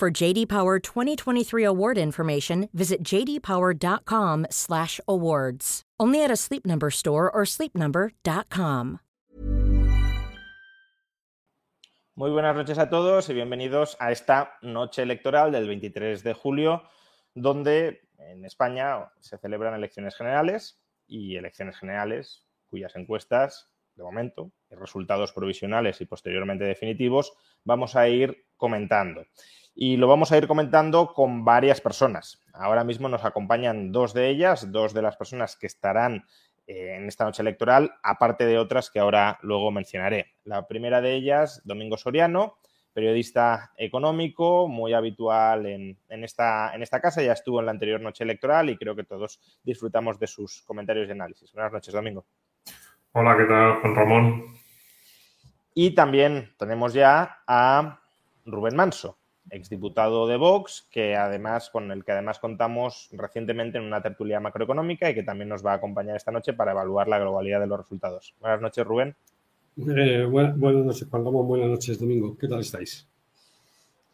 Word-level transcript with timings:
For 0.00 0.10
JD 0.10 0.48
Power 0.48 0.80
2023 0.80 1.62
award 1.62 1.98
information, 1.98 2.70
visit 2.72 3.04
jdpower.com/awards. 3.04 5.82
Only 6.00 6.24
at 6.24 6.30
a 6.30 6.36
Sleep 6.36 6.64
Number 6.64 6.90
store 6.90 7.30
or 7.30 7.44
sleepnumber.com. 7.44 9.00
Muy 12.14 12.30
buenas 12.30 12.56
noches 12.56 12.78
a 12.78 12.88
todos 12.88 13.28
y 13.28 13.34
bienvenidos 13.34 13.98
a 14.00 14.10
esta 14.10 14.56
noche 14.62 15.02
electoral 15.02 15.52
del 15.52 15.68
23 15.68 16.24
de 16.24 16.32
julio, 16.32 16.82
donde 17.34 18.08
en 18.16 18.46
España 18.46 19.12
se 19.20 19.36
celebran 19.36 19.74
elecciones 19.74 20.16
generales 20.16 20.80
y 21.06 21.36
elecciones 21.36 21.76
generales 21.76 22.46
cuyas 22.70 22.96
encuestas, 22.96 23.68
de 23.96 24.02
momento, 24.02 24.50
resultados 24.70 25.34
provisionales 25.34 26.00
y 26.00 26.06
posteriormente 26.06 26.64
definitivos, 26.64 27.34
vamos 27.64 27.96
a 27.96 28.08
ir 28.08 28.46
comentando 28.56 29.26
y 29.74 29.96
lo 29.96 30.08
vamos 30.08 30.32
a 30.32 30.38
ir 30.38 30.46
comentando 30.46 31.12
con 31.12 31.44
varias 31.44 31.80
personas. 31.80 32.42
Ahora 32.52 32.84
mismo 32.84 33.08
nos 33.08 33.24
acompañan 33.24 33.92
dos 33.92 34.12
de 34.12 34.28
ellas, 34.28 34.70
dos 34.72 34.94
de 34.94 35.02
las 35.02 35.16
personas 35.16 35.56
que 35.56 35.66
estarán 35.66 36.24
eh, 36.66 36.96
en 36.96 37.06
esta 37.08 37.24
noche 37.24 37.42
electoral, 37.42 37.94
aparte 38.02 38.46
de 38.46 38.58
otras 38.58 38.90
que 38.90 39.00
ahora 39.00 39.38
luego 39.42 39.70
mencionaré. 39.70 40.34
La 40.44 40.66
primera 40.66 41.00
de 41.00 41.14
ellas, 41.14 41.62
Domingo 41.64 41.96
Soriano, 41.96 42.58
periodista 42.92 43.72
económico, 43.76 44.68
muy 44.68 44.92
habitual 44.92 45.66
en, 45.66 45.96
esta, 46.08 46.74
en 46.74 46.82
esta 46.82 47.00
casa, 47.00 47.22
ya 47.22 47.32
estuvo 47.32 47.60
en 47.60 47.66
la 47.66 47.72
anterior 47.72 48.00
noche 48.00 48.24
electoral 48.24 48.70
y 48.70 48.76
creo 48.76 48.96
que 48.96 49.04
todos 49.04 49.40
disfrutamos 49.62 50.18
de 50.18 50.26
sus 50.26 50.62
comentarios 50.62 51.08
y 51.08 51.12
análisis. 51.12 51.52
Buenas 51.52 51.72
noches, 51.72 51.94
Domingo. 51.94 52.26
Hola, 53.12 53.36
¿qué 53.36 53.44
tal, 53.44 53.80
Juan 53.80 53.94
Ramón? 53.94 54.44
Y 55.74 55.94
también 55.94 56.52
tenemos 56.58 56.92
ya 56.92 57.42
a 57.46 58.00
Rubén 58.44 58.76
Manso, 58.76 59.19
exdiputado 59.50 60.26
de 60.26 60.36
Vox, 60.36 60.88
que 60.90 61.16
además, 61.16 61.70
con 61.70 61.90
el 61.90 62.04
que 62.04 62.12
además 62.12 62.38
contamos 62.38 63.08
recientemente 63.12 63.78
en 63.78 63.84
una 63.84 64.02
tertulia 64.02 64.40
macroeconómica 64.40 65.10
y 65.10 65.14
que 65.14 65.22
también 65.22 65.48
nos 65.48 65.64
va 65.64 65.72
a 65.72 65.76
acompañar 65.76 66.16
esta 66.16 66.30
noche 66.30 66.52
para 66.52 66.72
evaluar 66.72 67.08
la 67.08 67.18
globalidad 67.18 67.60
de 67.60 67.66
los 67.66 67.78
resultados. 67.78 68.34
Buenas 68.40 68.60
noches, 68.60 68.86
Rubén. 68.86 69.16
Eh, 69.76 70.24
buenas, 70.24 70.56
noches, 70.56 71.08
Juan 71.08 71.24
Ramón. 71.24 71.46
Buenas 71.46 71.68
noches, 71.68 71.98
Domingo. 71.98 72.36
¿Qué 72.38 72.48
tal 72.48 72.60
estáis? 72.60 73.08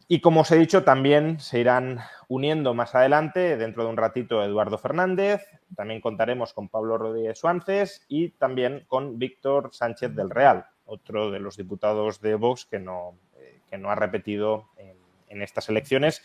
Y 0.09 0.21
como 0.21 0.41
os 0.41 0.51
he 0.51 0.57
dicho, 0.57 0.83
también 0.83 1.39
se 1.41 1.59
irán 1.59 1.99
uniendo 2.29 2.73
más 2.73 2.95
adelante, 2.95 3.57
dentro 3.57 3.83
de 3.83 3.89
un 3.89 3.97
ratito, 3.97 4.41
Eduardo 4.41 4.77
Fernández. 4.77 5.41
También 5.75 5.99
contaremos 5.99 6.53
con 6.53 6.69
Pablo 6.69 6.97
Rodríguez 6.97 7.39
Suárez 7.39 8.05
y 8.07 8.29
también 8.29 8.85
con 8.87 9.19
Víctor 9.19 9.71
Sánchez 9.73 10.15
del 10.15 10.29
Real, 10.29 10.65
otro 10.85 11.29
de 11.29 11.39
los 11.39 11.57
diputados 11.57 12.21
de 12.21 12.35
Vox 12.35 12.65
que 12.65 12.79
no, 12.79 13.15
eh, 13.37 13.59
que 13.69 13.77
no 13.77 13.89
ha 13.89 13.95
repetido 13.95 14.69
en 14.77 14.96
en 15.27 15.41
estas 15.41 15.69
elecciones. 15.69 16.21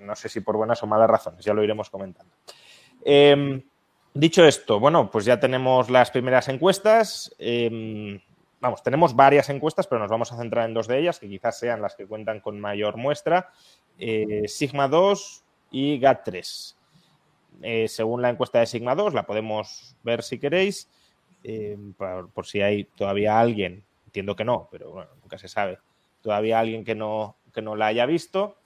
No 0.00 0.14
sé 0.16 0.28
si 0.28 0.40
por 0.40 0.56
buenas 0.56 0.82
o 0.82 0.86
malas 0.86 1.10
razones, 1.10 1.44
ya 1.44 1.54
lo 1.54 1.62
iremos 1.62 1.90
comentando. 1.90 2.32
Em, 3.04 3.62
dicho 4.14 4.44
esto, 4.44 4.80
bueno, 4.80 5.10
pues 5.10 5.24
ya 5.24 5.40
tenemos 5.40 5.90
las 5.90 6.10
primeras 6.10 6.48
encuestas. 6.48 7.34
Em, 7.38 8.20
vamos, 8.60 8.82
tenemos 8.82 9.14
varias 9.14 9.48
encuestas, 9.48 9.86
pero 9.86 10.00
nos 10.00 10.10
vamos 10.10 10.32
a 10.32 10.36
centrar 10.36 10.66
en 10.66 10.74
dos 10.74 10.86
de 10.86 10.98
ellas, 10.98 11.18
que 11.18 11.28
quizás 11.28 11.58
sean 11.58 11.82
las 11.82 11.94
que 11.94 12.06
cuentan 12.06 12.40
con 12.40 12.60
mayor 12.60 12.96
muestra. 12.96 13.50
Eh, 13.98 14.44
Sigma 14.46 14.88
2 14.88 15.44
y 15.70 16.00
GAT3. 16.00 16.76
Eh, 17.62 17.88
según 17.88 18.22
la 18.22 18.30
encuesta 18.30 18.60
de 18.60 18.66
Sigma 18.66 18.94
2, 18.94 19.14
la 19.14 19.26
podemos 19.26 19.96
ver 20.02 20.22
si 20.22 20.38
queréis, 20.38 20.88
em, 21.44 21.92
por, 21.92 22.30
por, 22.30 22.46
si 22.46 22.62
hay 22.62 22.84
todavía 22.84 23.38
alguien, 23.38 23.84
entiendo 24.06 24.34
que 24.34 24.44
no, 24.44 24.68
pero 24.70 24.92
bueno, 24.92 25.10
nunca 25.22 25.36
se 25.36 25.48
sabe, 25.48 25.78
todavía 26.22 26.58
alguien 26.58 26.84
que 26.84 26.94
no, 26.94 27.36
que 27.52 27.62
no 27.62 27.76
la 27.76 27.86
haya 27.86 28.06
visto, 28.06 28.56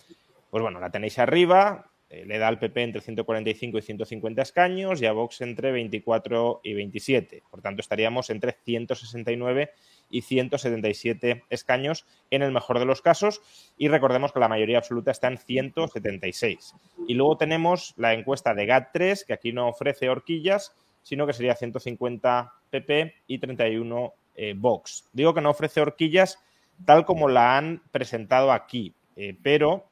pues 0.50 0.62
bueno, 0.62 0.80
la 0.80 0.90
tenéis 0.90 1.18
arriba, 1.18 1.90
eh, 2.14 2.24
le 2.26 2.38
da 2.38 2.48
al 2.48 2.58
PP 2.58 2.82
entre 2.82 3.00
145 3.00 3.78
y 3.78 3.82
150 3.82 4.42
escaños 4.42 5.02
y 5.02 5.06
a 5.06 5.12
Vox 5.12 5.40
entre 5.40 5.72
24 5.72 6.60
y 6.62 6.74
27. 6.74 7.42
Por 7.50 7.60
tanto, 7.60 7.80
estaríamos 7.80 8.30
entre 8.30 8.52
169 8.52 9.72
y 10.10 10.22
177 10.22 11.42
escaños 11.50 12.06
en 12.30 12.42
el 12.42 12.52
mejor 12.52 12.78
de 12.78 12.84
los 12.84 13.02
casos 13.02 13.40
y 13.76 13.88
recordemos 13.88 14.32
que 14.32 14.38
la 14.38 14.48
mayoría 14.48 14.78
absoluta 14.78 15.10
está 15.10 15.28
en 15.28 15.38
176. 15.38 16.74
Y 17.08 17.14
luego 17.14 17.36
tenemos 17.36 17.94
la 17.96 18.14
encuesta 18.14 18.54
de 18.54 18.68
GAT3, 18.68 19.26
que 19.26 19.32
aquí 19.32 19.52
no 19.52 19.68
ofrece 19.68 20.08
horquillas, 20.08 20.72
sino 21.02 21.26
que 21.26 21.32
sería 21.32 21.56
150 21.56 22.52
PP 22.70 23.14
y 23.26 23.38
31 23.38 24.14
eh, 24.36 24.54
Vox. 24.56 25.08
Digo 25.12 25.34
que 25.34 25.40
no 25.40 25.50
ofrece 25.50 25.80
horquillas 25.80 26.38
tal 26.84 27.04
como 27.04 27.28
la 27.28 27.56
han 27.56 27.82
presentado 27.90 28.52
aquí. 28.52 28.94
Eh, 29.16 29.36
pero, 29.42 29.90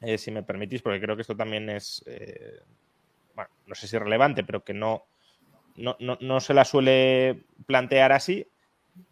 eh, 0.00 0.18
si 0.18 0.30
me 0.30 0.42
permitís, 0.42 0.82
porque 0.82 1.00
creo 1.00 1.16
que 1.16 1.22
esto 1.22 1.36
también 1.36 1.68
es, 1.68 2.02
eh, 2.06 2.60
no 3.66 3.74
sé 3.74 3.86
si 3.86 3.98
relevante, 3.98 4.44
pero 4.44 4.64
que 4.64 4.74
no, 4.74 5.06
no, 5.76 6.40
se 6.40 6.54
la 6.54 6.64
suele 6.64 7.44
plantear 7.66 8.12
así. 8.12 8.46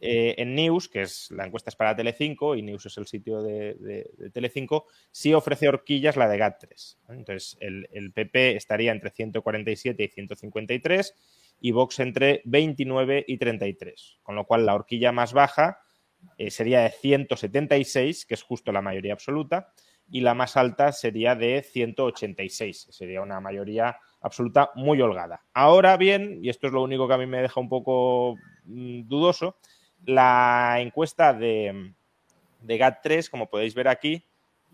en 0.01 0.55
News, 0.55 0.89
que 0.89 1.03
es 1.03 1.33
la 1.33 1.45
encuesta 1.45 1.69
es 1.69 1.75
para 1.75 1.97
Telecinco 1.97 2.55
y 2.55 2.63
News 2.63 2.87
es 2.87 2.99
el 2.99 3.07
sitio 3.09 3.43
de, 3.43 3.75
de, 3.75 4.31
Telecinco, 4.31 4.87
sí 5.11 5.35
ofrece 5.35 5.69
horquillas 5.69 6.17
la 6.17 6.29
de 6.29 6.39
GAT3. 6.39 6.97
Entonces, 7.09 7.57
el, 7.59 7.89
el, 7.93 8.13
PP 8.13 8.55
estaría 8.55 8.93
entre 8.93 9.11
147 9.11 10.05
y 10.05 10.09
153 10.09 11.15
y 11.61 11.73
Vox 11.73 11.99
entre 11.99 12.43
29 12.45 13.25
y 13.27 13.39
33, 13.39 14.21
con 14.23 14.37
lo 14.37 14.45
cual 14.45 14.67
la 14.67 14.77
horquilla 14.77 15.11
más 15.11 15.33
baja 15.33 15.81
eh, 16.39 16.51
sería 16.51 16.81
de 16.83 16.91
176, 16.91 18.27
que 18.27 18.35
es 18.35 18.43
justo 18.43 18.73
la 18.73 18.83
mayoría 18.83 19.13
absoluta, 19.13 19.73
y 20.11 20.21
la 20.21 20.35
más 20.35 20.57
alta 20.57 20.93
sería 20.93 21.35
de 21.35 21.63
186, 21.63 22.89
sería 22.91 23.23
una 23.23 23.41
mayoría 23.41 23.97
absoluta 24.21 24.71
muy 24.75 25.01
holgada. 25.01 25.43
Ahora 25.55 25.97
bien, 25.97 26.39
y 26.43 26.49
esto 26.49 26.67
es 26.67 26.73
lo 26.73 26.83
único 26.83 27.09
que 27.09 27.15
a 27.15 27.19
mí 27.19 27.27
me 27.27 27.41
deja 27.43 27.61
un 27.61 27.69
poco 27.69 28.37
mm, 28.65 29.09
dudoso, 29.09 29.57
la 30.05 30.77
encuesta 30.81 31.33
de, 31.33 31.95
de 32.61 32.79
GAT3, 32.79 33.31
como 33.31 33.49
podéis 33.49 33.75
ver 33.75 33.89
aquí, 33.89 34.25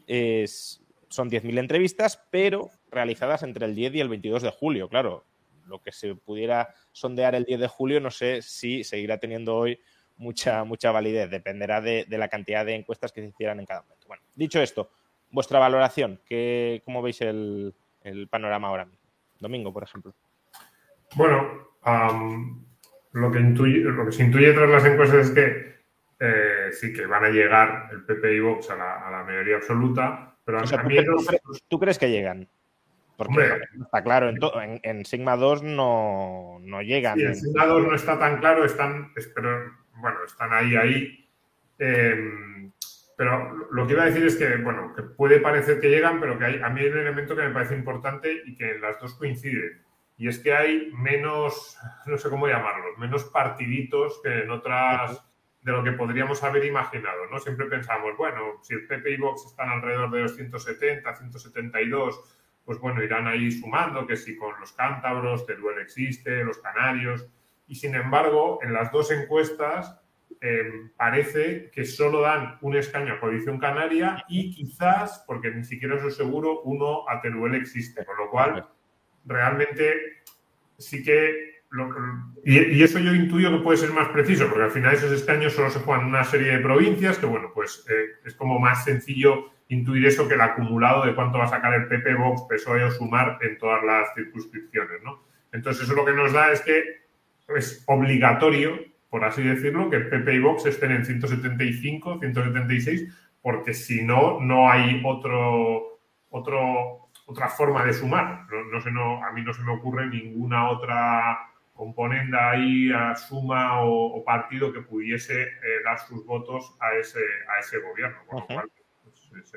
es, 0.06 0.82
son 1.08 1.31
10.000 1.31 1.58
entrevistas, 1.58 2.22
pero 2.31 2.70
realizadas 2.91 3.42
entre 3.42 3.66
el 3.66 3.75
10 3.75 3.94
y 3.94 4.00
el 4.00 4.08
22 4.08 4.42
de 4.42 4.50
julio. 4.50 4.88
Claro, 4.88 5.25
lo 5.66 5.81
que 5.81 5.92
se 5.92 6.14
pudiera 6.14 6.75
sondear 6.92 7.34
el 7.34 7.44
10 7.44 7.60
de 7.60 7.69
julio, 7.69 8.00
no 8.00 8.10
sé 8.10 8.42
si 8.42 8.84
seguirá 8.84 9.19
teniendo 9.19 9.56
hoy 9.56 9.78
mucha, 10.19 10.65
mucha 10.65 10.93
validez. 10.93 11.31
Dependerá 11.31 11.81
de, 11.81 12.06
la 12.09 12.29
cantidad 12.29 12.67
de 12.67 12.75
encuestas 12.75 13.12
que 13.12 13.23
se 13.23 13.29
hicieran 13.29 13.61
en 13.61 13.67
cada 13.67 13.83
momento. 13.83 14.06
Bueno, 14.06 14.23
dicho 14.34 14.61
esto, 14.61 14.91
vuestra 15.31 15.59
valoración, 15.59 16.21
¿qué, 16.27 16.83
¿cómo 16.84 17.03
veis 17.03 17.21
el, 17.23 17.75
panorama 18.31 18.69
ahora 18.69 18.84
mismo? 18.84 19.06
Domingo, 19.39 19.73
por 19.73 19.84
ejemplo. 19.84 20.12
Bueno, 21.15 21.69
lo, 23.12 23.33
que 23.33 23.41
lo 23.41 24.06
que 24.06 24.12
se 24.12 24.25
intuye 24.25 24.53
tras 24.53 24.69
las 24.69 24.84
encuestas 24.84 25.29
es 25.29 25.31
que 25.31 25.79
eh, 26.21 26.71
sí 26.73 26.93
que 26.93 27.06
van 27.06 27.25
a 27.25 27.29
llegar 27.29 27.89
el 27.93 28.05
PP 28.05 28.35
y 28.35 28.41
Vox 28.41 28.71
a 28.71 28.77
la, 28.77 29.25
mayoría 29.25 29.56
absoluta, 29.56 30.35
pero 30.45 30.59
¿tú, 31.69 31.79
crees, 31.79 31.99
que 31.99 32.11
llegan? 32.11 32.49
Porque 33.17 33.61
está 33.81 34.03
claro, 34.03 34.31
en, 34.82 35.05
Sigma 35.05 35.37
2 35.37 35.62
no, 35.62 36.59
no 36.61 36.82
llegan. 36.82 37.19
Sí, 37.19 37.25
en 37.25 37.37
Sigma 37.37 37.67
2 37.67 37.87
no 37.87 37.94
está 37.94 38.19
tan 38.19 38.38
claro, 38.38 38.64
están, 38.64 39.12
pero 39.35 39.71
bueno, 39.99 40.19
están 40.25 40.53
ahí, 40.53 40.77
ahí. 40.77 41.29
Em, 41.79 42.73
pero 43.17 43.69
lo 43.71 43.87
que 43.87 43.95
iba 43.95 44.03
a 44.03 44.06
decir 44.06 44.25
es 44.25 44.37
que, 44.37 44.56
bueno, 44.56 44.95
que 44.95 45.03
puede 45.03 45.41
parecer 45.41 45.81
que 45.81 45.91
llegan, 45.91 46.21
pero 46.21 46.39
que 46.39 46.45
hay, 46.45 46.61
a 46.62 46.69
mí 46.69 46.81
hay 46.81 46.89
un 46.89 46.99
elemento 46.99 47.35
que 47.35 47.43
me 47.43 47.50
parece 47.50 47.75
importante 47.75 48.43
y 48.45 48.55
que 48.55 48.79
las 48.79 49.00
dos 49.00 49.15
coinciden. 49.15 49.83
Y 50.17 50.29
es 50.29 50.39
que 50.39 50.53
hay 50.53 50.91
menos, 50.93 51.79
no 52.06 52.19
sé 52.19 52.29
cómo 52.29 52.49
llamarlos, 52.49 52.99
menos 52.99 53.25
partiditos 53.25 54.21
que 54.23 54.41
en 54.41 54.50
otras 54.50 55.25
de 55.62 55.73
lo 55.73 55.85
que 55.85 55.93
podríamos 55.93 56.43
haber 56.43 56.65
imaginado, 56.65 57.27
¿no? 57.31 57.39
Siempre 57.39 57.67
pensamos, 57.67 58.17
bueno, 58.17 58.61
si 58.62 58.75
el 58.75 58.87
PP 58.87 59.11
y 59.12 59.17
Vox 59.17 59.47
están 59.47 59.69
alrededor 59.69 60.11
de 60.11 60.23
los 60.23 60.35
170, 60.35 61.15
172, 61.15 62.37
pues 62.65 62.79
bueno, 62.79 63.03
irán 63.03 63.27
ahí 63.27 63.50
sumando, 63.50 64.06
que 64.06 64.17
si 64.17 64.37
con 64.37 64.59
los 64.61 64.73
cántabros, 64.73 65.47
Teruel 65.47 65.79
existe, 65.79 66.45
los 66.45 66.59
canarios, 66.59 67.29
y 67.69 67.76
sin 67.76 67.94
embargo, 67.94 68.59
en 68.62 68.73
las 68.73 68.91
dos 68.91 69.11
encuestas 69.12 70.00
em, 70.41 70.91
parece 70.97 71.70
que 71.70 71.85
solo 71.85 72.23
dan 72.23 72.59
un 72.62 72.76
escaño 72.76 73.15
a 73.15 73.20
Coalición 73.20 73.59
Canaria 73.59 74.25
y 74.29 74.50
quizás, 74.55 75.23
porque 75.26 75.50
ni 75.50 75.65
siquiera 75.65 75.97
eso 75.97 76.09
es 76.09 76.17
seguro, 76.17 76.62
uno 76.62 77.09
a 77.09 77.20
Teruel 77.20 77.55
existe, 77.55 78.05
con 78.05 78.17
lo 78.17 78.31
cual 78.31 78.67
realmente 79.25 80.23
sí 80.79 81.03
que 81.05 81.49
y, 82.44 82.82
eso 82.82 82.99
yo 82.99 83.15
intuyo 83.15 83.50
que 83.50 83.62
puede 83.62 83.76
ser 83.76 83.93
más 83.93 84.09
preciso, 84.09 84.49
porque 84.49 84.64
al 84.64 84.71
final 84.71 84.94
esos 84.94 85.12
escaños 85.12 85.53
solo 85.53 85.71
se 85.71 85.81
juegan 85.81 86.05
en 86.05 86.09
una 86.09 86.25
serie 86.25 86.53
de 86.53 86.59
provincias, 86.61 87.19
que 87.19 87.26
bueno, 87.26 87.50
pues 87.55 87.85
eh, 87.91 88.21
es 88.25 88.35
como 88.35 88.59
más 88.59 88.85
sencillo 88.85 89.50
intuir 89.69 90.06
eso 90.06 90.26
que 90.26 90.35
el 90.35 90.41
acumulado 90.41 91.05
de 91.05 91.14
cuánto 91.14 91.38
va 91.38 91.44
a 91.44 91.49
sacar 91.49 91.75
el 91.75 91.88
PP, 91.88 92.14
Vox, 92.14 92.43
PSOE 92.49 92.85
o 92.85 92.91
Sumar 92.91 93.38
en 93.43 93.59
todas 93.59 93.85
las 93.85 94.14
circunscripciones, 94.14 95.03
¿no? 95.03 95.23
Entonces 95.53 95.85
eso 95.85 95.94
lo 95.94 96.06
que 96.06 96.12
nos 96.12 96.32
da 96.32 96.53
es 96.53 96.62
que 96.62 97.07
es 97.49 97.85
obligatorio, 97.87 98.79
por 99.11 99.25
así 99.25 99.43
decirlo, 99.43 99.89
que 99.91 99.97
el 99.97 100.09
PP 100.09 100.35
y 100.35 100.39
Vox 100.41 100.67
estén 100.67 100.93
en 100.93 101.05
175, 101.05 102.19
176, 102.21 103.31
porque 103.43 103.73
si 103.75 104.05
no, 104.05 104.41
no 104.41 104.71
hay 104.71 105.00
otro, 105.05 106.00
otro, 106.31 107.09
otra 107.27 107.49
forma 107.49 107.85
de 107.85 107.95
sumar. 107.95 108.47
No, 108.50 108.81
sé, 108.81 108.91
no, 108.91 109.25
a 109.25 109.33
mí 109.33 109.43
no 109.43 109.55
se 109.55 109.62
me 109.62 109.73
ocurre 109.73 110.06
ninguna 110.06 110.69
otra 110.71 111.39
componente 111.75 112.37
ahí, 112.37 112.91
a 112.93 113.15
suma 113.15 113.85
o, 113.85 114.23
partido 114.25 114.73
que 114.73 114.81
pudiese 114.81 115.43
eh, 115.43 115.83
dar 115.85 115.99
sus 116.00 116.27
votos 116.27 116.77
a 116.81 116.93
ese, 116.95 117.21
a 117.49 117.61
ese 117.61 117.79
gobierno. 117.79 118.19
Con 118.27 118.41
lo 118.41 118.47
cual, 118.47 118.71
pues, 119.05 119.53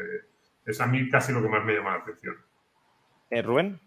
es, 0.65 0.79
a 0.79 0.85
mí 0.85 1.09
casi 1.09 1.33
lo 1.33 1.41
que 1.41 1.49
más 1.49 1.65
me 1.65 1.73
llama 1.73 1.97
la 1.97 2.03
atención. 2.03 2.35
Eh, 3.31 3.41
Rubén. 3.41 3.79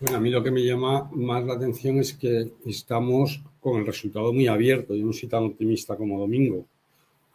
Bueno, 0.00 0.16
a 0.16 0.20
mí 0.20 0.30
lo 0.30 0.42
que 0.42 0.50
me 0.50 0.64
llama 0.64 1.08
más 1.12 1.44
la 1.44 1.54
atención 1.54 1.98
es 1.98 2.14
que 2.14 2.52
estamos 2.66 3.42
con 3.60 3.80
el 3.80 3.86
resultado 3.86 4.32
muy 4.32 4.48
abierto. 4.48 4.94
Yo 4.94 5.06
no 5.06 5.12
soy 5.12 5.28
tan 5.28 5.44
optimista 5.44 5.96
como 5.96 6.18
Domingo 6.18 6.66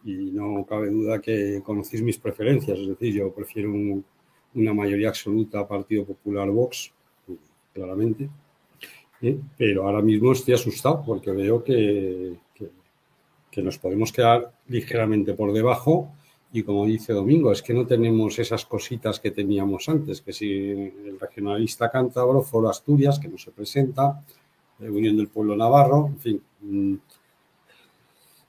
y 0.04 0.30
no 0.30 0.64
cabe 0.66 0.90
duda 0.90 1.20
que 1.20 1.62
conocéis 1.64 2.02
mis 2.02 2.18
preferencias. 2.18 2.78
Es 2.78 2.88
decir, 2.88 3.14
yo 3.14 3.32
prefiero 3.32 3.72
una 3.72 4.74
mayoría 4.74 5.08
absoluta 5.08 5.66
Partido 5.66 6.04
Popular 6.04 6.50
Vox, 6.50 6.92
claramente. 7.72 8.28
¿eh? 9.22 9.38
Pero 9.56 9.86
ahora 9.86 10.02
mismo 10.02 10.32
estoy 10.32 10.54
asustado 10.54 11.02
porque 11.04 11.30
veo 11.30 11.64
que, 11.64 12.36
que 13.50 13.62
nos 13.62 13.78
podemos 13.78 14.12
quedar 14.12 14.52
ligeramente 14.68 15.32
por 15.34 15.52
debajo 15.52 16.12
y 16.52 16.62
como 16.62 16.84
dice 16.84 17.12
Domingo, 17.12 17.52
es 17.52 17.62
que 17.62 17.72
no 17.72 17.86
tenemos 17.86 18.38
esas 18.38 18.66
cositas 18.66 19.20
que 19.20 19.30
teníamos 19.30 19.88
antes, 19.88 20.20
que 20.20 20.32
si 20.32 20.70
el 20.70 21.18
regionalista 21.20 21.90
cántabro, 21.90 22.42
Foro 22.42 22.68
Asturias, 22.68 23.20
que 23.20 23.28
no 23.28 23.38
se 23.38 23.52
presenta, 23.52 24.24
eh, 24.80 24.90
Unión 24.90 25.16
del 25.16 25.28
Pueblo 25.28 25.54
Navarro, 25.56 26.08
en 26.08 26.18
fin. 26.18 26.42
Mm. 26.62 26.94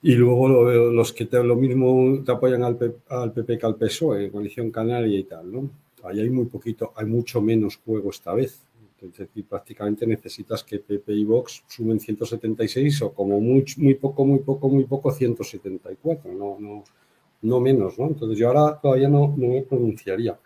Y 0.03 0.15
luego 0.15 0.47
los 0.49 1.13
que 1.13 1.25
te, 1.25 1.43
lo 1.43 1.55
mismo 1.55 2.23
te 2.23 2.31
apoyan 2.31 2.63
al, 2.63 2.75
PP 2.75 3.59
que 3.59 3.65
al 3.67 3.75
PSOE, 3.75 4.31
Coalición 4.31 4.71
Canaria 4.71 5.19
y 5.19 5.23
tal, 5.25 5.51
¿no? 5.51 5.69
Ahí 6.03 6.21
hay 6.21 6.29
muy 6.31 6.45
poquito, 6.45 6.91
hay 6.95 7.05
mucho 7.05 7.39
menos 7.39 7.77
juego 7.85 8.09
esta 8.09 8.33
vez. 8.33 8.63
Entonces, 8.99 9.29
prácticamente 9.47 10.07
necesitas 10.07 10.63
que 10.63 10.79
PP 10.79 11.13
y 11.13 11.23
Vox 11.23 11.63
suben 11.67 11.99
176 11.99 13.01
o 13.03 13.13
como 13.13 13.39
muy, 13.39 13.63
muy 13.77 13.93
poco, 13.93 14.25
muy 14.25 14.39
poco, 14.39 14.69
muy 14.69 14.85
poco 14.85 15.11
174. 15.11 16.33
No, 16.33 16.57
no, 16.59 16.83
no 17.41 17.59
menos, 17.59 17.97
¿no? 17.97 18.07
Entonces 18.07 18.37
yo 18.37 18.47
ahora 18.47 18.79
todavía 18.79 19.09
no, 19.09 19.27
me 19.27 19.61
pronunciaría, 19.63 20.39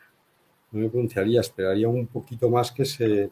no 0.71 0.79
me 0.79 0.89
pronunciaría, 0.89 1.41
esperaría 1.41 1.87
un 1.87 2.07
poquito 2.07 2.49
más 2.49 2.71
que 2.71 2.85
se 2.85 3.31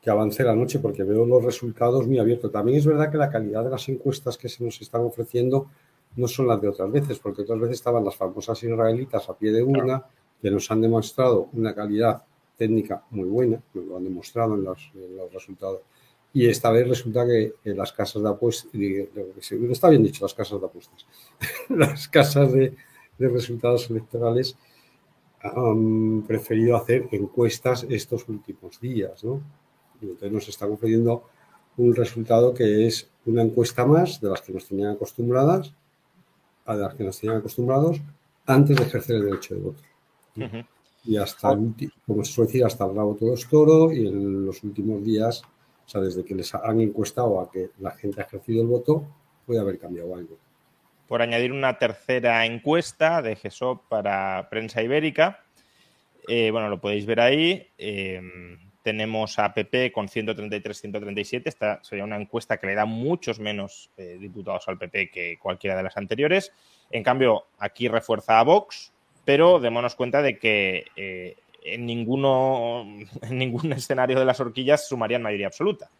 que 0.00 0.08
avance 0.08 0.42
la 0.42 0.54
noche 0.54 0.78
porque 0.78 1.02
veo 1.04 1.26
los 1.26 1.44
resultados 1.44 2.06
muy 2.06 2.18
abiertos. 2.18 2.50
También 2.50 2.78
es 2.78 2.86
verdad 2.86 3.10
que 3.10 3.18
la 3.18 3.30
calidad 3.30 3.64
de 3.64 3.70
las 3.70 3.86
encuestas 3.90 4.38
que 4.38 4.48
se 4.48 4.64
nos 4.64 4.80
están 4.80 5.02
ofreciendo 5.02 5.66
no 6.16 6.26
son 6.26 6.48
las 6.48 6.58
de 6.60 6.68
otras 6.68 6.90
veces, 6.90 7.18
porque 7.18 7.42
otras 7.42 7.60
veces 7.60 7.76
estaban 7.76 8.02
las 8.02 8.16
famosas 8.16 8.62
israelitas 8.62 9.28
a 9.28 9.36
pie 9.36 9.52
de 9.52 9.62
urna, 9.62 10.02
que 10.40 10.50
nos 10.50 10.70
han 10.70 10.80
demostrado 10.80 11.50
una 11.52 11.74
calidad 11.74 12.22
técnica 12.56 13.04
muy 13.10 13.28
buena, 13.28 13.62
lo 13.74 13.98
han 13.98 14.04
demostrado 14.04 14.54
en 14.54 14.64
los 14.64 14.90
resultados 15.32 15.82
y 16.32 16.46
esta 16.46 16.70
vez 16.70 16.88
resulta 16.88 17.26
que, 17.26 17.54
las 17.64 17.92
casas 17.92 18.22
de 18.22 18.28
apuestas, 18.28 18.70
está 18.72 19.88
bien 19.88 20.02
dicho, 20.02 20.24
las 20.24 20.34
casas 20.34 20.60
de 20.60 20.66
apuestas, 20.66 21.06
las 21.68 22.08
casas 22.08 22.52
de, 22.52 22.74
resultados 23.18 23.90
electorales 23.90 24.56
han 25.42 26.22
preferido 26.26 26.76
hacer 26.76 27.06
encuestas 27.12 27.84
estos 27.88 28.26
últimos 28.28 28.80
días, 28.80 29.22
¿no? 29.24 29.42
Y 30.00 30.06
entonces 30.06 30.32
nos 30.32 30.48
están 30.48 30.72
ofreciendo 30.72 31.24
un 31.76 31.94
resultado 31.94 32.54
que 32.54 32.86
es 32.86 33.10
una 33.26 33.42
encuesta 33.42 33.84
más 33.84 34.22
de 34.22 34.30
las 34.30 34.40
que 34.40 34.54
nos 34.54 34.66
tenían 34.66 34.92
acostumbradas, 34.92 35.74
a 36.64 36.74
las 36.74 36.94
que 36.94 37.04
nos 37.04 37.20
tenían 37.20 37.38
acostumbrados 37.38 38.00
antes 38.46 38.76
de 38.76 38.84
ejercer 38.84 39.16
el 39.16 39.24
derecho 39.26 39.54
de 39.54 39.60
voto. 39.60 39.82
Y 41.04 41.16
hasta, 41.18 41.58
como 42.06 42.24
se 42.24 42.32
suele 42.32 42.46
decir, 42.46 42.64
hasta 42.64 42.86
el 42.86 42.94
rabo 42.94 43.16
todo 43.16 43.34
es 43.34 43.46
toro 43.46 43.92
y 43.92 44.06
en 44.06 44.46
los 44.46 44.62
últimos 44.64 45.04
días 45.04 45.42
o 45.90 45.92
sea, 45.92 46.00
desde 46.02 46.24
que 46.24 46.36
les 46.36 46.54
han 46.54 46.80
encuestado 46.80 47.40
a 47.40 47.50
que 47.50 47.70
la 47.80 47.90
gente 47.90 48.20
ha 48.20 48.24
ejercido 48.24 48.62
el 48.62 48.68
voto, 48.68 49.04
puede 49.44 49.58
haber 49.58 49.76
cambiado 49.76 50.14
algo. 50.14 50.38
Por 51.08 51.20
añadir 51.20 51.50
una 51.50 51.78
tercera 51.78 52.46
encuesta 52.46 53.20
de 53.22 53.34
GESOP 53.34 53.88
para 53.88 54.48
Prensa 54.48 54.84
Ibérica, 54.84 55.42
eh, 56.28 56.52
bueno, 56.52 56.68
lo 56.68 56.80
podéis 56.80 57.06
ver 57.06 57.18
ahí. 57.18 57.66
Eh, 57.76 58.22
tenemos 58.84 59.36
a 59.40 59.52
PP 59.52 59.90
con 59.90 60.06
133-137. 60.06 61.42
Esta 61.46 61.82
sería 61.82 62.04
una 62.04 62.20
encuesta 62.20 62.56
que 62.58 62.68
le 62.68 62.76
da 62.76 62.84
muchos 62.84 63.40
menos 63.40 63.90
eh, 63.96 64.16
diputados 64.20 64.68
al 64.68 64.78
PP 64.78 65.10
que 65.10 65.38
cualquiera 65.40 65.76
de 65.76 65.82
las 65.82 65.96
anteriores. 65.96 66.52
En 66.92 67.02
cambio, 67.02 67.46
aquí 67.58 67.88
refuerza 67.88 68.38
a 68.38 68.44
Vox, 68.44 68.92
pero 69.24 69.58
démonos 69.58 69.96
cuenta 69.96 70.22
de 70.22 70.38
que 70.38 71.34
en, 71.64 71.86
ningún 71.86 73.72
escenario 73.72 74.18
de 74.18 74.24
las 74.24 74.40
horquillas 74.40 74.88
sumarían 74.88 75.22
mayoría 75.22 75.48
absoluta. 75.48 75.90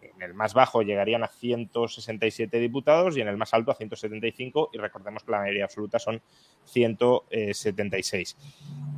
En 0.00 0.20
el 0.22 0.34
más 0.34 0.54
bajo 0.54 0.82
llegarían 0.82 1.22
a 1.24 1.28
167 1.28 2.58
diputados 2.58 3.16
y 3.16 3.20
en 3.20 3.28
el 3.28 3.36
más 3.36 3.54
alto 3.54 3.70
a 3.70 3.74
175 3.74 4.70
y 4.72 4.78
recordemos 4.78 5.24
que 5.24 5.32
la 5.32 5.38
mayoría 5.40 5.64
absoluta 5.64 5.98
son 5.98 6.22
176. 6.64 8.36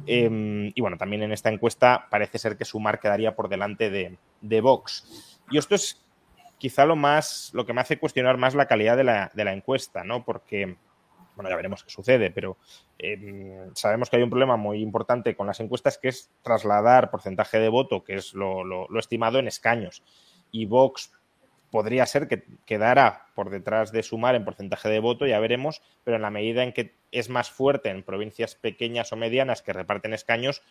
Em, 0.06 0.72
y 0.74 0.80
bueno, 0.80 0.96
también 0.96 1.22
en 1.22 1.32
esta 1.32 1.50
encuesta 1.50 2.08
parece 2.10 2.38
ser 2.38 2.56
que 2.56 2.64
Sumar 2.64 3.00
quedaría 3.00 3.34
por 3.34 3.48
delante 3.48 3.90
de, 3.90 4.18
de 4.40 4.60
Vox. 4.60 5.40
Y 5.50 5.58
esto 5.58 5.74
es 5.74 6.04
quizá 6.58 6.86
lo 6.86 6.96
más, 6.96 7.50
lo 7.54 7.66
que 7.66 7.72
me 7.72 7.80
hace 7.80 7.98
cuestionar 7.98 8.36
más 8.38 8.54
la 8.54 8.66
calidad 8.66 8.96
de 8.96 9.04
la, 9.04 9.30
de 9.34 9.44
la 9.44 9.52
encuesta, 9.52 10.04
¿no? 10.04 10.24
Porque 10.24 10.76
bueno, 11.36 11.50
ya 11.50 11.56
veremos 11.56 11.82
qué 11.84 11.90
sucede, 11.90 12.30
pero 12.30 12.56
em, 12.98 13.74
sabemos 13.74 14.10
que 14.10 14.16
hay 14.16 14.22
un 14.22 14.30
problema 14.30 14.56
muy 14.56 14.80
importante 14.80 15.34
con 15.34 15.46
las 15.46 15.60
encuestas 15.60 15.98
que 15.98 16.08
es 16.08 16.30
trasladar 16.42 17.10
porcentaje 17.10 17.58
de 17.58 17.68
voto, 17.68 18.04
que 18.04 18.14
es 18.14 18.34
lo, 18.34 18.86
estimado 18.98 19.38
en 19.38 19.48
escaños. 19.48 20.02
Y 20.50 20.66
Vox 20.66 21.12
podría 21.70 22.06
ser 22.06 22.28
que 22.28 22.44
quedara 22.66 23.26
por 23.34 23.50
detrás 23.50 23.90
de 23.90 24.02
sumar 24.04 24.36
en 24.36 24.44
porcentaje 24.44 24.88
de 24.88 25.00
voto, 25.00 25.26
ya 25.26 25.40
veremos, 25.40 25.82
pero 26.04 26.16
en 26.16 26.22
la 26.22 26.30
medida 26.30 26.62
en 26.62 26.72
que 26.72 26.94
es 27.10 27.28
más 27.28 27.50
fuerte 27.50 27.90
en 27.90 28.04
provincias 28.04 28.54
pequeñas 28.54 29.12
o 29.12 29.16
medianas 29.16 29.62
que 29.62 29.72
reparten 29.72 30.14
escaños, 30.14 30.62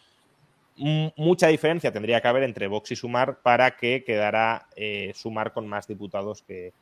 mucha 0.75 1.47
diferencia 1.47 1.91
tendría 1.91 2.21
que 2.21 2.27
haber 2.27 2.43
entre 2.43 2.67
Vox 2.67 2.91
y 2.91 2.95
Sumar 2.95 3.41
para 3.41 3.75
que 3.75 4.03
quedara 4.03 4.67
eh, 4.75 5.11
Sumar 5.13 5.53
con 5.53 5.67
más 5.67 5.87
diputados 5.87 6.41
que, 6.41 6.73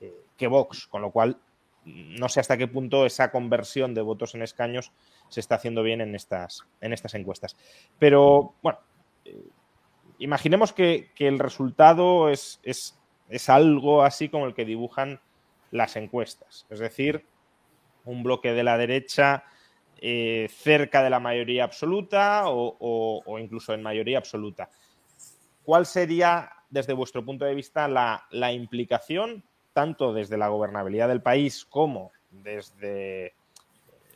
eh, 0.00 0.14
que 0.36 0.46
Vox, 0.46 0.86
con 0.86 1.02
lo 1.02 1.10
cual 1.10 1.38
no 1.84 2.28
sé 2.28 2.40
hasta 2.40 2.58
qué 2.58 2.68
punto 2.68 3.06
esa 3.06 3.30
conversión 3.30 3.94
de 3.94 4.02
votos 4.02 4.34
en 4.34 4.42
escaños 4.42 4.92
se 5.28 5.40
está 5.40 5.54
haciendo 5.56 5.82
bien 5.82 6.00
en 6.00 6.14
estas, 6.14 6.66
en 6.80 6.92
estas 6.92 7.14
encuestas. 7.14 7.56
Pero 7.98 8.54
bueno, 8.62 8.80
eh, 9.24 9.48
imaginemos 10.18 10.72
que, 10.72 11.10
el 11.18 11.38
resultado 11.38 12.28
es, 12.28 12.60
algo 13.48 14.02
así 14.02 14.28
como 14.28 14.46
el 14.46 14.54
que 14.54 14.64
dibujan 14.64 15.20
las 15.70 15.96
encuestas. 15.96 16.66
Es 16.68 16.78
decir, 16.78 17.26
un 18.04 18.22
bloque 18.22 18.52
de 18.52 18.64
la 18.64 18.76
derecha 18.76 19.44
eh, 19.96 20.48
cerca 20.50 21.02
de 21.02 21.10
la 21.10 21.20
mayoría 21.20 21.64
absoluta 21.64 22.44
o, 22.46 23.38
incluso 23.38 23.72
en 23.72 23.82
mayoría 23.82 24.18
absoluta. 24.18 24.68
¿Cuál 25.62 25.86
sería, 25.86 26.50
desde 26.68 26.92
vuestro 26.92 27.24
punto 27.24 27.44
de 27.44 27.54
vista, 27.54 27.86
la, 27.88 28.26
la 28.30 28.52
implicación 28.52 29.44
tanto 29.72 30.12
desde 30.12 30.36
la 30.36 30.48
gobernabilidad 30.48 31.08
del 31.08 31.22
país 31.22 31.64
como 31.64 32.12
desde 32.30 33.34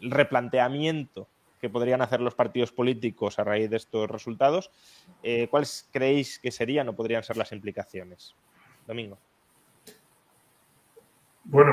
el 0.00 0.10
replanteamiento 0.10 1.28
que 1.60 1.70
podrían 1.70 2.02
hacer 2.02 2.20
los 2.20 2.34
partidos 2.34 2.72
políticos 2.72 3.38
a 3.38 3.44
raíz 3.44 3.70
de 3.70 3.78
estos 3.78 4.10
resultados, 4.10 4.70
eh, 5.22 5.48
¿cuáles 5.50 5.88
creéis 5.90 6.38
que 6.38 6.50
serían 6.50 6.88
o 6.88 6.94
podrían 6.94 7.22
ser 7.22 7.38
las 7.38 7.52
implicaciones? 7.52 8.34
Domingo. 8.86 9.18
Bueno, 11.44 11.72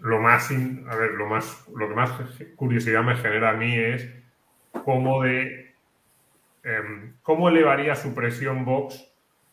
lo 0.00 0.20
más, 0.20 0.50
a 0.50 0.96
ver, 0.96 1.12
lo 1.12 1.26
más, 1.26 1.66
lo 1.74 1.88
que 1.88 1.94
más 1.94 2.10
curiosidad 2.56 3.02
me 3.02 3.16
genera 3.16 3.50
a 3.50 3.52
mí 3.54 3.74
es 3.74 4.08
cómo 4.84 5.22
de 5.22 5.74
em, 6.64 7.16
cómo 7.22 7.48
elevaría 7.48 7.94
su 7.94 8.14
presión 8.14 8.64
Vox 8.64 9.10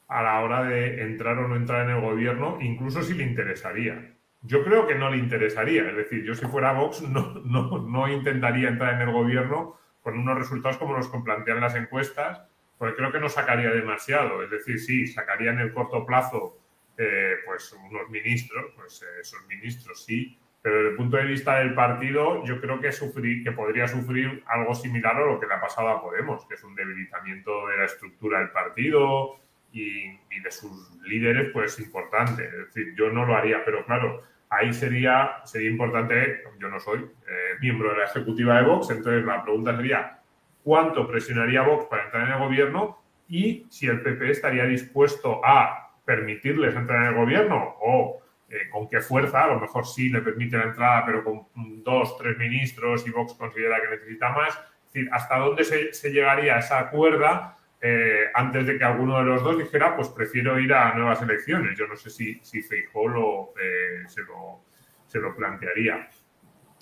a 0.07 0.21
la 0.21 0.41
hora 0.41 0.63
de 0.63 1.01
entrar 1.01 1.37
o 1.39 1.47
no 1.47 1.55
entrar 1.55 1.89
en 1.89 1.95
el 1.95 2.01
gobierno, 2.01 2.57
incluso 2.61 3.01
si 3.01 3.13
le 3.13 3.23
interesaría. 3.23 4.09
yo 4.45 4.63
creo 4.63 4.85
que 4.87 4.95
no 4.95 5.09
le 5.09 5.17
interesaría. 5.17 5.89
Es 5.89 5.95
decir, 5.95 6.23
yo 6.23 6.35
si 6.35 6.45
fuera 6.45 6.73
Vox 6.73 7.01
no, 7.01 7.41
no, 7.45 7.79
no 7.79 8.07
intentaría 8.09 8.67
entrar 8.69 8.95
en 8.95 9.07
el 9.07 9.13
gobierno 9.13 9.79
con 10.01 10.19
unos 10.19 10.37
resultados 10.37 10.77
como 10.77 10.97
los 10.97 11.07
que 11.07 11.19
plantean 11.19 11.61
las 11.61 11.75
encuestas, 11.75 12.41
porque 12.77 12.95
creo 12.95 13.11
que 13.11 13.19
no 13.19 13.29
sacaría 13.29 13.71
demasiado. 13.71 14.43
Es 14.43 14.51
decir, 14.51 14.79
sí, 14.79 15.07
sacaría 15.07 15.51
en 15.51 15.59
el 15.59 15.73
corto 15.73 16.05
plazo 16.05 16.57
eh, 16.97 17.37
pues 17.45 17.73
unos 17.89 18.09
ministros, 18.09 18.65
pues 18.75 19.01
eh, 19.01 19.21
esos 19.21 19.47
ministros 19.47 20.03
sí, 20.03 20.37
pero 20.61 20.77
desde 20.77 20.89
el 20.91 20.95
punto 20.95 21.17
de 21.17 21.25
vista 21.25 21.59
del 21.59 21.73
partido, 21.73 22.43
yo 22.45 22.61
creo 22.61 22.79
que, 22.79 22.91
sufrir, 22.91 23.43
que 23.43 23.51
podría 23.51 23.87
sufrir 23.87 24.43
algo 24.47 24.75
similar 24.75 25.15
a 25.15 25.25
lo 25.25 25.39
que 25.39 25.47
le 25.47 25.55
ha 25.55 25.61
pasado 25.61 25.89
a 25.89 26.01
Podemos, 26.01 26.45
que 26.45 26.53
es 26.53 26.63
un 26.63 26.75
debilitamiento 26.75 27.67
de 27.67 27.77
la 27.77 27.85
estructura 27.85 28.39
del 28.39 28.51
partido 28.51 29.39
y, 29.73 30.39
de 30.39 30.51
sus 30.51 30.71
líderes, 31.03 31.49
pues 31.51 31.79
importante. 31.79 32.45
Es 32.45 32.73
decir, 32.73 32.93
yo 32.95 33.09
no 33.09 33.25
lo 33.25 33.35
haría, 33.35 33.65
pero 33.65 33.85
claro, 33.85 34.21
ahí 34.49 34.71
sería, 34.73 35.41
sería 35.45 35.69
importante, 35.69 36.43
yo 36.59 36.69
no 36.69 36.79
soy 36.79 36.99
eh, 36.99 37.57
miembro 37.59 37.89
de 37.91 37.97
la 37.97 38.05
ejecutiva 38.05 38.57
de 38.57 38.67
Vox, 38.67 38.89
entonces 38.91 39.25
la 39.25 39.43
pregunta 39.43 39.75
sería, 39.75 40.19
¿cuánto 40.63 41.07
presionaría 41.07 41.63
Vox 41.63 41.85
para 41.85 42.05
entrar 42.05 42.27
en 42.27 42.33
el 42.33 42.39
gobierno? 42.39 43.03
Y 43.27 43.65
si 43.69 43.87
el 43.87 44.01
PP 44.01 44.31
estaría 44.31 44.65
dispuesto 44.65 45.41
a 45.43 45.91
permitirles 46.05 46.75
entrar 46.75 47.03
en 47.03 47.09
el 47.09 47.15
gobierno 47.15 47.75
o 47.81 48.21
eh, 48.49 48.69
con 48.69 48.87
qué 48.87 48.99
fuerza, 48.99 49.45
a 49.45 49.47
lo 49.47 49.59
mejor 49.59 49.87
sí 49.87 50.09
le 50.09 50.21
permite 50.21 50.57
la 50.57 50.65
entrada, 50.65 51.05
pero 51.05 51.23
con 51.23 51.47
dos, 51.83 52.17
tres 52.17 52.37
ministros 52.37 53.07
y 53.07 53.11
Vox 53.11 53.33
considera 53.33 53.81
que 53.81 53.95
necesita 53.95 54.29
más. 54.29 54.53
Es 54.87 54.93
decir, 54.93 55.09
¿hasta 55.11 55.37
dónde 55.37 55.63
se, 55.63 55.93
se 55.93 56.11
llegaría 56.11 56.57
esa 56.57 56.89
cuerda 56.89 57.57
eh, 57.85 58.31
antes 58.33 58.65
de 58.65 58.77
que 58.77 58.83
alguno 58.85 59.19
de 59.19 59.25
los 59.25 59.43
dos 59.43 59.57
dijera, 59.57 59.93
pues 59.93 60.07
prefiero 60.07 60.57
ir 60.57 60.73
a 60.73 60.95
nuevas 60.95 61.21
elecciones. 61.21 61.77
Yo 61.77 61.85
no 61.85 61.97
sé 61.97 62.09
si, 62.09 62.39
si 62.41 62.61
Feijóo 62.61 63.53
eh, 63.61 64.07
se, 64.07 64.21
lo, 64.21 64.63
se 65.05 65.19
lo 65.19 65.35
plantearía. 65.35 66.07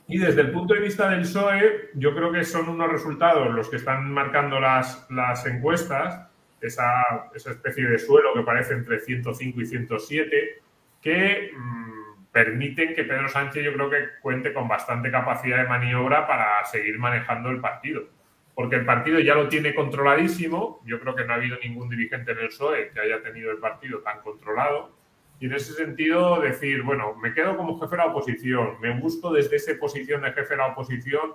Y 0.05 0.19
desde 0.19 0.41
el 0.41 0.51
punto 0.51 0.75
de 0.75 0.81
vista 0.81 1.09
del 1.09 1.21
PSOE, 1.21 1.89
yo 1.95 2.13
creo 2.13 2.31
que 2.31 2.43
son 2.43 2.69
unos 2.69 2.91
resultados 2.91 3.51
los 3.51 3.67
que 3.67 3.77
están 3.77 4.13
marcando 4.13 4.59
las, 4.59 5.07
las 5.09 5.43
encuestas, 5.47 6.29
esa, 6.61 7.31
esa 7.33 7.49
especie 7.49 7.87
de 7.87 7.97
suelo 7.97 8.35
que 8.35 8.43
parece 8.43 8.75
entre 8.75 8.99
105 8.99 9.59
y 9.59 9.65
107, 9.65 10.61
que 11.01 11.51
mmm, 11.57 12.25
permiten 12.31 12.93
que 12.93 13.05
Pedro 13.05 13.27
Sánchez 13.27 13.63
yo 13.63 13.73
creo 13.73 13.89
que 13.89 14.07
cuente 14.21 14.53
con 14.53 14.67
bastante 14.67 15.09
capacidad 15.09 15.63
de 15.63 15.67
maniobra 15.67 16.27
para 16.27 16.63
seguir 16.65 16.99
manejando 16.99 17.49
el 17.49 17.59
partido 17.59 18.20
porque 18.61 18.75
el 18.75 18.85
partido 18.85 19.19
ya 19.19 19.33
lo 19.33 19.49
tiene 19.49 19.73
controladísimo. 19.73 20.83
Yo 20.85 20.99
creo 20.99 21.15
que 21.15 21.25
no 21.25 21.33
ha 21.33 21.37
habido 21.37 21.57
ningún 21.63 21.89
dirigente 21.89 22.33
en 22.33 22.37
el 22.37 22.49
PSOE 22.49 22.91
que 22.91 22.99
haya 22.99 23.19
tenido 23.23 23.49
el 23.49 23.57
partido 23.57 24.01
tan 24.01 24.21
controlado. 24.21 24.95
Y 25.39 25.47
en 25.47 25.53
ese 25.53 25.73
sentido, 25.73 26.39
decir, 26.39 26.83
bueno, 26.83 27.15
me 27.15 27.33
quedo 27.33 27.57
como 27.57 27.79
jefe 27.79 27.89
de 27.89 27.97
la 27.97 28.05
oposición, 28.05 28.79
me 28.79 28.99
busco 28.99 29.33
desde 29.33 29.55
esa 29.55 29.73
posición 29.79 30.21
de 30.21 30.33
jefe 30.33 30.49
de 30.49 30.57
la 30.57 30.67
oposición 30.67 31.33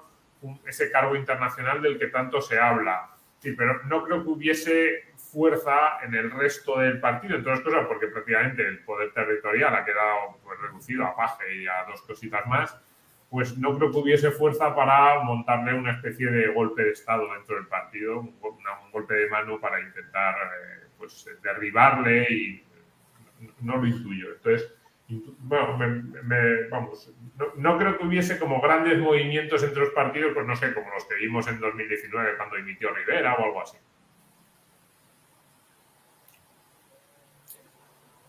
ese 0.68 0.88
cargo 0.92 1.16
internacional 1.16 1.82
del 1.82 1.98
que 1.98 2.06
tanto 2.06 2.40
se 2.40 2.60
habla. 2.60 3.10
Sí, 3.40 3.54
pero 3.58 3.82
no 3.86 4.04
creo 4.04 4.22
que 4.22 4.28
hubiese 4.28 5.06
fuerza 5.16 5.98
en 6.04 6.14
el 6.14 6.30
resto 6.30 6.78
del 6.78 7.00
partido, 7.00 7.34
entre 7.34 7.50
otras 7.50 7.64
cosas, 7.64 7.86
porque 7.88 8.06
prácticamente 8.06 8.64
el 8.64 8.84
poder 8.84 9.12
territorial 9.12 9.74
ha 9.74 9.84
quedado 9.84 10.38
pues, 10.44 10.60
reducido 10.60 11.04
a 11.04 11.16
paje 11.16 11.56
y 11.56 11.66
a 11.66 11.82
dos 11.88 12.02
cositas 12.02 12.46
más 12.46 12.80
pues 13.30 13.58
no 13.58 13.76
creo 13.76 13.90
que 13.90 13.98
hubiese 13.98 14.30
fuerza 14.30 14.74
para 14.74 15.22
montarle 15.22 15.74
una 15.74 15.92
especie 15.92 16.30
de 16.30 16.52
golpe 16.52 16.84
de 16.84 16.92
Estado 16.92 17.32
dentro 17.34 17.56
del 17.56 17.66
partido, 17.66 18.20
un, 18.20 18.34
golpe 18.92 19.14
de 19.14 19.28
mano 19.28 19.60
para 19.60 19.80
intentar 19.80 20.34
eh, 20.36 20.86
pues, 20.96 21.28
derribarle 21.42 22.26
y 22.32 22.64
no 23.60 23.76
lo 23.76 23.86
intuyo. 23.86 24.28
Entonces, 24.36 24.72
bueno, 25.40 25.78
vamos, 26.70 27.12
no, 27.56 27.78
creo 27.78 27.98
que 27.98 28.06
hubiese 28.06 28.38
como 28.38 28.60
grandes 28.60 28.98
movimientos 28.98 29.62
entre 29.62 29.80
los 29.80 29.90
partidos, 29.90 30.32
pues 30.34 30.46
no 30.46 30.56
sé, 30.56 30.72
como 30.72 30.90
los 30.90 31.04
que 31.04 31.16
vimos 31.16 31.46
en 31.48 31.60
2019 31.60 32.36
cuando 32.36 32.56
dimitió 32.56 32.92
Rivera 32.92 33.34
o 33.34 33.44
algo 33.44 33.60
así. 33.60 33.76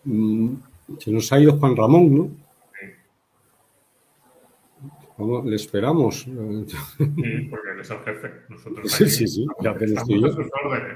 Mm, 0.04 0.54
se 0.98 1.10
nos 1.10 1.32
ha 1.32 1.38
ido 1.38 1.58
Juan 1.58 1.76
Ramón, 1.76 2.16
¿no? 2.16 2.47
Le 5.44 5.56
esperamos. 5.56 6.20
Sí, 6.20 6.30
porque 7.50 7.70
él 7.72 7.80
es 7.80 7.90
el 7.90 7.98
jefe. 7.98 8.32
Nosotros 8.48 8.92
sí, 8.92 9.08
sí, 9.08 9.26
sí. 9.26 9.46
Ya 9.60 9.74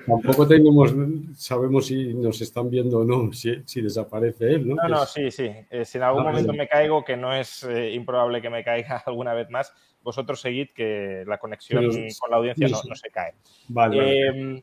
Tampoco 0.06 0.46
tenemos, 0.46 0.94
sabemos 1.36 1.86
si 1.86 2.14
nos 2.14 2.40
están 2.40 2.70
viendo 2.70 3.00
o 3.00 3.04
no, 3.04 3.32
si, 3.32 3.62
si 3.64 3.80
desaparece 3.80 4.54
él, 4.54 4.68
¿no? 4.68 4.76
No, 4.76 4.88
no, 4.88 5.06
sí, 5.06 5.30
sí. 5.30 5.50
Eh, 5.70 5.84
si 5.84 5.98
en 5.98 6.04
algún 6.04 6.22
ah, 6.22 6.30
momento 6.30 6.52
me 6.52 6.68
caigo, 6.68 7.04
que 7.04 7.16
no 7.16 7.34
es 7.34 7.64
eh, 7.64 7.92
improbable 7.92 8.40
que 8.40 8.50
me 8.50 8.62
caiga 8.62 9.02
alguna 9.06 9.34
vez 9.34 9.50
más, 9.50 9.72
vosotros 10.02 10.40
seguid 10.40 10.68
que 10.74 11.24
la 11.26 11.38
conexión 11.38 11.84
con 12.20 12.30
la 12.30 12.36
audiencia 12.36 12.68
no, 12.68 12.80
no, 12.88 12.94
se 12.94 13.10
cae. 13.10 13.34
Vale, 13.68 14.28
eh, 14.28 14.62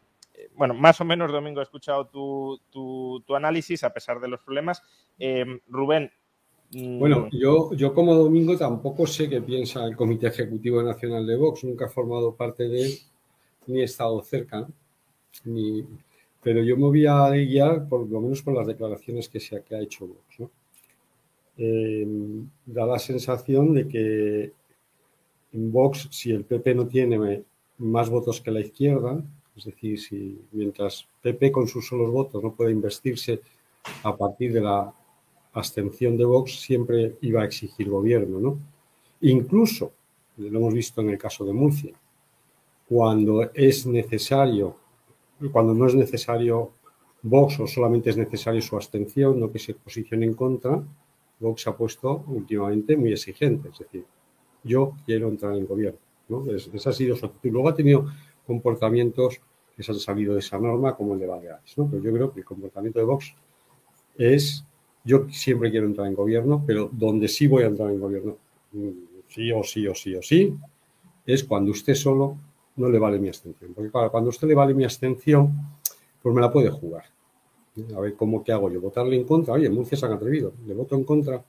Bueno, 0.55 0.73
más 0.73 1.01
o 1.01 1.05
menos, 1.05 1.31
Domingo, 1.31 1.59
he 1.59 1.63
escuchado 1.63 2.07
tu, 2.07 2.61
tu, 2.69 3.21
tu 3.27 3.35
análisis 3.35 3.83
a 3.83 3.93
pesar 3.93 4.19
de 4.21 4.29
los 4.29 4.39
problemas. 4.41 4.81
Rubén, 5.67 6.13
bueno, 6.71 7.27
mm. 7.31 7.37
yo, 7.37 7.73
yo 7.73 7.93
como 7.93 8.13
domingo 8.13 8.55
tampoco 8.57 9.07
sé 9.07 9.27
qué 9.29 9.41
piensa 9.41 9.85
el 9.85 9.95
Comité 9.95 10.27
Ejecutivo 10.27 10.83
Nacional 10.83 11.25
de 11.25 11.35
Vox, 11.35 11.63
nunca 11.63 11.85
he 11.85 11.89
formado 11.89 12.35
parte 12.35 12.67
de 12.67 12.83
él, 12.83 12.93
ni 13.67 13.81
he 13.81 13.83
estado 13.83 14.21
cerca, 14.21 14.67
ni, 15.45 15.83
pero 16.43 16.63
yo 16.63 16.77
me 16.77 16.83
voy 16.83 17.05
a 17.05 17.29
guiar 17.31 17.87
por 17.87 18.07
lo 18.07 18.21
menos 18.21 18.41
por 18.41 18.53
las 18.53 18.67
declaraciones 18.67 19.27
que, 19.27 19.39
se, 19.39 19.61
que 19.63 19.75
ha 19.75 19.81
hecho 19.81 20.07
Vox. 20.07 20.39
¿no? 20.39 20.51
Eh, 21.57 22.07
da 22.65 22.85
la 22.85 22.99
sensación 22.99 23.73
de 23.73 23.87
que 23.87 24.53
en 25.51 25.71
Vox, 25.71 26.07
si 26.11 26.31
el 26.31 26.45
PP 26.45 26.75
no 26.75 26.87
tiene 26.87 27.43
más 27.79 28.09
votos 28.09 28.39
que 28.39 28.51
la 28.51 28.59
izquierda, 28.59 29.21
es 29.55 29.65
decir, 29.65 29.99
si 29.99 30.39
mientras 30.51 31.07
PP 31.21 31.51
con 31.51 31.67
sus 31.67 31.87
solos 31.87 32.11
votos 32.11 32.41
no 32.41 32.53
puede 32.53 32.71
investirse 32.71 33.41
a 34.03 34.15
partir 34.15 34.53
de 34.53 34.61
la 34.61 34.93
abstención 35.59 36.17
de 36.17 36.25
Vox 36.25 36.59
siempre 36.61 37.17
iba 37.21 37.41
a 37.41 37.45
exigir 37.45 37.89
gobierno, 37.89 38.39
¿no? 38.39 38.59
Incluso, 39.21 39.91
lo 40.37 40.47
hemos 40.47 40.73
visto 40.73 41.01
en 41.01 41.09
el 41.09 41.17
caso 41.17 41.45
de 41.45 41.53
Murcia, 41.53 41.93
cuando 42.87 43.49
es 43.53 43.85
necesario, 43.85 44.75
cuando 45.51 45.73
no 45.73 45.87
es 45.87 45.95
necesario 45.95 46.71
Vox 47.21 47.59
o 47.59 47.67
solamente 47.67 48.09
es 48.09 48.17
necesario 48.17 48.61
su 48.61 48.75
abstención, 48.75 49.39
no 49.39 49.51
que 49.51 49.59
se 49.59 49.73
posicione 49.75 50.25
en 50.25 50.33
contra, 50.33 50.81
Vox 51.39 51.67
ha 51.67 51.75
puesto 51.75 52.23
últimamente 52.27 52.97
muy 52.97 53.11
exigente, 53.11 53.69
es 53.69 53.79
decir, 53.79 54.05
yo 54.63 54.93
quiero 55.05 55.29
entrar 55.29 55.55
en 55.55 55.65
gobierno, 55.65 55.99
¿no? 56.27 56.45
esa 56.51 56.89
ha 56.89 56.93
sido 56.93 57.15
su 57.15 57.25
actitud. 57.25 57.51
Luego 57.51 57.69
ha 57.69 57.75
tenido 57.75 58.07
comportamientos 58.45 59.39
que 59.75 59.83
se 59.83 59.91
han 59.91 59.99
salido 59.99 60.33
de 60.33 60.39
esa 60.39 60.57
norma, 60.59 60.95
como 60.95 61.13
el 61.13 61.19
de 61.19 61.27
Baleares, 61.27 61.77
¿no? 61.77 61.87
Pero 61.89 62.03
yo 62.03 62.11
creo 62.11 62.33
que 62.33 62.39
el 62.41 62.45
comportamiento 62.45 62.99
de 62.99 63.05
Vox 63.05 63.33
es 64.17 64.65
yo 65.09 65.27
siempre 65.31 65.71
quiero 65.71 65.87
entrar 65.87 66.05
en 66.05 66.13
gobierno, 66.13 66.63
pero 66.67 66.87
donde 66.91 67.27
sí 67.27 67.47
voy 67.47 67.63
a 67.63 67.65
entrar 67.65 67.89
en 67.89 67.99
gobierno, 67.99 68.37
sí 69.27 69.51
o 69.51 69.63
sí 69.63 69.87
o 69.87 69.95
sí 69.95 70.13
o 70.13 70.21
sí, 70.21 70.55
es 71.25 71.43
cuando 71.43 71.71
usted 71.71 71.95
solo 71.95 72.37
no 72.75 72.89
le 72.89 72.99
vale 72.99 73.17
mi 73.17 73.27
abstención. 73.27 73.73
Porque 73.73 73.89
claro, 73.89 74.11
cuando 74.11 74.29
usted 74.29 74.47
le 74.47 74.53
vale 74.53 74.75
mi 74.75 74.83
abstención, 74.83 75.51
pues 76.21 76.35
me 76.35 76.41
la 76.41 76.51
puede 76.51 76.69
jugar. 76.69 77.05
A 77.95 77.99
ver 77.99 78.13
cómo 78.13 78.43
qué 78.43 78.51
hago 78.51 78.69
yo. 78.69 78.79
Votarle 78.81 79.15
en 79.15 79.23
contra. 79.23 79.55
Oye, 79.55 79.67
Murcia 79.69 79.97
se 79.97 80.05
han 80.05 80.11
atrevido. 80.11 80.53
Le 80.67 80.75
voto 80.75 80.95
en 80.95 81.03
contra. 81.03 81.43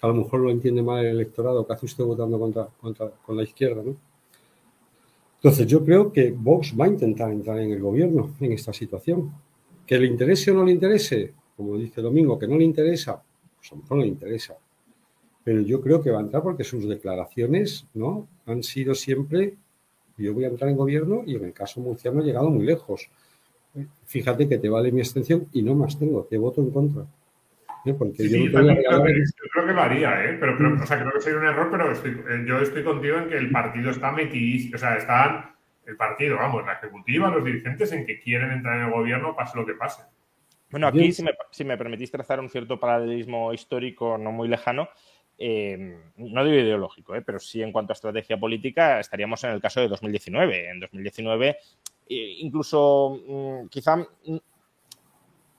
a 0.00 0.06
lo 0.06 0.14
mejor 0.14 0.40
lo 0.40 0.50
entiende 0.50 0.82
mal 0.82 1.02
el 1.04 1.12
electorado. 1.12 1.66
¿Qué 1.66 1.72
hace 1.72 1.86
usted 1.86 2.04
votando 2.04 2.38
contra, 2.38 2.68
contra, 2.78 3.10
con 3.24 3.36
la 3.36 3.42
izquierda? 3.42 3.82
¿no? 3.82 3.96
Entonces, 5.36 5.66
yo 5.66 5.82
creo 5.82 6.12
que 6.12 6.30
Vox 6.30 6.74
va 6.78 6.84
a 6.84 6.88
intentar 6.88 7.30
entrar 7.30 7.58
en 7.58 7.72
el 7.72 7.80
gobierno 7.80 8.34
en 8.38 8.52
esta 8.52 8.72
situación. 8.74 9.32
Que 9.86 9.98
le 9.98 10.06
interese 10.06 10.50
o 10.50 10.54
no 10.54 10.64
le 10.64 10.72
interese, 10.72 11.32
como 11.58 11.76
dice 11.76 12.00
Domingo, 12.00 12.38
que 12.38 12.46
no 12.46 12.56
le 12.56 12.62
interesa, 12.62 13.20
pues 13.56 13.72
a 13.72 13.74
lo 13.74 13.82
mejor 13.82 13.98
no 13.98 14.04
le 14.04 14.08
interesa. 14.08 14.54
Pero 15.42 15.60
yo 15.62 15.80
creo 15.80 16.00
que 16.00 16.12
va 16.12 16.18
a 16.18 16.22
entrar 16.22 16.40
porque 16.40 16.62
sus 16.62 16.88
declaraciones 16.88 17.84
¿no? 17.94 18.28
han 18.46 18.62
sido 18.62 18.94
siempre, 18.94 19.56
yo 20.16 20.32
voy 20.34 20.44
a 20.44 20.48
entrar 20.48 20.70
en 20.70 20.76
gobierno 20.76 21.24
y 21.26 21.34
en 21.34 21.44
el 21.46 21.52
caso 21.52 21.80
murciano 21.80 22.20
he 22.20 22.24
llegado 22.24 22.48
muy 22.48 22.64
lejos. 22.64 23.10
Fíjate 24.06 24.48
que 24.48 24.58
te 24.58 24.68
vale 24.68 24.92
mi 24.92 25.00
extensión 25.00 25.48
y 25.52 25.62
no 25.62 25.74
más 25.74 25.98
tengo, 25.98 26.22
te 26.30 26.38
voto 26.38 26.60
en 26.60 26.70
contra. 26.70 27.02
¿Eh? 27.84 27.94
Porque 27.94 28.28
yo, 28.28 28.52
creo 28.52 29.66
que, 29.66 29.72
lo 29.72 29.80
haría, 29.80 30.26
¿eh? 30.26 30.36
pero 30.38 30.56
creo, 30.56 30.74
o 30.80 30.86
sea, 30.86 31.00
creo 31.00 31.12
que 31.12 31.20
sería 31.20 31.40
un 31.40 31.46
error, 31.46 31.68
pero 31.72 31.92
eh, 31.92 32.44
yo 32.46 32.60
estoy 32.60 32.84
contigo 32.84 33.18
en 33.18 33.28
que 33.28 33.36
el 33.36 33.50
partido 33.50 33.90
está 33.90 34.12
metidísimo, 34.12 34.76
o 34.76 34.78
sea, 34.78 34.96
están 34.96 35.56
el 35.86 35.96
partido, 35.96 36.36
vamos, 36.36 36.64
la 36.64 36.74
ejecutiva, 36.74 37.30
los 37.30 37.44
dirigentes 37.44 37.90
en 37.92 38.06
que 38.06 38.20
quieren 38.20 38.52
entrar 38.52 38.78
en 38.78 38.86
el 38.86 38.92
gobierno, 38.92 39.34
pase 39.34 39.58
lo 39.58 39.66
que 39.66 39.74
pase. 39.74 40.02
Bueno, 40.70 40.86
aquí, 40.86 41.12
si 41.12 41.22
me, 41.22 41.32
si 41.50 41.64
me, 41.64 41.78
permitís 41.78 42.10
trazar 42.10 42.40
un 42.40 42.50
cierto 42.50 42.78
paralelismo 42.78 43.52
histórico 43.52 44.18
no 44.18 44.32
muy 44.32 44.48
lejano, 44.48 44.88
eh, 45.38 45.98
no 46.16 46.44
digo 46.44 46.56
ideológico, 46.56 47.14
eh, 47.14 47.22
pero 47.22 47.38
sí 47.38 47.62
en 47.62 47.72
cuanto 47.72 47.92
a 47.92 47.94
estrategia 47.94 48.38
política, 48.38 49.00
estaríamos 49.00 49.42
en 49.44 49.50
el 49.50 49.60
caso 49.60 49.80
de 49.80 49.88
2019. 49.88 50.70
En 50.70 50.80
2019, 50.80 51.48
eh, 51.48 52.34
incluso 52.40 53.20
mm, 53.26 53.68
quizá 53.68 53.96
mm, 53.96 54.36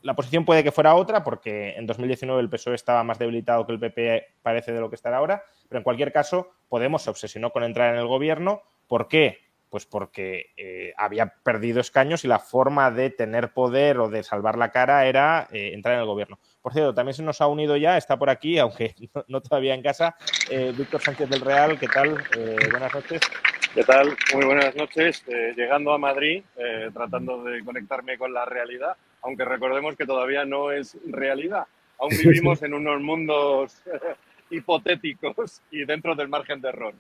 la 0.02 0.16
posición 0.16 0.46
puede 0.46 0.64
que 0.64 0.72
fuera 0.72 0.96
otra, 0.96 1.24
porque 1.24 1.76
en 1.76 1.88
2019 1.88 2.42
el 2.42 2.50
PSOE 2.50 2.76
estaba 2.76 3.04
más 3.04 3.18
debilitado 3.20 3.66
que 3.66 3.74
el 3.74 3.80
PP 3.80 4.28
parece 4.42 4.72
de 4.72 4.80
lo 4.80 4.90
que 4.90 4.96
está 4.96 5.16
ahora, 5.16 5.44
pero 5.68 5.80
en 5.80 5.84
cualquier 5.84 6.12
caso, 6.12 6.52
Podemos 6.70 7.02
se 7.02 7.10
obsesionó 7.10 7.52
con 7.52 7.64
entrar 7.64 7.94
en 7.94 8.00
el 8.00 8.08
gobierno. 8.08 8.62
¿Por 8.88 9.08
qué? 9.08 9.40
Pues 9.70 9.86
porque 9.86 10.48
eh, 10.58 10.94
había 10.98 11.28
perdido 11.44 11.80
escaños 11.80 12.26
y 12.26 12.28
la 12.28 12.40
forma 12.40 12.90
de 12.92 13.12
tener 13.12 13.54
poder 13.54 14.00
o 14.00 14.10
de 14.10 14.24
salvar 14.24 14.58
la 14.58 14.72
cara 14.72 15.06
era 15.06 15.48
eh, 15.52 15.72
entrar 15.74 15.96
en 15.96 16.02
el 16.02 16.08
gobierno. 16.08 16.40
Por 16.62 16.74
cierto, 16.74 16.94
también 16.94 17.14
se 17.14 17.24
nos 17.24 17.40
ha 17.42 17.48
unido 17.48 17.78
ya, 17.78 17.98
está 17.98 18.18
por 18.18 18.30
aquí, 18.30 18.58
aunque 18.60 18.96
no, 19.28 19.42
todavía 19.42 19.76
en 19.76 19.84
casa, 19.84 20.16
eh, 20.50 20.74
Víctor 20.76 21.02
Sánchez 21.02 21.30
del 21.30 21.42
Real. 21.42 21.80
¿Qué 21.80 21.88
tal? 21.88 22.18
buenas 22.72 22.94
noches. 22.94 23.22
¿Qué 23.74 23.84
tal? 23.84 24.18
Muy 24.34 24.46
buenas 24.46 24.76
noches. 24.76 25.24
llegando 25.56 25.94
a 25.94 26.00
Madrid, 26.00 26.44
tratando 26.92 27.44
de 27.44 27.64
conectarme 27.64 28.18
con 28.18 28.34
la 28.34 28.46
realidad 28.46 28.98
aunque 29.22 29.46
recordemos 29.46 29.96
que 29.96 30.06
todavía 30.06 30.46
no 30.46 30.72
es 30.72 30.98
realidad. 31.06 31.68
Aún 32.00 32.12
vivimos 32.24 32.62
en 32.64 32.74
unos 32.74 33.02
mundos 33.02 33.82
hipotéticos 34.50 35.62
y 35.72 35.86
dentro 35.86 36.16
del 36.16 36.30
margen 36.30 36.62
de 36.62 36.70
error. 36.70 36.94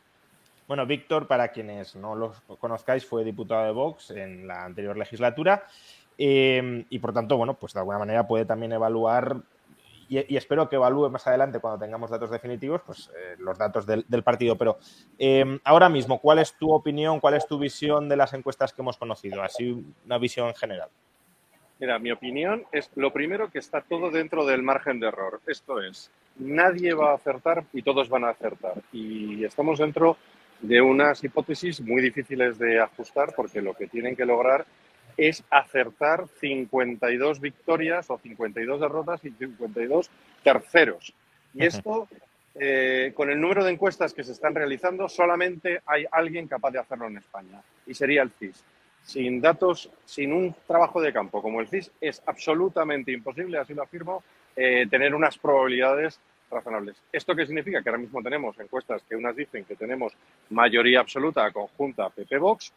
Bueno, 0.69 0.85
Víctor, 0.85 1.25
para 1.25 1.47
quienes 1.47 1.95
no 1.95 2.13
lo 2.13 2.31
conozcáis, 2.59 3.03
fue 3.03 3.23
diputado 3.23 3.65
de 3.65 3.71
Vox 3.71 4.11
en 4.11 4.47
la 4.47 4.65
anterior 4.65 4.95
legislatura 4.95 5.63
eh, 6.15 6.85
y, 6.91 6.99
por 6.99 7.11
tanto, 7.11 7.38
bueno, 7.38 7.55
pues 7.55 7.73
de 7.73 7.79
alguna 7.79 7.97
manera 7.97 8.27
puede 8.27 8.45
también 8.45 8.73
evaluar 8.73 9.38
y, 10.07 10.38
espero 10.38 10.69
que 10.69 10.75
evalúe 10.75 11.09
más 11.09 11.25
adelante 11.25 11.59
cuando 11.59 11.83
tengamos 11.83 12.11
datos 12.11 12.29
definitivos, 12.29 12.81
pues 12.85 13.09
eh, 13.17 13.35
los 13.39 13.57
datos 13.57 13.88
del, 13.88 14.23
partido. 14.23 14.55
Pero 14.57 14.77
eh, 15.17 15.59
ahora 15.63 15.89
mismo, 15.89 16.19
¿cuál 16.19 16.38
es 16.38 16.53
tu 16.53 16.71
opinión, 16.71 17.19
cuál 17.19 17.33
es 17.33 17.47
tu 17.47 17.57
visión 17.57 18.07
de 18.07 18.17
las 18.17 18.31
encuestas 18.33 18.71
que 18.71 18.83
hemos 18.83 18.97
conocido? 18.97 19.41
Así 19.41 19.83
una 20.05 20.19
visión 20.19 20.49
en 20.49 20.55
general. 20.55 20.89
Mira, 21.79 21.97
mi 21.97 22.11
opinión 22.11 22.63
es 22.71 22.91
lo 22.93 23.11
primero 23.11 23.49
que 23.49 23.57
está 23.57 23.81
todo 23.81 24.11
dentro 24.11 24.45
del 24.45 24.61
margen 24.61 24.99
de 24.99 25.07
error. 25.07 25.41
Esto 25.47 25.81
es, 25.81 26.11
nadie 26.38 26.93
va 26.93 27.13
a 27.13 27.15
acertar 27.15 27.63
y 27.73 27.81
todos 27.81 28.07
van 28.07 28.25
a 28.25 28.29
acertar. 28.29 28.75
Y 28.91 29.43
estamos 29.43 29.79
dentro 29.79 30.15
de 30.61 30.81
unas 30.81 31.23
hipótesis 31.23 31.81
muy 31.81 32.01
difíciles 32.01 32.57
de 32.57 32.79
ajustar 32.79 33.33
porque 33.35 33.61
lo 33.61 33.73
que 33.73 33.87
tienen 33.87 34.15
que 34.15 34.25
lograr 34.25 34.65
es 35.17 35.43
acertar 35.49 36.27
52 36.39 37.41
victorias 37.41 38.09
o 38.09 38.17
52 38.17 38.79
derrotas 38.79 39.23
y 39.25 39.31
52 39.31 40.09
terceros. 40.43 41.13
Y 41.53 41.65
esto, 41.65 42.07
eh, 42.55 43.11
con 43.15 43.29
el 43.29 43.39
número 43.39 43.63
de 43.63 43.71
encuestas 43.71 44.13
que 44.13 44.23
se 44.23 44.31
están 44.31 44.55
realizando, 44.55 45.09
solamente 45.09 45.81
hay 45.85 46.05
alguien 46.11 46.47
capaz 46.47 46.71
de 46.71 46.79
hacerlo 46.79 47.07
en 47.07 47.17
España 47.17 47.61
y 47.85 47.93
sería 47.93 48.21
el 48.21 48.31
CIS 48.31 48.63
sin 49.03 49.41
datos, 49.41 49.89
sin 50.05 50.31
un 50.31 50.55
trabajo 50.67 51.01
de 51.01 51.11
campo 51.11 51.41
como 51.41 51.61
el 51.61 51.67
CIS, 51.67 51.91
es 51.99 52.21
absolutamente 52.25 53.11
imposible, 53.11 53.57
así 53.57 53.73
lo 53.73 53.83
afirmo, 53.83 54.23
eh, 54.55 54.85
tener 54.87 55.15
unas 55.15 55.37
probabilidades 55.37 56.19
razonables. 56.49 56.97
¿Esto 57.11 57.35
qué 57.35 57.45
significa? 57.45 57.81
Que 57.81 57.89
ahora 57.89 58.01
mismo 58.01 58.21
tenemos 58.21 58.59
encuestas 58.59 59.03
que 59.07 59.15
unas 59.15 59.35
dicen 59.35 59.65
que 59.65 59.75
tenemos 59.75 60.13
mayoría 60.49 60.99
absoluta 60.99 61.51
conjunta 61.51 62.09
PP-Vox. 62.09 62.73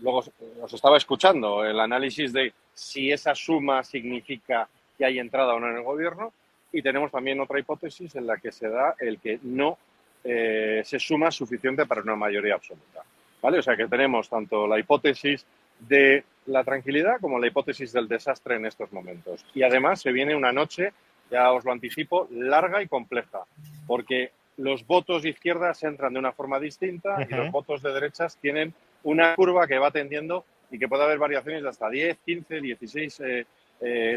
Luego 0.00 0.24
os 0.60 0.72
estaba 0.72 0.96
escuchando 0.96 1.64
el 1.64 1.78
análisis 1.80 2.32
de 2.32 2.52
si 2.74 3.10
esa 3.10 3.34
suma 3.34 3.82
significa 3.82 4.68
que 4.96 5.04
hay 5.04 5.18
entrada 5.18 5.54
o 5.54 5.60
no 5.60 5.70
en 5.70 5.76
el 5.76 5.82
gobierno. 5.82 6.32
Y 6.72 6.82
tenemos 6.82 7.10
también 7.10 7.40
otra 7.40 7.58
hipótesis 7.58 8.14
en 8.16 8.26
la 8.26 8.36
que 8.36 8.52
se 8.52 8.68
da 8.68 8.94
el 8.98 9.18
que 9.18 9.38
no 9.42 9.78
eh, 10.24 10.82
se 10.84 10.98
suma 10.98 11.30
suficiente 11.30 11.86
para 11.86 12.02
una 12.02 12.16
mayoría 12.16 12.54
absoluta. 12.54 13.02
¿Vale? 13.40 13.58
O 13.58 13.62
sea 13.62 13.76
que 13.76 13.86
tenemos 13.86 14.28
tanto 14.28 14.66
la 14.66 14.78
hipótesis 14.78 15.46
de 15.78 16.24
la 16.46 16.64
tranquilidad 16.64 17.20
como 17.20 17.38
la 17.38 17.46
hipótesis 17.46 17.92
del 17.92 18.08
desastre 18.08 18.56
en 18.56 18.66
estos 18.66 18.92
momentos. 18.92 19.44
Y 19.54 19.62
además 19.62 20.00
se 20.00 20.12
viene 20.12 20.34
una 20.34 20.52
noche, 20.52 20.92
ya 21.30 21.52
os 21.52 21.64
lo 21.64 21.72
anticipo, 21.72 22.28
larga 22.30 22.82
y 22.82 22.88
compleja, 22.88 23.40
porque 23.86 24.30
los 24.56 24.86
votos 24.86 25.22
de 25.22 25.30
izquierdas 25.30 25.82
entran 25.82 26.12
de 26.12 26.18
una 26.18 26.32
forma 26.32 26.58
distinta 26.58 27.26
y 27.28 27.34
los 27.34 27.50
votos 27.50 27.82
de 27.82 27.92
derechas 27.92 28.36
tienen 28.38 28.72
una 29.02 29.34
curva 29.34 29.66
que 29.66 29.78
va 29.78 29.90
tendiendo 29.90 30.44
y 30.70 30.78
que 30.78 30.88
puede 30.88 31.04
haber 31.04 31.18
variaciones 31.18 31.62
de 31.62 31.68
hasta 31.68 31.90
10, 31.90 32.18
15, 32.24 32.60
16 32.60 33.22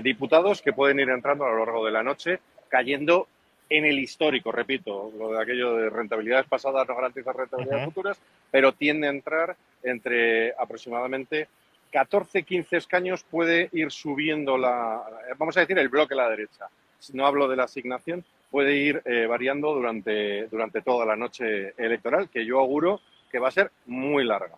diputados 0.01 0.61
que 0.61 0.71
pueden 0.71 0.99
ir 0.99 1.09
entrando 1.09 1.45
a 1.45 1.51
lo 1.51 1.65
largo 1.65 1.85
de 1.85 1.91
la 1.91 2.03
noche, 2.03 2.39
cayendo 2.69 3.27
en 3.69 3.85
el 3.85 3.99
histórico, 3.99 4.51
repito, 4.51 5.11
lo 5.17 5.33
de 5.33 5.41
aquello 5.41 5.75
de 5.75 5.89
rentabilidades 5.89 6.47
pasadas 6.47 6.87
no 6.87 6.95
garantiza 6.95 7.33
rentabilidades 7.33 7.85
futuras, 7.85 8.19
pero 8.49 8.73
tiende 8.73 9.07
a 9.07 9.11
entrar 9.11 9.55
entre 9.83 10.53
aproximadamente 10.57 11.47
14, 11.91 12.43
15 12.43 12.77
escaños, 12.77 13.23
puede 13.23 13.69
ir 13.73 13.91
subiendo 13.91 14.57
la, 14.57 15.03
vamos 15.37 15.55
a 15.57 15.61
decir, 15.61 15.77
el 15.77 15.89
bloque 15.89 16.15
a 16.15 16.17
la 16.17 16.29
derecha. 16.29 16.67
No 17.13 17.25
hablo 17.25 17.47
de 17.47 17.55
la 17.55 17.63
asignación, 17.63 18.25
puede 18.51 18.75
ir 18.75 19.01
eh, 19.05 19.25
variando 19.27 19.73
durante, 19.73 20.47
durante 20.47 20.81
toda 20.81 21.05
la 21.05 21.15
noche 21.15 21.73
electoral, 21.77 22.29
que 22.29 22.45
yo 22.45 22.59
auguro 22.59 23.01
que 23.31 23.39
va 23.39 23.49
a 23.49 23.51
ser 23.51 23.71
muy 23.85 24.25
larga. 24.25 24.55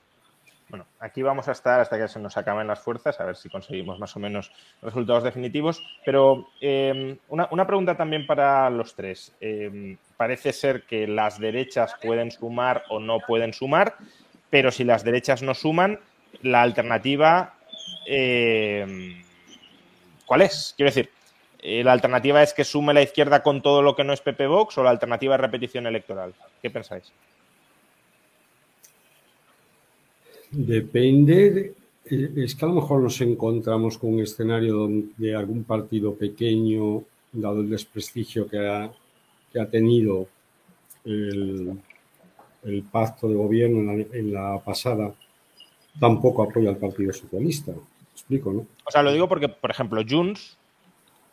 Bueno, 0.71 0.86
aquí 1.01 1.21
vamos 1.21 1.49
a 1.49 1.51
estar 1.51 1.82
hasta 1.82 1.97
que 1.97 2.08
se 2.08 2.17
nos 2.17 2.38
acaben 2.38 2.65
las 2.65 2.80
fuerzas, 2.80 3.19
a 3.19 3.25
ver 3.25 3.36
si 3.36 3.49
conseguimos 3.49 3.99
más 3.99 4.15
o 4.15 4.21
menos 4.21 4.54
resultados 4.82 5.21
definitivos. 5.21 5.84
Pero 6.06 6.47
em, 6.62 7.17
una, 7.27 7.67
pregunta 7.67 7.97
también 7.97 8.25
para 8.25 8.69
los 8.69 8.95
tres. 8.95 9.36
Em, 9.41 9.97
parece 10.15 10.54
ser 10.54 10.84
que 10.84 11.08
las 11.08 11.39
derechas 11.39 11.95
pueden 12.01 12.32
sumar 12.32 12.84
o 12.89 13.01
no 13.01 13.19
pueden 13.19 13.51
sumar, 13.51 13.95
pero 14.49 14.71
si 14.71 14.86
las 14.86 15.04
derechas 15.04 15.41
no 15.41 15.54
suman, 15.54 15.99
la 16.41 16.62
alternativa, 16.62 17.56
em, 18.08 19.21
¿cuál 20.25 20.43
es? 20.43 20.73
Quiero 20.77 20.89
decir, 20.89 21.10
¿la 21.62 21.91
alternativa 21.91 22.41
es 22.41 22.54
que 22.54 22.63
sume 22.63 22.93
la 22.93 23.02
izquierda 23.02 23.43
con 23.43 23.62
todo 23.62 23.82
lo 23.82 23.95
que 23.95 24.04
no 24.04 24.13
es 24.13 24.21
PP 24.21 24.47
Vox 24.47 24.78
o 24.78 24.84
la 24.84 24.89
alternativa 24.89 25.36
es 25.36 25.41
repetición 25.41 25.88
electoral? 25.88 26.34
¿Qué 26.62 26.69
pensáis? 26.69 27.12
Depende, 30.52 31.74
eh, 32.06 32.34
es 32.36 32.56
que 32.56 32.65
a 32.65 32.67
lo 32.67 32.76
mejor 32.76 33.02
nos 33.02 33.21
encontramos 33.21 33.97
con 33.97 34.15
un 34.15 34.19
escenario 34.21 34.89
de 35.17 35.36
algún 35.36 35.63
partido 35.63 36.15
pequeño, 36.15 37.04
dado 37.32 37.62
el 37.62 37.69
desprestigio 37.69 38.47
que 38.47 38.60
ha, 38.60 38.91
que 39.52 39.60
ha 39.60 39.69
tenido 39.69 40.28
el, 41.06 41.80
pacto 42.91 43.30
de 43.30 43.36
gobierno 43.36 43.91
en 44.12 44.34
la, 44.34 44.60
pasada, 44.63 45.13
tampoco 46.00 46.43
apoya 46.43 46.69
al 46.69 46.78
Partido 46.78 47.13
Socialista. 47.13 47.71
explico, 48.13 48.52
¿no? 48.52 48.67
O 48.86 48.91
sea, 48.91 49.02
lo 49.02 49.13
digo 49.13 49.28
porque, 49.28 49.47
por 49.47 49.71
ejemplo, 49.71 50.04
Junts, 50.08 50.58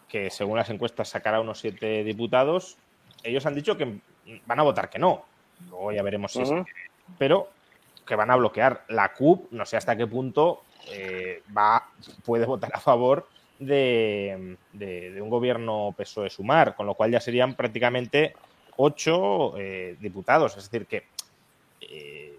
que 0.08 0.30
según 0.30 0.56
las 0.56 0.70
encuestas 0.70 1.08
sacará 1.08 1.40
unos 1.40 1.60
siete 1.60 2.02
diputados, 2.04 2.76
ellos 3.22 3.44
han 3.46 3.54
dicho 3.54 3.76
que 3.76 3.98
van 4.46 4.60
a 4.60 4.62
votar 4.62 4.90
que 4.90 4.98
no. 4.98 5.24
Luego 5.68 5.92
ya 5.92 6.02
veremos 6.02 6.32
si 6.32 6.42
es. 6.42 6.50
Pero 7.18 7.50
que 8.06 8.16
van 8.16 8.30
a 8.30 8.36
bloquear. 8.36 8.84
La 8.88 9.12
CUP, 9.12 9.52
no 9.52 9.66
sé 9.66 9.76
hasta 9.76 9.96
qué 9.96 10.06
punto 10.06 10.62
eh, 10.90 11.42
va, 11.56 11.88
puede 12.24 12.46
votar 12.46 12.70
a 12.74 12.80
favor 12.80 13.28
de, 13.58 14.56
un 15.20 15.30
gobierno 15.30 15.94
PSOE 15.96 16.30
sumar, 16.30 16.74
con 16.74 16.86
lo 16.86 16.94
cual 16.94 17.10
ya 17.10 17.20
serían 17.20 17.54
prácticamente 17.54 18.34
ocho 18.76 19.56
eh, 19.58 19.96
diputados. 20.00 20.56
Es 20.56 20.70
decir, 20.70 20.86
que 20.86 21.04
eh, 21.80 22.36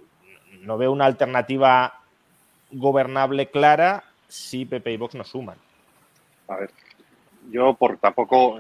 no 0.62 0.77
veo 0.77 0.91
una 0.91 1.05
alternativa 1.05 2.01
gobernable 2.71 3.49
clara 3.49 4.03
si 4.27 4.65
PP 4.65 4.91
y 4.93 4.97
Vox 4.97 5.15
no 5.15 5.23
suman. 5.23 5.58
A 6.47 6.55
ver, 6.55 6.71
yo 7.51 7.73
por 7.73 7.97
tampoco 7.97 8.59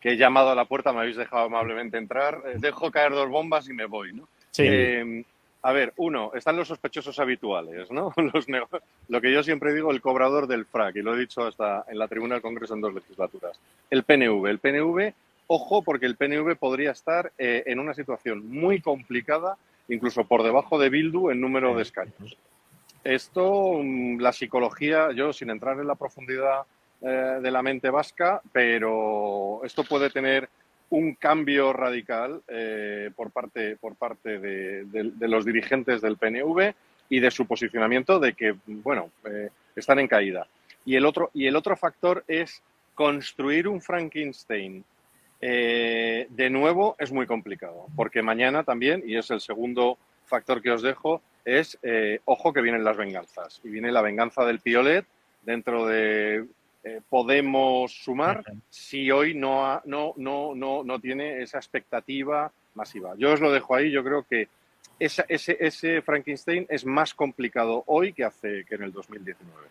que 0.00 0.12
he 0.12 0.16
llamado 0.16 0.50
a 0.50 0.54
la 0.54 0.64
puerta, 0.64 0.92
me 0.92 1.00
habéis 1.00 1.16
dejado 1.16 1.44
amablemente 1.44 1.98
entrar, 1.98 2.42
dejo 2.56 2.90
caer 2.90 3.12
dos 3.12 3.28
bombas 3.28 3.68
y 3.68 3.74
me 3.74 3.84
voy, 3.84 4.12
¿no? 4.14 4.28
Sí. 4.50 5.24
A 5.62 5.72
ver, 5.72 5.92
uno, 5.96 6.32
están 6.34 6.56
los 6.56 6.68
sospechosos 6.68 7.18
habituales, 7.18 7.90
¿no? 7.90 8.14
lo 9.08 9.20
que 9.20 9.32
yo 9.32 9.42
siempre 9.42 9.74
digo, 9.74 9.90
el 9.90 10.00
cobrador 10.00 10.46
del 10.46 10.64
FRAC, 10.64 10.96
y 10.96 11.02
lo 11.02 11.14
he 11.14 11.18
dicho 11.18 11.46
hasta 11.46 11.84
en 11.88 11.98
la 11.98 12.08
tribuna 12.08 12.36
del 12.36 12.42
Congreso 12.42 12.74
en 12.74 12.80
dos 12.80 12.94
legislaturas. 12.94 13.60
El 13.90 14.04
PNV. 14.04 14.46
El 14.46 14.58
PNV, 14.58 15.12
ojo, 15.48 15.82
porque 15.82 16.06
el 16.06 16.16
PNV 16.16 16.56
podría 16.56 16.92
estar 16.92 17.32
eh, 17.36 17.64
en 17.66 17.78
una 17.78 17.92
situación 17.92 18.48
muy 18.48 18.80
complicada, 18.80 19.58
incluso 19.88 20.24
por 20.24 20.42
debajo 20.42 20.78
de 20.78 20.88
Bildu 20.88 21.28
en 21.30 21.42
número 21.42 21.76
de 21.76 21.82
escaños. 21.82 22.38
Esto, 23.04 23.80
mm, 23.82 24.18
la 24.18 24.32
psicología, 24.32 25.12
yo 25.12 25.34
sin 25.34 25.50
entrar 25.50 25.78
en 25.78 25.88
la 25.88 25.94
profundidad 25.94 26.62
eh, 27.02 27.38
de 27.40 27.50
la 27.50 27.62
mente 27.62 27.88
vasca, 27.88 28.42
pero 28.52 29.62
esto 29.64 29.84
puede 29.84 30.10
tener 30.10 30.50
un 30.90 31.14
cambio 31.14 31.72
radical 31.72 32.42
eh, 32.46 33.10
por 33.16 33.30
parte, 33.30 33.76
por 33.76 33.94
parte 33.94 34.38
de, 34.38 35.10
los 35.20 35.46
dirigentes 35.46 36.02
del 36.02 36.18
PNV 36.18 36.74
y 37.08 37.20
de 37.20 37.30
su 37.30 37.46
posicionamiento 37.46 38.18
de 38.18 38.34
que, 38.34 38.54
bueno, 38.66 39.10
eh, 39.24 39.48
están 39.74 39.98
en 39.98 40.08
caída. 40.08 40.46
Y 40.84 40.96
el, 40.96 41.06
otro, 41.06 41.30
y 41.32 41.46
el 41.46 41.56
otro 41.56 41.74
factor 41.74 42.22
es 42.28 42.62
construir 42.94 43.66
un 43.66 43.80
Frankenstein 43.80 44.84
de 45.40 46.50
nuevo 46.50 46.96
es 46.98 47.12
muy 47.12 47.26
complicado, 47.26 47.86
porque 47.96 48.20
mañana 48.20 48.62
también, 48.62 49.02
y 49.06 49.16
es 49.16 49.30
el 49.30 49.40
segundo 49.40 49.96
factor 50.26 50.60
que 50.60 50.70
os 50.70 50.82
dejo, 50.82 51.22
es, 51.46 51.78
ojo 52.26 52.52
que 52.52 52.60
vienen 52.60 52.84
las 52.84 52.98
venganzas. 52.98 53.58
Y 53.64 53.70
viene 53.70 53.90
la 53.90 54.02
venganza 54.02 54.44
del 54.44 54.60
Piolet 54.60 55.06
dentro 55.46 55.86
de 55.86 56.44
eh, 56.82 57.00
podemos 57.08 57.92
sumar 57.92 58.42
si 58.68 59.10
hoy 59.10 59.34
no, 59.34 59.80
no, 59.84 60.14
no, 60.16 60.54
no, 60.54 60.82
no 60.82 60.98
tiene 60.98 61.42
esa 61.42 61.58
expectativa 61.58 62.50
masiva. 62.74 63.14
Yo 63.18 63.32
os 63.32 63.40
lo 63.40 63.52
dejo 63.52 63.74
ahí, 63.74 63.90
yo 63.90 64.02
creo 64.02 64.22
que 64.22 64.48
ese, 64.98 65.24
ese 65.28 66.02
Frankenstein 66.02 66.66
es 66.68 66.84
más 66.84 67.14
complicado 67.14 67.84
hoy 67.86 68.12
que 68.12 68.24
hace 68.24 68.64
que 68.66 68.74
en 68.74 68.84
el 68.84 68.92
2019. 68.92 69.68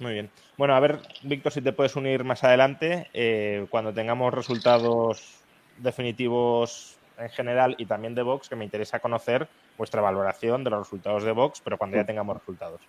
Muy 0.00 0.12
bien. 0.12 0.30
Bueno, 0.58 0.74
a 0.74 0.80
ver, 0.80 1.00
Víctor, 1.22 1.52
si 1.52 1.62
te 1.62 1.72
puedes 1.72 1.96
unir 1.96 2.24
más 2.24 2.44
adelante, 2.44 3.08
eh, 3.14 3.66
cuando 3.70 3.94
tengamos 3.94 4.32
resultados 4.32 5.40
definitivos 5.78 6.98
en 7.18 7.30
general 7.30 7.74
y 7.78 7.86
también 7.86 8.14
de 8.14 8.22
Vox, 8.22 8.48
que 8.48 8.56
me 8.56 8.64
interesa 8.64 9.00
conocer 9.00 9.48
vuestra 9.78 10.02
valoración 10.02 10.64
de 10.64 10.70
los 10.70 10.80
resultados 10.80 11.24
de 11.24 11.32
Vox, 11.32 11.62
pero 11.64 11.78
cuando 11.78 11.96
ya 11.96 12.04
tengamos 12.04 12.36
resultados. 12.36 12.80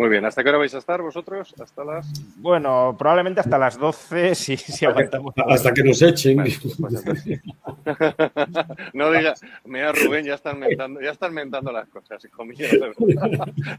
Muy 0.00 0.08
bien, 0.08 0.24
¿hasta 0.24 0.42
qué 0.42 0.48
hora 0.48 0.56
vais 0.56 0.74
a 0.74 0.78
estar 0.78 1.02
vosotros? 1.02 1.54
¿Hasta 1.60 1.84
las...? 1.84 2.10
Bueno, 2.38 2.96
probablemente 2.98 3.40
hasta 3.40 3.58
las 3.58 3.78
12 3.78 4.34
si, 4.34 4.56
si 4.56 4.86
aguantamos. 4.86 5.34
Hasta 5.36 5.74
que 5.74 5.84
nos 5.84 6.00
echen. 6.00 6.42
Pues 6.80 7.04
no 8.94 9.12
digas, 9.12 9.42
mira 9.66 9.92
Rubén, 9.92 10.24
ya 10.24 10.36
están 10.36 10.58
mentando, 10.58 11.02
ya 11.02 11.10
están 11.10 11.34
mentando 11.34 11.70
las 11.70 11.86
cosas, 11.88 12.24
hijo 12.24 12.44
mío. 12.46 12.66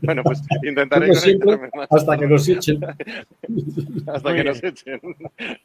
bueno, 0.04 0.22
pues 0.24 0.44
intentaré 0.62 1.12
siempre, 1.16 1.58
Hasta 1.90 2.18
que 2.18 2.28
nos 2.28 2.48
echen. 2.48 2.80
hasta 4.06 4.36
que 4.36 4.44
nos 4.44 4.64
echen. 4.64 5.00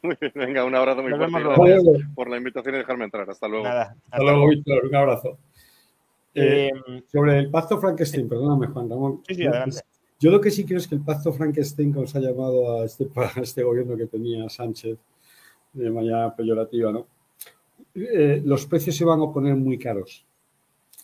Muy 0.01 0.17
bien, 0.19 0.33
venga, 0.35 0.65
un 0.65 0.75
abrazo 0.75 1.03
muy 1.03 1.13
fuerte. 1.13 1.39
Gracias 1.39 1.85
por 2.15 2.31
la 2.31 2.39
invitación 2.39 2.77
y 2.77 2.79
dejarme 2.79 3.05
entrar. 3.05 3.29
Hasta 3.29 3.47
luego. 3.47 3.67
hasta, 3.67 4.23
luego, 4.23 4.49
Víctor. 4.49 4.87
Un 4.87 4.95
abrazo. 4.95 5.39
Eh, 6.35 6.71
eh, 6.75 7.03
sobre 7.13 7.41
el 7.41 7.51
pacto 7.51 7.79
Frankenstein, 7.79 8.27
perdóname, 8.27 8.69
Juan 8.69 8.89
Ramón. 8.89 9.23
Sí, 9.27 9.35
sí, 9.35 9.47
adelante. 9.47 9.81
Yo 10.19 10.31
lo 10.31 10.41
que 10.41 10.51
sí 10.51 10.65
creo 10.65 10.79
es 10.79 10.89
que 10.89 10.95
el 10.95 11.03
pacto 11.03 11.33
Frankenstein, 11.33 11.93
como 11.93 12.07
se 12.07 12.19
ha 12.19 12.23
llamado 12.23 12.81
a 12.81 12.87
este, 12.87 13.09
este 13.43 13.63
gobierno 13.63 13.97
que 13.97 14.07
tenía 14.07 14.49
Sánchez 14.49 14.99
de 15.73 15.91
manera 15.91 16.35
peyorativa, 16.35 16.91
¿no? 16.91 17.07
Eh, 17.95 18.43
los 18.45 18.67
precios 18.67 18.97
se 18.97 19.05
van 19.05 19.21
a 19.21 19.31
poner 19.31 19.55
muy 19.55 19.79
caros. 19.79 20.25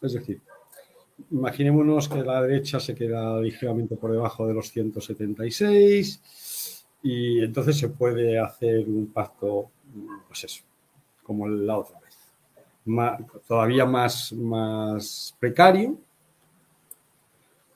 Es 0.00 0.14
decir, 0.14 0.40
imaginémonos 1.30 2.08
que 2.08 2.22
la 2.22 2.42
derecha 2.42 2.80
se 2.80 2.94
queda 2.94 3.38
ligeramente 3.40 3.96
por 3.96 4.12
debajo 4.12 4.46
de 4.46 4.54
los 4.54 4.70
176 4.70 6.84
y 7.02 7.40
entonces 7.40 7.78
se 7.78 7.88
puede 7.88 8.38
hacer 8.38 8.88
un 8.88 9.12
pacto, 9.12 9.70
pues 10.26 10.44
eso, 10.44 10.62
como 11.22 11.46
la 11.48 11.78
otra 11.78 12.00
vez, 12.00 12.16
todavía 13.46 13.84
más 13.84 15.36
precario, 15.38 15.98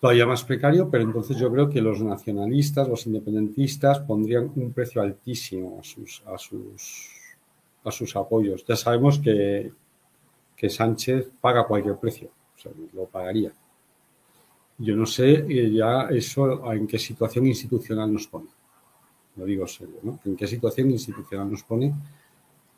todavía 0.07 0.25
más 0.25 0.45
precario, 0.45 0.89
pero 0.89 1.03
entonces 1.03 1.37
yo 1.37 1.51
creo 1.51 1.69
que 1.69 1.81
los 1.81 2.01
nacionalistas, 2.01 2.89
los 2.89 3.05
independentistas 3.09 3.99
pondrían 3.99 4.53
un 4.55 4.73
precio 4.73 5.03
altísimo 5.03 5.81
a 5.81 5.83
sus, 5.83 6.23
a 6.25 6.39
sus, 6.39 7.11
a 7.83 7.91
sus 7.91 8.15
apoyos. 8.15 8.65
Ya 8.65 8.77
sabemos 8.77 9.19
que, 9.19 9.73
que 10.57 10.71
Sánchez 10.71 11.29
paga 11.41 11.67
cualquier 11.67 11.97
precio, 11.97 12.31
lo 12.93 13.07
pagaría. 13.07 13.53
Yo 14.79 14.95
no 14.95 15.07
sé 15.07 15.45
eh, 15.49 15.73
ya 15.73 16.03
eso 16.11 16.73
en 16.73 16.87
qué 16.87 17.01
situación 17.01 17.49
institucional 17.49 18.13
nos 18.13 18.29
pone. 18.29 18.51
Lo 19.35 19.45
digo 19.45 19.67
serio, 19.67 19.97
¿no? 20.05 20.21
En 20.25 20.37
qué 20.37 20.47
situación 20.47 20.89
institucional 20.93 21.51
nos 21.51 21.65
pone, 21.65 21.93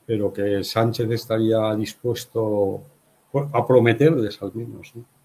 pero 0.06 0.32
que 0.32 0.64
Sánchez 0.64 1.10
estaría 1.10 1.74
dispuesto 1.74 2.80
a 3.52 3.66
prometerles 3.66 4.40
al 4.40 4.54
menos, 4.54 4.96
¿no? 4.96 5.17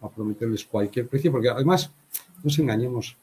A 0.00 0.08
prometerles 0.08 0.64
cualquier 0.64 1.08
precio, 1.08 1.32
porque 1.32 1.48
además, 1.48 1.90
no 2.36 2.44
nos 2.44 2.58
engañemos, 2.58 3.16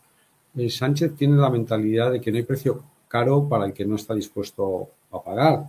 eh, 0.55 0.69
Sánchez 0.69 1.15
tiene 1.15 1.37
la 1.37 1.49
mentalidad 1.49 2.11
de 2.11 2.21
que 2.21 2.31
no 2.31 2.37
hay 2.37 2.43
precio 2.43 2.83
caro 3.07 3.47
para 3.47 3.65
el 3.65 3.73
que 3.73 3.85
no 3.85 3.95
está 3.95 4.13
dispuesto 4.13 4.89
a 5.11 5.21
pagar. 5.21 5.67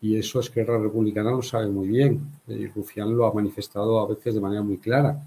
Y 0.00 0.16
eso 0.16 0.40
es 0.40 0.50
que 0.50 0.64
la 0.64 0.78
Republicana 0.78 1.30
lo 1.30 1.42
sabe 1.42 1.68
muy 1.68 1.88
bien. 1.88 2.20
Y 2.48 2.66
Rufián 2.66 3.16
lo 3.16 3.26
ha 3.26 3.32
manifestado 3.32 4.00
a 4.00 4.08
veces 4.08 4.34
de 4.34 4.40
manera 4.40 4.62
muy 4.62 4.78
clara. 4.78 5.22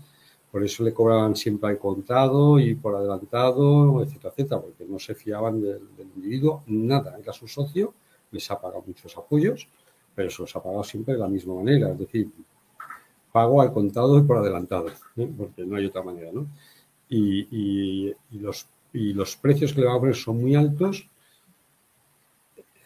Por 0.51 0.63
eso 0.63 0.84
le 0.84 0.93
cobraban 0.93 1.36
siempre 1.36 1.69
al 1.69 1.80
contado 1.80 2.60
y 2.60 2.75
por 2.75 2.95
adelantado, 2.95 4.01
etcétera, 4.04 4.30
etcétera, 4.32 4.62
porque 4.62 4.86
no 4.86 4.99
se 4.99 5.15
fiaban 5.15 5.62
del, 5.62 5.82
individuo 6.15 6.63
nada. 6.67 7.17
Era 7.21 7.34
su 7.34 7.47
socio, 7.47 7.93
les 8.32 8.49
ha 8.51 8.60
pagado 8.60 8.84
muchos 8.86 9.17
apoyos, 9.17 9.67
pero 10.13 10.30
se 10.30 10.41
los 10.41 10.56
ha 10.56 10.63
pagado 10.63 10.84
siempre 10.84 11.13
de 11.13 11.21
la 11.21 11.28
misma 11.28 11.56
manera. 11.56 11.91
Es 11.91 11.99
decir, 11.99 12.30
pago 13.36 13.62
al 13.62 13.74
contado 13.74 14.17
y 14.17 14.24
por 14.24 14.38
adelantado, 14.38 14.88
¿eh? 15.17 15.30
porque 15.38 15.65
no 15.65 15.76
hay 15.76 15.88
otra 15.88 16.02
manera, 16.02 16.30
¿no? 16.32 16.48
Y, 17.10 18.13
los, 18.32 19.36
precios 19.36 19.74
que 19.74 19.82
le 19.82 19.88
va 19.88 19.95
a 19.95 20.00
poner 20.00 20.15
son 20.15 20.39
muy 20.39 20.56
altos. 20.56 21.06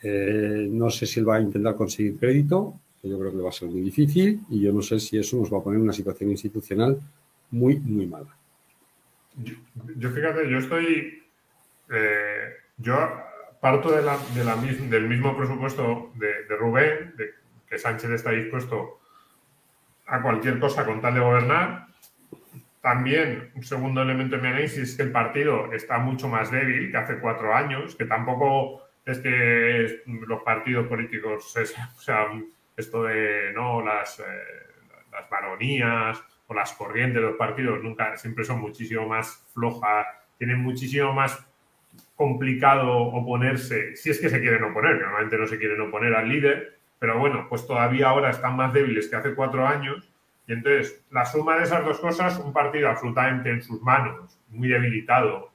Eh, 0.01 0.67
no 0.71 0.89
sé 0.89 1.05
si 1.05 1.19
él 1.19 1.29
va 1.29 1.35
a 1.35 1.41
intentar 1.41 1.75
conseguir 1.75 2.17
crédito, 2.17 2.73
que 2.99 3.09
yo 3.09 3.19
creo 3.19 3.29
que 3.29 3.37
le 3.37 3.43
va 3.43 3.49
a 3.49 3.51
ser 3.51 3.67
muy 3.67 3.81
difícil, 3.81 4.41
y 4.49 4.61
yo 4.61 4.73
no 4.73 4.81
sé 4.81 4.99
si 4.99 5.19
eso 5.19 5.37
nos 5.37 5.53
va 5.53 5.59
a 5.59 5.63
poner 5.63 5.77
en 5.77 5.83
una 5.83 5.93
situación 5.93 6.31
institucional 6.31 6.99
muy, 7.51 7.77
muy 7.77 8.07
mala. 8.07 8.35
Yo, 9.35 10.09
fíjate, 10.09 10.49
yo 10.49 10.57
estoy. 10.57 11.21
Eh, 11.91 12.43
yo 12.79 12.95
parto 13.61 13.91
de 13.91 14.01
la, 14.01 14.17
del 14.89 15.07
mismo 15.07 15.37
presupuesto 15.37 16.11
de, 16.15 16.45
de 16.49 16.55
Rubén, 16.55 17.13
de 17.17 17.33
que 17.69 17.77
Sánchez 17.77 18.09
está 18.09 18.31
dispuesto 18.31 18.98
a 20.09 20.21
cualquier 20.21 20.59
cosa 20.59 20.85
con 20.85 21.01
tal 21.01 21.13
de 21.13 21.19
gobernar. 21.19 21.87
También 22.81 23.51
un 23.55 23.63
segundo 23.63 24.01
elemento 24.01 24.35
de 24.35 24.41
mi 24.41 24.47
análisis 24.47 24.89
es 24.89 24.95
que 24.95 25.03
el 25.03 25.11
partido 25.11 25.71
está 25.73 25.97
mucho 25.99 26.27
más 26.27 26.49
débil 26.49 26.91
que 26.91 26.97
hace 26.97 27.19
cuatro 27.19 27.53
años, 27.53 27.95
que 27.95 28.05
tampoco 28.05 28.83
es 29.05 29.19
que 29.19 30.01
los 30.05 30.41
partidos 30.43 30.87
políticos, 30.87 31.55
o 31.55 31.65
sea, 32.01 32.27
esto 32.77 33.03
de 33.03 33.51
no 33.53 33.81
las, 33.81 34.19
eh, 34.19 34.23
las 35.11 35.29
varonías 35.29 36.23
o 36.47 36.53
las 36.53 36.73
corrientes 36.73 37.21
de 37.21 37.27
los 37.27 37.37
partidos 37.37 37.83
nunca 37.83 38.15
siempre 38.17 38.45
son 38.45 38.61
muchísimo 38.61 39.07
más 39.07 39.45
flojas, 39.53 40.07
tienen 40.37 40.59
muchísimo 40.61 41.13
más 41.13 41.45
complicado 42.15 42.91
oponerse, 42.93 43.95
si 43.95 44.09
es 44.09 44.19
que 44.19 44.29
se 44.29 44.39
quieren 44.39 44.63
oponer, 44.63 44.99
normalmente 44.99 45.37
no 45.37 45.47
se 45.47 45.59
quieren 45.59 45.81
oponer 45.81 46.13
al 46.15 46.29
líder, 46.29 46.78
pero 46.99 47.17
bueno, 47.17 47.47
pues 47.49 47.65
todavía 47.65 48.09
ahora 48.09 48.29
están 48.29 48.55
más 48.55 48.73
débiles 48.73 49.07
que 49.07 49.15
hace 49.15 49.33
cuatro 49.33 49.65
años. 49.65 50.11
Y 50.45 50.53
entonces, 50.53 51.03
la 51.11 51.25
suma 51.25 51.57
de 51.57 51.63
esas 51.63 51.85
dos 51.85 51.99
cosas, 51.99 52.37
un 52.39 52.53
partido 52.53 52.89
absolutamente 52.89 53.49
en 53.49 53.61
sus 53.61 53.81
manos, 53.81 54.39
muy 54.49 54.67
debilitado, 54.67 55.51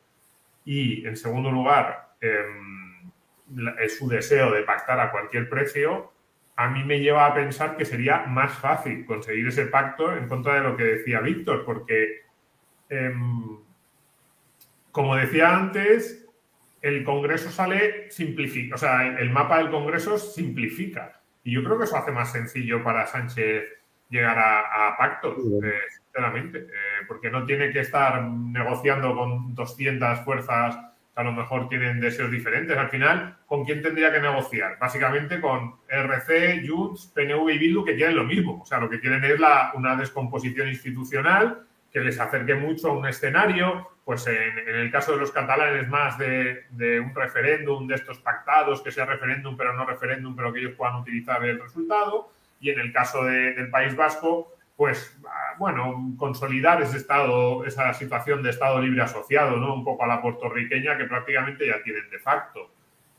y 0.64 1.06
en 1.06 1.16
segundo 1.16 1.50
lugar, 1.50 2.14
em, 2.20 3.10
es 3.80 3.98
su 3.98 4.08
deseo 4.08 4.52
de 4.52 4.62
pactar 4.62 4.98
a 5.00 5.10
cualquier 5.10 5.48
precio, 5.48 6.12
a 6.56 6.68
mí 6.68 6.84
me 6.84 7.00
lleva 7.00 7.26
a 7.26 7.34
pensar 7.34 7.76
que 7.76 7.84
sería 7.84 8.24
más 8.26 8.52
fácil 8.52 9.04
conseguir 9.04 9.48
ese 9.48 9.66
pacto 9.66 10.16
en 10.16 10.28
contra 10.28 10.54
de 10.54 10.60
lo 10.60 10.76
que 10.76 10.84
decía 10.84 11.20
Víctor, 11.20 11.64
porque, 11.64 12.22
em, 12.88 13.58
como 14.92 15.16
decía 15.16 15.54
antes, 15.54 16.26
el 16.80 17.02
Congreso 17.02 17.50
sale 17.50 18.10
simplifica, 18.10 18.76
o 18.76 18.78
sea, 18.78 19.18
el 19.18 19.30
mapa 19.30 19.58
del 19.58 19.70
Congreso 19.70 20.18
simplifica. 20.18 21.20
Y 21.44 21.52
yo 21.52 21.62
creo 21.62 21.78
que 21.78 21.84
eso 21.84 21.96
hace 21.96 22.10
más 22.10 22.32
sencillo 22.32 22.82
para 22.82 23.06
Sánchez 23.06 23.64
llegar 24.08 24.38
a, 24.38 24.96
pactos, 24.96 25.36
eh, 25.62 25.72
sinceramente, 25.90 26.58
eh, 26.58 27.04
porque 27.08 27.30
no 27.30 27.44
tiene 27.44 27.70
que 27.70 27.80
estar 27.80 28.22
negociando 28.22 29.14
con 29.14 29.54
200 29.54 30.20
fuerzas 30.20 30.76
que 30.76 31.20
a 31.20 31.24
lo 31.24 31.32
mejor 31.32 31.68
tienen 31.68 32.00
deseos 32.00 32.30
diferentes. 32.30 32.76
Al 32.76 32.90
final, 32.90 33.38
¿con 33.46 33.64
quién 33.64 33.82
tendría 33.82 34.12
que 34.12 34.20
negociar? 34.20 34.78
Básicamente 34.78 35.40
con 35.40 35.76
RC, 35.88 36.66
Junts, 36.66 37.12
PNV 37.14 37.50
y 37.50 37.58
Bildu, 37.58 37.84
que 37.84 37.96
quieren 37.96 38.16
lo 38.16 38.24
mismo. 38.24 38.60
O 38.62 38.66
sea, 38.66 38.80
lo 38.80 38.90
que 38.90 39.00
quieren 39.00 39.24
es 39.24 39.38
la, 39.38 39.72
una 39.74 39.96
descomposición 39.96 40.68
institucional 40.68 41.66
que 41.92 42.00
les 42.00 42.18
acerque 42.18 42.54
mucho 42.54 42.90
a 42.90 42.98
un 42.98 43.06
escenario, 43.06 43.88
pues 44.04 44.26
en, 44.26 44.58
el 44.68 44.90
caso 44.90 45.12
de 45.12 45.18
los 45.18 45.32
catalanes 45.32 45.88
más 45.88 46.18
de, 46.18 46.66
un 47.00 47.14
referéndum, 47.14 47.86
de 47.86 47.94
estos 47.94 48.18
pactados, 48.18 48.82
que 48.82 48.92
sea 48.92 49.06
referéndum 49.06 49.56
pero 49.56 49.72
no 49.72 49.86
referéndum, 49.86 50.36
pero 50.36 50.52
que 50.52 50.60
ellos 50.60 50.74
puedan 50.76 50.96
utilizar 50.96 51.44
el 51.44 51.60
resultado, 51.60 52.30
y 52.60 52.70
en 52.70 52.80
el 52.80 52.92
caso 52.92 53.24
del 53.24 53.70
País 53.70 53.96
Vasco, 53.96 54.54
pues 54.76 55.16
ah, 55.26 55.54
bueno, 55.58 56.14
consolidar 56.18 56.82
ese 56.82 56.96
estado, 56.96 57.64
esa 57.64 57.94
situación 57.94 58.42
de 58.42 58.50
estado 58.50 58.80
libre 58.80 59.02
asociado, 59.02 59.56
¿no? 59.56 59.74
Un 59.74 59.84
poco 59.84 60.04
a 60.04 60.08
la 60.08 60.20
puertorriqueña 60.20 60.96
que 60.96 61.04
prácticamente 61.04 61.66
ya 61.66 61.82
tienen 61.82 62.10
de 62.10 62.18
facto. 62.18 62.70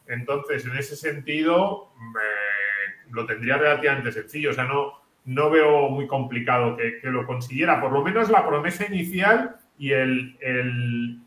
Entonces, 0.07 0.65
en 0.65 0.77
ese 0.77 0.95
sentido, 0.95 1.91
eh, 1.97 3.09
lo 3.11 3.25
tendría 3.25 3.57
relativamente 3.57 4.11
sencillo, 4.11 4.51
o 4.51 4.53
sea, 4.53 4.65
no, 4.65 4.99
no 5.25 5.49
veo 5.49 5.89
muy 5.89 6.07
complicado 6.07 6.77
que, 6.77 6.99
lo 7.03 7.25
consiguiera. 7.25 7.81
Por 7.81 7.91
lo 7.91 8.03
menos 8.03 8.29
la 8.29 8.47
promesa 8.47 8.85
inicial 8.85 9.55
y 9.77 9.91
el, 9.91 11.19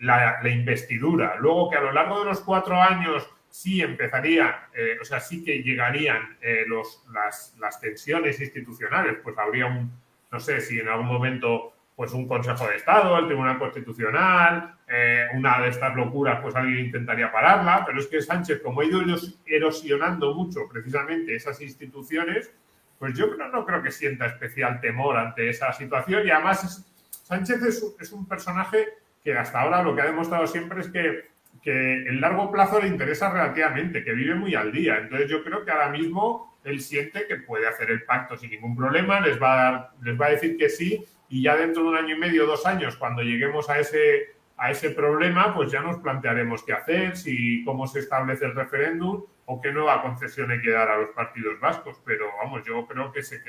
la, 0.00 0.40
investidura. 0.44 1.36
Luego 1.38 1.70
que 1.70 1.76
a 1.76 1.80
lo 1.80 1.92
largo 1.92 2.20
de 2.20 2.26
los 2.26 2.40
cuatro 2.40 2.80
años 2.80 3.28
sí 3.48 3.80
empezarían, 3.80 4.52
eh, 4.74 4.98
o 5.00 5.04
sea, 5.04 5.20
sí 5.20 5.44
que 5.44 5.62
llegarían 5.62 6.36
eh, 6.40 6.64
los, 6.66 7.04
las, 7.12 7.80
tensiones 7.80 8.40
institucionales, 8.40 9.18
pues 9.22 9.38
habría 9.38 9.66
un, 9.66 9.92
no 10.30 10.40
sé 10.40 10.60
si 10.60 10.80
en 10.80 10.88
algún 10.88 11.06
momento 11.06 11.72
pues 11.94 12.12
un 12.12 12.26
Consejo 12.26 12.66
de 12.66 12.74
Estado, 12.74 13.16
el 13.18 13.26
Tribunal 13.26 13.56
Constitucional, 13.56 14.74
eh, 14.88 15.26
una 15.34 15.60
de 15.60 15.68
estas 15.68 15.94
locuras, 15.94 16.40
pues 16.42 16.56
alguien 16.56 16.86
intentaría 16.86 17.30
pararla, 17.30 17.84
pero 17.86 18.00
es 18.00 18.08
que 18.08 18.20
Sánchez, 18.20 18.60
como 18.60 18.80
ha 18.80 18.84
ido 18.84 19.00
erosionando 19.46 20.34
mucho 20.34 20.68
precisamente 20.68 21.36
esas 21.36 21.60
instituciones, 21.60 22.52
pues 22.98 23.16
yo 23.16 23.26
no 23.36 23.64
creo 23.64 23.82
que 23.82 23.92
sienta 23.92 24.26
especial 24.26 24.80
temor 24.80 25.16
ante 25.16 25.48
esa 25.48 25.72
situación 25.72 26.26
y 26.26 26.30
además 26.30 26.84
Sánchez 27.24 27.62
es, 27.98 28.12
un 28.12 28.26
personaje 28.26 28.90
que 29.22 29.36
hasta 29.36 29.60
ahora 29.60 29.82
lo 29.82 29.96
que 29.96 30.02
ha 30.02 30.06
demostrado 30.06 30.46
siempre 30.46 30.82
es 30.82 30.88
que, 30.88 31.30
que 31.62 32.06
en 32.06 32.20
largo 32.20 32.52
plazo 32.52 32.80
le 32.80 32.86
interesa 32.86 33.32
relativamente, 33.32 34.04
que 34.04 34.12
vive 34.12 34.36
muy 34.36 34.54
al 34.54 34.70
día. 34.70 34.98
Entonces 34.98 35.28
yo 35.28 35.42
creo 35.42 35.64
que 35.64 35.72
ahora 35.72 35.88
mismo 35.88 36.58
él 36.62 36.80
siente 36.80 37.26
que 37.26 37.36
puede 37.36 37.66
hacer 37.66 37.90
el 37.90 38.04
pacto 38.04 38.36
sin 38.36 38.50
ningún 38.50 38.76
problema, 38.76 39.20
les 39.20 39.42
va 39.42 39.94
les 40.02 40.20
va 40.20 40.26
a 40.26 40.30
decir 40.30 40.56
que 40.56 40.68
sí 40.68 41.04
y 41.28 41.42
ya 41.42 41.56
dentro 41.56 41.82
de 41.82 41.88
un 41.88 41.96
año 41.96 42.14
y 42.14 42.18
medio, 42.18 42.46
dos 42.46 42.66
años, 42.66 42.96
cuando 42.96 43.22
lleguemos 43.22 43.68
a 43.70 43.78
ese, 43.78 44.34
a 44.56 44.70
ese 44.70 44.90
problema, 44.90 45.54
pues 45.54 45.72
ya 45.72 45.80
nos 45.80 45.98
plantearemos 45.98 46.62
qué 46.62 46.74
hacer, 46.74 47.16
si 47.16 47.64
cómo 47.64 47.86
se 47.86 48.00
establece 48.00 48.44
el 48.44 48.54
referéndum 48.54 49.24
o 49.46 49.60
qué 49.60 49.72
nueva 49.72 50.02
concesión 50.02 50.50
hay 50.50 50.60
que 50.60 50.70
dar 50.70 50.88
a 50.90 50.98
los 50.98 51.10
partidos 51.10 51.58
vascos. 51.60 52.00
Pero 52.04 52.26
vamos, 52.42 52.62
yo 52.64 52.86
creo 52.86 53.10
que, 53.10 53.22
se, 53.22 53.42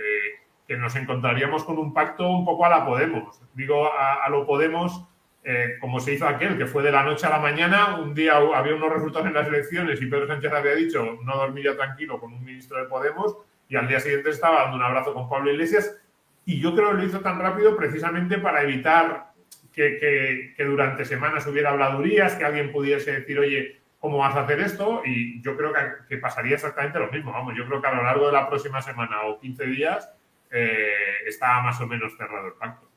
que, 0.67 0.78
nos 0.78 0.95
encontraríamos 0.95 1.63
con 1.63 1.78
un 1.78 1.93
pacto 1.93 2.28
un 2.30 2.45
poco 2.45 2.65
a 2.65 2.69
la 2.69 2.86
Podemos. 2.86 3.39
Digo 3.54 3.89
a, 3.93 4.28
lo 4.30 4.45
Podemos, 4.45 5.06
eh, 5.43 5.78
como 5.80 5.99
se 5.99 6.13
hizo 6.13 6.28
aquel, 6.28 6.58
que 6.58 6.65
fue 6.65 6.84
de 6.84 6.91
la 6.91 7.04
noche 7.04 7.28
a 7.28 7.30
la 7.30 7.39
mañana, 7.39 7.97
un 7.97 8.13
día 8.13 8.38
había 8.38 8.75
unos 8.75 8.91
resultados 8.91 9.28
en 9.28 9.34
las 9.34 9.47
elecciones 9.47 10.01
y 10.01 10.08
Pedro 10.08 10.28
Sánchez 10.28 10.51
había 10.51 10.75
dicho 10.75 11.19
no 11.23 11.38
dormía 11.38 11.75
tranquilo 11.75 12.19
con 12.19 12.34
un 12.34 12.43
ministro 12.43 12.78
de 12.78 12.86
Podemos 12.86 13.38
y 13.67 13.75
al 13.75 13.88
día 13.88 13.99
siguiente 13.99 14.30
estaba 14.30 14.63
dando 14.63 14.78
un 14.78 14.84
abrazo 14.84 15.13
con 15.13 15.30
Pablo 15.30 15.51
Iglesias 15.51 15.97
y 16.45 16.60
yo 16.60 16.75
creo 16.75 16.91
que 16.91 16.97
lo 16.97 17.04
hizo 17.04 17.21
tan 17.21 17.39
rápido 17.39 17.75
precisamente 17.75 18.38
para 18.38 18.62
evitar 18.62 19.32
que, 19.75 20.54
durante 20.60 21.04
semanas 21.04 21.45
hubiera 21.47 21.71
habladurías, 21.71 22.36
que 22.36 22.45
alguien 22.45 22.71
pudiese 22.71 23.12
decir, 23.12 23.38
oye, 23.39 23.82
¿cómo 23.99 24.19
vas 24.19 24.36
a 24.36 24.41
hacer 24.41 24.62
esto? 24.62 25.01
Y 25.04 25.41
yo 25.41 25.58
creo 25.58 25.73
que, 26.08 26.17
pasaría 26.17 26.56
exactamente 26.56 26.99
lo 26.99 27.12
mismo. 27.12 27.32
Vamos, 27.32 27.56
yo 27.58 27.65
creo 27.67 27.82
que 27.82 27.88
a 27.88 27.95
lo 27.95 28.04
largo 28.04 28.28
de 28.28 28.34
la 28.34 28.47
próxima 28.47 28.82
semana 28.82 29.23
o 29.23 29.39
15 29.39 29.65
días 29.65 30.10
eh, 30.52 30.94
está 31.26 31.62
más 31.62 31.80
o 31.82 31.88
menos 31.88 32.16
cerrado 32.18 32.48
el 32.48 32.54
pacto. 32.54 32.88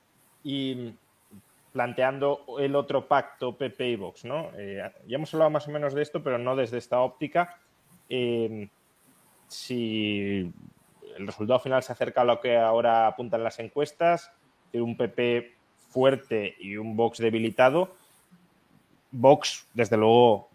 Y 0.42 0.94
planteando 1.72 2.44
el 2.58 2.74
otro 2.74 3.06
pacto 3.06 3.56
PP 3.56 3.88
y 3.90 3.96
Vox, 3.96 4.24
¿no? 4.24 4.50
Eh, 4.56 4.82
ya 5.06 5.16
hemos 5.16 5.32
hablado 5.34 5.50
más 5.50 5.68
o 5.68 5.70
menos 5.70 5.94
de 5.94 6.02
esto, 6.02 6.22
pero 6.22 6.38
no 6.38 6.56
desde 6.56 6.78
esta 6.78 7.00
óptica. 7.00 7.58
Eh, 8.08 8.68
si 9.46 10.52
el 11.16 11.26
resultado 11.26 11.58
final 11.60 11.82
se 11.82 11.92
acerca 11.92 12.22
a 12.22 12.24
lo 12.24 12.40
que 12.40 12.56
ahora 12.56 13.06
apuntan 13.06 13.44
las 13.44 13.58
encuestas, 13.58 14.32
de 14.72 14.82
un 14.82 14.96
PP 14.96 15.54
fuerte 15.88 16.56
y 16.58 16.76
un 16.76 16.96
Vox 16.96 17.18
debilitado. 17.18 17.94
Vox, 19.10 19.66
desde 19.74 19.96
luego, 19.96 20.48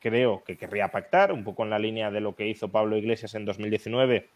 creo 0.00 0.44
que 0.44 0.56
querría 0.56 0.88
pactar, 0.88 1.32
un 1.32 1.44
poco 1.44 1.64
en 1.64 1.70
la 1.70 1.78
línea 1.78 2.10
de 2.10 2.20
lo 2.20 2.34
que 2.34 2.46
hizo 2.46 2.68
Pablo 2.68 2.96
Iglesias 2.96 3.34
en 3.34 3.44
2019, 3.44 4.28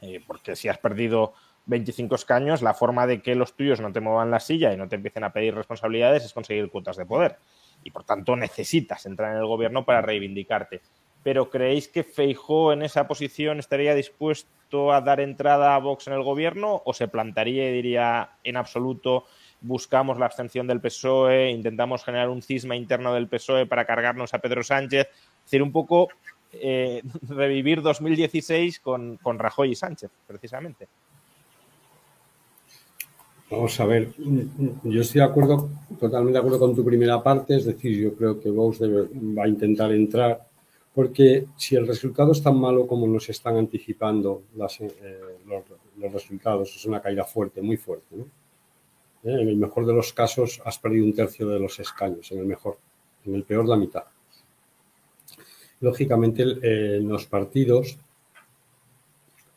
eh, 0.00 0.22
porque 0.26 0.56
si 0.56 0.68
has 0.68 0.78
perdido 0.78 1.34
25 1.66 2.14
escaños, 2.14 2.62
la 2.62 2.74
forma 2.74 3.06
de 3.06 3.22
que 3.22 3.34
los 3.34 3.54
tuyos 3.54 3.80
no 3.80 3.92
te 3.92 4.00
muevan 4.00 4.30
la 4.30 4.40
silla 4.40 4.72
y 4.72 4.76
no 4.76 4.88
te 4.88 4.96
empiecen 4.96 5.24
a 5.24 5.32
pedir 5.32 5.54
responsabilidades 5.54 6.24
es 6.24 6.32
conseguir 6.32 6.70
cuotas 6.70 6.96
de 6.96 7.06
poder. 7.06 7.38
Y 7.84 7.90
por 7.90 8.04
tanto 8.04 8.36
necesitas 8.36 9.06
entrar 9.06 9.32
en 9.32 9.38
el 9.38 9.46
gobierno 9.46 9.84
para 9.84 10.02
reivindicarte 10.02 10.80
pero 11.22 11.50
¿creéis 11.50 11.88
que 11.88 12.04
Feijó 12.04 12.72
en 12.72 12.82
esa 12.82 13.06
posición 13.06 13.58
estaría 13.58 13.94
dispuesto 13.94 14.92
a 14.92 15.00
dar 15.00 15.20
entrada 15.20 15.74
a 15.74 15.78
Vox 15.78 16.06
en 16.06 16.14
el 16.14 16.22
gobierno 16.22 16.82
o 16.84 16.94
se 16.94 17.08
plantaría 17.08 17.68
y 17.68 17.72
diría 17.72 18.38
en 18.44 18.56
absoluto 18.56 19.24
buscamos 19.60 20.18
la 20.18 20.26
abstención 20.26 20.66
del 20.66 20.80
PSOE, 20.80 21.50
intentamos 21.50 22.04
generar 22.04 22.30
un 22.30 22.40
cisma 22.40 22.76
interno 22.76 23.12
del 23.12 23.28
PSOE 23.28 23.66
para 23.66 23.84
cargarnos 23.84 24.32
a 24.32 24.38
Pedro 24.38 24.62
Sánchez? 24.62 25.08
Es 25.10 25.44
decir, 25.44 25.62
un 25.62 25.72
poco 25.72 26.08
eh, 26.52 27.02
revivir 27.28 27.82
2016 27.82 28.80
con, 28.80 29.16
con 29.18 29.38
Rajoy 29.38 29.72
y 29.72 29.74
Sánchez, 29.74 30.10
precisamente. 30.26 30.88
Vamos 33.50 33.80
a 33.80 33.84
ver, 33.84 34.12
yo 34.84 35.00
estoy 35.00 35.20
de 35.20 35.26
acuerdo, 35.26 35.70
totalmente 35.98 36.34
de 36.34 36.38
acuerdo 36.38 36.60
con 36.60 36.76
tu 36.76 36.84
primera 36.84 37.20
parte, 37.20 37.56
es 37.56 37.64
decir, 37.64 37.98
yo 37.98 38.14
creo 38.14 38.38
que 38.38 38.48
Vox 38.48 38.80
va 38.80 39.44
a 39.44 39.48
intentar 39.48 39.90
entrar 39.90 40.40
porque 40.94 41.46
si 41.56 41.76
el 41.76 41.86
resultado 41.86 42.32
es 42.32 42.42
tan 42.42 42.58
malo 42.58 42.86
como 42.86 43.06
nos 43.06 43.28
están 43.28 43.56
anticipando 43.56 44.42
eh, 44.54 45.18
los, 45.46 46.12
resultados, 46.12 46.74
es 46.74 46.84
una 46.84 47.00
caída 47.00 47.24
fuerte, 47.24 47.62
muy 47.62 47.76
fuerte. 47.76 48.16
¿no? 48.16 48.24
Eh, 49.22 49.40
en 49.42 49.48
el 49.48 49.56
mejor 49.56 49.86
de 49.86 49.92
los 49.92 50.12
casos 50.12 50.60
has 50.64 50.78
perdido 50.78 51.04
un 51.04 51.14
tercio 51.14 51.48
de 51.48 51.60
los 51.60 51.78
escaños, 51.78 52.30
en 52.32 52.38
el 52.38 52.46
mejor, 52.46 52.78
en 53.24 53.34
el 53.34 53.44
peor 53.44 53.66
la 53.68 53.76
mitad. 53.76 54.04
Lógicamente, 55.80 56.44
eh, 56.62 57.00
los 57.02 57.26
partidos 57.26 57.96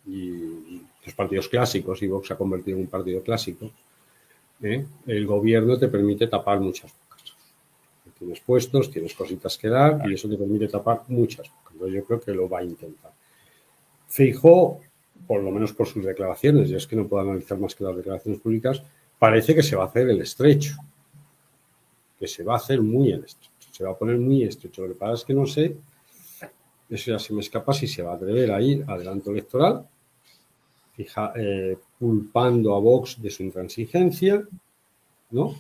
y 0.08 0.82
los 1.06 1.14
partidos 1.16 1.50
clásicos, 1.50 2.02
y 2.02 2.08
Vox 2.08 2.28
se 2.28 2.34
ha 2.34 2.38
convertido 2.38 2.78
en 2.78 2.84
un 2.86 2.90
partido 2.90 3.22
clásico, 3.22 3.72
el 4.62 5.28
gobierno 5.28 5.78
te 5.78 5.90
permite 5.90 6.28
tapar 6.28 6.62
muchas 6.62 6.94
tienes 8.24 8.40
puestos, 8.40 8.90
tienes 8.90 9.14
cositas 9.14 9.58
que 9.58 9.70
dar 9.70 10.02
y 10.10 10.14
eso 10.14 10.30
te 10.30 10.38
permite 10.38 10.68
tapar 10.68 11.02
muchas. 11.08 11.52
yo 11.80 12.04
creo 12.06 12.22
que 12.22 12.34
lo 12.34 12.48
va 12.48 12.60
a 12.60 12.64
intentar. 12.64 13.12
Fijo, 14.08 14.80
por 15.28 15.44
lo 15.44 15.52
menos 15.52 15.74
por 15.74 15.88
sus 15.88 16.06
declaraciones, 16.06 16.70
y 16.70 16.76
es 16.76 16.88
que 16.88 16.96
no 16.96 17.08
puedo 17.08 17.24
analizar 17.24 17.58
más 17.58 17.76
que 17.76 17.84
las 17.84 17.96
declaraciones 17.96 18.40
públicas, 18.40 18.82
parece 19.20 19.54
que 19.54 19.64
se 19.64 19.76
va 19.76 19.84
a 19.84 19.88
hacer 19.88 20.10
el 20.10 20.22
estrecho, 20.22 20.76
que 22.20 22.28
se 22.28 22.44
va 22.44 22.54
a 22.54 22.58
hacer 22.58 22.82
muy 22.82 23.12
el 23.12 23.24
estrecho, 23.24 23.52
se 23.72 23.84
va 23.84 23.92
a 23.92 23.98
poner 23.98 24.18
muy 24.18 24.44
estrecho. 24.44 24.84
Lo 24.84 24.90
que 24.90 24.96
pasa 24.96 25.14
es 25.16 25.24
que 25.26 25.34
no 25.34 25.46
sé, 25.46 25.76
eso 26.94 27.12
ya 27.12 27.20
se 27.20 27.34
me 27.34 27.42
escapa, 27.42 27.74
si 27.74 27.88
se 27.88 28.04
va 28.04 28.14
a 28.14 28.16
atrever 28.16 28.52
a 28.52 28.62
ir 28.62 28.84
adelanto 28.88 29.32
electoral, 29.32 29.88
fija, 30.94 31.34
eh, 31.36 31.78
culpando 32.00 32.76
a 32.76 32.80
Vox 32.80 33.22
de 33.22 33.30
su 33.30 33.44
intransigencia, 33.44 34.44
¿no? 35.32 35.56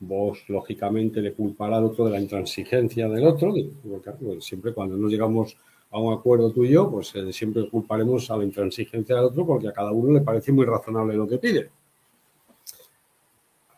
Vos, 0.00 0.44
lógicamente, 0.48 1.20
le 1.20 1.32
culpará 1.32 1.78
al 1.78 1.84
otro 1.84 2.04
de 2.04 2.12
la 2.12 2.20
intransigencia 2.20 3.08
del 3.08 3.26
otro, 3.26 3.54
porque 3.88 4.12
siempre 4.40 4.72
cuando 4.72 4.96
nos 4.96 5.10
llegamos 5.10 5.56
a 5.90 5.98
un 5.98 6.12
acuerdo 6.12 6.50
tú 6.50 6.64
y 6.64 6.70
yo, 6.70 6.90
pues 6.90 7.14
eh, 7.14 7.32
siempre 7.32 7.68
culparemos 7.68 8.30
a 8.30 8.36
la 8.36 8.44
intransigencia 8.44 9.16
del 9.16 9.26
otro 9.26 9.46
porque 9.46 9.68
a 9.68 9.72
cada 9.72 9.92
uno 9.92 10.12
le 10.12 10.22
parece 10.22 10.50
muy 10.50 10.64
razonable 10.64 11.14
lo 11.14 11.28
que 11.28 11.38
pide. 11.38 11.70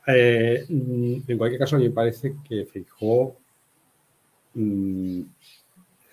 Eh, 0.07 0.65
mm, 0.69 1.17
en 1.27 1.39
cualquier 1.39 1.59
caso, 1.59 1.77
a 1.77 1.79
mí 1.79 1.89
me 1.89 1.95
parece 1.95 2.37
que 2.49 2.67
fijó 2.67 3.37
mm, 4.55 5.23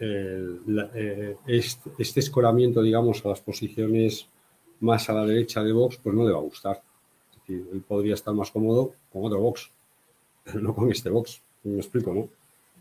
eh, 0.01 1.35
este, 1.47 1.89
este, 1.97 2.19
escoramiento, 2.19 2.81
digamos, 2.81 3.25
a 3.25 3.29
las 3.29 3.41
posiciones 3.41 4.27
más 4.79 5.09
a 5.09 5.13
la 5.13 5.25
derecha 5.25 5.63
de 5.63 5.71
Vox, 5.71 5.97
pues 6.01 6.15
no 6.15 6.25
le 6.25 6.31
va 6.31 6.39
a 6.39 6.41
gustar. 6.41 6.81
él 7.47 7.83
podría 7.87 8.15
estar 8.15 8.33
más 8.33 8.51
cómodo 8.51 8.93
con 9.11 9.25
otro 9.25 9.39
Vox 9.39 9.71
no 10.59 10.73
con 10.73 10.91
este 10.91 11.09
box. 11.09 11.41
Me 11.63 11.77
explico, 11.77 12.13
¿no? 12.13 12.29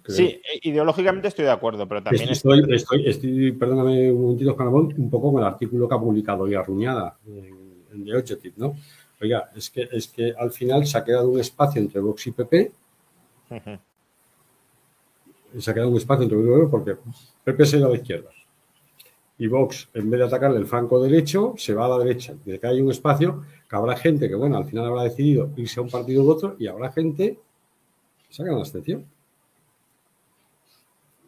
Sí, 0.09 0.41
ideológicamente 0.63 1.29
estoy 1.29 1.45
de 1.45 1.51
acuerdo, 1.51 1.87
pero 1.87 2.03
también 2.03 2.31
estoy, 2.31 2.65
estoy, 2.71 3.07
estoy, 3.07 3.53
perdóname 3.53 4.11
un 4.11 4.23
momentito, 4.23 4.57
Canabón, 4.57 4.95
un 4.97 5.11
poco 5.11 5.31
con 5.31 5.43
el 5.43 5.47
artículo 5.47 5.87
que 5.87 5.95
ha 5.95 5.99
publicado 5.99 6.45
hoy 6.45 6.55
Arruñada 6.55 7.19
en, 7.27 7.85
en 7.93 8.05
The 8.05 8.17
Objective, 8.17 8.55
¿no? 8.57 8.75
Oiga, 9.21 9.51
es 9.55 9.69
que, 9.69 9.89
es 9.93 10.09
que 10.09 10.33
al 10.37 10.51
final 10.53 10.87
se 10.87 10.97
ha 10.97 11.05
quedado 11.05 11.29
un 11.29 11.39
espacio 11.39 11.83
entre 11.83 12.01
Vox 12.01 12.27
y 12.27 12.31
PP. 12.33 12.73
Se 15.59 15.71
ha 15.71 15.75
quedado 15.75 15.91
un 15.91 15.97
espacio 15.97 16.25
entre 16.25 16.39
Vox 16.39 16.67
y 16.67 16.71
porque 16.71 16.97
PP 17.45 17.67
se 17.67 17.81
va 17.81 17.87
a 17.87 17.91
la 17.91 17.97
izquierda. 17.97 18.31
Y 19.39 19.47
Vox, 19.47 19.89
en 19.95 20.11
vez 20.11 20.21
de 20.21 20.27
atacarle 20.27 20.59
el 20.59 20.67
flanco 20.67 21.03
derecho, 21.03 21.55
se 21.57 21.75
va 21.75 21.87
a 21.87 21.89
la 21.89 21.99
derecha. 21.99 22.35
Desde 22.45 22.61
que 22.61 22.67
hay 22.67 22.81
un 22.81 22.91
espacio, 22.91 23.43
que 23.69 23.77
habrá 23.77 23.97
gente 23.97 24.29
que, 24.29 24.35
bueno, 24.35 24.59
al 24.59 24.67
final 24.67 24.87
habrá 24.87 25.05
decidido 25.05 25.51
irse 25.57 25.81
a 25.81 25.83
un 25.83 25.89
partido 25.89 26.23
u 26.25 26.31
otro 26.31 26.57
y 26.59 26.67
habrá 26.67 26.93
gente 26.93 27.39
sacan 28.29 28.55
la 28.55 28.61
abstención. 28.61 29.07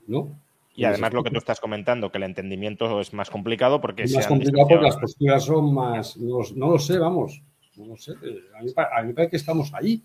¿No? 0.06 0.38
Y 0.74 0.84
además 0.84 1.12
lo 1.12 1.22
que 1.22 1.30
tú 1.30 1.38
estás 1.38 1.60
comentando, 1.60 2.10
que 2.10 2.18
el 2.18 2.24
entendimiento 2.24 3.00
es 3.00 3.12
más 3.12 3.28
complicado 3.28 3.80
porque... 3.80 4.04
Es 4.04 4.14
más 4.14 4.26
complicado 4.26 4.66
porque 4.68 4.84
las 4.84 4.96
posturas 4.96 5.44
son 5.44 5.74
más... 5.74 6.16
No, 6.16 6.70
lo 6.70 6.78
sé, 6.78 6.98
vamos. 6.98 7.42
No 7.76 7.86
lo 7.86 7.96
sé. 7.96 8.12
A 8.58 8.62
mí, 8.62 8.72
a 8.76 9.02
mí 9.02 9.08
me 9.08 9.14
parece 9.14 9.30
que 9.30 9.36
estamos 9.36 9.72
ahí 9.74 10.02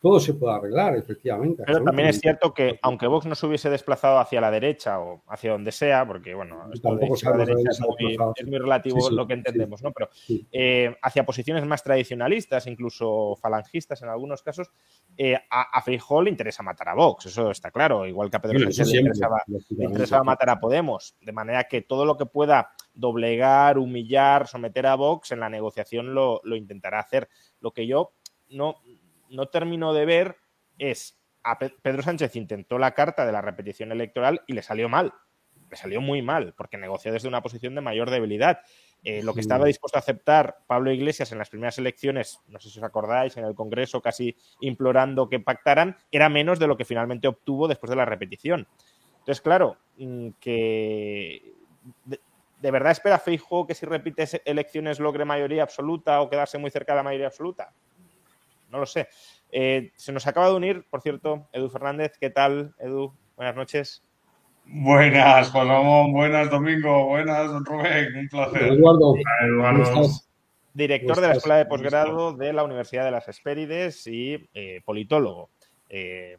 todo 0.00 0.18
se 0.18 0.32
puede 0.32 0.54
arreglar, 0.54 0.96
efectivamente. 0.96 1.62
Pero 1.66 1.84
también 1.84 2.08
es 2.08 2.20
cierto 2.20 2.54
que, 2.54 2.78
aunque 2.80 3.06
Vox 3.06 3.26
no 3.26 3.34
se 3.34 3.46
hubiese 3.46 3.68
desplazado 3.68 4.18
hacia 4.18 4.40
la 4.40 4.50
derecha 4.50 4.98
o 4.98 5.22
hacia 5.28 5.52
donde 5.52 5.72
sea, 5.72 6.06
porque, 6.06 6.34
bueno, 6.34 6.70
es, 6.72 6.82
muy, 8.46 8.58
relativo 8.58 9.10
lo 9.10 9.26
que 9.26 9.34
entendemos, 9.34 9.82
¿no? 9.82 9.92
Pero 9.92 10.08
eh, 10.52 10.96
hacia 11.02 11.26
posiciones 11.26 11.66
más 11.66 11.84
tradicionalistas, 11.84 12.66
incluso 12.66 13.36
falangistas 13.36 14.00
en 14.00 14.08
algunos 14.08 14.42
casos, 14.42 14.70
eh, 15.18 15.38
a, 15.50 15.78
a 15.78 16.22
le 16.22 16.30
interesa 16.30 16.62
matar 16.62 16.88
a 16.88 16.94
Vox, 16.94 17.26
eso 17.26 17.50
está 17.50 17.70
claro, 17.70 18.06
igual 18.06 18.30
que 18.30 18.38
a 18.38 18.40
Pedro 18.40 18.58
Sánchez 18.58 18.88
le 18.92 19.00
interesaba, 19.00 20.24
matar 20.24 20.48
a 20.48 20.60
Podemos, 20.60 21.14
de 21.20 21.32
manera 21.32 21.64
que 21.64 21.82
todo 21.82 22.06
lo 22.06 22.16
que 22.16 22.24
pueda 22.24 22.70
doblegar, 22.94 23.76
humillar, 23.76 24.46
someter 24.46 24.86
a 24.86 24.94
Vox 24.94 25.32
en 25.32 25.40
la 25.40 25.50
negociación 25.50 26.14
lo, 26.14 26.40
lo 26.44 26.56
intentará 26.56 27.00
hacer. 27.00 27.28
Lo 27.60 27.72
que 27.72 27.86
yo 27.86 28.14
no 28.48 28.76
no 29.30 29.48
termino 29.48 29.92
de 29.94 30.04
ver 30.06 30.36
es 30.78 31.20
a 31.42 31.58
Pedro 31.58 32.02
Sánchez 32.02 32.36
intentó 32.36 32.78
la 32.78 32.92
carta 32.92 33.24
de 33.24 33.32
la 33.32 33.40
repetición 33.40 33.92
electoral 33.92 34.42
y 34.46 34.52
le 34.52 34.62
salió 34.62 34.88
mal. 34.88 35.14
Le 35.70 35.76
salió 35.76 36.00
muy 36.00 36.20
mal, 36.20 36.54
porque 36.56 36.76
negoció 36.76 37.12
desde 37.12 37.28
una 37.28 37.42
posición 37.42 37.74
de 37.74 37.80
mayor 37.80 38.10
debilidad. 38.10 38.60
Eh, 39.02 39.22
lo 39.22 39.32
que 39.32 39.40
estaba 39.40 39.64
dispuesto 39.64 39.96
a 39.96 40.00
aceptar 40.00 40.58
Pablo 40.66 40.92
Iglesias 40.92 41.32
en 41.32 41.38
las 41.38 41.48
primeras 41.48 41.78
elecciones, 41.78 42.40
no 42.48 42.58
sé 42.58 42.68
si 42.68 42.78
os 42.78 42.84
acordáis, 42.84 43.36
en 43.36 43.44
el 43.44 43.54
Congreso 43.54 44.02
casi 44.02 44.36
implorando 44.60 45.28
que 45.28 45.40
pactaran, 45.40 45.96
era 46.10 46.28
menos 46.28 46.58
de 46.58 46.66
lo 46.66 46.76
que 46.76 46.84
finalmente 46.84 47.28
obtuvo 47.28 47.68
después 47.68 47.88
de 47.88 47.96
la 47.96 48.04
repetición. 48.04 48.68
Entonces, 49.20 49.40
claro, 49.40 49.78
mm, 49.96 50.30
que 50.40 51.54
de, 52.04 52.70
verdad 52.70 52.92
espera 52.92 53.18
Feijo 53.18 53.66
que 53.66 53.74
si 53.74 53.86
repite 53.86 54.24
elecciones 54.44 55.00
logre 55.00 55.24
mayoría 55.24 55.62
absoluta 55.62 56.20
o 56.20 56.28
quedarse 56.28 56.58
muy 56.58 56.70
cerca 56.70 56.92
de 56.92 56.96
la 56.96 57.02
mayoría 57.02 57.28
absoluta. 57.28 57.72
No 58.70 58.78
lo 58.78 58.86
sé. 58.86 59.08
Eh, 59.50 59.92
se 59.96 60.12
nos 60.12 60.26
acaba 60.26 60.48
de 60.48 60.54
unir, 60.54 60.86
por 60.88 61.02
cierto, 61.02 61.48
Edu 61.52 61.68
Fernández. 61.68 62.12
¿Qué 62.20 62.30
tal, 62.30 62.74
Edu? 62.78 63.14
Buenas 63.36 63.56
noches. 63.56 64.04
Buenas, 64.64 65.50
Juan 65.50 65.68
Ramón. 65.68 66.12
Buenas, 66.12 66.50
Domingo. 66.50 67.06
Buenas, 67.06 67.50
Rubén. 67.64 68.16
Un 68.16 68.28
placer. 68.28 68.62
Eduardo. 68.62 69.14
Eduardo. 69.42 70.08
Director 70.72 71.20
de 71.20 71.26
la 71.26 71.34
Escuela 71.34 71.56
de 71.56 71.66
Posgrado 71.66 72.32
de 72.32 72.52
la 72.52 72.62
Universidad 72.62 73.04
de 73.04 73.10
las 73.10 73.26
Hespérides 73.26 74.06
y 74.06 74.48
eh, 74.54 74.80
politólogo. 74.84 75.50
Eh, 75.88 76.38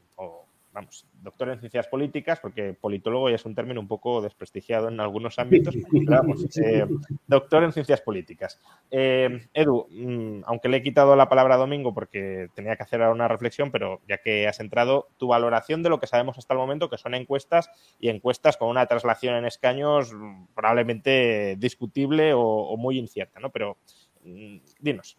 vamos, 0.74 1.06
doctor 1.22 1.50
en 1.50 1.60
ciencias 1.60 1.88
políticas, 1.88 2.40
porque 2.40 2.74
politólogo 2.74 3.30
ya 3.30 3.36
es 3.36 3.46
un 3.46 3.56
término 3.56 3.80
un 3.80 3.88
poco 3.88 4.22
desprestigiado 4.22 4.88
en 4.90 5.00
algunos 5.00 5.38
ámbitos, 5.40 5.76
vamos, 6.08 6.58
eh, 6.58 6.86
doctor 7.28 7.64
en 7.64 7.74
ciencias 7.74 8.02
políticas. 8.02 8.60
Eh, 8.90 9.48
Edu, 9.54 9.88
mm, 9.90 10.44
aunque 10.46 10.70
le 10.70 10.78
he 10.78 10.84
quitado 10.84 11.16
la 11.16 11.30
palabra 11.30 11.58
domingo 11.58 11.94
porque 11.94 12.50
tenía 12.56 12.76
que 12.76 12.84
hacer 12.84 13.02
una 13.02 13.28
reflexión, 13.28 13.72
pero 13.72 14.02
ya 14.08 14.18
que 14.18 14.48
has 14.48 14.60
entrado, 14.60 15.10
tu 15.18 15.28
valoración 15.28 15.84
de 15.84 15.90
lo 15.90 16.00
que 16.00 16.08
sabemos 16.08 16.38
hasta 16.38 16.54
el 16.54 16.60
momento, 16.60 16.90
que 16.90 16.98
son 16.98 17.14
encuestas 17.14 17.70
y 18.00 18.10
encuestas 18.10 18.58
con 18.58 18.70
una 18.70 18.86
traslación 18.86 19.36
en 19.36 19.46
escaños 19.46 20.14
probablemente 20.56 21.56
discutible 21.58 22.34
o, 22.34 22.42
o 22.42 22.78
muy 22.78 22.98
incierta, 22.98 23.40
¿no? 23.40 23.50
Pero 23.50 23.78
mm, 24.24 24.58
dinos. 24.80 25.18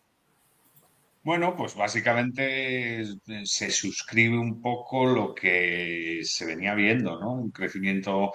Bueno, 1.24 1.54
pues 1.56 1.74
básicamente 1.76 3.02
eh, 3.02 3.06
se 3.44 3.70
suscribe 3.70 4.36
un 4.38 4.60
poco 4.60 5.06
lo 5.06 5.34
que 5.34 6.20
se 6.24 6.44
venía 6.46 6.74
viendo, 6.74 7.18
¿no? 7.20 7.32
Un 7.34 7.50
crecimiento 7.52 8.32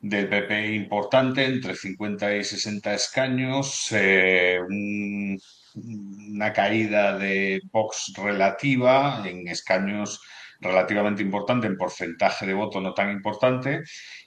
del 0.00 0.28
PP 0.28 0.74
importante, 0.74 1.44
entre 1.46 1.74
50 1.74 2.36
y 2.36 2.44
60 2.44 2.94
escaños, 2.94 3.88
eh, 3.92 4.60
una 4.66 6.52
caída 6.52 7.16
de 7.18 7.60
Vox 7.72 8.12
relativa 8.16 9.22
en 9.26 9.48
escaños 9.48 10.20
relativamente 10.60 11.22
importante, 11.22 11.66
en 11.66 11.76
porcentaje 11.76 12.46
de 12.46 12.54
voto 12.54 12.80
no 12.80 12.92
tan 12.94 13.10
importante, 13.12 13.82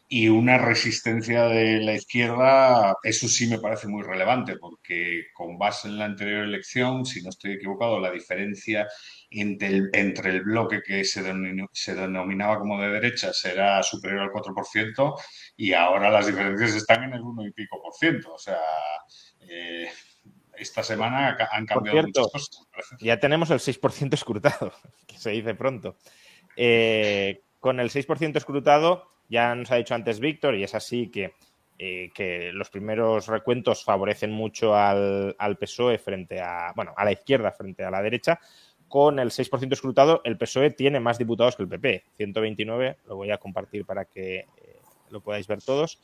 y 0.10 0.30
una 0.30 0.58
resistencia 0.58 1.44
de 1.50 1.82
la 1.82 1.94
izquierda, 1.94 2.96
eso 3.04 3.28
sí 3.28 3.48
me 3.48 3.60
parece 3.60 3.90
muy 3.90 4.04
relevante, 4.04 4.58
porque 4.58 5.26
con 5.34 5.58
base 5.58 5.90
en 5.90 5.98
la 5.98 6.06
anterior 6.06 6.46
elección, 6.46 7.06
si 7.06 7.22
no 7.22 7.30
estoy 7.30 7.54
equivocado, 7.54 8.00
la 8.00 8.12
diferencia 8.12 8.88
entre 9.30 9.68
el, 9.68 9.90
entre 9.92 10.30
el 10.30 10.44
bloque 10.44 10.82
que 10.82 11.04
se, 11.04 11.22
se 11.74 11.96
denominaba 11.96 12.58
como 12.58 12.82
de 12.82 12.90
derecha 12.90 13.34
será 13.34 13.84
superior 13.84 14.22
al 14.22 14.30
4%, 14.30 15.22
y 15.58 15.74
ahora 15.74 16.10
las 16.10 16.28
diferencias 16.28 16.76
están 16.76 17.04
en 17.04 17.14
el 17.14 17.22
1 17.22 17.46
y 17.46 17.52
pico 17.52 17.82
por 17.82 17.94
ciento. 17.94 18.34
O 18.34 18.40
sea, 18.40 18.62
eh, 19.42 19.90
esta 20.56 20.84
semana 20.84 21.38
han 21.52 21.66
cambiado 21.66 22.04
muchas 22.04 22.30
cosas. 22.30 22.66
Ya 23.02 23.20
tenemos 23.20 23.50
el 23.52 23.60
6% 23.60 24.14
escrutado, 24.14 24.72
que 25.06 25.18
se 25.18 25.32
dice 25.32 25.54
pronto. 25.54 25.98
Eh, 26.56 27.44
con 27.60 27.82
el 27.82 27.90
6% 27.90 28.38
escrutado 28.38 29.17
ya 29.30 29.54
nos 29.56 29.72
ha 29.72 29.76
dicho 29.76 29.96
antes 29.96 30.20
Víctor, 30.20 30.56
y 30.56 30.64
es 30.64 30.76
así 30.76 31.10
que, 31.10 31.34
eh, 31.78 32.10
que 32.14 32.52
los 32.54 32.70
primeros 32.70 33.28
recuentos 33.28 33.84
favorecen 33.84 34.32
mucho 34.32 34.76
al, 34.76 35.36
PSOE 35.60 35.98
frente 35.98 36.42
a, 36.42 36.72
bueno, 36.76 36.94
a 36.96 37.06
la 37.06 37.12
izquierda 37.12 37.52
frente 37.52 37.84
a 37.84 37.92
la 37.92 38.02
derecha. 38.02 38.40
Con 38.88 39.20
el 39.20 39.32
6% 39.32 39.74
escrutado, 39.74 40.22
el 40.24 40.38
PSOE 40.38 40.72
tiene 40.72 41.00
más 41.00 41.18
diputados 41.18 41.56
que 41.56 41.64
el 41.64 41.70
PP, 41.70 42.04
129. 42.16 42.98
Lo 43.08 43.18
voy 43.18 43.32
a 43.32 43.38
compartir 43.38 43.86
para 43.86 44.06
que 44.06 44.38
eh, 44.38 44.48
lo 45.10 45.20
podáis 45.20 45.46
ver 45.46 45.62
todos. 45.62 46.00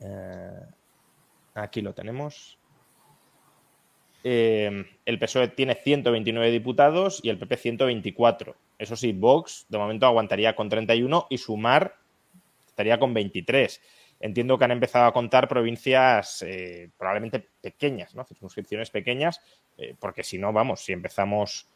Eh, 0.00 0.60
aquí 1.54 1.82
lo 1.82 1.92
tenemos. 1.92 2.58
El 4.24 5.18
PSOE 5.18 5.48
tiene 5.48 5.74
129 5.74 6.50
diputados 6.50 7.20
y 7.22 7.30
el 7.30 7.38
PP 7.38 7.56
124. 7.56 8.56
Eso 8.78 8.96
sí, 8.96 9.12
Vox 9.12 9.66
de 9.68 9.78
momento 9.78 10.06
aguantaría 10.06 10.54
con 10.54 10.68
31 10.68 11.26
y 11.30 11.38
Sumar 11.38 11.96
estaría 12.66 12.98
con 12.98 13.12
23. 13.12 13.80
Entiendo 14.20 14.58
que 14.58 14.64
han 14.64 14.72
empezado 14.72 15.06
a 15.06 15.12
contar 15.12 15.48
provincias 15.48 16.42
eh, 16.42 16.90
probablemente 16.96 17.48
pequeñas, 17.60 18.14
¿no? 18.14 18.24
circunscripciones 18.24 18.90
pequeñas, 18.90 19.40
eh, 19.76 19.94
porque 19.98 20.24
si 20.24 20.38
no, 20.38 20.52
vamos, 20.52 20.80
si 20.80 20.92
empezamos 20.92 21.68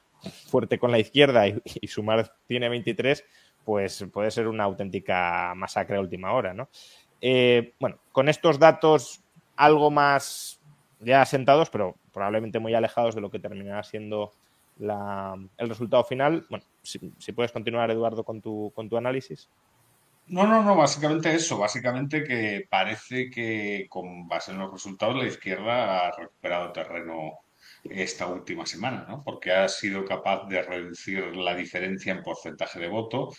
fuerte 0.48 0.78
con 0.78 0.90
la 0.90 0.98
izquierda 0.98 1.46
y, 1.46 1.86
Sumar 1.86 2.34
tiene 2.46 2.68
23, 2.68 3.24
pues 3.64 4.04
puede 4.12 4.30
ser 4.30 4.48
una 4.48 4.64
auténtica 4.64 5.52
masacre 5.56 5.96
a 5.96 6.00
última 6.00 6.32
hora, 6.32 6.52
¿no? 6.54 6.68
Eh, 7.20 7.74
bueno, 7.78 7.98
con 8.10 8.28
estos 8.28 8.58
datos 8.58 9.22
algo 9.56 9.90
más 9.90 10.60
ya 10.98 11.22
asentados, 11.22 11.70
pero 11.70 11.96
probablemente 12.12 12.58
muy 12.58 12.74
alejados 12.74 13.14
de 13.14 13.20
lo 13.20 13.30
que 13.30 13.38
terminará 13.38 13.82
siendo 13.82 14.32
el 14.78 15.68
resultado 15.68 16.04
final. 16.04 16.46
Bueno, 16.48 16.64
si, 16.82 16.98
puedes 17.32 17.52
continuar, 17.52 17.90
Eduardo, 17.90 18.24
con 18.24 18.40
tu, 18.40 18.72
con 18.74 18.88
tu 18.88 18.96
análisis. 18.96 19.48
No, 20.28 20.46
no, 20.46 20.62
no, 20.62 20.76
básicamente 20.76 21.34
eso, 21.34 21.58
básicamente 21.58 22.22
que 22.24 22.66
parece 22.70 23.28
que 23.28 23.86
con 23.88 24.28
base 24.28 24.52
en 24.52 24.58
los 24.58 24.72
resultados 24.72 25.16
la 25.16 25.26
izquierda 25.26 26.06
ha 26.06 26.12
recuperado 26.16 26.72
terreno 26.72 27.40
esta 27.84 28.26
última 28.28 28.64
semana, 28.64 29.04
¿no? 29.08 29.22
Porque 29.22 29.50
ha 29.50 29.68
sido 29.68 30.04
capaz 30.04 30.46
de 30.48 30.62
reducir 30.62 31.36
la 31.36 31.54
diferencia 31.54 32.12
en 32.12 32.22
porcentaje 32.22 32.78
de 32.78 32.88
voto. 32.88 33.32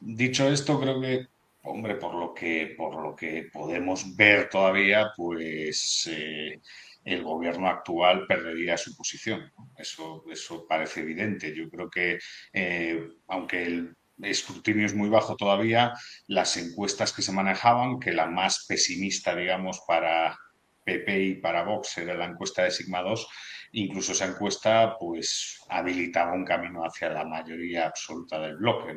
Dicho 0.00 0.48
esto, 0.48 0.80
creo 0.80 1.00
que, 1.00 1.28
hombre, 1.62 1.96
por 1.96 2.14
lo 2.14 2.34
que, 2.34 2.74
por 2.76 3.00
lo 3.00 3.14
que 3.14 3.48
podemos 3.52 4.16
ver 4.16 4.48
todavía, 4.48 5.12
pues 5.16 6.10
eh, 6.12 6.60
el 7.04 7.22
gobierno 7.22 7.68
actual 7.68 8.26
perdería 8.26 8.76
su 8.76 8.96
posición. 8.96 9.52
Eso, 9.76 10.24
eso 10.30 10.66
parece 10.66 11.00
evidente. 11.00 11.54
Yo 11.54 11.68
creo 11.68 11.90
que, 11.90 12.18
eh, 12.52 13.08
aunque 13.28 13.64
el 13.64 13.96
escrutinio 14.22 14.86
es 14.86 14.94
muy 14.94 15.08
bajo 15.08 15.36
todavía, 15.36 15.92
las 16.26 16.56
encuestas 16.56 17.12
que 17.12 17.22
se 17.22 17.32
manejaban, 17.32 17.98
que 17.98 18.12
la 18.12 18.26
más 18.26 18.64
pesimista, 18.66 19.34
digamos, 19.34 19.82
para 19.86 20.36
PP 20.84 21.22
y 21.22 21.34
para 21.36 21.64
Vox 21.64 21.98
era 21.98 22.14
la 22.14 22.26
encuesta 22.26 22.62
de 22.62 22.70
Sigma 22.70 23.02
2, 23.02 23.28
incluso 23.72 24.12
esa 24.12 24.26
encuesta 24.26 24.96
pues 24.98 25.60
habilitaba 25.68 26.32
un 26.32 26.44
camino 26.44 26.82
hacia 26.84 27.10
la 27.10 27.24
mayoría 27.24 27.86
absoluta 27.86 28.38
del 28.38 28.56
bloque, 28.56 28.94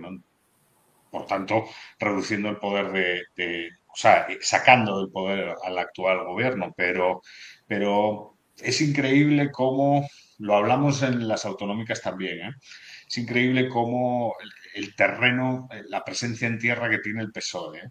Por 1.09 1.25
tanto, 1.25 1.65
reduciendo 1.99 2.49
el 2.49 2.57
poder 2.57 2.91
de, 2.91 3.23
de 3.35 3.69
o 3.97 3.99
sea, 3.99 4.27
sacando 4.41 4.99
del 4.99 5.09
poder 5.09 5.55
al 5.63 5.77
actual 5.79 6.23
gobierno, 6.23 6.71
pero 6.77 7.23
pero 7.65 8.37
es 8.61 8.79
increíble 8.79 9.51
cómo, 9.51 10.07
lo 10.37 10.55
hablamos 10.55 11.01
en 11.01 11.27
las 11.27 11.45
autonómicas 11.45 12.03
también, 12.03 12.39
¿eh? 12.39 12.51
es 13.07 13.17
increíble 13.17 13.69
cómo 13.69 14.35
el, 14.75 14.95
terreno, 14.95 15.67
la 15.87 16.03
presencia 16.03 16.47
en 16.47 16.59
tierra 16.59 16.91
que 16.91 16.99
tiene 16.99 17.23
el 17.23 17.31
PSOE. 17.31 17.79
¿eh? 17.79 17.89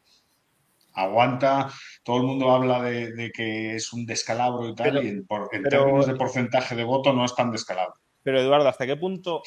Aguanta, 0.94 1.70
todo 2.04 2.18
el 2.18 2.22
mundo 2.22 2.52
habla 2.52 2.82
de, 2.82 3.32
que 3.34 3.74
es 3.74 3.92
un 3.92 4.06
descalabro 4.06 4.68
y 4.68 4.74
tal, 4.76 5.04
y 5.04 5.08
en, 5.08 5.26
términos 5.68 6.06
de 6.06 6.14
porcentaje 6.14 6.76
de 6.76 6.84
voto 6.84 7.12
no 7.12 7.24
es 7.24 7.34
tan 7.34 7.50
descalabro. 7.50 7.96
Pero 8.22 8.40
Eduardo, 8.40 8.68
¿hasta 8.68 8.86
qué 8.86 8.96
punto, 8.96 9.42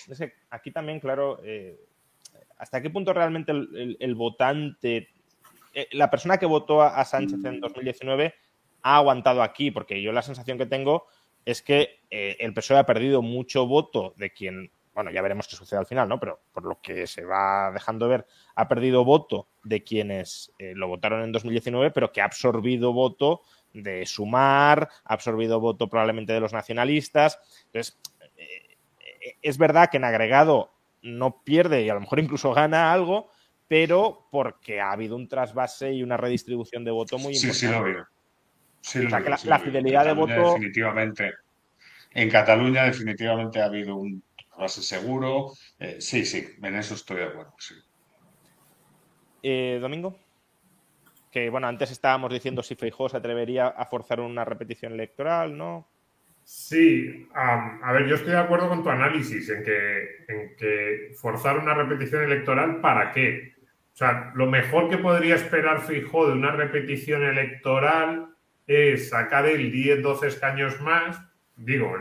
aquí 0.50 0.72
también, 0.72 1.00
claro, 1.00 1.40
eh, 1.44 1.80
¿hasta 2.58 2.82
qué 2.82 2.90
punto 2.90 3.14
realmente 3.14 3.52
el, 3.52 4.16
votante, 4.16 5.10
la 5.92 6.10
persona 6.10 6.38
que 6.38 6.46
votó 6.46 6.82
a 6.82 7.04
Sánchez 7.06 7.44
en 7.46 7.60
2019 7.60 8.34
ha 8.82 8.96
aguantado 8.98 9.44
aquí, 9.44 9.72
porque 9.72 10.02
yo 10.02 10.12
la 10.12 10.22
sensación 10.22 10.58
que 10.58 10.66
tengo 10.66 11.08
es 11.46 11.62
que 11.62 12.02
eh, 12.10 12.38
el 12.40 12.54
PSOE 12.54 12.78
ha 12.78 12.86
perdido 12.86 13.22
mucho 13.22 13.66
voto 13.66 14.14
de 14.18 14.32
quien, 14.32 14.72
bueno, 14.94 15.12
ya 15.12 15.22
veremos 15.22 15.48
qué 15.48 15.56
sucede 15.56 15.80
al 15.80 15.86
final, 15.86 16.08
¿no? 16.08 16.20
Pero 16.20 16.42
por 16.54 16.66
lo 16.66 16.80
que 16.82 17.08
se 17.08 17.26
va 17.26 17.72
dejando 17.72 18.08
ver, 18.08 18.26
ha 18.56 18.68
perdido 18.68 19.04
voto 19.04 19.48
de 19.64 19.84
quienes 19.84 20.54
eh, 20.60 20.74
lo 20.76 20.88
votaron 20.88 21.24
en 21.24 21.32
2019, 21.32 21.92
pero 21.92 22.12
que 22.12 22.22
ha 22.22 22.26
absorbido 22.26 22.94
voto 22.94 23.42
de 23.74 24.06
Sumar, 24.06 24.90
ha 25.04 25.14
absorbido 25.14 25.60
voto 25.60 25.90
probablemente 25.90 26.34
de 26.34 26.40
los 26.40 26.54
nacionalistas. 26.54 27.40
Entonces, 27.66 28.00
eh, 28.38 29.38
es 29.42 29.58
verdad 29.58 29.90
que 29.90 29.98
en 29.98 30.06
agregado 30.06 30.72
no 31.02 31.42
pierde 31.44 31.84
y 31.84 31.90
a 31.90 31.94
lo 31.94 32.02
mejor 32.02 32.20
incluso 32.20 32.54
gana 32.54 32.92
algo, 32.92 33.30
pero 33.70 34.28
porque 34.30 34.82
ha 34.82 34.92
habido 34.92 35.16
un 35.16 35.30
trasvase 35.30 35.94
y 35.94 36.04
una 36.04 36.18
redistribución 36.18 36.84
de 36.84 36.92
voto 36.92 37.18
muy 37.18 37.34
importante. 37.34 37.54
Sí, 37.54 37.68
sí, 37.68 37.72
lo 37.72 37.84
veo 37.84 38.06
la, 39.46 39.60
fidelidad 39.60 40.06
de 40.06 40.14
voto. 40.14 40.54
Definitivamente. 40.54 41.34
En 42.12 42.30
Cataluña, 42.30 42.86
definitivamente 42.86 43.62
ha 43.62 43.66
habido 43.66 43.96
un 43.96 44.24
base 44.58 44.82
seguro. 44.82 45.54
Eh, 45.78 45.98
sí, 46.00 46.26
sí, 46.26 46.56
en 46.62 46.76
eso 46.76 46.96
estoy 46.96 47.18
de 47.18 47.24
acuerdo. 47.26 47.54
Eh, 49.44 49.78
Domingo. 49.82 50.18
Que 51.32 51.50
bueno, 51.50 51.68
antes 51.68 51.92
estábamos 51.92 52.34
diciendo 52.34 52.64
si 52.64 52.74
Feijóo 52.74 53.08
se 53.08 53.18
atrevería 53.18 53.68
a 53.68 53.86
forzar 53.86 54.20
una 54.20 54.44
repetición 54.44 54.94
electoral, 54.94 55.56
¿no? 55.56 55.88
Sí, 56.44 57.30
a 57.36 57.92
ver, 57.94 58.08
yo 58.08 58.16
estoy 58.16 58.32
de 58.32 58.40
acuerdo 58.40 58.68
con 58.68 58.82
tu 58.82 58.90
análisis 58.90 59.48
en 59.50 59.64
que, 59.64 60.26
en 60.28 60.56
que 60.56 61.12
forzar 61.16 61.60
una 61.60 61.76
repetición 61.76 62.24
electoral, 62.24 62.82
¿para 62.82 63.12
qué? 63.12 63.54
O 64.00 64.06
sea, 64.06 64.32
lo 64.34 64.46
mejor 64.46 64.90
que 64.90 64.98
podría 64.98 65.36
esperar 65.36 65.82
Feijóo 65.82 66.28
de 66.28 66.34
una 66.34 66.52
repetición 66.52 67.22
electoral 67.22 68.30
es 68.66 69.10
sacar 69.10 69.46
el 69.46 69.74
10, 69.74 70.02
12 70.02 70.28
escaños 70.28 70.80
más, 70.80 71.22
digo, 71.58 71.92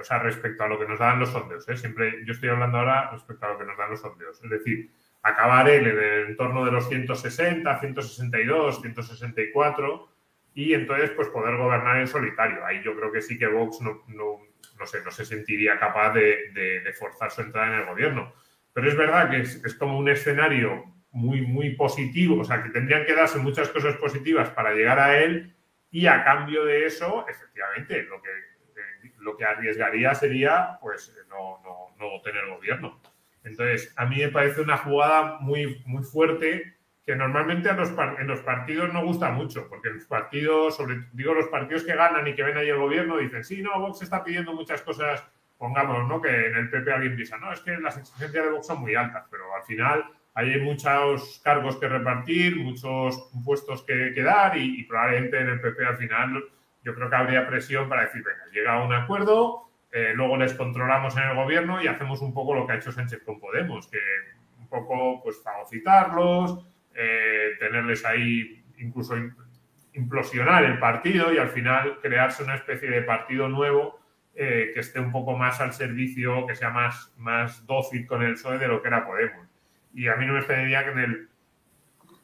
o 0.00 0.04
sea, 0.04 0.20
respecto 0.20 0.62
a 0.62 0.68
lo 0.68 0.78
que 0.78 0.86
nos 0.86 1.00
dan 1.00 1.18
los 1.18 1.30
sondeos, 1.30 1.68
¿eh? 1.68 1.76
siempre 1.76 2.24
yo 2.24 2.32
estoy 2.32 2.50
hablando 2.50 2.78
ahora 2.78 3.10
respecto 3.10 3.44
a 3.44 3.54
lo 3.54 3.58
que 3.58 3.64
nos 3.64 3.76
dan 3.76 3.90
los 3.90 4.00
sondeos, 4.00 4.40
es 4.40 4.48
decir, 4.48 4.92
acabar 5.22 5.68
él 5.68 5.88
en 5.88 5.98
el 5.98 6.26
entorno 6.28 6.64
de 6.64 6.70
los 6.70 6.88
160, 6.88 7.80
162, 7.80 8.80
164 8.80 10.08
y 10.54 10.74
entonces 10.74 11.10
pues 11.10 11.26
poder 11.26 11.56
gobernar 11.56 11.98
en 11.98 12.06
solitario. 12.06 12.64
Ahí 12.64 12.84
yo 12.84 12.94
creo 12.94 13.10
que 13.10 13.20
sí 13.20 13.36
que 13.36 13.48
Vox 13.48 13.80
no, 13.80 14.04
no, 14.06 14.46
no 14.78 14.86
sé, 14.86 15.02
no 15.04 15.10
se 15.10 15.24
sentiría 15.24 15.76
capaz 15.80 16.12
de, 16.12 16.94
forzar 16.96 17.32
su 17.32 17.40
entrada 17.40 17.74
en 17.74 17.80
el 17.80 17.86
gobierno. 17.86 18.32
Pero 18.72 18.88
es 18.88 18.96
verdad 18.96 19.28
que 19.28 19.40
es, 19.40 19.74
como 19.76 19.98
un 19.98 20.08
escenario 20.08 20.84
muy, 21.10 21.42
muy 21.42 21.74
positivo, 21.74 22.40
o 22.40 22.44
sea, 22.44 22.62
que 22.62 22.70
tendrían 22.70 23.06
que 23.06 23.14
darse 23.14 23.38
muchas 23.38 23.68
cosas 23.68 23.96
positivas 23.96 24.50
para 24.50 24.72
llegar 24.72 24.98
a 24.98 25.18
él 25.18 25.54
y 25.90 26.06
a 26.06 26.22
cambio 26.24 26.64
de 26.64 26.86
eso, 26.86 27.26
efectivamente, 27.28 28.02
lo 28.04 28.20
que, 28.20 28.30
eh, 28.30 29.12
lo 29.18 29.36
que 29.36 29.44
arriesgaría 29.44 30.14
sería 30.14 30.78
pues 30.80 31.16
no, 31.28 31.60
no, 31.64 31.96
no 31.98 32.20
tener 32.22 32.46
gobierno. 32.46 33.00
Entonces, 33.44 33.92
a 33.96 34.04
mí 34.04 34.18
me 34.18 34.28
parece 34.28 34.60
una 34.60 34.76
jugada 34.76 35.38
muy, 35.40 35.82
muy 35.86 36.04
fuerte 36.04 36.78
que 37.06 37.16
normalmente 37.16 37.72
los, 37.72 37.90
en 38.18 38.26
los 38.26 38.40
partidos 38.40 38.92
no 38.92 39.02
gusta 39.02 39.30
mucho, 39.30 39.66
porque 39.70 39.88
los 39.88 40.04
partidos, 40.04 40.76
sobre, 40.76 41.06
digo, 41.14 41.32
los 41.32 41.48
partidos 41.48 41.84
que 41.84 41.96
ganan 41.96 42.26
y 42.26 42.34
que 42.34 42.42
ven 42.42 42.58
ahí 42.58 42.68
el 42.68 42.76
gobierno 42.76 43.16
dicen, 43.16 43.42
sí, 43.44 43.62
no, 43.62 43.80
Vox 43.80 44.02
está 44.02 44.22
pidiendo 44.22 44.52
muchas 44.52 44.82
cosas, 44.82 45.24
pongamos, 45.56 46.06
¿no? 46.06 46.20
Que 46.20 46.48
en 46.48 46.56
el 46.56 46.68
PP 46.68 46.92
alguien 46.92 47.16
piensa, 47.16 47.38
no, 47.38 47.50
es 47.50 47.60
que 47.60 47.78
las 47.78 47.96
exigencias 47.96 48.44
de 48.44 48.50
Vox 48.50 48.66
son 48.66 48.82
muy 48.82 48.94
altas, 48.94 49.24
pero 49.30 49.44
al 49.54 49.62
final 49.62 50.04
hay 50.38 50.60
muchos 50.60 51.40
cargos 51.42 51.78
que 51.78 51.88
repartir, 51.88 52.56
muchos 52.56 53.28
puestos 53.44 53.82
que, 53.82 54.12
que 54.14 54.22
dar 54.22 54.56
y, 54.56 54.84
probablemente 54.84 55.40
en 55.40 55.48
el 55.48 55.60
PP 55.60 55.84
al 55.84 55.96
final 55.96 56.44
yo 56.84 56.94
creo 56.94 57.10
que 57.10 57.16
habría 57.16 57.48
presión 57.48 57.88
para 57.88 58.02
decir, 58.02 58.22
venga, 58.22 58.44
llega 58.52 58.84
un 58.84 58.94
acuerdo, 58.94 59.68
eh, 59.90 60.12
luego 60.14 60.36
les 60.36 60.54
controlamos 60.54 61.16
en 61.16 61.24
el 61.24 61.34
gobierno 61.34 61.82
y 61.82 61.88
hacemos 61.88 62.20
un 62.20 62.32
poco 62.32 62.54
lo 62.54 62.66
que 62.66 62.74
ha 62.74 62.76
hecho 62.76 62.92
Sánchez 62.92 63.24
con 63.24 63.40
Podemos, 63.40 63.88
que 63.88 63.98
un 64.60 64.68
poco 64.68 65.20
pues 65.24 65.42
fagocitarlos, 65.42 66.64
eh, 66.94 67.56
tenerles 67.58 68.04
ahí, 68.04 68.64
incluso 68.78 69.16
implosionar 69.94 70.64
el 70.64 70.78
partido 70.78 71.34
y 71.34 71.38
al 71.38 71.48
final 71.48 71.98
crearse 72.00 72.44
una 72.44 72.54
especie 72.54 72.88
de 72.88 73.02
partido 73.02 73.48
nuevo 73.48 73.98
eh, 74.36 74.70
que 74.72 74.78
esté 74.78 75.00
un 75.00 75.10
poco 75.10 75.36
más 75.36 75.60
al 75.60 75.72
servicio, 75.72 76.46
que 76.46 76.54
sea 76.54 76.70
más, 76.70 77.12
más 77.16 77.66
dócil 77.66 78.06
con 78.06 78.22
el 78.22 78.34
PSOE 78.34 78.58
de 78.58 78.68
lo 78.68 78.80
que 78.80 78.86
era 78.86 79.04
Podemos. 79.04 79.47
Y 79.98 80.06
a 80.06 80.14
mí 80.14 80.26
no 80.26 80.34
me 80.34 80.38
extrañaría 80.38 80.84
que 80.84 80.90
en 80.92 80.98
el, 80.98 81.28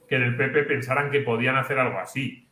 que 0.09 0.15
en 0.15 0.23
el 0.23 0.37
PP 0.37 0.63
pensaran 0.63 1.11
que 1.11 1.21
podían 1.21 1.57
hacer 1.57 1.79
algo 1.79 1.99
así. 1.99 2.49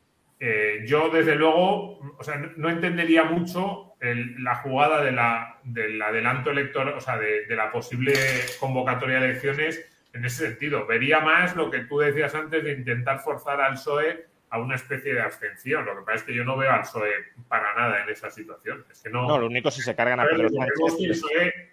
yo, 0.84 1.10
desde 1.10 1.36
luego, 1.36 2.00
o 2.18 2.24
sea, 2.24 2.36
no 2.56 2.68
entendería 2.68 3.22
mucho 3.22 3.92
la 4.00 4.56
jugada 4.56 5.04
de 5.04 5.12
la, 5.12 5.60
del 5.62 6.02
adelanto 6.02 6.50
electoral, 6.50 6.94
o 6.94 7.00
sea, 7.00 7.16
de, 7.18 7.46
la 7.50 7.70
posible 7.70 8.14
convocatoria 8.58 9.20
de 9.20 9.30
elecciones 9.30 9.88
en 10.12 10.24
ese 10.24 10.48
sentido. 10.48 10.86
Vería 10.86 11.20
más 11.20 11.54
lo 11.54 11.70
que 11.70 11.80
tú 11.80 12.00
decías 12.00 12.34
antes 12.34 12.64
de 12.64 12.72
intentar 12.72 13.20
forzar 13.20 13.60
al 13.60 13.74
PSOE 13.74 14.26
a 14.50 14.58
una 14.58 14.74
especie 14.74 15.14
de 15.14 15.20
abstención. 15.20 15.86
Lo 15.86 15.96
que 15.96 16.02
pasa 16.02 16.16
es 16.16 16.22
que 16.24 16.34
yo 16.34 16.44
no 16.44 16.56
veo 16.56 16.72
al 16.72 16.80
PSOE 16.80 17.12
para 17.46 17.74
nada 17.74 18.02
en 18.02 18.10
esa 18.10 18.28
situación. 18.28 18.84
Es 18.90 19.02
que 19.02 19.10
no, 19.10 19.28
no 19.28 19.38
lo 19.38 19.46
único 19.46 19.70
si 19.70 19.82
se 19.82 19.94
cargan 19.94 20.18
a 20.18 20.26
Pedro 20.26 20.48
Sánchez. 20.48 20.98
El 20.98 21.10
PSOE, 21.10 21.71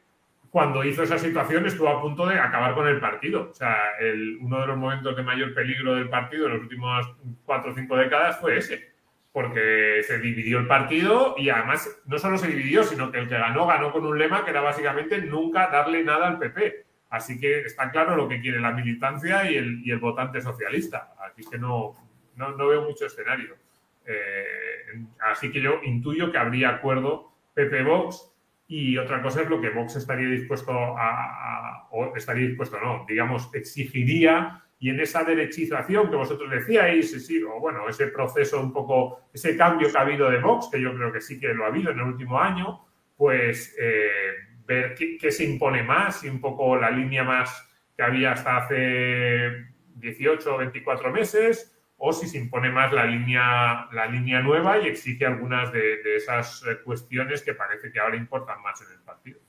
cuando 0.49 0.83
hizo 0.83 1.03
esa 1.03 1.17
situación, 1.17 1.65
estuvo 1.65 1.89
a 1.89 2.01
punto 2.01 2.25
de 2.25 2.39
acabar 2.39 2.73
con 2.73 2.87
el 2.87 2.99
partido. 2.99 3.49
O 3.51 3.53
sea, 3.53 3.97
el, 3.99 4.37
uno 4.41 4.61
de 4.61 4.67
los 4.67 4.77
momentos 4.77 5.15
de 5.15 5.23
mayor 5.23 5.53
peligro 5.53 5.95
del 5.95 6.09
partido 6.09 6.47
en 6.47 6.53
las 6.53 6.61
últimas 6.61 7.07
cuatro 7.45 7.71
o 7.71 7.75
cinco 7.75 7.95
décadas 7.95 8.39
fue 8.39 8.57
ese 8.57 8.89
porque 9.31 10.01
se 10.05 10.19
dividió 10.19 10.59
el 10.59 10.67
partido 10.67 11.35
y 11.37 11.49
además 11.49 12.01
no 12.05 12.17
solo 12.17 12.37
se 12.37 12.47
dividió, 12.47 12.83
sino 12.83 13.11
que 13.11 13.19
el 13.19 13.29
que 13.29 13.37
ganó, 13.37 13.67
ganó 13.67 13.91
con 13.91 14.05
un 14.05 14.17
lema 14.17 14.43
que 14.43 14.51
era 14.51 14.61
básicamente 14.61 15.21
nunca 15.21 15.67
darle 15.67 16.03
nada 16.03 16.27
al 16.27 16.39
PP. 16.39 16.85
Así 17.09 17.39
que 17.39 17.61
está 17.61 17.91
claro 17.91 18.15
lo 18.15 18.27
que 18.27 18.41
quiere 18.41 18.59
la 18.59 18.71
militancia 18.71 19.49
y 19.49 19.55
el, 19.55 19.81
y 19.85 19.91
el 19.91 19.99
votante 19.99 20.41
socialista. 20.41 21.13
Así 21.19 21.43
que 21.49 21.57
no, 21.57 21.93
no, 22.35 22.51
no 22.51 22.67
veo 22.67 22.83
mucho 22.83 23.05
escenario. 23.05 23.55
Eh, 24.05 25.05
así 25.31 25.51
que 25.51 25.61
yo 25.61 25.79
intuyo 25.83 26.31
que 26.31 26.37
habría 26.37 26.69
acuerdo 26.69 27.31
PP-Vox 27.55 28.28
y 28.71 28.99
otra 28.99 29.19
cosa 29.23 29.41
es 29.41 29.49
lo 29.49 29.59
que 29.59 29.71
Vox 29.71 29.95
estaría 29.95 30.29
dispuesto 30.29 30.71
a, 30.71 31.87
o 31.89 32.15
estaría 32.15 32.47
dispuesto, 32.47 32.79
no, 32.79 33.03
digamos, 33.07 33.49
exigiría 33.55 34.63
y 34.77 34.91
en 34.91 34.99
esa 34.99 35.23
derechización 35.23 36.07
que 36.07 36.15
vosotros 36.15 36.51
decíais, 36.51 37.31
o 37.47 37.59
bueno, 37.59 37.89
ese 37.89 38.07
proceso 38.07 38.61
un 38.61 38.71
poco, 38.71 39.27
ese 39.33 39.57
cambio 39.57 39.91
que 39.91 39.97
ha 39.97 40.01
habido 40.01 40.29
de 40.29 40.39
Vox, 40.39 40.69
que 40.71 40.79
yo 40.79 40.93
creo 40.93 41.11
que 41.11 41.19
sí 41.19 41.39
que 41.39 41.51
lo 41.51 41.65
ha 41.65 41.69
habido 41.69 41.89
en 41.89 41.97
el 41.97 42.05
último 42.05 42.39
año, 42.39 42.85
pues 43.17 43.75
eh, 43.79 44.33
ver 44.67 44.93
qué, 44.93 45.31
se 45.31 45.45
impone 45.45 45.81
más 45.81 46.23
y 46.23 46.29
un 46.29 46.39
poco 46.39 46.75
la 46.77 46.91
línea 46.91 47.23
más 47.23 47.67
que 47.97 48.03
había 48.03 48.33
hasta 48.33 48.57
hace 48.57 49.65
18 49.95 50.55
o 50.55 50.57
24 50.59 51.11
meses, 51.11 51.78
o 51.99 52.13
si 52.13 52.27
se 52.27 52.37
impone 52.37 52.71
más 52.71 52.91
la 52.91 53.05
línea, 53.05 53.87
la 53.91 54.07
línea 54.07 54.41
nueva 54.41 54.79
y 54.79 54.87
exige 54.87 55.25
algunas 55.25 55.71
de, 55.71 55.99
esas 56.15 56.63
eh, 56.63 56.81
cuestiones 56.83 57.43
que 57.43 57.53
parece 57.53 57.91
que 57.91 57.99
ahora 57.99 58.15
importan 58.15 58.61
más 58.61 58.81
en 58.81 58.91
el 58.91 59.03
partido. 59.03 59.39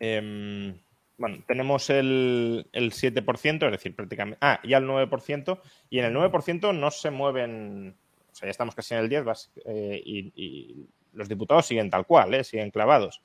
Eh, 0.00 0.74
bueno, 1.22 1.38
tenemos 1.46 1.88
el, 1.90 2.66
el 2.72 2.90
7%, 2.90 3.66
es 3.66 3.70
decir, 3.70 3.94
prácticamente. 3.94 4.38
Ah, 4.40 4.60
ya 4.64 4.78
el 4.78 4.88
9%, 4.88 5.60
y 5.88 6.00
en 6.00 6.06
el 6.06 6.14
9% 6.14 6.76
no 6.76 6.90
se 6.90 7.10
mueven. 7.12 7.96
O 8.30 8.34
sea, 8.34 8.46
ya 8.46 8.50
estamos 8.50 8.74
casi 8.74 8.94
en 8.94 9.00
el 9.00 9.08
10, 9.08 9.52
eh, 9.66 10.02
y, 10.04 10.32
y, 10.34 10.88
los 11.12 11.28
diputados 11.28 11.66
siguen 11.66 11.90
tal 11.90 12.06
cual, 12.06 12.34
eh, 12.34 12.42
siguen 12.42 12.72
clavados. 12.72 13.22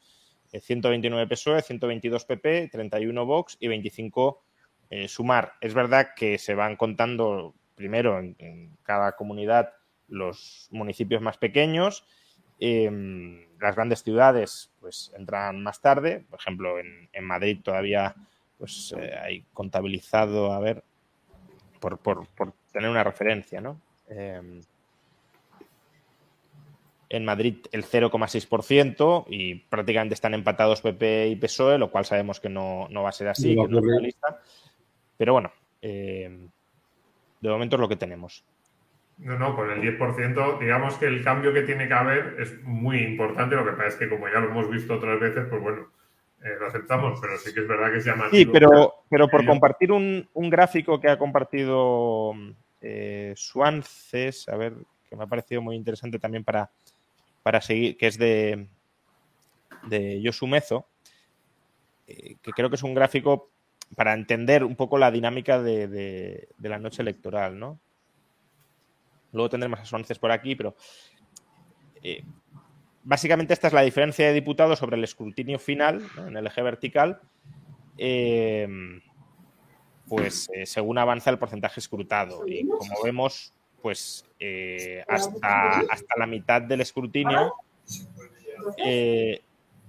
129 0.52 1.28
PSOE, 1.28 1.62
122 1.62 2.26
PP, 2.26 2.70
31 2.72 3.26
Vox 3.26 3.58
y 3.60 3.68
25 3.68 4.44
eh, 4.90 5.08
Sumar. 5.08 5.54
Es 5.62 5.74
verdad 5.74 6.10
que 6.16 6.38
se 6.38 6.56
van 6.56 6.76
contando 6.76 7.54
primero 7.76 8.20
en, 8.20 8.36
en 8.40 8.78
cada 8.84 9.16
comunidad 9.16 9.74
los 10.08 10.68
municipios 10.72 11.22
más 11.22 11.38
pequeños. 11.38 12.06
Eh, 12.60 12.90
las 13.60 13.76
grandes 13.76 14.04
ciudades 14.04 14.72
pues 14.80 15.12
entran 15.16 15.62
más 15.62 15.82
tarde, 15.82 16.26
por 16.30 16.40
ejemplo 16.40 16.80
en, 16.80 17.10
en 17.14 17.24
Madrid 17.24 17.60
todavía 17.64 18.16
pues 18.58 18.96
eh, 18.98 19.14
hay 19.16 19.46
contabilizado, 19.54 20.52
a 20.52 20.60
ver, 20.60 20.84
por, 21.80 22.00
por, 22.00 22.28
por 22.30 22.54
tener 22.72 22.90
una 22.90 23.04
referencia, 23.04 23.62
¿no? 23.62 23.80
Eh, 24.10 24.62
en 27.10 27.24
Madrid 27.26 27.58
el 27.72 27.86
0,6% 27.86 29.26
y 29.30 29.56
prácticamente 29.56 30.14
están 30.14 30.34
empatados 30.34 30.82
PP 30.82 31.30
y 31.30 31.36
PSOE, 31.36 31.78
lo 31.78 31.90
cual 31.90 32.06
sabemos 32.06 32.40
que 32.40 32.50
no, 32.50 32.88
no 32.90 33.04
va 33.04 33.10
a 33.10 33.14
ser 33.14 33.30
así, 33.30 33.56
no, 33.56 33.66
que 33.66 33.72
no 33.72 33.80
es 33.80 33.86
realista. 33.86 34.42
Pero 35.18 35.34
bueno, 35.34 35.52
eh, 35.82 36.48
de 37.42 37.50
momento 37.50 37.76
es 37.76 37.80
lo 37.80 37.90
que 37.90 37.96
tenemos. 37.96 38.44
No, 39.18 39.38
no, 39.40 39.56
con 39.56 39.72
el 39.72 39.82
10%, 39.82 40.60
digamos 40.60 40.96
que 40.96 41.08
el 41.08 41.24
cambio 41.24 41.52
que 41.52 41.64
tiene 41.64 41.88
que 41.88 41.94
haber 41.94 42.36
es 42.40 42.62
muy 42.64 43.00
importante. 43.00 43.56
Lo 43.56 43.66
que 43.66 43.72
pasa 43.72 43.88
es 43.88 43.96
que, 43.96 44.10
como 44.10 44.28
ya 44.28 44.40
lo 44.40 44.50
hemos 44.50 44.70
visto 44.70 44.94
otras 44.94 45.20
veces, 45.20 45.48
pues 45.50 45.60
bueno, 45.60 45.88
eh, 46.44 46.56
lo 46.60 46.68
aceptamos, 46.68 47.20
pero 47.20 47.36
sí 47.38 47.52
que 47.52 47.62
es 47.62 47.68
verdad 47.68 47.92
que 47.92 48.00
se 48.00 48.12
llama. 48.12 48.30
Sí, 48.30 48.46
pero, 48.46 48.94
pero 49.10 49.28
por 49.28 49.44
compartir 49.44 49.92
un, 49.92 50.30
un, 50.34 50.50
gráfico 50.52 51.00
que 51.02 51.10
ha 51.10 51.18
compartido 51.18 52.34
eh, 52.80 53.34
Suances, 53.36 54.48
a 54.50 54.56
ver, 54.56 54.76
que 55.10 55.16
me 55.16 55.24
ha 55.24 55.28
parecido 55.28 55.64
muy 55.64 55.76
interesante 55.76 56.20
también 56.20 56.44
para, 56.44 56.70
para 57.42 57.60
seguir, 57.60 57.98
que 57.98 58.06
es 58.06 58.20
de, 58.20 58.68
de 59.88 60.22
Yosumezo, 60.22 60.86
eh, 62.08 62.36
que 62.42 62.52
creo 62.52 62.70
que 62.70 62.76
es 62.76 62.84
un 62.84 62.94
gráfico 62.94 63.50
para 63.96 64.14
entender 64.14 64.64
un 64.64 64.76
poco 64.76 64.98
la 64.98 65.12
dinámica 65.12 65.62
de, 65.62 65.88
de, 65.88 66.50
de 66.58 66.70
la 66.70 66.80
noche 66.80 67.02
electoral, 67.02 67.58
¿no? 67.58 67.80
Luego 69.32 69.50
tendremos 69.50 69.80
a 69.80 69.86
Suárez 69.86 70.20
por 70.20 70.32
aquí, 70.32 70.56
pero 70.56 70.76
eh, 72.02 72.24
básicamente 73.04 73.54
esta 73.54 73.68
es 73.68 73.74
la 73.74 73.82
diferencia 73.82 74.28
de 74.28 74.34
diputados 74.34 74.80
sobre 74.80 74.98
el 74.98 75.04
escrutinio 75.04 75.60
final, 75.60 76.04
¿no? 76.16 76.28
en 76.28 76.38
el 76.38 76.48
eje 76.48 76.62
vertical, 76.62 77.20
eh, 77.98 78.68
pues 80.08 80.50
eh, 80.54 80.66
según 80.66 80.98
avanza 80.98 81.30
el 81.30 81.38
porcentaje 81.38 81.80
escrutado. 81.80 82.48
Y 82.48 82.68
como 82.68 83.04
vemos, 83.04 83.54
pues 83.82 84.26
eh, 84.40 85.04
hasta, 85.08 85.80
hasta, 85.90 86.18
la 86.18 86.28
mitad 86.28 86.62
del 86.62 86.82
escrutinio, 86.82 87.54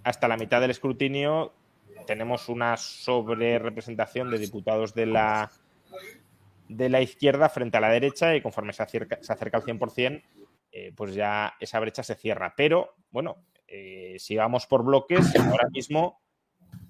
hasta 0.04 0.28
la 0.28 0.36
mitad 0.36 0.60
del 0.60 0.70
escrutinio 0.70 1.52
tenemos 2.08 2.48
una 2.48 2.78
sobre 2.78 3.58
representación 3.58 4.30
de 4.30 4.38
diputados 4.38 4.94
de 4.94 5.04
la, 5.04 5.52
de 6.66 6.88
la 6.88 7.02
izquierda 7.02 7.50
frente 7.50 7.76
a 7.76 7.82
la 7.82 7.90
derecha 7.90 8.34
y 8.34 8.40
conforme 8.40 8.72
se 8.72 8.82
acerca, 8.82 9.18
se 9.20 9.30
acerca 9.30 9.58
al 9.58 9.62
100%, 9.62 10.22
eh, 10.72 10.92
pues 10.96 11.14
ya 11.14 11.52
esa 11.60 11.78
brecha 11.80 12.02
se 12.02 12.14
cierra. 12.14 12.54
Pero, 12.56 12.94
bueno, 13.10 13.44
eh, 13.66 14.16
si 14.18 14.36
vamos 14.36 14.66
por 14.66 14.86
bloques, 14.86 15.36
ahora 15.36 15.68
mismo 15.70 16.18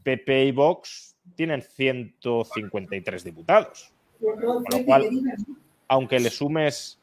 PP 0.04 0.44
y 0.44 0.52
Vox 0.52 1.16
tienen 1.34 1.62
153 1.62 3.24
diputados. 3.24 3.92
Con 4.20 4.40
lo 4.40 4.84
cual, 4.84 5.10
aunque 5.88 6.20
le 6.20 6.30
sumes, 6.30 7.00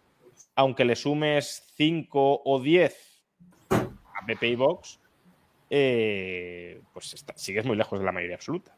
aunque 0.55 0.86
le 0.86 0.95
sumes 0.95 1.66
5 1.76 2.43
o 2.45 2.61
10 2.61 3.24
a 3.72 4.26
PP 4.26 4.47
y 4.47 4.55
Vox, 4.55 5.01
eh, 5.70 6.82
pues 6.93 7.13
está, 7.13 7.34
sigues 7.38 7.66
muy 7.66 7.76
lejos 7.76 7.99
de 7.99 8.05
la 8.05 8.11
mayoría 8.11 8.36
absoluta. 8.36 8.76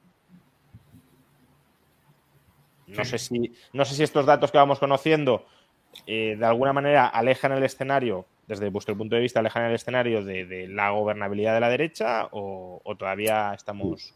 No 2.88 3.04
sé 3.04 3.18
si, 3.18 3.54
no 3.74 3.84
sé 3.84 3.96
si 3.96 4.04
estos 4.04 4.26
datos 4.26 4.52
que 4.52 4.58
vamos 4.58 4.80
conociendo 4.80 5.46
eh, 6.06 6.36
de 6.40 6.46
alguna 6.46 6.72
manera 6.72 7.08
alejan 7.08 7.52
el 7.52 7.64
escenario, 7.64 8.26
desde 8.48 8.70
vuestro 8.70 8.96
punto 8.96 9.16
de 9.16 9.22
vista, 9.22 9.42
alejan 9.42 9.66
el 9.66 9.76
escenario 9.76 10.24
de, 10.24 10.46
de 10.46 10.68
la 10.70 10.92
gobernabilidad 10.92 11.54
de 11.54 11.60
la 11.60 11.70
derecha 11.70 12.28
o, 12.32 12.82
o 12.84 12.96
todavía 12.96 13.54
estamos. 13.54 14.14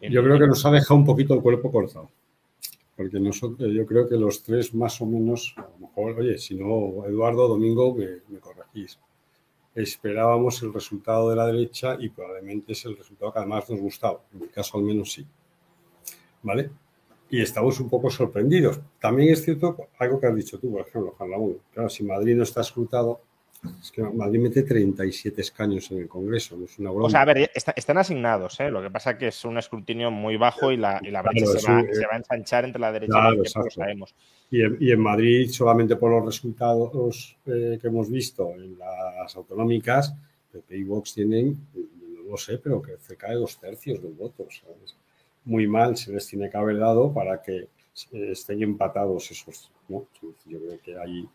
En... 0.00 0.12
Yo 0.12 0.24
creo 0.24 0.38
que 0.40 0.48
nos 0.48 0.66
ha 0.66 0.70
dejado 0.72 0.96
un 0.96 1.04
poquito 1.04 1.34
el 1.34 1.40
cuerpo 1.40 1.70
cortado. 1.70 2.10
Porque 2.96 3.18
nosotros, 3.18 3.72
yo 3.72 3.84
creo 3.86 4.08
que 4.08 4.16
los 4.16 4.42
tres 4.42 4.72
más 4.72 5.00
o 5.00 5.06
menos, 5.06 5.54
a 5.56 5.62
lo 5.62 5.88
mejor, 5.88 6.20
oye, 6.20 6.38
si 6.38 6.54
no, 6.54 7.04
Eduardo, 7.06 7.48
Domingo, 7.48 7.92
me, 7.94 8.06
me 8.28 8.38
corregís. 8.38 8.98
Esperábamos 9.74 10.62
el 10.62 10.72
resultado 10.72 11.30
de 11.30 11.36
la 11.36 11.46
derecha 11.46 11.96
y 11.98 12.08
probablemente 12.08 12.72
es 12.72 12.84
el 12.84 12.96
resultado 12.96 13.32
que 13.32 13.38
además 13.40 13.68
nos 13.70 13.80
gustaba. 13.80 14.20
En 14.32 14.40
mi 14.40 14.48
caso, 14.48 14.78
al 14.78 14.84
menos 14.84 15.12
sí. 15.12 15.26
¿Vale? 16.42 16.70
y 17.30 17.40
estamos 17.40 17.80
un 17.80 17.88
poco 17.88 18.10
sorprendidos. 18.10 18.80
También 19.00 19.32
es 19.32 19.44
cierto 19.44 19.76
algo 19.98 20.20
que 20.20 20.26
has 20.28 20.36
dicho 20.36 20.56
tú, 20.58 20.70
por 20.70 20.82
ejemplo, 20.82 21.14
Juan 21.18 21.30
Ramón. 21.32 21.58
Claro, 21.72 21.88
si 21.88 22.04
Madrid 22.04 22.36
no 22.36 22.44
está 22.44 22.60
escrutado, 22.60 23.20
es 23.80 23.90
que 23.90 24.02
Madrid 24.02 24.40
mete 24.40 24.62
37 24.62 25.40
escaños 25.40 25.90
en 25.90 25.98
el 25.98 26.08
Congreso, 26.08 26.56
no 26.56 26.64
es 26.64 26.78
una 26.78 26.90
broma. 26.90 27.06
O 27.06 27.10
sea, 27.10 27.22
a 27.22 27.24
ver, 27.24 27.50
está, 27.54 27.72
están 27.76 27.98
asignados, 27.98 28.58
¿eh? 28.60 28.70
lo 28.70 28.82
que 28.82 28.90
pasa 28.90 29.12
es 29.12 29.16
que 29.18 29.28
es 29.28 29.44
un 29.44 29.58
escrutinio 29.58 30.10
muy 30.10 30.36
bajo 30.36 30.72
y 30.72 30.76
la, 30.76 31.00
y 31.02 31.10
la 31.10 31.22
brecha 31.22 31.44
claro, 31.44 31.58
se, 31.58 31.72
va, 31.72 31.82
se, 31.92 32.06
va, 32.06 32.12
a 32.14 32.16
ensanchar 32.16 32.64
entre 32.64 32.80
la 32.80 32.92
derecha 32.92 33.12
claro, 33.12 33.34
y 33.34 33.36
la 33.38 33.42
izquierda, 33.44 33.64
lo 33.64 33.70
sabemos. 33.70 34.14
Y 34.50 34.62
en, 34.62 34.76
y 34.80 34.92
en, 34.92 35.00
Madrid, 35.00 35.50
solamente 35.50 35.96
por 35.96 36.10
los 36.10 36.24
resultados 36.24 37.36
eh, 37.46 37.78
que 37.80 37.86
hemos 37.86 38.10
visto 38.10 38.52
en 38.54 38.78
las 38.78 39.34
autonómicas, 39.36 40.14
PP 40.52 40.76
y 40.76 40.84
Vox 40.84 41.14
tienen, 41.14 41.58
no 41.74 42.30
lo 42.30 42.36
sé, 42.36 42.58
pero 42.58 42.80
que 42.80 42.96
cerca 42.98 43.30
de 43.30 43.36
dos 43.36 43.58
tercios 43.58 44.02
de 44.02 44.08
votos, 44.10 44.62
¿sabes? 44.64 44.96
muy 45.44 45.66
mal 45.66 45.96
se 45.96 46.12
les 46.12 46.26
tiene 46.26 46.50
que 46.50 46.56
haber 46.56 46.78
dado 46.78 47.12
para 47.12 47.40
que 47.40 47.68
estén 48.12 48.62
empatados 48.62 49.30
esos. 49.30 49.70
¿no? 49.88 50.06
Yo 50.46 50.58
creo 50.58 50.78
que 50.82 50.98
hay. 50.98 51.28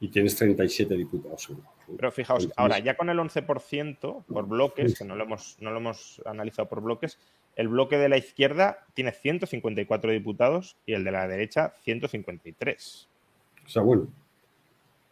Y 0.00 0.08
tienes 0.08 0.36
37 0.36 0.94
diputados. 0.94 1.50
Pero 1.96 2.12
fijaos, 2.12 2.48
ahora 2.56 2.78
ya 2.78 2.96
con 2.96 3.08
el 3.08 3.18
11% 3.18 4.24
por 4.26 4.46
bloques, 4.46 4.98
que 4.98 5.04
no 5.04 5.16
lo, 5.16 5.24
hemos, 5.24 5.56
no 5.60 5.70
lo 5.70 5.78
hemos 5.78 6.22
analizado 6.24 6.68
por 6.68 6.80
bloques, 6.80 7.18
el 7.56 7.68
bloque 7.68 7.98
de 7.98 8.08
la 8.08 8.16
izquierda 8.16 8.86
tiene 8.94 9.10
154 9.10 10.12
diputados 10.12 10.76
y 10.86 10.92
el 10.92 11.02
de 11.02 11.10
la 11.10 11.26
derecha 11.26 11.72
153. 11.82 13.08
O 13.66 13.68
sea, 13.68 13.82
bueno. 13.82 14.06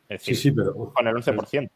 Es 0.09 0.21
decir, 0.21 0.37
sí, 0.37 0.43
sí, 0.43 0.51
pero. 0.53 0.93
Con 0.95 1.07
el 1.09 1.15
11%. 1.17 1.69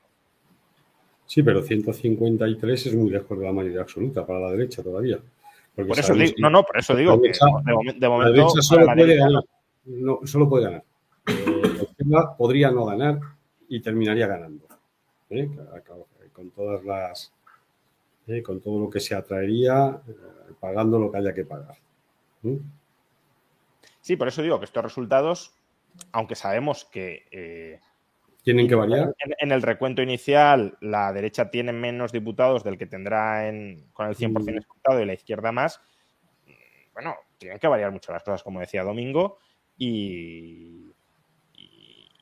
Sí, 1.26 1.42
pero 1.42 1.62
153 1.62 2.86
es 2.86 2.94
muy 2.94 3.11
lejos 3.11 3.38
de 3.38 3.44
la 3.44 3.53
mayoría 3.53 3.82
absoluta 3.82 4.26
para 4.26 4.40
la 4.40 4.51
derecha 4.53 4.82
todavía. 4.82 5.18
Porque 5.74 5.88
por 5.88 5.98
eso 5.98 6.14
digo, 6.14 6.34
no, 6.38 6.51
no, 6.51 6.64
por 6.64 6.78
eso 6.78 6.94
digo 6.94 7.16
derecha, 7.16 7.46
que 7.64 7.92
de, 7.92 7.98
de, 7.98 8.09
momento. 8.09 8.30
La 8.32 8.36
derecha 8.36 8.62
solo 8.62 8.86
la 8.86 8.94
puede 8.94 9.07
derecha, 9.07 9.26
ganar. 9.26 9.44
No, 9.84 10.20
solo 10.24 10.48
puede 10.48 10.64
ganar. 10.64 10.84
Eh, 11.31 11.87
la 12.07 12.37
podría 12.37 12.70
no 12.70 12.85
ganar 12.87 13.18
y 13.68 13.81
terminaría 13.81 14.26
ganando. 14.26 14.66
¿eh? 15.31 15.49
Con 16.33 16.51
todas 16.51 16.85
las. 16.85 17.33
¿eh? 18.26 18.43
Con 18.43 18.61
todo 18.61 18.81
lo 18.81 18.91
que 18.91 19.01
se 19.01 19.14
atraería, 19.14 20.01
eh, 20.07 20.12
pagando 20.59 20.99
lo 20.99 21.11
que 21.11 21.18
haya 21.18 21.33
que 21.33 21.45
pagar. 21.45 21.76
Sí, 24.01 24.16
por 24.16 24.28
eso 24.28 24.43
digo 24.43 24.59
que 24.59 24.64
estos 24.64 24.83
resultados, 24.83 25.55
aunque 26.12 26.35
sabemos 26.35 26.85
que 26.85 27.26
eh, 27.31 27.81
tienen 28.43 28.66
que 28.66 28.74
variar. 28.74 29.14
En, 29.18 29.35
en, 29.39 29.53
el 29.53 29.62
recuento 29.62 30.03
inicial, 30.03 30.78
la 30.81 31.12
derecha 31.12 31.51
tiene 31.51 31.72
menos 31.72 32.11
diputados 32.11 32.64
del 32.64 32.78
que 32.78 32.87
tendrá 32.87 33.49
en, 33.49 33.85
con 33.93 34.09
el 34.09 34.16
100% 34.16 34.59
escrutado 34.59 35.01
y 35.01 35.07
la 35.07 35.14
izquierda 35.14 35.53
más. 35.53 35.81
Bueno, 36.93 37.14
tienen 37.39 37.59
que 37.59 37.68
variar 37.68 37.93
mucho 37.93 38.12
las 38.12 38.22
cosas, 38.22 38.43
como 38.43 38.61
decía 38.61 38.83
Domingo, 38.83 39.39
y, 39.78 40.91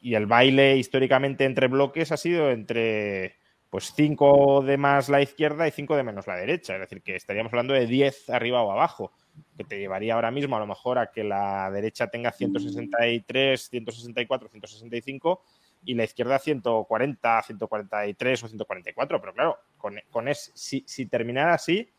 y, 0.01 0.15
el 0.15 0.27
baile 0.27 0.77
históricamente 0.77 1.45
entre 1.45 1.69
bloques 1.69 2.13
ha 2.13 2.17
sido 2.17 2.51
entre 2.51 3.37
pues 3.71 3.93
5 3.95 4.63
de 4.63 4.79
más 4.79 5.09
la 5.09 5.21
izquierda 5.21 5.69
y 5.69 5.71
5 5.71 5.97
de 5.97 6.03
menos 6.03 6.27
la 6.27 6.37
derecha. 6.37 6.75
Es 6.75 6.81
decir, 6.81 7.03
que 7.03 7.17
estaríamos 7.17 7.53
hablando 7.53 7.75
de 7.75 7.87
10 7.87 8.31
arriba 8.31 8.63
o 8.63 8.73
abajo, 8.73 9.13
que 9.57 9.65
te 9.65 9.79
llevaría 9.79 10.15
ahora 10.15 10.31
mismo 10.31 10.57
a 10.57 10.61
lo 10.61 10.67
mejor 10.67 10.99
a 10.99 11.11
que 11.11 11.23
la 11.23 11.71
derecha 11.71 12.09
tenga 12.09 12.33
163, 12.33 13.69
164, 13.69 14.49
165 14.49 15.43
y 15.85 15.95
la 15.95 16.05
izquierda 16.05 16.39
140, 16.39 17.43
143 17.43 18.43
o 18.43 18.49
144. 18.49 19.21
Pero 19.21 19.35
claro, 19.35 19.59
con, 19.77 20.01
con 20.11 20.29
es, 20.29 20.51
si, 20.55 20.85
si, 20.87 21.07
terminara 21.07 21.55
así, 21.55 21.91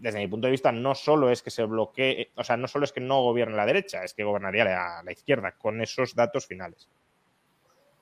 desde 0.00 0.18
mi 0.18 0.28
punto 0.28 0.46
de 0.46 0.52
vista, 0.52 0.72
no 0.72 0.94
solo 0.94 1.30
es 1.30 1.42
que 1.42 1.50
se 1.50 1.64
bloquee, 1.64 2.30
o 2.34 2.44
sea, 2.44 2.56
no 2.56 2.68
solo 2.68 2.84
es 2.84 2.92
que 2.92 3.00
no 3.00 3.22
gobierne 3.22 3.56
la 3.56 3.66
derecha, 3.66 4.04
es 4.04 4.14
que 4.14 4.24
gobernaría 4.24 4.64
la, 4.64 5.02
la 5.04 5.12
izquierda 5.12 5.52
con 5.52 5.80
esos 5.80 6.14
datos 6.14 6.46
finales. 6.46 6.88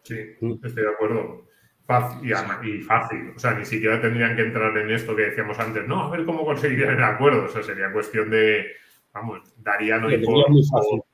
Sí, 0.02 0.18
estoy 0.64 0.84
de 0.84 0.90
acuerdo. 0.90 1.46
Fácil, 1.86 2.30
y 2.64 2.82
fácil. 2.82 3.32
O 3.36 3.38
sea, 3.38 3.52
ni 3.52 3.64
siquiera 3.64 4.00
tendrían 4.00 4.36
que 4.36 4.42
entrar 4.42 4.76
en 4.76 4.90
esto 4.90 5.14
que 5.14 5.22
decíamos 5.22 5.58
antes. 5.58 5.86
No, 5.86 6.04
a 6.04 6.10
ver 6.10 6.24
cómo 6.24 6.44
conseguirían 6.44 6.96
el 6.96 7.02
acuerdo. 7.02 7.44
O 7.44 7.48
sea, 7.48 7.62
sería 7.62 7.92
cuestión 7.92 8.30
de, 8.30 8.66
vamos, 9.12 9.54
darían 9.58 10.04
hoy 10.04 10.24
por, 10.24 10.44
por, 10.70 11.04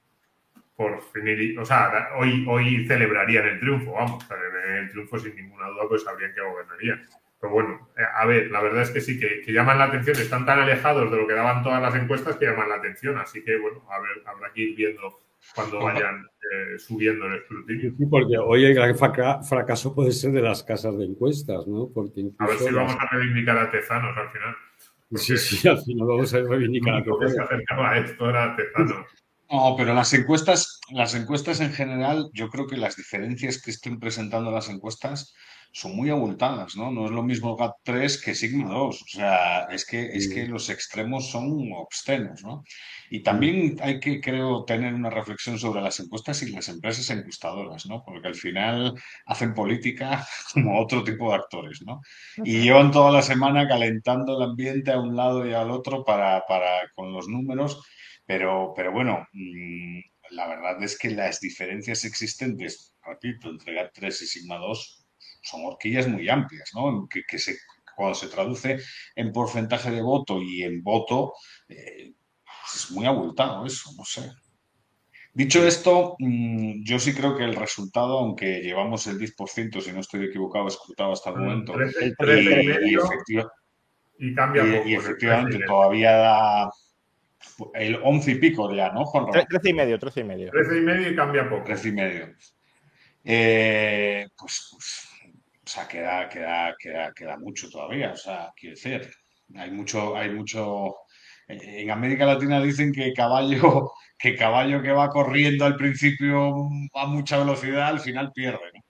por 0.76 1.02
finir, 1.10 1.58
o 1.58 1.64
sea, 1.64 2.10
hoy, 2.18 2.46
hoy 2.48 2.86
celebrarían 2.86 3.46
el 3.46 3.58
triunfo, 3.58 3.92
vamos, 3.92 4.24
el 4.68 4.88
triunfo 4.90 5.18
sin 5.18 5.34
ninguna 5.34 5.66
duda, 5.68 5.88
pues 5.88 6.04
sabrían 6.04 6.32
que 6.32 6.40
gobernarían. 6.40 7.04
Pero 7.40 7.52
bueno, 7.52 7.88
eh, 7.96 8.02
a 8.16 8.26
ver, 8.26 8.50
la 8.50 8.60
verdad 8.60 8.82
es 8.82 8.90
que 8.90 9.00
sí, 9.00 9.18
que, 9.18 9.42
que, 9.42 9.52
llaman 9.52 9.78
la 9.78 9.84
atención, 9.84 10.16
están 10.16 10.44
tan 10.44 10.58
alejados 10.58 11.10
de 11.10 11.16
lo 11.16 11.26
que 11.26 11.34
daban 11.34 11.62
todas 11.62 11.80
las 11.80 11.94
encuestas 11.94 12.36
que 12.36 12.46
llaman 12.46 12.68
la 12.68 12.76
atención, 12.76 13.16
así 13.16 13.44
que 13.44 13.56
bueno, 13.58 13.84
a 13.90 14.00
ver, 14.00 14.22
habrá 14.26 14.52
que 14.52 14.62
ir 14.62 14.76
viendo 14.76 15.18
cuando 15.54 15.80
vayan 15.80 16.26
eh, 16.52 16.78
subiendo 16.78 17.26
el 17.26 17.36
escrutinio. 17.36 17.92
Sí, 17.96 18.06
porque 18.06 18.38
hoy 18.38 18.64
el 18.64 18.74
gran 18.74 18.96
fracaso 18.96 19.94
puede 19.94 20.12
ser 20.12 20.32
de 20.32 20.42
las 20.42 20.62
casas 20.62 20.96
de 20.98 21.04
encuestas, 21.04 21.66
¿no? 21.66 21.90
Porque 21.92 22.24
a 22.38 22.46
ver 22.46 22.58
si 22.58 22.72
vamos 22.72 22.96
a 22.98 23.06
reivindicar 23.16 23.58
a 23.58 23.70
Tezanos 23.70 24.16
al 24.16 24.30
final. 24.30 24.56
Sí, 25.14 25.36
sí, 25.38 25.68
al 25.68 25.78
final 25.78 26.06
vamos 26.06 26.34
a 26.34 26.42
reivindicar 26.42 26.96
a 26.96 27.02
Tezanos. 27.04 27.32
se 27.32 27.40
acercaba 27.40 27.90
a 27.90 27.98
esto 27.98 28.28
era 28.28 28.56
Tezanos. 28.56 29.06
No, 29.50 29.76
pero 29.78 29.94
las 29.94 30.12
encuestas, 30.12 30.78
las 30.92 31.14
encuestas 31.14 31.60
en 31.62 31.72
general, 31.72 32.28
yo 32.34 32.50
creo 32.50 32.66
que 32.66 32.76
las 32.76 32.96
diferencias 32.96 33.62
que 33.62 33.70
estén 33.70 33.98
presentando 33.98 34.50
las 34.50 34.68
encuestas 34.68 35.34
son 35.72 35.94
muy 35.94 36.10
abultadas, 36.10 36.76
¿no? 36.76 36.90
No 36.90 37.06
es 37.06 37.10
lo 37.10 37.22
mismo 37.22 37.56
GAT3 37.56 38.24
que 38.24 38.34
Sigma 38.34 38.68
2. 38.70 39.02
O 39.02 39.06
sea, 39.06 39.64
es 39.70 39.84
que, 39.84 40.06
es 40.06 40.28
que 40.32 40.46
los 40.46 40.70
extremos 40.70 41.30
son 41.30 41.70
obscenos, 41.72 42.42
¿no? 42.42 42.64
Y 43.10 43.22
también 43.22 43.76
hay 43.80 44.00
que, 44.00 44.20
creo, 44.20 44.64
tener 44.64 44.94
una 44.94 45.10
reflexión 45.10 45.58
sobre 45.58 45.80
las 45.80 46.00
encuestas 46.00 46.42
y 46.42 46.50
las 46.50 46.68
empresas 46.68 47.08
encuestadoras, 47.10 47.86
¿no? 47.86 48.02
Porque 48.04 48.28
al 48.28 48.34
final 48.34 48.94
hacen 49.26 49.54
política 49.54 50.26
como 50.52 50.80
otro 50.80 51.04
tipo 51.04 51.30
de 51.30 51.36
actores, 51.36 51.82
¿no? 51.86 52.00
Y 52.44 52.60
llevan 52.62 52.90
toda 52.90 53.12
la 53.12 53.22
semana 53.22 53.68
calentando 53.68 54.36
el 54.36 54.50
ambiente 54.50 54.90
a 54.90 55.00
un 55.00 55.16
lado 55.16 55.46
y 55.46 55.52
al 55.52 55.70
otro 55.70 56.04
para, 56.04 56.44
para 56.46 56.90
con 56.94 57.12
los 57.12 57.28
números. 57.28 57.82
Pero, 58.26 58.72
pero 58.76 58.92
bueno, 58.92 59.26
mmm, 59.32 60.00
la 60.30 60.48
verdad 60.48 60.82
es 60.82 60.98
que 60.98 61.10
las 61.10 61.40
diferencias 61.40 62.04
existentes, 62.04 62.94
repito, 63.02 63.48
entre 63.48 63.74
GAT3 63.74 64.08
y 64.08 64.26
Sigma 64.26 64.56
2 64.56 64.97
son 65.48 65.64
horquillas 65.64 66.08
muy 66.08 66.28
amplias, 66.28 66.70
¿no? 66.74 67.08
Que, 67.08 67.22
que 67.24 67.38
se, 67.38 67.56
cuando 67.96 68.14
se 68.14 68.28
traduce 68.28 68.78
en 69.16 69.32
porcentaje 69.32 69.90
de 69.90 70.02
voto 70.02 70.40
y 70.40 70.62
en 70.62 70.82
voto, 70.82 71.32
eh, 71.68 72.12
es 72.72 72.90
muy 72.92 73.06
abultado 73.06 73.66
eso, 73.66 73.90
no 73.96 74.04
sé. 74.04 74.30
Dicho 75.32 75.66
esto, 75.66 76.16
mmm, 76.18 76.82
yo 76.84 76.98
sí 76.98 77.14
creo 77.14 77.36
que 77.36 77.44
el 77.44 77.54
resultado, 77.54 78.18
aunque 78.18 78.60
llevamos 78.60 79.06
el 79.06 79.18
10%, 79.18 79.80
si 79.80 79.92
no 79.92 80.00
estoy 80.00 80.24
equivocado, 80.24 80.68
escrutado 80.68 81.12
hasta 81.12 81.30
el 81.30 81.36
momento, 81.36 81.72
13, 81.72 82.14
13 82.16 82.42
y, 82.42 82.66
y, 82.66 82.92
y, 82.92 82.94
efectiva, 82.94 83.52
y, 84.18 84.34
cambia 84.34 84.64
y, 84.64 84.76
poco, 84.76 84.88
y 84.88 84.94
efectivamente 84.94 85.58
todavía 85.66 86.12
da 86.12 86.70
el 87.74 88.00
11 88.02 88.30
y 88.30 88.34
pico 88.36 88.72
ya, 88.74 88.90
¿no, 88.90 89.04
Juan 89.04 89.26
13 89.30 89.70
y 89.70 89.74
medio, 89.74 89.98
13 89.98 90.20
y 90.20 90.24
medio. 90.24 90.50
13 90.50 90.76
y 90.76 90.80
medio 90.80 91.10
y 91.10 91.16
cambia 91.16 91.48
poco. 91.48 91.64
13 91.64 91.88
y 91.88 91.92
medio. 91.92 92.34
Eh, 93.24 94.26
pues, 94.36 94.68
pues 94.72 95.07
O 95.68 95.70
sea, 95.70 95.86
queda, 95.86 96.26
queda, 96.30 96.74
queda, 96.78 97.12
queda 97.12 97.36
mucho 97.36 97.68
todavía. 97.68 98.12
O 98.12 98.16
sea, 98.16 98.50
quiero 98.56 98.74
decir, 98.74 99.06
hay 99.54 99.70
mucho, 99.70 100.16
hay 100.16 100.30
mucho. 100.30 100.96
En 101.46 101.90
América 101.90 102.24
Latina 102.24 102.58
dicen 102.58 102.90
que 102.90 103.12
caballo, 103.12 103.92
que 104.18 104.34
caballo 104.34 104.80
que 104.80 104.92
va 104.92 105.10
corriendo 105.10 105.66
al 105.66 105.76
principio 105.76 106.70
a 106.94 107.06
mucha 107.06 107.36
velocidad, 107.36 107.88
al 107.88 108.00
final 108.00 108.32
pierde. 108.32 108.64
¿no? 108.74 108.82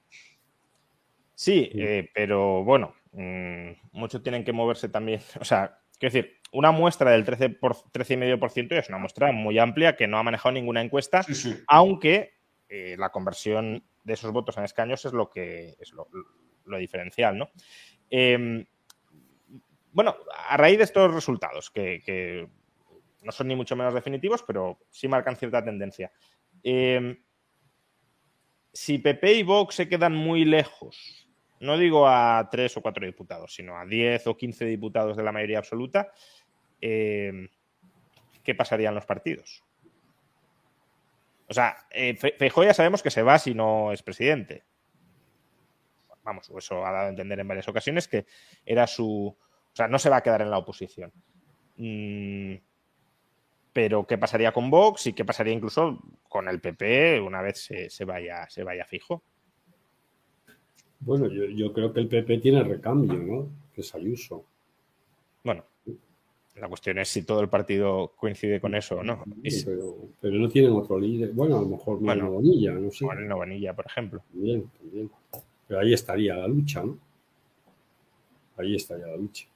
Sí, 1.35 1.69
eh, 1.75 2.11
pero 2.15 2.63
bueno, 2.63 2.95
mmm, 3.11 3.73
muchos 3.91 4.23
tienen 4.23 4.45
que 4.45 4.53
moverse 4.53 4.89
también. 4.89 5.21
O 5.41 5.45
sea, 5.45 5.81
quiero 5.99 6.15
decir, 6.15 6.37
una 6.53 6.71
muestra 6.71 7.11
del 7.11 7.27
13,5% 7.27 7.59
por, 7.59 8.53
13 8.53 8.79
es 8.79 8.89
una 8.89 8.99
muestra 8.99 9.33
muy 9.33 9.59
amplia 9.59 9.97
que 9.97 10.07
no 10.07 10.17
ha 10.17 10.23
manejado 10.23 10.53
ninguna 10.53 10.81
encuesta, 10.81 11.25
Sí, 11.25 11.35
sí. 11.35 11.57
aunque 11.67 12.35
eh, 12.69 12.95
la 12.97 13.11
conversión 13.11 13.85
de 14.05 14.13
esos 14.13 14.31
votos 14.31 14.57
en 14.59 14.65
escaños 14.65 15.05
es 15.05 15.13
lo 15.13 15.29
que 15.29 15.75
es 15.81 15.93
lo, 15.93 16.09
lo 16.69 16.79
diferencial, 16.79 17.37
¿no? 17.37 17.51
Eh, 18.11 18.65
bueno, 19.93 20.17
a 20.49 20.57
raíz 20.57 20.79
de 20.79 20.85
estos 20.85 21.13
resultados, 21.13 21.71
que, 21.71 22.49
no 23.23 23.33
son 23.33 23.49
ni 23.49 23.57
mucho 23.57 23.75
menos 23.75 23.95
definitivos, 23.95 24.45
pero 24.45 24.79
sí 24.91 25.09
marcan 25.09 25.37
cierta 25.37 25.65
tendencia. 25.65 26.13
Eh, 26.63 27.19
si 28.73 28.99
PP 28.99 29.33
y 29.35 29.43
Vox 29.43 29.75
se 29.75 29.89
quedan 29.89 30.15
muy 30.15 30.45
lejos, 30.45 31.29
no 31.61 31.77
digo 31.77 32.07
a 32.09 32.49
tres 32.51 32.77
o 32.77 32.81
cuatro 32.81 33.05
diputados, 33.05 33.55
sino 33.55 33.77
a 33.77 33.85
10 33.85 34.29
o 34.29 34.37
15 34.37 34.65
diputados 34.67 35.17
de 35.17 35.23
la 35.23 35.33
mayoría 35.33 35.59
absoluta, 35.59 36.13
eh, 36.81 37.49
¿qué 38.45 38.55
pasaría 38.55 38.91
en 38.91 38.95
los 38.95 39.07
partidos? 39.07 39.65
O 41.49 41.55
sea, 41.55 41.89
eh, 41.91 42.15
Feijóo 42.15 42.65
ya 42.65 42.75
sabemos 42.75 43.03
que 43.03 43.11
se 43.11 43.23
va 43.23 43.39
si 43.39 43.55
no 43.55 43.93
es 43.93 44.03
presidente. 44.03 44.65
Vamos, 46.29 46.51
eso 46.55 46.85
ha 46.85 46.93
dado 46.93 47.07
a 47.07 47.09
entender 47.09 47.41
en 47.41 47.49
varias 47.49 47.69
ocasiones 47.69 48.07
que 48.07 48.27
era 48.67 48.87
su. 48.87 49.35
O 49.35 49.75
sea, 49.75 49.89
no 49.89 49.99
se 49.99 50.11
va 50.11 50.19
a 50.19 50.23
quedar 50.23 50.43
en 50.43 50.51
la 50.51 50.59
oposición. 50.59 51.11
Mm, 51.79 52.57
pero 53.73 54.07
¿qué 54.07 54.19
pasaría 54.19 54.53
con 54.53 54.69
Vox 54.69 55.07
y 55.07 55.15
qué 55.15 55.25
pasaría 55.25 55.55
incluso 55.55 55.99
con 56.29 56.47
el 56.49 56.61
PP 56.61 57.19
una 57.23 57.41
vez 57.41 57.65
se, 57.65 57.89
se 57.89 58.05
vaya, 58.05 58.47
se 58.51 58.63
vaya 58.63 58.85
fijo? 58.85 59.23
Bueno, 61.01 61.29
yo, 61.29 61.47
yo, 61.47 61.73
creo 61.73 61.95
que 61.95 62.01
el 62.01 62.09
PP 62.09 62.39
tiene 62.39 62.63
recambio, 62.63 63.15
¿no? 63.15 63.49
Que 63.75 63.81
es 63.81 63.95
Ayuso. 63.95 64.45
Bueno, 65.43 65.65
la 66.57 66.69
cuestión 66.69 66.99
es 66.99 67.09
si 67.09 67.23
todo 67.23 67.41
el 67.41 67.49
partido 67.49 68.13
coincide 68.19 68.61
con 68.61 68.75
eso 68.75 68.97
o 68.97 69.03
no. 69.03 69.25
Sí, 69.45 69.63
pero, 69.65 69.97
pero, 70.21 70.35
no 70.35 70.49
tienen 70.51 70.73
otro 70.73 70.99
líder. 70.99 71.33
Bueno, 71.33 71.57
a 71.57 71.63
lo 71.63 71.69
mejor 71.69 71.99
bueno, 72.01 72.31
Bonilla, 72.31 72.73
no 72.73 72.91
sé. 72.91 73.07
Moreno 73.07 73.37
Bonilla, 73.37 73.75
por 73.75 73.87
ejemplo. 73.87 74.23
También, 74.31 74.69
también. 74.79 75.11
Pero 75.69 75.81
ahí 75.81 75.93
estaría 75.93 76.35
la 76.35 76.49
lucha, 76.49 76.83
¿no? 76.83 76.99
Ahí 78.57 78.75
estaría 78.75 79.07
la 79.07 79.17
lucha. 79.17 79.47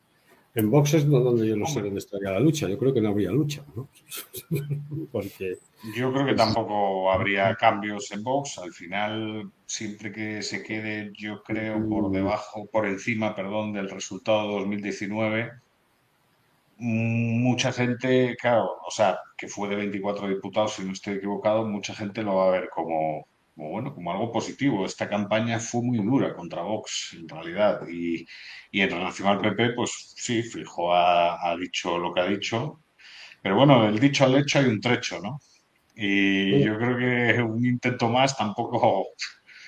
En 0.54 0.70
Vox 0.70 0.92
es 0.94 1.08
donde 1.08 1.48
yo 1.48 1.56
no 1.56 1.66
sé 1.66 1.80
dónde 1.80 1.98
estaría 1.98 2.30
la 2.30 2.38
lucha. 2.38 2.68
Yo 2.68 2.78
creo 2.78 2.92
que 2.92 3.00
no 3.00 3.08
habría 3.08 3.30
lucha, 3.30 3.64
¿no? 3.74 3.88
Porque. 5.12 5.56
Yo 5.96 6.12
creo 6.12 6.26
que 6.26 6.34
tampoco 6.34 7.10
habría 7.10 7.54
cambios 7.54 8.12
en 8.12 8.22
Vox. 8.22 8.58
Al 8.58 8.72
final, 8.72 9.50
siempre 9.64 10.12
que 10.12 10.42
se 10.42 10.62
quede, 10.62 11.10
yo 11.14 11.42
creo, 11.42 11.88
por 11.88 12.10
debajo, 12.10 12.66
por 12.66 12.86
encima, 12.86 13.34
perdón, 13.34 13.72
del 13.72 13.88
resultado 13.88 14.48
de 14.48 14.58
2019, 14.58 15.50
mucha 16.82 17.72
gente, 17.72 18.36
claro, 18.40 18.78
o 18.86 18.90
sea, 18.90 19.18
que 19.36 19.46
fue 19.46 19.68
de 19.68 19.76
24 19.76 20.28
diputados, 20.28 20.74
si 20.74 20.84
no 20.84 20.92
estoy 20.92 21.14
equivocado, 21.14 21.64
mucha 21.64 21.94
gente 21.94 22.22
lo 22.22 22.36
va 22.36 22.48
a 22.48 22.50
ver 22.50 22.68
como, 22.70 23.26
como, 23.54 23.70
bueno, 23.70 23.94
como 23.94 24.12
algo 24.12 24.32
positivo. 24.32 24.86
Esta 24.86 25.08
campaña 25.08 25.60
fue 25.60 25.82
muy 25.82 25.98
dura 25.98 26.34
contra 26.34 26.62
Vox, 26.62 27.14
en 27.14 27.28
realidad. 27.28 27.86
Y, 27.88 28.26
y 28.70 28.80
en 28.80 28.90
relación 28.90 29.28
al 29.28 29.40
PP, 29.40 29.72
pues 29.74 30.14
sí, 30.16 30.42
Fijo 30.42 30.94
ha, 30.94 31.50
ha, 31.50 31.56
dicho 31.56 31.98
lo 31.98 32.12
que 32.14 32.20
ha 32.20 32.26
dicho. 32.26 32.80
Pero 33.42 33.56
bueno, 33.56 33.84
del 33.84 33.98
dicho 33.98 34.24
al 34.24 34.36
hecho 34.36 34.58
hay 34.58 34.66
un 34.66 34.80
trecho, 34.80 35.20
¿no? 35.20 35.40
Y 35.94 36.52
sí. 36.58 36.64
yo 36.64 36.78
creo 36.78 36.96
que 36.98 37.42
un 37.42 37.64
intento 37.66 38.08
más 38.08 38.36
tampoco 38.36 39.08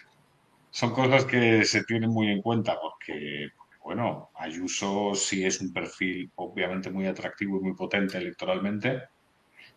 son 0.71 0.93
cosas 0.93 1.25
que 1.25 1.65
se 1.65 1.85
tienen 1.85 2.11
muy 2.11 2.29
en 2.31 2.43
cuenta, 2.43 2.79
porque, 2.81 3.49
bueno, 3.85 4.31
Ayuso 4.37 5.15
sí 5.15 5.45
es 5.45 5.61
un 5.61 5.73
perfil 5.73 6.31
obviamente 6.37 6.91
muy 6.91 7.07
atractivo 7.07 7.59
y 7.59 7.63
muy 7.65 7.75
potente 7.75 8.19
electoralmente, 8.19 9.03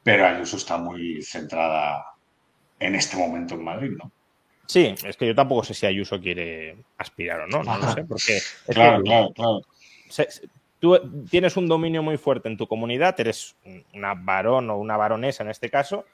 pero 0.03 0.25
Ayuso 0.27 0.57
está 0.57 0.77
muy 0.77 1.21
centrada 1.21 2.16
en 2.79 2.95
este 2.95 3.17
momento 3.17 3.55
en 3.55 3.63
Madrid, 3.63 3.91
¿no? 3.97 4.11
Sí, 4.65 4.93
es 5.05 5.15
que 5.15 5.27
yo 5.27 5.35
tampoco 5.35 5.63
sé 5.63 5.73
si 5.73 5.85
Ayuso 5.85 6.19
quiere 6.19 6.77
aspirar 6.97 7.41
o 7.41 7.47
no, 7.47 7.63
no 7.63 7.77
lo 7.77 7.91
sé, 7.93 8.03
porque... 8.03 8.39
claro, 8.67 8.97
que, 8.97 9.03
claro, 9.03 9.31
claro. 9.33 9.61
Se, 10.09 10.27
tú 10.79 11.25
tienes 11.29 11.55
un 11.57 11.67
dominio 11.67 12.03
muy 12.03 12.17
fuerte 12.17 12.49
en 12.49 12.57
tu 12.57 12.67
comunidad, 12.67 13.19
eres 13.19 13.55
una 13.93 14.13
varón 14.13 14.69
o 14.69 14.77
una 14.77 14.97
varonesa 14.97 15.43
en 15.43 15.49
este 15.49 15.69
caso, 15.69 16.05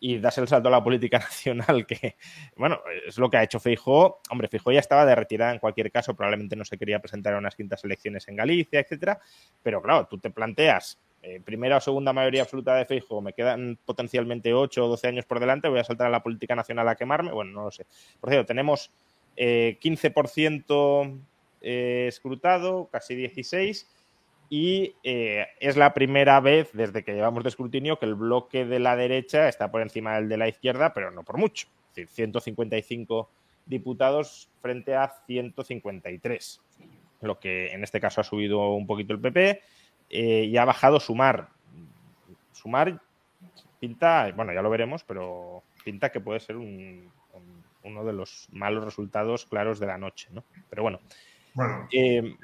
y 0.00 0.18
das 0.18 0.36
el 0.38 0.48
salto 0.48 0.66
a 0.68 0.72
la 0.72 0.82
política 0.82 1.18
nacional, 1.20 1.86
que, 1.86 2.16
bueno, 2.56 2.80
es 3.06 3.18
lo 3.18 3.30
que 3.30 3.36
ha 3.36 3.44
hecho 3.44 3.60
Feijó. 3.60 4.20
Hombre, 4.30 4.48
Feijó 4.48 4.72
ya 4.72 4.80
estaba 4.80 5.06
de 5.06 5.14
retirada 5.14 5.52
en 5.52 5.60
cualquier 5.60 5.92
caso, 5.92 6.14
probablemente 6.14 6.56
no 6.56 6.64
se 6.64 6.76
quería 6.76 6.98
presentar 6.98 7.34
a 7.34 7.38
unas 7.38 7.54
quintas 7.54 7.84
elecciones 7.84 8.26
en 8.26 8.36
Galicia, 8.36 8.80
etcétera, 8.80 9.20
pero 9.62 9.80
claro, 9.80 10.08
tú 10.10 10.18
te 10.18 10.30
planteas 10.30 10.98
eh, 11.22 11.40
primera 11.44 11.76
o 11.76 11.80
segunda 11.80 12.12
mayoría 12.12 12.42
absoluta 12.42 12.74
de 12.74 12.84
Feijo, 12.84 13.20
me 13.20 13.32
quedan 13.32 13.78
potencialmente 13.84 14.52
8 14.52 14.84
o 14.84 14.88
12 14.88 15.08
años 15.08 15.24
por 15.24 15.40
delante, 15.40 15.68
voy 15.68 15.78
a 15.78 15.84
saltar 15.84 16.08
a 16.08 16.10
la 16.10 16.22
política 16.22 16.56
nacional 16.56 16.88
a 16.88 16.96
quemarme, 16.96 17.32
bueno, 17.32 17.52
no 17.52 17.64
lo 17.64 17.70
sé. 17.70 17.86
Por 18.20 18.30
cierto, 18.30 18.46
tenemos 18.46 18.90
eh, 19.36 19.78
15% 19.80 21.20
eh, 21.60 22.06
escrutado, 22.08 22.88
casi 22.90 23.14
16%, 23.14 23.86
y 24.50 24.96
eh, 25.02 25.46
es 25.60 25.78
la 25.78 25.94
primera 25.94 26.38
vez 26.40 26.70
desde 26.74 27.02
que 27.04 27.14
llevamos 27.14 27.42
de 27.42 27.48
escrutinio 27.48 27.98
que 27.98 28.04
el 28.04 28.16
bloque 28.16 28.66
de 28.66 28.80
la 28.80 28.96
derecha 28.96 29.48
está 29.48 29.70
por 29.70 29.80
encima 29.80 30.16
del 30.16 30.28
de 30.28 30.36
la 30.36 30.46
izquierda, 30.46 30.92
pero 30.92 31.10
no 31.10 31.22
por 31.22 31.38
mucho. 31.38 31.68
Es 31.88 31.94
decir, 31.94 32.08
155 32.10 33.30
diputados 33.64 34.50
frente 34.60 34.94
a 34.94 35.08
153, 35.26 36.60
lo 37.22 37.38
que 37.38 37.68
en 37.68 37.82
este 37.82 37.98
caso 37.98 38.20
ha 38.20 38.24
subido 38.24 38.74
un 38.74 38.86
poquito 38.86 39.14
el 39.14 39.20
PP 39.20 39.62
eh, 40.12 40.44
y 40.44 40.56
ha 40.58 40.64
bajado 40.64 41.00
Sumar. 41.00 41.48
Sumar 42.52 43.00
pinta, 43.80 44.30
bueno, 44.36 44.52
ya 44.52 44.62
lo 44.62 44.70
veremos, 44.70 45.02
pero 45.02 45.64
pinta 45.84 46.12
que 46.12 46.20
puede 46.20 46.38
ser 46.38 46.56
un, 46.56 47.10
un, 47.32 47.64
uno 47.82 48.04
de 48.04 48.12
los 48.12 48.48
malos 48.52 48.84
resultados 48.84 49.46
claros 49.46 49.80
de 49.80 49.86
la 49.86 49.98
noche, 49.98 50.28
¿no? 50.32 50.44
Pero 50.70 50.82
bueno. 50.82 51.00
Bueno, 51.54 51.88
eh, 51.92 52.36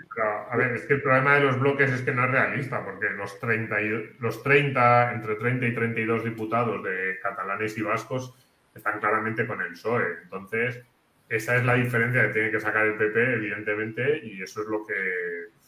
a 0.50 0.56
ver, 0.56 0.72
es 0.72 0.84
que 0.86 0.94
el 0.94 1.02
problema 1.02 1.36
de 1.36 1.40
los 1.42 1.58
bloques 1.58 1.90
es 1.90 2.02
que 2.02 2.12
no 2.12 2.24
es 2.24 2.30
realista, 2.30 2.84
porque 2.84 3.08
los 3.10 3.38
30, 3.38 3.80
y, 3.82 4.16
los 4.18 4.42
30 4.42 5.12
entre 5.12 5.36
30 5.36 5.66
y 5.66 5.74
32 5.74 6.24
diputados 6.24 6.82
de 6.82 7.18
catalanes 7.22 7.78
y 7.78 7.82
vascos 7.82 8.34
están 8.74 8.98
claramente 8.98 9.46
con 9.46 9.60
el 9.62 9.68
PSOE. 9.68 10.04
Entonces, 10.24 10.82
esa 11.28 11.56
es 11.56 11.64
la 11.64 11.74
diferencia 11.74 12.26
que 12.26 12.32
tiene 12.32 12.50
que 12.50 12.60
sacar 12.60 12.86
el 12.86 12.96
PP, 12.96 13.34
evidentemente, 13.34 14.20
y 14.24 14.42
eso 14.42 14.62
es 14.62 14.66
lo 14.68 14.84
que... 14.86 14.94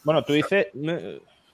Bueno, 0.03 0.23
tú 0.23 0.33
dices... 0.33 0.67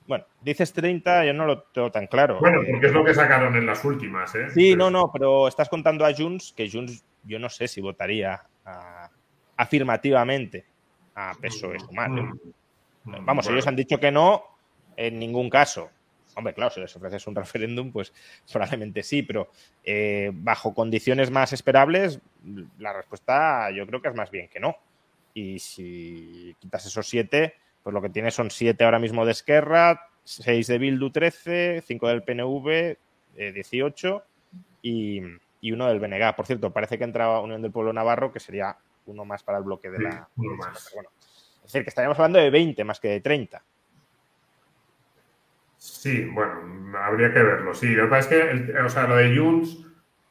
Bueno, 0.07 0.25
dices 0.41 0.71
30, 0.71 1.25
yo 1.25 1.33
no 1.33 1.45
lo 1.45 1.63
tengo 1.63 1.91
tan 1.91 2.07
claro. 2.07 2.39
Bueno, 2.39 2.61
porque 2.69 2.87
es 2.87 2.93
lo 2.93 3.03
que 3.03 3.13
sacaron 3.13 3.55
en 3.55 3.65
las 3.65 3.83
últimas, 3.83 4.33
¿eh? 4.35 4.49
Sí, 4.51 4.75
no, 4.75 4.89
no, 4.89 5.11
pero 5.11 5.47
estás 5.47 5.67
contando 5.67 6.05
a 6.05 6.13
Junts, 6.13 6.53
que 6.55 6.69
Junts 6.69 7.03
yo 7.23 7.39
no 7.39 7.49
sé 7.49 7.67
si 7.67 7.81
votaría 7.81 8.41
uh, 8.65 9.13
afirmativamente 9.57 10.65
a 11.13 11.33
PSOE 11.39 11.79
sumar. 11.79 12.11
¿eh? 12.11 12.31
Vamos, 13.03 13.45
bueno. 13.45 13.51
ellos 13.51 13.67
han 13.67 13.75
dicho 13.75 13.99
que 13.99 14.11
no 14.11 14.43
en 14.95 15.19
ningún 15.19 15.49
caso. 15.49 15.89
Hombre, 16.35 16.53
claro, 16.53 16.69
si 16.69 16.79
les 16.79 16.95
ofreces 16.95 17.25
un 17.27 17.35
referéndum, 17.35 17.91
pues 17.91 18.13
probablemente 18.51 19.03
sí, 19.03 19.23
pero 19.23 19.51
eh, 19.83 20.31
bajo 20.33 20.73
condiciones 20.73 21.31
más 21.31 21.51
esperables, 21.51 22.19
la 22.79 22.93
respuesta 22.93 23.71
yo 23.71 23.85
creo 23.87 24.01
que 24.01 24.09
es 24.09 24.15
más 24.15 24.31
bien 24.31 24.47
que 24.47 24.59
no. 24.59 24.77
Y 25.33 25.59
si 25.59 26.55
quitas 26.59 26.85
esos 26.85 27.07
siete, 27.07 27.55
pues 27.87 27.93
lo 27.93 28.01
que 28.01 28.09
tiene 28.09 28.31
son 28.31 28.51
siete 28.51 28.83
ahora 28.83 28.99
mismo 28.99 29.25
de 29.25 29.31
Esquerra, 29.31 30.09
seis 30.25 30.67
de 30.67 30.77
Bildu 30.77 31.09
13, 31.09 31.81
cinco 31.87 32.09
del 32.09 32.21
PNV 32.21 32.67
eh, 33.37 33.51
18 33.53 34.23
y, 34.81 35.21
y, 35.61 35.71
uno 35.71 35.87
del 35.87 36.01
BNG. 36.01 36.35
Por 36.35 36.45
cierto, 36.45 36.73
parece 36.73 36.97
que 36.97 37.05
entraba 37.05 37.39
Unión 37.39 37.61
del 37.61 37.71
Pueblo 37.71 37.93
Navarro, 37.93 38.33
que 38.33 38.41
sería 38.41 38.75
uno 39.05 39.23
más 39.23 39.41
para 39.41 39.59
el 39.59 39.63
bloque 39.63 39.89
de 39.89 39.99
la... 39.99 40.11
Sí, 40.11 40.17
uno 40.35 40.57
más. 40.57 40.91
Bueno, 40.93 41.09
es 41.19 41.63
decir, 41.63 41.83
que 41.83 41.89
estaríamos 41.89 42.19
hablando 42.19 42.39
de 42.39 42.49
20 42.49 42.83
más 42.83 42.99
que 42.99 43.07
de 43.07 43.21
30. 43.21 43.63
Sí, 45.77 46.25
bueno, 46.25 46.97
habría 46.97 47.31
que 47.31 47.41
verlo. 47.41 47.73
Sí, 47.73 47.87
lo 47.95 48.03
que 48.03 48.09
pasa 48.09 48.19
es 48.19 48.27
que, 48.27 48.51
el, 48.51 48.85
o 48.85 48.89
sea, 48.89 49.07
lo 49.07 49.15
de 49.15 49.33
Junts, 49.33 49.85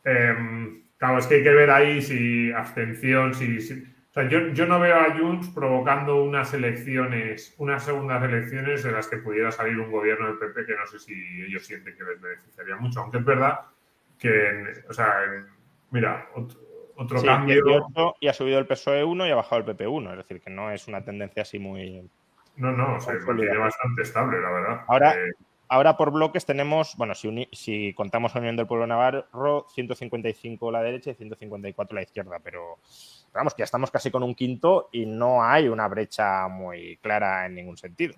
eh, 0.04 0.82
claro, 0.98 1.20
es 1.20 1.26
que 1.26 1.36
hay 1.36 1.42
que 1.42 1.54
ver 1.54 1.70
ahí 1.70 2.02
si 2.02 2.52
abstención, 2.52 3.32
si... 3.32 3.95
sea, 4.20 4.28
yo, 4.28 4.48
yo, 4.48 4.66
no 4.66 4.80
veo 4.80 4.96
a 4.96 5.14
Junts 5.16 5.48
provocando 5.50 6.22
unas 6.22 6.52
elecciones, 6.54 7.54
unas 7.58 7.84
segundas 7.84 8.22
elecciones 8.24 8.84
en 8.84 8.92
las 8.92 9.08
que 9.08 9.18
pudiera 9.18 9.52
salir 9.52 9.78
un 9.78 9.90
gobierno 9.90 10.26
del 10.26 10.38
PP 10.38 10.66
que 10.66 10.74
no 10.74 10.86
sé 10.86 10.98
si 10.98 11.14
ellos 11.46 11.66
sienten 11.66 11.96
que 11.96 12.04
les 12.04 12.20
beneficiaría 12.20 12.76
mucho. 12.76 13.00
Aunque 13.00 13.18
es 13.18 13.24
verdad 13.24 13.60
que, 14.18 14.48
en, 14.48 14.68
o 14.88 14.92
sea, 14.92 15.24
en, 15.24 15.46
mira, 15.90 16.28
otro 16.34 17.18
Sí, 17.18 17.26
cambio. 17.26 17.62
18 17.62 18.16
y 18.20 18.28
ha 18.28 18.32
subido 18.32 18.58
el 18.58 18.66
PSOE 18.66 19.04
1 19.04 19.26
y 19.26 19.30
ha 19.30 19.34
bajado 19.34 19.58
el 19.58 19.66
PP 19.66 19.86
1. 19.86 20.10
Es 20.12 20.16
decir, 20.16 20.40
que 20.40 20.50
no 20.50 20.70
es 20.70 20.88
una 20.88 21.04
tendencia 21.04 21.42
así 21.42 21.58
muy. 21.58 22.08
No, 22.56 22.72
no, 22.72 22.98
se 23.00 23.12
mantiene 23.20 23.58
bastante 23.58 24.02
estable, 24.02 24.40
la 24.40 24.50
verdad. 24.50 24.84
Ahora, 24.88 25.12
Eh, 25.12 25.32
ahora 25.68 25.96
por 25.96 26.12
bloques 26.12 26.44
tenemos, 26.46 26.94
bueno, 26.96 27.14
si, 27.14 27.28
uni- 27.28 27.48
si 27.52 27.92
contamos 27.94 28.34
a 28.34 28.38
Unión 28.38 28.56
del 28.56 28.66
Pueblo 28.66 28.86
Navarro, 28.86 29.66
155 29.74 30.70
la 30.70 30.82
derecha 30.82 31.10
y 31.10 31.14
154 31.14 31.94
la 31.94 32.02
izquierda, 32.02 32.38
pero 32.42 32.78
vamos, 33.32 33.54
que 33.54 33.60
ya 33.60 33.64
estamos 33.64 33.90
casi 33.90 34.10
con 34.10 34.22
un 34.22 34.34
quinto 34.34 34.88
y 34.92 35.06
no 35.06 35.42
hay 35.44 35.68
una 35.68 35.88
brecha 35.88 36.48
muy 36.48 36.96
clara 36.98 37.46
en 37.46 37.54
ningún 37.54 37.76
sentido. 37.76 38.14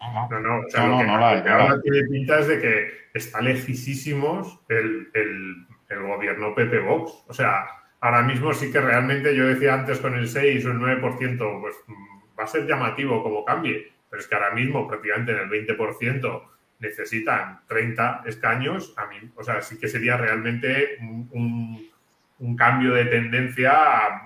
No, 0.00 0.40
no, 0.40 0.60
o 0.66 0.68
sea, 0.70 0.84
No, 0.86 0.92
lo 0.92 0.98
que, 0.98 1.04
no, 1.06 1.18
no 1.18 1.34
lo 1.36 1.42
que 1.42 1.48
ahora 1.48 1.80
tiene 1.80 2.08
pinta 2.08 2.38
es 2.40 2.48
de 2.48 2.60
que 2.60 2.88
está 3.14 3.40
lejísimos 3.40 4.60
el, 4.68 5.08
el- 5.14 5.66
el 5.90 6.02
gobierno 6.02 6.54
PP 6.54 6.80
Vox. 6.80 7.24
O 7.28 7.34
sea, 7.34 7.66
ahora 8.00 8.22
mismo 8.22 8.52
sí 8.54 8.72
que 8.72 8.80
realmente 8.80 9.36
yo 9.36 9.46
decía 9.46 9.74
antes 9.74 9.98
con 10.00 10.14
el 10.14 10.26
6 10.28 10.64
o 10.66 10.70
el 10.70 10.78
9%, 10.78 11.60
pues 11.60 11.74
mm, 11.86 12.38
va 12.40 12.44
a 12.44 12.46
ser 12.46 12.66
llamativo 12.66 13.22
como 13.22 13.44
cambie, 13.44 13.92
pero 14.08 14.20
es 14.20 14.26
que 14.26 14.34
ahora 14.34 14.50
mismo 14.52 14.88
prácticamente 14.88 15.32
en 15.32 15.38
el 15.38 15.48
20% 15.50 16.42
necesitan 16.82 17.60
30 17.68 18.22
escaños. 18.26 18.92
A 18.98 19.06
mí, 19.06 19.16
o 19.36 19.42
sea, 19.42 19.62
sí 19.62 19.78
que 19.78 19.88
sería 19.88 20.16
realmente 20.18 20.98
un, 21.00 21.28
un- 21.32 21.92
un 22.40 22.56
cambio 22.56 22.92
de 22.92 23.04
tendencia 23.04 23.72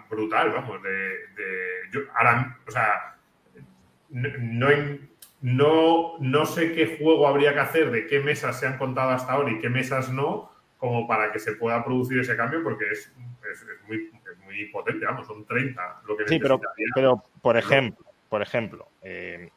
brutal, 0.09 0.51
vamos, 0.51 0.83
de, 0.83 0.91
de- 0.91 1.83
yo 1.93 2.01
ahora, 2.15 2.59
o 2.67 2.71
sea, 2.71 3.17
no, 4.09 4.69
no, 5.43 6.17
no, 6.21 6.47
sé 6.47 6.73
qué 6.73 6.97
juego 6.99 7.29
habría 7.29 7.53
que 7.53 7.61
hacer, 7.61 7.91
de 7.91 8.07
qué 8.07 8.21
mesas 8.21 8.59
se 8.59 8.67
han 8.67 8.79
contado 8.79 9.11
hasta 9.11 9.33
ahora 9.33 9.51
y 9.51 9.59
qué 9.59 9.69
mesas 9.69 10.11
no, 10.11 10.51
como 10.79 11.07
para 11.07 11.31
que 11.31 11.39
se 11.39 11.53
pueda 11.53 11.85
producir 11.85 12.19
ese 12.21 12.37
cambio, 12.37 12.63
porque 12.63 12.87
es, 12.91 13.13
es- 13.53 13.63
es 13.63 13.83
muy, 13.87 14.11
es 14.33 14.39
muy 14.45 14.65
potente, 14.67 15.05
vamos, 15.05 15.27
son 15.27 15.45
30 15.45 16.01
lo 16.07 16.17
que 16.17 16.27
Sí, 16.27 16.39
pero, 16.39 16.59
pero 16.95 17.23
por 17.43 17.57
ejemplo, 17.59 18.07
por 18.31 18.41
ejemplo, 18.41 18.89
eh, 19.03 19.51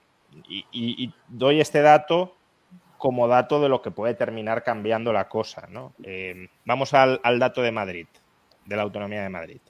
y, 0.50 0.60
y- 0.72 1.06
y 1.06 1.14
doy 1.30 1.62
este 1.62 1.82
dato 1.82 2.36
como 3.00 3.30
dato 3.30 3.62
de 3.62 3.70
lo 3.70 3.82
que 3.82 3.92
puede 3.92 4.14
terminar 4.14 4.62
cambiando 4.62 5.14
la 5.14 5.30
cosa, 5.30 5.68
¿no? 5.70 5.94
Eh, 6.04 6.50
vamos 6.66 6.94
al, 6.94 7.22
al 7.24 7.40
dato 7.40 7.62
de 7.62 7.72
Madrid, 7.72 8.08
de 8.66 8.76
la 8.76 8.84
autonomía 8.84 9.24
de 9.24 9.30
Madrid. 9.30 9.62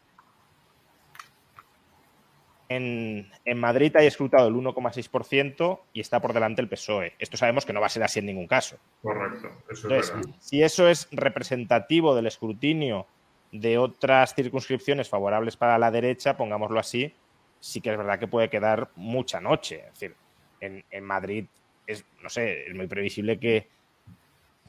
En, 2.70 3.32
en 3.46 3.60
Madrid 3.60 3.96
hay 3.96 4.08
escrutado 4.08 4.48
el 4.48 4.56
1,6% 4.56 5.80
y 5.94 6.02
está 6.02 6.20
por 6.20 6.34
delante 6.34 6.62
el 6.62 6.68
PSOE. 6.68 7.14
Esto 7.20 7.38
sabemos 7.38 7.68
que 7.68 7.74
no 7.74 7.80
va 7.80 7.86
a 7.86 7.90
ser 7.90 8.02
así 8.02 8.18
en 8.18 8.26
ningún 8.26 8.48
caso. 8.48 8.78
Correcto, 9.04 9.48
eso 9.70 9.88
Entonces, 9.90 10.36
si 10.40 10.64
eso 10.64 10.88
es 10.88 11.08
representativo 11.12 12.16
del 12.16 12.26
escrutinio 12.26 13.06
de 13.52 13.78
otras 13.78 14.34
circunscripciones 14.34 15.08
favorables 15.08 15.56
para 15.56 15.78
la 15.78 15.92
derecha, 15.92 16.36
pongámoslo 16.36 16.80
así, 16.80 17.14
sí 17.60 17.80
que 17.80 17.92
es 17.92 17.98
verdad 17.98 18.18
que 18.18 18.28
puede 18.28 18.50
quedar 18.50 18.90
mucha 18.96 19.40
noche. 19.40 19.84
Es 19.86 19.94
decir, 20.00 20.16
en, 20.62 20.84
en 20.90 21.04
Madrid 21.04 21.46
es, 21.92 22.06
no 22.22 22.30
sé, 22.30 22.68
es 22.68 22.76
muy 22.76 22.88
previsible 22.88 23.40
que, 23.40 23.68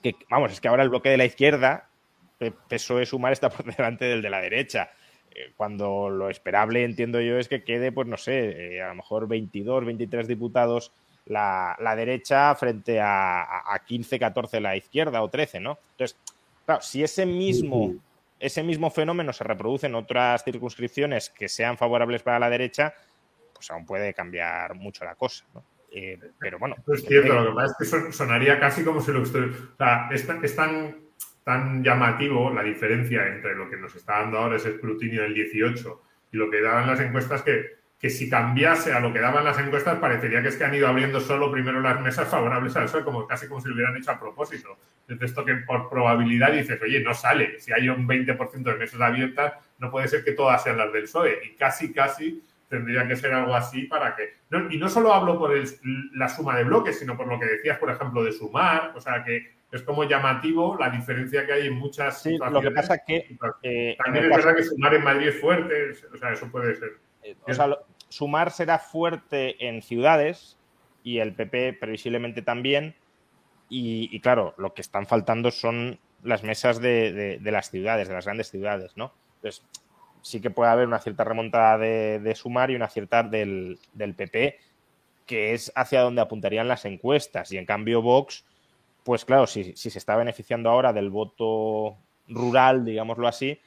que- 0.02 0.14
vamos, 0.28 0.52
es 0.52 0.60
que 0.60 0.68
ahora 0.68 0.82
el 0.82 0.88
bloque 0.88 1.08
de 1.10 1.16
la 1.16 1.24
izquierda, 1.24 1.88
PSOE 2.68 3.04
sumar 3.06 3.32
está 3.32 3.50
por 3.50 3.64
delante 3.76 4.06
del 4.06 4.22
de 4.22 4.30
la 4.30 4.40
derecha. 4.40 4.90
Eh, 5.30 5.52
Cuando 5.56 6.08
lo 6.10 6.30
esperable, 6.30 6.84
entiendo 6.84 7.20
yo, 7.20 7.38
es 7.38 7.48
que 7.48 7.62
quede, 7.62 7.92
pues 7.92 8.08
no 8.08 8.16
sé, 8.16 8.76
eh, 8.76 8.82
a 8.82 8.88
lo 8.88 8.94
mejor 8.94 9.28
22, 9.28 9.84
23 9.84 10.26
diputados 10.26 10.92
la, 11.26 11.76
la 11.80 11.94
derecha 11.94 12.54
frente 12.54 12.98
a, 13.00 13.42
a- 13.42 13.74
a 13.74 13.84
15, 13.84 14.18
14 14.18 14.60
la 14.60 14.74
izquierda 14.76 15.22
o 15.22 15.28
13, 15.28 15.60
¿no? 15.60 15.78
Entonces, 15.92 16.18
claro, 16.64 16.80
si 16.82 17.02
ese 17.04 17.26
mismo, 17.26 17.92
ese 18.40 18.62
mismo 18.62 18.90
fenómeno 18.90 19.32
se 19.34 19.44
reproduce 19.44 19.86
en 19.86 19.94
otras 19.94 20.42
circunscripciones 20.42 21.28
que 21.30 21.48
sean 21.48 21.76
favorables 21.76 22.22
para 22.22 22.38
la 22.38 22.48
derecha, 22.50 22.94
pues 23.52 23.70
aún 23.70 23.84
puede 23.84 24.14
cambiar 24.14 24.74
mucho 24.74 25.04
la 25.04 25.14
cosa, 25.14 25.44
¿no? 25.54 25.62
Eh, 25.92 26.18
pero 26.38 26.58
bueno, 26.58 26.76
Eso 26.80 26.94
es 26.94 27.04
cierto, 27.04 27.34
lo 27.34 27.50
que 27.50 27.54
pasa 27.56 27.66
es 27.72 27.76
que 27.78 27.84
son- 27.84 28.12
sonaría 28.12 28.60
casi 28.60 28.84
como 28.84 29.00
si 29.00 29.12
lo 29.12 29.22
estoy. 29.22 29.50
O 29.50 29.76
sea, 29.76 30.08
es, 30.12 30.26
tan- 30.26 30.44
es 30.44 30.54
tan, 30.54 30.96
tan 31.44 31.82
llamativo 31.82 32.52
la 32.52 32.62
diferencia 32.62 33.26
entre 33.26 33.54
lo 33.56 33.68
que 33.68 33.76
nos 33.76 33.94
está 33.96 34.20
dando 34.20 34.38
ahora 34.38 34.56
ese 34.56 34.70
escrutinio 34.70 35.22
del 35.22 35.34
18 35.34 36.02
y 36.32 36.36
lo 36.36 36.48
que 36.50 36.60
daban 36.60 36.86
las 36.86 37.00
encuestas 37.00 37.42
que, 37.42 37.80
que 37.98 38.08
si 38.08 38.30
cambiase 38.30 38.92
a 38.92 39.00
lo 39.00 39.12
que 39.12 39.18
daban 39.18 39.44
las 39.44 39.58
encuestas 39.58 39.98
parecería 39.98 40.40
que 40.42 40.48
es 40.48 40.56
que 40.56 40.64
han 40.64 40.74
ido 40.74 40.86
abriendo 40.88 41.20
solo 41.20 41.50
primero 41.50 41.80
las 41.80 42.00
mesas 42.00 42.28
favorables 42.28 42.74
al 42.76 42.84
PSOE, 42.84 43.04
como 43.04 43.26
casi 43.26 43.48
como 43.48 43.60
si 43.60 43.68
lo 43.68 43.74
hubieran 43.74 43.96
hecho 43.96 44.12
a 44.12 44.20
propósito. 44.20 44.78
Es 45.08 45.20
esto 45.20 45.44
que 45.44 45.56
por 45.56 45.90
probabilidad 45.90 46.52
dices, 46.52 46.80
oye, 46.80 47.00
no 47.00 47.12
sale. 47.14 47.58
Si 47.58 47.72
hay 47.72 47.88
un 47.88 48.06
20% 48.06 48.70
de 48.70 48.76
mesas 48.76 49.00
abiertas, 49.00 49.54
no 49.80 49.90
puede 49.90 50.06
ser 50.06 50.22
que 50.22 50.32
todas 50.32 50.62
sean 50.62 50.76
las 50.78 50.92
del 50.92 51.02
PSOE. 51.02 51.40
Y 51.44 51.56
casi, 51.56 51.92
casi 51.92 52.42
tendría 52.70 53.06
que 53.06 53.16
ser 53.16 53.34
algo 53.34 53.54
así 53.54 53.82
para 53.82 54.16
que... 54.16 54.30
no- 54.48 54.70
y 54.72 54.78
no 54.78 54.88
solo 54.88 55.12
hablo 55.12 55.38
por 55.38 55.54
el- 55.54 55.68
la 56.14 56.28
suma 56.28 56.56
de 56.56 56.64
bloques, 56.64 56.98
sino 56.98 57.16
por 57.16 57.26
lo 57.26 57.38
que 57.38 57.44
decías, 57.46 57.76
por 57.78 57.90
ejemplo, 57.90 58.24
de 58.24 58.32
sumar. 58.32 58.92
O 58.96 59.00
sea, 59.00 59.22
que 59.24 59.56
es 59.72 59.82
como 59.82 60.04
llamativo 60.04 60.76
la 60.78 60.88
diferencia 60.88 61.44
que 61.44 61.52
hay 61.52 61.66
en 61.66 61.74
muchas 61.74 62.22
sí, 62.22 62.30
lo 62.38 62.38
que 62.38 62.46
situaciones. 62.46 62.74
pasa 62.88 63.04
que 63.06 63.36
eh, 63.62 63.96
También 64.02 64.24
es 64.24 64.30
verdad 64.36 64.56
que 64.56 64.62
sumar 64.62 64.94
en 64.94 65.04
Madrid 65.04 65.28
es 65.28 65.40
fuerte, 65.40 65.74
o 66.14 66.16
sea, 66.16 66.32
eso 66.32 66.50
puede 66.50 66.74
ser. 66.76 66.90
Eh, 67.24 67.34
o 67.46 67.52
sea, 67.52 67.66
lo- 67.66 67.84
sumar 68.08 68.50
será 68.52 68.78
fuerte 68.78 69.66
en 69.68 69.82
ciudades 69.82 70.56
y 71.02 71.18
el 71.18 71.34
PP 71.34 71.74
previsiblemente 71.74 72.40
también. 72.42 72.94
Y, 73.68 74.08
y 74.12 74.20
claro, 74.20 74.54
lo 74.58 74.74
que 74.74 74.80
están 74.80 75.06
faltando 75.06 75.50
son 75.50 75.98
las 76.22 76.42
mesas 76.42 76.80
de, 76.80 77.12
de- 77.12 77.38
de 77.38 77.52
las 77.52 77.70
ciudades, 77.70 78.08
de 78.08 78.14
las 78.14 78.24
grandes 78.26 78.50
ciudades, 78.50 78.96
¿no? 78.96 79.12
Entonces, 79.36 79.64
sí 80.22 80.40
que 80.40 80.50
puede 80.50 80.70
haber 80.70 80.86
una 80.86 80.98
cierta 80.98 81.24
remontada 81.24 81.78
de, 81.78 82.20
de 82.20 82.34
sumar 82.34 82.70
y 82.70 82.76
una 82.76 82.88
cierta 82.88 83.22
del, 83.22 83.78
del 83.92 84.14
PP, 84.14 84.58
que 85.26 85.54
es 85.54 85.72
hacia 85.74 86.02
donde 86.02 86.20
apuntarían 86.20 86.68
las 86.68 86.84
encuestas. 86.84 87.52
Y 87.52 87.58
en 87.58 87.66
cambio, 87.66 88.02
Vox, 88.02 88.44
pues 89.04 89.24
claro, 89.24 89.46
si, 89.46 89.76
si 89.76 89.90
se 89.90 89.98
está 89.98 90.16
beneficiando 90.16 90.70
ahora 90.70 90.92
del 90.92 91.10
voto 91.10 91.96
rural, 92.28 92.84
digámoslo 92.84 93.28
así, 93.28 93.58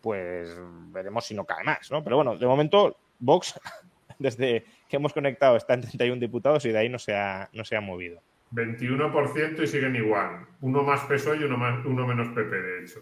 pues 0.00 0.56
veremos 0.92 1.26
si 1.26 1.34
no 1.34 1.44
cae 1.44 1.64
más, 1.64 1.90
¿no? 1.90 2.02
Pero 2.02 2.16
bueno, 2.16 2.36
de 2.36 2.46
momento, 2.46 2.96
Vox, 3.18 3.58
desde 4.18 4.64
que 4.88 4.96
hemos 4.96 5.12
conectado, 5.12 5.56
está 5.56 5.74
en 5.74 5.82
31 5.82 6.20
diputados 6.20 6.64
y 6.64 6.70
de 6.70 6.78
ahí 6.78 6.88
no 6.88 6.98
se 6.98 7.14
ha, 7.14 7.48
no 7.52 7.64
se 7.64 7.76
ha 7.76 7.80
movido. 7.80 8.22
21% 8.52 9.62
y 9.62 9.66
siguen 9.66 9.94
igual. 9.94 10.46
Uno 10.60 10.82
más 10.82 11.04
PSOE 11.04 11.38
y 11.38 11.44
uno, 11.44 11.56
más, 11.56 11.84
uno 11.86 12.06
menos 12.06 12.28
PP, 12.28 12.50
de 12.50 12.82
hecho. 12.82 13.00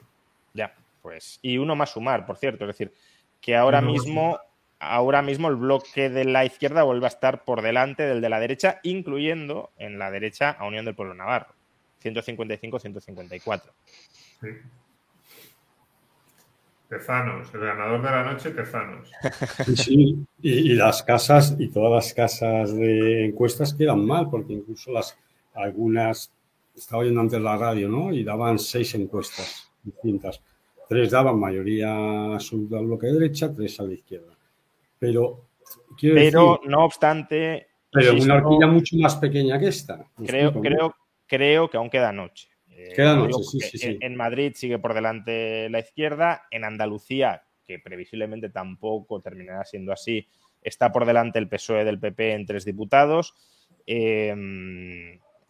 Ya, 0.52 0.74
pues. 1.08 1.38
Y 1.40 1.56
uno 1.56 1.74
más 1.74 1.92
sumar, 1.92 2.26
por 2.26 2.36
cierto. 2.36 2.64
Es 2.64 2.68
decir, 2.68 2.92
que 3.40 3.56
ahora 3.56 3.78
Uno 3.78 3.92
mismo, 3.92 4.38
ahora 4.78 5.22
mismo 5.22 5.48
el 5.48 5.56
bloque 5.56 6.10
de 6.10 6.26
la 6.26 6.44
izquierda 6.44 6.82
vuelve 6.82 7.06
a 7.06 7.08
estar 7.08 7.44
por 7.44 7.62
delante 7.62 8.02
del 8.02 8.20
de 8.20 8.28
la 8.28 8.38
derecha, 8.38 8.78
incluyendo 8.82 9.70
en 9.78 9.98
la 9.98 10.10
derecha 10.10 10.50
a 10.50 10.66
Unión 10.66 10.84
del 10.84 10.94
Pueblo 10.94 11.14
Navarro. 11.14 11.54
155-154. 12.04 13.62
Sí. 14.42 14.48
Tezanos, 16.90 17.54
el 17.54 17.60
ganador 17.60 18.02
de 18.02 18.10
la 18.10 18.24
noche, 18.24 18.50
Tezanos. 18.50 19.10
Sí. 19.76 20.26
Y, 20.42 20.72
y 20.72 20.74
las 20.74 21.02
casas 21.02 21.56
y 21.58 21.70
todas 21.70 22.04
las 22.04 22.12
casas 22.12 22.76
de 22.76 23.24
encuestas 23.24 23.72
quedan 23.72 24.04
mal, 24.04 24.28
porque 24.28 24.52
incluso 24.52 24.92
las 24.92 25.16
algunas, 25.54 26.30
estaba 26.76 27.00
oyendo 27.00 27.22
antes 27.22 27.40
la 27.40 27.56
radio, 27.56 27.88
¿no? 27.88 28.12
Y 28.12 28.24
daban 28.24 28.58
seis 28.58 28.94
encuestas 28.94 29.70
distintas. 29.82 30.42
Tres 30.88 31.10
daban 31.10 31.38
mayoría 31.38 32.34
absoluta 32.34 32.78
al 32.78 32.86
bloque 32.86 33.08
de 33.08 33.12
derecha, 33.14 33.52
tres 33.52 33.78
a 33.80 33.82
la 33.84 33.92
izquierda. 33.92 34.36
Pero, 34.98 35.48
quiero 35.98 36.14
Pero, 36.14 36.52
decir, 36.52 36.70
no 36.70 36.84
obstante, 36.84 37.68
pero 37.92 38.12
insisto, 38.12 38.34
una 38.34 38.42
horquilla 38.42 38.66
mucho 38.66 38.96
más 38.96 39.16
pequeña 39.16 39.58
que 39.58 39.68
esta. 39.68 39.98
¿Me 40.16 40.26
creo, 40.26 40.48
explico, 40.48 40.70
no? 40.70 40.76
creo, 40.76 40.94
creo 41.26 41.70
que 41.70 41.76
aún 41.76 41.90
queda 41.90 42.12
noche. 42.12 42.48
Eh, 42.70 42.92
Queda 42.94 43.16
noche, 43.16 43.42
sí, 43.42 43.60
sí, 43.60 43.78
sí. 43.78 43.86
En, 43.86 44.12
en 44.12 44.16
Madrid 44.16 44.52
sigue 44.54 44.78
por 44.78 44.94
delante 44.94 45.68
la 45.68 45.80
izquierda, 45.80 46.46
en 46.50 46.64
Andalucía, 46.64 47.42
que 47.66 47.78
previsiblemente 47.78 48.48
tampoco 48.48 49.20
terminará 49.20 49.64
siendo 49.64 49.92
así, 49.92 50.26
está 50.62 50.90
por 50.90 51.04
delante 51.04 51.38
el 51.38 51.48
PSOE 51.48 51.84
del 51.84 51.98
PP 51.98 52.32
en 52.32 52.46
tres 52.46 52.64
diputados. 52.64 53.34
Eh, 53.86 54.34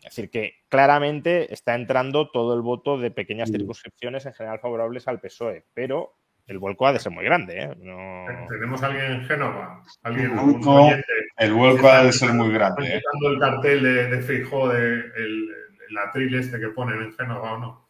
es 0.09 0.17
decir, 0.17 0.31
que 0.31 0.55
claramente 0.69 1.53
está 1.53 1.75
entrando 1.75 2.31
todo 2.31 2.55
el 2.55 2.63
voto 2.63 2.99
de 2.99 3.11
pequeñas 3.11 3.51
Mm. 3.51 3.55
circunscripciones 3.55 4.27
en 4.27 4.33
general 4.35 4.59
favorables 4.61 5.07
al 5.09 5.21
PSOE, 5.21 5.65
pero 5.75 6.15
el 6.47 6.59
vuelco 6.59 6.87
ha 6.87 6.93
de 6.93 6.99
ser 6.99 7.13
muy 7.13 7.25
grande. 7.25 7.59
¿eh? 7.61 7.75
No- 7.77 8.25
Tenemos 8.49 8.83
a 8.83 8.87
alguien 8.87 9.13
en 9.13 9.25
Génova, 9.27 9.83
alguien, 10.03 10.33
El 10.33 10.39
algún 10.39 10.61
vuelco-. 10.63 11.03
El 11.37 11.53
vuelco 11.53 11.89
ha 11.89 12.05
de 12.05 12.13
ser 12.13 12.33
muy 12.33 12.51
grande. 12.53 12.85
¿Están 12.85 12.97
¿eh? 12.97 13.03
quitando 13.03 13.29
el 13.29 13.39
cartel 13.39 13.83
de, 13.83 14.07
de 14.17 14.23
Feijóo, 14.23 14.69
de, 14.69 14.95
el, 14.95 15.49
el 15.91 15.99
atril 15.99 16.35
este 16.35 16.59
que 16.59 16.69
ponen 16.69 17.03
en 17.03 17.13
Génova 17.13 17.53
o 17.53 17.59
no? 17.59 17.89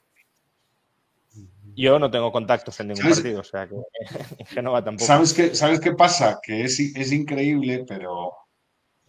Yo 1.77 1.99
no 2.01 2.11
tengo 2.11 2.33
contactos 2.33 2.81
en 2.81 2.89
ningún 2.89 3.03
¿Sabes? 3.05 3.19
partido, 3.21 3.41
o 3.41 3.45
sea 3.45 3.69
que 3.69 3.75
en 4.41 4.47
Génova 4.47 4.83
tampoco. 4.83 5.07
¿Sabes 5.07 5.33
qué, 5.33 5.55
¿Sabes 5.55 5.79
qué 5.81 5.93
pasa? 5.93 6.39
Que 6.43 6.65
es, 6.65 6.79
es 6.81 7.13
increíble, 7.13 7.85
pero. 7.87 8.33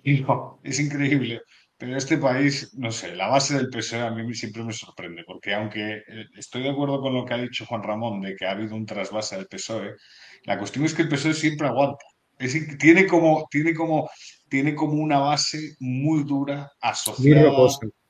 no, 0.28 0.60
es 0.64 0.80
increíble. 0.80 1.42
Pero 1.80 1.96
este 1.96 2.18
país, 2.18 2.74
no 2.78 2.92
sé, 2.92 3.16
la 3.16 3.30
base 3.30 3.56
del 3.56 3.70
PSOE 3.70 4.02
a 4.02 4.12
mí 4.12 4.34
siempre 4.34 4.66
me 4.66 4.74
sorprende, 4.74 5.24
porque 5.26 5.54
aunque 5.54 6.04
eh, 6.06 6.26
estoy 6.36 6.64
de 6.64 6.72
acuerdo 6.72 7.00
con 7.00 7.14
lo 7.14 7.24
que 7.24 7.34
ha 7.34 7.38
dicho 7.38 7.66
Juan 7.66 7.84
Ramón 7.84 8.20
de 8.20 8.36
que 8.36 8.46
ha 8.46 8.52
habido 8.52 8.76
un 8.76 8.86
trasvase 8.86 9.38
del 9.38 9.48
PSOE, 9.48 9.96
la 10.44 10.58
cuestión 10.58 10.84
es 10.84 10.94
que 10.94 11.04
el 11.04 11.08
PSOE 11.08 11.34
siempre 11.34 11.68
aguanta. 11.68 12.04
Es 12.38 12.54
tiene 12.78 13.08
como, 13.08 13.48
tiene 13.50 13.74
como, 13.74 14.10
tiene 14.50 14.76
como 14.76 14.96
una 14.96 15.20
base 15.20 15.78
muy 15.80 16.26
dura 16.26 16.70
asociada, 16.82 17.50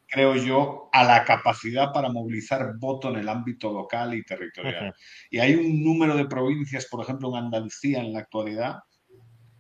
creo 0.08 0.36
yo, 0.36 0.90
a 0.92 1.04
la 1.04 1.24
capacidad 1.24 1.94
para 1.94 2.12
movilizar 2.12 2.74
voto 2.80 3.10
en 3.10 3.18
el 3.18 3.30
ámbito 3.30 3.72
local 3.72 4.16
y 4.16 4.24
territorial. 4.24 4.96
Y 5.30 5.38
hay 5.38 5.54
un 5.54 5.84
número 5.84 6.18
de 6.18 6.26
provincias, 6.26 6.88
por 6.88 7.04
ejemplo, 7.04 7.30
en 7.30 7.46
Andalucía 7.46 8.00
en 8.00 8.14
la 8.14 8.20
actualidad, 8.20 8.80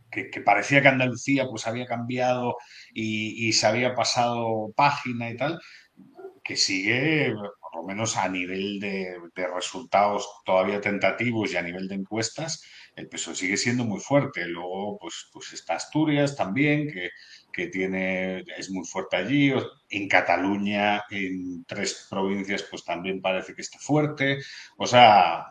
que, 0.09 0.41
parecía 0.41 0.81
que 0.81 0.87
Andalucía 0.87 1.45
pues 1.49 1.67
había 1.67 1.85
cambiado 1.85 2.55
y, 2.93 3.51
se 3.53 3.67
había 3.67 3.95
pasado 3.95 4.71
página 4.75 5.29
y 5.29 5.37
tal, 5.37 5.59
que 6.43 6.55
sigue, 6.57 7.33
por 7.61 7.75
lo 7.75 7.83
menos 7.83 8.17
a 8.17 8.27
nivel 8.29 8.79
de, 8.79 9.17
resultados 9.53 10.27
todavía 10.45 10.81
tentativos 10.81 11.53
y 11.53 11.57
a 11.57 11.61
nivel 11.61 11.87
de 11.87 11.95
encuestas, 11.95 12.63
el 12.95 13.07
peso 13.07 13.33
sigue 13.35 13.55
siendo 13.55 13.85
muy 13.85 13.99
fuerte. 13.99 14.45
Luego, 14.45 14.97
pues, 14.99 15.29
pues 15.31 15.53
está 15.53 15.75
Asturias 15.75 16.35
también, 16.35 16.91
que, 16.91 17.09
que 17.53 17.67
tiene, 17.67 18.43
es 18.57 18.69
muy 18.71 18.85
fuerte 18.85 19.17
allí. 19.17 19.53
En 19.89 20.07
Cataluña, 20.07 21.03
en 21.09 21.63
tres 21.65 22.07
provincias, 22.09 22.63
pues 22.63 22.83
también 22.83 23.21
parece 23.21 23.53
que 23.55 23.61
está 23.61 23.79
fuerte. 23.79 24.39
O 24.77 24.85
sea, 24.85 25.45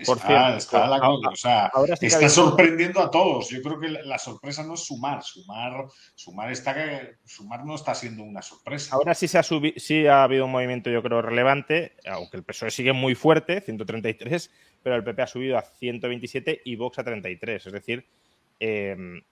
Está, 0.00 0.56
está, 0.56 2.28
sorprendiendo 2.28 3.00
a 3.00 3.10
todos. 3.10 3.50
Yo 3.50 3.60
creo 3.62 3.78
que 3.78 3.88
la, 3.88 4.18
sorpresa 4.18 4.62
no 4.64 4.74
es 4.74 4.84
sumar. 4.84 5.22
Sumar, 5.22 5.86
sumar, 6.14 6.50
está 6.50 6.74
que, 6.74 7.16
sumar 7.24 7.64
no 7.64 7.74
está 7.74 7.94
siendo 7.94 8.22
una 8.22 8.42
sorpresa. 8.42 8.94
Ahora 8.94 9.14
sí, 9.14 9.28
se 9.28 9.38
ha 9.38 9.42
sí 9.42 10.06
ha 10.06 10.22
habido 10.22 10.46
un 10.46 10.52
movimiento, 10.52 10.90
yo 10.90 11.02
creo, 11.02 11.22
relevante, 11.22 11.96
aunque 12.06 12.38
el 12.38 12.44
PSOE 12.44 12.70
sigue 12.70 12.92
muy 12.92 13.14
fuerte, 13.14 13.60
133, 13.60 14.50
pero 14.82 14.96
el 14.96 15.04
PP 15.04 15.22
ha 15.22 15.26
subido 15.26 15.58
a 15.58 15.62
127 15.62 16.62
y 16.64 16.76
Vox 16.76 16.98
a 16.98 17.04
33. 17.04 17.66
Es 17.66 17.72
decir, 17.72 18.06
em, 18.58 19.22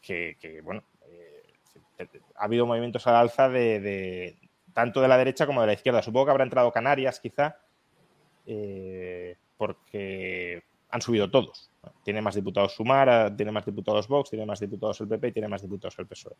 que, 0.00 0.60
bueno, 0.64 0.82
eh, 1.06 2.08
ha 2.36 2.44
habido 2.44 2.66
movimientos 2.66 3.06
al 3.06 3.16
alza 3.16 3.48
de, 3.48 4.36
tanto 4.72 5.00
de 5.00 5.08
la 5.08 5.16
derecha 5.16 5.46
como 5.46 5.60
de 5.60 5.68
la 5.68 5.72
izquierda. 5.74 6.02
Supongo 6.02 6.26
que 6.26 6.30
habrá 6.32 6.44
entrado 6.44 6.72
Canarias, 6.72 7.20
quizá. 7.20 7.56
Eh, 8.46 9.36
porque 9.62 10.64
han 10.90 11.00
subido 11.00 11.30
todos. 11.30 11.70
Tiene 12.02 12.20
más 12.20 12.34
diputados 12.34 12.74
Sumar, 12.74 13.36
tiene 13.36 13.52
más 13.52 13.64
diputados 13.64 14.08
Vox, 14.08 14.30
tiene 14.30 14.44
más 14.44 14.58
diputados 14.58 15.00
el 15.00 15.06
PP 15.06 15.28
y 15.28 15.32
tiene 15.32 15.46
más 15.46 15.62
diputados 15.62 15.96
el 16.00 16.06
PSOE. 16.08 16.34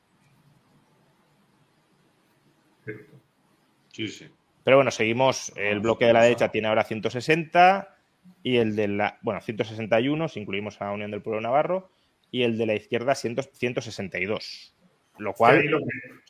Sí, 3.93 4.09
sí. 4.09 4.29
Pero 4.65 4.79
bueno, 4.79 4.91
seguimos. 4.91 5.53
El 5.55 5.79
bloque 5.79 6.05
de 6.05 6.15
la 6.15 6.23
derecha 6.23 6.49
tiene 6.49 6.67
ahora 6.67 6.83
160 6.83 7.97
y 8.43 8.57
el 8.57 8.75
de 8.75 8.89
la. 8.89 9.21
Bueno, 9.23 9.41
161, 9.41 10.27
si 10.27 10.41
incluimos 10.41 10.83
a 10.83 10.91
Unión 10.91 11.13
del 11.13 11.23
Pueblo 11.23 11.41
Navarro, 11.41 11.91
y 12.33 12.43
el 12.43 12.59
de 12.59 12.67
la 12.67 12.75
izquierda 12.75 13.15
162. 13.15 14.75
Lo 15.19 15.33
cual. 15.33 15.63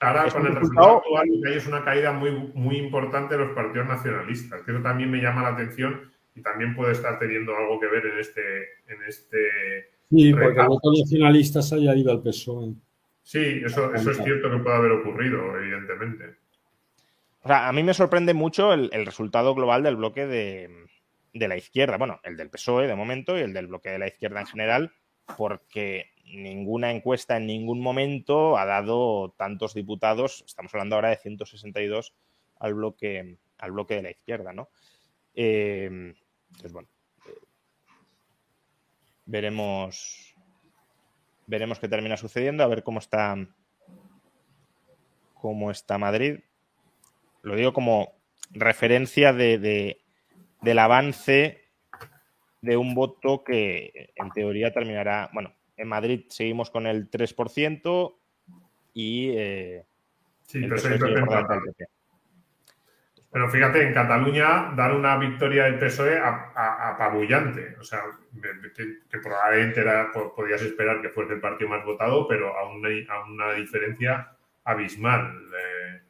ahora 0.01 0.29
con 0.31 0.47
el 0.47 0.57
resultado 0.57 0.99
actual 0.99 1.31
hay 1.47 1.55
es 1.55 1.67
una 1.67 1.83
caída 1.85 2.13
muy, 2.13 2.33
muy 2.53 2.77
importante 2.77 3.39
de 3.39 3.47
los 3.47 3.55
partidos 3.55 3.89
nacionalistas, 3.89 4.61
que 4.61 4.73
eso 4.73 4.83
también 4.83 5.11
me 5.11 5.23
llama 5.23 5.43
la 5.43 5.55
atención 5.55 6.12
y 6.35 6.43
también 6.43 6.75
puede 6.75 6.93
estar 6.93 7.19
teniendo 7.19 7.57
algo 7.57 7.79
que 7.79 7.87
ver 7.87 8.07
en 8.07 8.19
este. 8.19 8.41
En 8.89 9.03
este 9.07 9.91
sí, 10.11 10.33
porque 10.33 10.61
el 10.61 10.67
voto 10.67 10.93
nacionalista 10.99 11.63
se 11.63 11.77
haya 11.77 11.95
ido 11.95 12.13
al 12.13 12.23
PSOE. 12.23 12.75
Sí, 13.23 13.63
eso, 13.65 13.95
eso 13.95 14.11
es 14.11 14.23
cierto 14.23 14.51
que 14.51 14.59
puede 14.59 14.77
haber 14.77 14.93
ocurrido, 14.93 15.57
evidentemente. 15.57 16.37
O 17.43 17.49
sea, 17.49 17.69
a 17.69 17.73
mí 17.73 17.83
me 17.83 17.95
sorprende 17.95 18.35
mucho 18.35 18.73
el, 18.73 18.91
resultado 19.07 19.55
global 19.55 19.83
del 19.83 19.97
bloque 19.97 20.27
de, 20.27 20.71
de, 21.33 21.49
la 21.49 21.57
izquierda. 21.57 21.99
Bueno, 21.99 22.21
el 22.25 22.37
del 22.37 22.51
PSOE 22.51 22.87
de 22.87 22.95
momento 22.95 23.37
y 23.37 23.43
el 23.43 23.53
del 23.53 23.69
bloque 23.69 23.91
de 23.91 23.99
la 23.99 24.09
izquierda 24.09 24.41
en 24.41 24.47
general, 24.47 24.93
porque 25.37 26.13
ninguna 26.25 26.93
encuesta 26.93 27.37
en 27.37 27.47
ningún 27.47 27.81
momento 27.81 28.57
ha 28.57 28.65
dado 28.65 29.35
tantos 29.37 29.75
diputados. 29.75 30.45
Estamos 30.47 30.73
hablando 30.75 30.97
ahora 30.97 31.11
de 31.11 31.17
162 31.17 32.15
al 32.59 32.75
bloque, 32.75 33.39
al 33.59 33.73
bloque 33.73 33.97
de 33.97 34.03
la 34.03 34.11
izquierda, 34.11 34.53
¿no? 34.53 34.69
Eh, 35.35 36.15
entonces, 36.53 36.73
bueno, 36.73 36.89
eh, 37.27 37.39
veremos, 39.27 40.35
veremos 41.47 41.79
qué 41.79 41.89
termina 41.89 42.17
sucediendo, 42.17 42.63
a 42.63 42.69
ver 42.69 42.83
cómo 42.83 42.99
está, 42.99 43.37
cómo 45.35 45.71
está 45.71 45.99
Madrid. 45.99 46.41
Lo 47.43 47.57
digo 47.57 47.73
como 47.73 48.15
referencia 48.51 49.33
de, 49.33 50.01
del 50.61 50.79
avance 50.79 51.63
de 52.61 52.77
un 52.77 52.95
voto 52.95 53.43
que 53.43 54.13
en 54.15 54.31
teoría 54.31 54.73
terminará, 54.73 55.31
bueno, 55.33 55.53
en 55.77 55.89
Madrid 55.89 56.27
seguimos 56.29 56.71
con 56.71 56.87
el 56.87 57.11
3% 57.11 58.15
y 58.95 59.31
eh, 59.31 59.85
sí, 60.47 60.61
pero 60.61 60.77
pero 63.33 63.49
fíjate, 63.49 63.83
en 63.83 63.95
Cataluña 63.95 64.75
dar 64.77 64.95
una 64.95 65.17
victoria 65.17 65.65
del 65.65 65.79
PSOE 65.79 66.21
apabullante. 66.21 67.75
O 67.81 67.83
sea, 67.83 68.03
que, 68.77 69.19
probablemente 69.19 69.81
era, 69.81 70.13
podías 70.13 70.61
esperar 70.61 71.01
que 71.01 71.09
fuese 71.09 71.33
el 71.33 71.41
partido 71.41 71.71
más 71.71 71.83
votado, 71.83 72.29
pero 72.29 72.55
a 72.55 72.69
una, 72.69 72.91
a 73.09 73.25
una 73.25 73.55
diferencia 73.55 74.37
abismal. 74.65 75.49
Eh, 75.57 76.01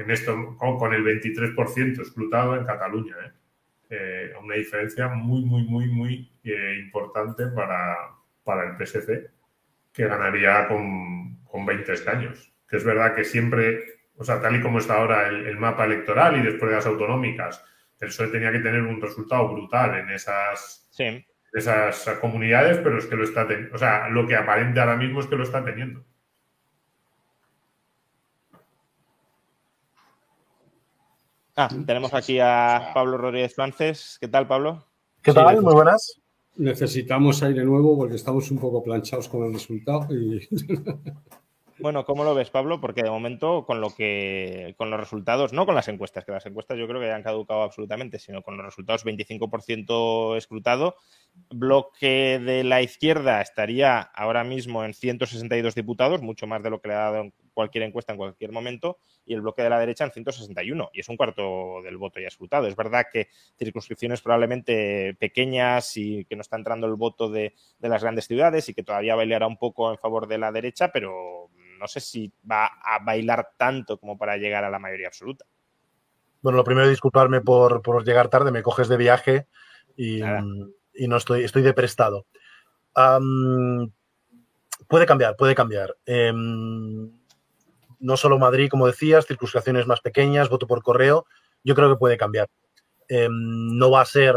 en 0.00 0.10
esto, 0.10 0.56
con, 0.56 0.92
el 0.92 1.04
23% 1.04 2.02
escrutado 2.02 2.56
en 2.56 2.66
Cataluña. 2.66 3.14
¿eh? 3.24 3.32
Eh, 3.88 4.32
una 4.42 4.56
diferencia 4.56 5.06
muy, 5.06 5.44
muy, 5.44 5.62
muy, 5.62 5.86
muy 5.86 6.32
importante 6.80 7.46
para, 7.46 7.96
para 8.42 8.68
el 8.68 8.76
PSC, 8.76 9.30
que 9.92 10.08
ganaría 10.08 10.66
con, 10.66 11.44
con 11.44 11.64
20 11.64 11.92
escaños. 11.92 12.52
Que 12.68 12.78
es 12.78 12.84
verdad 12.84 13.14
que 13.14 13.22
siempre 13.22 13.95
o 14.18 14.24
sea, 14.24 14.40
tal 14.40 14.56
y 14.56 14.62
como 14.62 14.78
está 14.78 14.94
ahora 14.94 15.28
el, 15.28 15.56
mapa 15.58 15.84
electoral 15.84 16.36
y 16.36 16.42
después 16.42 16.70
de 16.70 16.76
las 16.76 16.86
autonómicas, 16.86 17.62
el 18.00 18.08
PSOE 18.08 18.28
tenía 18.28 18.52
que 18.52 18.60
tener 18.60 18.82
un 18.82 19.00
resultado 19.00 19.48
brutal 19.48 19.98
en 19.98 20.10
esas, 20.10 20.88
esas 21.52 22.08
comunidades, 22.20 22.78
pero 22.78 22.98
es 22.98 23.06
que 23.06 23.16
lo 23.16 23.24
está 23.24 23.46
teniendo. 23.46 23.74
O 23.74 23.78
sea, 23.78 24.08
lo 24.08 24.26
que 24.26 24.36
aparente 24.36 24.80
ahora 24.80 24.96
mismo 24.96 25.20
es 25.20 25.26
que 25.26 25.36
lo 25.36 25.42
está 25.44 25.64
teniendo. 25.64 26.04
Ah, 31.58 31.68
tenemos 31.86 32.12
aquí 32.12 32.38
a 32.38 32.90
Pablo 32.92 33.16
Rodríguez 33.16 33.54
Frances. 33.54 34.18
¿Qué 34.20 34.28
tal, 34.28 34.46
Pablo? 34.46 34.86
¿Qué 35.22 35.32
tal? 35.32 35.62
Muy 35.62 35.72
buenas. 35.72 36.20
Necesitamos 36.56 37.42
aire 37.42 37.64
nuevo 37.64 37.96
porque 37.96 38.16
estamos 38.16 38.50
un 38.50 38.58
poco 38.58 38.82
planchados 38.82 39.28
con 39.28 39.44
el 39.44 39.54
resultado 39.54 40.06
y 40.14 40.46
Bueno, 41.78 42.06
¿cómo 42.06 42.24
lo 42.24 42.34
ves, 42.34 42.48
Pablo? 42.48 42.80
Porque 42.80 43.02
de 43.02 43.10
momento, 43.10 43.66
con 43.66 43.82
lo 43.82 43.90
que, 43.90 44.74
con 44.78 44.88
los 44.90 44.98
resultados, 44.98 45.52
no 45.52 45.66
con 45.66 45.74
las 45.74 45.88
encuestas, 45.88 46.24
que 46.24 46.32
las 46.32 46.46
encuestas 46.46 46.78
yo 46.78 46.88
creo 46.88 47.00
que 47.02 47.06
ya 47.06 47.16
han 47.16 47.22
caducado 47.22 47.62
absolutamente, 47.62 48.18
sino 48.18 48.40
con 48.42 48.56
los 48.56 48.64
resultados 48.64 49.04
25% 49.04 50.38
escrutado, 50.38 50.96
bloque 51.50 52.40
de 52.42 52.64
la 52.64 52.80
izquierda 52.80 53.42
estaría 53.42 54.00
ahora 54.00 54.42
mismo 54.42 54.86
en 54.86 54.94
162 54.94 55.74
diputados, 55.74 56.22
mucho 56.22 56.46
más 56.46 56.62
de 56.62 56.70
lo 56.70 56.80
que 56.80 56.88
le 56.88 56.94
ha 56.94 56.98
dado 56.98 57.16
en 57.24 57.34
cualquier 57.52 57.84
encuesta 57.84 58.12
en 58.12 58.18
cualquier 58.18 58.52
momento, 58.52 58.96
y 59.26 59.34
el 59.34 59.42
bloque 59.42 59.62
de 59.62 59.68
la 59.68 59.78
derecha 59.78 60.04
en 60.04 60.12
161, 60.12 60.88
y 60.94 61.00
es 61.00 61.08
un 61.10 61.18
cuarto 61.18 61.82
del 61.82 61.98
voto 61.98 62.20
ya 62.20 62.28
escrutado. 62.28 62.68
Es 62.68 62.76
verdad 62.76 63.04
que 63.12 63.28
circunscripciones 63.58 64.22
probablemente 64.22 65.14
pequeñas 65.18 65.94
y 65.98 66.24
que 66.24 66.36
no 66.36 66.40
está 66.40 66.56
entrando 66.56 66.86
el 66.86 66.94
voto 66.94 67.28
de, 67.28 67.52
de 67.78 67.88
las 67.90 68.02
grandes 68.02 68.26
ciudades 68.26 68.66
y 68.70 68.74
que 68.74 68.82
todavía 68.82 69.14
bailará 69.14 69.46
un 69.46 69.58
poco 69.58 69.90
en 69.90 69.98
favor 69.98 70.26
de 70.26 70.38
la 70.38 70.52
derecha, 70.52 70.90
pero 70.90 71.50
no 71.76 71.86
sé 71.88 72.00
si 72.00 72.32
va 72.50 72.66
a 72.66 72.98
bailar 73.04 73.50
tanto 73.56 73.98
como 73.98 74.16
para 74.18 74.36
llegar 74.36 74.64
a 74.64 74.70
la 74.70 74.78
mayoría 74.78 75.08
absoluta. 75.08 75.44
Bueno, 76.42 76.56
lo 76.56 76.64
primero, 76.64 76.88
disculparme 76.88 77.40
por, 77.40 77.82
por 77.82 78.04
llegar 78.04 78.28
tarde, 78.28 78.50
me 78.50 78.62
coges 78.62 78.88
de 78.88 78.96
viaje 78.96 79.46
y, 79.96 80.20
no 80.20 81.16
estoy, 81.16 81.44
estoy 81.44 81.62
de 81.62 81.74
prestado. 81.74 82.26
puede 84.88 85.06
cambiar, 85.06 85.36
puede 85.36 85.54
cambiar. 85.54 85.96
Em, 86.04 87.10
no 87.98 88.16
solo 88.16 88.38
Madrid, 88.38 88.68
como 88.70 88.86
decías, 88.86 89.26
circunscripciones 89.26 89.86
más 89.86 90.00
pequeñas, 90.00 90.48
voto 90.48 90.66
por 90.66 90.82
correo, 90.82 91.26
yo 91.64 91.74
creo 91.74 91.88
que 91.88 91.98
puede 91.98 92.16
cambiar. 92.16 92.48
Em, 93.08 93.32
no 93.32 93.90
va 93.90 94.02
a 94.02 94.06
ser 94.06 94.36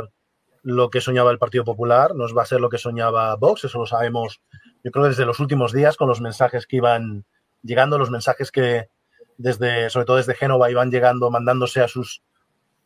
lo 0.63 0.89
que 0.89 1.01
soñaba 1.01 1.31
el 1.31 1.39
Partido 1.39 1.63
Popular, 1.63 2.15
no 2.15 2.33
va 2.33 2.43
a 2.43 2.47
ser 2.47 2.59
lo 2.59 2.69
que 2.69 2.77
soñaba 2.77 3.35
Vox, 3.35 3.63
eso 3.65 3.79
lo 3.79 3.85
sabemos 3.85 4.41
yo 4.84 4.91
creo 4.91 5.05
desde 5.05 5.25
los 5.25 5.39
últimos 5.39 5.73
días 5.73 5.97
con 5.97 6.07
los 6.07 6.21
mensajes 6.21 6.65
que 6.65 6.77
iban 6.77 7.25
llegando, 7.63 7.97
los 7.97 8.11
mensajes 8.11 8.51
que 8.51 8.89
desde, 9.38 9.89
sobre 9.89 10.05
todo 10.05 10.17
desde 10.17 10.36
Génova, 10.36 10.69
iban 10.69 10.91
llegando, 10.91 11.32
mandándose 11.32 11.82
a 11.82 11.88
sus, 11.88 12.21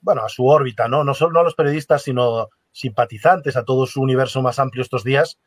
bueno, 0.01 0.23
a 0.23 0.29
su 0.29 0.45
órbita, 0.45 0.87
¿no? 0.87 1.03
No 1.03 1.13
solo 1.13 1.39
a 1.39 1.43
los 1.43 1.55
periodistas, 1.55 2.03
sino 2.03 2.49
simpatizantes, 2.71 3.57
a 3.57 3.63
todo 3.63 3.87
su 3.87 4.01
universo 4.01 4.41
más 4.41 4.59
amplio 4.59 4.83
estos 4.83 5.03
días, 5.03 5.39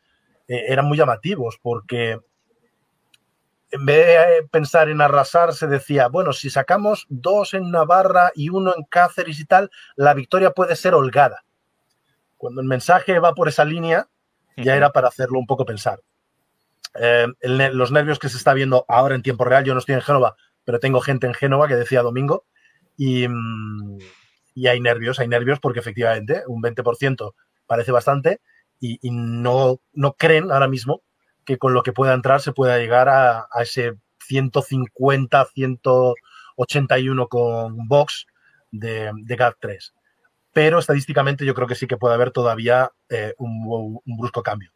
eh, 0.47 0.65
eran 0.67 0.85
muy 0.85 0.97
llamativos 0.97 1.59
porque 1.61 2.19
en 3.71 3.85
vez 3.85 4.05
de 4.05 4.47
pensar 4.49 4.89
en 4.89 5.01
arrasar, 5.01 5.53
se 5.53 5.67
decía, 5.67 6.07
bueno, 6.07 6.33
si 6.33 6.49
sacamos 6.49 7.05
dos 7.09 7.53
en 7.53 7.69
Navarra 7.69 8.31
y 8.33 8.49
uno 8.49 8.73
en 8.75 8.83
Cáceres 8.83 9.39
y 9.39 9.45
tal, 9.45 9.69
la 9.95 10.13
victoria 10.13 10.51
puede 10.51 10.75
ser 10.75 10.93
holgada. 10.93 11.43
Cuando 12.37 12.61
el 12.61 12.67
mensaje 12.67 13.19
va 13.19 13.33
por 13.33 13.47
esa 13.47 13.65
línea, 13.65 14.07
ya 14.55 14.75
era 14.75 14.91
para 14.91 15.09
hacerlo 15.09 15.39
un 15.39 15.45
poco 15.45 15.65
pensar. 15.65 15.99
Eh, 16.95 17.27
los 17.41 17.91
nervios 17.91 18.19
que 18.19 18.29
se 18.29 18.37
está 18.37 18.53
viendo 18.53 18.85
ahora 18.87 19.15
en 19.15 19.21
tiempo 19.21 19.43
real, 19.43 19.63
yo 19.63 19.73
no 19.73 19.79
estoy 19.79 19.95
en 19.95 20.01
Génova, 20.01 20.35
pero 20.63 20.79
tengo 20.79 21.01
gente 21.01 21.27
en 21.27 21.33
Génova 21.33 21.67
que 21.67 21.75
decía 21.75 22.01
domingo, 22.01 22.45
y, 22.97 23.27
y 24.55 24.67
hay 24.67 24.79
nervios, 24.79 25.19
hay 25.19 25.27
nervios 25.27 25.59
porque 25.59 25.79
efectivamente 25.79 26.43
un 26.47 26.61
20% 26.61 27.33
parece 27.67 27.91
bastante 27.91 28.41
y, 28.79 28.99
no, 29.11 29.79
no 29.93 30.13
creen 30.13 30.51
ahora 30.51 30.67
mismo 30.67 31.01
que 31.45 31.57
con 31.57 31.73
lo 31.73 31.83
que 31.83 31.93
pueda 31.93 32.13
entrar 32.13 32.41
se 32.41 32.51
pueda 32.53 32.77
llegar 32.77 33.09
a, 33.09 33.47
ese 33.61 33.93
150, 34.25 35.45
181 35.45 37.27
con 37.27 37.87
Vox 37.87 38.25
de, 38.71 39.11
de 39.15 39.37
GAT3. 39.37 39.93
Pero 40.53 40.79
estadísticamente 40.79 41.45
yo 41.45 41.53
creo 41.53 41.67
que 41.67 41.75
sí 41.75 41.87
que 41.87 41.97
puede 41.97 42.15
haber 42.15 42.31
todavía 42.31 42.91
eh, 43.09 43.33
un, 43.37 43.99
brusco 44.05 44.43
cambio. 44.43 44.71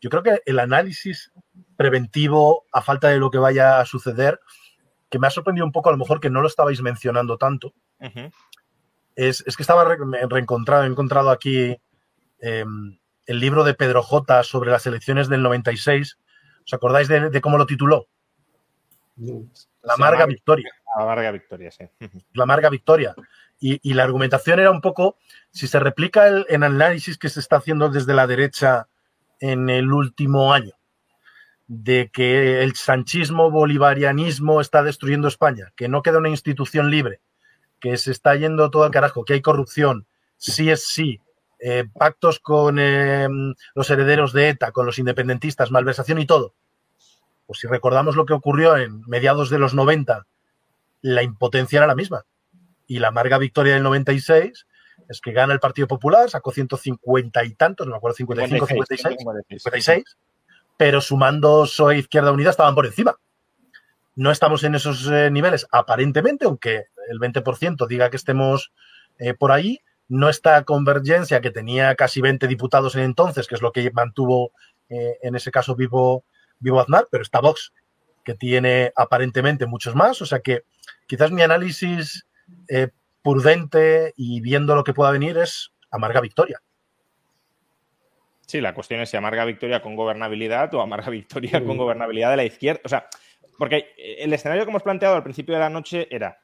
Yo 0.00 0.10
creo 0.10 0.22
que 0.22 0.42
el 0.46 0.58
análisis 0.58 1.32
preventivo, 1.76 2.64
a 2.72 2.82
falta 2.82 3.08
de 3.08 3.18
lo 3.18 3.30
que 3.30 3.38
vaya 3.38 3.80
a 3.80 3.84
suceder, 3.84 4.40
que 5.10 5.18
me 5.18 5.26
ha 5.26 5.30
sorprendido 5.30 5.66
un 5.66 5.72
poco, 5.72 5.88
a 5.88 5.92
lo 5.92 5.98
mejor 5.98 6.20
que 6.20 6.30
no 6.30 6.40
lo 6.40 6.48
estabais 6.48 6.82
mencionando 6.82 7.38
tanto, 7.38 7.74
es, 9.16 9.42
que 9.42 9.62
estaba 9.62 9.84
reencontrado, 9.84 10.84
he 10.84 10.86
encontrado 10.86 11.30
aquí 11.30 11.76
em, 12.40 12.98
el 13.26 13.40
libro 13.40 13.64
de 13.64 13.74
Pedro 13.74 14.02
J 14.02 14.42
sobre 14.42 14.70
las 14.70 14.86
elecciones 14.86 15.28
del 15.28 15.42
96. 15.42 16.18
¿Os 16.64 16.74
acordáis 16.74 17.08
de, 17.08 17.40
cómo 17.40 17.58
lo 17.58 17.66
tituló? 17.66 18.08
La 19.82 19.94
amarga 19.94 20.26
victoria. 20.26 20.70
La 20.96 21.02
amarga 21.02 21.30
victoria, 21.30 21.70
sí. 21.70 21.84
La 22.32 22.44
amarga 22.44 22.70
victoria. 22.70 23.14
Y, 23.60 23.92
la 23.94 24.04
argumentación 24.04 24.60
era 24.60 24.70
un 24.70 24.80
poco, 24.80 25.18
si 25.50 25.66
se 25.66 25.80
replica 25.80 26.28
el, 26.28 26.46
análisis 26.62 27.18
que 27.18 27.28
se 27.28 27.40
está 27.40 27.56
haciendo 27.56 27.88
desde 27.88 28.14
la 28.14 28.26
derecha 28.26 28.88
en 29.40 29.68
el 29.70 29.92
último 29.92 30.52
año, 30.52 30.72
de 31.66 32.10
que 32.12 32.62
el 32.62 32.74
sanchismo 32.74 33.50
bolivarianismo 33.50 34.60
está 34.60 34.82
destruyendo 34.82 35.28
España, 35.28 35.72
que 35.76 35.88
no 35.88 36.02
queda 36.02 36.18
una 36.18 36.30
institución 36.30 36.90
libre, 36.90 37.20
que 37.80 37.96
se 37.96 38.10
está 38.10 38.34
yendo 38.34 38.70
todo 38.70 38.84
al 38.84 38.90
carajo, 38.90 39.24
que 39.24 39.34
hay 39.34 39.42
corrupción, 39.42 40.06
sí 40.36 40.70
es 40.70 40.86
sí, 40.86 41.20
eh, 41.60 41.84
pactos 41.92 42.38
con 42.38 42.78
em, 42.78 43.54
los 43.74 43.90
herederos 43.90 44.32
de 44.32 44.50
ETA, 44.50 44.72
con 44.72 44.86
los 44.86 44.98
independentistas, 44.98 45.70
malversación 45.70 46.18
y 46.20 46.26
todo. 46.26 46.54
Pues 47.46 47.60
si 47.60 47.66
recordamos 47.66 48.14
lo 48.14 48.26
que 48.26 48.34
ocurrió 48.34 48.76
en 48.76 49.00
mediados 49.06 49.50
de 49.50 49.58
los 49.58 49.74
90, 49.74 50.26
la 51.00 51.22
impotencia 51.22 51.78
era 51.78 51.86
la 51.86 51.94
misma. 51.94 52.24
Y 52.86 53.00
la 53.00 53.08
amarga 53.08 53.38
victoria 53.38 53.74
del 53.74 53.82
96 53.82 54.66
es 55.08 55.20
que 55.20 55.32
gana 55.32 55.52
el 55.52 55.60
Partido 55.60 55.88
Popular, 55.88 56.28
sacó 56.30 56.52
150 56.52 57.44
y 57.44 57.54
tantos, 57.54 57.86
no 57.86 57.92
me 57.92 57.96
acuerdo, 57.96 58.16
55, 58.16 58.66
56, 58.66 59.16
56, 59.48 60.04
pero 60.76 61.00
sumando 61.00 61.62
PSOE 61.62 61.98
Izquierda 61.98 62.32
Unida 62.32 62.50
estaban 62.50 62.74
por 62.74 62.86
encima. 62.86 63.16
No 64.14 64.30
estamos 64.30 64.64
en 64.64 64.74
esos 64.74 65.08
eh, 65.10 65.30
niveles, 65.30 65.66
aparentemente, 65.70 66.44
aunque 66.44 66.86
el 67.08 67.18
20% 67.18 67.86
diga 67.86 68.10
que 68.10 68.16
estemos 68.16 68.72
eh, 69.18 69.34
por 69.34 69.52
ahí, 69.52 69.80
no 70.08 70.28
está 70.28 70.64
Convergencia, 70.64 71.40
que 71.40 71.50
tenía 71.50 71.94
casi 71.94 72.20
20 72.20 72.46
diputados 72.46 72.94
en 72.96 73.02
entonces, 73.02 73.46
que 73.46 73.54
es 73.54 73.62
lo 73.62 73.72
que 73.72 73.90
mantuvo 73.92 74.52
eh, 74.88 75.18
en 75.22 75.36
ese 75.36 75.50
caso 75.50 75.76
vivo, 75.76 76.24
vivo 76.58 76.80
Aznar, 76.80 77.06
pero 77.10 77.22
está 77.22 77.40
Vox, 77.40 77.72
que 78.24 78.34
tiene 78.34 78.92
aparentemente 78.96 79.66
muchos 79.66 79.94
más. 79.94 80.20
O 80.22 80.26
sea 80.26 80.40
que 80.40 80.64
quizás 81.06 81.30
mi 81.30 81.42
análisis 81.42 82.26
eh, 82.68 82.88
prudente 83.22 84.12
y 84.16 84.40
viendo 84.40 84.74
lo 84.74 84.84
que 84.84 84.94
pueda 84.94 85.10
venir 85.10 85.38
es 85.38 85.72
amarga 85.90 86.20
victoria. 86.20 86.60
Sí, 88.46 88.60
la 88.62 88.72
cuestión 88.72 89.00
es 89.00 89.10
si 89.10 89.16
amarga 89.16 89.44
victoria 89.44 89.82
con 89.82 89.94
gobernabilidad 89.94 90.72
o 90.74 90.80
amarga 90.80 91.10
victoria 91.10 91.62
con 91.64 91.76
gobernabilidad 91.76 92.30
de 92.30 92.36
la 92.36 92.44
izquierda. 92.44 92.80
O 92.84 92.88
sea, 92.88 93.08
porque 93.58 93.92
el 94.18 94.32
escenario 94.32 94.64
que 94.64 94.70
hemos 94.70 94.82
planteado 94.82 95.16
al 95.16 95.22
principio 95.22 95.54
de 95.54 95.60
la 95.60 95.68
noche 95.68 96.08
era 96.10 96.38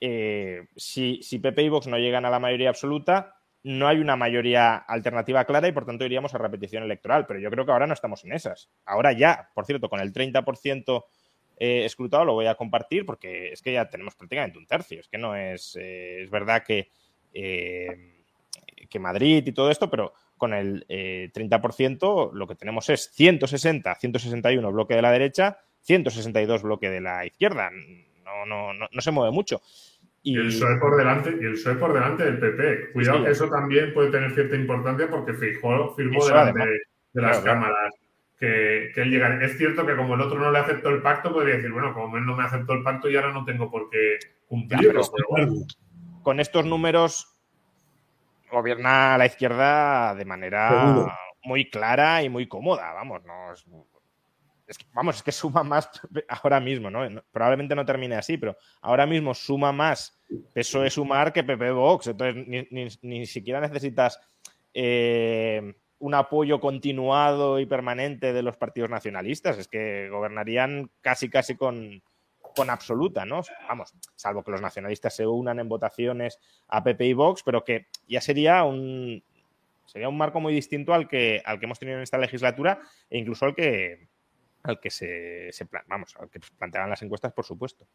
eh, 0.00 0.68
si, 0.76 1.22
si 1.22 1.38
PP 1.38 1.62
y 1.62 1.68
Vox 1.68 1.86
no 1.86 1.98
llegan 1.98 2.24
a 2.24 2.30
la 2.30 2.38
mayoría 2.38 2.70
absoluta, 2.70 3.34
no 3.62 3.88
hay 3.88 3.98
una 3.98 4.16
mayoría 4.16 4.76
alternativa 4.76 5.44
clara 5.44 5.68
y 5.68 5.72
por 5.72 5.84
tanto 5.84 6.06
iríamos 6.06 6.34
a 6.34 6.38
repetición 6.38 6.82
electoral. 6.82 7.26
Pero 7.26 7.40
yo 7.40 7.50
creo 7.50 7.66
que 7.66 7.72
ahora 7.72 7.86
no 7.86 7.92
estamos 7.92 8.24
en 8.24 8.32
esas. 8.32 8.70
Ahora 8.86 9.12
ya, 9.12 9.50
por 9.54 9.66
cierto, 9.66 9.90
con 9.90 10.00
el 10.00 10.12
30% 10.12 11.04
eh, 11.62 11.84
escrutado 11.84 12.24
lo 12.24 12.32
voy 12.32 12.46
a 12.46 12.54
compartir 12.54 13.04
porque 13.04 13.52
es 13.52 13.60
que 13.60 13.74
ya 13.74 13.88
tenemos 13.88 14.14
prácticamente 14.16 14.58
un 14.58 14.66
tercio. 14.66 14.98
Es 14.98 15.08
que 15.08 15.18
no 15.18 15.36
es. 15.36 15.76
Eh, 15.78 16.22
es 16.22 16.30
verdad 16.30 16.64
que, 16.66 16.88
que 17.32 18.98
Madrid 18.98 19.46
y 19.46 19.52
todo 19.52 19.70
esto, 19.70 19.90
pero 19.90 20.14
con 20.38 20.54
el 20.54 20.86
30% 20.88 22.32
lo 22.32 22.46
que 22.48 22.54
tenemos 22.54 22.88
es 22.88 23.10
160, 23.12 23.94
161 23.94 24.72
bloque 24.72 24.94
de 24.94 25.02
la 25.02 25.12
derecha, 25.12 25.58
162 25.82 26.62
bloque 26.62 26.88
de 26.88 27.02
la 27.02 27.26
izquierda. 27.26 27.70
No, 28.24 28.46
no, 28.46 28.72
no, 28.72 28.88
no 28.90 29.00
se 29.02 29.10
mueve 29.10 29.30
mucho. 29.30 29.60
Y... 30.22 30.36
el 30.38 30.46
PSOE 30.46 30.78
por 30.78 30.96
delante, 30.96 31.30
y 31.30 31.44
el 31.44 31.52
PSOE 31.52 31.74
por 31.76 31.92
delante 31.92 32.24
del 32.24 32.38
PP. 32.38 32.92
Cuidado 32.92 33.24
que 33.24 33.30
eso 33.32 33.50
también 33.50 33.92
puede 33.92 34.10
tener 34.10 34.32
cierta 34.32 34.56
importancia 34.56 35.08
porque 35.10 35.34
Feijóo 35.34 35.94
firmó 35.94 36.26
delante 36.26 36.66
de, 37.12 37.22
las 37.22 37.40
cámaras 37.40 37.94
que, 38.40 38.90
él 38.96 39.10
llega. 39.10 39.44
Es 39.44 39.58
cierto 39.58 39.86
que 39.86 39.94
como 39.94 40.14
el 40.14 40.22
otro 40.22 40.38
no 40.38 40.50
le 40.50 40.58
aceptó 40.58 40.88
el 40.88 41.02
pacto, 41.02 41.32
podría 41.32 41.56
decir, 41.56 41.70
bueno, 41.70 41.92
como 41.92 42.16
él 42.16 42.24
no 42.24 42.34
me 42.34 42.44
aceptó 42.44 42.72
el 42.72 42.82
pacto 42.82 43.08
y 43.08 43.16
ahora 43.16 43.32
no 43.32 43.44
tengo 43.44 43.70
por 43.70 43.90
qué 43.90 44.18
cumplirlo. 44.46 45.02
Con 46.22 46.40
estos 46.40 46.64
números 46.64 47.36
gobierna 48.50 49.16
la 49.16 49.26
izquierda 49.26 50.14
de 50.14 50.24
manera 50.24 51.16
muy 51.44 51.70
clara 51.70 52.22
y 52.22 52.28
muy 52.28 52.48
cómoda, 52.48 52.92
vamos, 52.92 53.22
no 53.24 53.54
vamos, 54.92 55.16
es 55.16 55.22
que 55.22 55.32
suma 55.32 55.62
más 55.62 55.88
ahora 56.28 56.60
mismo, 56.60 56.90
¿no? 56.90 57.22
Probablemente 57.30 57.74
no 57.74 57.84
termine 57.84 58.16
así, 58.16 58.38
pero 58.38 58.56
ahora 58.80 59.06
mismo 59.06 59.34
suma 59.34 59.72
más 59.72 60.18
PSOE 60.54 60.90
sumar 60.90 61.32
que 61.32 61.44
PP 61.44 61.70
Vox. 61.72 62.08
Entonces, 62.08 62.98
ni, 63.02 63.26
siquiera 63.26 63.60
necesitas 63.60 64.20
eh, 64.74 65.74
un 66.00 66.14
apoyo 66.14 66.60
continuado 66.60 67.60
y 67.60 67.66
permanente 67.66 68.32
de 68.32 68.42
los 68.42 68.56
partidos 68.56 68.90
nacionalistas. 68.90 69.58
Es 69.58 69.68
que 69.68 70.08
gobernarían 70.10 70.90
casi, 71.02 71.28
casi 71.28 71.56
con, 71.56 72.02
con 72.40 72.70
absoluta, 72.70 73.24
¿no? 73.24 73.42
Vamos, 73.68 73.94
salvo 74.16 74.42
que 74.42 74.50
los 74.50 74.60
nacionalistas 74.60 75.14
se 75.14 75.26
unan 75.26 75.60
en 75.60 75.68
votaciones 75.68 76.38
a 76.68 76.82
PP 76.82 77.06
y 77.06 77.12
Vox, 77.12 77.42
pero 77.44 77.64
que 77.64 77.86
ya 78.08 78.20
sería 78.20 78.64
un 78.64 79.22
sería 79.86 80.08
un 80.08 80.16
marco 80.16 80.40
muy 80.40 80.54
distinto 80.54 80.94
al 80.94 81.08
que, 81.08 81.42
al 81.44 81.58
que 81.58 81.66
hemos 81.66 81.78
tenido 81.78 81.96
en 81.96 82.04
esta 82.04 82.18
legislatura 82.18 82.80
e 83.08 83.18
incluso 83.18 83.44
al 83.44 83.54
que 83.54 84.08
al 84.62 84.78
que 84.78 84.90
se, 84.90 85.50
vamos, 85.86 86.14
al 86.18 86.30
que 86.30 86.40
planteaban 86.58 86.90
las 86.90 87.02
encuestas, 87.02 87.32
por 87.32 87.44
supuesto. 87.44 87.86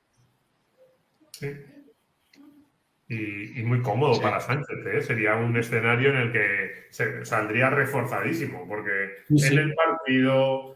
Y, 3.07 3.61
muy 3.63 3.81
cómodo 3.83 4.19
para 4.19 4.39
Sánchez, 4.39 4.77
¿eh? 4.87 5.01
sería 5.01 5.35
un 5.35 5.55
escenario 5.55 6.09
en 6.09 6.17
el 6.17 6.31
que 6.31 6.87
saldría 7.23 7.69
reforzadísimo, 7.69 8.67
porque 8.67 9.17
en 9.29 9.57
el 9.59 9.75
partido, 9.75 10.75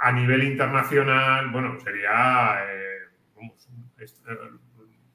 a, 0.00 0.12
nivel 0.12 0.44
internacional, 0.44 1.50
bueno, 1.50 1.78
sería 1.80 2.56
eh, 2.66 3.42
eh, 3.98 4.06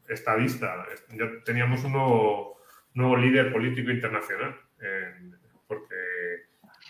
estadista. 0.10 0.86
Ya 1.10 1.26
teníamos 1.44 1.84
un 1.86 1.94
nuevo, 1.94 3.18
líder 3.18 3.52
político 3.52 3.90
internacional, 3.90 4.56
porque 5.68 5.96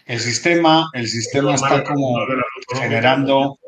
el 0.05 0.19
sistema, 0.19 0.89
el 0.93 1.07
sistema 1.07 1.55
está 1.55 1.83
como 1.83 2.17
generando. 2.73 3.59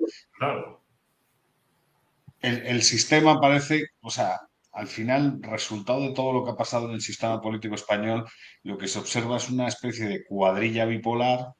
El, 2.41 2.81
sistema 2.83 3.39
parece, 3.39 3.91
o 4.01 4.09
sea, 4.09 4.41
al 4.73 4.87
final, 4.87 5.39
resultado 5.41 6.01
de 6.01 6.13
todo 6.13 6.33
lo 6.33 6.43
que 6.43 6.51
ha 6.51 6.55
pasado 6.55 6.87
en 6.87 6.95
el 6.95 7.01
sistema 7.01 7.39
político 7.39 7.75
español, 7.75 8.25
lo 8.63 8.77
que 8.77 8.87
se 8.87 8.99
observa 8.99 9.37
es 9.37 9.49
una 9.49 9.67
especie 9.67 10.07
de 10.07 10.23
cuadrilla 10.25 10.85
bipolar, 10.85 11.53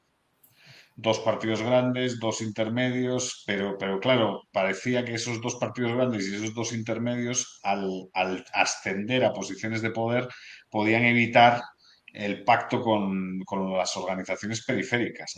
dos 0.96 1.20
partidos 1.20 1.62
grandes, 1.62 2.18
dos 2.20 2.40
intermedios, 2.40 3.44
pero, 3.46 3.76
pero 3.78 4.00
claro, 4.00 4.42
parecía 4.52 5.04
que 5.04 5.14
esos 5.14 5.40
dos 5.40 5.56
partidos 5.56 5.92
grandes 5.92 6.28
y 6.28 6.34
esos 6.34 6.54
dos 6.54 6.72
intermedios, 6.72 7.60
al, 7.62 8.10
ascender 8.52 9.24
a 9.24 9.32
posiciones 9.32 9.82
de 9.82 9.90
poder, 9.90 10.28
podían 10.70 11.04
evitar 11.04 11.62
el 12.12 12.44
pacto 12.44 12.80
con, 12.80 13.40
las 13.76 13.96
organizaciones 13.96 14.64
periféricas. 14.64 15.34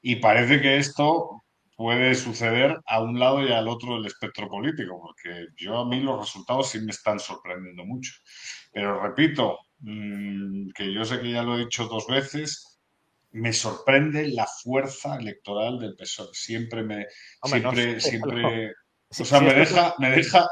Y 0.00 0.16
parece 0.16 0.60
que 0.60 0.78
esto 0.78 1.43
puede 1.76 2.14
suceder 2.14 2.78
a 2.86 3.02
un 3.02 3.18
lado 3.18 3.46
y 3.46 3.52
al 3.52 3.68
otro 3.68 3.96
del 3.96 4.06
espectro 4.06 4.48
político, 4.48 5.00
porque 5.00 5.46
yo 5.56 5.78
a 5.78 5.86
mí 5.86 6.00
los 6.00 6.20
resultados 6.20 6.70
sí 6.70 6.80
me 6.80 6.90
están 6.90 7.18
sorprendiendo 7.18 7.84
mucho. 7.84 8.12
Pero 8.72 9.00
repito, 9.00 9.58
mm, 9.80 10.70
que 10.74 10.92
yo 10.92 11.04
sé 11.04 11.20
que 11.20 11.32
ya 11.32 11.42
lo 11.42 11.56
he 11.56 11.64
dicho 11.64 11.86
dos 11.86 12.06
veces, 12.06 12.74
me 13.32 13.52
sorprende 13.52 14.28
la 14.28 14.46
fuerza 14.46 15.16
electoral 15.16 15.78
del 15.78 15.96
PSOE. 15.96 16.28
Siempre 16.32 16.84
me. 16.84 17.06
siempre, 17.42 18.00
siempre. 18.00 18.72
o 19.08 19.24
sea, 19.24 19.40
me, 19.40 19.54
deja, 19.54 19.94
me 19.98 20.10
deja. 20.10 20.46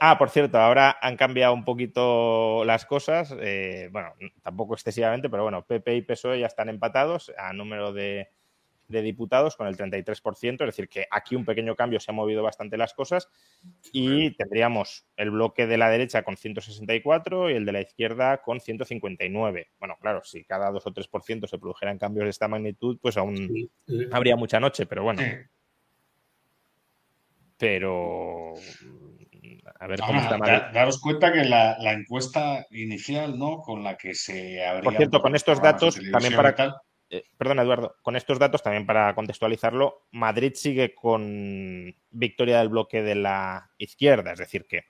ah, 0.00 0.16
por 0.16 0.30
cierto, 0.30 0.58
ahora 0.58 0.96
han 1.02 1.16
cambiado 1.16 1.52
un 1.52 1.64
poquito 1.64 2.64
las 2.64 2.86
cosas. 2.86 3.34
Eh, 3.40 3.88
bueno, 3.90 4.12
tampoco 4.42 4.74
excesivamente, 4.74 5.28
pero 5.28 5.42
bueno, 5.42 5.66
PP 5.66 5.96
y 5.96 6.02
PSOE 6.02 6.38
ya 6.38 6.46
están 6.46 6.68
empatados 6.68 7.32
a 7.36 7.52
número 7.52 7.92
de, 7.92 8.28
de 8.88 9.02
diputados 9.02 9.56
con 9.56 9.66
el 9.66 9.76
33%, 9.76 10.52
es 10.52 10.58
decir, 10.58 10.88
que 10.88 11.06
aquí 11.10 11.36
un 11.36 11.44
pequeño 11.44 11.74
cambio 11.74 12.00
se 12.00 12.10
ha 12.10 12.14
movido 12.14 12.42
bastante 12.42 12.76
las 12.76 12.94
cosas 12.94 13.28
y 13.92 14.30
tendríamos 14.36 15.06
el 15.16 15.30
bloque 15.30 15.66
de 15.66 15.78
la 15.78 15.90
derecha 15.90 16.22
con 16.22 16.36
164 16.36 17.50
y 17.50 17.54
el 17.54 17.64
de 17.64 17.72
la 17.72 17.80
izquierda 17.80 18.42
con 18.42 18.60
159. 18.60 19.70
Bueno, 19.78 19.96
claro, 20.00 20.22
si 20.24 20.44
cada 20.44 20.70
2 20.70 20.86
o 20.86 20.94
3% 20.94 21.46
se 21.46 21.58
produjeran 21.58 21.98
cambios 21.98 22.24
de 22.24 22.30
esta 22.30 22.48
magnitud, 22.48 22.98
pues 23.00 23.16
aún 23.16 23.70
habría 24.12 24.36
mucha 24.36 24.60
noche, 24.60 24.86
pero 24.86 25.02
bueno. 25.02 25.22
Pero 27.58 28.54
a 29.78 29.86
ver 29.86 30.00
cómo 30.00 30.20
está 30.20 30.70
Daros 30.72 31.00
cuenta 31.00 31.32
que 31.32 31.44
la, 31.44 31.92
encuesta 31.92 32.66
inicial, 32.70 33.38
¿no? 33.38 33.60
Con 33.60 33.82
la 33.82 33.96
que 33.96 34.14
se. 34.14 34.58
Por 34.82 34.96
cierto, 34.96 35.20
con 35.20 35.34
estos 35.34 35.60
datos, 35.60 35.98
también 36.10 36.34
para. 36.34 36.82
Eh, 37.08 37.24
perdón, 37.38 37.60
Eduardo, 37.60 37.96
con 38.02 38.16
estos 38.16 38.38
datos, 38.38 38.62
también 38.62 38.84
para 38.84 39.14
contextualizarlo, 39.14 40.06
Madrid 40.10 40.52
sigue 40.54 40.94
con 40.94 41.94
victoria 42.10 42.58
del 42.58 42.68
bloque 42.68 43.02
de 43.02 43.14
la 43.14 43.70
izquierda, 43.78 44.32
es 44.32 44.38
decir, 44.40 44.66
que 44.66 44.84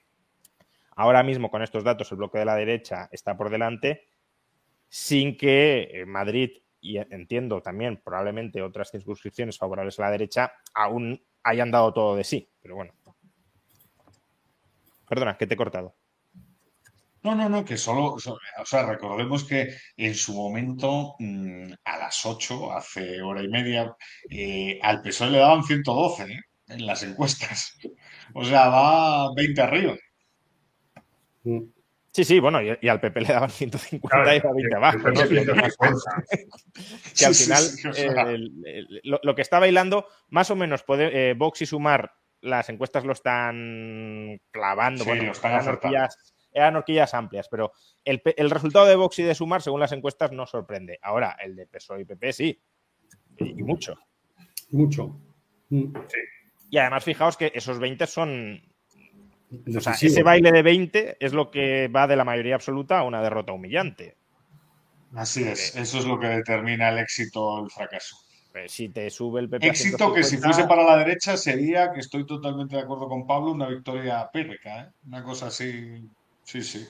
ahora 0.93 1.23
mismo 1.23 1.51
con 1.51 1.63
estos 1.63 1.85
datos 1.85 2.11
el 2.11 2.19
bloque 2.19 2.39
de 2.39 2.47
la 2.47 2.57
derecha 2.57 3.09
está 3.13 3.37
por 3.37 3.51
delante, 3.51 4.09
sin 4.89 5.37
que 5.37 5.91
eh, 5.93 6.07
Madrid, 6.07 6.53
y 6.81 6.97
entiendo 6.97 7.61
también 7.61 8.01
probablemente 8.03 8.63
otras 8.63 8.91
circunscripciones 8.91 9.59
favorables 9.59 9.99
a 9.99 10.03
la 10.03 10.11
derecha, 10.11 10.53
aún 10.73 11.23
hayan 11.43 11.71
dado 11.71 11.93
todo 11.93 12.17
de 12.17 12.25
sí, 12.25 12.49
pero 12.63 12.77
bueno. 12.77 12.95
Perdona, 15.07 15.37
que 15.37 15.47
te 15.47 15.55
he 15.55 15.57
cortado. 15.57 15.95
No, 17.27 17.35
no, 17.35 17.49
no, 17.49 17.65
que 17.65 17.77
solo, 17.77 18.15
o 18.15 18.65
sea, 18.65 18.87
recordemos 18.87 19.43
que 19.43 19.75
en 19.97 20.15
su 20.15 20.33
momento, 20.33 21.17
mm, 21.19 21.73
a 21.85 21.99
las 21.99 22.25
8, 22.25 22.71
hace 22.73 23.21
hora 23.21 23.43
y 23.43 23.49
media, 23.49 23.97
eh, 24.31 24.79
al 24.81 25.03
PSOE 25.03 25.33
le 25.33 25.39
daban 25.39 25.65
112 25.65 26.23
¿eh? 26.23 26.41
en 26.69 26.87
las 26.87 27.03
encuestas. 27.03 27.77
O 28.33 28.45
sea, 28.45 28.69
va 28.69 29.35
20 29.35 29.61
arriba. 29.61 29.97
Sí, 32.13 32.25
sí, 32.25 32.39
bueno, 32.39 32.61
y, 32.63 32.89
al 32.89 33.01
PP 33.01 33.21
le 33.23 33.33
daban 33.33 33.51
150 33.51 34.37
y 34.37 34.39
va 34.39 34.53
20 34.53 34.77
abajo. 34.77 34.99
que 37.19 37.27
al 37.27 37.35
final 37.35 37.63
lo, 39.03 39.35
que 39.35 39.43
está 39.43 39.59
bailando, 39.59 40.07
más 40.29 40.53
o 40.53 40.55
menos, 40.55 40.85
puede, 40.85 41.31
eh, 41.31 41.35
Vox 41.35 41.61
y 41.63 41.67
Sumar, 41.67 42.13
las 42.41 42.69
encuestas 42.69 43.05
lo 43.05 43.15
están 43.15 44.41
clavando. 44.53 45.05
bueno, 45.05 45.25
lo 45.25 45.33
están 45.33 45.55
eran 46.57 46.75
horquillas 46.75 47.13
amplias, 47.13 47.49
pero 47.51 47.73
el, 48.05 48.51
resultado 48.51 48.87
de 48.87 48.97
Vox 48.97 49.19
y 49.19 49.23
de 49.23 49.35
Sumar, 49.35 49.61
según 49.61 49.81
las 49.81 49.93
encuestas, 49.93 50.33
no 50.33 50.47
sorprende. 50.47 50.99
Ahora, 51.03 51.37
el 51.43 51.55
de 51.55 51.67
PSOE 51.67 52.01
y 52.01 52.05
PP 52.07 52.33
sí, 52.33 52.63
y, 53.39 53.63
mucho. 53.63 53.99
Mucho. 54.71 55.21
Mm. 55.69 55.95
Y 56.71 56.79
además, 56.79 57.05
fijaos 57.05 57.37
que 57.37 57.53
esos 57.55 57.79
20 57.79 58.07
son. 58.07 58.63
O 59.77 59.81
sea, 59.81 59.93
ese 59.93 60.23
baile 60.23 60.51
de 60.51 60.63
20 60.63 61.19
es 61.21 61.33
lo 61.33 61.51
que 61.51 61.89
va 61.89 62.07
de 62.07 62.17
la 62.17 62.25
mayoría 62.25 62.55
absoluta 62.55 62.99
a 62.99 63.05
una 63.05 63.23
derrota 63.23 63.53
humillante. 63.53 64.17
Así 65.15 65.45
es, 65.45 65.77
eso 65.77 65.99
es 65.99 66.07
lo 66.07 66.19
que 66.19 66.27
determina 66.27 66.89
el 66.89 66.99
éxito 66.99 67.43
o 67.43 67.65
el 67.65 67.71
fracaso. 67.71 68.17
Pues 68.51 68.73
si 68.73 68.89
te 68.89 69.09
sube 69.11 69.41
el 69.41 69.49
PP. 69.49 69.67
Éxito 69.67 70.13
que 70.13 70.25
si 70.25 70.39
fuese 70.39 70.65
para 70.65 70.83
la 70.83 70.97
derecha 70.97 71.37
sería, 71.37 71.93
que 71.93 72.01
estoy 72.01 72.27
totalmente 72.27 72.77
de 72.77 72.83
acuerdo 72.83 73.09
con 73.09 73.27
Pablo, 73.27 73.53
una 73.53 73.69
victoria 73.69 74.29
pírrica, 74.33 74.81
¿eh? 74.81 74.91
una 75.07 75.23
cosa 75.23 75.49
así 75.49 76.09
Sí, 76.47 76.63
sí. 76.63 76.87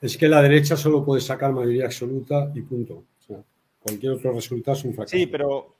Es 0.00 0.16
que 0.16 0.26
la 0.26 0.40
derecha 0.40 0.74
solo 0.74 1.04
puede 1.04 1.20
sacar 1.20 1.52
mayoría 1.52 1.84
absoluta 1.84 2.50
y 2.54 2.62
punto. 2.62 3.04
cualquier 3.78 4.12
otro 4.12 4.32
resultado 4.32 4.76
es 4.76 4.84
un 4.84 4.94
fracaso. 4.94 5.16
Sí, 5.16 5.26
pero 5.26 5.76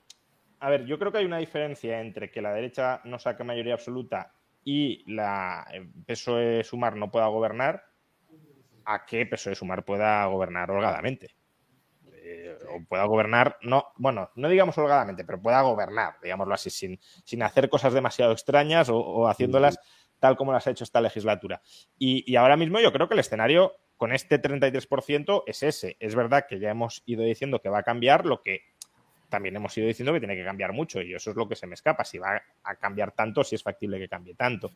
a 0.59 0.69
ver, 0.69 0.85
yo 0.85 0.99
creo 0.99 1.11
que 1.11 1.17
hay 1.17 1.25
una 1.25 1.39
diferencia 1.39 1.99
entre 1.99 2.29
que 2.29 2.43
la 2.43 2.53
derecha 2.53 3.01
no 3.05 3.17
saque 3.17 3.43
mayoría 3.43 3.73
absoluta 3.73 4.31
y 4.63 5.03
la 5.11 5.65
PSOE 6.05 6.63
Sumar 6.63 6.95
no 6.95 7.09
pueda 7.09 7.25
gobernar 7.25 7.83
a 8.85 9.03
que 9.03 9.25
PSOE 9.25 9.55
Sumar 9.55 9.83
pueda 9.83 10.23
gobernar 10.27 10.69
holgadamente. 10.69 11.35
Eh, 12.05 12.55
o 12.69 12.85
pueda 12.87 13.05
gobernar, 13.05 13.57
no, 13.63 13.93
bueno, 13.97 14.29
no 14.35 14.47
digamos 14.47 14.77
holgadamente, 14.77 15.25
pero 15.25 15.41
pueda 15.41 15.61
gobernar, 15.61 16.17
digámoslo 16.21 16.53
así, 16.53 16.69
sin, 16.69 16.99
sin 17.23 17.41
hacer 17.41 17.67
cosas 17.67 17.93
demasiado 17.93 18.31
extrañas 18.31 18.89
o 18.91 19.27
haciéndolas 19.27 19.79
tal 20.19 20.35
como 20.37 20.53
las 20.53 20.67
ha 20.67 20.71
hecho 20.71 20.83
esta 20.83 21.01
legislatura. 21.01 21.61
Y, 21.97 22.35
ahora 22.35 22.57
mismo 22.57 22.79
yo 22.79 22.91
creo 22.91 23.07
que 23.07 23.13
el 23.13 23.19
escenario 23.19 23.75
con 23.97 24.13
este 24.13 24.41
33% 24.41 25.43
es 25.47 25.63
ese. 25.63 25.97
Es 25.99 26.15
verdad 26.15 26.45
que 26.47 26.59
ya 26.59 26.69
hemos 26.69 27.03
ido 27.05 27.23
diciendo 27.23 27.59
que 27.59 27.69
va 27.69 27.79
a 27.79 27.83
cambiar, 27.83 28.25
lo 28.25 28.41
que 28.41 28.61
también 29.29 29.55
hemos 29.55 29.77
ido 29.77 29.87
diciendo 29.87 30.11
que 30.13 30.19
tiene 30.19 30.35
que 30.35 30.43
cambiar 30.43 30.73
mucho 30.73 31.01
y 31.01 31.13
eso 31.13 31.29
es 31.29 31.35
lo 31.35 31.47
que 31.47 31.55
se 31.55 31.67
me 31.67 31.75
escapa, 31.75 32.03
si 32.03 32.17
va 32.17 32.41
a 32.63 32.75
cambiar 32.75 33.11
tanto, 33.11 33.43
si 33.43 33.55
es 33.55 33.63
factible 33.63 33.99
que 33.99 34.09
cambie 34.09 34.33
tanto. 34.33 34.71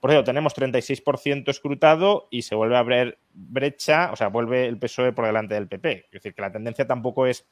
Por 0.00 0.10
eso 0.10 0.22
tenemos 0.22 0.54
36% 0.54 1.48
escrutado 1.48 2.28
y 2.30 2.42
se 2.42 2.54
vuelve 2.54 2.76
a 2.76 2.80
abrir 2.80 3.18
brecha, 3.32 4.12
o 4.12 4.16
sea, 4.16 4.28
vuelve 4.28 4.66
el 4.66 4.78
PSOE 4.78 5.12
por 5.12 5.26
delante 5.26 5.54
del 5.54 5.68
PP. 5.68 6.04
Es 6.06 6.10
decir, 6.10 6.34
que 6.34 6.42
la 6.42 6.52
tendencia 6.52 6.86
tampoco 6.86 7.26
es 7.26 7.46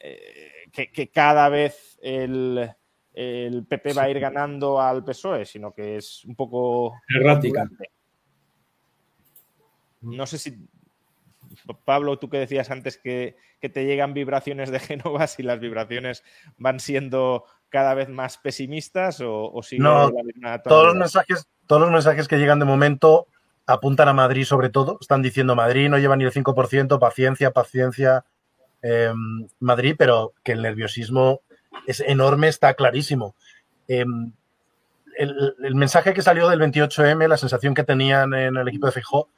eh, 0.00 0.68
que, 0.72 1.08
cada 1.08 1.48
vez 1.48 1.98
el, 2.02 2.70
el 3.18 3.66
PP 3.66 3.94
va 3.94 4.02
a 4.02 4.10
ir 4.10 4.20
ganando 4.20 4.80
al 4.80 5.02
PSOE, 5.02 5.44
sino 5.44 5.72
que 5.72 5.96
es 5.96 6.24
un 6.24 6.36
poco 6.36 6.94
errática. 7.08 7.68
No 10.02 10.24
sé 10.24 10.38
si 10.38 10.56
Pablo, 11.84 12.20
tú 12.20 12.30
que 12.30 12.38
decías 12.38 12.70
antes 12.70 12.96
que, 12.96 13.36
te 13.60 13.84
llegan 13.84 14.14
vibraciones 14.14 14.70
de 14.70 14.78
Génova, 14.78 15.26
si 15.26 15.42
las 15.42 15.58
vibraciones 15.58 16.22
van 16.58 16.78
siendo 16.78 17.44
cada 17.70 17.94
vez 17.94 18.08
más 18.08 18.38
pesimistas 18.38 19.20
o, 19.20 19.46
o 19.46 19.62
no, 19.78 20.12
todos 20.62 20.86
los 20.86 20.94
mensajes, 20.94 21.48
todos 21.66 21.82
los 21.82 21.90
mensajes 21.90 22.28
que 22.28 22.38
llegan 22.38 22.60
de 22.60 22.66
momento 22.66 23.26
apuntan 23.66 24.06
a 24.06 24.12
Madrid 24.12 24.44
sobre 24.44 24.70
todo. 24.70 24.96
Están 25.00 25.22
diciendo 25.22 25.56
Madrid 25.56 25.88
no 25.88 25.98
lleva 25.98 26.16
ni 26.16 26.22
el 26.22 26.32
5%, 26.32 27.00
paciencia, 27.00 27.50
paciencia, 27.50 28.24
em, 28.80 29.48
Madrid, 29.58 29.96
pero 29.98 30.34
que 30.44 30.52
el 30.52 30.62
nerviosismo 30.62 31.42
es 31.88 32.00
enorme, 32.00 32.48
está 32.48 32.74
clarísimo. 32.74 33.34
Em, 33.88 34.32
el, 35.16 35.74
mensaje 35.74 36.12
que 36.12 36.20
salió 36.20 36.46
del 36.48 36.60
28M, 36.60 37.26
la 37.26 37.38
sensación 37.38 37.74
que 37.74 37.82
tenían 37.82 38.34
en 38.34 38.58
el 38.58 38.68
equipo 38.68 38.86
de 38.86 38.92
Fijó, 38.92 39.30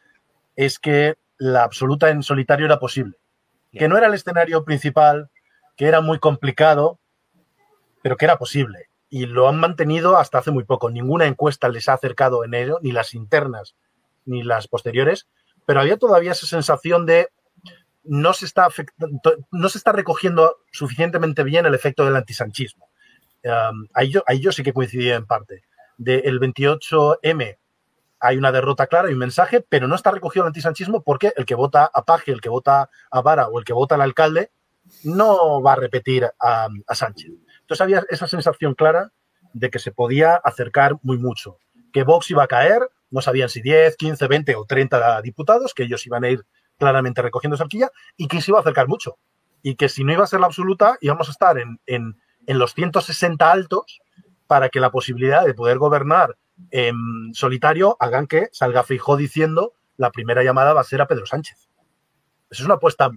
es 0.56 0.80
que 0.80 1.14
la 1.38 1.62
absoluta 1.62 2.10
en 2.10 2.24
solitario 2.24 2.66
era 2.66 2.80
posible. 2.80 3.16
Que 3.72 3.86
no 3.86 3.96
era 3.96 4.08
el 4.08 4.14
escenario 4.14 4.64
principal, 4.64 5.30
que 5.76 5.86
era 5.86 6.00
muy 6.00 6.18
complicado, 6.18 6.98
pero 8.02 8.16
que 8.16 8.24
era 8.24 8.36
posible. 8.36 8.88
Y 9.08 9.26
lo 9.26 9.48
han 9.48 9.60
mantenido 9.60 10.18
hasta 10.18 10.38
hace 10.38 10.50
muy 10.50 10.64
poco. 10.64 10.90
Ninguna 10.90 11.26
encuesta 11.26 11.68
les 11.68 11.88
ha 11.88 11.92
acercado 11.92 12.44
en 12.44 12.54
ello, 12.54 12.80
ni 12.82 12.90
las 12.90 13.14
internas, 13.14 13.76
ni 14.24 14.42
las 14.42 14.66
posteriores, 14.66 15.28
pero 15.66 15.80
había 15.80 15.98
todavía 15.98 16.32
esa 16.32 16.48
sensación 16.48 17.06
de 17.06 17.28
no 18.04 18.32
se 18.32 18.46
está, 18.46 18.68
no 19.50 19.68
se 19.68 19.78
está 19.78 19.92
recogiendo 19.92 20.56
suficientemente 20.72 21.44
bien 21.44 21.66
el 21.66 21.74
efecto 21.74 22.04
del 22.04 22.16
antisanchismo. 22.16 22.88
ahí, 23.94 24.10
yo, 24.40 24.52
sí 24.52 24.62
que 24.62 24.72
coincidía 24.72 25.16
en 25.16 25.26
parte. 25.26 25.64
Del 25.98 26.40
28M 26.40 27.58
hay 28.20 28.36
una 28.36 28.52
derrota 28.52 28.86
clara, 28.86 29.08
hay 29.08 29.14
un 29.14 29.20
mensaje, 29.20 29.64
pero 29.66 29.88
no 29.88 29.94
está 29.94 30.10
recogido 30.10 30.44
el 30.44 30.48
antisanchismo 30.48 31.02
porque 31.02 31.32
el 31.36 31.46
que 31.46 31.54
vota 31.54 31.90
a 31.92 32.04
Paje, 32.04 32.32
el 32.32 32.40
que 32.40 32.48
vota 32.48 32.90
a 33.10 33.20
Vara 33.22 33.48
o 33.48 33.58
el 33.58 33.64
que 33.64 33.72
vota 33.72 33.94
al 33.94 34.02
alcalde 34.02 34.50
no 35.04 35.62
va 35.62 35.74
a 35.74 35.76
repetir 35.76 36.24
a, 36.38 36.68
a 36.86 36.94
Sánchez. 36.94 37.30
Entonces 37.60 37.80
había 37.80 38.04
esa 38.08 38.26
sensación 38.26 38.74
clara 38.74 39.12
de 39.52 39.70
que 39.70 39.78
se 39.78 39.92
podía 39.92 40.36
acercar 40.36 40.96
muy 41.02 41.18
mucho. 41.18 41.58
Que 41.92 42.02
Vox 42.02 42.30
iba 42.30 42.44
a 42.44 42.48
caer, 42.48 42.88
no 43.10 43.20
sabían 43.20 43.48
si 43.48 43.62
10, 43.62 43.96
15, 43.96 44.26
20 44.26 44.56
o 44.56 44.64
30 44.64 45.22
diputados, 45.22 45.74
que 45.74 45.84
ellos 45.84 46.04
iban 46.06 46.24
a 46.24 46.30
ir 46.30 46.44
claramente 46.80 47.22
recogiendo 47.22 47.54
esa 47.54 47.64
arquilla 47.64 47.90
y 48.16 48.26
que 48.26 48.40
se 48.40 48.50
iba 48.50 48.58
a 48.58 48.62
acercar 48.62 48.88
mucho. 48.88 49.18
Y 49.62 49.76
que 49.76 49.88
si 49.88 50.02
no 50.02 50.12
iba 50.12 50.24
a 50.24 50.26
ser 50.26 50.40
la 50.40 50.46
absoluta, 50.46 50.96
íbamos 51.00 51.28
a 51.28 51.32
estar 51.32 51.58
en, 51.58 51.80
en, 51.86 52.16
en 52.46 52.58
los 52.58 52.74
160 52.74 53.52
altos 53.52 54.00
para 54.46 54.70
que 54.70 54.80
la 54.80 54.90
posibilidad 54.90 55.44
de 55.44 55.54
poder 55.54 55.78
gobernar 55.78 56.36
en 56.70 57.32
solitario 57.34 57.96
hagan 58.00 58.26
que 58.26 58.48
salga 58.52 58.82
Fijó 58.82 59.16
diciendo 59.16 59.74
la 59.96 60.10
primera 60.10 60.42
llamada 60.42 60.72
va 60.72 60.80
a 60.80 60.84
ser 60.84 61.00
a 61.02 61.06
Pedro 61.06 61.26
Sánchez. 61.26 61.68
Esa 62.50 62.62
es 62.62 62.64
una 62.64 62.74
apuesta 62.74 63.10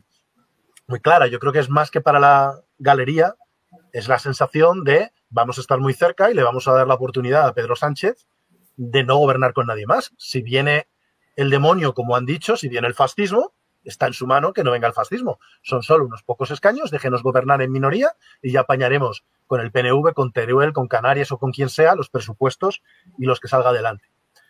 muy 0.88 1.00
clara. 1.00 1.28
Yo 1.28 1.40
creo 1.40 1.54
que 1.54 1.60
es 1.60 1.70
más 1.70 1.90
que 1.90 2.02
para 2.02 2.20
la 2.20 2.60
galería, 2.78 3.36
es 3.94 4.08
la 4.08 4.20
sensación 4.20 4.84
de 4.84 5.12
vamos 5.30 5.58
a 5.58 5.62
estar 5.62 5.80
muy 5.80 5.94
cerca 5.94 6.30
y 6.30 6.34
le 6.34 6.44
vamos 6.44 6.68
a 6.68 6.74
dar 6.74 6.88
la 6.88 6.94
oportunidad 6.96 7.48
a 7.48 7.54
Pedro 7.54 7.76
Sánchez 7.76 8.28
de 8.76 9.04
no 9.04 9.18
gobernar 9.18 9.54
con 9.54 9.68
nadie 9.68 9.86
más. 9.86 10.12
Si 10.18 10.42
viene 10.42 10.88
el 11.36 11.50
demonio, 11.50 11.94
como 11.94 12.16
han 12.16 12.26
dicho, 12.26 12.58
si 12.58 12.70
viene 12.70 12.88
el 12.88 12.94
fascismo, 12.94 13.54
está 13.84 14.08
en 14.08 14.14
su 14.14 14.28
mano 14.28 14.54
que 14.54 14.64
no 14.64 14.72
venga 14.72 14.88
el 14.88 14.94
fascismo. 14.94 15.40
Son 15.62 15.84
solo 15.84 16.06
unos 16.06 16.24
pocos 16.24 16.52
escaños, 16.52 16.92
déjenos 16.92 17.24
gobernar 17.24 17.62
en 17.62 17.72
minoría 17.72 18.16
y 18.42 18.52
ya 18.52 18.62
apañaremos 18.62 19.26
con 19.48 19.62
el 19.62 19.72
PNV, 19.72 20.14
con 20.14 20.32
Teruel, 20.32 20.74
con 20.74 20.88
Canarias 20.88 21.32
o 21.32 21.38
con 21.38 21.52
quien 21.52 21.70
sea 21.70 21.96
los 21.96 22.10
presupuestos 22.10 22.82
y 23.18 23.26
los 23.26 23.40
que 23.40 23.48
salga 23.48 23.70
adelante. 23.70 24.06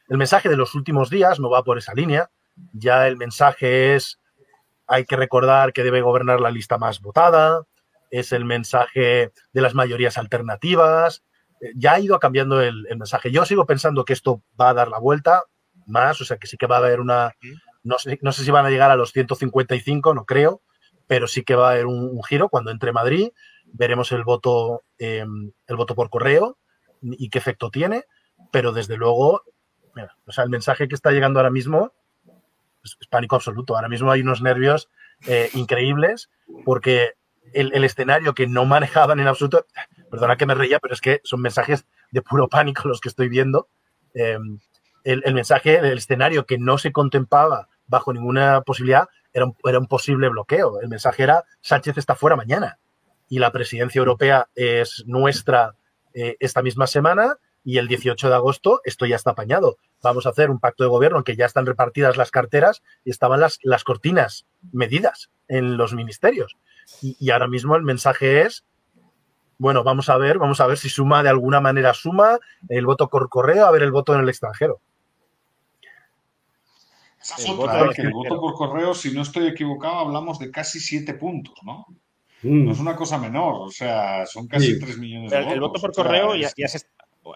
El 0.09 0.17
mensaje 0.17 0.49
de 0.49 0.57
los 0.57 0.75
últimos 0.75 1.09
días 1.09 1.39
no 1.39 1.49
va 1.49 1.63
por 1.63 1.77
esa 1.77 1.93
línea. 1.93 2.29
Ya 2.73 3.07
el 3.07 3.17
mensaje 3.17 3.95
es 3.95 4.19
hay 4.85 5.05
que 5.05 5.15
recordar 5.15 5.73
que 5.73 5.83
debe 5.83 6.01
gobernar 6.01 6.41
la 6.41 6.51
lista 6.51 6.77
más 6.77 6.99
votada, 6.99 7.63
es 8.11 8.31
el 8.31 8.45
mensaje 8.45 9.31
de 9.53 9.61
las 9.61 9.73
mayorías 9.73 10.17
alternativas. 10.17 11.23
Eh, 11.61 11.71
ya 11.75 11.93
ha 11.93 11.99
ido 11.99 12.19
cambiando 12.19 12.61
el, 12.61 12.85
el 12.89 12.97
mensaje. 12.97 13.31
Yo 13.31 13.45
sigo 13.45 13.65
pensando 13.65 14.05
que 14.05 14.13
esto 14.13 14.43
va 14.59 14.69
a 14.69 14.73
dar 14.73 14.89
la 14.89 14.99
vuelta 14.99 15.43
más, 15.87 16.19
o 16.21 16.25
sea 16.25 16.37
que 16.37 16.47
sí 16.47 16.57
que 16.57 16.67
va 16.67 16.75
a 16.75 16.79
haber 16.79 16.99
una, 16.99 17.35
no 17.83 17.97
sé, 17.97 18.19
no 18.21 18.31
sé 18.31 18.43
si 18.43 18.51
van 18.51 18.65
a 18.65 18.69
llegar 18.69 18.91
a 18.91 18.95
los 18.95 19.11
155, 19.11 20.13
no 20.13 20.25
creo, 20.25 20.61
pero 21.07 21.27
sí 21.27 21.43
que 21.43 21.55
va 21.55 21.69
a 21.69 21.71
haber 21.73 21.85
un, 21.85 22.09
un 22.11 22.23
giro 22.23 22.49
cuando 22.49 22.71
entre 22.71 22.91
Madrid. 22.91 23.29
Veremos 23.65 24.11
el 24.11 24.23
voto, 24.23 24.83
eh, 24.99 25.25
el 25.67 25.75
voto 25.75 25.95
por 25.95 26.09
correo 26.09 26.57
y 27.01 27.29
qué 27.29 27.39
efecto 27.39 27.69
tiene, 27.69 28.05
pero 28.51 28.71
desde 28.71 28.97
luego, 28.97 29.41
mira, 29.95 30.15
o 30.27 30.31
sea, 30.31 30.43
el 30.43 30.49
mensaje 30.49 30.87
que 30.87 30.95
está 30.95 31.11
llegando 31.11 31.39
ahora 31.39 31.49
mismo 31.49 31.91
es, 32.83 32.97
es 32.99 33.07
pánico 33.07 33.35
absoluto. 33.35 33.75
Ahora 33.75 33.89
mismo 33.89 34.11
hay 34.11 34.21
unos 34.21 34.41
nervios 34.41 34.89
eh, 35.27 35.49
increíbles 35.53 36.29
porque 36.65 37.13
el, 37.53 37.73
el, 37.73 37.83
escenario 37.83 38.33
que 38.33 38.47
no 38.47 38.65
manejaban 38.65 39.19
en 39.19 39.27
absoluto, 39.27 39.65
perdona 40.11 40.37
que 40.37 40.45
me 40.45 40.55
reía, 40.55 40.79
pero 40.79 40.93
es 40.93 41.01
que 41.01 41.21
son 41.23 41.41
mensajes 41.41 41.85
de 42.11 42.21
puro 42.21 42.47
pánico 42.47 42.87
los 42.87 43.01
que 43.01 43.09
estoy 43.09 43.29
viendo. 43.29 43.69
Eh, 44.13 44.37
el, 45.03 45.21
el, 45.25 45.33
mensaje, 45.33 45.77
el 45.77 45.97
escenario 45.97 46.45
que 46.45 46.57
no 46.57 46.77
se 46.77 46.91
contemplaba 46.91 47.69
bajo 47.87 48.13
ninguna 48.13 48.61
posibilidad 48.61 49.07
era 49.33 49.45
un, 49.45 49.55
era 49.65 49.79
un, 49.79 49.87
posible 49.87 50.29
bloqueo. 50.29 50.79
El 50.79 50.89
mensaje 50.89 51.23
era 51.23 51.43
Sánchez 51.61 51.97
está 51.97 52.15
fuera 52.15 52.35
mañana 52.35 52.79
y 53.29 53.39
la 53.39 53.51
presidencia 53.51 53.99
europea 53.99 54.47
es 54.55 55.03
nuestra 55.07 55.75
eh, 56.13 56.37
esta 56.39 56.61
misma 56.61 56.87
semana 56.87 57.37
y 57.65 57.77
el 57.77 57.87
18 57.87 58.29
de 58.29 58.35
agosto 58.35 58.81
esto 58.83 59.05
ya 59.05 59.15
está 59.15 59.31
apañado. 59.31 59.77
Vamos 60.01 60.25
a 60.25 60.29
hacer 60.29 60.49
un 60.49 60.59
pacto 60.59 60.83
de 60.83 60.89
gobierno 60.89 61.17
en 61.17 61.23
que 61.23 61.35
ya 61.35 61.45
están 61.45 61.65
repartidas 61.65 62.17
las 62.17 62.31
carteras 62.31 62.83
y 63.03 63.09
estaban 63.09 63.39
las, 63.39 63.59
las 63.63 63.83
cortinas 63.83 64.45
medidas 64.71 65.31
en 65.47 65.77
los 65.77 65.93
ministerios. 65.93 66.57
Y, 67.01 67.15
y 67.19 67.31
ahora 67.31 67.47
mismo 67.47 67.75
el 67.75 67.83
mensaje 67.83 68.41
es 68.41 68.65
bueno, 69.57 69.83
vamos 69.83 70.09
a 70.09 70.17
ver, 70.17 70.39
vamos 70.39 70.59
a 70.59 70.67
ver 70.67 70.77
si 70.77 70.89
suma 70.89 71.23
de 71.23 71.29
alguna 71.29 71.61
manera 71.61 71.93
suma 71.93 72.39
el 72.67 72.85
voto 72.85 73.07
por 73.07 73.29
correo, 73.29 73.65
a 73.65 73.71
ver 73.71 73.83
el 73.83 73.91
voto 73.91 74.13
en 74.13 74.21
el 74.21 74.27
extranjero. 74.27 74.81
Esa 77.23 77.35
es 77.37 77.49
otra, 77.49 77.89
que 77.95 78.01
el 78.01 78.11
voto 78.11 78.39
por 78.39 78.53
correo, 78.53 78.93
si 78.93 79.13
no 79.13 79.21
estoy 79.21 79.47
equivocado, 79.47 79.99
hablamos 79.99 80.39
de 80.39 80.51
casi 80.51 80.79
siete 80.79 81.13
puntos, 81.13 81.55
¿no? 81.63 81.85
Mm. 82.41 82.65
No 82.65 82.71
es 82.73 82.79
una 82.79 82.95
cosa 82.95 83.17
menor, 83.17 83.55
o 83.61 83.71
sea, 83.71 84.25
son 84.25 84.47
casi 84.47 84.77
tres 84.77 84.95
sí. 84.95 84.99
millones 84.99 85.31
de 85.31 85.37
el, 85.37 85.43
votos. 85.43 85.53
El 85.53 85.59
voto 85.61 85.81
por 85.81 85.93
correo 85.93 86.35
ya, 86.35 86.51
ya, 86.57 86.67
se, 86.67 86.85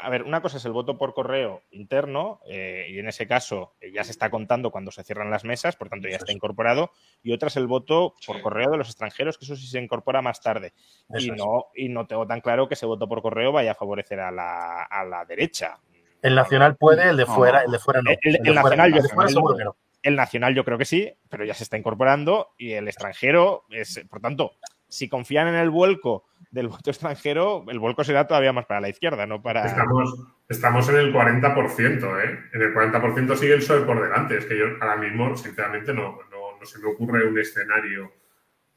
a 0.02 0.10
ver, 0.10 0.24
una 0.24 0.42
cosa 0.42 0.58
es 0.58 0.66
el 0.66 0.74
voto 0.74 0.98
por 0.98 1.14
correo 1.14 1.64
interno, 1.72 2.42
eh, 2.50 2.88
y 2.90 3.00
en 3.00 3.08
ese 3.08 3.28
caso 3.28 3.76
eh, 3.80 3.92
ya 3.94 4.04
se 4.04 4.12
está 4.12 4.30
contando 4.30 4.72
cuando 4.72 4.92
se 4.92 5.04
cierran 5.04 5.32
las 5.32 5.46
mesas, 5.46 5.76
por 5.76 5.90
tanto 5.90 6.10
ya 6.10 6.18
está 6.18 6.34
incorporado, 6.34 6.92
y 7.24 7.32
otra 7.32 7.48
es 7.48 7.56
el 7.56 7.68
voto 7.68 8.16
por 8.26 8.42
correo 8.42 8.72
de 8.72 8.78
los 8.78 8.90
extranjeros, 8.90 9.38
que 9.38 9.46
eso 9.46 9.56
sí 9.56 9.68
se 9.68 9.82
incorpora 9.82 10.22
más 10.22 10.42
tarde. 10.42 10.74
y 11.18 11.32
no, 11.32 11.68
y 11.76 11.90
no 11.90 12.06
tengo 12.06 12.28
tan 12.28 12.42
claro 12.42 12.68
que 12.68 12.74
ese 12.74 12.86
voto 12.86 13.08
por 13.08 13.22
correo 13.22 13.52
vaya 13.52 13.72
a 13.72 13.76
favorecer 13.76 14.20
a 14.20 14.32
la, 14.32 14.84
a 14.84 15.06
la 15.06 15.24
derecha. 15.24 15.80
El 16.22 16.35
nacional 16.35 16.76
puede, 16.77 17.10
el 17.10 17.18
de 17.18 17.26
fuera, 17.26 17.60
no. 17.60 17.65
el 17.65 17.72
de 17.72 17.80
fuera 17.80 18.02
no. 18.02 18.11
El, 18.11 18.18
el, 18.22 18.48
el 18.48 18.56
nacional, 18.56 18.91
fuera, 18.91 19.03
yo, 19.03 19.15
fuera, 19.15 19.30
el, 19.30 19.65
no. 19.65 19.76
el 20.03 20.15
nacional 20.15 20.56
yo 20.56 20.64
creo 20.64 20.77
que 20.77 20.85
sí, 20.85 21.14
pero 21.30 21.45
ya 21.45 21.53
se 21.53 21.64
está 21.64 21.77
incorporando, 21.77 22.49
y 22.57 22.73
el 22.73 22.88
extranjero 22.88 23.65
es, 23.69 24.03
por 24.10 24.19
tanto, 24.19 24.53
si 24.88 25.10
confían 25.10 25.48
en 25.48 25.56
el 25.56 25.69
vuelco 25.69 26.26
del 26.52 26.69
voto 26.69 26.89
extranjero, 26.89 27.65
el 27.68 27.80
vuelco 27.80 28.03
será 28.03 28.26
todavía 28.26 28.53
más 28.53 28.65
para 28.65 28.81
la 28.81 28.89
izquierda, 28.89 29.26
no 29.26 29.41
para. 29.41 29.65
Estamos, 29.65 30.23
estamos 30.48 30.89
en 30.89 30.95
el 30.95 31.14
40%, 31.14 32.23
¿eh? 32.23 32.39
En 32.53 32.61
el 32.61 32.73
40% 32.73 33.35
sigue 33.35 33.53
el 33.53 33.60
PSOE 33.60 33.81
por 33.81 34.02
delante. 34.02 34.38
Es 34.38 34.45
que 34.45 34.57
yo 34.57 34.65
ahora 34.81 34.95
mismo, 34.95 35.35
sinceramente, 35.35 35.94
no, 35.94 36.19
no, 36.31 36.57
no, 36.60 36.65
se 36.65 36.80
me 36.80 36.88
ocurre 36.88 37.27
un 37.27 37.38
escenario. 37.38 38.14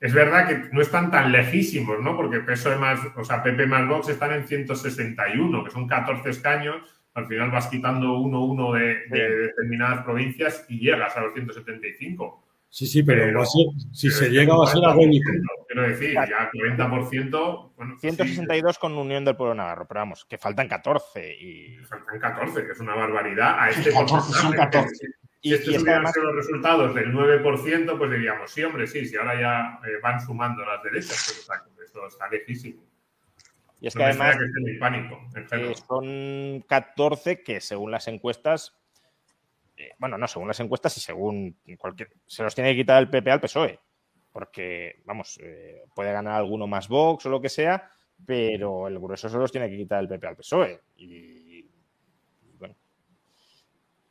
Es 0.01 0.15
verdad 0.15 0.49
que 0.49 0.69
no 0.73 0.81
están 0.81 1.11
tan 1.11 1.31
lejísimos, 1.31 2.01
¿no? 2.01 2.17
Porque 2.17 2.41
PSOE 2.41 2.77
más, 2.77 3.01
o 3.17 3.25
sea, 3.25 3.43
PP 3.43 3.67
más 3.67 3.87
Vox 3.89 4.09
están 4.09 4.33
en 4.33 4.47
161, 4.47 5.65
que 5.65 5.71
son 5.71 5.87
14 5.87 6.29
escaños. 6.31 6.83
Al 7.15 7.27
final 7.27 7.51
vas 7.51 7.67
quitando 7.67 8.19
uno 8.19 8.45
uno 8.45 8.73
de, 8.73 9.07
de 9.09 9.31
determinadas 9.47 10.05
provincias 10.05 10.65
y 10.69 10.79
llegas 10.79 11.17
a 11.17 11.23
los 11.23 11.33
175. 11.35 12.45
Sí, 12.73 12.87
sí, 12.87 13.03
pero, 13.03 13.25
pero 13.25 13.45
ser, 13.45 13.67
si 13.93 14.07
pero 14.07 14.19
se 14.19 14.31
llega 14.31 14.55
va 14.55 14.65
a 14.65 14.69
ser 14.69 14.85
agónico. 14.85 15.29
Quiero 15.67 15.89
decir, 15.89 16.13
ya 16.15 16.51
40%. 16.53 17.73
Bueno, 17.77 17.99
162 17.99 18.75
sí. 18.75 18.81
con 18.81 18.97
Unión 18.97 19.25
del 19.25 19.35
Pueblo 19.35 19.57
Navarro, 19.57 19.89
pero 19.89 20.01
vamos, 20.01 20.25
que 20.25 20.39
faltan 20.39 20.69
14. 20.69 21.37
Y... 21.37 21.79
Faltan 21.79 22.21
14, 22.21 22.67
que 22.67 22.73
es 22.73 22.81
una 22.81 22.95
barbaridad. 22.95 23.57
A 23.59 23.71
este 23.71 23.93
14 23.93 24.33
son 24.33 24.53
14. 24.53 25.07
Si 25.43 25.53
estos 25.53 25.69
hubieran 25.69 25.89
además... 25.89 26.13
sido 26.13 26.27
los 26.27 26.37
resultados 26.37 26.95
del 26.95 27.13
9%, 27.13 27.99
pues 27.99 28.11
diríamos, 28.11 28.51
sí, 28.53 28.63
hombre, 28.63 28.87
sí, 28.87 29.05
si 29.05 29.17
ahora 29.17 29.41
ya 29.41 29.81
eh, 29.89 29.99
van 30.01 30.21
sumando 30.21 30.65
las 30.65 30.81
derechas, 30.85 31.27
pero 31.29 31.41
está, 31.41 31.85
esto 31.85 32.07
está 32.07 32.29
lejísimo. 32.29 32.83
Y 33.81 33.87
es 33.87 33.95
que 33.95 34.05
además 34.05 34.37
que 34.37 34.79
pánico, 34.79 35.19
eh, 35.53 35.75
son 35.89 36.61
14 36.69 37.43
que 37.43 37.61
según 37.61 37.91
las 37.91 38.09
encuestas 38.09 38.75
eh, 39.81 39.95
bueno, 39.99 40.19
no, 40.19 40.29
según 40.29 40.49
las 40.49 40.61
encuestas 40.61 40.95
y 40.99 41.01
según 41.01 41.57
cualquier. 41.79 42.11
Se 42.27 42.43
los 42.43 42.55
tiene 42.55 42.73
que 42.73 42.83
quitar 42.83 43.01
el 43.01 43.09
PP 43.09 43.31
al 43.31 43.41
PSOE. 43.41 43.81
Porque, 44.31 45.01
vamos, 45.07 45.41
eh, 45.43 45.83
puede 45.95 46.13
ganar 46.13 46.35
alguno 46.35 46.67
más 46.67 46.87
Vox 46.87 47.25
o 47.25 47.31
lo 47.31 47.41
que 47.41 47.49
sea, 47.49 47.91
pero 48.27 48.89
el 48.89 48.99
grueso 48.99 49.29
se 49.31 49.39
los 49.39 49.51
tiene 49.51 49.71
que 49.71 49.79
quitar 49.79 50.01
el 50.01 50.09
PP 50.09 50.27
al 50.27 50.37
PSOE. 50.37 50.81
Y. 50.99 51.40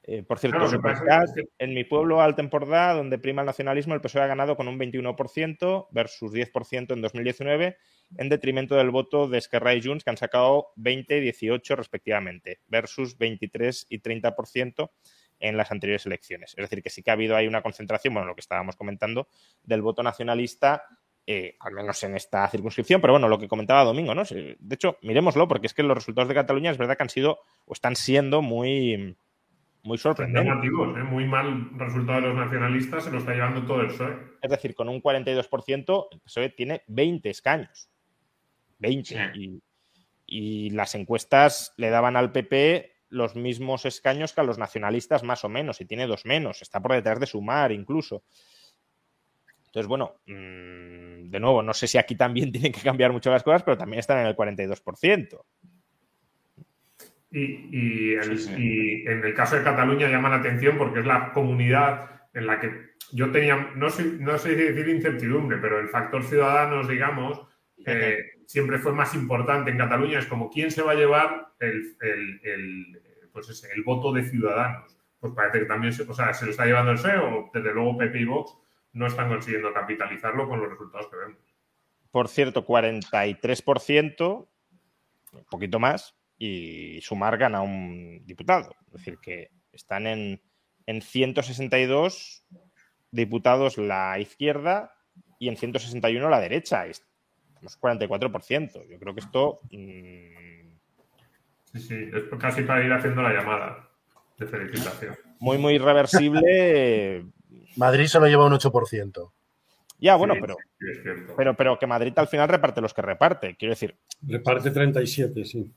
Eh, 0.04 0.24
por 0.24 0.40
cierto, 0.40 0.60
claro, 0.60 1.26
que... 1.36 1.44
en 1.60 1.74
mi 1.74 1.84
pueblo, 1.84 2.22
Altemporda, 2.22 2.94
donde 2.94 3.20
prima 3.20 3.42
el 3.42 3.46
nacionalismo, 3.46 3.94
el 3.94 4.02
PSOE 4.02 4.24
ha 4.24 4.28
ganado 4.28 4.56
con 4.56 4.68
un 4.68 4.80
21% 4.80 5.88
versus 5.92 6.34
10% 6.34 6.94
en 6.94 7.02
2019, 7.02 7.78
en 8.18 8.30
detrimento 8.30 8.76
del 8.76 8.90
voto 8.90 9.28
de 9.28 9.38
Esquerra 9.38 9.76
y 9.76 9.82
Junts, 9.84 10.04
que 10.04 10.10
han 10.10 10.18
sacado 10.18 10.70
20 10.78 11.18
y 11.18 11.22
18 11.22 11.76
respectivamente, 11.76 12.62
versus 12.68 13.18
23 13.18 13.88
y 13.90 14.00
30% 14.02 14.90
en 15.40 15.58
las 15.58 15.72
anteriores 15.72 16.06
elecciones. 16.06 16.52
Es 16.58 16.64
decir, 16.64 16.82
que 16.82 16.90
sí 16.90 17.04
que 17.04 17.12
ha 17.12 17.14
habido 17.14 17.36
ahí 17.36 17.48
una 17.48 17.62
concentración, 17.62 18.14
bueno, 18.14 18.28
lo 18.28 18.36
que 18.36 18.42
estábamos 18.42 18.76
comentando, 18.76 19.28
del 19.64 19.82
voto 19.82 20.02
nacionalista, 20.04 20.84
eh, 21.26 21.56
al 21.60 21.74
menos 21.74 22.02
en 22.04 22.16
esta 22.16 22.48
circunscripción, 22.50 23.02
pero 23.02 23.14
bueno, 23.14 23.28
lo 23.28 23.38
que 23.38 23.48
comentaba 23.48 23.84
Domingo, 23.84 24.16
¿no? 24.16 24.24
De 24.24 24.76
hecho, 24.76 24.98
miremoslo, 25.04 25.48
porque 25.48 25.68
es 25.68 25.74
que 25.74 25.84
los 25.84 25.96
resultados 25.96 26.28
de 26.28 26.34
Cataluña 26.34 26.72
es 26.72 26.78
verdad 26.78 26.98
que 26.98 27.04
han 27.04 27.10
sido 27.10 27.40
o 27.66 27.74
están 27.74 27.96
siendo 27.96 28.42
muy, 28.42 29.16
muy 29.84 29.98
sorprendentes. 29.98 30.50
Llamativos, 30.50 30.98
¿eh? 30.98 31.04
Muy 31.04 31.26
mal 31.26 31.70
resultado 31.78 32.22
de 32.22 32.28
los 32.28 32.36
nacionalistas, 32.36 33.04
se 33.04 33.12
lo 33.12 33.20
está 33.20 33.34
llevando 33.34 33.66
todo 33.66 33.82
el 33.82 33.88
PSOE. 33.88 34.18
Es 34.42 34.52
decir, 34.52 34.76
con 34.76 34.90
un 34.90 35.02
42%, 35.02 36.08
el 36.12 36.20
PSOE 36.20 36.50
tiene 36.50 36.84
20 36.88 37.30
escaños. 37.30 37.90
20. 38.80 39.08
Sí. 39.08 39.40
Y, 39.40 39.64
y 40.26 40.70
las 40.72 40.96
encuestas 40.96 41.74
le 41.78 41.90
daban 41.90 42.16
al 42.16 42.32
PP 42.32 43.00
los 43.10 43.36
mismos 43.36 43.86
escaños 43.86 44.34
que 44.34 44.42
a 44.42 44.44
los 44.44 44.58
nacionalistas, 44.58 45.24
más 45.24 45.44
o 45.44 45.50
menos, 45.50 45.82
y 45.82 45.86
tiene 45.86 46.08
dos 46.08 46.26
menos, 46.26 46.62
está 46.62 46.80
por 46.80 46.94
detrás 46.94 47.20
de 47.20 47.26
Sumar 47.26 47.72
incluso. 47.72 48.24
Entonces, 49.66 49.88
bueno, 49.88 50.16
mmm, 50.26 51.30
de 51.30 51.40
nuevo, 51.40 51.62
no 51.62 51.74
sé 51.74 51.88
si 51.88 51.98
aquí 51.98 52.16
también 52.16 52.52
tienen 52.52 52.72
que 52.72 52.82
cambiar 52.82 53.12
mucho 53.12 53.32
las 53.32 53.44
cosas, 53.44 53.64
pero 53.64 53.78
también 53.78 54.00
están 54.00 54.20
en 54.20 54.28
el 54.28 54.36
42%. 54.36 55.42
Y, 57.32 57.70
y, 57.72 58.14
el, 58.16 58.40
sí, 58.40 58.54
sí. 58.56 58.56
y 58.58 59.08
en 59.08 59.24
el 59.24 59.34
caso 59.36 59.56
de 59.56 59.64
Cataluña 59.64 60.10
llama 60.10 60.30
la 60.30 60.38
atención 60.38 60.78
porque 60.78 61.00
es 61.00 61.06
la 61.06 61.32
comunidad 61.32 62.10
en 62.34 62.48
la 62.48 62.60
que 62.60 62.90
yo 63.12 63.32
tenía, 63.32 63.72
no 63.76 63.90
sé, 63.90 64.04
no 64.20 64.38
sé 64.38 64.56
decir 64.56 64.88
incertidumbre, 64.88 65.58
pero 65.58 65.80
el 65.80 65.90
factor 65.90 66.24
ciudadanos, 66.24 66.88
digamos, 66.88 67.42
eh, 67.86 68.18
siempre 68.46 68.78
fue 68.78 68.94
más 68.94 69.14
importante 69.16 69.72
en 69.72 69.78
Cataluña, 69.78 70.20
es 70.20 70.26
como 70.26 70.50
quién 70.50 70.72
se 70.72 70.82
va 70.82 70.92
a 70.92 70.96
llevar 70.96 71.54
el, 71.60 71.96
el, 72.02 72.42
el, 72.44 73.02
pues 73.32 73.50
ese, 73.50 73.72
el 73.74 73.84
voto 73.84 74.12
de 74.12 74.24
ciudadanos. 74.24 74.98
Pues 75.20 75.34
parece 75.34 75.60
que 75.60 75.66
también 75.66 75.92
se, 75.92 76.04
o 76.04 76.14
sea, 76.14 76.34
se 76.34 76.46
lo 76.46 76.52
está 76.52 76.66
llevando 76.66 76.92
el 76.92 76.98
PSOE 76.98 77.18
o 77.18 77.52
desde 77.54 77.74
luego 77.74 77.98
PP 77.98 78.20
y 78.20 78.26
Vox 78.26 78.56
no 78.94 79.08
están 79.08 79.30
consiguiendo 79.30 79.74
capitalizarlo 79.74 80.48
con 80.48 80.60
los 80.62 80.70
resultados 80.70 81.08
que 81.08 81.18
vemos. 81.18 81.38
Por 82.12 82.28
cierto, 82.28 82.66
43%, 82.66 84.48
un 85.34 85.46
poquito 85.46 85.80
más, 85.80 86.16
y 86.40 87.00
Sumar 87.02 87.38
gana 87.38 87.62
un 87.62 88.26
diputado. 88.26 88.72
Es 88.88 88.94
decir, 88.94 89.20
que 89.22 89.52
están 89.74 90.08
en, 90.08 90.42
en 90.86 91.02
162 91.02 92.46
diputados 93.12 93.78
la 93.78 94.18
izquierda 94.20 94.96
y 95.38 95.50
en 95.50 95.58
161 95.58 96.30
la 96.30 96.40
derecha. 96.40 96.88
Estamos 96.88 97.80
44%. 97.80 98.90
Yo 98.90 99.00
creo 99.00 99.14
que 99.14 99.20
esto. 99.20 99.60
Mmm... 99.72 100.70
Sí, 101.72 101.80
sí, 101.82 101.96
es 102.12 102.24
casi 102.40 102.64
para 102.64 102.84
ir 102.84 102.92
haciendo 102.92 103.22
la 103.22 103.32
llamada 103.32 103.90
de 104.40 104.48
felicitación. 104.48 105.16
Muy, 105.40 105.60
muy 105.60 105.78
reversible. 105.78 107.26
Madrid 107.76 108.06
se 108.08 108.20
lo 108.20 108.26
lleva 108.26 108.46
un 108.48 108.54
8%. 108.54 109.32
Ya, 110.00 110.16
bueno, 110.16 110.34
Sí, 110.36 110.40
pero, 110.42 110.56
sí, 110.80 110.86
es 110.90 111.04
cierto. 111.04 111.34
pero, 111.36 111.54
pero 111.56 111.78
que 111.78 111.86
Madrid 111.86 112.14
al 112.16 112.28
final 112.28 112.48
reparte 112.48 112.82
los 112.82 112.94
que 112.94 113.02
reparte. 113.02 113.56
Quiero 113.56 113.74
decir, 113.74 113.96
Reparte 114.22 114.72
37, 114.72 115.46
sí. 115.46 115.72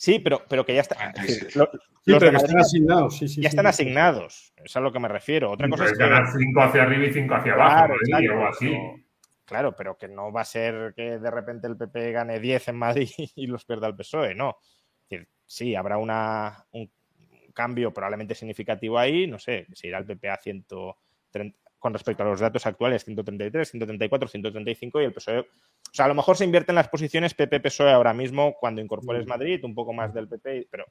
Sí, 0.00 0.18
pero, 0.18 0.42
pero 0.48 0.64
que 0.64 0.74
ya 0.74 0.80
está. 0.80 0.96
Ah, 0.98 1.12
es 1.24 1.38
sí. 1.52 1.58
lo- 1.58 1.70
Sí, 2.02 2.12
los 2.12 2.18
pero 2.20 2.32
Madrid 2.32 2.46
están 2.46 2.60
asignados, 2.60 3.18
sí, 3.18 3.28
sí. 3.28 3.42
ya 3.42 3.50
sí, 3.50 3.56
están 3.56 3.66
sí. 3.66 3.82
asignados. 3.82 4.54
Es 4.56 4.74
a 4.74 4.80
lo 4.80 4.90
que 4.90 4.98
me 4.98 5.08
refiero. 5.08 5.50
Otra 5.50 5.68
cosa 5.68 5.84
es 5.84 5.92
que. 5.92 5.98
ganar 5.98 6.24
5 6.32 6.62
hacia 6.62 6.82
arriba 6.82 7.04
y 7.06 7.12
5 7.12 7.34
hacia 7.34 7.52
abajo, 7.52 7.74
Claro, 7.76 7.94
Madrid, 8.10 8.30
o 8.32 8.46
así. 8.46 8.66
pero- 8.70 8.94
Claro, 9.44 9.74
pero 9.76 9.98
que 9.98 10.06
no 10.08 10.32
va 10.32 10.40
a 10.42 10.44
ser 10.44 10.94
que 10.94 11.18
de 11.18 11.30
repente 11.30 11.66
el 11.66 11.76
PP 11.76 12.12
gane 12.12 12.38
10 12.40 12.68
en 12.68 12.76
Madrid 12.76 13.10
y 13.36 13.46
los 13.48 13.64
pierda 13.64 13.88
el 13.88 13.96
PSOE, 13.96 14.34
no. 14.34 14.56
Es 14.60 15.10
decir, 15.10 15.28
sí, 15.44 15.74
habrá 15.74 15.98
una, 15.98 16.64
un 16.70 16.90
cambio 17.52 17.92
probablemente 17.92 18.34
significativo 18.34 18.96
ahí, 18.98 19.26
no 19.26 19.38
sé, 19.40 19.66
se 19.72 19.88
irá 19.88 19.98
el 19.98 20.06
PP 20.06 20.30
a 20.30 20.36
130, 20.36 21.58
con 21.80 21.94
respecto 21.94 22.22
a 22.22 22.26
los 22.26 22.38
datos 22.38 22.66
actuales, 22.66 23.04
133, 23.04 23.68
134, 23.68 24.28
135 24.28 25.00
y 25.00 25.04
el 25.04 25.12
PSOE. 25.12 25.40
O 25.40 25.46
sea, 25.90 26.04
a 26.04 26.08
lo 26.08 26.14
mejor 26.14 26.36
se 26.36 26.44
invierten 26.44 26.76
las 26.76 26.88
posiciones 26.88 27.34
PP-PSOE 27.34 27.90
ahora 27.90 28.12
mismo 28.12 28.54
cuando 28.60 28.80
incorpores 28.82 29.26
Madrid, 29.26 29.64
un 29.64 29.74
poco 29.74 29.92
más 29.92 30.14
del 30.14 30.28
PP, 30.28 30.68
pero, 30.70 30.84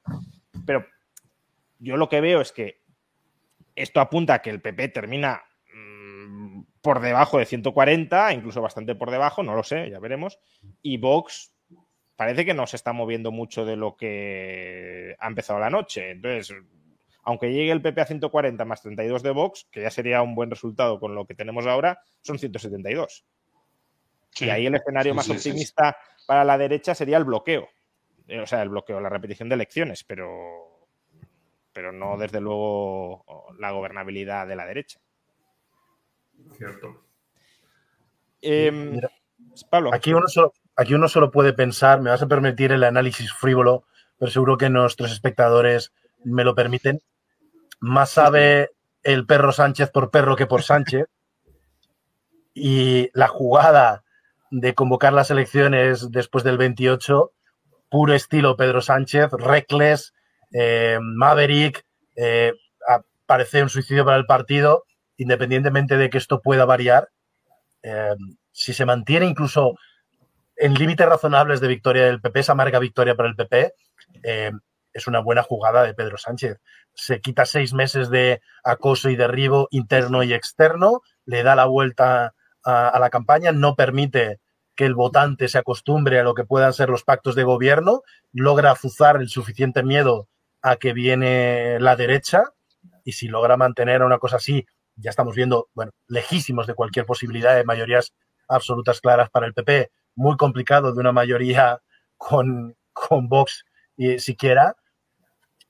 pero 0.65 0.85
yo 1.77 1.95
lo 1.95 2.09
que 2.09 2.19
veo 2.19 2.41
es 2.41 2.51
que 2.51 2.81
esto 3.75 4.01
apunta 4.01 4.33
a 4.33 4.41
que 4.41 4.49
el 4.49 4.61
PP 4.61 4.89
termina 4.89 5.41
mm, 5.73 6.61
por 6.81 6.99
debajo 6.99 7.37
de 7.37 7.45
140, 7.45 8.33
incluso 8.33 8.61
bastante 8.61 8.95
por 8.95 9.11
debajo, 9.11 9.43
no 9.43 9.55
lo 9.55 9.63
sé, 9.63 9.89
ya 9.91 9.99
veremos. 9.99 10.39
Y 10.81 10.97
Vox 10.97 11.53
parece 12.15 12.45
que 12.45 12.53
no 12.55 12.67
se 12.67 12.75
está 12.75 12.93
moviendo 12.93 13.31
mucho 13.31 13.63
de 13.63 13.77
lo 13.77 13.95
que 13.95 15.15
ha 15.19 15.27
empezado 15.27 15.59
la 15.59 15.69
noche. 15.69 16.11
Entonces, 16.11 16.53
aunque 17.29 17.53
llegue 17.53 17.71
el 17.71 17.81
PP 17.83 18.01
a 18.01 18.05
140 18.07 18.65
más 18.65 18.81
32 18.81 19.21
de 19.21 19.29
Vox, 19.29 19.67
que 19.71 19.83
ya 19.83 19.91
sería 19.91 20.23
un 20.23 20.33
buen 20.33 20.49
resultado 20.49 20.99
con 20.99 21.13
lo 21.13 21.27
que 21.27 21.35
tenemos 21.35 21.67
ahora, 21.67 22.01
son 22.21 22.39
172. 22.39 23.23
Sí. 24.31 24.45
Y 24.45 24.49
ahí 24.49 24.65
el 24.65 24.73
escenario 24.73 25.13
Sí, 25.13 25.15
más 25.15 25.25
sí, 25.27 25.33
sí, 25.33 25.39
sí. 25.39 25.49
optimista 25.49 25.95
para 26.25 26.43
la 26.43 26.57
derecha 26.57 26.95
sería 26.95 27.17
el 27.17 27.25
bloqueo. 27.25 27.67
Eh, 28.27 28.39
O 28.39 28.47
sea, 28.47 28.63
el 28.63 28.69
bloqueo, 28.69 28.99
la 28.99 29.09
repetición 29.09 29.47
de 29.47 29.53
elecciones, 29.55 30.03
pero, 30.03 30.87
pero 31.71 31.91
no 31.91 32.17
desde 32.17 32.41
luego 32.41 33.23
la 33.59 33.69
gobernabilidad 33.71 34.47
de 34.47 34.55
la 34.55 34.65
derecha. 34.65 34.99
Cierto. 36.57 37.03
Eh, 38.41 38.71
Mira, 38.71 39.11
Pablo, 39.69 39.93
Aquí 39.93 40.13
uno, 40.13 40.27
solo, 40.27 40.53
aquí 40.75 40.95
uno 40.95 41.07
solo 41.07 41.29
puede 41.29 41.53
pensar, 41.53 42.01
me 42.01 42.09
vas 42.09 42.23
a 42.23 42.27
permitir 42.27 42.71
el 42.71 42.83
análisis 42.83 43.31
frívolo, 43.33 43.85
pero 44.17 44.31
seguro 44.31 44.57
que 44.57 44.69
nuestros 44.69 45.11
espectadores 45.11 45.93
me 46.23 46.43
lo 46.43 46.55
permiten. 46.55 47.01
Más 47.79 48.11
sabe 48.11 48.71
el 49.03 49.25
perro 49.25 49.51
Sánchez 49.51 49.89
por 49.91 50.11
perro 50.11 50.35
que 50.35 50.47
por 50.47 50.63
Sánchez. 50.63 51.05
Y 52.61 53.09
la 53.13 53.27
jugada 53.27 54.03
de 54.51 54.73
convocar 54.73 55.13
las 55.13 55.31
elecciones 55.31 56.11
después 56.11 56.43
del 56.43 56.57
28, 56.57 57.31
puro 57.89 58.13
estilo 58.13 58.57
Pedro 58.57 58.81
Sánchez, 58.81 59.31
reckless, 59.31 60.13
eh, 60.51 60.97
Maverick, 61.01 61.85
eh, 62.15 62.53
parece 63.25 63.61
un 63.61 63.69
suicidio 63.69 64.03
para 64.03 64.17
el 64.17 64.25
partido, 64.25 64.83
independientemente 65.17 65.95
de 65.97 66.09
que 66.09 66.17
esto 66.17 66.41
pueda 66.41 66.65
variar. 66.65 67.09
eh, 67.83 68.15
si 68.51 68.73
se 68.73 68.85
mantiene 68.85 69.25
incluso 69.25 69.75
en 70.57 70.73
límites 70.73 71.07
razonables 71.07 71.61
de 71.61 71.67
victoria 71.69 72.05
del 72.05 72.19
PP, 72.19 72.41
esa 72.41 72.51
amarga 72.51 72.79
victoria 72.79 73.15
para 73.15 73.29
el 73.29 73.35
PP, 73.35 73.73
es 74.99 75.07
una 75.07 75.19
buena 75.19 75.43
jugada 75.43 75.83
de 75.83 75.93
Pedro 75.93 76.17
Sánchez. 76.17 76.59
Se 76.93 77.21
quita 77.21 77.45
seis 77.45 77.73
meses 77.73 78.09
de 78.09 78.41
acoso 78.63 79.09
y 79.09 79.15
derribo 79.15 79.67
interno 79.71 80.23
y 80.23 80.33
externo, 80.33 81.01
le 81.25 81.43
da 81.43 81.55
la 81.55 81.65
vuelta 81.65 82.35
a, 82.63 82.99
la 82.99 83.09
campaña, 83.09 83.51
no 83.51 83.75
permite 83.75 84.39
que 84.75 84.85
el 84.85 84.95
votante 84.95 85.47
se 85.47 85.57
acostumbre 85.57 86.19
a 86.19 86.23
lo 86.23 86.33
que 86.33 86.45
puedan 86.45 86.73
ser 86.73 86.89
los 86.89 87.03
pactos 87.03 87.35
de 87.35 87.43
gobierno, 87.43 88.03
logra 88.31 88.71
azuzar 88.71 89.17
el 89.17 89.29
suficiente 89.29 89.83
miedo 89.83 90.27
a 90.61 90.75
que 90.75 90.93
viene 90.93 91.79
la 91.79 91.95
derecha 91.95 92.43
y 93.03 93.13
si 93.13 93.27
logra 93.27 93.57
mantener 93.57 94.03
una 94.03 94.19
cosa 94.19 94.37
así, 94.37 94.65
ya 94.95 95.09
estamos 95.09 95.35
viendo, 95.35 95.69
bueno, 95.73 95.91
lejísimos 96.07 96.67
de 96.67 96.75
cualquier 96.75 97.05
posibilidad 97.05 97.55
de 97.55 97.63
mayorías 97.63 98.13
absolutas 98.47 99.01
claras 99.01 99.29
para 99.29 99.47
el 99.47 99.53
PP, 99.53 99.91
muy 100.15 100.37
complicado 100.37 100.93
de 100.93 100.99
una 100.99 101.11
mayoría 101.11 101.81
con, 102.17 102.75
con 102.93 103.29
Vox 103.29 103.65
y 103.95 104.19
siquiera. 104.19 104.75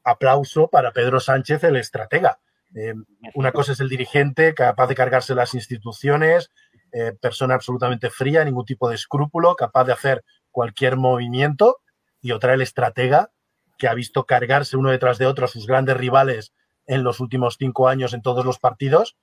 Aplauso 0.04 0.70
para 0.70 0.92
Pedro 0.92 1.20
Sánchez, 1.20 1.64
el 1.64 1.76
estratega. 1.76 2.40
Eh, 2.76 2.94
una 3.34 3.52
cosa 3.52 3.72
es 3.72 3.80
el 3.80 3.90
dirigente, 3.90 4.54
capaz 4.54 4.88
de 4.88 4.96
cargarse 4.96 5.36
las 5.36 5.54
instituciones, 5.54 6.52
eh, 6.92 7.14
persona 7.20 7.56
absolutamente 7.56 8.10
fría, 8.10 8.44
ningún 8.44 8.66
tipo 8.66 8.90
de 8.90 8.96
escrúpulo, 8.96 9.56
capaz 9.56 9.86
de 9.86 9.94
hacer 9.94 10.24
cualquier 10.52 10.98
movimiento, 10.98 11.78
y 12.22 12.32
otra 12.32 12.54
el 12.54 12.62
estratega, 12.62 13.32
que 13.78 13.88
ha 13.88 13.94
visto 13.94 14.26
cargarse 14.26 14.78
uno 14.78 14.92
detrás 14.92 15.18
de 15.18 15.26
otro 15.26 15.46
a 15.46 15.48
sus 15.48 15.66
grandes 15.66 15.98
rivales 15.98 16.54
en 16.86 17.04
los 17.04 17.20
últimos 17.20 17.56
cinco 17.58 17.88
años 17.88 18.14
en 18.14 18.22
todos 18.22 18.46
los 18.46 18.60
partidos, 18.60 19.18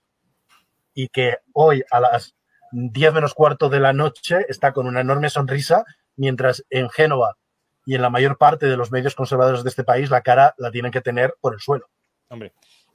y 0.95 1.09
que 1.09 1.39
hoy 1.53 1.85
a 1.91 2.01
las 2.01 2.37
10 2.73 3.13
menos 3.13 3.35
cuarto 3.35 3.69
de 3.69 3.81
la 3.81 3.93
noche 3.93 4.47
está 4.49 4.73
con 4.73 4.87
una 4.87 5.01
enorme 5.01 5.31
sonrisa, 5.31 5.85
mientras 6.17 6.65
en 6.71 6.89
Génova 6.89 7.37
y 7.87 7.95
en 7.95 8.03
la 8.03 8.11
mayor 8.11 8.37
parte 8.37 8.67
de 8.67 8.77
los 8.77 8.93
medios 8.93 9.15
conservadores 9.15 9.63
de 9.63 9.71
este 9.71 9.85
país 9.85 10.11
la 10.11 10.21
cara 10.21 10.55
la 10.59 10.71
tienen 10.71 10.93
que 10.93 11.01
tener 11.01 11.35
por 11.41 11.55
el 11.55 11.61
suelo. 11.61 11.89
Hombre, 12.29 12.53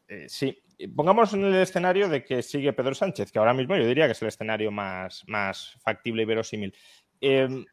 eh, 0.08 0.28
sí. 0.28 0.62
Pongamos 0.96 1.34
en 1.34 1.46
el 1.46 1.56
escenario 1.56 2.10
de 2.10 2.24
que 2.24 2.42
sigue 2.44 2.74
Pedro 2.74 2.94
Sánchez, 2.94 3.32
que 3.32 3.40
ahora 3.40 3.54
mismo 3.54 3.76
yo 3.76 3.86
diría 3.86 4.08
que 4.08 4.12
es 4.14 4.22
el 4.22 4.28
escenario 4.28 4.72
más, 4.72 5.24
más 5.28 5.78
factible 5.84 6.24
y 6.24 6.26
verosímil. 6.26 6.76
Eh, 7.22 7.66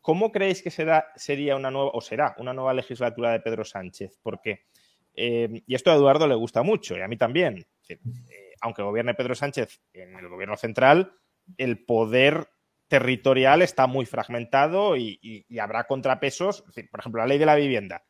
¿Cómo 0.00 0.32
creéis 0.32 0.62
que 0.62 0.70
será, 0.70 1.12
sería 1.16 1.54
una 1.54 1.70
nueva, 1.70 1.90
o 1.92 2.00
será 2.00 2.34
una 2.38 2.54
nueva 2.54 2.72
legislatura 2.72 3.32
de 3.32 3.40
Pedro 3.40 3.64
Sánchez? 3.64 4.18
Porque, 4.22 4.64
eh, 5.14 5.62
y 5.66 5.74
esto 5.74 5.90
a 5.90 5.94
Eduardo 5.94 6.26
le 6.26 6.34
gusta 6.34 6.62
mucho, 6.62 6.96
y 6.96 7.02
a 7.02 7.08
mí 7.08 7.18
también. 7.18 7.66
Eh, 7.88 7.98
aunque 8.62 8.82
gobierne 8.82 9.12
Pedro 9.12 9.34
Sánchez 9.34 9.82
en 9.92 10.16
el 10.16 10.28
gobierno 10.28 10.56
central, 10.56 11.12
el 11.58 11.84
poder 11.84 12.48
territorial 12.88 13.62
está 13.62 13.86
muy 13.86 14.06
fragmentado 14.06 14.96
y, 14.96 15.44
habrá 15.60 15.84
contrapesos. 15.84 16.62
Por 16.90 17.00
ejemplo, 17.00 17.20
la 17.20 17.26
ley 17.28 17.38
de 17.38 17.46
la 17.46 17.54
vivienda 17.54 18.02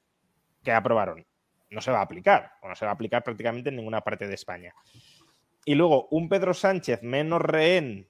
que 0.63 0.73
aprobaron 0.73 1.27
no 1.71 1.81
se 1.83 1.91
va 1.91 1.99
a 1.99 2.03
aplicar, 2.03 2.53
o 2.63 2.69
no 2.69 2.75
se 2.75 2.85
va 2.87 2.93
a 2.93 2.95
aplicar 2.95 3.23
prácticamente 3.23 3.69
en 3.69 3.77
ninguna 3.77 4.01
parte 4.01 4.27
de 4.27 4.35
España. 4.35 4.73
Y 5.65 5.75
luego, 5.75 6.09
un 6.11 6.29
Pedro 6.29 6.55
Sánchez 6.55 7.03
menos 7.03 7.43
rehén 7.43 8.09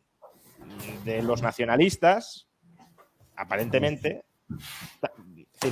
de 1.04 1.22
los 1.22 1.42
nacionalistas, 1.42 2.48
aparentemente. 3.34 4.22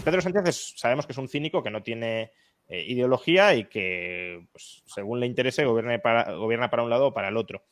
Pedro 0.05 0.20
Sánchez 0.20 0.43
es- 0.47 0.74
sabemos 0.77 1.06
que 1.06 1.12
es 1.12 1.18
un 1.18 1.28
cínico 1.28 1.62
que 1.62 1.70
no 1.70 1.82
tiene 1.82 2.32
eh, 2.68 2.85
ideología 2.89 3.55
y 3.55 3.66
que, 3.66 4.44
pues, 4.51 4.82
según 4.86 5.20
le 5.20 5.27
interese, 5.27 5.64
gobierne 5.64 6.01
para- 6.01 6.32
gobierna 6.32 6.68
para 6.68 6.82
un 6.82 6.90
lado 6.90 7.06
o 7.06 7.14
para 7.14 7.28
el 7.28 7.36
otro. 7.36 7.62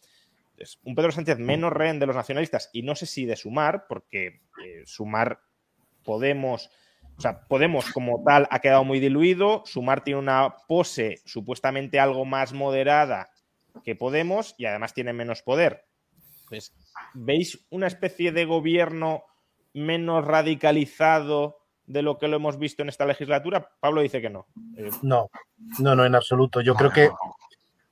Un 0.84 0.94
Pedro 0.94 1.12
Sánchez 1.12 1.38
menos 1.38 1.72
rehén 1.72 1.98
de 1.98 2.06
los 2.06 2.16
nacionalistas 2.16 2.70
y 2.72 2.82
no 2.82 2.94
sé 2.94 3.06
si 3.06 3.26
de 3.26 3.36
sumar, 3.36 3.86
porque 3.88 4.40
eh, 4.64 4.82
sumar 4.84 5.40
Podemos, 6.04 6.70
o 7.16 7.20
sea, 7.20 7.40
Podemos 7.48 7.90
como 7.90 8.22
tal 8.24 8.46
ha 8.50 8.58
quedado 8.58 8.84
muy 8.84 9.00
diluido, 9.00 9.62
sumar 9.64 10.04
tiene 10.04 10.20
una 10.20 10.54
pose 10.68 11.22
supuestamente 11.24 11.98
algo 11.98 12.24
más 12.24 12.52
moderada 12.52 13.30
que 13.82 13.96
Podemos 13.96 14.54
y 14.58 14.66
además 14.66 14.94
tiene 14.94 15.12
menos 15.12 15.42
poder. 15.42 15.86
Entonces, 16.44 16.74
¿veis 17.14 17.66
una 17.70 17.86
especie 17.86 18.32
de 18.32 18.44
gobierno 18.44 19.24
menos 19.72 20.24
radicalizado 20.24 21.58
de 21.86 22.02
lo 22.02 22.18
que 22.18 22.28
lo 22.28 22.36
hemos 22.36 22.58
visto 22.58 22.82
en 22.82 22.90
esta 22.90 23.06
legislatura? 23.06 23.70
Pablo 23.80 24.02
dice 24.02 24.20
que 24.20 24.30
no. 24.30 24.46
Eh, 24.76 24.90
No, 25.02 25.30
no, 25.80 25.96
no, 25.96 26.04
en 26.04 26.14
absoluto. 26.14 26.60
Yo 26.60 26.74
creo 26.74 26.90
que 26.90 27.10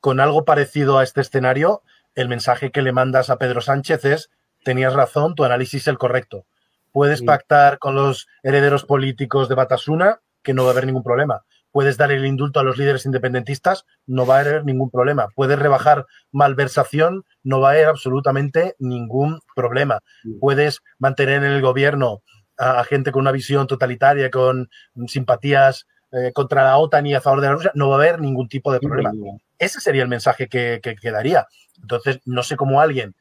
con 0.01 0.21
algo 0.21 0.45
parecido 0.45 0.99
a 0.99 1.05
este 1.05 1.23
escenario, 1.23 1.83
el 2.15 2.29
mensaje 2.29 2.71
que 2.71 2.83
le 2.83 2.93
mandas 2.93 3.31
a 3.31 3.37
Pedro 3.39 3.61
Sánchez 3.61 4.05
es, 4.05 4.31
tenías 4.65 4.93
razón, 4.95 5.35
tu 5.35 5.45
análisis 5.45 5.83
es 5.83 5.89
el 5.89 5.99
correcto. 5.99 6.47
Puedes 6.93 7.21
Sí. 7.21 7.25
pactar 7.25 7.79
con 7.79 7.95
los 7.95 8.27
herederos 8.43 8.85
políticos 8.85 9.49
de 9.49 9.55
Batasuna, 9.55 10.21
que 10.43 10.55
no 10.55 10.63
va 10.65 10.71
a 10.71 10.73
haber 10.73 10.87
ningún 10.87 11.03
problema. 11.03 11.43
Puedes 11.71 11.97
dar 11.97 12.13
el 12.13 12.27
indulto 12.27 12.61
a 12.61 12.65
los 12.65 12.77
líderes 12.77 13.07
independentistas, 13.07 13.87
no 14.07 14.27
va 14.27 14.37
a 14.37 14.41
haber 14.41 14.65
ningún 14.67 14.91
problema. 14.91 15.29
Puedes 15.35 15.59
rebajar 15.59 16.05
malversación, 16.31 17.25
no 17.43 17.61
va 17.61 17.69
a 17.69 17.73
haber 17.73 17.87
absolutamente 17.87 18.75
ningún 18.79 19.41
problema. 19.57 20.01
Sí. 20.23 20.37
Puedes 20.39 20.81
mantener 20.99 21.43
en 21.43 21.53
el 21.53 21.63
gobierno 21.63 22.23
a, 22.59 22.81
a 22.81 22.85
gente 22.85 23.11
con 23.11 23.21
una 23.23 23.33
visión 23.33 23.67
totalitaria, 23.67 24.31
con 24.31 24.69
simpatías 25.07 25.87
eh, 26.13 26.33
contra 26.33 26.65
la 26.65 26.79
OTAN 26.79 27.07
y 27.07 27.15
a 27.15 27.21
favor 27.21 27.41
de 27.41 27.47
la 27.47 27.53
Rusia, 27.55 27.73
no 27.75 27.89
va 27.89 27.97
a 27.97 27.99
haber 27.99 28.21
ningún 28.21 28.49
tipo 28.49 28.73
de 28.73 28.81
problema. 28.81 29.13
Ese 29.59 29.81
sería 29.81 30.03
el 30.03 30.09
mensaje 30.09 30.49
que, 30.49 30.81
que 30.83 30.95
quedaría. 30.97 31.47
Entonces, 31.81 32.21
no 32.25 32.43
sé 32.43 32.57
cómo 32.57 32.81
alguien 32.81 33.15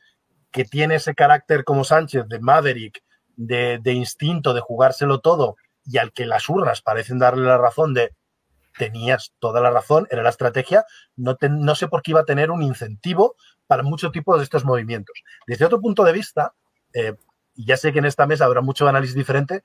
que 0.52 0.66
tiene 0.66 0.96
ese 0.96 1.16
carácter 1.16 1.64
como 1.64 1.84
Sánchez, 1.84 2.28
de 2.28 2.40
Maverick, 2.40 3.02
de, 3.36 3.80
de 3.82 3.94
instinto, 3.94 4.54
de 4.54 4.62
jugárselo 4.62 5.20
todo, 5.20 5.56
y 5.86 5.98
al 5.98 6.12
que 6.12 6.26
las 6.26 6.50
urnas 6.50 6.82
parecen 6.82 7.20
darle 7.20 7.46
la 7.48 7.58
razón 7.58 7.94
de 7.94 8.14
tenías 8.78 9.34
toda 9.40 9.62
la 9.62 9.70
razón, 9.70 10.08
era 10.12 10.24
la 10.24 10.30
estrategia, 10.30 10.86
no, 11.16 11.38
no 11.42 11.76
sé 11.76 11.88
por 11.88 12.02
qué 12.02 12.12
iba 12.12 12.22
a 12.22 12.26
tener 12.26 12.52
un 12.52 12.62
incentivo 12.62 13.36
para 13.68 13.84
muchos 13.84 14.12
tipos 14.12 14.38
de 14.38 14.44
estos 14.44 14.66
movimientos. 14.66 15.16
Desde 15.48 15.66
otro 15.66 15.80
punto 15.82 16.04
de 16.04 16.14
vista, 16.14 16.54
eh, 16.94 17.16
ya 17.56 17.78
sé 17.78 17.94
que 17.94 18.00
en 18.00 18.06
esta 18.06 18.28
mesa 18.28 18.46
habrá 18.46 18.62
mucho 18.62 18.88
análisis 18.88 19.16
diferente, 19.16 19.64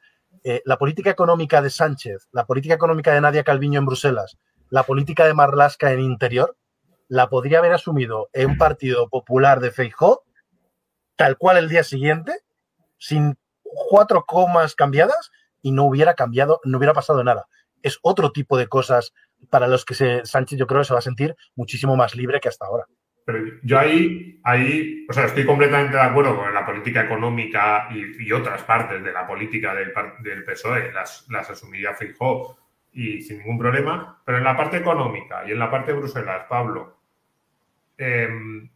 eh, 0.49 0.63
la 0.65 0.79
política 0.79 1.11
económica 1.11 1.61
de 1.61 1.71
Sánchez, 1.71 2.29
la 2.31 2.47
política 2.47 2.73
económica 2.73 3.13
de 3.13 3.21
Nadia 3.21 3.43
Calviño 3.43 3.81
en 3.81 3.87
Bruselas, 3.87 4.39
la 4.71 4.85
política 4.85 5.27
de 5.27 5.35
Marlasca 5.35 5.91
en 5.91 5.99
Interior, 5.99 6.57
la 7.09 7.29
podría 7.29 7.59
haber 7.59 7.73
asumido 7.73 8.29
en 8.33 8.51
un 8.51 8.57
partido 8.57 9.09
popular 9.09 9.59
de 9.59 9.73
Feijó, 9.73 10.23
tal 11.17 11.37
cual 11.37 11.57
el 11.57 11.69
día 11.69 11.83
siguiente, 11.83 12.43
sin 12.97 13.37
cuatro 13.91 14.25
comas 14.25 14.77
cambiadas, 14.77 15.33
y 15.63 15.73
no 15.73 15.83
hubiera 15.83 16.15
cambiado, 16.15 16.61
no 16.63 16.79
hubiera 16.79 16.95
pasado 16.95 17.25
nada. 17.25 17.49
Es 17.83 17.99
otro 18.03 18.31
tipo 18.31 18.57
de 18.57 18.69
cosas 18.69 19.15
para 19.51 19.67
los 19.67 19.85
que 19.85 20.25
Sánchez 20.25 20.61
yo 20.61 20.69
creo 20.69 20.83
que 20.83 20.87
se 20.87 20.93
va 20.93 21.01
a 21.01 21.03
sentir 21.03 21.35
muchísimo 21.57 21.97
más 21.97 22.15
libre 22.15 22.39
que 22.39 22.49
hasta 22.49 22.67
ahora. 22.67 22.87
Pero 23.27 23.59
yo 23.63 23.79
ahí, 23.79 24.41
ahí, 24.45 25.05
o 25.09 25.13
sea, 25.13 25.25
estoy 25.25 25.45
completamente 25.45 25.97
de 25.97 26.03
acuerdo 26.03 26.37
con 26.37 26.55
la 26.55 26.65
política 26.65 27.03
económica 27.03 27.89
y, 27.91 28.33
otras 28.33 28.63
partes 28.63 29.03
de 29.03 29.13
la 29.13 29.27
política 29.27 29.75
del, 29.75 29.93
del 30.21 30.45
PSOE, 30.45 30.93
las, 30.93 31.27
las 31.29 31.51
asumiría 31.51 31.93
Fijó 31.93 32.57
y 32.93 33.21
sin 33.21 33.39
ningún 33.39 33.59
problema, 33.59 34.23
pero 34.25 34.39
en 34.39 34.45
la 34.45 34.57
parte 34.57 34.79
económica 34.79 35.43
y 35.47 35.51
en 35.51 35.59
la 35.59 35.71
parte 35.71 35.93
de 35.93 35.99
Bruselas, 35.99 36.47
Pablo, 36.49 36.97
em, 37.99 38.71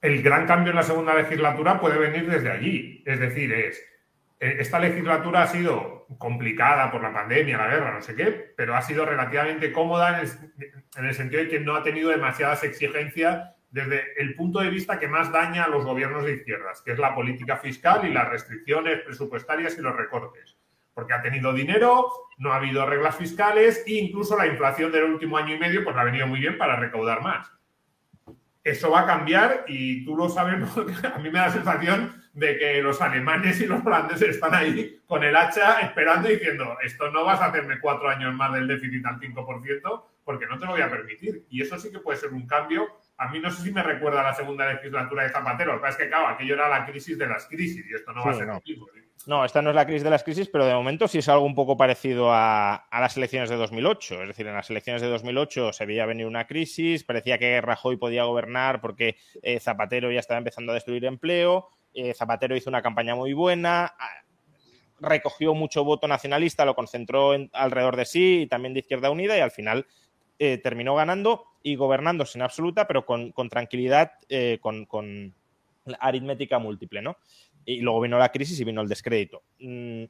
el 0.00 0.22
gran 0.22 0.46
cambio 0.46 0.70
en 0.70 0.76
la 0.76 0.82
segunda 0.84 1.14
legislatura 1.14 1.80
puede 1.80 1.98
venir 1.98 2.30
desde 2.30 2.50
allí. 2.50 3.02
Es 3.04 3.18
decir, 3.18 3.52
es 3.52 3.82
eh, 4.40 4.56
esta 4.60 4.78
legislatura 4.78 5.42
ha 5.42 5.46
sido 5.48 6.06
complicada 6.18 6.90
por 6.90 7.02
la 7.02 7.12
pandemia, 7.12 7.58
la 7.58 7.68
guerra, 7.68 7.92
no 7.92 8.00
sé 8.00 8.14
qué, 8.14 8.52
pero 8.56 8.76
ha 8.76 8.82
sido 8.82 9.04
relativamente 9.04 9.72
cómoda 9.72 10.22
en 10.96 11.04
el, 11.04 11.14
sentido 11.14 11.42
de 11.42 11.48
que 11.48 11.60
no 11.60 11.74
ha 11.74 11.82
tenido 11.82 12.10
demasiadas 12.10 12.62
exigencias 12.64 13.50
desde 13.70 14.20
el 14.20 14.34
punto 14.34 14.60
de 14.60 14.70
vista 14.70 14.98
que 14.98 15.08
más 15.08 15.30
daña 15.30 15.64
a 15.64 15.68
los 15.68 15.84
gobiernos 15.84 16.24
de 16.24 16.34
izquierdas, 16.34 16.82
que 16.82 16.92
es 16.92 16.98
la 16.98 17.14
política 17.14 17.56
fiscal 17.56 18.06
y 18.06 18.12
las 18.12 18.28
restricciones 18.28 19.00
presupuestarias 19.02 19.76
y 19.78 19.82
los 19.82 19.94
recortes. 19.94 20.56
Porque 20.94 21.12
ha 21.12 21.22
tenido 21.22 21.52
dinero, 21.52 22.06
no 22.38 22.52
ha 22.52 22.56
habido 22.56 22.86
reglas 22.86 23.16
fiscales 23.16 23.84
e 23.86 23.94
incluso 23.94 24.36
la 24.36 24.46
inflación 24.46 24.90
del 24.90 25.04
último 25.04 25.36
año 25.36 25.54
y 25.54 25.58
medio 25.58 25.84
pues 25.84 25.94
le 25.94 26.02
ha 26.02 26.04
venido 26.04 26.26
muy 26.26 26.40
bien 26.40 26.58
para 26.58 26.76
recaudar 26.76 27.22
más. 27.22 27.52
Eso 28.64 28.90
va 28.90 29.00
a 29.00 29.06
cambiar 29.06 29.64
y 29.68 30.04
tú 30.04 30.16
lo 30.16 30.28
sabes, 30.28 30.56
porque 30.74 30.94
a 31.14 31.18
mí 31.18 31.30
me 31.30 31.38
da 31.38 31.46
la 31.46 31.52
sensación 31.52 32.22
de 32.32 32.58
que 32.58 32.82
los 32.82 33.00
alemanes 33.00 33.60
y 33.60 33.66
los 33.66 33.84
holandeses 33.84 34.30
están 34.30 34.54
ahí 34.54 35.00
con 35.06 35.24
el 35.24 35.34
hacha 35.34 35.80
esperando 35.80 36.30
y 36.30 36.34
diciendo, 36.34 36.76
esto 36.82 37.10
no 37.10 37.24
vas 37.24 37.40
a 37.40 37.46
hacerme 37.46 37.80
cuatro 37.80 38.08
años 38.08 38.32
más 38.34 38.52
del 38.52 38.68
déficit 38.68 39.04
al 39.06 39.18
5% 39.18 40.04
porque 40.24 40.46
no 40.46 40.58
te 40.58 40.66
lo 40.66 40.72
voy 40.72 40.82
a 40.82 40.90
permitir. 40.90 41.46
Y 41.48 41.62
eso 41.62 41.78
sí 41.78 41.90
que 41.90 42.00
puede 42.00 42.18
ser 42.18 42.32
un 42.32 42.46
cambio. 42.46 42.86
A 43.18 43.28
mí 43.28 43.40
no 43.40 43.50
sé 43.50 43.62
si 43.62 43.72
me 43.72 43.82
recuerda 43.82 44.20
a 44.20 44.24
la 44.24 44.34
segunda 44.34 44.72
legislatura 44.72 45.24
de 45.24 45.30
Zapatero. 45.30 45.72
Lo 45.72 45.78
que 45.78 45.82
pasa 45.82 45.98
es 45.98 46.04
que, 46.04 46.08
claro, 46.08 46.28
aquello 46.28 46.54
era 46.54 46.68
la 46.68 46.86
crisis 46.86 47.18
de 47.18 47.26
las 47.26 47.46
crisis 47.46 47.84
y 47.84 47.94
esto 47.94 48.12
no 48.12 48.24
va 48.24 48.30
a 48.30 48.34
ser 48.34 48.46
no. 48.46 48.54
lo 48.54 48.62
mismo. 48.64 48.86
No, 49.26 49.44
esta 49.44 49.60
no 49.60 49.70
es 49.70 49.76
la 49.76 49.84
crisis 49.84 50.04
de 50.04 50.10
las 50.10 50.22
crisis, 50.22 50.48
pero 50.48 50.64
de 50.64 50.72
momento 50.72 51.08
sí 51.08 51.18
es 51.18 51.28
algo 51.28 51.44
un 51.44 51.54
poco 51.54 51.76
parecido 51.76 52.32
a, 52.32 52.76
a, 52.76 53.00
las 53.00 53.16
elecciones 53.16 53.50
de 53.50 53.56
2008. 53.56 54.22
Es 54.22 54.28
decir, 54.28 54.46
en 54.46 54.54
las 54.54 54.70
elecciones 54.70 55.02
de 55.02 55.08
2008 55.08 55.72
se 55.72 55.84
veía 55.84 56.06
venir 56.06 56.26
una 56.26 56.46
crisis, 56.46 57.02
parecía 57.02 57.38
que 57.38 57.60
Rajoy 57.60 57.96
podía 57.96 58.22
gobernar 58.24 58.80
porque 58.80 59.16
eh, 59.42 59.58
Zapatero 59.58 60.12
ya 60.12 60.20
estaba 60.20 60.38
empezando 60.38 60.72
a 60.72 60.76
destruir 60.76 61.04
empleo. 61.04 61.68
Eh, 61.92 62.14
Zapatero 62.14 62.56
hizo 62.56 62.70
una 62.70 62.80
campaña 62.80 63.16
muy 63.16 63.32
buena, 63.32 63.94
recogió 65.00 65.54
mucho 65.54 65.84
voto 65.84 66.06
nacionalista, 66.06 66.64
lo 66.64 66.74
concentró 66.74 67.34
en, 67.34 67.50
alrededor 67.52 67.96
de 67.96 68.04
sí 68.04 68.42
y 68.42 68.46
también 68.46 68.74
de 68.74 68.80
Izquierda 68.80 69.10
Unida 69.10 69.36
y 69.36 69.40
al 69.40 69.50
final 69.50 69.86
eh, 70.38 70.58
terminó 70.58 70.94
ganando 70.94 71.44
y 71.62 71.76
gobernando 71.76 72.24
sin 72.24 72.42
absoluta, 72.42 72.86
pero 72.86 73.04
con, 73.04 73.32
con 73.32 73.48
tranquilidad, 73.48 74.12
eh, 74.28 74.58
con, 74.60 74.86
con, 74.86 75.34
aritmética 76.00 76.58
múltiple, 76.58 77.02
¿no? 77.02 77.16
Y 77.64 77.80
luego 77.80 78.02
vino 78.02 78.18
la 78.18 78.30
crisis 78.30 78.60
y 78.60 78.64
vino 78.64 78.80
el 78.80 78.88
descrédito. 78.88 79.42
Mm, 79.58 80.04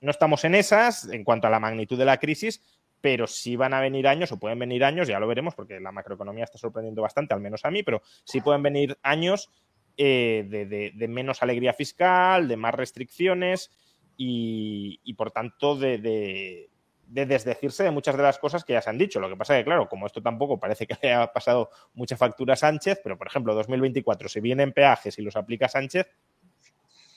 no 0.00 0.10
estamos 0.10 0.44
en 0.44 0.54
esas 0.54 1.08
en 1.08 1.24
cuanto 1.24 1.46
a 1.46 1.50
la 1.50 1.60
magnitud 1.60 1.98
de 1.98 2.04
la 2.04 2.18
crisis, 2.18 2.62
pero 3.00 3.26
sí 3.26 3.56
van 3.56 3.74
a 3.74 3.80
venir 3.80 4.08
años, 4.08 4.32
o 4.32 4.38
pueden 4.38 4.58
venir 4.58 4.84
años, 4.84 5.08
ya 5.08 5.20
lo 5.20 5.26
veremos, 5.26 5.54
porque 5.54 5.80
la 5.80 5.92
macroeconomía 5.92 6.44
está 6.44 6.58
sorprendiendo 6.58 7.02
bastante, 7.02 7.34
al 7.34 7.40
menos 7.40 7.64
a 7.64 7.70
mí, 7.70 7.82
pero 7.82 8.02
sí 8.24 8.40
pueden 8.40 8.62
venir 8.62 8.98
años 9.02 9.50
eh, 9.96 10.46
de, 10.48 10.92
de, 10.94 11.08
menos 11.08 11.42
alegría 11.42 11.72
fiscal, 11.72 12.48
de 12.48 12.56
más 12.56 12.74
restricciones 12.74 13.70
y, 14.16 15.00
y 15.04 15.14
por 15.14 15.30
tanto, 15.30 15.76
de, 15.76 16.68
desdecirse 17.08 17.84
de 17.84 17.90
muchas 17.90 18.16
de 18.16 18.22
las 18.22 18.38
cosas 18.38 18.64
que 18.64 18.74
ya 18.74 18.82
se 18.82 18.90
han 18.90 18.98
dicho. 18.98 19.18
Lo 19.18 19.28
que 19.28 19.36
pasa 19.36 19.56
es 19.56 19.60
que, 19.60 19.64
claro, 19.64 19.88
como 19.88 20.06
esto 20.06 20.22
tampoco 20.22 20.60
parece 20.60 20.86
que 20.86 20.96
le 21.02 21.12
haya 21.12 21.32
pasado 21.32 21.70
mucha 21.94 22.16
factura 22.16 22.54
a 22.54 22.56
Sánchez, 22.56 23.00
pero 23.02 23.16
por 23.16 23.26
ejemplo, 23.26 23.54
2024, 23.54 24.28
si 24.28 24.40
vienen 24.40 24.72
peajes 24.72 25.18
y 25.18 25.22
los 25.22 25.36
aplica 25.36 25.68
Sánchez, 25.68 26.06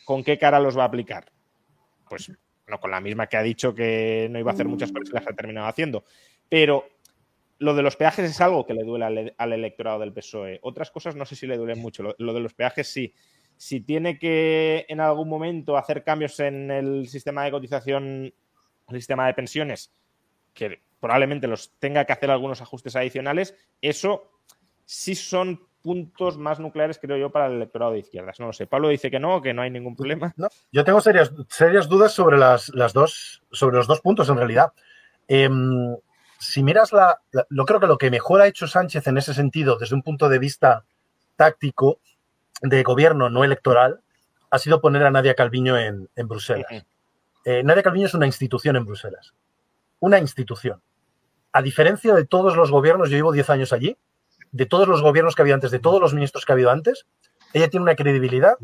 ¿con 0.06 0.24
qué 0.24 0.38
cara 0.38 0.60
los 0.60 0.78
va 0.78 0.84
a 0.84 0.88
aplicar? 0.88 1.32
Pues 2.10 2.32
no 2.68 2.80
con 2.80 2.92
la 2.92 3.02
misma 3.02 3.28
que 3.28 3.38
ha 3.38 3.44
dicho 3.44 3.76
que 3.76 4.28
no 4.32 4.40
iba 4.40 4.52
a 4.52 4.54
hacer 4.54 4.68
muchas 4.68 4.92
cosas 4.92 5.10
y 5.10 5.14
las 5.14 5.28
ha 5.28 5.34
terminado 5.34 5.68
haciendo. 5.68 6.06
Pero 6.48 6.86
lo 7.60 7.76
de 7.76 7.84
los 7.84 7.96
peajes 7.96 8.30
es 8.30 8.42
algo 8.42 8.66
que 8.66 8.74
le 8.74 8.84
duele 8.84 9.36
al, 9.38 9.54
electorado 9.54 10.00
del 10.00 10.14
PSOE. 10.14 10.60
Otras 10.64 10.90
cosas 10.90 11.16
no 11.16 11.26
sé 11.26 11.36
si 11.36 11.46
le 11.46 11.58
duelen 11.58 11.80
mucho. 11.80 12.16
Lo, 12.18 12.34
de 12.34 12.40
los 12.40 12.54
peajes 12.54 12.88
sí. 12.88 13.14
Si 13.56 13.82
tiene 13.82 14.18
que 14.18 14.86
en 14.90 15.00
algún 15.00 15.30
momento 15.30 15.78
hacer 15.78 16.04
cambios 16.04 16.40
en 16.40 16.72
el 16.72 17.08
sistema 17.08 17.44
de 17.44 17.52
cotización, 17.52 18.34
el 18.94 19.00
sistema 19.00 19.28
de 19.28 19.34
pensiones, 19.34 19.92
que 20.54 20.82
probablemente 21.00 21.48
los 21.48 21.74
tenga 21.80 22.06
que 22.06 22.14
hacer 22.14 22.30
algunos 22.30 22.62
ajustes 22.62 22.96
adicionales, 22.96 23.56
eso 23.82 24.32
sí 24.86 25.16
son 25.16 25.68
puntos 25.82 26.38
más 26.38 26.60
nucleares, 26.60 27.00
creo 27.00 27.18
yo, 27.18 27.32
para 27.32 27.48
el 27.48 27.54
electorado 27.54 27.94
de 27.94 28.00
izquierdas. 28.00 28.40
No 28.40 28.48
lo 28.48 28.54
sé. 28.54 28.68
Pablo 28.68 28.90
dice 28.90 29.10
que 29.10 29.20
no, 29.20 29.42
que 29.42 29.54
no 29.54 29.64
hay 29.64 29.72
ningún 29.72 29.96
problema. 29.96 30.32
No, 30.38 30.48
yo 30.72 30.84
tengo 30.84 31.02
serias, 31.02 31.32
serias 31.50 31.90
dudas 31.90 32.12
sobre, 32.12 32.38
las, 32.38 32.70
las 32.76 32.94
dos, 32.94 33.42
sobre 33.52 33.78
los 33.78 33.88
dos 33.88 34.02
puntos, 34.02 34.30
en 34.30 34.38
realidad. 34.38 34.74
Eh, 35.28 35.50
si 36.38 36.62
miras 36.62 36.94
la, 36.94 37.20
la, 37.32 37.48
lo 37.50 37.66
creo 37.66 37.80
que 37.80 37.88
lo 37.88 37.98
que 37.98 38.12
mejor 38.12 38.42
ha 38.42 38.48
hecho 38.48 38.68
Sánchez 38.68 39.08
en 39.08 39.18
ese 39.18 39.34
sentido, 39.34 39.78
desde 39.78 39.96
un 39.96 40.04
punto 40.04 40.30
de 40.30 40.38
vista 40.38 40.86
táctico 41.36 42.00
de 42.62 42.84
gobierno 42.84 43.30
no 43.30 43.44
electoral, 43.44 44.02
ha 44.52 44.60
sido 44.60 44.82
poner 44.82 45.04
a 45.04 45.12
Nadia 45.12 45.34
Calviño 45.34 45.78
en, 45.80 46.10
en 46.16 46.28
Bruselas. 46.28 46.66
Uh 46.70 46.76
-huh. 46.76 46.86
Eh, 47.46 47.64
Nadia 47.64 47.84
Calviño 47.84 48.08
es 48.08 48.14
una 48.14 48.26
institución 48.26 48.76
en 48.76 48.86
Bruselas. 48.86 49.34
Una 50.00 50.20
institución. 50.20 50.82
A 51.52 51.62
diferencia 51.62 52.14
de 52.14 52.26
todos 52.26 52.56
los 52.56 52.72
gobiernos, 52.72 53.10
yo 53.10 53.18
llevo 53.18 53.32
10 53.32 53.50
años 53.50 53.74
allí, 53.74 53.98
de 54.52 54.66
todos 54.66 54.88
los 54.88 55.02
gobiernos 55.02 55.36
que 55.36 55.42
había 55.42 55.54
antes, 55.54 55.72
de 55.72 55.80
todos 55.80 56.00
los 56.02 56.14
ministros 56.14 56.46
que 56.46 56.52
ha 56.52 56.56
habido 56.56 56.72
antes, 56.72 57.06
ella 57.54 57.70
tiene 57.70 57.84
una 57.84 57.96
credibilidad 57.96 58.58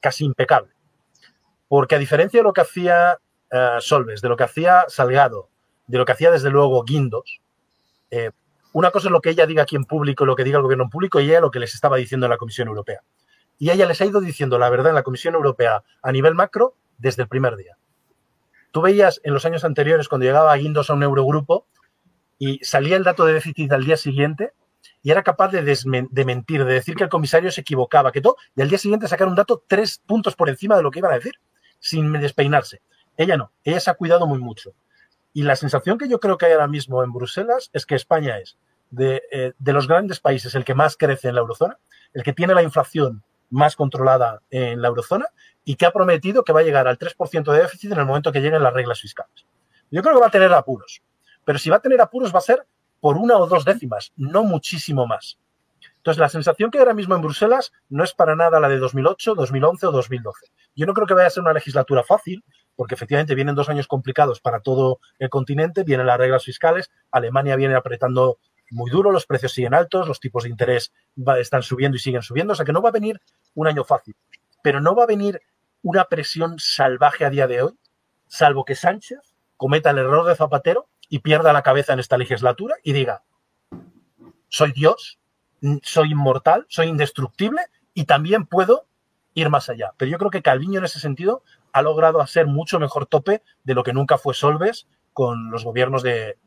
casi 0.00 0.24
impecable. 0.24 0.72
Porque 1.68 1.94
a 1.94 1.98
diferencia 1.98 2.40
de 2.40 2.44
lo 2.44 2.52
que 2.52 2.62
hacía 2.62 3.18
uh, 3.52 3.80
Solves, 3.80 4.20
de 4.20 4.28
lo 4.28 4.36
que 4.36 4.44
hacía 4.44 4.84
Salgado, 4.88 5.48
de 5.86 5.98
lo 5.98 6.04
que 6.04 6.12
hacía 6.12 6.30
desde 6.30 6.50
luego 6.50 6.82
Guindos, 6.84 7.40
eh, 8.10 8.30
una 8.72 8.90
cosa 8.90 9.08
es 9.08 9.12
lo 9.12 9.20
que 9.20 9.30
ella 9.30 9.46
diga 9.46 9.62
aquí 9.62 9.76
en 9.76 9.84
público, 9.84 10.24
lo 10.24 10.36
que 10.36 10.44
diga 10.44 10.58
el 10.58 10.62
gobierno 10.62 10.84
en 10.84 10.90
público, 10.90 11.20
y 11.20 11.28
ella 11.28 11.40
lo 11.40 11.50
que 11.50 11.58
les 11.58 11.74
estaba 11.74 11.96
diciendo 11.96 12.26
en 12.26 12.30
la 12.30 12.36
Comisión 12.36 12.68
Europea. 12.68 13.00
Y 13.58 13.70
ella 13.70 13.86
les 13.86 14.00
ha 14.00 14.06
ido 14.06 14.20
diciendo 14.20 14.58
la 14.58 14.70
verdad 14.70 14.90
en 14.90 14.94
la 14.94 15.02
Comisión 15.02 15.34
Europea 15.34 15.82
a 16.02 16.12
nivel 16.12 16.34
macro 16.34 16.76
desde 17.00 17.22
el 17.22 17.28
primer 17.28 17.56
día. 17.56 17.76
Tú 18.70 18.80
veías 18.82 19.20
en 19.24 19.34
los 19.34 19.44
años 19.44 19.64
anteriores, 19.64 20.08
cuando 20.08 20.26
llegaba 20.26 20.54
Guindos 20.56 20.90
a 20.90 20.94
un 20.94 21.02
Eurogrupo 21.02 21.66
y 22.38 22.58
salía 22.64 22.96
el 22.96 23.04
dato 23.04 23.24
de 23.26 23.34
déficit 23.34 23.72
al 23.72 23.84
día 23.84 23.96
siguiente, 23.96 24.52
y 25.02 25.10
era 25.10 25.22
capaz 25.22 25.48
de, 25.48 25.62
de, 25.62 26.24
mentir, 26.24 26.64
de 26.64 26.74
decir 26.74 26.94
que 26.94 27.04
el 27.04 27.10
comisario 27.10 27.50
se 27.50 27.62
equivocaba, 27.62 28.12
que 28.12 28.20
todo, 28.20 28.36
y 28.54 28.62
al 28.62 28.68
día 28.68 28.78
siguiente 28.78 29.08
sacar 29.08 29.28
un 29.28 29.34
dato 29.34 29.62
tres 29.66 30.00
puntos 30.06 30.36
por 30.36 30.48
encima 30.48 30.76
de 30.76 30.82
lo 30.82 30.90
que 30.90 31.00
iban 31.00 31.12
a 31.12 31.16
decir, 31.16 31.34
sin 31.78 32.12
despeinarse. 32.12 32.80
Ella 33.16 33.36
no, 33.36 33.52
ella 33.64 33.80
se 33.80 33.90
ha 33.90 33.94
cuidado 33.94 34.26
muy 34.26 34.38
mucho. 34.38 34.72
Y 35.32 35.42
la 35.42 35.56
sensación 35.56 35.98
que 35.98 36.08
yo 36.08 36.20
creo 36.20 36.38
que 36.38 36.46
hay 36.46 36.52
ahora 36.52 36.66
mismo 36.66 37.02
en 37.02 37.12
Bruselas 37.12 37.70
es 37.72 37.86
que 37.86 37.94
España 37.94 38.38
es 38.38 38.58
de, 38.90 39.22
eh, 39.30 39.52
de, 39.58 39.72
los 39.72 39.86
grandes 39.86 40.20
países 40.20 40.54
el 40.54 40.64
que 40.64 40.74
más 40.74 40.96
crece 40.96 41.28
en 41.28 41.34
la 41.34 41.40
eurozona, 41.40 41.78
el 42.12 42.22
que 42.22 42.32
tiene 42.32 42.54
la 42.54 42.62
inflación 42.62 43.22
más 43.50 43.76
controlada 43.76 44.40
en 44.50 44.80
la 44.80 44.88
eurozona 44.88 45.26
y 45.64 45.76
que 45.76 45.86
ha 45.86 45.90
prometido 45.90 46.44
que 46.44 46.52
va 46.52 46.60
a 46.60 46.62
llegar 46.62 46.88
al 46.88 46.98
3% 46.98 47.52
de 47.52 47.60
déficit 47.60 47.92
en 47.92 47.98
el 47.98 48.06
momento 48.06 48.32
que 48.32 48.40
lleguen 48.40 48.62
las 48.62 48.72
reglas 48.72 49.00
fiscales. 49.00 49.46
Yo 49.90 50.02
creo 50.02 50.14
que 50.14 50.20
va 50.20 50.28
a 50.28 50.30
tener 50.30 50.52
apuros, 50.52 51.02
pero 51.44 51.58
si 51.58 51.68
va 51.68 51.76
a 51.76 51.80
tener 51.80 52.00
apuros 52.00 52.34
va 52.34 52.38
a 52.38 52.42
ser 52.42 52.66
por 53.00 53.16
una 53.16 53.36
o 53.36 53.46
dos 53.46 53.64
décimas, 53.64 54.12
no 54.16 54.44
muchísimo 54.44 55.06
más. 55.06 55.38
Entonces, 55.96 56.18
la 56.18 56.28
sensación 56.28 56.70
que 56.70 56.78
hay 56.78 56.80
ahora 56.82 56.94
mismo 56.94 57.14
en 57.14 57.20
Bruselas 57.20 57.72
no 57.90 58.04
es 58.04 58.14
para 58.14 58.34
nada 58.34 58.58
la 58.58 58.68
de 58.68 58.78
2008, 58.78 59.34
2011 59.34 59.86
o 59.86 59.92
2012. 59.92 60.46
Yo 60.74 60.86
no 60.86 60.94
creo 60.94 61.06
que 61.06 61.14
vaya 61.14 61.26
a 61.26 61.30
ser 61.30 61.42
una 61.42 61.52
legislatura 61.52 62.02
fácil, 62.02 62.42
porque 62.74 62.94
efectivamente 62.94 63.34
vienen 63.34 63.54
dos 63.54 63.68
años 63.68 63.86
complicados 63.86 64.40
para 64.40 64.60
todo 64.60 65.00
el 65.18 65.28
continente, 65.28 65.84
vienen 65.84 66.06
las 66.06 66.16
reglas 66.16 66.44
fiscales, 66.44 66.90
Alemania 67.10 67.56
viene 67.56 67.74
apretando 67.74 68.38
muy 68.70 68.90
duro, 68.90 69.10
los 69.10 69.26
precios 69.26 69.52
siguen 69.52 69.74
altos, 69.74 70.08
los 70.08 70.20
tipos 70.20 70.44
de 70.44 70.50
interés 70.50 70.92
están 71.38 71.62
subiendo 71.62 71.96
y 71.96 72.00
siguen 72.00 72.22
subiendo, 72.22 72.52
o 72.52 72.56
sea 72.56 72.64
que 72.64 72.72
no 72.72 72.82
va 72.82 72.90
a 72.90 72.92
venir 72.92 73.20
un 73.54 73.66
año 73.66 73.84
fácil, 73.84 74.14
pero 74.62 74.80
no 74.80 74.94
va 74.94 75.04
a 75.04 75.06
venir 75.06 75.40
una 75.82 76.04
presión 76.04 76.58
salvaje 76.58 77.24
a 77.24 77.30
día 77.30 77.46
de 77.46 77.62
hoy, 77.62 77.78
salvo 78.26 78.64
que 78.64 78.74
Sánchez 78.74 79.20
cometa 79.56 79.90
el 79.90 79.98
error 79.98 80.26
de 80.26 80.36
Zapatero 80.36 80.88
y 81.08 81.18
pierda 81.18 81.52
la 81.52 81.62
cabeza 81.62 81.92
en 81.92 82.00
esta 82.00 82.16
legislatura 82.16 82.76
y 82.82 82.92
diga, 82.92 83.24
soy 84.48 84.72
Dios, 84.72 85.18
soy 85.82 86.12
inmortal, 86.12 86.66
soy 86.68 86.86
indestructible 86.86 87.62
y 87.94 88.04
también 88.04 88.46
puedo 88.46 88.86
ir 89.34 89.50
más 89.50 89.68
allá. 89.68 89.92
Pero 89.96 90.10
yo 90.10 90.18
creo 90.18 90.30
que 90.30 90.42
Calviño 90.42 90.78
en 90.78 90.84
ese 90.84 91.00
sentido 91.00 91.42
ha 91.72 91.82
logrado 91.82 92.20
hacer 92.20 92.46
mucho 92.46 92.78
mejor 92.80 93.06
tope 93.06 93.42
de 93.64 93.74
lo 93.74 93.82
que 93.82 93.92
nunca 93.92 94.18
fue 94.18 94.34
Solves 94.34 94.88
con 95.12 95.50
los 95.50 95.64
gobiernos 95.64 96.02
de, 96.02 96.38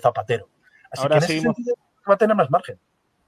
Zapatero. 0.00 0.48
Así 0.90 1.06
que 1.06 1.14
en 1.14 1.22
ese 1.22 1.40
sentido 1.40 1.74
va 2.08 2.14
a 2.14 2.18
tener 2.18 2.36
más 2.36 2.50
margen. 2.50 2.78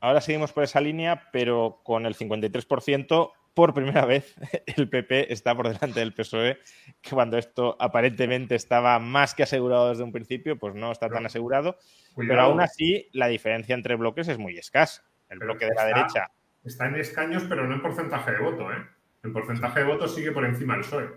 Ahora 0.00 0.20
seguimos 0.20 0.52
por 0.52 0.64
esa 0.64 0.80
línea, 0.80 1.28
pero 1.32 1.80
con 1.84 2.06
el 2.06 2.16
53%, 2.16 3.32
por 3.54 3.74
primera 3.74 4.04
vez 4.04 4.34
el 4.66 4.88
PP 4.88 5.32
está 5.32 5.54
por 5.54 5.68
delante 5.68 6.00
del 6.00 6.12
PSOE, 6.12 6.58
que 7.00 7.10
cuando 7.10 7.38
esto 7.38 7.76
aparentemente 7.78 8.54
estaba 8.54 8.98
más 8.98 9.34
que 9.34 9.44
asegurado 9.44 9.90
desde 9.90 10.02
un 10.02 10.12
principio, 10.12 10.58
pues 10.58 10.74
no 10.74 10.90
está 10.90 11.08
tan 11.08 11.26
asegurado. 11.26 11.76
Pero 12.16 12.40
aún 12.40 12.60
así, 12.60 13.08
la 13.12 13.28
diferencia 13.28 13.74
entre 13.74 13.96
bloques 13.96 14.28
es 14.28 14.38
muy 14.38 14.56
escasa. 14.56 15.04
El 15.28 15.38
bloque 15.38 15.66
de 15.66 15.74
la 15.74 15.84
derecha. 15.86 16.30
Está 16.64 16.86
en 16.86 16.96
escaños, 16.96 17.44
pero 17.48 17.66
no 17.66 17.74
en 17.74 17.82
porcentaje 17.82 18.32
de 18.32 18.38
voto. 18.38 18.72
¿eh? 18.72 18.86
El 19.22 19.32
porcentaje 19.32 19.80
de 19.80 19.86
voto 19.86 20.08
sigue 20.08 20.32
por 20.32 20.44
encima 20.44 20.74
del 20.74 20.82
PSOE. 20.82 21.10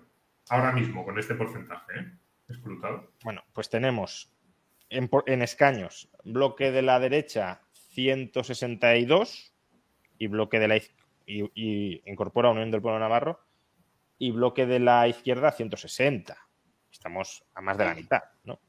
Ahora 0.50 0.72
mismo, 0.72 1.04
con 1.04 1.20
este 1.20 1.36
porcentaje. 1.36 2.00
¿eh? 2.00 2.12
Escrutado. 2.48 3.12
Bueno, 3.24 3.44
pues 3.54 3.70
tenemos 3.70 4.35
en, 4.96 5.42
escaños 5.42 6.10
bloque 6.24 6.72
de 6.72 6.82
la 6.82 7.00
derecha 7.00 7.62
162 7.72 9.54
y 10.18 10.28
bloque 10.28 10.60
de 10.60 10.68
la 10.68 10.78
y, 10.78 11.44
y 11.54 12.02
incorpora 12.06 12.50
Unión 12.50 12.72
del 12.72 12.82
Pueblo 12.82 13.00
Navarro 13.00 13.40
y 14.18 14.32
bloque 14.32 14.66
de 14.66 14.80
la 14.80 15.08
izquierda 15.08 15.52
160. 15.52 16.38
Estamos 16.92 17.44
a 17.54 17.62
más 17.62 17.78
de 17.78 17.86
la 17.86 17.94
mitad, 17.94 18.24
¿no? 18.44 18.60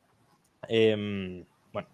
Em, 0.69 1.45
bueno. 1.73 1.89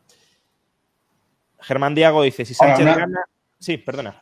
Germán 1.61 1.95
Diago 1.95 2.23
dice, 2.23 2.45
si 2.45 2.55
Sánchez 2.55 2.85
gana... 2.85 3.25
Sí, 3.59 3.77
perdona. 3.79 4.22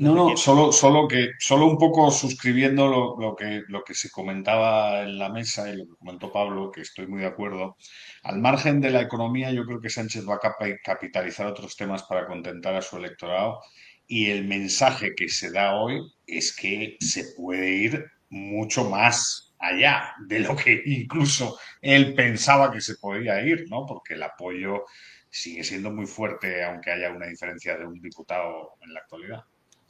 No, 0.00 0.14
no, 0.14 0.34
solo, 0.34 0.72
solo 0.72 1.06
que, 1.06 1.32
solo 1.38 1.66
un 1.66 1.76
poco 1.76 2.10
suscribiendo 2.10 2.88
lo, 2.88 3.36
que, 3.36 3.64
lo 3.68 3.84
que 3.84 3.92
se 3.92 4.10
comentaba 4.10 5.02
en 5.02 5.18
la 5.18 5.28
mesa 5.28 5.68
y 5.68 5.76
lo 5.76 5.84
que 5.84 5.96
comentó 5.98 6.32
Pablo, 6.32 6.70
que 6.70 6.80
estoy 6.80 7.06
muy 7.06 7.20
de 7.20 7.26
acuerdo. 7.26 7.76
Al 8.22 8.38
margen 8.38 8.80
de 8.80 8.92
la 8.92 9.02
economía, 9.02 9.50
yo 9.50 9.66
creo 9.66 9.78
que 9.78 9.90
Sánchez 9.90 10.26
va 10.26 10.36
a 10.36 10.78
capitalizar 10.82 11.46
otros 11.46 11.76
temas 11.76 12.04
para 12.04 12.26
contentar 12.26 12.74
a 12.74 12.80
su 12.80 12.96
electorado. 12.96 13.60
Y 14.06 14.30
el 14.30 14.46
mensaje 14.46 15.14
que 15.14 15.28
se 15.28 15.52
da 15.52 15.74
hoy 15.74 16.00
es 16.26 16.56
que 16.56 16.96
se 17.00 17.34
puede 17.36 17.68
ir 17.68 18.02
mucho 18.30 18.88
más 18.88 19.52
allá 19.58 20.14
de 20.26 20.38
lo 20.38 20.56
que 20.56 20.82
incluso 20.86 21.58
él 21.82 22.14
pensaba 22.14 22.72
que 22.72 22.80
se 22.80 22.94
podía 22.94 23.42
ir, 23.42 23.66
¿no? 23.68 23.84
Porque 23.84 24.14
el 24.14 24.22
apoyo 24.22 24.86
sigue 25.28 25.62
siendo 25.62 25.90
muy 25.90 26.06
fuerte, 26.06 26.64
aunque 26.64 26.90
haya 26.90 27.10
una 27.10 27.26
diferencia 27.26 27.76
de 27.76 27.84
un 27.84 28.00
diputado 28.00 28.76
en 28.80 28.94
la 28.94 29.00
actualidad. 29.00 29.44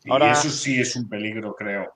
Y 0.04 0.12
eso 0.24 0.50
sí 0.50 0.80
es 0.80 0.96
un 0.96 1.08
peligro, 1.08 1.54
creo, 1.54 1.94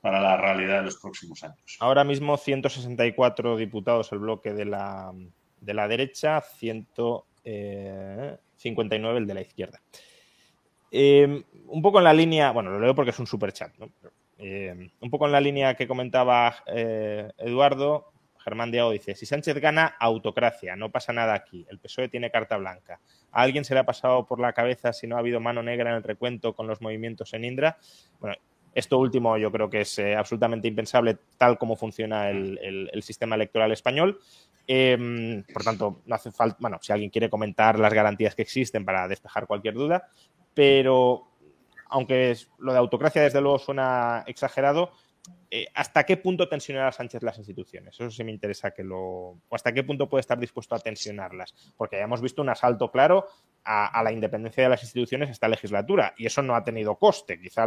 para 0.00 0.20
la 0.20 0.36
realidad 0.36 0.78
de 0.78 0.84
los 0.84 0.96
próximos 0.96 1.42
años. 1.44 1.76
Ahora 1.80 2.04
mismo 2.04 2.36
164 2.36 3.56
diputados 3.56 4.12
el 4.12 4.20
bloque 4.20 4.52
de 4.52 4.64
la, 4.64 5.12
de 5.60 5.74
la 5.74 5.88
derecha, 5.88 6.40
159 6.40 7.24
eh, 7.44 9.18
el 9.18 9.26
de 9.26 9.34
la 9.34 9.40
izquierda. 9.40 9.80
Eh, 10.92 11.44
un 11.66 11.82
poco 11.82 11.98
en 11.98 12.04
la 12.04 12.14
línea, 12.14 12.50
bueno, 12.50 12.70
lo 12.70 12.80
leo 12.80 12.94
porque 12.94 13.10
es 13.10 13.18
un 13.18 13.26
super 13.26 13.52
chat, 13.52 13.76
¿no? 13.78 13.90
Eh, 14.38 14.90
un 15.00 15.10
poco 15.10 15.26
en 15.26 15.32
la 15.32 15.40
línea 15.40 15.74
que 15.74 15.86
comentaba 15.86 16.64
Eduardo, 16.66 18.10
Germán 18.42 18.70
Diago 18.70 18.90
dice, 18.90 19.14
si 19.14 19.26
Sánchez 19.26 19.56
gana, 19.60 19.96
autocracia, 20.00 20.76
no 20.76 20.90
pasa 20.90 21.12
nada 21.12 21.34
aquí, 21.34 21.66
el 21.68 21.78
PSOE 21.78 22.08
tiene 22.08 22.30
carta 22.30 22.56
blanca. 22.56 23.00
¿A 23.32 23.42
alguien 23.42 23.64
se 23.64 23.74
le 23.74 23.80
ha 23.80 23.84
pasado 23.84 24.26
por 24.26 24.40
la 24.40 24.52
cabeza 24.52 24.92
si 24.92 25.06
no 25.06 25.16
ha 25.16 25.20
habido 25.20 25.40
mano 25.40 25.62
negra 25.62 25.90
en 25.90 25.96
el 25.96 26.02
recuento 26.02 26.54
con 26.54 26.66
los 26.66 26.80
movimientos 26.80 27.32
en 27.34 27.44
Indra? 27.44 27.78
Bueno, 28.18 28.36
esto 28.74 28.98
último 28.98 29.36
yo 29.36 29.50
creo 29.50 29.68
que 29.68 29.82
es 29.82 29.98
eh, 29.98 30.14
absolutamente 30.14 30.68
impensable 30.68 31.18
tal 31.36 31.58
como 31.58 31.76
funciona 31.76 32.30
el, 32.30 32.90
sistema 33.02 33.36
electoral 33.36 33.72
español. 33.72 34.20
Em, 34.66 35.42
por 35.52 35.64
tanto, 35.64 36.02
no 36.06 36.14
hace 36.14 36.30
falta, 36.30 36.56
bueno, 36.60 36.78
si 36.80 36.92
alguien 36.92 37.10
quiere 37.10 37.28
comentar 37.28 37.78
las 37.78 37.92
garantías 37.92 38.34
que 38.34 38.42
existen 38.42 38.84
para 38.84 39.08
despejar 39.08 39.46
cualquier 39.46 39.74
duda, 39.74 40.08
pero 40.54 41.26
aunque 41.88 42.36
lo 42.58 42.72
de 42.72 42.78
autocracia 42.78 43.22
desde 43.22 43.40
luego 43.40 43.58
suena 43.58 44.22
exagerado, 44.26 44.92
eh, 45.50 45.66
¿hasta 45.74 46.04
qué 46.04 46.16
punto 46.16 46.48
tensionará 46.48 46.92
Sánchez 46.92 47.22
las 47.22 47.38
instituciones? 47.38 47.94
Eso 47.94 48.10
sí 48.10 48.22
me 48.22 48.30
interesa 48.30 48.70
que 48.70 48.84
lo... 48.84 48.98
o 49.00 49.40
hasta 49.50 49.72
qué 49.72 49.82
punto 49.82 50.08
puede 50.08 50.20
estar 50.20 50.38
dispuesto 50.38 50.74
a 50.74 50.78
tensionarlas. 50.78 51.54
Porque 51.76 51.96
ya 51.96 52.04
hemos 52.04 52.22
visto 52.22 52.40
un 52.40 52.48
asalto 52.48 52.90
claro 52.90 53.26
a, 53.64 54.02
la 54.02 54.12
independencia 54.12 54.62
de 54.62 54.68
las 54.70 54.82
instituciones 54.82 55.28
esta 55.28 55.48
legislatura 55.48 56.14
y 56.16 56.26
eso 56.26 56.42
no 56.42 56.54
ha 56.54 56.64
tenido 56.64 56.96
coste. 56.96 57.40
Quizá 57.40 57.66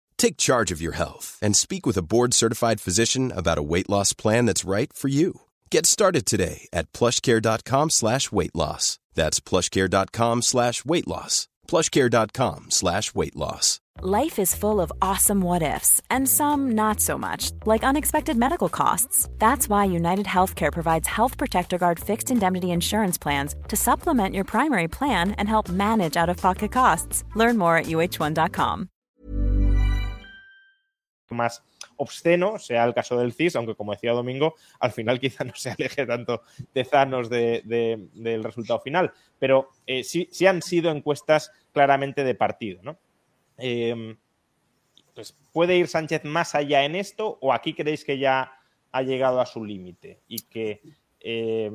Take 0.21 0.37
charge 0.37 0.69
of 0.71 0.79
your 0.79 0.91
health 0.91 1.39
and 1.41 1.55
speak 1.55 1.87
with 1.87 1.97
a 1.97 2.03
board-certified 2.03 2.79
physician 2.79 3.31
about 3.35 3.57
a 3.57 3.63
weight 3.63 3.89
loss 3.89 4.13
plan 4.13 4.45
that's 4.45 4.69
right 4.75 4.93
for 4.93 5.07
you. 5.07 5.41
Get 5.71 5.87
started 5.87 6.27
today 6.27 6.67
at 6.71 6.93
plushcare.com 6.93 7.89
slash 7.89 8.31
weight 8.31 8.53
loss. 8.53 8.99
That's 9.15 9.39
plushcare.com 9.39 10.43
slash 10.43 10.85
weight 10.85 11.07
loss. 11.07 11.47
plushcare.com 11.67 12.69
slash 12.69 13.15
weight 13.15 13.35
loss. 13.35 13.79
Life 14.03 14.37
is 14.37 14.53
full 14.53 14.79
of 14.79 14.91
awesome 15.01 15.41
what 15.41 15.63
ifs 15.63 15.99
and 16.11 16.29
some 16.29 16.71
not 16.73 16.99
so 16.99 17.17
much, 17.17 17.51
like 17.65 17.83
unexpected 17.83 18.37
medical 18.37 18.69
costs. 18.69 19.27
That's 19.39 19.67
why 19.67 19.85
United 19.85 20.27
Healthcare 20.27 20.71
provides 20.71 21.07
Health 21.07 21.35
Protector 21.35 21.79
Guard 21.79 21.99
fixed 21.99 22.29
indemnity 22.29 22.69
insurance 22.69 23.17
plans 23.17 23.55
to 23.69 23.75
supplement 23.75 24.35
your 24.35 24.45
primary 24.45 24.87
plan 24.87 25.31
and 25.39 25.49
help 25.49 25.67
manage 25.69 26.15
out 26.15 26.29
of 26.29 26.37
pocket 26.37 26.71
costs. 26.71 27.23
Learn 27.33 27.57
more 27.57 27.75
at 27.77 27.87
uh1.com. 27.87 28.90
Más 31.31 31.63
obsceno 31.97 32.59
sea 32.59 32.83
el 32.83 32.93
caso 32.93 33.17
del 33.17 33.33
CIS, 33.33 33.55
aunque 33.55 33.75
como 33.75 33.93
decía 33.93 34.11
Domingo, 34.11 34.55
al 34.79 34.91
final 34.91 35.19
quizá 35.21 35.43
no 35.43 35.53
se 35.55 35.71
aleje 35.71 36.05
tanto 36.05 36.41
de 36.73 36.83
Zanos 36.83 37.29
de, 37.29 37.61
de, 37.65 38.07
del 38.13 38.43
resultado 38.43 38.79
final. 38.79 39.11
Pero 39.39 39.69
eh, 39.85 40.03
sí, 40.03 40.27
sí 40.31 40.45
han 40.45 40.61
sido 40.61 40.91
encuestas 40.91 41.51
claramente 41.71 42.23
de 42.23 42.35
partido, 42.35 42.81
¿no? 42.83 42.99
Eh, 43.57 44.15
pues, 45.13 45.37
¿Puede 45.51 45.77
ir 45.77 45.87
Sánchez 45.87 46.23
más 46.23 46.55
allá 46.55 46.83
en 46.85 46.95
esto 46.95 47.37
o 47.41 47.53
aquí 47.53 47.73
creéis 47.73 48.03
que 48.03 48.17
ya 48.17 48.53
ha 48.91 49.01
llegado 49.03 49.39
a 49.39 49.45
su 49.45 49.63
límite 49.63 50.21
y 50.27 50.41
que 50.43 50.81
eh, 51.19 51.71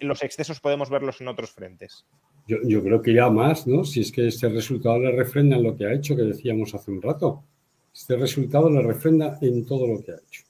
los 0.00 0.22
excesos 0.22 0.60
podemos 0.60 0.90
verlos 0.90 1.20
en 1.20 1.28
otros 1.28 1.50
frentes? 1.50 2.06
Yo, 2.46 2.82
creo 2.82 3.00
que 3.00 3.14
ya 3.14 3.30
más, 3.30 3.66
¿no? 3.66 3.84
Si 3.84 4.00
es 4.00 4.12
que 4.12 4.28
este 4.28 4.50
resultado 4.50 4.98
le 4.98 5.12
refrenda 5.12 5.56
en 5.56 5.62
lo 5.62 5.74
que 5.74 5.86
ha 5.86 5.94
hecho, 5.94 6.14
que 6.14 6.22
decíamos 6.22 6.74
hace 6.74 6.90
un 6.90 7.00
rato. 7.00 7.42
Este 7.94 8.16
resultado 8.16 8.68
le 8.68 8.82
refrenda 8.82 9.38
en 9.40 9.64
todo 9.64 9.86
lo 9.86 10.02
que 10.02 10.10
ha 10.10 10.16
hecho. 10.16 10.42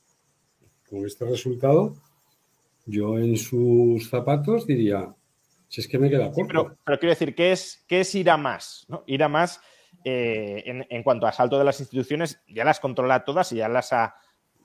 Con 0.89 1.05
este 1.05 1.27
resultado, 1.27 1.95
yo 2.87 3.19
en 3.19 3.37
sus 3.37 4.09
zapatos 4.09 4.67
diría, 4.67 5.15
si 5.69 5.83
es 5.83 5.89
que 5.89 5.99
me 5.99 6.09
queda 6.09 6.33
corto. 6.33 6.77
pero, 6.85 6.99
quiero 6.99 7.13
decir, 7.13 7.35
¿qué 7.35 7.53
es, 7.53 7.85
qué 7.87 8.01
es 8.01 8.15
ir 8.15 8.31
a 8.31 8.39
más? 8.39 8.87
¿no? 8.89 9.05
Ir 9.07 9.23
a 9.23 9.29
más 9.29 9.61
eh, 10.05 10.87
en, 10.89 11.03
cuanto 11.03 11.27
a 11.27 11.31
asalto 11.31 11.59
de 11.59 11.65
las 11.65 11.81
instituciones, 11.81 12.43
ya 12.49 12.65
las 12.65 12.81
controla 12.81 13.25
todas 13.25 13.53
y 13.53 13.57
ya 13.57 13.69
las 13.69 13.93
ha 13.93 14.17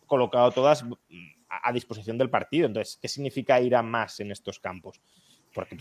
colocado 0.05 0.51
todas 0.51 0.85
a, 1.49 1.73
disposición 1.73 2.17
del 2.17 2.29
partido. 2.29 2.65
Entonces, 2.65 2.97
¿qué 3.01 3.09
significa 3.09 3.59
ir 3.59 3.75
a 3.75 3.83
más 3.83 4.21
en 4.21 4.31
estos 4.31 4.59
campos? 4.59 5.01
Porque 5.53 5.75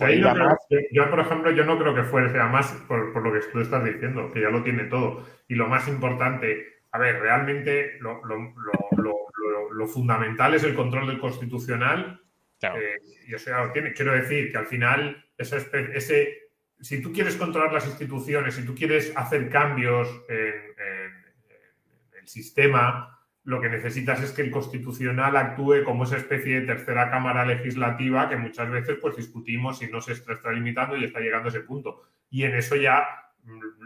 yo, 0.90 1.10
por 1.10 1.20
ejemplo, 1.20 1.50
yo 1.52 1.64
no 1.64 1.78
creo 1.78 1.94
que 1.94 2.02
fuese 2.02 2.40
a 2.40 2.46
más 2.46 2.72
por, 2.88 3.22
lo 3.22 3.32
que 3.32 3.46
tú 3.52 3.60
estás 3.60 3.84
diciendo, 3.84 4.32
que 4.32 4.40
ya 4.40 4.48
lo 4.48 4.64
tiene 4.64 4.84
todo. 4.84 5.24
Y 5.46 5.54
lo 5.54 5.68
más 5.68 5.86
importante 5.88 6.77
a 6.90 6.98
ver, 6.98 7.20
realmente 7.20 7.98
lo, 8.00 8.20
fundamental 9.86 10.54
es 10.54 10.64
el 10.64 10.74
control 10.74 11.06
del 11.06 11.18
constitucional. 11.18 12.20
Eh, 12.60 12.96
y 13.26 13.34
eso 13.34 13.50
ya 13.50 13.64
lo 13.64 13.72
tiene. 13.72 13.92
Quiero 13.92 14.12
decir 14.12 14.50
que 14.50 14.58
al 14.58 14.66
final, 14.66 15.24
ese, 15.36 16.50
si 16.80 17.00
tú 17.00 17.12
quieres 17.12 17.36
controlar 17.36 17.72
las 17.72 17.86
instituciones, 17.86 18.54
si 18.54 18.64
tú 18.64 18.74
quieres 18.74 19.12
hacer 19.16 19.48
cambios 19.48 20.08
en 20.28 21.12
el 22.20 22.26
sistema, 22.26 23.18
lo 23.48 23.62
que 23.62 23.70
necesitas 23.70 24.22
es 24.22 24.32
que 24.32 24.42
el 24.42 24.50
constitucional 24.50 25.34
actúe 25.34 25.82
como 25.82 26.04
esa 26.04 26.18
especie 26.18 26.60
de 26.60 26.66
tercera 26.66 27.10
cámara 27.10 27.46
legislativa 27.46 28.28
que 28.28 28.36
muchas 28.36 28.70
veces 28.70 28.98
pues 29.00 29.16
discutimos 29.16 29.78
si 29.78 29.86
no 29.86 30.02
se 30.02 30.12
está, 30.12 30.52
limitando 30.52 30.98
y 30.98 31.04
está 31.04 31.20
llegando 31.20 31.48
a 31.48 31.48
ese 31.48 31.60
punto. 31.60 32.02
Y 32.28 32.42
en 32.42 32.54
eso 32.54 32.76
ya 32.76 33.06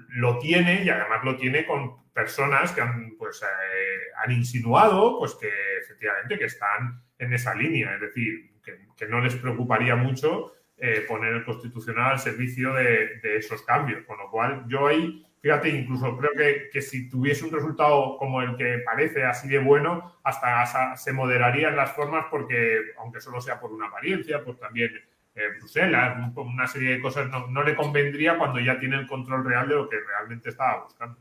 lo 0.09 0.39
tiene 0.39 0.85
y 0.85 0.91
además 0.91 1.25
lo 1.25 1.37
tiene 1.37 1.67
con 1.67 2.03
personas 2.13 2.73
que 2.73 2.81
han, 2.81 3.17
pues, 3.17 3.43
eh, 3.43 4.11
han 4.23 4.33
insinuado 4.33 5.19
pues, 5.19 5.35
que 5.35 5.51
efectivamente 5.81 6.39
que 6.39 6.45
están 6.47 7.03
en 7.19 7.33
esa 7.33 7.55
línea, 7.55 7.95
es 7.95 8.01
decir, 8.01 8.53
que, 8.63 9.07
no 9.09 9.21
les 9.21 9.35
preocuparía 9.35 9.97
mucho 9.97 10.53
eh, 10.77 11.05
poner 11.09 11.33
el 11.33 11.45
constitucional 11.45 12.13
al 12.13 12.19
servicio 12.21 12.73
de, 12.73 13.19
de, 13.21 13.37
esos 13.37 13.63
cambios. 13.63 14.05
Con 14.05 14.17
lo 14.19 14.31
cual, 14.31 14.65
yo 14.69 14.87
ahí 14.87 15.27
Fíjate, 15.43 15.71
incluso 15.71 16.17
creo 16.17 16.31
que, 16.71 16.81
si 16.81 17.09
tuviese 17.09 17.45
un 17.45 17.51
resultado 17.51 18.17
como 18.17 18.41
el 18.43 18.57
que 18.57 18.79
parece 18.87 19.25
así 19.25 19.49
de 19.49 19.59
bueno, 19.59 20.21
hasta 20.23 20.95
se 20.97 21.13
moderarían 21.13 21.75
las 21.75 21.91
formas 21.97 22.27
porque, 22.31 22.93
aunque 22.99 23.21
solo 23.21 23.41
sea 23.41 23.59
por 23.59 23.73
una 23.73 23.89
apariencia, 23.89 24.45
pues 24.45 24.57
también 24.61 24.93
eh, 25.35 25.49
Bruselas, 25.59 26.33
una 26.37 26.67
serie 26.67 26.91
de 26.91 27.01
cosas 27.01 27.29
no, 27.29 27.63
le 27.63 27.75
convendría 27.75 28.37
cuando 28.37 28.61
ya 28.61 28.79
tiene 28.79 28.97
el 28.97 29.07
control 29.07 29.45
real 29.45 29.69
de 29.69 29.75
lo 29.75 29.89
que 29.89 29.97
realmente 30.01 30.51
estaba 30.51 30.85
buscando. 30.85 31.19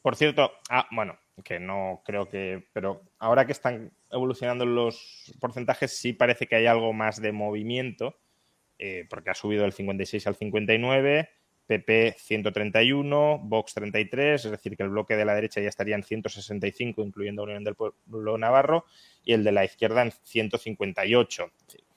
Por 0.00 0.16
cierto, 0.16 0.52
ah, 0.68 0.86
bueno, 0.90 1.16
que 1.44 1.60
no 1.60 2.02
creo 2.04 2.28
que, 2.28 2.66
pero 2.72 3.02
ahora 3.18 3.46
que 3.46 3.52
están 3.52 3.92
evolucionando 4.10 4.66
los 4.66 5.32
porcentajes, 5.40 5.96
sí 5.96 6.12
parece 6.12 6.48
que 6.48 6.56
hay 6.56 6.66
algo 6.66 6.92
más 6.92 7.22
de 7.22 7.30
movimiento, 7.30 8.18
eh, 8.78 9.06
porque 9.08 9.30
ha 9.30 9.34
subido 9.34 9.62
del 9.62 9.72
56 9.72 10.26
al 10.26 10.34
59 10.34 11.28
PP 11.66 12.16
131, 12.18 13.40
Vox 13.44 13.74
33, 13.74 14.44
es 14.44 14.50
decir, 14.50 14.76
que 14.76 14.82
el 14.82 14.90
bloque 14.90 15.16
de 15.16 15.24
la 15.24 15.34
derecha 15.34 15.60
ya 15.60 15.68
estaría 15.68 15.94
en 15.94 16.02
165, 16.02 17.02
incluyendo 17.02 17.44
Unión 17.44 17.64
del 17.64 17.76
Pueblo 17.76 18.36
Navarro, 18.36 18.84
y 19.24 19.32
el 19.32 19.44
de 19.44 19.52
la 19.52 19.64
izquierda 19.64 20.02
en 20.02 20.10
158. 20.10 21.50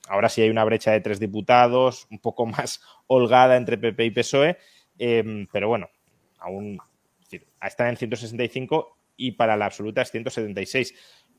Ahora 0.08 0.28
sí 0.28 0.42
hay 0.42 0.50
una 0.50 0.64
brecha 0.64 0.92
de 0.92 1.00
tres 1.00 1.20
diputados, 1.20 2.06
un 2.10 2.18
poco 2.18 2.46
más 2.46 2.80
holgada 3.06 3.56
entre 3.56 3.78
PP 3.78 4.04
y 4.04 4.10
PSOE, 4.10 4.58
em, 4.98 5.46
pero 5.52 5.68
bueno, 5.68 5.90
aún 6.38 6.78
están 7.62 7.88
en 7.88 7.96
165 7.96 8.96
y 9.16 9.32
para 9.32 9.56
la 9.56 9.66
absoluta 9.66 10.02
es 10.02 10.10
176. 10.10 10.94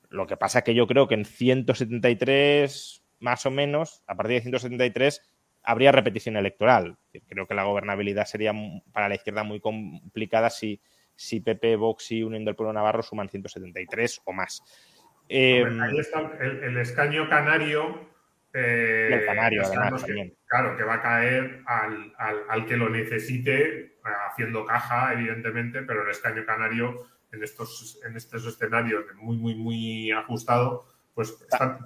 Lo 0.10 0.26
que 0.26 0.38
pasa 0.38 0.64
que 0.64 0.73
yo 0.73 0.88
creo 0.88 1.07
que 1.07 1.15
en 1.15 1.26
173, 1.26 3.03
más 3.19 3.45
o 3.45 3.52
menos, 3.52 4.03
a 4.07 4.15
partir 4.15 4.35
de 4.35 4.41
173, 4.41 5.22
habría 5.64 5.91
repetición 5.91 6.38
electoral. 6.38 6.98
Creo 7.27 7.45
que 7.45 7.53
la 7.53 7.64
gobernabilidad 7.64 8.26
sería 8.26 8.53
para 8.94 9.10
la 9.10 9.15
izquierda 9.15 9.44
muy 9.44 9.60
complicada 9.60 10.49
si, 10.49 10.81
si 11.15 11.41
PP, 11.41 11.76
Vox 11.76 12.11
y 12.11 12.23
Unión 12.23 12.45
del 12.45 12.56
Pueblo 12.56 12.73
Navarro 12.73 13.03
suman 13.03 13.30
173 13.30 14.22
o 14.23 14.34
más. 14.34 14.64
Em, 15.30 15.81
ahí 15.81 15.99
está 15.99 16.31
el, 16.39 16.77
escaño 16.77 17.27
canario. 17.27 18.07
Eh, 18.59 19.13
el 19.13 19.25
canario, 19.25 19.61
además, 19.63 20.03
también. 20.03 20.34
Claro, 20.47 20.75
que 20.75 20.84
va 20.84 20.95
a 20.95 21.01
caer 21.01 21.61
al, 21.67 22.65
que 22.65 22.75
lo 22.75 22.89
necesite, 22.89 23.99
haciendo 24.31 24.65
caja, 24.65 25.13
evidentemente, 25.13 25.84
pero 25.84 26.03
el 26.03 26.09
escaño 26.09 26.43
canario 26.43 27.05
en 27.31 27.43
estos, 27.43 27.99
en 28.03 28.17
estos 28.17 28.47
escenarios 28.47 29.05
muy, 29.15 29.38
muy, 29.38 29.53
muy 29.53 30.11
ajustado, 30.11 30.85
pues 31.13 31.38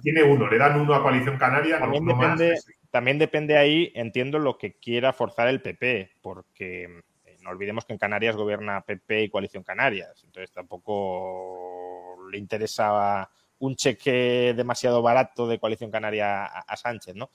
tiene 0.02 0.22
uno, 0.22 0.48
le 0.48 0.56
dan 0.56 0.80
uno 0.80 0.94
a 0.94 1.02
Coalición 1.02 1.36
Canaria. 1.36 1.78
También 1.78 2.06
depende, 2.06 2.58
también 2.90 3.18
depende 3.18 3.58
ahí, 3.58 3.92
entiendo, 3.94 4.38
lo 4.38 4.56
que 4.56 4.78
quiera 4.78 5.12
forzar 5.12 5.48
el 5.48 5.60
PP, 5.60 6.12
porque 6.22 6.84
eh, 7.24 7.36
no 7.42 7.50
olvidemos 7.50 7.84
que 7.84 7.92
en 7.92 7.98
Canarias 7.98 8.36
gobierna 8.36 8.80
PP 8.80 9.24
y 9.24 9.28
Coalición 9.28 9.62
Canarias, 9.62 10.22
entonces 10.24 10.50
tampoco 10.52 12.16
le 12.30 12.38
interesa 12.38 13.28
un 13.62 13.76
cheque 13.76 14.54
demasiado 14.56 15.02
barato 15.02 15.46
de 15.46 15.60
Coalición 15.60 15.90
Canaria 15.90 16.44
a, 16.44 16.76
Sánchez, 16.76 17.14
¿no? 17.14 17.30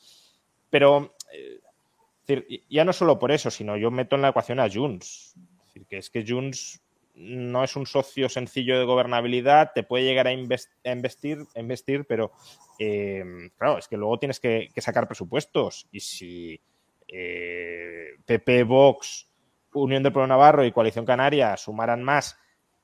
Pero 0.69 1.15
eh, 1.31 2.63
ya 2.69 2.83
no 2.83 2.91
solo 2.91 3.17
por 3.17 3.31
eso, 3.31 3.49
sino 3.49 3.77
yo 3.77 3.91
meto 3.91 4.17
en 4.17 4.23
la 4.23 4.29
ecuación 4.29 4.59
a 4.59 4.69
Junts. 4.69 5.35
Es 5.73 5.87
que 5.87 5.97
es 5.97 6.09
que 6.09 6.25
Junts 6.27 6.81
no 7.15 7.63
es 7.63 7.77
un 7.77 7.85
socio 7.85 8.27
sencillo 8.27 8.77
de 8.77 8.83
gobernabilidad, 8.83 9.71
te 9.73 9.83
puede 9.83 10.03
llegar 10.03 10.27
a, 10.27 10.33
investir, 10.33 11.45
investir, 11.55 12.05
pero 12.05 12.33
eh, 12.77 13.23
claro, 13.57 13.77
es 13.77 13.87
que 13.87 13.95
luego 13.95 14.19
tienes 14.19 14.41
que, 14.41 14.69
sacar 14.77 15.07
presupuestos. 15.07 15.87
Y 15.93 16.01
si 16.01 16.61
PP, 17.07 18.59
eh, 18.59 18.63
Vox, 18.63 19.29
Unión 19.73 20.03
del 20.03 20.11
Pueblo 20.11 20.27
Navarro 20.27 20.65
y 20.65 20.73
Coalición 20.73 21.05
Canaria 21.05 21.55
sumaran 21.55 22.03
más 22.03 22.37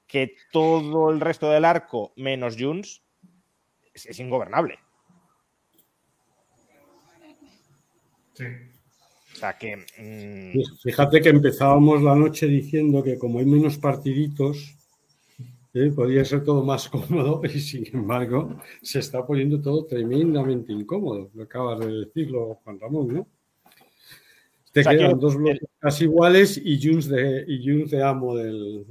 que 0.08 0.36
todo 0.52 1.10
el 1.10 1.20
resto 1.20 1.50
del 1.50 1.66
arco 1.66 2.14
menos 2.16 2.56
Junts, 2.58 3.04
es 3.94 4.20
ingobernable. 4.20 4.80
Sí. 8.34 8.46
O 9.34 9.36
sea 9.36 9.58
que. 9.58 9.78
Mm, 9.78 10.60
fíjate 10.82 11.22
que 11.22 11.30
empezábamos 11.30 12.02
la 12.02 12.16
noche 12.16 12.48
diciendo 12.48 13.04
que 13.04 13.18
como 13.18 13.40
hay 13.40 13.46
menos 13.46 13.78
partiditos, 13.78 14.76
¿eh? 15.74 15.92
podría 15.96 16.24
ser 16.26 16.44
todo 16.44 16.64
más 16.64 16.90
cómodo 16.90 17.42
y 17.44 17.60
sin 17.60 17.86
embargo 17.96 18.60
se 18.82 19.00
está 19.00 19.26
poniendo 19.26 19.62
todo 19.62 19.86
tremendamente 19.86 20.72
incómodo. 20.72 21.30
Lo 21.34 21.44
acabas 21.44 21.80
de 21.80 22.06
decirlo, 22.06 22.60
Juan 22.64 22.80
Ramón, 22.80 23.14
¿no? 23.14 23.28
Te 24.72 24.84
quedan 24.84 25.20
dos 25.20 25.36
bloques 25.36 25.70
casi 25.78 26.06
iguales 26.06 26.60
y 26.64 26.84
Junts 26.84 27.08
de, 27.08 27.46
y 27.48 27.86
de 27.86 28.04
amo 28.04 28.36
del. 28.36 28.84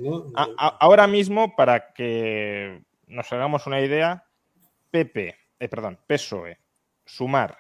ahora 0.57 1.09
mismo, 1.09 1.57
para 1.57 1.93
que 1.93 2.85
nos 3.09 3.33
hagamos 3.33 3.67
una 3.67 3.81
idea, 3.81 4.25
PP, 4.93 5.35
eh, 5.59 5.69
perdón, 5.69 5.99
PSOE, 6.07 6.59
Sumar, 7.05 7.57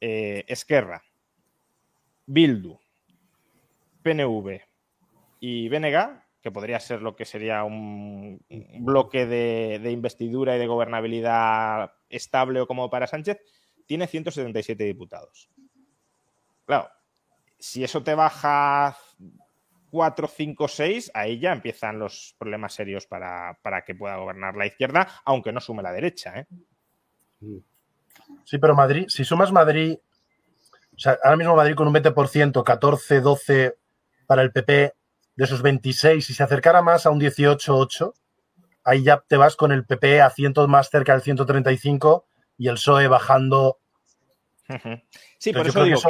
eh, 0.00 0.44
Esquerra, 0.46 1.02
Bildu, 2.24 2.78
PNV 4.02 4.60
y 5.40 5.68
BNG, 5.68 6.22
que 6.40 6.52
podría 6.52 6.78
ser 6.78 7.02
lo 7.02 7.16
que 7.16 7.24
sería 7.24 7.64
un, 7.64 8.40
bloque 8.78 9.26
de, 9.26 9.90
investidura 9.90 10.54
y 10.54 10.60
de 10.60 10.68
gobernabilidad 10.68 11.92
estable 12.08 12.60
o 12.60 12.68
como 12.68 12.88
para 12.88 13.08
Sánchez, 13.08 13.40
tiene 13.84 14.06
177 14.06 14.84
diputados. 14.84 15.50
Claro, 16.64 16.88
si 17.58 17.82
eso 17.82 18.04
te 18.04 18.14
baja 18.14 18.96
4, 19.90 20.28
5, 20.28 20.68
6, 20.68 21.10
ahí 21.14 21.38
ya 21.38 21.52
empiezan 21.52 21.98
los 21.98 22.34
problemas 22.38 22.74
serios 22.74 23.06
para, 23.06 23.56
que 23.86 23.94
pueda 23.94 24.16
gobernar 24.16 24.56
la 24.56 24.66
izquierda, 24.66 25.08
aunque 25.24 25.52
no 25.52 25.60
sume 25.60 25.82
la 25.82 25.92
derecha. 25.92 26.40
¿eh? 26.40 26.46
Sí, 28.44 28.58
pero 28.58 28.74
Madrid, 28.74 29.06
si 29.08 29.24
sumas 29.24 29.52
Madrid 29.52 29.98
o 30.96 30.98
sea, 30.98 31.18
ahora 31.22 31.36
mismo 31.36 31.54
Madrid 31.54 31.74
con 31.74 31.88
un 31.88 31.94
20%, 31.94 32.62
14, 32.62 33.20
12 33.20 33.76
para 34.26 34.42
el 34.42 34.50
PP, 34.50 34.94
de 35.36 35.44
esos 35.44 35.60
26, 35.60 36.24
si 36.24 36.32
se 36.32 36.42
acercara 36.42 36.80
más 36.80 37.04
a 37.04 37.10
un 37.10 37.20
18-8, 37.20 38.14
ahí 38.84 39.02
ya 39.02 39.22
te 39.26 39.36
vas 39.36 39.56
con 39.56 39.72
el 39.72 39.84
PP 39.84 40.22
a 40.22 40.30
cientos 40.30 40.68
más 40.68 40.88
cerca 40.88 41.12
del 41.12 41.20
135 41.20 42.26
y 42.56 42.68
el 42.68 42.74
PSOE 42.74 43.08
bajando. 43.08 43.78
Sí, 45.38 45.52
por 45.52 45.66
eso 45.66 45.84
digo 45.84 46.00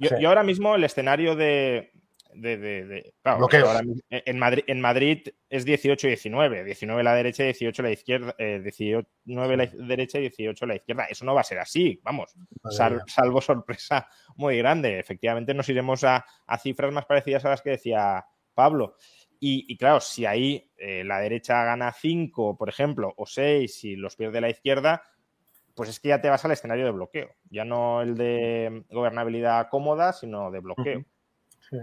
yo, 0.00 0.28
ahora 0.28 0.42
mismo 0.42 0.74
el 0.74 0.84
escenario 0.84 1.36
de, 1.36 1.92
de, 2.40 3.14
en, 4.10 4.38
Madrid, 4.38 4.64
en 4.66 4.80
Madrid 4.80 5.28
es 5.48 5.66
18-19, 5.66 6.64
19 6.64 7.02
la 7.02 7.14
derecha, 7.14 7.42
18 7.44 7.82
la 7.82 7.90
izquierda, 7.90 8.34
19 8.38 9.06
eh, 9.26 9.56
la 9.56 9.66
derecha 9.66 10.18
y 10.18 10.22
18 10.22 10.66
la 10.66 10.76
izquierda. 10.76 11.04
Eso 11.04 11.24
no 11.24 11.34
va 11.34 11.40
a 11.40 11.44
ser 11.44 11.58
así, 11.58 12.00
vamos, 12.02 12.34
salvo 13.06 13.40
sorpresa 13.40 14.08
muy 14.36 14.58
grande. 14.58 14.98
Efectivamente 14.98 15.54
nos 15.54 15.68
iremos 15.68 16.04
a, 16.04 16.24
cifras 16.60 16.92
más 16.92 17.06
parecidas 17.06 17.44
a 17.44 17.50
las 17.50 17.62
que 17.62 17.70
decía 17.70 18.24
Pablo. 18.54 18.96
Y, 19.40 19.76
claro, 19.76 20.00
si 20.00 20.26
ahí 20.26 20.68
eh, 20.76 21.04
la 21.04 21.20
derecha 21.20 21.62
gana 21.62 21.92
5, 21.92 22.56
por 22.56 22.68
ejemplo, 22.68 23.14
o 23.16 23.24
6 23.24 23.84
y 23.84 23.94
los 23.94 24.16
pierde 24.16 24.40
la 24.40 24.50
izquierda, 24.50 25.02
pues 25.76 25.90
es 25.90 26.00
que 26.00 26.08
ya 26.08 26.20
te 26.20 26.28
vas 26.28 26.44
al 26.44 26.50
escenario 26.50 26.84
de 26.84 26.90
bloqueo. 26.90 27.28
Ya 27.48 27.64
no 27.64 28.02
el 28.02 28.16
de 28.16 28.82
gobernabilidad 28.90 29.68
cómoda, 29.70 30.12
sino 30.12 30.50
de 30.50 30.58
bloqueo. 30.58 31.04
Sí 31.70 31.76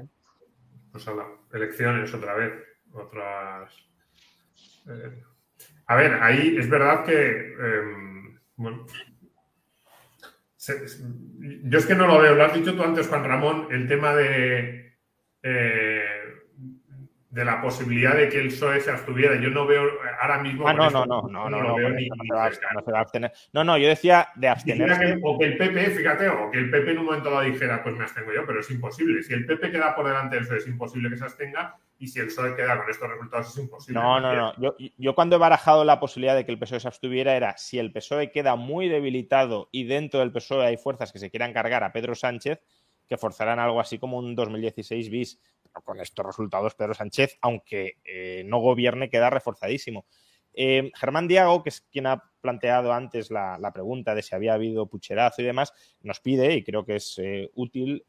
pues 0.95 1.17
elecciones 1.51 2.13
otra 2.13 2.35
vez, 2.35 2.53
otras... 2.93 3.73
Eh, 4.87 5.23
a 5.87 5.95
ver, 5.97 6.13
ahí 6.23 6.55
es 6.57 6.69
verdad 6.69 7.03
que, 7.03 7.53
em, 7.53 8.39
bueno, 8.55 8.85
yo 11.63 11.77
es 11.77 11.85
que 11.85 11.95
no 11.95 12.07
lo 12.07 12.21
veo, 12.21 12.33
lo 12.33 12.45
has 12.45 12.53
dicho 12.53 12.75
tú 12.75 12.83
antes, 12.83 13.07
Juan 13.07 13.25
Ramón, 13.25 13.67
el 13.71 13.87
tema 13.87 14.15
de, 14.15 14.97
eh, 15.43 16.05
de 17.35 17.43
la 17.43 17.61
posibilidad 17.61 18.15
de 18.15 18.29
que 18.29 18.39
el 18.39 18.47
PSOE 18.47 18.79
se 18.79 18.91
abstuviera. 18.91 19.35
Yo 19.35 19.49
no 19.49 19.67
veo 19.67 19.83
ahora 20.21 20.41
mismo. 20.41 20.65
Ah, 20.65 20.73
no, 20.73 20.89
no, 20.89 21.05
no, 21.05 21.21
no, 21.27 21.49
no, 21.49 21.63
no, 21.63 21.77
se 21.89 22.91
va 22.93 22.99
a 22.99 23.01
abstener. 23.01 23.33
No, 23.51 23.61
no, 23.65 23.77
yo 23.77 23.89
decía 23.89 24.29
de 24.35 24.47
abstenerse. 24.47 25.19
o 25.21 25.37
que 25.37 25.47
el 25.47 25.57
PP, 25.57 25.85
fíjate, 25.97 26.29
o 26.29 26.49
que 26.49 26.59
el 26.59 26.71
PP 26.71 26.91
en 26.91 26.99
un 26.99 27.05
momento 27.07 27.29
dado 27.29 27.41
dijera, 27.41 27.83
pues 27.83 27.93
me 27.97 28.05
abstengo 28.05 28.31
yo, 28.33 28.45
pero 28.45 28.61
es 28.61 28.71
imposible. 28.71 29.21
Si 29.21 29.33
el 29.33 29.45
PP 29.45 29.69
queda 29.69 29.93
por 29.93 30.07
delante 30.07 30.37
del 30.37 30.45
PSOE, 30.45 30.59
es 30.59 30.67
imposible 30.67 31.09
que 31.09 31.17
se 31.17 31.25
abstenga. 31.25 31.75
Y 31.99 32.07
si 32.07 32.21
el 32.21 32.27
PSOE 32.27 32.55
queda 32.55 32.77
con 32.77 32.89
estos 32.89 33.09
resultados, 33.09 33.49
es 33.49 33.57
imposible. 33.57 33.99
No, 33.99 34.21
no, 34.21 34.33
no. 34.33 34.53
Yo, 34.57 34.77
yo 34.97 35.13
cuando 35.13 35.35
he 35.35 35.39
barajado 35.39 35.83
la 35.83 35.99
posibilidad 35.99 36.37
de 36.37 36.45
que 36.45 36.53
el 36.53 36.59
PSOE 36.59 36.79
se 36.79 36.87
abstuviera 36.87 37.35
era 37.35 37.57
si 37.57 37.79
el 37.79 37.91
PSOE 37.91 38.31
queda 38.31 38.55
muy 38.55 38.87
debilitado 38.87 39.67
y 39.73 39.83
dentro 39.83 40.21
del 40.21 40.31
PSOE 40.31 40.67
hay 40.67 40.77
fuerzas 40.77 41.11
que 41.11 41.19
se 41.19 41.29
quieran 41.29 41.51
cargar 41.51 41.83
a 41.83 41.91
Pedro 41.91 42.15
Sánchez, 42.15 42.61
que 43.07 43.17
forzarán 43.17 43.59
algo 43.59 43.79
así 43.79 43.99
como 43.99 44.17
un 44.17 44.35
2016 44.35 45.09
bis. 45.09 45.39
con 45.83 45.99
estos 45.99 46.25
resultados, 46.25 46.73
Pedro 46.73 46.93
Sánchez, 46.93 47.37
aunque 47.41 47.97
eh, 48.05 48.43
no 48.45 48.59
gobierne, 48.59 49.09
queda 49.09 49.29
reforzadísimo. 49.29 50.05
Eh, 50.53 50.89
Germán 50.95 51.27
Diago, 51.27 51.63
que 51.63 51.69
es 51.69 51.81
quien 51.81 52.07
ha 52.07 52.23
planteado 52.39 52.93
antes 52.93 53.29
la, 53.29 53.71
pregunta 53.73 54.15
de 54.15 54.21
si 54.21 54.33
había 54.33 54.53
habido 54.53 54.87
pucherazo 54.87 55.41
y 55.41 55.45
demás, 55.45 55.73
nos 56.01 56.21
pide, 56.21 56.53
y 56.53 56.63
creo 56.63 56.85
que 56.85 56.95
es 56.95 57.19
eh, 57.21 57.49
útil, 57.55 58.05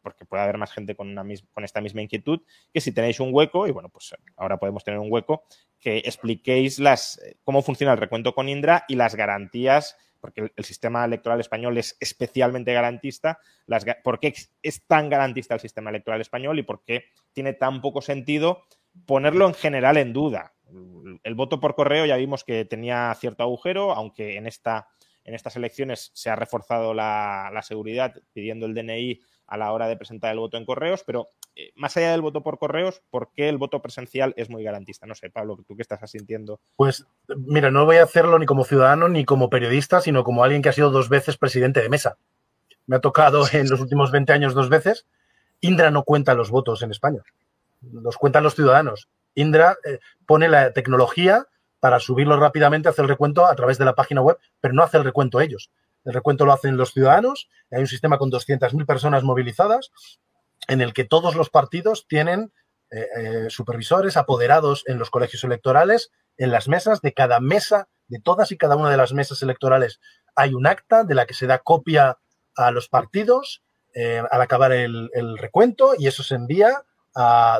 porque 0.00 0.24
puede 0.24 0.42
haber 0.42 0.56
más 0.56 0.72
gente 0.72 0.94
con, 0.94 1.14
con 1.52 1.64
esta 1.64 1.82
misma 1.82 2.00
inquietud, 2.00 2.40
que 2.72 2.80
si 2.80 2.92
tenéis 2.92 3.20
un 3.20 3.28
hueco, 3.30 3.66
y 3.66 3.72
bueno, 3.72 3.90
pues 3.90 4.14
ahora 4.36 4.56
podemos 4.56 4.82
tener 4.82 4.98
un 4.98 5.12
hueco, 5.12 5.44
que 5.78 5.98
expliquéis 5.98 6.78
las, 6.78 7.20
cómo 7.44 7.60
funciona 7.60 7.92
el 7.92 7.98
recuento 7.98 8.34
con 8.34 8.48
Indra 8.48 8.86
y 8.88 8.94
las 8.94 9.14
garantías 9.14 9.98
porque 10.26 10.50
el, 10.56 10.64
sistema 10.64 11.04
electoral 11.04 11.38
español 11.38 11.78
es 11.78 11.96
especialmente 12.00 12.72
garantista, 12.72 13.38
por 14.02 14.18
qué 14.18 14.34
es 14.60 14.86
tan 14.88 15.08
garantista 15.08 15.54
el 15.54 15.60
sistema 15.60 15.90
electoral 15.90 16.20
español 16.20 16.58
y 16.58 16.64
por 16.64 16.82
qué 16.82 17.04
tiene 17.32 17.52
tan 17.52 17.80
poco 17.80 18.02
sentido 18.02 18.64
ponerlo 19.06 19.46
en 19.46 19.54
general 19.54 19.98
en 19.98 20.12
duda. 20.12 20.54
El 21.22 21.36
voto 21.36 21.60
por 21.60 21.76
correo 21.76 22.06
ya 22.06 22.16
vimos 22.16 22.42
que 22.42 22.64
tenía 22.64 23.14
cierto 23.20 23.44
agujero, 23.44 23.92
aunque 23.92 24.36
en, 24.36 24.48
esta, 24.48 24.88
en 25.22 25.34
estas 25.34 25.54
elecciones 25.54 26.10
se 26.12 26.28
ha 26.28 26.34
reforzado 26.34 26.92
la, 26.92 27.48
la 27.54 27.62
seguridad 27.62 28.12
pidiendo 28.32 28.66
el 28.66 28.74
DNI 28.74 29.20
a 29.46 29.56
la 29.56 29.72
hora 29.72 29.86
de 29.86 29.96
presentar 29.96 30.32
el 30.32 30.40
voto 30.40 30.56
en 30.56 30.64
correos, 30.64 31.04
pero 31.06 31.28
eh, 31.58 31.72
más 31.74 31.96
allá 31.96 32.10
del 32.10 32.20
voto 32.20 32.42
por 32.42 32.58
correos, 32.58 33.00
¿por 33.10 33.30
qué 33.34 33.48
el 33.48 33.56
voto 33.56 33.80
presencial 33.80 34.34
es 34.36 34.50
muy 34.50 34.62
garantista? 34.62 35.06
No 35.06 35.14
sé, 35.14 35.30
Pablo, 35.30 35.56
¿tú 35.66 35.74
qué 35.74 35.80
estás 35.80 36.02
asintiendo? 36.02 36.60
Pues 36.76 37.06
mira, 37.34 37.70
no 37.70 37.86
voy 37.86 37.96
a 37.96 38.02
hacerlo 38.02 38.38
ni 38.38 38.44
como 38.44 38.64
ciudadano 38.64 39.08
ni 39.08 39.24
como 39.24 39.48
periodista, 39.48 40.02
sino 40.02 40.22
como 40.22 40.44
alguien 40.44 40.60
que 40.60 40.68
ha 40.68 40.74
sido 40.74 40.90
dos 40.90 41.08
veces 41.08 41.38
presidente 41.38 41.80
de 41.80 41.88
mesa. 41.88 42.18
Me 42.86 42.96
ha 42.96 43.00
tocado 43.00 43.46
en 43.52 43.70
los 43.70 43.80
últimos 43.80 44.10
20 44.10 44.34
años 44.34 44.52
dos 44.52 44.68
veces. 44.68 45.06
Indra 45.62 45.90
no 45.90 46.02
cuenta 46.02 46.34
los 46.34 46.50
votos 46.50 46.82
en 46.82 46.90
España, 46.90 47.22
los 47.80 48.18
cuentan 48.18 48.42
los 48.42 48.54
ciudadanos. 48.54 49.08
Indra 49.34 49.78
eh, 49.86 50.00
pone 50.26 50.50
la 50.50 50.74
tecnología 50.74 51.46
para 51.80 52.00
subirlo 52.00 52.38
rápidamente, 52.38 52.90
hace 52.90 53.00
el 53.00 53.08
recuento 53.08 53.46
a 53.46 53.56
través 53.56 53.78
de 53.78 53.86
la 53.86 53.94
página 53.94 54.20
web, 54.20 54.36
pero 54.60 54.74
no 54.74 54.82
hace 54.82 54.98
el 54.98 55.04
recuento 55.04 55.40
ellos. 55.40 55.70
El 56.04 56.12
recuento 56.12 56.44
lo 56.44 56.52
hacen 56.52 56.76
los 56.76 56.92
ciudadanos. 56.92 57.48
Hay 57.70 57.80
un 57.80 57.86
sistema 57.86 58.18
con 58.18 58.30
200.000 58.30 58.84
personas 58.84 59.24
movilizadas 59.24 59.90
en 60.68 60.80
el 60.80 60.92
que 60.92 61.04
todos 61.04 61.34
los 61.34 61.50
partidos 61.50 62.06
tienen 62.08 62.52
eh, 62.90 63.08
eh, 63.16 63.50
supervisores 63.50 64.16
apoderados 64.16 64.84
en 64.86 64.98
los 64.98 65.10
colegios 65.10 65.42
electorales, 65.44 66.12
en 66.36 66.50
las 66.50 66.68
mesas 66.68 67.00
de 67.00 67.12
cada 67.12 67.40
mesa, 67.40 67.88
de 68.06 68.20
todas 68.20 68.52
y 68.52 68.56
cada 68.56 68.76
una 68.76 68.90
de 68.90 68.96
las 68.96 69.12
mesas 69.12 69.42
electorales. 69.42 70.00
Hay 70.36 70.54
un 70.54 70.66
acta 70.66 71.02
de 71.02 71.14
la 71.14 71.26
que 71.26 71.34
se 71.34 71.46
da 71.46 71.58
copia 71.58 72.18
a 72.54 72.70
los 72.70 72.88
partidos 72.88 73.64
eh, 73.94 74.22
al 74.30 74.40
acabar 74.40 74.72
el, 74.72 75.10
recuento 75.38 75.94
y 75.98 76.06
eso 76.06 76.22
se 76.22 76.34
envía 76.34 76.82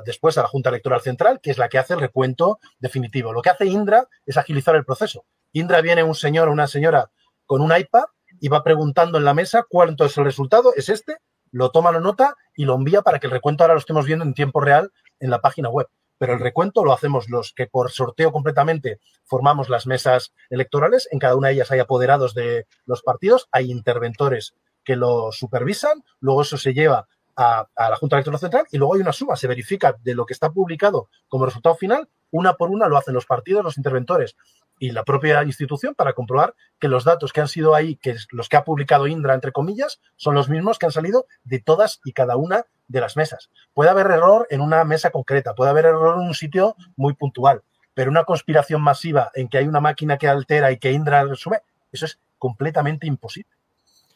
después 0.04 0.36
a 0.36 0.42
la 0.42 0.48
Junta 0.48 0.68
Electoral 0.68 1.00
Central, 1.00 1.40
que 1.40 1.50
es 1.50 1.56
la 1.56 1.70
que 1.70 1.78
hace 1.78 1.94
el 1.94 2.00
recuento 2.00 2.60
definitivo. 2.78 3.32
Lo 3.32 3.40
que 3.40 3.48
hace 3.48 3.64
Indra 3.64 4.06
es 4.26 4.36
agilizar 4.36 4.76
el 4.76 4.84
proceso. 4.84 5.24
Indra 5.52 5.80
viene 5.80 6.02
un 6.02 6.14
señor 6.14 6.48
o 6.48 6.52
una 6.52 6.66
señora 6.66 7.10
con 7.46 7.62
un 7.62 7.74
iPad 7.74 8.04
y 8.38 8.48
va 8.48 8.62
preguntando 8.62 9.16
en 9.16 9.24
la 9.24 9.32
mesa 9.32 9.64
cuánto 9.68 10.04
es 10.04 10.16
el 10.18 10.24
resultado, 10.24 10.74
es 10.76 10.90
este, 10.90 11.16
lo 11.56 11.70
toma, 11.70 11.90
lo 11.90 12.00
nota 12.00 12.36
y 12.54 12.66
lo 12.66 12.74
envía 12.74 13.00
para 13.00 13.18
que 13.18 13.28
el 13.28 13.30
recuento 13.30 13.64
ahora 13.64 13.72
lo 13.72 13.80
estemos 13.80 14.04
viendo 14.04 14.26
en 14.26 14.34
tiempo 14.34 14.60
real 14.60 14.92
en 15.20 15.30
la 15.30 15.40
página 15.40 15.70
web. 15.70 15.88
Pero 16.18 16.34
el 16.34 16.40
recuento 16.40 16.84
lo 16.84 16.92
hacemos 16.92 17.30
los 17.30 17.54
que 17.54 17.66
por 17.66 17.90
sorteo 17.90 18.30
completamente 18.30 19.00
formamos 19.24 19.70
las 19.70 19.86
mesas 19.86 20.34
electorales. 20.50 21.08
En 21.10 21.18
cada 21.18 21.34
una 21.34 21.48
de 21.48 21.54
ellas 21.54 21.70
hay 21.70 21.78
apoderados 21.78 22.34
de 22.34 22.66
los 22.84 23.00
partidos, 23.02 23.48
hay 23.52 23.70
interventores 23.70 24.54
que 24.84 24.96
lo 24.96 25.32
supervisan, 25.32 26.04
luego 26.20 26.42
eso 26.42 26.58
se 26.58 26.74
lleva 26.74 27.08
a, 27.36 27.66
a, 27.74 27.90
la 27.90 27.96
Junta 27.96 28.16
Electoral 28.16 28.40
Central 28.40 28.66
y 28.70 28.76
luego 28.76 28.94
hay 28.94 29.00
una 29.00 29.12
suma, 29.12 29.36
se 29.36 29.48
verifica 29.48 29.96
de 30.02 30.14
lo 30.14 30.26
que 30.26 30.34
está 30.34 30.50
publicado 30.50 31.08
como 31.28 31.46
resultado 31.46 31.74
final, 31.76 32.08
una 32.30 32.54
por 32.54 32.70
una 32.70 32.86
lo 32.86 32.98
hacen 32.98 33.14
los 33.14 33.24
partidos, 33.24 33.64
los 33.64 33.78
interventores 33.78 34.36
y 34.78 34.90
la 34.90 35.04
propia 35.04 35.42
institución 35.42 35.94
para 35.94 36.12
comprobar 36.12 36.54
que 36.78 36.88
los 36.88 37.04
datos 37.04 37.32
que 37.32 37.40
han 37.40 37.48
sido 37.48 37.74
ahí, 37.74 37.96
que 37.96 38.16
los 38.30 38.48
que 38.48 38.56
ha 38.56 38.64
publicado 38.64 39.06
Indra, 39.06 39.34
entre 39.34 39.52
comillas, 39.52 40.00
son 40.16 40.34
los 40.34 40.48
mismos 40.48 40.78
que 40.78 40.86
han 40.86 40.92
salido 40.92 41.26
de 41.44 41.60
todas 41.60 42.00
y 42.04 42.12
cada 42.12 42.36
una 42.36 42.66
de 42.88 43.00
las 43.00 43.16
mesas. 43.16 43.50
Puede 43.74 43.90
haber 43.90 44.06
error 44.06 44.46
en 44.50 44.60
una 44.60 44.84
mesa 44.84 45.10
concreta, 45.10 45.54
puede 45.54 45.70
haber 45.70 45.86
error 45.86 46.20
en 46.20 46.28
un 46.28 46.34
sitio 46.34 46.76
muy 46.96 47.14
puntual, 47.14 47.62
pero 47.94 48.10
una 48.10 48.24
conspiración 48.24 48.82
masiva 48.82 49.30
en 49.34 49.48
que 49.48 49.58
hay 49.58 49.66
una 49.66 49.80
máquina 49.80 50.18
que 50.18 50.28
altera 50.28 50.70
y 50.72 50.78
que 50.78 50.92
Indra 50.92 51.24
resume, 51.24 51.60
eso 51.90 52.04
es 52.04 52.18
completamente 52.38 53.06
imposible. 53.06 53.50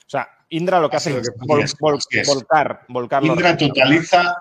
O 0.06 0.10
sea, 0.10 0.28
Indra 0.48 0.80
lo 0.80 0.90
que 0.90 0.96
hace 0.96 1.16
es, 1.16 1.30
volcar, 1.78 2.84
volcar. 2.88 3.24
Indra 3.24 3.56
totaliza 3.56 4.34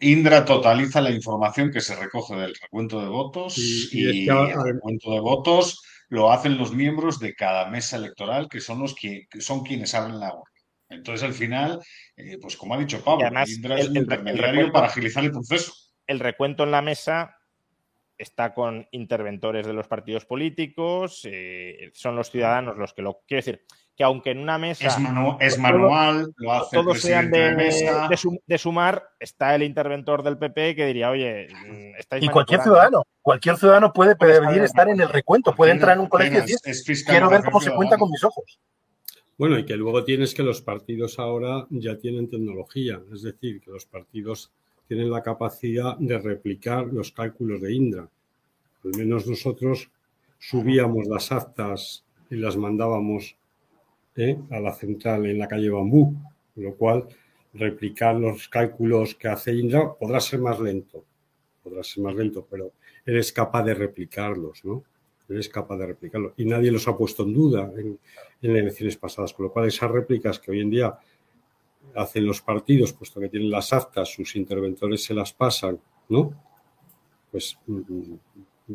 Indra 0.00 0.44
totaliza 0.44 1.00
la 1.00 1.10
información 1.10 1.70
que 1.70 1.80
se 1.80 1.96
recoge 1.96 2.36
del 2.36 2.54
recuento 2.54 3.00
de 3.00 3.08
votos 3.08 3.58
y, 3.92 4.28
el 4.28 4.62
recuento 4.62 5.12
de 5.12 5.20
votos 5.20 5.82
lo 6.08 6.32
hacen 6.32 6.56
los 6.56 6.72
miembros 6.72 7.18
de 7.18 7.34
cada 7.34 7.68
mesa 7.68 7.96
electoral, 7.96 8.48
que 8.48 8.60
son 8.60 8.80
los 8.80 8.94
que, 8.94 9.26
son 9.40 9.62
quienes 9.62 9.94
abren 9.94 10.20
la 10.20 10.34
urna. 10.34 10.50
Entonces, 10.88 11.22
al 11.22 11.34
final, 11.34 11.80
eh, 12.16 12.38
pues 12.40 12.56
como 12.56 12.74
ha 12.74 12.78
dicho 12.78 13.04
Pablo, 13.04 13.28
Indra 13.46 13.78
es 13.78 13.88
un 13.88 13.96
intermediario 13.98 14.72
para 14.72 14.86
agilizar 14.86 15.24
el 15.24 15.32
proceso. 15.32 15.72
El 16.06 16.20
recuento 16.20 16.64
en 16.64 16.70
la 16.70 16.80
mesa 16.80 17.36
está 18.16 18.54
con 18.54 18.88
interventores 18.92 19.66
de 19.66 19.74
los 19.74 19.86
partidos 19.86 20.24
políticos, 20.24 21.20
eh, 21.24 21.90
son 21.92 22.16
los 22.16 22.30
ciudadanos 22.30 22.78
los 22.78 22.94
que 22.94 23.02
lo... 23.02 23.20
Quiero 23.26 23.38
decir, 23.38 23.64
que 23.98 24.04
aunque 24.04 24.30
en 24.30 24.38
una 24.38 24.58
mesa... 24.58 24.86
Es, 25.40 25.58
manual, 25.58 26.32
lo 26.36 26.52
hace 26.52 26.76
todos 26.76 27.00
sean 27.00 27.32
de, 27.32 28.56
sumar, 28.56 29.10
está 29.18 29.56
el 29.56 29.64
interventor 29.64 30.22
del 30.22 30.38
PP 30.38 30.76
que 30.76 30.86
diría, 30.86 31.10
oye, 31.10 31.48
mm, 31.48 31.96
estáis... 31.98 32.22
Y 32.22 32.28
cualquier 32.28 32.62
ciudadano, 32.62 33.02
cualquier 33.20 33.56
ciudadano 33.56 33.92
puede 33.92 34.14
pedir 34.14 34.62
estar 34.62 34.88
en 34.88 35.00
el 35.00 35.08
recuento, 35.08 35.52
puede 35.52 35.72
entrar 35.72 35.96
en 35.96 36.02
un 36.02 36.08
colegio 36.08 36.38
y 36.38 36.42
decir, 36.42 36.96
quiero 37.04 37.28
ver 37.28 37.42
cómo 37.42 37.60
se 37.60 37.72
cuenta 37.72 37.98
con 37.98 38.08
mis 38.08 38.22
ojos. 38.22 38.60
Bueno, 39.36 39.58
y 39.58 39.66
que 39.66 39.76
luego 39.76 40.04
tienes 40.04 40.32
que 40.32 40.44
los 40.44 40.62
partidos 40.62 41.18
ahora 41.18 41.66
ya 41.70 41.98
tienen 41.98 42.30
tecnología, 42.30 43.00
es 43.12 43.22
decir, 43.22 43.60
que 43.60 43.72
los 43.72 43.84
partidos 43.84 44.52
tienen 44.86 45.10
la 45.10 45.24
capacidad 45.24 45.96
de 45.98 46.18
replicar 46.18 46.86
los 46.86 47.10
cálculos 47.10 47.60
de 47.60 47.74
Indra. 47.74 48.08
Al 48.84 48.96
menos 48.96 49.26
nosotros 49.26 49.90
subíamos 50.38 51.08
las 51.08 51.32
actas 51.32 52.04
y 52.30 52.36
las 52.36 52.56
mandábamos 52.56 53.36
a 54.50 54.60
la 54.60 54.74
central 54.74 55.26
en 55.26 55.38
la 55.38 55.46
calle 55.46 55.70
Bambú, 55.70 56.14
con 56.54 56.64
lo 56.64 56.74
cual 56.74 57.06
replicar 57.54 58.16
los 58.16 58.48
cálculos 58.48 59.14
que 59.14 59.28
hace 59.28 59.54
Indra 59.54 59.94
podrá 59.94 60.20
ser 60.20 60.40
más 60.40 60.58
lento, 60.60 61.04
podrá 61.62 61.82
ser 61.82 62.02
más 62.02 62.14
lento, 62.14 62.46
pero 62.50 62.72
eres 63.06 63.32
capaz 63.32 63.62
de 63.64 63.74
replicarlos, 63.74 64.64
¿no? 64.64 64.84
Eres 65.28 65.48
capaz 65.48 65.76
de 65.76 65.86
replicarlos. 65.86 66.32
Y 66.36 66.44
nadie 66.46 66.70
los 66.70 66.88
ha 66.88 66.96
puesto 66.96 67.22
en 67.22 67.34
duda 67.34 67.70
en, 67.76 67.98
en 68.42 68.56
elecciones 68.56 68.96
pasadas, 68.96 69.32
con 69.34 69.46
lo 69.46 69.52
cual 69.52 69.68
esas 69.68 69.90
réplicas 69.90 70.38
que 70.38 70.50
hoy 70.50 70.60
en 70.60 70.70
día 70.70 70.98
hacen 71.94 72.26
los 72.26 72.40
partidos, 72.42 72.92
puesto 72.92 73.20
que 73.20 73.28
tienen 73.28 73.50
las 73.50 73.72
actas, 73.72 74.12
sus 74.12 74.36
interventores 74.36 75.04
se 75.04 75.14
las 75.14 75.32
pasan, 75.32 75.78
¿no? 76.08 76.32
Pues 77.30 77.58
mm, 77.66 78.14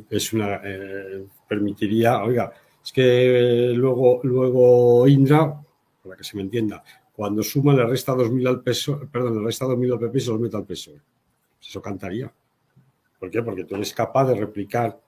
es 0.10 0.34
una 0.34 0.62
eh, 0.64 1.26
permitiría, 1.48 2.24
oiga, 2.24 2.54
es 2.84 2.92
que 2.92 3.72
luego, 3.76 4.20
luego 4.24 5.08
Indra, 5.08 5.62
para 6.04 6.18
que 6.18 6.24
se 6.24 6.36
me 6.36 6.44
entienda, 6.44 6.84
cuando 7.14 7.44
suma 7.44 7.74
le 7.74 7.86
resta 7.86 8.14
2.000 8.14 8.48
al 8.48 8.62
peso, 8.62 9.08
perdón, 9.12 9.38
le 9.38 9.46
resta 9.46 9.66
2.000 9.66 9.94
al 9.94 10.00
PP 10.00 10.18
y 10.18 10.22
se 10.22 10.32
los 10.32 10.40
mete 10.40 10.58
al 10.58 10.66
peso. 10.66 10.92
Eso 11.62 11.82
cantaría. 11.82 12.34
¿Por 13.20 13.30
qué? 13.30 13.42
Porque 13.42 13.64
tú 13.64 13.76
eres 13.76 13.94
capaz 13.94 14.26
de 14.26 14.36
replicar 14.36 15.00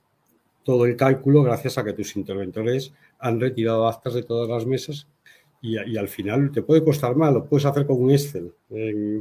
todo 0.64 0.86
el 0.86 0.96
cálculo 0.96 1.44
gracias 1.44 1.78
a 1.78 1.84
que 1.84 1.94
tus 1.94 2.16
interventores 2.16 2.94
han 3.20 3.40
retirado 3.40 3.88
actas 3.88 4.14
de 4.14 4.24
todas 4.24 4.48
las 4.48 4.66
mesas 4.66 5.08
y, 5.62 5.98
al 5.98 6.08
final 6.08 6.52
te 6.52 6.62
puede 6.62 6.84
costar 6.84 7.16
mal, 7.16 7.34
lo 7.34 7.46
puedes 7.46 7.66
hacer 7.66 7.88
con 7.88 8.02
un 8.02 8.12
Excel. 8.12 8.54
Eh, 8.70 9.20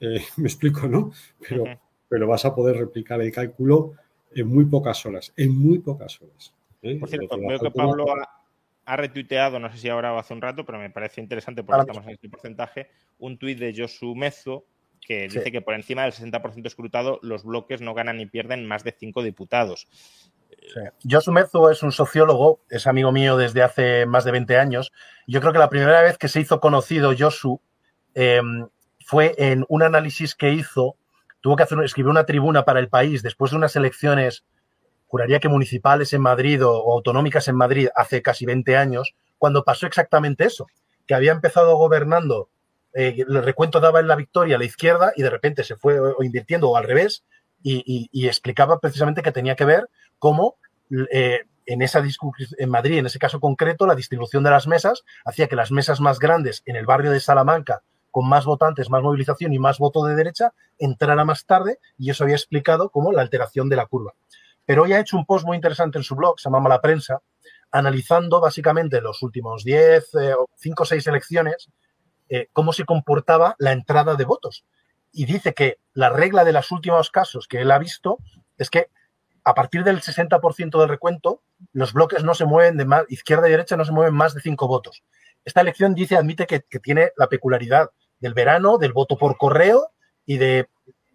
me 0.38 0.48
explico, 0.48 0.88
¿no? 0.88 1.12
Pero, 1.46 1.64
pero 2.08 2.26
vas 2.26 2.44
a 2.46 2.54
poder 2.54 2.78
replicar 2.78 3.20
el 3.20 3.30
cálculo 3.30 3.92
en 4.34 4.48
muy 4.48 4.64
pocas 4.64 5.04
horas, 5.04 5.32
en 5.36 5.56
muy 5.56 5.78
pocas 5.78 6.20
horas. 6.20 6.55
Por 6.80 7.08
cierto, 7.08 7.38
veo 7.38 7.58
que 7.58 7.70
Pablo 7.70 8.06
ha, 8.84 8.96
retuiteado, 8.96 9.58
no 9.58 9.70
sé 9.70 9.78
si 9.78 9.88
ahora 9.88 10.12
o 10.12 10.18
hace 10.18 10.34
un 10.34 10.40
rato, 10.40 10.64
pero 10.64 10.78
me 10.78 10.90
parece 10.90 11.20
interesante 11.20 11.64
porque 11.64 11.80
estamos 11.80 12.04
en 12.04 12.10
este 12.10 12.28
porcentaje, 12.28 12.90
un 13.18 13.38
tuit 13.38 13.58
de 13.58 13.74
Josu 13.76 14.14
Mezo 14.14 14.66
que 15.00 15.28
dice 15.28 15.52
que 15.52 15.60
por 15.60 15.74
encima 15.74 16.02
del 16.02 16.12
60% 16.12 16.66
escrutado 16.66 17.20
los 17.22 17.44
bloques 17.44 17.80
no 17.80 17.94
ganan 17.94 18.16
ni 18.16 18.26
pierden 18.26 18.66
más 18.66 18.82
de 18.82 18.92
cinco 18.92 19.22
diputados. 19.22 19.86
Sí. 20.48 20.80
Josu 21.08 21.32
Mezu 21.32 21.68
es 21.68 21.82
un 21.82 21.92
sociólogo, 21.92 22.60
es 22.68 22.86
amigo 22.86 23.12
mío 23.12 23.36
desde 23.36 23.62
hace 23.62 24.06
más 24.06 24.24
de 24.24 24.32
20 24.32 24.58
años. 24.58 24.92
Yo 25.26 25.40
creo 25.40 25.52
que 25.52 25.60
la 25.60 25.68
primera 25.68 26.02
vez 26.02 26.18
que 26.18 26.28
se 26.28 26.40
hizo 26.40 26.60
conocido 26.60 27.14
Josu 27.16 27.60
eh, 28.14 28.40
fue 29.04 29.34
en 29.38 29.64
un 29.68 29.82
análisis 29.84 30.34
que 30.34 30.52
hizo, 30.52 30.96
tuvo 31.40 31.54
que 31.54 31.62
hacer, 31.62 31.78
escribir 31.84 32.10
una 32.10 32.26
tribuna 32.26 32.64
para 32.64 32.80
el 32.80 32.88
país 32.88 33.22
después 33.22 33.52
de 33.52 33.58
unas 33.58 33.76
elecciones, 33.76 34.44
juraría 35.06 35.40
que 35.40 35.48
municipales 35.48 36.12
en 36.12 36.22
Madrid 36.22 36.64
o, 36.64 36.92
autonómicas 36.92 37.48
en 37.48 37.56
Madrid 37.56 37.88
hace 37.94 38.22
casi 38.22 38.46
20 38.46 38.76
años, 38.76 39.14
cuando 39.38 39.64
pasó 39.64 39.86
exactamente 39.86 40.44
eso, 40.44 40.66
que 41.06 41.14
había 41.14 41.32
empezado 41.32 41.76
gobernando 41.76 42.48
eh, 42.94 43.14
el 43.28 43.42
recuento 43.42 43.80
daba 43.80 44.00
en 44.00 44.08
la 44.08 44.16
victoria 44.16 44.56
a 44.56 44.58
la 44.58 44.64
izquierda 44.64 45.12
y 45.14 45.22
de 45.22 45.28
repente 45.28 45.64
se 45.64 45.76
fue 45.76 45.98
invirtiendo 46.20 46.70
o 46.70 46.76
al 46.76 46.84
revés 46.84 47.24
y 47.62 48.28
explicaba 48.28 48.78
precisamente 48.78 49.22
que 49.22 49.32
tenía 49.32 49.56
que 49.56 49.64
ver 49.64 49.88
cómo 50.20 50.56
eh, 51.10 51.40
en 51.66 51.82
esa 51.82 52.02
en 52.58 52.70
Madrid, 52.70 52.98
en 52.98 53.06
ese 53.06 53.18
caso 53.18 53.40
concreto, 53.40 53.86
la 53.86 53.96
distribución 53.96 54.44
de 54.44 54.50
las 54.50 54.68
mesas 54.68 55.02
hacía 55.24 55.48
que 55.48 55.56
las 55.56 55.72
mesas 55.72 56.00
más 56.00 56.20
grandes 56.20 56.62
en 56.64 56.76
el 56.76 56.86
barrio 56.86 57.10
de 57.10 57.18
Salamanca, 57.18 57.82
con 58.12 58.28
más 58.28 58.44
votantes, 58.44 58.88
más 58.88 59.02
movilización 59.02 59.52
y 59.52 59.58
más 59.58 59.78
voto 59.78 60.04
de 60.04 60.14
derecha, 60.14 60.52
entrara 60.78 61.24
más 61.24 61.44
tarde 61.44 61.80
y 61.98 62.10
eso 62.10 62.22
había 62.22 62.36
explicado 62.36 62.90
como 62.90 63.10
la 63.10 63.22
alteración 63.22 63.68
de 63.68 63.76
la 63.76 63.86
curva. 63.86 64.14
Pero 64.66 64.82
hoy 64.82 64.92
ha 64.92 65.00
hecho 65.00 65.16
un 65.16 65.24
post 65.24 65.46
muy 65.46 65.56
interesante 65.56 65.96
en 65.96 66.04
su 66.04 66.16
blog, 66.16 66.38
se 66.38 66.48
llama 66.48 66.60
Mala 66.60 66.80
Prensa, 66.82 67.22
analizando 67.70 68.40
básicamente 68.40 69.00
los 69.00 69.22
últimos 69.22 69.64
10, 69.64 70.10
5 70.56 70.82
o 70.82 70.86
6 70.86 71.06
elecciones, 71.06 71.70
eh, 72.28 72.48
cómo 72.52 72.72
se 72.72 72.84
comportaba 72.84 73.54
la 73.58 73.72
entrada 73.72 74.16
de 74.16 74.24
votos. 74.24 74.64
Y 75.12 75.24
dice 75.24 75.54
que 75.54 75.78
la 75.94 76.10
regla 76.10 76.44
de 76.44 76.52
los 76.52 76.70
últimos 76.72 77.10
casos 77.10 77.46
que 77.46 77.60
él 77.60 77.70
ha 77.70 77.78
visto 77.78 78.18
es 78.58 78.68
que 78.68 78.88
a 79.44 79.54
partir 79.54 79.84
del 79.84 80.00
60% 80.00 80.80
del 80.80 80.88
recuento, 80.88 81.42
los 81.72 81.92
bloques 81.92 82.24
no 82.24 82.34
se 82.34 82.46
mueven 82.46 82.76
de 82.76 82.84
más, 82.84 83.04
izquierda 83.08 83.46
y 83.46 83.52
derecha 83.52 83.76
no 83.76 83.84
se 83.84 83.92
mueven 83.92 84.12
más 84.12 84.34
de 84.34 84.40
5 84.40 84.66
votos. 84.66 85.04
Esta 85.44 85.60
elección 85.60 85.94
dice, 85.94 86.16
admite 86.16 86.46
que, 86.46 86.62
que, 86.62 86.80
tiene 86.80 87.12
la 87.16 87.28
peculiaridad 87.28 87.90
del 88.18 88.34
verano, 88.34 88.78
del 88.78 88.92
voto 88.92 89.16
por 89.16 89.38
correo 89.38 89.92
y 90.24 90.38
de... 90.38 90.68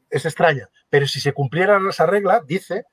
Es 0.10 0.26
extraña, 0.26 0.70
pero 0.90 1.08
si 1.08 1.20
se 1.20 1.34
cumpliera 1.34 1.80
esa 1.90 2.06
regla, 2.06 2.42
dice, 2.46 2.86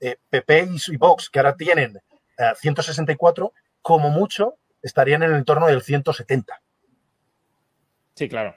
eh, 0.00 0.16
PP 0.28 0.68
y 0.88 0.96
Vox, 0.96 1.30
que 1.30 1.38
ahora 1.38 1.56
tienen 1.56 1.96
eh, 2.38 2.52
164, 2.56 3.52
como 3.82 4.10
mucho 4.10 4.54
estarían 4.82 5.22
en 5.22 5.30
el 5.30 5.36
entorno 5.36 5.66
del 5.66 5.82
170. 5.82 6.60
Sí, 8.14 8.28
claro. 8.28 8.54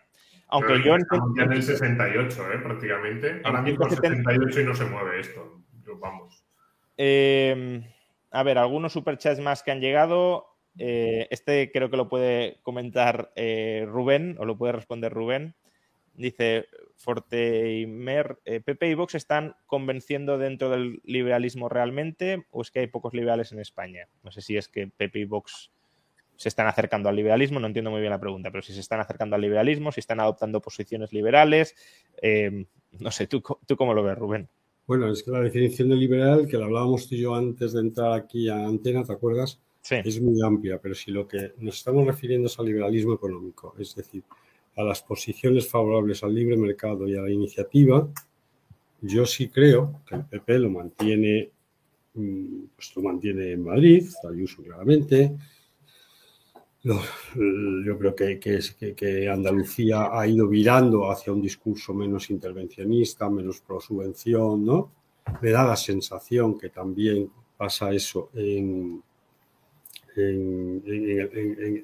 Aunque 0.47 0.73
Pero 0.73 0.97
yo 0.97 1.05
ya 1.37 1.43
en 1.43 1.51
el 1.51 1.63
68, 1.63 2.51
¿eh? 2.53 2.57
prácticamente. 2.59 3.41
Ahora 3.43 3.61
mismo 3.61 3.87
78 3.87 4.61
y 4.61 4.65
no 4.65 4.73
se 4.73 4.85
mueve 4.85 5.19
esto. 5.19 5.61
Vamos. 5.99 6.43
Eh, 6.97 7.83
a 8.31 8.43
ver, 8.43 8.57
algunos 8.57 8.93
superchats 8.93 9.39
más 9.39 9.63
que 9.63 9.71
han 9.71 9.81
llegado. 9.81 10.47
Eh, 10.77 11.27
este 11.31 11.71
creo 11.71 11.89
que 11.89 11.97
lo 11.97 12.09
puede 12.09 12.59
comentar 12.61 13.31
eh, 13.35 13.85
Rubén, 13.87 14.37
o 14.39 14.45
lo 14.45 14.57
puede 14.57 14.73
responder 14.73 15.11
Rubén. 15.11 15.55
Dice 16.19 16.67
Forteimer, 16.97 18.39
eh, 18.43 18.59
¿Pepe 18.59 18.89
y 18.89 18.93
Vox 18.93 19.15
están 19.15 19.55
convenciendo 19.65 20.37
dentro 20.37 20.69
del 20.69 20.99
liberalismo 21.05 21.69
realmente 21.69 22.45
o 22.51 22.61
es 22.61 22.71
que 22.71 22.81
hay 22.81 22.87
pocos 22.87 23.13
liberales 23.13 23.53
en 23.53 23.59
España? 23.59 24.09
No 24.21 24.29
sé 24.29 24.41
si 24.41 24.57
es 24.57 24.67
que 24.67 24.87
Pepe 24.87 25.19
y 25.19 25.23
Vox 25.23 25.71
se 26.35 26.49
están 26.49 26.67
acercando 26.67 27.07
al 27.07 27.15
liberalismo, 27.15 27.61
no 27.61 27.67
entiendo 27.67 27.89
muy 27.89 28.01
bien 28.01 28.11
la 28.11 28.19
pregunta, 28.19 28.51
pero 28.51 28.61
si 28.61 28.73
se 28.73 28.81
están 28.81 28.99
acercando 28.99 29.37
al 29.37 29.41
liberalismo, 29.41 29.93
si 29.93 30.01
están 30.01 30.19
adoptando 30.19 30.59
posiciones 30.59 31.13
liberales, 31.13 31.73
eh, 32.21 32.65
no 32.99 33.11
sé, 33.11 33.27
¿tú, 33.27 33.41
¿tú 33.65 33.77
cómo 33.77 33.93
lo 33.93 34.03
ves, 34.03 34.17
Rubén? 34.17 34.49
Bueno, 34.87 35.09
es 35.09 35.23
que 35.23 35.31
la 35.31 35.39
definición 35.39 35.87
de 35.87 35.95
liberal, 35.95 36.47
que 36.47 36.57
la 36.57 36.65
hablábamos 36.65 37.07
tú 37.07 37.15
y 37.15 37.21
yo 37.21 37.33
antes 37.33 37.71
de 37.71 37.79
entrar 37.79 38.11
aquí 38.11 38.49
a 38.49 38.65
Antena, 38.65 39.05
¿te 39.05 39.13
acuerdas? 39.13 39.61
Sí. 39.79 39.95
Es 40.03 40.21
muy 40.21 40.41
amplia, 40.41 40.79
pero 40.81 40.95
si 40.95 41.11
lo 41.11 41.25
que 41.29 41.53
nos 41.59 41.77
estamos 41.77 42.05
refiriendo 42.05 42.47
es 42.47 42.59
al 42.59 42.65
liberalismo 42.65 43.13
económico, 43.13 43.73
es 43.79 43.95
decir, 43.95 44.23
a 44.79 44.83
las 44.83 45.03
posiciones 45.03 45.67
favorables 45.67 46.23
al 46.23 46.33
libre 46.33 46.55
mercado 46.55 47.05
y 47.05 47.13
a 47.15 47.21
la 47.21 47.29
iniciativa, 47.29 48.07
yo 49.01 49.25
sí 49.25 49.49
creo 49.49 50.01
que 50.07 50.15
el 50.15 50.25
PP 50.25 50.59
lo 50.59 50.69
mantiene, 50.69 51.49
pues 52.13 52.95
lo 52.95 53.01
mantiene 53.01 53.51
en 53.51 53.63
Madrid, 53.63 54.07
Ayuso 54.29 54.63
claramente. 54.63 55.35
Yo 56.81 57.97
creo 57.99 58.15
que, 58.15 58.39
que, 58.39 59.29
Andalucía 59.29 60.17
ha 60.17 60.25
ido 60.25 60.47
virando 60.47 61.11
hacia 61.11 61.33
un 61.33 61.41
discurso 61.41 61.93
menos 61.93 62.29
intervencionista, 62.29 63.29
menos 63.29 63.59
pro 63.59 63.81
subvención, 63.81 64.63
¿no? 64.63 64.91
Me 65.41 65.51
da 65.51 65.67
la 65.67 65.75
sensación 65.75 66.57
que 66.57 66.69
también 66.69 67.29
pasa 67.57 67.91
eso 67.91 68.29
en, 68.33 69.03
en 70.15 70.81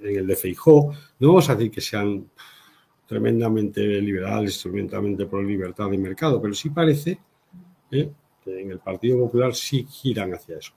el 0.02 0.28
de 0.28 0.36
Feijó. 0.38 0.94
No 1.20 1.28
vamos 1.28 1.50
a 1.50 1.56
decir 1.56 1.72
que 1.72 1.82
sean 1.82 2.30
tremendamente 3.06 3.82
liberales, 4.02 4.60
tremendamente 4.62 5.26
pro 5.26 5.44
libertad 5.44 5.90
de 5.90 5.98
mercado, 5.98 6.42
pero 6.42 6.54
sí 6.54 6.70
parece 6.70 7.20
¿eh? 7.92 8.12
que 8.44 8.62
en 8.62 8.72
el 8.72 8.80
Partido 8.80 9.20
Popular 9.20 9.54
sí 9.54 9.86
giran 9.90 10.34
hacia 10.34 10.58
eso. 10.58 10.74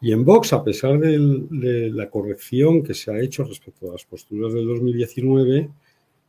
Y 0.00 0.12
en 0.12 0.24
Vox, 0.24 0.52
a 0.52 0.64
pesar 0.64 0.98
de, 0.98 1.90
la 1.92 2.10
corrección 2.10 2.82
que 2.82 2.94
se 2.94 3.12
ha 3.12 3.20
hecho 3.20 3.44
respecto 3.44 3.88
a 3.88 3.92
las 3.92 4.04
posturas 4.04 4.52
del 4.52 4.66
2019, 4.66 5.70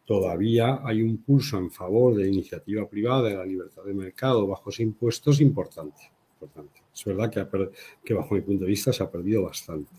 todavía 0.05 0.81
hay 0.83 1.01
un 1.01 1.17
pulso 1.17 1.57
en 1.57 1.71
favor 1.71 2.15
de 2.15 2.27
iniciativa 2.27 2.87
privada, 2.87 3.29
de 3.29 3.35
la 3.35 3.45
libertad 3.45 3.83
de 3.83 3.93
mercado, 3.95 4.45
bajos 4.45 4.79
impuestos 4.79 5.41
importante. 5.41 6.11
importante. 6.33 6.83
Es 6.93 7.03
verdad 7.05 7.31
que, 7.31 7.69
que 8.03 8.13
bajo 8.13 8.35
mi 8.35 8.41
punto 8.41 8.65
de 8.65 8.69
vista 8.69 8.93
se 8.93 9.01
ha 9.01 9.09
perdido 9.09 9.43
bastante. 9.43 9.91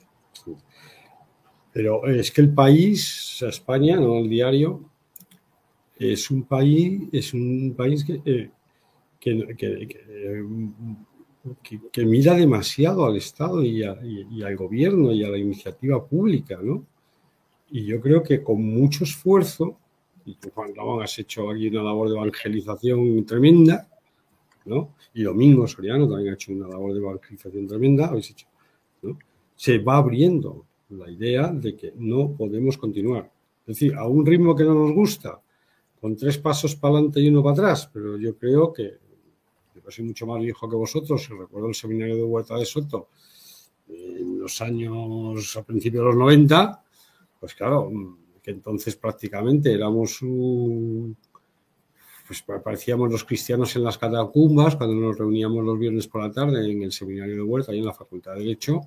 Pero 1.73 2.07
es 2.07 2.31
que 2.31 2.41
el 2.41 2.55
país, 2.55 3.43
España, 3.43 3.97
no 3.97 4.19
el 4.19 4.29
diario, 4.29 4.89
es 5.97 6.31
un 6.31 6.45
país, 6.45 7.03
es 7.13 7.35
un 7.35 7.75
país 7.77 8.05
que, 8.05 8.21
eh, 8.25 8.51
que, 9.21 9.55
que, 9.57 9.89
que, 11.93 12.05
mira 12.05 12.35
demasiado 12.35 13.07
al 13.07 13.17
Estado 13.17 13.63
y, 13.63 13.83
a, 13.83 13.99
y, 14.03 14.39
y, 14.39 14.43
al 14.43 14.57
gobierno 14.57 15.13
y 15.13 15.25
a 15.25 15.29
la 15.29 15.39
iniciativa 15.39 16.05
pública, 16.05 16.59
¿no? 16.63 16.85
Y 17.71 17.87
yo 17.87 18.01
creo 18.01 18.23
que 18.23 18.43
con 18.43 18.63
mucho 18.63 19.05
esfuerzo, 19.05 19.79
y 20.25 20.35
tú, 20.35 20.51
Juan 20.55 20.75
Ramón, 20.75 21.03
has 21.03 21.19
hecho 21.19 21.51
aquí 21.51 21.69
una 21.69 21.83
labor 21.83 22.09
de 22.09 22.15
evangelización 22.15 23.25
tremenda, 23.25 23.89
¿no? 24.65 24.95
Y 25.13 25.23
Domingo 25.23 25.67
Soriano 25.67 26.09
también 26.09 26.31
ha 26.31 26.35
hecho 26.35 26.53
una 26.53 26.69
labor 26.69 26.93
de 26.93 27.01
evangelización 27.01 27.67
tremenda, 27.67 28.07
habéis 28.07 28.31
hecho, 28.31 28.47
¿no? 29.03 29.19
Se 29.55 29.79
va 29.79 29.99
abriendo 29.99 30.65
la 30.91 31.11
idea 31.11 31.49
de 31.49 31.77
que 31.77 31.93
no 31.97 32.35
podemos 32.37 32.79
continuar. 32.79 33.31
Es 33.67 33.79
decir, 33.79 33.95
a 33.95 34.07
un 34.07 34.27
ritmo 34.27 34.55
que 34.55 34.65
no 34.65 34.75
nos 34.75 34.93
gusta, 34.93 35.41
con 36.05 36.17
tres 36.17 36.37
pasos 36.37 36.77
para 36.77 36.97
adelante 36.97 37.19
y 37.19 37.31
uno 37.31 37.43
para 37.43 37.55
atrás, 37.55 37.89
pero 37.91 38.19
yo 38.19 38.37
creo 38.37 38.75
que 38.75 38.99
yo 39.75 39.91
soy 39.91 40.05
mucho 40.05 40.27
más 40.27 40.39
viejo 40.39 40.69
que 40.69 40.77
vosotros, 40.77 41.31
recuerdo 41.31 41.69
el 41.69 41.75
seminario 41.75 42.17
de 42.17 42.23
Huerta 42.23 42.59
de 42.59 42.67
Soto 42.67 43.09
en 43.89 44.39
los 44.39 44.61
años, 44.61 45.57
a 45.57 45.63
principios 45.63 46.03
de 46.03 46.09
los 46.09 46.17
90, 46.17 46.85
pues 47.41 47.55
claro, 47.55 47.91
que 48.43 48.51
entonces 48.51 48.97
prácticamente 48.97 49.73
éramos 49.73 50.21
un, 50.21 51.17
pues 52.27 52.43
parecíamos 52.43 53.11
los 53.11 53.25
cristianos 53.25 53.75
en 53.75 53.85
las 53.85 53.97
catacumbas 53.97 54.77
cuando 54.77 54.97
nos 54.97 55.17
reuníamos 55.17 55.65
los 55.65 55.79
viernes 55.79 56.07
por 56.07 56.21
la 56.21 56.31
tarde 56.31 56.71
en 56.71 56.83
el 56.83 56.93
seminario 56.93 57.37
de 57.37 57.43
Huerta 57.43 57.75
y 57.75 57.79
en 57.79 57.87
la 57.87 57.95
Facultad 57.95 58.35
de 58.35 58.41
Derecho, 58.41 58.83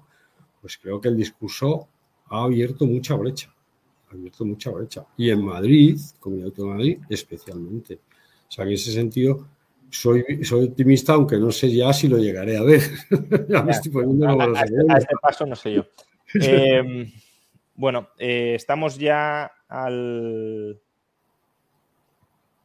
pues 0.61 0.77
creo 0.77 1.01
que 1.01 1.07
el 1.07 1.17
discurso 1.17 1.87
ha 2.27 2.43
abierto 2.43 2.85
mucha 2.85 3.15
brecha. 3.15 3.51
ha 3.51 3.56
abierto 4.11 4.45
mucha 4.45 4.71
brecha. 4.71 5.05
Y 5.17 5.29
en 5.29 5.43
Madrid, 5.43 5.99
Comunidad 6.19 6.47
Autónoma 6.49 6.73
de 6.73 6.77
Madrid, 6.77 6.99
especialmente. 7.09 7.95
O 8.47 8.51
sea, 8.51 8.65
en 8.65 8.71
ese 8.71 8.91
sentido, 8.91 9.47
soy, 9.89 10.23
soy 10.43 10.65
optimista, 10.65 11.13
aunque 11.13 11.37
no 11.37 11.51
sé 11.51 11.73
ya 11.73 11.91
si 11.93 12.07
lo 12.07 12.17
llegaré 12.17 12.57
a 12.57 12.63
ver. 12.63 12.81
ya 13.49 13.63
me 13.63 13.71
estoy 13.71 13.91
poniendo 13.91 14.27
a, 14.27 14.43
a, 14.43 14.63
este, 14.63 14.75
a, 14.89 14.97
este 14.97 15.15
paso 15.21 15.45
no 15.45 15.55
sé 15.55 15.73
yo. 15.73 15.85
eh, 16.41 17.11
bueno, 17.75 18.09
eh, 18.17 18.53
estamos 18.55 18.97
ya 18.97 19.51
al, 19.67 20.79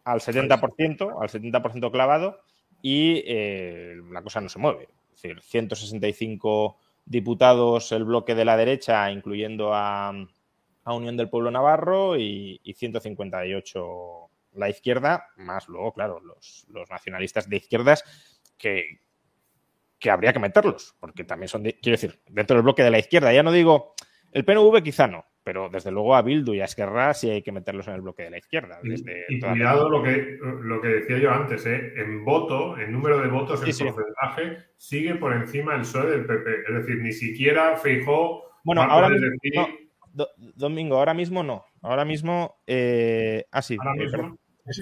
al 0.04 0.20
70%, 0.20 1.16
al 1.20 1.28
70% 1.28 1.90
clavado 1.90 2.40
y 2.80 3.22
eh, 3.26 3.96
la 4.10 4.22
cosa 4.22 4.40
no 4.40 4.48
se 4.48 4.58
mueve. 4.58 4.88
Es 5.14 5.22
decir, 5.22 5.40
165 5.42 6.78
diputados 7.04 7.92
el 7.92 8.04
bloque 8.04 8.34
de 8.34 8.44
la 8.44 8.56
derecha, 8.56 9.10
incluyendo 9.10 9.74
a, 9.74 10.12
a 10.84 10.94
Unión 10.94 11.16
del 11.16 11.30
Pueblo 11.30 11.50
Navarro 11.50 12.16
y, 12.16 12.60
y 12.62 12.74
158 12.74 14.30
la 14.54 14.68
izquierda, 14.68 15.28
más 15.36 15.68
luego, 15.68 15.92
claro, 15.92 16.20
los, 16.20 16.66
los 16.68 16.90
nacionalistas 16.90 17.48
de 17.48 17.56
izquierdas 17.56 18.04
que, 18.58 19.00
que, 19.98 20.10
habría 20.10 20.32
que 20.32 20.38
meterlos, 20.38 20.94
porque 21.00 21.24
también 21.24 21.48
son, 21.48 21.62
de, 21.62 21.78
quiero 21.80 21.94
decir, 21.94 22.20
dentro 22.28 22.56
del 22.56 22.64
bloque 22.64 22.82
de 22.82 22.90
la 22.90 22.98
izquierda. 22.98 23.32
Ya 23.32 23.42
no 23.42 23.52
digo, 23.52 23.94
el 24.32 24.44
PNV 24.44 24.82
quizá 24.82 25.06
no, 25.06 25.24
pero 25.42 25.68
desde 25.70 25.90
luego 25.90 26.14
a 26.14 26.22
Bildu 26.22 26.54
y 26.54 26.60
a 26.60 26.66
Esquerra 26.66 27.14
sí 27.14 27.30
hay 27.30 27.42
que 27.42 27.52
meterlos 27.52 27.88
en 27.88 27.94
el 27.94 28.02
bloque 28.02 28.24
de 28.24 28.30
la 28.30 28.38
izquierda. 28.38 28.78
Desde 28.82 29.24
y, 29.28 29.40
cuidado 29.40 29.88
lo 29.88 30.02
que, 30.02 30.38
lo 30.40 30.80
que 30.80 30.88
decía 30.88 31.18
yo 31.18 31.30
antes, 31.30 31.66
¿eh? 31.66 31.94
en 31.96 32.24
voto, 32.24 32.78
en 32.78 32.92
número 32.92 33.20
de 33.20 33.28
votos, 33.28 33.60
en 33.60 33.86
porcentaje, 33.86 34.58
sigue 34.76 35.14
por 35.16 35.32
encima 35.32 35.74
el 35.74 35.80
PSOE 35.80 36.10
del 36.10 36.26
PP. 36.26 36.50
Es 36.68 36.74
decir, 36.74 37.02
ni 37.02 37.12
siquiera 37.12 37.76
Feijó... 37.76 38.44
Bueno, 38.64 38.82
ahora 38.82 39.08
mismo, 39.08 39.66
Domingo, 40.12 40.96
ahora 40.96 41.14
mismo 41.14 41.42
no. 41.42 41.64
Ahora 41.80 42.04
mismo... 42.04 42.62
Eh, 42.66 43.46
ah, 43.50 43.62
sí. 43.62 43.76
Ahora 43.80 43.94
mismo, 43.94 44.38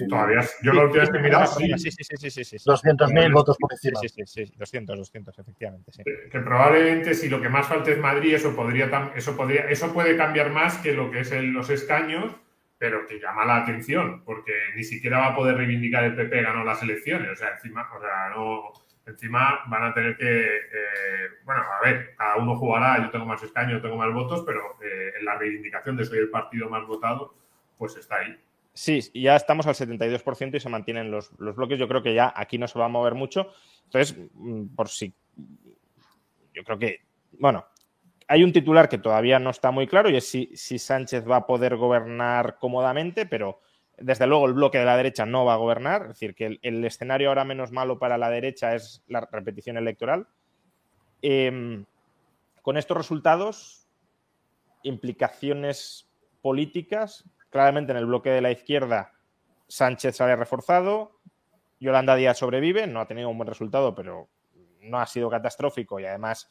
Todavía, 0.07 0.41
yo 0.61 0.73
lo 0.73 0.83
última 0.83 1.01
vez 1.01 1.09
que 1.09 1.17
he 1.17 1.21
mirado, 1.21 1.47
sí. 1.47 1.71
Sí, 1.77 1.91
sí, 1.91 2.03
sí, 2.03 2.29
sí, 2.29 2.43
sí, 2.43 2.57
200.000 2.57 3.33
votos 3.33 3.57
por 3.59 3.73
encima. 3.73 3.99
Sí, 3.99 4.09
sí, 4.09 4.21
sí, 4.27 4.53
200, 4.55 4.95
200, 4.95 5.39
efectivamente. 5.39 5.91
Sí. 5.91 6.03
Que, 6.03 6.39
probablemente 6.39 7.15
si 7.15 7.29
lo 7.29 7.41
que 7.41 7.49
más 7.49 7.67
falta 7.67 7.89
es 7.89 7.97
Madrid, 7.97 8.35
eso 8.35 8.55
podría, 8.55 9.11
eso 9.15 9.35
podría, 9.35 9.61
eso 9.61 9.91
puede 9.91 10.15
cambiar 10.15 10.51
más 10.51 10.77
que 10.77 10.93
lo 10.93 11.09
que 11.09 11.21
es 11.21 11.31
los 11.31 11.71
escaños, 11.71 12.35
pero 12.77 13.07
que 13.07 13.19
llama 13.19 13.43
la 13.43 13.57
atención, 13.57 14.23
porque 14.23 14.53
ni 14.75 14.83
siquiera 14.83 15.17
va 15.17 15.27
a 15.27 15.35
poder 15.35 15.57
reivindicar 15.57 16.03
el 16.03 16.15
PP 16.15 16.43
ganó 16.43 16.63
las 16.63 16.83
elecciones. 16.83 17.31
O 17.31 17.35
sea, 17.35 17.53
encima, 17.53 17.89
o 17.95 17.99
sea, 17.99 18.29
no, 18.35 18.73
encima 19.05 19.61
van 19.67 19.83
a 19.83 19.93
tener 19.93 20.17
que, 20.17 20.45
eh, 20.45 21.29
bueno, 21.43 21.61
a 21.61 21.83
ver, 21.83 22.15
cada 22.15 22.37
uno 22.37 22.55
jugará, 22.55 23.03
yo 23.03 23.09
tengo 23.09 23.25
más 23.25 23.41
escaños, 23.43 23.81
tengo 23.81 23.97
más 23.97 24.13
votos, 24.13 24.43
pero 24.45 24.61
eh, 24.83 25.13
en 25.19 25.25
la 25.25 25.37
reivindicación 25.37 25.97
de 25.97 26.05
soy 26.05 26.19
el 26.19 26.29
partido 26.29 26.69
más 26.69 26.85
votado, 26.85 27.33
pues 27.77 27.95
está 27.95 28.17
ahí. 28.17 28.37
Sí, 28.73 29.01
ya 29.13 29.35
estamos 29.35 29.67
al 29.67 29.75
72% 29.75 30.55
y 30.55 30.59
se 30.59 30.69
mantienen 30.69 31.11
los, 31.11 31.35
bloques. 31.37 31.77
Yo 31.77 31.87
creo 31.87 32.01
que 32.01 32.13
ya 32.13 32.31
aquí 32.35 32.57
no 32.57 32.67
se 32.67 32.79
va 32.79 32.85
a 32.85 32.89
mover 32.89 33.15
mucho. 33.15 33.51
Entonces, 33.85 34.17
mm, 34.33 34.67
por 34.75 34.87
si. 34.87 35.13
Yo 36.53 36.63
creo 36.63 36.79
que. 36.79 37.01
Bueno, 37.33 37.65
hay 38.27 38.45
un 38.45 38.53
titular 38.53 38.87
que 38.87 38.97
todavía 38.97 39.39
no 39.39 39.49
está 39.49 39.71
muy 39.71 39.87
claro 39.87 40.09
y 40.09 40.15
es 40.15 40.29
si, 40.29 40.79
Sánchez 40.79 41.29
va 41.29 41.37
a 41.37 41.45
poder 41.45 41.75
gobernar 41.75 42.57
cómodamente, 42.59 43.25
pero 43.25 43.59
desde 44.01 44.27
luego 44.27 44.45
el 44.45 44.53
bloque 44.53 44.79
de 44.79 44.85
la 44.85 44.97
derecha 44.97 45.25
no 45.25 45.45
va 45.45 45.53
a 45.53 45.57
gobernar. 45.57 46.03
Es 46.03 46.07
decir, 46.09 46.35
que 46.35 46.59
el, 46.61 46.85
escenario 46.85 47.29
ahora 47.29 47.45
menos 47.45 47.71
malo 47.71 47.99
para 47.99 48.17
la 48.17 48.29
derecha 48.29 48.75
es 48.75 49.03
la 49.07 49.21
repetición 49.21 49.77
electoral. 49.77 50.27
Em, 51.21 51.85
con 52.61 52.77
estos 52.77 52.97
resultados, 52.97 53.87
implicaciones 54.83 56.09
políticas 56.41 57.25
Claramente 57.51 57.91
en 57.91 57.97
el 57.97 58.05
bloque 58.05 58.29
de 58.29 58.41
la 58.41 58.49
izquierda 58.49 59.11
Sánchez 59.67 60.15
sale 60.15 60.35
reforzado, 60.35 61.19
Yolanda 61.79 62.15
Díaz 62.15 62.37
sobrevive, 62.37 62.87
no 62.87 63.01
ha 63.01 63.07
tenido 63.07 63.29
un 63.29 63.37
buen 63.37 63.47
resultado, 63.47 63.93
pero 63.93 64.29
no 64.79 64.99
ha 64.99 65.05
sido 65.05 65.29
catastrófico 65.29 65.99
y 65.99 66.05
además 66.05 66.49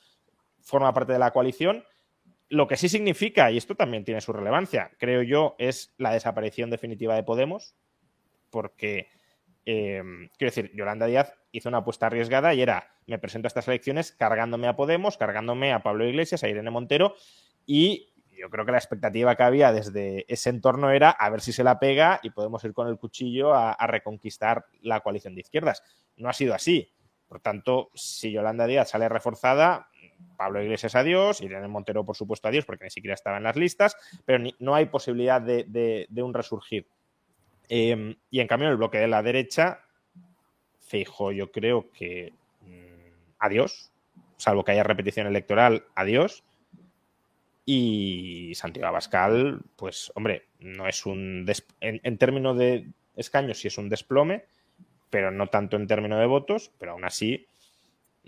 forma 0.60 0.92
parte 0.92 1.14
de 1.14 1.18
la 1.18 1.30
coalición. 1.30 1.84
Lo 2.50 2.66
que 2.68 2.76
sí 2.76 2.88
significa, 2.88 3.50
y 3.50 3.56
esto 3.56 3.74
también 3.74 4.04
tiene 4.04 4.20
su 4.20 4.32
relevancia, 4.32 4.90
creo 4.98 5.22
yo, 5.22 5.54
es 5.58 5.94
la 5.96 6.12
desaparición 6.12 6.68
definitiva 6.68 7.14
de 7.14 7.22
Podemos, 7.22 7.76
porque, 8.50 9.08
eh, 9.64 10.02
quiero 10.36 10.50
decir, 10.50 10.70
Yolanda 10.74 11.06
Díaz 11.06 11.32
hizo 11.52 11.68
una 11.68 11.78
apuesta 11.78 12.06
arriesgada 12.06 12.52
y 12.52 12.60
era, 12.60 12.96
me 13.06 13.18
presento 13.18 13.46
a 13.46 13.48
estas 13.48 13.68
elecciones 13.68 14.12
cargándome 14.12 14.66
a 14.66 14.76
Podemos, 14.76 15.16
cargándome 15.16 15.72
a 15.72 15.82
Pablo 15.82 16.06
Iglesias, 16.06 16.42
a 16.42 16.48
Irene 16.48 16.70
Montero, 16.70 17.14
y 17.66 18.10
yo 18.40 18.48
creo 18.48 18.64
que 18.64 18.72
la 18.72 18.78
expectativa 18.78 19.36
que 19.36 19.42
había 19.42 19.70
desde 19.70 20.24
ese 20.32 20.50
entorno 20.50 20.90
era 20.90 21.10
a 21.10 21.28
ver 21.28 21.42
si 21.42 21.52
se 21.52 21.62
la 21.62 21.78
pega 21.78 22.20
y 22.22 22.30
podemos 22.30 22.64
ir 22.64 22.72
con 22.72 22.88
el 22.88 22.96
cuchillo 22.96 23.54
a, 23.54 23.76
reconquistar 23.86 24.64
la 24.80 25.00
coalición 25.00 25.34
de 25.34 25.42
izquierdas. 25.42 25.82
No 26.16 26.28
ha 26.28 26.32
sido 26.32 26.54
así. 26.54 26.90
Por 27.28 27.40
tanto, 27.40 27.90
si 27.94 28.32
Yolanda 28.32 28.66
Díaz 28.66 28.90
sale 28.90 29.08
reforzada, 29.08 29.89
Pablo 30.36 30.62
Iglesias 30.62 30.94
adiós, 30.94 31.40
Irene 31.40 31.68
Montero, 31.68 32.04
por 32.04 32.16
supuesto, 32.16 32.48
adiós, 32.48 32.64
porque 32.64 32.84
ni 32.84 32.90
siquiera 32.90 33.14
estaba 33.14 33.36
en 33.36 33.42
las 33.42 33.56
listas, 33.56 33.96
pero 34.24 34.42
no 34.58 34.74
hay 34.74 34.86
posibilidad 34.86 35.40
de, 35.40 36.08
un 36.16 36.34
resurgir. 36.34 36.86
Em, 37.68 38.16
y 38.30 38.40
en 38.40 38.48
cambio, 38.48 38.68
en 38.68 38.72
el 38.72 38.78
bloque 38.78 38.98
de 38.98 39.08
la 39.08 39.22
derecha, 39.22 39.80
fijo, 40.80 41.30
yo 41.30 41.52
creo 41.52 41.90
que 41.92 42.32
mm, 42.62 43.36
adiós, 43.38 43.92
salvo 44.36 44.64
que 44.64 44.72
haya 44.72 44.82
repetición 44.82 45.26
electoral, 45.26 45.84
adiós. 45.94 46.42
Y 47.64 48.52
Santiago 48.54 48.88
Abascal, 48.88 49.60
pues 49.76 50.10
hombre, 50.14 50.46
no 50.58 50.88
es 50.88 51.06
un... 51.06 51.46
En, 51.80 52.18
términos 52.18 52.58
de 52.58 52.88
escaños 53.14 53.60
sí 53.60 53.68
es 53.68 53.78
un 53.78 53.88
desplome, 53.88 54.44
pero 55.10 55.30
no 55.30 55.48
tanto 55.48 55.76
en 55.76 55.86
términos 55.86 56.18
de 56.18 56.26
votos, 56.26 56.72
pero 56.78 56.92
aún 56.92 57.04
así 57.04 57.46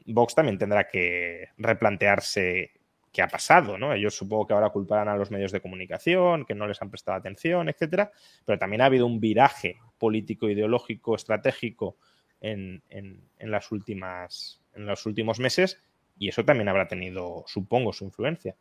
Vox 0.06 0.35
también 0.35 0.59
tendrá 0.59 0.89
que 0.89 1.48
replantearse 1.56 2.73
qué 3.12 3.23
ha 3.23 3.28
pasado, 3.28 3.77
¿no? 3.77 3.93
Ellos 3.93 4.16
supongo 4.16 4.47
que 4.47 4.55
ahora 4.55 4.70
culparán 4.70 5.09
a 5.09 5.16
los 5.16 5.31
medios 5.31 5.52
de 5.52 5.60
comunicación, 5.60 6.44
que 6.47 6.55
no 6.55 6.66
les 6.66 6.81
han 6.81 6.90
prestado 6.90 7.19
atención, 7.19 7.69
etcétera, 7.69 8.10
pero 8.47 8.59
también 8.59 8.81
ha 8.81 8.86
habido 8.86 9.06
un 9.06 9.20
viraje 9.20 9.77
político, 9.98 10.48
ideológico, 10.48 11.14
estratégico 11.14 11.97
en, 12.40 12.82
en, 12.89 13.51
las 13.51 13.70
últimas, 13.70 14.62
en 14.74 14.86
los 14.86 15.05
últimos 15.05 15.39
meses 15.39 15.82
y 16.19 16.28
eso 16.28 16.44
también 16.44 16.69
habrá 16.69 16.89
tenido, 16.89 17.44
supongo, 17.47 17.93
su 17.93 18.05
influencia. 18.05 18.56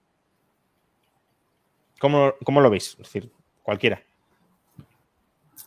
¿Cómo, 1.99 2.33
lo 2.47 2.69
veis? 2.69 2.91
Es 2.93 2.97
decir, 2.97 3.31
cualquiera. 3.61 4.01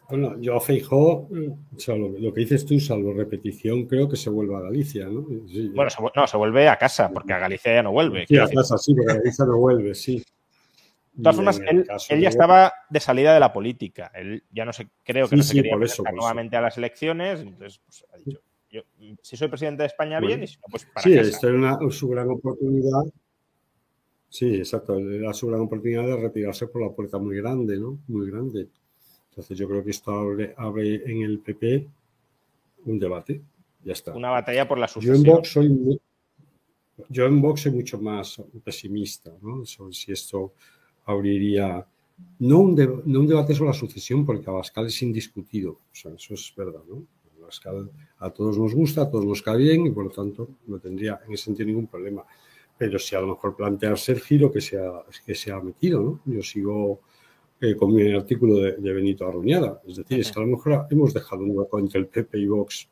Bueno, 0.08 0.38
yo 0.40 0.56
a 0.56 0.60
Feijó, 0.60 1.28
lo, 1.30 2.34
que 2.34 2.40
dices 2.40 2.66
tú, 2.66 2.78
salvo 2.78 3.12
repetición, 3.14 3.86
creo 3.86 4.08
que 4.08 4.16
se 4.16 4.30
vuelve 4.30 4.54
a 4.56 4.60
Galicia, 4.60 5.06
¿no? 5.06 5.22
bueno, 5.22 5.90
se, 5.90 6.02
no, 6.14 6.26
se 6.26 6.36
vuelve 6.36 6.68
a 6.68 6.76
casa, 6.76 7.10
porque 7.10 7.32
a 7.32 7.38
Galicia 7.38 7.74
ya 7.74 7.82
no 7.82 7.92
vuelve. 7.92 8.26
Sí, 8.26 8.36
a 8.36 8.46
casa, 8.46 8.76
sí, 8.76 8.94
porque 8.94 9.12
a 9.12 9.16
Galicia 9.16 9.44
no 9.46 9.58
vuelve, 9.58 9.94
sí. 9.94 10.22
De 11.12 11.22
todas 11.22 11.36
formas, 11.36 11.60
él, 12.10 12.20
ya 12.20 12.28
estaba 12.28 12.72
de 12.90 13.00
salida 13.00 13.32
de 13.32 13.40
la 13.40 13.52
política. 13.52 14.10
Él 14.14 14.42
ya 14.50 14.64
no 14.64 14.72
se, 14.72 14.88
creo 15.04 15.28
que 15.28 15.36
no 15.36 15.42
se 15.42 15.54
quería 15.54 15.76
eso, 15.80 16.02
nuevamente 16.12 16.56
a 16.56 16.60
las 16.60 16.76
elecciones. 16.76 17.40
Entonces, 17.40 17.80
pues, 17.84 18.04
ha 18.12 18.16
dicho, 18.18 18.40
yo, 18.68 18.82
si 19.22 19.36
soy 19.36 19.46
presidente 19.46 19.84
de 19.84 19.86
España, 19.86 20.18
bien, 20.18 20.42
y 20.42 20.48
si 20.48 20.56
no, 20.56 20.64
pues 20.70 20.84
para 20.86 21.04
Sí, 21.04 21.14
casa. 21.14 21.30
esta 21.30 21.86
es 21.88 21.94
su 21.94 22.08
gran 22.08 22.28
oportunidad 22.30 23.04
Sí, 24.34 24.56
exacto. 24.56 24.98
Era 24.98 25.32
su 25.32 25.46
gran 25.46 25.60
oportunidad 25.60 26.06
de 26.06 26.16
retirarse 26.16 26.66
por 26.66 26.82
la 26.82 26.92
puerta 26.92 27.18
muy 27.18 27.36
grande, 27.36 27.78
¿no? 27.78 28.00
Muy 28.08 28.28
grande. 28.28 28.68
Entonces 29.34 29.58
yo 29.58 29.66
creo 29.68 29.82
que 29.82 29.90
esto 29.90 30.12
abre, 30.12 31.02
en 31.06 31.22
el 31.22 31.40
PP 31.40 31.88
un 32.86 32.98
debate. 33.00 33.42
Ya 33.82 33.92
está. 33.92 34.14
Una 34.14 34.30
batalla 34.30 34.68
por 34.68 34.78
la 34.78 34.86
sucesión. 34.86 35.24
Yo 35.24 35.30
en 35.30 35.36
Vox 35.36 35.48
soy, 35.48 36.00
yo 37.08 37.26
en 37.26 37.40
Vox 37.40 37.62
soy 37.62 37.72
mucho 37.72 38.00
más 38.00 38.40
pesimista, 38.62 39.32
¿no? 39.42 39.66
Sobre 39.66 39.92
si 39.92 40.12
esto 40.12 40.52
abriría 41.06 41.84
no 42.38 42.60
un, 42.60 43.02
no 43.04 43.20
un 43.20 43.26
debate 43.26 43.54
sobre 43.54 43.70
la 43.70 43.74
sucesión, 43.74 44.24
porque 44.24 44.48
Abascal 44.48 44.86
es 44.86 45.02
indiscutido. 45.02 45.72
O 45.72 45.94
sea, 45.94 46.12
eso 46.12 46.34
es 46.34 46.54
verdad, 46.56 46.82
¿no? 46.88 47.04
Abascal 47.42 47.90
a 48.20 48.30
todos 48.30 48.56
nos 48.56 48.72
gusta, 48.72 49.02
a 49.02 49.10
todos 49.10 49.24
nos 49.24 49.42
cae 49.42 49.58
bien 49.58 49.86
y 49.88 49.90
por 49.90 50.04
lo 50.04 50.10
tanto 50.10 50.48
no 50.68 50.78
tendría 50.78 51.20
en 51.26 51.34
ese 51.34 51.46
sentido 51.46 51.66
ningún 51.66 51.88
problema 51.88 52.24
pero 52.76 52.98
si 52.98 53.14
a 53.14 53.20
lo 53.20 53.28
mejor 53.28 53.56
plantearse 53.56 54.12
el 54.12 54.20
giro 54.20 54.50
que 54.50 54.60
se 54.60 54.78
ha, 54.78 55.04
que 55.24 55.34
se 55.34 55.52
ha 55.52 55.60
metido, 55.60 56.02
¿no? 56.02 56.20
Yo 56.24 56.42
sigo 56.42 57.00
eh, 57.60 57.76
con 57.76 57.94
mi 57.94 58.12
artículo 58.12 58.56
de, 58.56 58.92
Benito 58.92 59.26
Arruñada, 59.26 59.80
es 59.86 59.96
decir, 59.96 60.20
es 60.20 60.30
que 60.30 60.40
a 60.40 60.42
lo 60.42 60.48
mejor 60.48 60.86
hemos 60.90 61.14
dejado 61.14 61.42
un 61.42 61.56
hueco 61.56 61.78
entre 61.78 62.00
el 62.00 62.06
PP 62.06 62.38
y 62.38 62.46
Vox, 62.46 62.88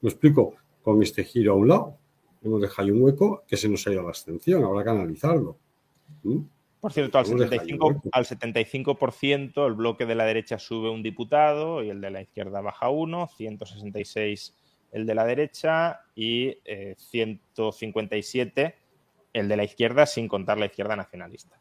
me 0.00 0.08
explico, 0.10 0.54
con 0.82 1.02
este 1.02 1.24
giro 1.24 1.52
a 1.52 1.56
un 1.56 1.68
lado, 1.68 1.96
hemos 2.42 2.60
dejado 2.60 2.88
un 2.92 3.02
hueco 3.02 3.44
que 3.46 3.56
se 3.56 3.68
nos 3.68 3.86
ha 3.86 3.90
ido 3.90 4.00
a 4.00 4.04
la 4.04 4.08
abstención, 4.10 4.64
habrá 4.64 4.84
que 4.84 4.90
analizarlo. 4.90 5.56
Por 6.80 6.92
cierto, 6.92 7.18
al 7.18 7.26
75%, 7.26 8.08
al 8.12 8.24
75 8.24 8.98
el 9.66 9.74
bloque 9.74 10.06
de 10.06 10.14
la 10.14 10.24
derecha 10.24 10.58
sube 10.58 10.90
un 10.90 11.02
diputado 11.02 11.82
y 11.82 11.90
el 11.90 12.00
de 12.00 12.10
la 12.10 12.22
izquierda 12.22 12.60
baja 12.60 12.88
uno, 12.88 13.28
166 13.36 14.54
el 14.92 15.06
de 15.06 15.14
la 15.14 15.24
derecha 15.24 16.00
y 16.14 16.56
157 16.96 18.62
eh, 18.62 18.74
el 19.32 19.48
de 19.48 19.56
la 19.56 19.64
izquierda 19.64 20.06
sin 20.06 20.28
contar 20.28 20.58
la 20.58 20.66
izquierda 20.66 20.96
nacionalista. 20.96 21.60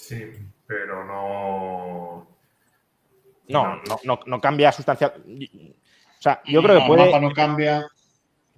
Sí, 0.00 0.32
pero 0.66 1.04
no. 1.04 2.26
No, 3.48 3.80
no, 4.04 4.20
no, 4.26 4.40
cambia 4.40 4.72
sustancial. 4.72 5.12
O 5.16 6.22
sea, 6.22 6.40
yo 6.46 6.62
creo 6.62 6.80
que 6.80 6.86
puede. 6.86 7.20
no 7.20 7.32
cambia. 7.32 7.86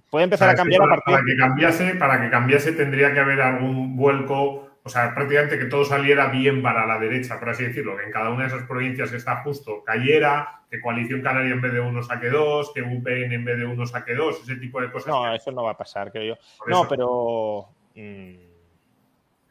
Puede 0.09 0.25
empezar 0.25 0.49
a 0.49 0.55
cambiar 0.55 0.83
a 0.83 0.87
partir. 0.87 1.13
Para 1.13 1.25
que 1.25 1.35
cambiase, 1.35 1.95
para 1.95 2.21
que 2.21 2.29
cambiase 2.29 2.71
tendría 2.73 3.13
que 3.13 3.19
haber 3.19 3.41
algún 3.41 3.95
vuelco 3.95 4.73
o 4.85 4.89
sea, 4.89 5.15
prácticamente 5.15 5.57
que 5.57 5.65
todo 5.65 5.85
saliera 5.85 6.27
bien 6.27 6.61
para 6.61 6.85
la 6.85 6.99
derecha, 6.99 7.39
por 7.39 7.49
así 7.49 7.63
decirlo, 7.63 7.95
que 7.95 8.03
en 8.03 8.11
cada 8.11 8.29
una 8.31 8.41
de 8.41 8.47
esas 8.47 8.67
provincias 8.67 9.09
que 9.09 9.15
está 9.15 9.37
justo 9.37 9.81
cayera, 9.85 10.63
que 10.69 10.81
Coalición 10.81 11.21
Canaria 11.21 11.53
en 11.53 11.61
vez 11.61 11.71
de 11.71 11.79
uno 11.79 12.03
saque 12.03 12.29
dos, 12.29 12.73
que 12.73 12.81
UPN 12.81 13.31
en 13.31 13.45
vez 13.45 13.57
de 13.57 13.65
uno 13.65 13.85
saque 13.85 14.13
dos, 14.13 14.41
ese 14.41 14.57
tipo 14.57 14.81
de 14.81 14.91
cosas. 14.91 15.07
No, 15.07 15.33
eso 15.33 15.53
no 15.53 15.63
va 15.63 15.71
a 15.71 15.77
pasar, 15.77 16.11
creo 16.11 16.35
yo. 16.35 16.41
no, 16.67 16.85
pero. 16.85 17.69
Mm, 17.95 18.35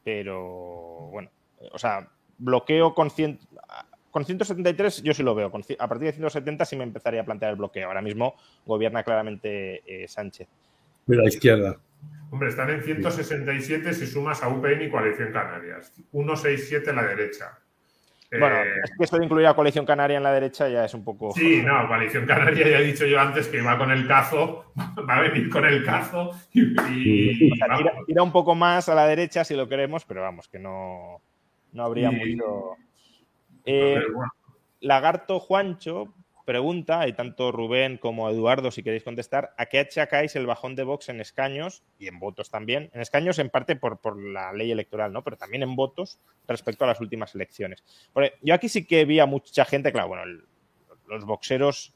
pero. 0.05 0.41
Bueno, 1.11 1.31
o 1.73 1.79
sea, 1.79 2.09
bloqueo 2.39 2.95
con, 2.95 3.09
con 4.11 4.25
173 4.25 5.03
yo 5.03 5.15
sí 5.15 5.23
lo 5.23 5.35
veo. 5.35 5.47
a 5.79 5.89
partir 5.89 6.07
de 6.07 6.13
170 6.13 6.65
sí 6.65 6.77
me 6.77 6.85
empezaría 6.85 7.21
a 7.21 7.25
plantear 7.25 7.53
el 7.53 7.57
bloqueo. 7.57 7.89
Ahora 7.89 8.03
mismo 8.03 8.35
gobierna 8.67 9.03
claramente 9.03 9.83
eh, 9.87 10.09
Sánchez. 10.09 10.49
De 11.07 11.17
la 11.17 11.29
izquierda. 11.29 11.77
Hombre, 12.31 12.49
están 12.49 12.71
en 12.71 12.83
167 12.83 13.93
si 13.93 14.07
sumas 14.07 14.43
a 14.43 14.49
UPN 14.49 14.83
y 14.83 14.91
Coalición 14.91 15.33
Canarias. 15.33 15.93
167 16.13 16.91
a 16.91 16.93
la 16.95 17.03
derecha. 17.05 17.59
Bueno, 18.31 18.57
Eh, 18.63 18.81
es 18.85 18.91
que 18.97 19.05
esto 19.05 19.19
de 19.19 19.25
incluir 19.27 19.47
a 19.47 19.53
Coalición 19.55 19.85
Canaria 19.85 20.17
en 20.17 20.23
la 20.23 20.33
derecha 20.33 20.67
ya 20.67 20.87
es 20.87 20.95
un 20.95 21.05
poco. 21.05 21.33
Sí, 21.33 21.61
no, 21.67 21.87
Coalición 21.87 22.25
Canaria 22.25 22.67
ya 22.67 22.79
he 22.79 22.85
dicho 22.85 23.05
yo 23.05 23.21
antes 23.21 23.47
que 23.49 23.61
va 23.61 23.77
con 23.77 23.91
el 23.91 24.09
cazo, 24.09 24.73
va 25.09 25.17
a 25.17 25.21
venir 25.21 25.51
con 25.51 25.67
el 25.67 25.85
cazo 25.85 26.31
y, 26.53 26.63
y- 26.63 27.53
O 27.53 27.57
sea, 27.57 27.77
tira, 27.77 27.93
tira 28.07 28.23
un 28.23 28.33
poco 28.33 28.55
más 28.55 28.89
a 28.89 28.95
la 28.95 29.07
derecha 29.07 29.45
si 29.45 29.55
lo 29.55 29.69
queremos, 29.69 30.07
pero 30.07 30.23
vamos, 30.23 30.49
que 30.49 30.59
no, 30.59 31.21
no 31.73 31.85
habría 31.85 32.11
Y- 32.11 32.37
mucho. 32.37 32.77
Eh, 33.65 34.01
bueno, 34.15 34.33
Lagarto 34.81 35.39
Juancho 35.41 36.13
pregunta, 36.45 37.07
y 37.07 37.13
tanto 37.13 37.53
Rubén 37.53 37.99
como 37.99 38.29
Eduardo, 38.29 38.73
si 38.73 38.83
queréis 38.83 39.05
contestar, 39.05 39.55
¿a 39.57 39.67
qué 39.67 39.79
achacáis 39.79 40.35
el 40.35 40.45
bajón 40.47 40.75
de 40.75 40.83
Vox 40.83 41.09
en 41.09 41.21
escaños 41.21 41.85
y 42.01 42.09
en 42.09 42.19
votos 42.19 42.51
también? 42.51 42.91
En 42.93 43.01
escaños 43.01 43.39
en 43.39 43.49
parte 43.49 43.77
por, 43.77 43.99
por 44.01 44.21
la 44.21 44.53
ley 44.53 44.73
electoral, 44.73 45.13
¿no? 45.13 45.23
Pero 45.23 45.37
también 45.37 45.63
en 45.63 45.77
votos 45.77 46.19
respecto 46.49 46.83
a 46.85 46.89
las 46.89 47.01
últimas 47.01 47.35
elecciones. 47.37 47.85
Porque 48.13 48.33
yo 48.43 48.55
aquí 48.55 48.69
sí 48.69 48.85
que 48.85 49.05
vi 49.05 49.21
a 49.21 49.27
mucha 49.27 49.65
gente, 49.65 49.93
claro, 49.93 50.09
bueno, 50.09 50.25
el- 50.25 50.45
los 51.13 51.25
boxeros, 51.25 51.95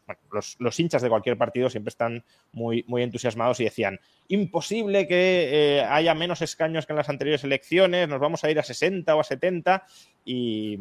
los, 0.58 0.80
hinchas 0.80 1.02
de 1.02 1.08
cualquier 1.08 1.38
partido 1.38 1.70
siempre 1.70 1.88
están 1.88 2.24
muy, 2.52 2.84
muy 2.86 3.02
entusiasmados 3.02 3.58
y 3.60 3.64
decían, 3.64 3.98
imposible 4.28 5.08
que 5.08 5.78
eh, 5.78 5.82
haya 5.82 6.14
menos 6.14 6.42
escaños 6.42 6.86
que 6.86 6.92
en 6.92 6.98
las 6.98 7.08
anteriores 7.08 7.42
elecciones, 7.44 8.08
nos 8.08 8.20
vamos 8.20 8.44
a 8.44 8.50
ir 8.50 8.58
a 8.58 8.62
60 8.62 9.14
o 9.14 9.20
a 9.20 9.24
70 9.24 9.84
y, 10.24 10.76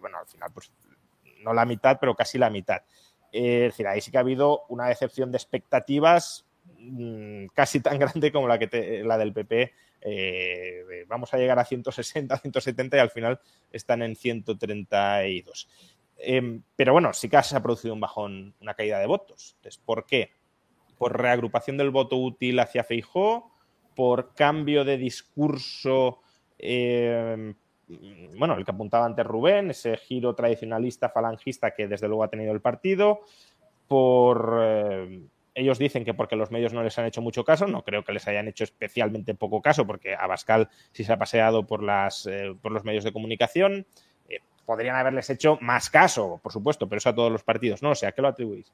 bueno, 0.00 0.18
al 0.18 0.26
final 0.26 0.50
pues 0.52 0.72
no 1.42 1.52
la 1.52 1.64
mitad, 1.64 1.98
pero 2.00 2.14
casi 2.14 2.38
la 2.38 2.50
mitad. 2.50 2.82
Eh, 3.32 3.66
es 3.66 3.72
decir, 3.72 3.86
ahí 3.86 4.00
sí 4.00 4.10
que 4.10 4.18
ha 4.18 4.20
habido 4.20 4.64
una 4.68 4.88
decepción 4.88 5.30
de 5.30 5.38
expectativas 5.38 6.44
mm, 6.78 7.46
casi 7.54 7.80
tan 7.80 7.98
grande 7.98 8.32
como 8.32 8.48
la, 8.48 8.58
que 8.58 9.02
la 9.04 9.18
del 9.18 9.32
PP. 9.32 9.72
eh, 10.04 11.04
vamos 11.06 11.32
a 11.32 11.38
llegar 11.38 11.58
a 11.60 11.64
160, 11.64 12.36
170 12.36 12.96
y 12.96 13.00
al 13.00 13.10
final 13.10 13.40
están 13.70 14.02
en 14.02 14.16
132. 14.16 15.68
Eh, 16.24 16.60
pero 16.76 16.92
bueno, 16.92 17.12
sí 17.12 17.28
que 17.28 17.42
se 17.42 17.56
ha 17.56 17.62
producido 17.62 17.94
un 17.94 18.00
bajón, 18.00 18.54
una 18.60 18.74
caída 18.74 18.98
de 18.98 19.06
votos. 19.06 19.54
Entonces, 19.56 19.82
¿por 19.84 20.06
qué? 20.06 20.30
Por 20.98 21.20
reagrupación 21.20 21.76
del 21.76 21.90
voto 21.90 22.16
útil 22.16 22.60
hacia 22.60 22.84
Feijó, 22.84 23.52
por 23.94 24.34
cambio 24.34 24.84
de 24.84 24.96
discurso 24.96 26.20
eh, 26.58 27.54
bueno, 28.36 28.54
el 28.54 28.64
que 28.64 28.70
apuntaba 28.70 29.04
antes 29.04 29.26
Rubén, 29.26 29.70
ese 29.70 29.96
giro 29.96 30.34
tradicionalista 30.34 31.10
falangista 31.10 31.72
que 31.72 31.88
desde 31.88 32.08
luego 32.08 32.24
ha 32.24 32.30
tenido 32.30 32.52
el 32.52 32.60
partido, 32.60 33.20
por 33.88 34.58
eh, 34.62 35.22
ellos 35.54 35.78
dicen 35.78 36.04
que 36.04 36.14
porque 36.14 36.36
los 36.36 36.50
medios 36.50 36.72
no 36.72 36.82
les 36.82 36.98
han 36.98 37.06
hecho 37.06 37.20
mucho 37.20 37.44
caso, 37.44 37.66
no 37.66 37.82
creo 37.82 38.04
que 38.04 38.12
les 38.12 38.26
hayan 38.28 38.48
hecho 38.48 38.64
especialmente 38.64 39.34
poco 39.34 39.60
caso, 39.60 39.86
porque 39.86 40.14
Abascal 40.14 40.68
sí 40.92 41.04
se 41.04 41.12
ha 41.12 41.18
paseado 41.18 41.66
por, 41.66 41.82
las, 41.82 42.26
eh, 42.26 42.54
por 42.60 42.72
los 42.72 42.84
medios 42.84 43.04
de 43.04 43.12
comunicación. 43.12 43.86
Podrían 44.66 44.96
haberles 44.96 45.28
hecho 45.30 45.58
más 45.60 45.90
caso, 45.90 46.40
por 46.42 46.52
supuesto, 46.52 46.88
pero 46.88 46.98
eso 46.98 47.08
a 47.10 47.14
todos 47.14 47.32
los 47.32 47.42
partidos. 47.42 47.82
No 47.82 47.90
o 47.90 47.94
sea, 47.94 48.10
¿a 48.10 48.12
qué 48.12 48.22
lo 48.22 48.28
atribuís? 48.28 48.72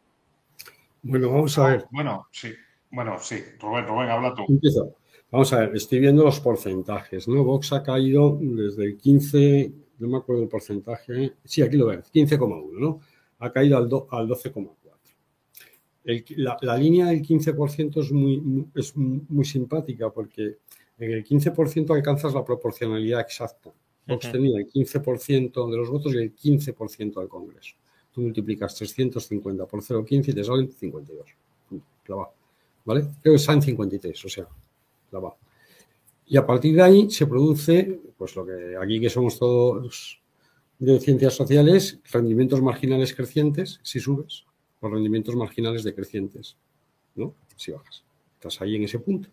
Bueno, 1.03 1.31
vamos 1.31 1.57
a 1.59 1.67
ver. 1.69 1.85
Bueno, 1.91 2.27
sí. 2.31 2.53
Bueno, 2.91 3.19
sí. 3.21 3.43
Rubén, 3.61 3.87
Rubén, 3.87 4.09
habla 4.11 4.35
tú. 4.35 4.45
Empiezo. 4.49 4.95
Vamos 5.31 5.53
a 5.53 5.61
ver, 5.61 5.77
estoy 5.77 5.99
viendo 6.01 6.25
los 6.25 6.41
porcentajes, 6.41 7.29
¿no? 7.29 7.45
Vox 7.45 7.73
ha 7.75 7.83
caído 7.83 8.39
desde 8.41 8.85
el 8.87 8.97
15, 8.97 9.73
no 9.99 10.09
me 10.09 10.17
acuerdo 10.19 10.43
el 10.43 10.49
porcentaje, 10.49 11.35
sí, 11.45 11.61
aquí 11.63 11.77
lo 11.77 11.87
veo, 11.87 12.03
15,1, 12.03 12.79
¿no? 12.79 13.01
Ha 13.41 13.53
caído 13.53 13.77
al, 13.77 13.89
do- 13.89 14.09
al 14.11 14.27
12,4. 14.27 14.71
El- 16.05 16.25
La, 16.37 16.57
la 16.63 16.77
línea 16.79 17.07
del 17.07 17.21
15% 17.23 18.01
es 18.01 18.11
muy, 18.11 18.41
muy- 18.41 18.69
es 18.75 18.97
muy 18.97 19.45
simpática 19.45 20.09
porque 20.11 20.57
en 20.99 21.13
el 21.13 21.23
15% 21.25 21.95
alcanzas 21.95 22.33
la 22.33 22.43
proporcionalidad 22.45 23.21
exacta. 23.21 23.71
Vox 24.09 24.25
Ujú. 24.25 24.33
tenía 24.33 24.59
el 24.59 24.67
15% 24.67 25.71
de 25.71 25.77
los 25.77 25.91
votos 25.91 26.15
y 26.15 26.17
el 26.17 26.35
15% 26.35 27.21
del 27.21 27.29
Congreso. 27.29 27.75
Tú 28.13 28.23
multiplicas 28.23 28.75
350 28.75 29.67
por 29.67 29.83
0,15 29.83 30.29
y 30.29 30.33
te 30.33 30.43
salen 30.43 30.73
52. 30.73 31.27
Clavado. 32.03 32.33
¿Vale? 32.85 33.03
Creo 33.23 33.35
que 33.35 33.37
está 33.37 33.53
en 33.53 33.63
53, 33.63 34.25
o 34.25 34.29
sea, 34.29 34.49
clavado. 35.11 35.37
Y 36.27 36.37
a 36.37 36.47
partir 36.47 36.75
de 36.75 36.83
ahí 36.83 37.11
se 37.11 37.27
produce, 37.27 38.01
pues 38.17 38.35
lo 38.35 38.47
que 38.47 38.77
aquí 38.81 39.01
que 39.01 39.11
somos 39.11 39.39
todos 39.39 40.21
de 40.79 41.01
ciencias 41.01 41.35
sociales, 41.35 41.99
rendimientos 42.11 42.63
marginales 42.63 43.15
crecientes 43.15 43.81
si 43.83 44.01
subes, 44.01 44.45
o 44.81 44.89
rendimientos 44.89 45.35
marginales 45.37 45.85
decrecientes, 45.85 46.57
¿no? 47.15 47.35
Si 47.57 47.73
bajas. 47.73 48.05
Estás 48.35 48.61
ahí 48.63 48.77
en 48.77 48.85
ese 48.85 48.99
punto. 49.01 49.29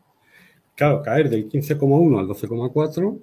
Claro, 0.76 1.02
caer 1.02 1.30
del 1.30 1.48
15,1 1.48 2.20
al 2.20 2.28
12,4 2.28 3.20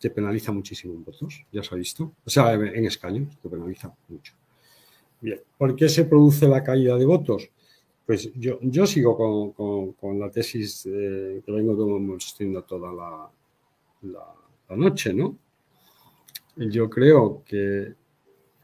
te 0.00 0.10
penaliza 0.10 0.50
muchísimo 0.50 0.94
en 0.94 1.04
votos, 1.04 1.44
ya 1.52 1.62
se 1.62 1.74
ha 1.74 1.78
visto. 1.78 2.12
O 2.24 2.30
sea, 2.30 2.54
en 2.54 2.84
escaños 2.86 3.36
te 3.38 3.48
penaliza 3.48 3.94
mucho. 4.08 4.34
Bien, 5.20 5.40
¿por 5.58 5.76
qué 5.76 5.88
se 5.88 6.04
produce 6.06 6.48
la 6.48 6.64
caída 6.64 6.96
de 6.96 7.04
votos? 7.04 7.50
Pues 8.06 8.32
yo, 8.34 8.58
yo 8.62 8.86
sigo 8.86 9.16
con, 9.16 9.52
con- 9.52 9.92
con 9.92 10.18
la 10.18 10.30
tesis 10.30 10.86
eh, 10.86 11.42
que 11.44 11.52
vengo 11.52 11.76
demostrando 11.76 12.62
toda 12.64 12.92
la, 12.92 13.30
la- 14.10 14.34
la 14.70 14.76
noche, 14.76 15.12
¿no? 15.12 15.36
Yo 16.56 16.88
creo 16.90 17.42
que 17.44 17.94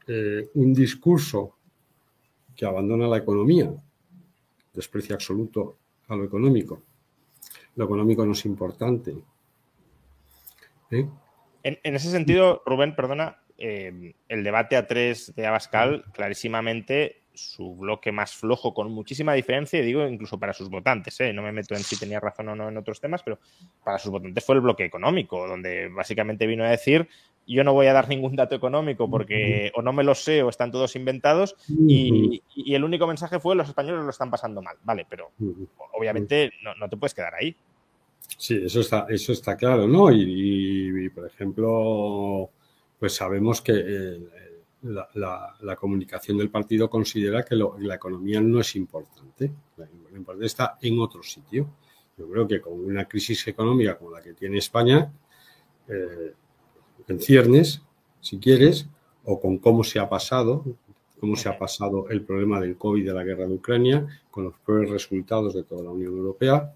eh, 0.07 0.49
un 0.55 0.73
discurso 0.73 1.55
que 2.55 2.65
abandona 2.65 3.07
la 3.07 3.17
economía, 3.17 3.71
desprecio 4.73 5.15
absoluto 5.15 5.77
a 6.07 6.15
lo 6.15 6.23
económico, 6.25 6.81
lo 7.75 7.85
económico 7.85 8.25
no 8.25 8.31
es 8.31 8.45
importante. 8.45 9.15
¿eh? 10.91 11.07
En, 11.67 11.77
en 11.83 11.95
ese 11.95 12.09
sentido, 12.09 12.63
Rubén, 12.65 12.95
perdona, 12.95 13.39
eh, 13.57 14.13
el 14.29 14.43
debate 14.45 14.77
a 14.77 14.87
tres 14.87 15.35
de 15.35 15.45
Abascal, 15.45 16.05
clarísimamente 16.13 17.23
su 17.33 17.75
bloque 17.75 18.13
más 18.13 18.33
flojo, 18.37 18.73
con 18.73 18.89
muchísima 18.89 19.33
diferencia, 19.33 19.77
y 19.77 19.85
digo 19.85 20.07
incluso 20.07 20.39
para 20.39 20.53
sus 20.53 20.69
votantes, 20.69 21.19
¿eh? 21.19 21.33
no 21.33 21.41
me 21.41 21.51
meto 21.51 21.75
en 21.75 21.83
si 21.83 21.99
tenía 21.99 22.21
razón 22.21 22.47
o 22.47 22.55
no 22.55 22.69
en 22.69 22.77
otros 22.77 23.01
temas, 23.01 23.21
pero 23.21 23.39
para 23.83 23.99
sus 23.99 24.11
votantes 24.11 24.45
fue 24.45 24.55
el 24.55 24.61
bloque 24.61 24.85
económico, 24.85 25.45
donde 25.45 25.89
básicamente 25.89 26.47
vino 26.47 26.63
a 26.63 26.69
decir, 26.69 27.09
yo 27.45 27.65
no 27.65 27.73
voy 27.73 27.87
a 27.87 27.93
dar 27.93 28.07
ningún 28.09 28.37
dato 28.37 28.55
económico 28.55 29.09
porque 29.09 29.73
o 29.75 29.81
no 29.81 29.91
me 29.91 30.05
lo 30.05 30.15
sé 30.15 30.43
o 30.43 30.49
están 30.49 30.71
todos 30.71 30.95
inventados, 30.95 31.57
y, 31.85 32.41
y 32.55 32.75
el 32.75 32.85
único 32.85 33.05
mensaje 33.07 33.41
fue 33.41 33.57
los 33.57 33.67
españoles 33.67 34.05
lo 34.05 34.09
están 34.09 34.31
pasando 34.31 34.61
mal, 34.61 34.77
vale, 34.83 35.05
pero 35.09 35.31
obviamente 35.91 36.53
no, 36.63 36.75
no 36.75 36.87
te 36.87 36.95
puedes 36.95 37.13
quedar 37.13 37.35
ahí. 37.35 37.57
Sí, 38.37 38.59
eso 38.63 38.81
está, 38.81 39.05
eso 39.09 39.31
está 39.31 39.55
claro, 39.55 39.87
¿no? 39.87 40.11
Y, 40.11 40.21
y- 40.21 41.05
y, 41.05 41.09
por 41.09 41.25
ejemplo, 41.27 42.49
pues 42.99 43.13
sabemos 43.13 43.61
que 43.61 43.73
eh, 43.75 44.19
la, 44.83 45.07
la- 45.15 45.55
la 45.61 45.75
comunicación 45.75 46.37
del 46.37 46.49
partido 46.49 46.89
considera 46.89 47.43
que 47.43 47.55
lo- 47.55 47.77
la 47.79 47.95
economía 47.95 48.41
no 48.41 48.59
es 48.59 48.75
importante. 48.75 49.51
La- 49.77 49.87
Lo 50.11 50.17
importante 50.17 50.45
está 50.47 50.77
en 50.81 50.99
otro 50.99 51.23
sitio. 51.23 51.67
Yo 52.17 52.27
creo 52.29 52.47
que 52.47 52.59
con 52.61 52.73
una 52.73 53.05
crisis 53.05 53.47
económica 53.47 53.97
como 53.97 54.11
la 54.11 54.21
que 54.21 54.33
tiene 54.33 54.57
España, 54.57 55.11
eh, 55.87 56.33
en 57.07 57.19
ciernes, 57.19 57.81
si 58.19 58.39
quieres, 58.39 58.87
o 59.25 59.39
con 59.39 59.57
cómo 59.59 59.83
se 59.83 59.99
ha 59.99 60.09
pasado, 60.09 60.63
cómo 61.19 61.35
se 61.35 61.49
ha 61.49 61.57
pasado 61.57 62.09
el 62.09 62.21
problema 62.23 62.59
del 62.59 62.77
COVID 62.77 63.05
de 63.05 63.13
la 63.13 63.23
guerra 63.23 63.45
de 63.47 63.53
Ucrania, 63.53 64.05
con 64.31 64.45
los 64.45 64.53
peores 64.65 64.89
resultados 64.89 65.53
de 65.53 65.63
toda 65.63 65.83
la 65.83 65.91
Unión 65.91 66.13
Europea, 66.17 66.73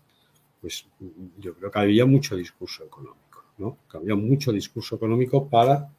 pues 0.62 0.88
yo 1.40 1.56
creo 1.56 1.72
que 1.72 1.80
había 1.80 2.06
mucho 2.06 2.36
discurso 2.36 2.86
económico, 2.86 3.44
¿no? 3.58 3.80
Que 3.90 3.98
había 3.98 4.16
mucho 4.16 4.52
discurso 4.52 4.96
económico 4.96 5.50
para, 5.50 5.92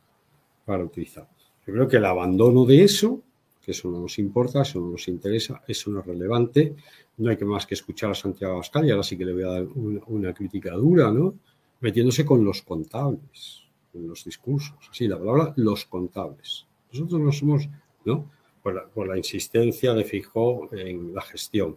para 0.64 0.84
utilizar. 0.84 1.28
Yo 1.66 1.72
creo 1.72 1.88
que 1.88 1.96
el 1.96 2.04
abandono 2.04 2.64
de 2.64 2.84
eso, 2.84 3.20
que 3.60 3.72
eso 3.72 3.90
no 3.90 4.00
nos 4.00 4.18
importa, 4.18 4.62
eso 4.62 4.80
no 4.80 4.92
nos 4.92 5.08
interesa, 5.08 5.62
eso 5.66 5.90
no 5.90 6.00
es 6.00 6.06
relevante, 6.06 6.74
no 7.18 7.30
hay 7.30 7.36
que 7.36 7.44
más 7.44 7.66
que 7.66 7.74
escuchar 7.74 8.12
a 8.12 8.14
Santiago 8.14 8.54
Abascal 8.54 8.86
y 8.86 8.90
ahora 8.90 9.02
sí 9.02 9.18
que 9.18 9.24
le 9.24 9.32
voy 9.32 9.42
a 9.42 9.48
dar 9.48 9.64
una, 9.64 10.00
una 10.06 10.32
crítica 10.32 10.72
dura, 10.72 11.10
¿no? 11.10 11.34
Metiéndose 11.80 12.24
con 12.24 12.44
los 12.44 12.62
contables, 12.62 13.64
en 13.94 14.08
los 14.08 14.24
discursos, 14.24 14.76
así 14.90 15.06
la 15.06 15.18
palabra 15.18 15.52
los 15.56 15.84
contables. 15.84 16.66
Nosotros 16.92 17.20
no 17.20 17.32
somos, 17.32 17.68
¿no? 18.04 18.30
Por 18.62 18.74
la, 18.74 18.86
por 18.86 19.08
la 19.08 19.16
insistencia 19.16 19.92
de 19.92 20.04
Fijó 20.04 20.72
en 20.72 21.14
la 21.14 21.22
gestión. 21.22 21.76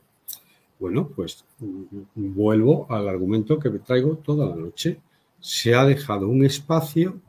Bueno, 0.80 1.08
pues 1.08 1.46
vuelvo 2.16 2.86
al 2.90 3.08
argumento 3.08 3.58
que 3.60 3.70
me 3.70 3.80
traigo 3.80 4.18
toda 4.18 4.48
la 4.48 4.56
noche. 4.56 5.00
Se 5.40 5.74
ha 5.74 5.86
dejado 5.86 6.28
un 6.28 6.44
espacio 6.44 7.20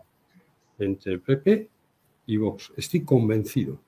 entre 0.78 1.12
el 1.12 1.20
PP 1.20 1.68
y 2.27 2.36
Vox. 2.36 2.73
Estoy 2.77 3.02
convencido. 3.02 3.78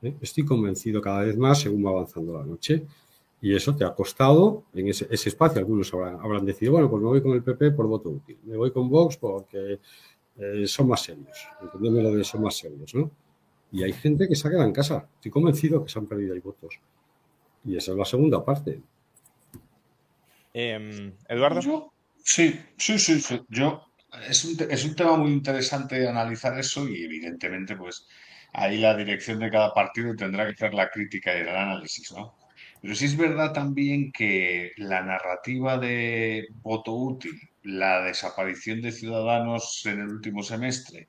¿eh? 0.00 0.14
Estoy 0.20 0.44
convencido 0.44 1.00
cada 1.00 1.22
vez 1.22 1.36
más 1.36 1.60
según 1.60 1.84
va 1.84 1.90
avanzando 1.90 2.38
la 2.38 2.44
noche. 2.44 2.86
Y 3.40 3.54
eso 3.54 3.74
te 3.74 3.84
ha 3.84 3.92
costado 3.92 4.64
en 4.72 4.88
ese, 4.88 5.06
ese 5.10 5.28
espacio. 5.28 5.58
Algunos 5.58 5.92
habrán, 5.92 6.20
habrán 6.20 6.46
decidido, 6.46 6.72
bueno, 6.72 6.88
pues 6.88 7.02
me 7.02 7.08
voy 7.08 7.22
con 7.22 7.32
el 7.32 7.42
PP 7.42 7.72
por 7.72 7.86
voto 7.88 8.08
útil. 8.08 8.38
Me 8.44 8.56
voy 8.56 8.70
con 8.70 8.88
Vox 8.88 9.16
porque 9.16 9.80
eh, 10.36 10.66
son 10.66 10.88
más 10.88 11.02
serios. 11.02 11.48
Entendeme 11.60 12.02
lo 12.02 12.14
de 12.14 12.24
son 12.24 12.42
más 12.42 12.56
serios, 12.56 12.94
¿no? 12.94 13.10
Y 13.72 13.82
hay 13.82 13.92
gente 13.92 14.28
que 14.28 14.36
se 14.36 14.46
ha 14.46 14.50
quedado 14.50 14.66
en 14.66 14.72
casa. 14.72 15.08
Estoy 15.14 15.30
convencido 15.30 15.82
que 15.82 15.90
se 15.90 15.98
han 15.98 16.06
perdido 16.06 16.34
ahí 16.34 16.40
votos. 16.40 16.78
Y 17.64 17.76
esa 17.76 17.92
es 17.92 17.98
la 17.98 18.04
segunda 18.04 18.44
parte. 18.44 18.80
Em, 20.54 21.14
Eduardo. 21.28 21.92
sí, 22.22 22.60
sí, 22.76 22.98
sí, 22.98 23.20
sí. 23.20 23.40
Yo 23.48 23.92
es 24.28 24.44
un, 24.44 24.56
es 24.70 24.84
un 24.84 24.94
tema 24.94 25.16
muy 25.16 25.32
interesante 25.32 26.06
analizar 26.06 26.58
eso 26.58 26.88
y 26.88 27.04
evidentemente 27.04 27.76
pues 27.76 28.06
ahí 28.52 28.78
la 28.78 28.96
dirección 28.96 29.38
de 29.38 29.50
cada 29.50 29.72
partido 29.72 30.14
tendrá 30.14 30.44
que 30.44 30.52
hacer 30.52 30.74
la 30.74 30.90
crítica 30.90 31.34
y 31.34 31.40
el 31.40 31.48
análisis, 31.48 32.12
¿no? 32.12 32.36
Pero 32.80 32.94
sí 32.94 33.06
es 33.06 33.16
verdad 33.16 33.52
también 33.52 34.10
que 34.12 34.72
la 34.76 35.02
narrativa 35.02 35.78
de 35.78 36.48
voto 36.62 36.92
útil, 36.92 37.32
la 37.62 38.02
desaparición 38.02 38.82
de 38.82 38.92
ciudadanos 38.92 39.82
en 39.86 40.00
el 40.00 40.08
último 40.08 40.42
semestre 40.42 41.08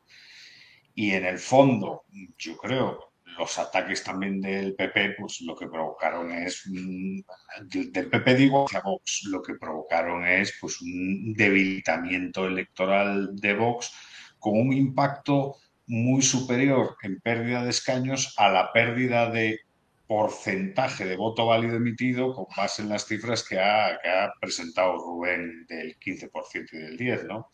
y 0.94 1.12
en 1.12 1.26
el 1.26 1.40
fondo, 1.40 2.04
yo 2.38 2.56
creo, 2.58 3.13
los 3.38 3.58
ataques 3.60 4.04
también 4.04 4.42
del 4.42 4.76
PP, 4.76 5.16
pues 5.20 5.42
lo 5.42 5.56
que 5.56 5.68
provocaron 5.68 6.32
es, 6.32 6.64
del 6.72 8.10
PP 8.10 8.36
digo 8.36 8.66
hacia 8.66 8.82
Vox, 8.82 9.24
lo 9.30 9.42
que 9.42 9.56
provocaron 9.56 10.26
es 10.26 10.54
pues 10.60 10.82
un 10.82 11.34
debilitamiento 11.34 12.48
electoral 12.48 13.36
de 13.36 13.54
Vox 13.54 13.92
con 14.40 14.60
un 14.60 14.74
impacto 14.74 15.58
muy 15.88 16.22
superior 16.22 16.96
en 17.02 17.20
pérdida 17.20 17.64
de 17.64 17.70
escaños 17.70 18.34
a 18.38 18.50
la 18.50 18.72
pérdida 18.72 19.30
de 19.30 19.60
porcentaje 20.08 21.06
de 21.06 21.16
voto 21.16 21.46
válido 21.46 21.78
emitido 21.78 22.34
con 22.34 22.46
base 22.56 22.82
en 22.82 22.90
las 22.90 23.06
cifras 23.06 23.44
que 23.48 23.60
ha, 23.60 24.00
presentado 24.40 24.98
Rubén 24.98 25.66
del 25.68 25.98
15% 25.98 26.68
y 26.74 26.78
del 26.78 26.98
10%, 26.98 27.28
¿no? 27.28 27.50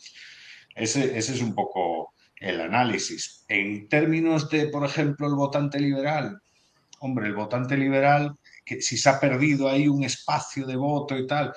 Ese, 0.76 1.18
ese 1.18 1.34
es 1.34 1.42
un 1.42 1.54
poco 1.54 2.14
el 2.40 2.62
análisis. 2.62 3.46
En 3.48 3.88
términos 3.90 4.50
de, 4.50 4.68
por 4.68 4.86
ejemplo, 4.86 5.28
el 5.28 5.36
votante 5.36 5.80
liberal, 5.80 6.42
hombre, 7.00 7.28
el 7.28 7.36
votante 7.36 7.78
liberal, 7.78 8.36
que 8.66 8.82
si 8.82 8.98
se 8.98 9.10
ha 9.10 9.20
perdido 9.20 9.68
ahí 9.68 9.88
un 9.88 10.04
espacio 10.04 10.66
de 10.66 10.76
voto 10.76 11.18
y 11.18 11.28
tal, 11.28 11.54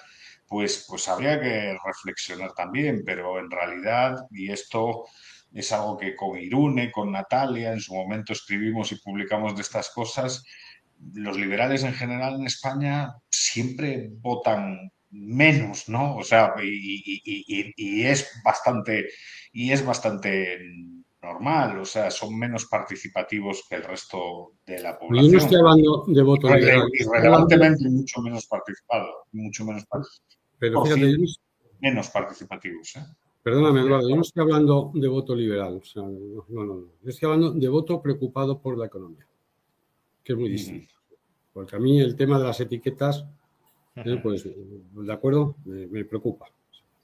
pues, 0.49 0.85
pues 0.89 1.09
habría 1.09 1.41
que 1.41 1.77
reflexionar 1.85 2.53
también, 2.53 3.03
pero 3.05 3.39
en 3.39 3.51
realidad, 3.51 4.27
y 4.31 4.51
esto 4.51 5.05
es 5.53 5.73
algo 5.73 5.97
que 5.97 6.17
con 6.17 6.39
Irune, 6.39 6.91
con 6.91 7.13
Natalia, 7.13 7.73
en 7.73 7.81
su 7.81 7.95
momento 7.95 8.33
escribimos 8.33 8.93
y 8.93 8.97
publicamos 8.97 9.55
de 9.55 9.63
estas 9.63 9.91
cosas, 9.91 10.45
los 11.15 11.37
liberales 11.37 11.83
en 11.85 11.95
general 11.95 12.35
en 12.35 12.47
España 12.47 13.15
siempre 13.29 14.11
votan 14.21 14.93
menos, 15.13 15.89
¿no? 15.89 16.17
O 16.17 16.25
sea, 16.25 16.55
y, 16.63 18.03
es 18.05 18.31
bastante, 18.45 19.09
y 19.53 19.71
es 19.71 19.85
bastante 19.85 20.59
normal, 21.23 21.79
o 21.79 21.85
sea, 21.85 22.11
son 22.11 22.37
menos 22.37 22.67
participativos 22.67 23.65
que 23.69 23.77
el 23.77 23.85
resto 23.85 24.55
de 24.67 24.81
la 24.81 24.99
población. 24.99 25.27
Yo 25.27 25.33
no 25.33 25.39
estoy 25.39 25.59
hablando 25.59 26.05
de 26.09 26.23
voto 26.23 26.55
liberal. 26.55 26.89
Irrelevantemente 26.93 27.89
mucho 27.89 28.21
menos 28.23 28.47
participado, 28.47 29.27
mucho 29.33 29.65
menos 29.65 29.85
Pero 30.59 30.85
fíjate, 30.85 31.17
menos 31.81 32.09
participativos, 32.09 32.97
¿eh? 32.97 33.05
Perdóname, 33.43 33.81
Eduardo, 33.81 34.09
yo 34.09 34.15
no 34.15 34.23
estoy 34.23 34.43
hablando 34.43 34.93
de 34.95 35.09
voto 35.09 35.35
liberal, 35.35 35.81
o 35.83 35.85
sea, 35.85 36.03
no, 36.05 36.45
no, 36.49 36.65
no. 36.65 36.75
Yo 37.03 37.11
estoy 37.11 37.27
hablando 37.27 37.51
de 37.51 37.69
voto 37.69 38.01
preocupado 38.01 38.61
por 38.61 38.79
la 38.79 38.87
economía, 38.87 39.27
que 40.23 40.33
es 40.33 40.39
muy 40.39 40.49
distinto. 40.49 40.95
Porque 41.53 41.75
a 41.75 41.81
mí 41.81 42.01
el 42.01 42.15
tema 42.15 42.39
de 42.39 42.45
las 42.45 42.61
etiquetas 42.61 43.27
¿eh? 43.97 44.21
pues 44.23 44.45
de 44.45 45.13
acuerdo, 45.13 45.57
me, 45.65 46.05
preocupa. 46.05 46.47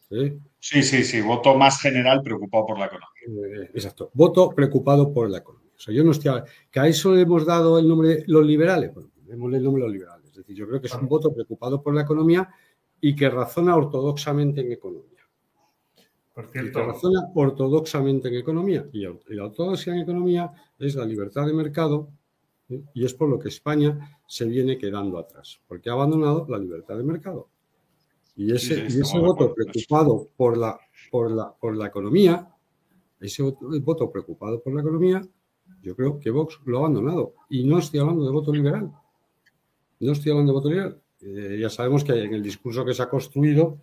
¿sí? 0.08 0.38
sí, 0.58 0.82
sí, 0.82 1.20
voto 1.20 1.54
más 1.56 1.80
general 1.80 2.22
preocupado 2.22 2.66
por 2.66 2.78
la 2.78 2.86
economía. 2.86 3.62
Eh, 3.62 3.70
exacto, 3.74 4.10
voto 4.14 4.50
preocupado 4.50 5.12
por 5.12 5.30
la 5.30 5.38
economía. 5.38 5.68
O 5.76 5.80
sea, 5.80 5.94
yo 5.94 6.02
no 6.02 6.10
estoy. 6.10 6.40
Que 6.70 6.80
a 6.80 6.86
eso 6.88 7.14
le 7.14 7.22
hemos 7.22 7.46
dado 7.46 7.78
el 7.78 7.88
nombre 7.88 8.08
de 8.08 8.24
los 8.26 8.44
liberales. 8.44 8.92
Bueno, 8.92 9.10
démosle 9.26 9.58
el 9.58 9.62
nombre 9.62 9.82
de 9.82 9.88
los 9.88 9.92
liberales. 9.94 10.26
Es 10.30 10.36
decir, 10.36 10.56
yo 10.56 10.66
creo 10.66 10.80
que 10.80 10.88
es 10.88 10.94
un 10.94 11.06
voto 11.06 11.32
preocupado 11.32 11.82
por 11.82 11.94
la 11.94 12.02
economía 12.02 12.48
y 13.00 13.14
que 13.14 13.30
razona 13.30 13.76
ortodoxamente 13.76 14.60
en 14.62 14.72
economía. 14.72 15.04
Por 16.34 16.50
cierto. 16.50 16.80
que 16.80 16.86
razona 16.86 17.20
ortodoxamente 17.34 18.28
en 18.28 18.34
economía. 18.34 18.86
Y 18.92 19.06
la 19.34 19.44
ortodoxia 19.44 19.92
en 19.92 20.00
economía 20.00 20.52
es 20.78 20.94
la 20.96 21.04
libertad 21.04 21.46
de 21.46 21.52
mercado 21.52 22.08
y 22.68 23.04
es 23.04 23.14
por 23.14 23.28
lo 23.28 23.38
que 23.38 23.48
España 23.48 24.20
se 24.26 24.44
viene 24.44 24.78
quedando 24.78 25.18
atrás, 25.18 25.60
porque 25.66 25.90
ha 25.90 25.94
abandonado 25.94 26.46
la 26.48 26.58
libertad 26.58 26.96
de 26.96 27.02
mercado. 27.02 27.48
Y 28.36 28.52
ese, 28.52 28.86
ese 28.86 29.18
voto 29.18 29.52
preocupado 29.52 30.28
por 30.36 30.56
la, 30.56 30.78
por, 31.10 31.30
la, 31.30 31.52
por 31.52 31.76
la 31.76 31.86
economía, 31.86 32.48
ese 33.20 33.42
voto, 33.42 34.10
preocupado 34.10 34.62
por 34.62 34.74
la 34.74 34.82
economía, 34.82 35.22
yo 35.82 35.96
creo 35.96 36.20
que 36.20 36.30
Vox 36.30 36.60
lo 36.64 36.78
ha 36.78 36.80
abandonado. 36.80 37.34
Y 37.48 37.64
no 37.64 37.78
estoy 37.78 38.00
hablando 38.00 38.24
de 38.24 38.30
voto 38.30 38.52
liberal. 38.52 38.92
No 40.00 40.12
estoy 40.12 40.30
hablando 40.30 40.52
de 40.52 40.56
voto 40.56 40.68
liberal. 40.68 41.00
Eh, 41.20 41.58
ya 41.60 41.68
sabemos 41.68 42.04
que 42.04 42.12
en 42.12 42.34
el 42.34 42.42
discurso 42.42 42.84
que 42.84 42.94
se 42.94 43.02
ha 43.02 43.10
construido 43.10 43.78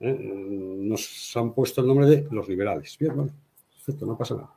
eh, 0.00 0.18
nos 0.18 1.36
han 1.36 1.52
puesto 1.52 1.82
el 1.82 1.86
nombre 1.86 2.06
de 2.06 2.26
los 2.30 2.48
liberales. 2.48 2.96
Bien, 2.98 3.14
bueno, 3.14 3.32
perfecto, 3.74 4.06
no 4.06 4.16
pasa 4.16 4.34
nada. 4.34 4.54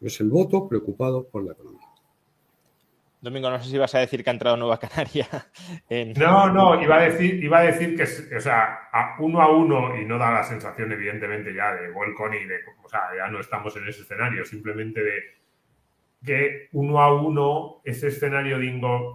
Es 0.00 0.20
el 0.20 0.30
voto 0.30 0.66
preocupado 0.66 1.24
por 1.24 1.44
la 1.44 1.52
economía. 1.52 1.93
Domingo, 3.24 3.50
no 3.50 3.58
sé 3.58 3.70
si 3.70 3.78
vas 3.78 3.94
a 3.94 4.00
decir 4.00 4.22
que 4.22 4.28
ha 4.28 4.32
entrado 4.32 4.56
Nueva 4.56 4.78
Canaria. 4.78 5.26
No, 6.16 6.50
no, 6.50 6.80
iba 6.82 6.96
a 6.96 7.02
decir, 7.02 7.42
iba 7.42 7.58
a 7.58 7.62
decir 7.62 7.96
que, 7.96 8.02
o 8.36 8.40
sea, 8.40 8.88
a 8.92 9.16
uno 9.18 9.40
a 9.40 9.50
uno, 9.50 9.96
y 9.98 10.04
no 10.04 10.18
da 10.18 10.30
la 10.30 10.42
sensación, 10.42 10.92
evidentemente, 10.92 11.54
ya 11.54 11.74
de 11.74 11.90
Volcon 11.90 12.34
y 12.34 12.44
de, 12.44 12.56
o 12.82 12.88
sea, 12.88 13.00
ya 13.16 13.28
no 13.28 13.40
estamos 13.40 13.74
en 13.76 13.88
ese 13.88 14.02
escenario, 14.02 14.44
simplemente 14.44 15.02
de 15.02 15.22
que 16.24 16.68
uno 16.72 17.00
a 17.00 17.14
uno 17.14 17.80
ese 17.84 18.08
escenario 18.08 18.58
de 18.58 18.66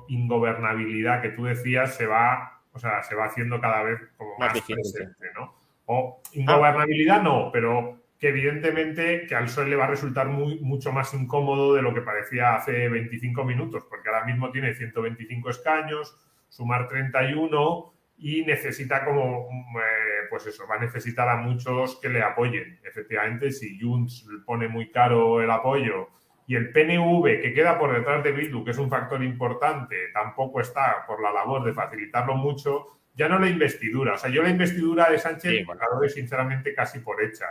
ingobernabilidad 0.09 1.21
que 1.21 1.29
tú 1.29 1.45
decías 1.45 1.95
se 1.95 2.05
va, 2.05 2.61
o 2.71 2.79
sea, 2.79 3.03
se 3.03 3.15
va 3.15 3.25
haciendo 3.25 3.59
cada 3.59 3.83
vez 3.83 3.99
como 4.17 4.37
más, 4.37 4.53
presente, 4.61 5.27
¿no? 5.35 5.55
O 5.85 6.21
ingobernabilidad 6.33 7.21
no, 7.21 7.49
pero 7.51 7.98
que 8.19 8.27
evidentemente 8.27 9.25
que 9.27 9.35
al 9.35 9.45
PSOE 9.45 9.69
le 9.69 9.77
va 9.77 9.85
a 9.85 9.89
resultar 9.89 10.27
muy, 10.27 10.59
mucho 10.59 10.91
más 10.91 11.13
incómodo 11.13 11.73
de 11.73 11.81
lo 11.81 11.93
que 11.93 12.01
parecía 12.01 12.55
hace 12.55 12.89
25 12.89 13.45
minutos, 13.45 13.85
porque 13.89 14.09
ahora 14.09 14.25
mismo 14.25 14.51
tiene 14.51 14.73
125 14.73 15.49
escaños, 15.49 16.17
sumar 16.49 16.89
31 16.89 17.93
y 18.17 18.43
necesita 18.43 19.05
como, 19.05 19.47
eh, 19.47 20.27
pues 20.29 20.45
eso, 20.47 20.67
va 20.67 20.75
a 20.75 20.79
necesitar 20.79 21.29
a 21.29 21.37
muchos 21.37 21.97
que 22.01 22.09
le 22.09 22.21
apoyen. 22.21 22.81
Efectivamente, 22.83 23.51
si 23.51 23.79
Junts 23.79 24.27
pone 24.45 24.67
muy 24.67 24.91
caro 24.91 25.41
el 25.41 25.49
apoyo 25.49 26.09
y 26.45 26.55
el 26.55 26.73
PNV, 26.73 27.41
que 27.41 27.53
queda 27.53 27.79
por 27.79 27.93
detrás 27.93 28.21
de 28.21 28.33
Bildu, 28.33 28.65
que 28.65 28.71
es 28.71 28.77
un 28.77 28.89
factor 28.89 29.23
importante, 29.23 29.95
tampoco 30.13 30.59
está 30.59 31.05
por 31.07 31.21
la 31.21 31.31
labor 31.31 31.63
de 31.63 31.73
facilitarlo 31.73 32.35
mucho, 32.35 32.99
ya 33.13 33.29
no 33.29 33.39
la 33.39 33.47
investidura. 33.47 34.15
O 34.15 34.17
sea, 34.17 34.29
yo 34.29 34.43
la 34.43 34.49
investidura 34.49 35.09
de 35.09 35.19
Sánchez 35.19 35.65
la 35.65 35.87
doy 35.97 36.09
sinceramente 36.09 36.73
casi 36.73 36.99
por 36.99 37.23
hecha 37.23 37.45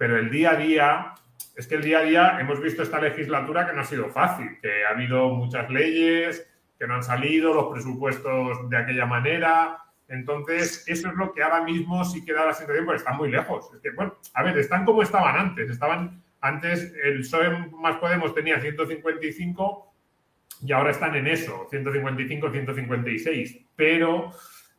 pero 0.00 0.16
el 0.16 0.30
día 0.30 0.52
a 0.52 0.56
día, 0.56 1.14
es 1.54 1.66
que 1.66 1.74
el 1.74 1.82
día 1.82 1.98
a 1.98 2.02
día 2.02 2.40
hemos 2.40 2.58
visto 2.58 2.82
esta 2.82 2.98
legislatura 2.98 3.66
que 3.66 3.74
no 3.74 3.82
ha 3.82 3.84
sido 3.84 4.08
fácil, 4.08 4.58
que 4.62 4.86
ha 4.86 4.94
habido 4.94 5.28
muchas 5.28 5.68
leyes 5.68 6.50
que 6.78 6.86
no 6.86 6.94
han 6.94 7.02
salido, 7.02 7.52
los 7.52 7.70
presupuestos 7.70 8.70
de 8.70 8.78
aquella 8.78 9.04
manera. 9.04 9.76
Entonces, 10.08 10.84
eso 10.88 11.08
es 11.08 11.14
lo 11.16 11.34
que 11.34 11.42
ahora 11.42 11.62
mismo 11.64 12.02
sí 12.06 12.24
queda 12.24 12.46
la 12.46 12.54
sensación, 12.54 12.86
porque 12.86 12.96
están 12.96 13.18
muy 13.18 13.30
lejos. 13.30 13.74
Es 13.74 13.80
que, 13.82 13.90
bueno, 13.90 14.16
a 14.32 14.42
ver, 14.42 14.56
están 14.56 14.86
como 14.86 15.02
estaban 15.02 15.36
antes. 15.36 15.68
Estaban 15.68 16.22
antes, 16.40 16.94
el 17.04 17.18
PSOE 17.18 17.68
más 17.72 17.96
Podemos 17.96 18.34
tenía 18.34 18.58
155 18.58 19.94
y 20.62 20.72
ahora 20.72 20.92
están 20.92 21.14
en 21.14 21.26
eso, 21.26 21.66
155, 21.68 22.50
156. 22.50 23.66
Pero, 23.76 24.32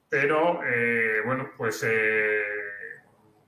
pero, 0.09 0.61
eh, 0.65 1.21
bueno, 1.23 1.51
pues 1.55 1.85
eh, 1.87 2.60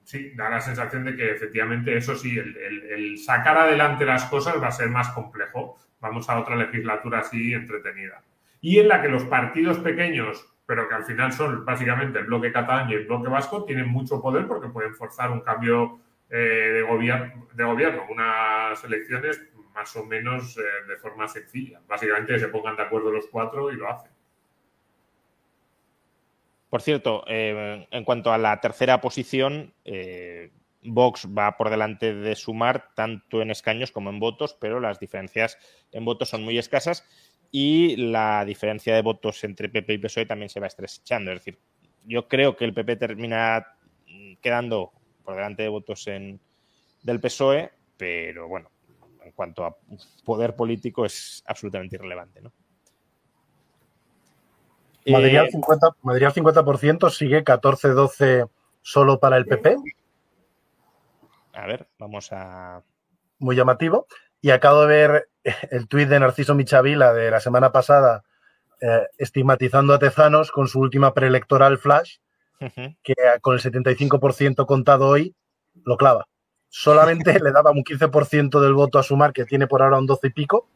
sí, 0.03 0.31
da 0.35 0.49
la 0.49 0.61
sensación 0.61 1.05
de 1.05 1.15
que 1.15 1.31
efectivamente 1.31 1.95
eso 1.95 2.15
sí, 2.15 2.37
el, 2.37 3.17
sacar 3.17 3.57
adelante 3.57 4.05
las 4.05 4.25
cosas 4.25 4.61
va 4.61 4.67
a 4.67 4.71
ser 4.71 4.89
más 4.89 5.09
complejo. 5.09 5.77
Vamos 5.99 6.29
a 6.29 6.39
otra 6.39 6.55
legislatura 6.55 7.19
así 7.19 7.53
entretenida. 7.53 8.23
Y 8.61 8.79
en 8.79 8.87
la 8.87 9.01
que 9.01 9.09
los 9.09 9.23
partidos 9.25 9.79
pequeños, 9.79 10.45
pero 10.65 10.87
que 10.87 10.95
al 10.95 11.05
final 11.05 11.31
son 11.31 11.65
básicamente 11.65 12.19
el 12.19 12.25
bloque 12.25 12.51
catalán 12.51 12.89
y 12.89 12.93
el 12.93 13.05
bloque 13.05 13.29
vasco, 13.29 13.65
tienen 13.65 13.87
mucho 13.87 14.21
poder 14.21 14.47
porque 14.47 14.69
pueden 14.69 14.95
forzar 14.95 15.31
un 15.31 15.41
cambio 15.41 15.99
eh, 16.29 16.37
de, 16.37 16.81
gobierno, 16.83 17.47
de 17.53 17.63
gobierno, 17.63 18.05
unas 18.09 18.83
elecciones 18.83 19.41
más 19.73 19.95
o 19.95 20.05
menos 20.05 20.57
eh, 20.57 20.61
de 20.87 20.97
forma 20.97 21.27
sencilla. 21.27 21.81
Básicamente 21.87 22.39
se 22.39 22.47
pongan 22.47 22.75
de 22.75 22.83
acuerdo 22.83 23.11
los 23.11 23.27
cuatro 23.27 23.71
y 23.71 23.75
lo 23.75 23.89
hacen. 23.89 24.12
Por 26.73 26.81
cierto, 26.81 27.23
eh, 27.27 27.87
en 27.91 28.03
cuanto 28.03 28.33
a 28.33 28.39
la 28.39 28.59
tercera 28.59 28.99
posición, 28.99 29.75
eh, 29.85 30.49
Vox 30.81 31.27
va 31.27 31.55
por 31.55 31.69
delante 31.69 32.15
de 32.15 32.35
Sumar 32.35 32.95
tanto 32.95 33.43
en 33.43 33.51
escaños 33.51 33.91
como 33.91 34.09
en 34.09 34.19
votos, 34.19 34.57
pero 34.59 34.79
las 34.79 34.99
diferencias 34.99 35.59
en 35.91 36.03
votos 36.03 36.29
son 36.29 36.43
muy 36.43 36.57
escasas 36.57 37.07
y 37.51 37.95
la 37.97 38.43
diferencia 38.43 38.95
de 38.95 39.03
votos 39.03 39.43
entre 39.43 39.69
PP 39.69 39.93
y 39.93 39.97
PSOE 39.99 40.25
también 40.25 40.49
se 40.49 40.59
va 40.59 40.65
estrechando. 40.65 41.31
Es 41.31 41.41
decir, 41.41 41.59
yo 42.05 42.27
creo 42.27 42.55
que 42.55 42.65
el 42.65 42.73
PP 42.73 42.95
termina 42.95 43.67
quedando 44.41 44.93
por 45.23 45.35
delante 45.35 45.61
de 45.61 45.69
votos 45.69 46.07
en, 46.07 46.39
del 47.03 47.19
PSOE, 47.19 47.71
pero 47.97 48.47
bueno, 48.47 48.71
en 49.23 49.31
cuanto 49.33 49.63
a 49.63 49.77
poder 50.25 50.55
político 50.55 51.05
es 51.05 51.43
absolutamente 51.45 51.97
irrelevante, 51.97 52.41
¿no? 52.41 52.51
Madrid, 55.07 55.35
Eh, 55.35 55.39
al 55.39 55.49
50, 55.49 55.95
Madrid 56.01 56.25
al 56.25 56.33
50% 56.33 57.09
sigue 57.09 57.43
14-12 57.43 58.49
solo 58.81 59.19
para 59.19 59.37
el 59.37 59.45
PP, 59.45 59.77
a 61.53 61.67
ver, 61.67 61.87
vamos 61.99 62.29
a. 62.31 62.81
muy 63.39 63.55
llamativo. 63.55 64.07
Y 64.41 64.49
acabo 64.49 64.81
de 64.81 64.87
ver 64.87 65.29
el 65.71 65.87
tuit 65.87 66.09
de 66.09 66.19
Narciso 66.19 66.55
Michavila 66.55 67.13
de 67.13 67.31
la 67.31 67.39
semana 67.39 67.71
pasada 67.71 68.23
eh, 68.81 69.07
estigmatizando 69.17 69.93
a 69.93 69.99
Tezanos 69.99 70.51
con 70.51 70.67
su 70.67 70.79
última 70.79 71.13
preelectoral 71.13 71.77
flash, 71.77 72.17
que 72.59 73.13
con 73.41 73.53
el 73.53 73.61
75% 73.61 74.65
contado 74.65 75.07
hoy 75.07 75.35
lo 75.85 75.95
clava. 75.95 76.27
Solamente 76.69 77.39
le 77.43 77.51
daba 77.51 77.71
un 77.71 77.83
15% 77.83 78.59
del 78.59 78.73
voto 78.73 78.99
a 78.99 79.03
Sumar, 79.03 79.31
que 79.31 79.45
tiene 79.45 79.67
por 79.67 79.81
ahora 79.81 79.99
un 79.99 80.07
12 80.07 80.27
y 80.27 80.29
pico, 80.31 80.67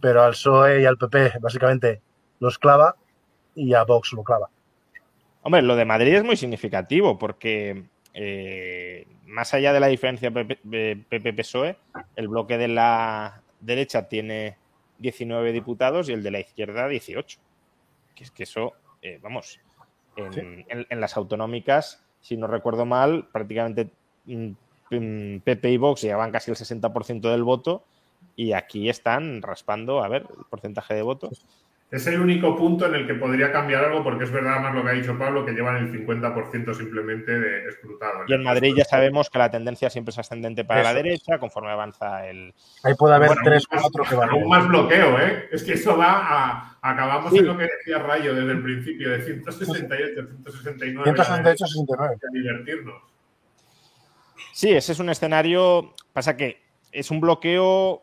pero 0.00 0.22
al 0.22 0.32
PSOE 0.32 0.82
y 0.82 0.86
al 0.86 0.96
PP 0.96 1.34
básicamente 1.40 2.00
los 2.38 2.58
clava 2.58 2.96
y 3.60 3.74
a 3.74 3.84
Vox 3.84 4.12
lo 4.12 4.22
clava. 4.24 4.48
Hombre, 5.42 5.62
lo 5.62 5.76
de 5.76 5.84
Madrid 5.84 6.14
es 6.14 6.24
muy 6.24 6.36
significativo 6.36 7.18
porque 7.18 7.84
eh, 8.14 9.06
más 9.26 9.54
allá 9.54 9.72
de 9.72 9.80
la 9.80 9.86
diferencia 9.86 10.30
PP-PSOE, 10.30 11.76
el 12.16 12.28
bloque 12.28 12.58
de 12.58 12.68
la 12.68 13.40
derecha 13.60 14.08
tiene 14.08 14.56
19 14.98 15.52
diputados 15.52 16.08
y 16.08 16.12
el 16.12 16.22
de 16.22 16.30
la 16.30 16.40
izquierda 16.40 16.88
18. 16.88 17.38
Que 18.14 18.24
es 18.24 18.30
que 18.30 18.42
eso, 18.42 18.72
eh, 19.02 19.18
vamos, 19.22 19.60
en, 20.16 20.32
Sí. 20.32 20.40
en- 20.40 20.86
en 20.88 21.00
las 21.00 21.16
autonómicas, 21.16 22.04
si 22.20 22.36
no 22.36 22.46
recuerdo 22.46 22.84
mal, 22.84 23.28
prácticamente 23.32 23.90
mm, 24.26 24.50
mm, 24.90 25.38
PP 25.40 25.70
y 25.70 25.76
Vox 25.78 26.02
llevaban 26.02 26.30
casi 26.32 26.50
el 26.50 26.56
60% 26.56 27.30
del 27.30 27.42
voto 27.44 27.84
y 28.36 28.52
aquí 28.52 28.90
están 28.90 29.40
raspando, 29.40 30.02
a 30.02 30.08
ver, 30.08 30.26
el 30.36 30.44
porcentaje 30.50 30.94
de 30.94 31.02
voto. 31.02 31.30
Es 31.90 32.06
el 32.06 32.20
único 32.20 32.56
punto 32.56 32.86
en 32.86 32.94
el 32.94 33.04
que 33.06 33.14
podría 33.14 33.50
cambiar 33.50 33.84
algo, 33.84 34.04
porque 34.04 34.22
es 34.22 34.30
verdad 34.30 34.60
más 34.60 34.72
lo 34.72 34.84
que 34.84 34.90
ha 34.90 34.92
dicho 34.92 35.18
Pablo, 35.18 35.44
que 35.44 35.50
llevan 35.50 35.76
el 35.76 35.90
50% 35.92 36.72
simplemente 36.74 37.32
de 37.40 37.68
escrutado. 37.68 38.20
Y 38.28 38.32
en 38.32 38.44
Madrid 38.44 38.74
ya 38.76 38.84
sabemos 38.84 39.28
que 39.28 39.38
la 39.38 39.50
tendencia 39.50 39.90
siempre 39.90 40.10
es 40.12 40.18
ascendente 40.20 40.64
para 40.64 40.84
la 40.84 40.94
derecha 40.94 41.38
conforme 41.40 41.70
avanza 41.70 42.28
el. 42.28 42.54
Ahí 42.84 42.94
puede 42.94 43.16
haber 43.16 43.28
Bueno, 43.30 43.42
tres, 43.44 43.64
aún 43.68 43.82
más- 43.82 43.90
cuatro 43.90 44.08
que 44.08 44.14
van. 44.14 44.30
Aún 44.30 44.48
más 44.48 44.68
bloqueo, 44.68 45.18
¿eh? 45.18 45.48
Es 45.50 45.64
que 45.64 45.72
eso 45.72 45.96
va 45.96 46.12
a. 46.20 46.78
Acabamos 46.80 47.32
Sí. 47.32 47.38
en 47.38 47.46
lo 47.46 47.58
que 47.58 47.64
decía 47.64 47.98
Rayo 47.98 48.34
desde 48.34 48.52
el 48.52 48.62
principio, 48.62 49.10
de 49.10 49.22
168, 49.22 50.28
169. 50.44 51.02
168, 51.04 51.66
69. 51.66 52.14
A 52.14 52.32
divertirnos. 52.32 53.02
Sí, 54.52 54.70
ese 54.70 54.92
es 54.92 54.98
un 55.00 55.10
escenario. 55.10 55.94
Pasa 56.12 56.36
que 56.36 56.62
es 56.92 57.10
un 57.10 57.20
bloqueo. 57.20 58.02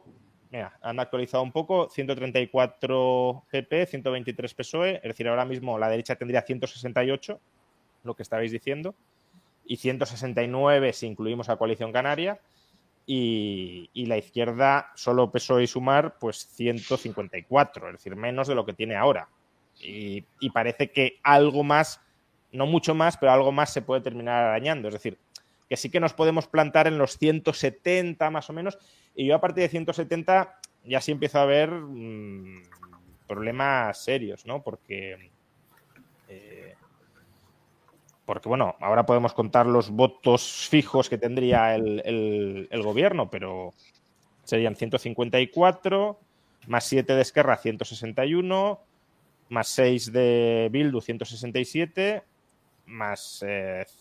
Mira, 0.49 0.77
han 0.81 0.99
actualizado 0.99 1.43
un 1.43 1.51
poco: 1.51 1.89
134 1.89 3.43
PP, 3.49 3.85
123 3.85 4.53
PSOE. 4.53 4.95
Es 4.95 5.03
decir, 5.03 5.27
ahora 5.27 5.45
mismo 5.45 5.77
la 5.77 5.89
derecha 5.89 6.15
tendría 6.15 6.41
168, 6.41 7.39
lo 8.03 8.15
que 8.15 8.23
estabais 8.23 8.51
diciendo, 8.51 8.95
y 9.65 9.77
169 9.77 10.93
si 10.93 11.07
incluimos 11.07 11.49
a 11.49 11.57
Coalición 11.57 11.91
Canaria. 11.91 12.39
Y, 13.09 13.89
la 14.05 14.17
izquierda, 14.17 14.91
solo 14.95 15.31
PSOE 15.31 15.63
y 15.63 15.67
Sumar, 15.67 16.17
pues 16.19 16.45
154, 16.47 17.87
es 17.87 17.93
decir, 17.93 18.17
menos 18.17 18.49
de 18.49 18.55
lo 18.55 18.65
que 18.65 18.73
tiene 18.73 18.97
ahora. 18.97 19.29
Y, 19.79 20.25
y 20.41 20.49
parece 20.49 20.91
que 20.91 21.17
algo 21.23 21.63
más, 21.63 22.01
no 22.51 22.65
mucho 22.65 22.95
más, 22.95 23.15
pero 23.15 23.31
algo 23.31 23.53
más 23.53 23.71
se 23.71 23.81
puede 23.81 24.01
terminar 24.01 24.43
arañando. 24.43 24.89
Es 24.89 24.95
decir, 24.95 25.17
que 25.69 25.77
sí 25.77 25.89
que 25.89 25.99
nos 25.99 26.13
podemos 26.13 26.47
plantar 26.47 26.87
en 26.87 26.97
los 26.97 27.17
170 27.17 28.29
más 28.31 28.49
o 28.49 28.53
menos, 28.53 28.77
y 29.15 29.25
yo 29.25 29.35
a 29.35 29.41
partir 29.41 29.63
de 29.63 29.69
170 29.69 30.59
ya 30.85 31.01
sí 31.01 31.11
empiezo 31.11 31.39
a 31.39 31.45
ver 31.45 31.69
mm, 31.71 32.63
problemas 33.27 34.03
serios, 34.03 34.45
¿no? 34.45 34.63
Porque, 34.63 35.31
eh, 36.29 36.75
porque, 38.25 38.49
bueno, 38.49 38.75
ahora 38.81 39.05
podemos 39.05 39.33
contar 39.33 39.65
los 39.67 39.89
votos 39.89 40.67
fijos 40.69 41.09
que 41.09 41.17
tendría 41.17 41.75
el, 41.75 42.01
el- 42.05 42.67
el 42.71 42.81
gobierno, 42.83 43.29
pero 43.29 43.73
serían 44.43 44.75
154, 44.75 46.19
más 46.67 46.85
7 46.85 47.13
de 47.15 47.21
Esquerra, 47.21 47.57
161, 47.57 48.79
más 49.49 49.67
6 49.69 50.11
de 50.11 50.67
Bildu, 50.71 50.99
167, 51.01 52.23
más 52.87 53.45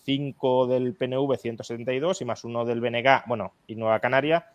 5 0.05 0.67
del 0.67 0.95
PNV 0.95 1.37
172 1.37 2.23
y 2.23 2.25
más 2.25 2.45
1 2.45 2.65
del 2.65 2.81
BNG, 2.81 3.25
bueno, 3.27 3.53
y 3.67 3.75
Nueva 3.77 4.01
Canaria 4.01 4.47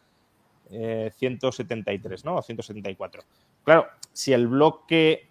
eh, 0.71 1.11
173, 1.17 2.23
¿no? 2.23 2.37
O 2.37 2.41
174. 2.41 3.23
Claro, 3.63 3.87
si 4.13 4.33
el 4.33 4.47
bloque... 4.47 5.27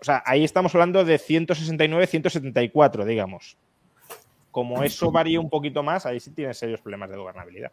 O 0.00 0.04
sea, 0.04 0.22
ahí 0.26 0.44
estamos 0.44 0.74
hablando 0.74 1.04
de 1.04 1.18
169, 1.18 2.06
174, 2.06 3.04
digamos. 3.04 3.56
Como 4.50 4.82
eso 4.84 5.10
varía 5.10 5.40
un 5.40 5.50
poquito 5.50 5.82
más, 5.82 6.06
ahí 6.06 6.20
sí 6.20 6.30
tienes 6.30 6.58
serios 6.58 6.80
problemas 6.80 7.10
de 7.10 7.16
gobernabilidad. 7.16 7.72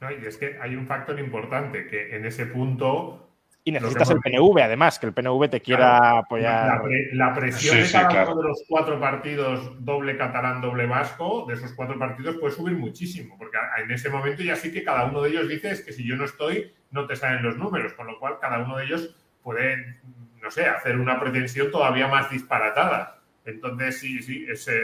¿no? 0.00 0.10
Y 0.10 0.26
es 0.26 0.36
que 0.36 0.58
hay 0.60 0.74
un 0.76 0.86
factor 0.86 1.18
importante 1.18 1.86
que 1.86 2.14
en 2.14 2.26
ese 2.26 2.46
punto. 2.46 3.25
Y 3.66 3.72
necesitas 3.72 4.08
el 4.10 4.20
PNV, 4.20 4.62
además, 4.62 4.96
que 5.00 5.06
el 5.06 5.12
PNV 5.12 5.48
te 5.50 5.60
quiera 5.60 5.98
Claro, 5.98 6.18
apoyar. 6.18 6.66
La, 6.68 6.82
pre- 6.82 7.08
la 7.14 7.34
presión 7.34 7.74
Sí, 7.74 7.80
de 7.80 7.84
sí, 7.86 7.92
cada 7.94 8.08
claro. 8.08 8.32
uno 8.32 8.42
de 8.42 8.48
los 8.48 8.62
cuatro 8.68 9.00
partidos, 9.00 9.84
doble 9.84 10.16
catalán, 10.16 10.60
doble 10.60 10.86
vasco, 10.86 11.46
de 11.48 11.54
esos 11.54 11.72
cuatro 11.72 11.98
partidos 11.98 12.36
puede 12.36 12.54
subir 12.54 12.76
muchísimo, 12.78 13.36
porque 13.36 13.58
en 13.82 13.90
ese 13.90 14.08
momento 14.08 14.44
ya 14.44 14.54
sí 14.54 14.70
que 14.72 14.84
cada 14.84 15.06
uno 15.06 15.20
de 15.20 15.30
ellos 15.30 15.48
dice 15.48 15.72
es 15.72 15.80
que 15.84 15.92
si 15.92 16.06
yo 16.06 16.14
no 16.14 16.26
estoy, 16.26 16.72
no 16.92 17.08
te 17.08 17.16
salen 17.16 17.42
los 17.42 17.56
números, 17.56 17.92
con 17.94 18.06
lo 18.06 18.20
cual 18.20 18.38
cada 18.40 18.60
uno 18.60 18.76
de 18.76 18.84
ellos 18.84 19.16
puede, 19.42 19.96
no 20.40 20.48
sé, 20.52 20.66
hacer 20.66 20.96
una 20.96 21.18
pretensión 21.18 21.72
todavía 21.72 22.06
más 22.06 22.30
disparatada. 22.30 23.18
Entonces 23.44 23.98
sí, 23.98 24.22
sí, 24.22 24.46
ese 24.48 24.80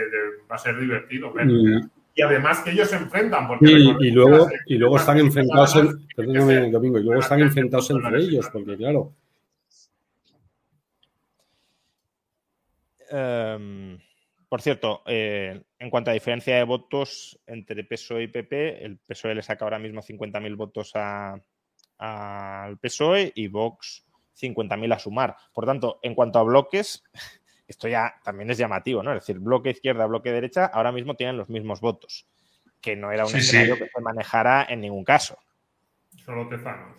va 0.51 0.55
a 0.55 0.59
ser 0.59 0.77
divertido. 0.77 1.31
ver. 1.31 1.47
Y 2.15 2.21
además 2.21 2.59
que 2.61 2.71
ellos 2.71 2.89
se 2.89 2.95
enfrentan, 2.97 3.47
porque 3.47 3.65
y- 3.71 3.89
y 3.89 3.97
que 3.97 4.11
luego, 4.11 4.47
y 4.67 4.75
luego 4.75 4.97
están 4.97 5.17
enfrentados, 5.19 5.75
en, 5.77 6.07
perdóname, 6.15 6.57
el- 6.65 6.71
Domingo, 6.71 6.99
y 6.99 7.03
luego 7.03 7.19
están 7.21 7.39
enfrentados 7.41 7.89
entre 7.89 8.17
ellos, 8.19 8.49
porque 8.53 8.77
claro, 8.77 9.13
Em, 13.09 13.99
por 14.49 14.61
cierto, 14.61 15.01
eh, 15.05 15.61
en 15.77 15.89
cuanto 15.89 16.09
a 16.09 16.13
diferencia 16.13 16.55
de 16.55 16.63
votos 16.63 17.39
entre 17.45 17.83
PSOE 17.83 18.23
y 18.23 18.27
PP, 18.27 18.83
el 18.83 18.97
PSOE 18.97 19.35
le 19.35 19.43
saca 19.43 19.65
ahora 19.65 19.77
mismo 19.79 20.01
50.000 20.01 20.55
votos 20.55 20.91
a- 20.95 21.39
al 21.99 22.77
PSOE 22.79 23.31
y 23.35 23.47
Vox 23.49 24.03
50.000 24.33 24.91
a 24.93 24.99
sumar. 24.99 25.35
Por 25.53 25.65
tanto, 25.65 25.99
en 26.01 26.15
cuanto 26.15 26.39
a 26.39 26.43
bloques, 26.43 27.03
esto 27.67 27.87
ya 27.87 28.13
también 28.23 28.49
es 28.51 28.57
llamativo, 28.57 29.03
¿no? 29.03 29.13
Es 29.13 29.21
decir, 29.21 29.39
bloque 29.39 29.69
izquierda, 29.71 30.05
bloque 30.05 30.31
derecha, 30.31 30.65
ahora 30.65 30.91
mismo 30.91 31.15
tienen 31.15 31.37
los 31.37 31.49
mismos 31.49 31.81
votos, 31.81 32.27
que 32.81 32.95
no 32.95 33.11
era 33.11 33.23
un 33.25 33.29
Sí, 33.31 33.39
sí. 33.41 33.45
escenario 33.57 33.77
que 33.77 33.89
se 33.93 34.01
manejara 34.01 34.65
en 34.69 34.81
ningún 34.81 35.03
caso. 35.03 35.37
Solo. 36.25 36.47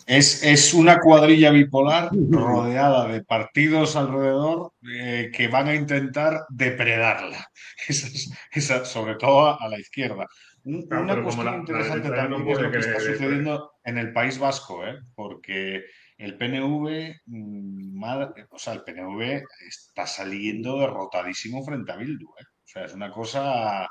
Es, 0.06 0.42
es 0.42 0.74
una 0.74 0.98
cuadrilla 0.98 1.50
bipolar 1.50 2.10
rodeada 2.30 3.06
de 3.08 3.22
partidos 3.24 3.96
alrededor 3.96 4.72
eh, 4.92 5.30
que 5.34 5.48
van 5.48 5.68
a 5.68 5.74
intentar 5.74 6.44
depredarla. 6.50 7.46
Esa 7.88 8.06
es- 8.08 8.30
esa- 8.52 8.84
sobre 8.84 9.14
todo 9.14 9.46
a, 9.46 9.56
a 9.60 9.68
la 9.68 9.78
izquierda. 9.78 10.26
Un- 10.64 10.86
Claro, 10.88 11.04
una 11.04 11.22
cuestión 11.22 11.46
la- 11.46 11.52
la 11.52 11.58
interesante 11.58 12.08
no 12.08 12.14
también 12.16 12.48
es 12.48 12.60
lo 12.60 12.70
que 12.70 12.78
está 12.78 12.92
querer- 12.98 13.12
sucediendo 13.12 13.72
en 13.84 13.98
el 13.98 14.12
País 14.12 14.38
Vasco, 14.38 14.86
¿eh? 14.86 14.98
porque 15.14 15.84
el 16.18 16.36
PNV, 16.38 17.16
mm, 17.26 17.98
ma- 17.98 18.32
o 18.50 18.58
sea, 18.58 18.72
el 18.74 18.82
PNV 18.82 19.42
está 19.68 20.06
saliendo 20.06 20.78
derrotadísimo 20.78 21.64
frente 21.64 21.92
a 21.92 21.96
Bildu. 21.96 22.26
¿eh? 22.38 22.44
O 22.44 22.66
sea, 22.66 22.84
es 22.84 22.94
una 22.94 23.10
cosa, 23.10 23.88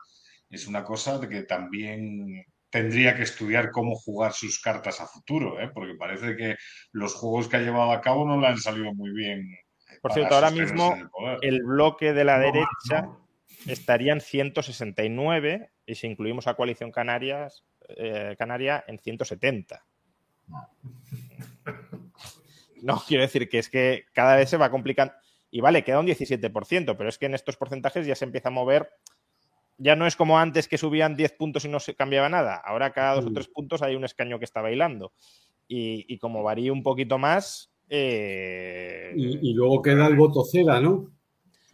es 0.49 0.67
una 0.67 0.83
cosa 0.83 1.19
de 1.19 1.29
que 1.29 1.43
también 1.43 2.43
tendría 2.69 3.15
que 3.15 3.23
estudiar 3.23 3.69
cómo 3.71 3.95
jugar 3.95 4.33
sus 4.33 4.59
cartas 4.59 4.99
a 4.99 5.05
futuro, 5.07 5.59
¿eh? 5.61 5.69
porque 5.73 5.93
parece 5.95 6.35
que 6.35 6.55
los 6.91 7.13
juegos 7.13 7.47
que 7.47 7.57
ha 7.57 7.61
llevado 7.61 7.91
a 7.91 8.01
cabo 8.01 8.25
no 8.27 8.39
le 8.39 8.47
han 8.47 8.57
salido 8.57 8.93
muy 8.93 9.11
bien. 9.13 9.47
Por 10.01 10.11
cierto, 10.13 10.33
ahora 10.35 10.49
mismo 10.49 10.95
el 11.41 11.61
bloque 11.63 12.13
de 12.13 12.23
la 12.23 12.37
No, 12.37 12.43
derecha 12.45 13.01
no. 13.03 13.27
estaría 13.67 14.11
en 14.13 14.21
169 14.21 15.69
y 15.85 15.95
si 15.95 16.07
incluimos 16.07 16.47
a 16.47 16.55
Coalición 16.55 16.91
Canarias, 16.91 17.63
eh, 17.89 18.35
Canaria 18.39 18.83
en 18.87 18.97
170. 18.97 19.85
No, 20.47 20.67
quiero 23.07 23.23
decir 23.23 23.49
que 23.49 23.59
es 23.59 23.69
que 23.69 24.05
cada 24.13 24.35
vez 24.35 24.49
se 24.49 24.57
va 24.57 24.69
complicando. 24.71 25.13
Y 25.51 25.61
vale, 25.61 25.83
queda 25.83 25.99
un 25.99 26.07
17%, 26.07 26.95
pero 26.97 27.09
es 27.09 27.17
que 27.17 27.27
en 27.27 27.35
estos 27.35 27.57
porcentajes 27.57 28.07
ya 28.07 28.15
se 28.15 28.25
empieza 28.25 28.49
a 28.49 28.51
mover. 28.51 28.89
Ya 29.77 29.95
no 29.95 30.05
es 30.07 30.15
como 30.15 30.37
antes 30.39 30.67
que 30.67 30.77
subían 30.77 31.15
10 31.15 31.33
puntos 31.33 31.65
y 31.65 31.69
no 31.69 31.79
se 31.79 31.95
cambiaba 31.95 32.29
nada. 32.29 32.55
Ahora 32.55 32.91
cada 32.91 33.15
dos 33.15 33.25
o 33.25 33.29
Mm. 33.29 33.33
tres 33.33 33.47
puntos 33.49 33.81
hay 33.81 33.95
un 33.95 34.03
escaño 34.03 34.39
que 34.39 34.45
está 34.45 34.61
bailando. 34.61 35.13
Y, 35.67 36.05
y 36.13 36.17
como 36.19 36.43
varía 36.43 36.71
un 36.73 36.83
poquito 36.83 37.17
más. 37.17 37.71
eh, 37.89 39.13
y, 39.15 39.49
y 39.51 39.53
luego 39.53 39.81
queda 39.81 40.07
el 40.07 40.15
voto 40.15 40.43
cera, 40.43 40.79
¿no? 40.79 41.11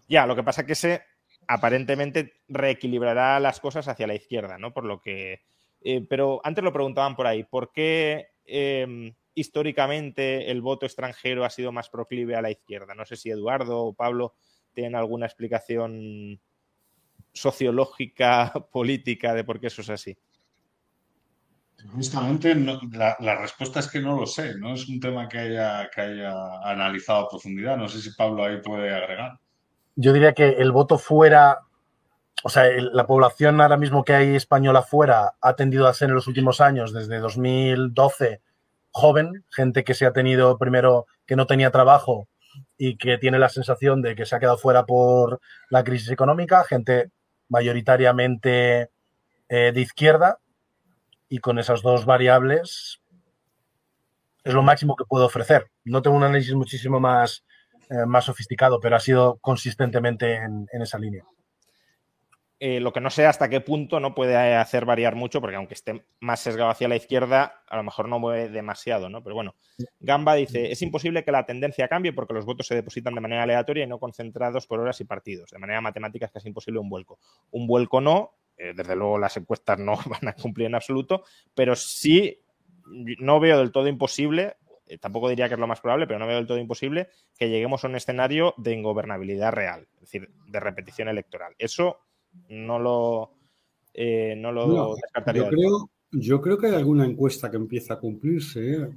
ya, 0.07 0.25
lo 0.25 0.35
que 0.35 0.43
pasa 0.43 0.61
es 0.61 0.67
que 0.67 0.75
se 0.75 1.01
aparentemente 1.47 2.33
reequilibrará 2.47 3.39
las 3.39 3.59
cosas 3.59 3.87
hacia 3.87 4.07
la 4.07 4.15
izquierda, 4.15 4.57
¿no? 4.57 4.73
Por 4.73 4.85
lo 4.85 5.01
que. 5.01 5.41
eh, 5.81 6.05
pero 6.09 6.41
antes 6.43 6.63
lo 6.63 6.73
preguntaban 6.73 7.15
por 7.15 7.27
ahí, 7.27 7.43
¿por 7.43 7.71
qué 7.71 8.27
eh, 8.45 9.13
históricamente 9.39 10.51
el 10.51 10.61
voto 10.61 10.85
extranjero 10.85 11.45
ha 11.45 11.49
sido 11.49 11.71
más 11.71 11.89
proclive 11.89 12.35
a 12.35 12.41
la 12.41 12.51
izquierda? 12.51 12.95
No 12.95 13.05
sé 13.05 13.15
si 13.15 13.29
Eduardo 13.29 13.79
o 13.79 13.93
Pablo 13.93 14.33
tienen 14.73 14.95
alguna 14.95 15.25
explicación 15.25 16.39
sociológica, 17.33 18.53
política 18.71 19.33
de 19.33 19.43
por 19.43 19.59
qué 19.59 19.67
eso 19.67 19.81
es 19.81 19.89
así. 19.89 20.17
Justamente 21.93 22.53
la, 22.55 23.35
respuesta 23.39 23.79
es 23.79 23.87
que 23.87 24.01
no 24.01 24.19
lo 24.19 24.25
sé, 24.25 24.57
no 24.57 24.73
es 24.73 24.87
un 24.89 24.99
tema 24.99 25.29
que 25.29 25.39
haya, 25.39 25.89
que 25.89 26.01
haya 26.01 26.33
analizado 26.63 27.25
a 27.25 27.29
profundidad. 27.29 27.77
No 27.77 27.87
sé 27.87 28.01
si 28.01 28.13
Pablo 28.15 28.43
ahí 28.43 28.57
puede 28.61 28.93
agregar. 28.93 29.39
Yo 29.95 30.11
diría 30.11 30.33
que 30.33 30.49
el 30.49 30.73
voto 30.73 30.97
fuera, 30.97 31.59
o 32.43 32.49
sea, 32.49 32.65
la 32.65 33.07
población 33.07 33.61
ahora 33.61 33.77
mismo 33.77 34.03
que 34.03 34.13
hay 34.13 34.35
española 34.35 34.81
fuera 34.81 35.35
ha 35.39 35.55
tendido 35.55 35.87
a 35.87 35.93
ser 35.93 36.09
en 36.09 36.15
los 36.15 36.27
últimos 36.27 36.59
años, 36.59 36.93
desde 36.93 37.19
2012, 37.19 38.41
joven, 38.91 39.45
gente 39.49 39.83
que 39.83 39.93
se 39.93 40.05
ha 40.05 40.13
tenido 40.13 40.57
primero 40.57 41.05
que 41.25 41.35
no 41.35 41.47
tenía 41.47 41.71
trabajo 41.71 42.27
y 42.77 42.97
que 42.97 43.17
tiene 43.17 43.39
la 43.39 43.49
sensación 43.49 44.01
de 44.01 44.15
que 44.15 44.25
se 44.25 44.35
ha 44.35 44.39
quedado 44.39 44.57
fuera 44.57 44.85
por 44.85 45.39
la 45.69 45.83
crisis 45.83 46.09
económica, 46.11 46.63
gente 46.63 47.11
mayoritariamente 47.47 48.89
eh, 49.49 49.71
de 49.73 49.81
izquierda, 49.81 50.39
y 51.29 51.39
con 51.39 51.59
esas 51.59 51.81
dos 51.81 52.05
variables 52.05 52.99
es 54.43 54.53
lo 54.53 54.63
máximo 54.63 54.95
que 54.95 55.05
puedo 55.05 55.25
ofrecer. 55.25 55.69
No 55.83 56.01
tengo 56.01 56.17
un 56.17 56.23
análisis 56.23 56.55
muchísimo 56.55 56.99
más, 56.99 57.43
eh, 57.89 58.05
más 58.07 58.25
sofisticado, 58.25 58.79
pero 58.79 58.95
ha 58.95 58.99
sido 58.99 59.37
consistentemente 59.37 60.35
en, 60.35 60.67
esa 60.71 60.97
línea. 60.97 61.23
Eh, 62.61 62.81
lo 62.81 62.91
que 62.91 62.99
no 62.99 63.09
sé 63.09 63.25
hasta 63.25 63.47
qué 63.47 63.61
punto 63.61 64.01
no 64.01 64.13
puede 64.13 64.35
hacer 64.35 64.83
variar 64.83 65.15
mucho, 65.15 65.39
porque 65.39 65.55
aunque 65.55 65.75
esté 65.75 66.03
más 66.19 66.41
sesgado 66.41 66.69
hacia 66.69 66.89
la 66.89 66.97
izquierda, 66.97 67.63
a 67.65 67.77
lo 67.77 67.83
mejor 67.83 68.09
no 68.09 68.19
mueve 68.19 68.49
demasiado, 68.49 69.09
¿no? 69.09 69.23
Pero 69.23 69.33
bueno, 69.33 69.55
Gamba 70.01 70.35
dice, 70.35 70.69
es 70.69 70.81
imposible 70.81 71.23
que 71.23 71.31
la 71.31 71.45
tendencia 71.45 71.87
cambie 71.87 72.11
porque 72.11 72.33
los 72.33 72.45
votos 72.45 72.67
se 72.67 72.75
depositan 72.75 73.15
de 73.15 73.21
manera 73.21 73.43
aleatoria 73.43 73.85
y 73.85 73.87
no 73.87 73.97
concentrados 73.97 74.67
por 74.67 74.81
horas 74.81 74.99
y 74.99 75.05
partidos. 75.05 75.51
De 75.51 75.57
manera 75.57 75.79
matemática 75.79 76.25
es 76.25 76.33
casi 76.33 76.49
imposible 76.49 76.81
un 76.81 76.89
vuelco. 76.89 77.19
Un 77.51 77.65
vuelco 77.65 78.01
no, 78.01 78.33
eh, 78.57 78.73
desde 78.75 78.97
luego 78.97 79.17
las 79.17 79.37
encuestas 79.37 79.79
no 79.79 79.95
van 80.05 80.27
a 80.27 80.33
cumplir 80.33 80.67
en 80.67 80.75
absoluto, 80.75 81.23
pero 81.55 81.77
sí 81.77 82.41
no 83.19 83.39
veo 83.39 83.57
del 83.57 83.71
todo 83.71 83.87
imposible, 83.87 84.57
eh, 84.85 84.97
tampoco 84.97 85.29
diría 85.29 85.47
que 85.47 85.53
es 85.53 85.59
lo 85.59 85.67
más 85.67 85.79
probable, 85.79 86.07
pero 86.07 86.19
no 86.19 86.27
veo 86.27 86.35
del 86.35 86.47
todo 86.47 86.57
imposible 86.57 87.07
que 87.37 87.47
lleguemos 87.49 87.85
a 87.85 87.87
un 87.87 87.95
escenario 87.95 88.53
de 88.57 88.73
ingobernabilidad 88.73 89.53
real, 89.53 89.87
es 89.93 90.01
decir, 90.01 90.29
de 90.47 90.59
repetición 90.59 91.07
electoral. 91.07 91.55
Eso 91.57 91.99
no 92.49 92.79
lo, 92.79 93.31
eh, 93.93 94.35
no 94.37 94.51
lo 94.51 94.95
descartaría. 94.95 95.43
Yo 95.43 95.49
creo, 95.49 95.89
yo 96.11 96.41
creo 96.41 96.57
que 96.57 96.67
hay 96.67 96.75
alguna 96.75 97.05
encuesta 97.05 97.51
que 97.51 97.57
empieza 97.57 97.95
a 97.95 97.99
cumplirse. 97.99 98.89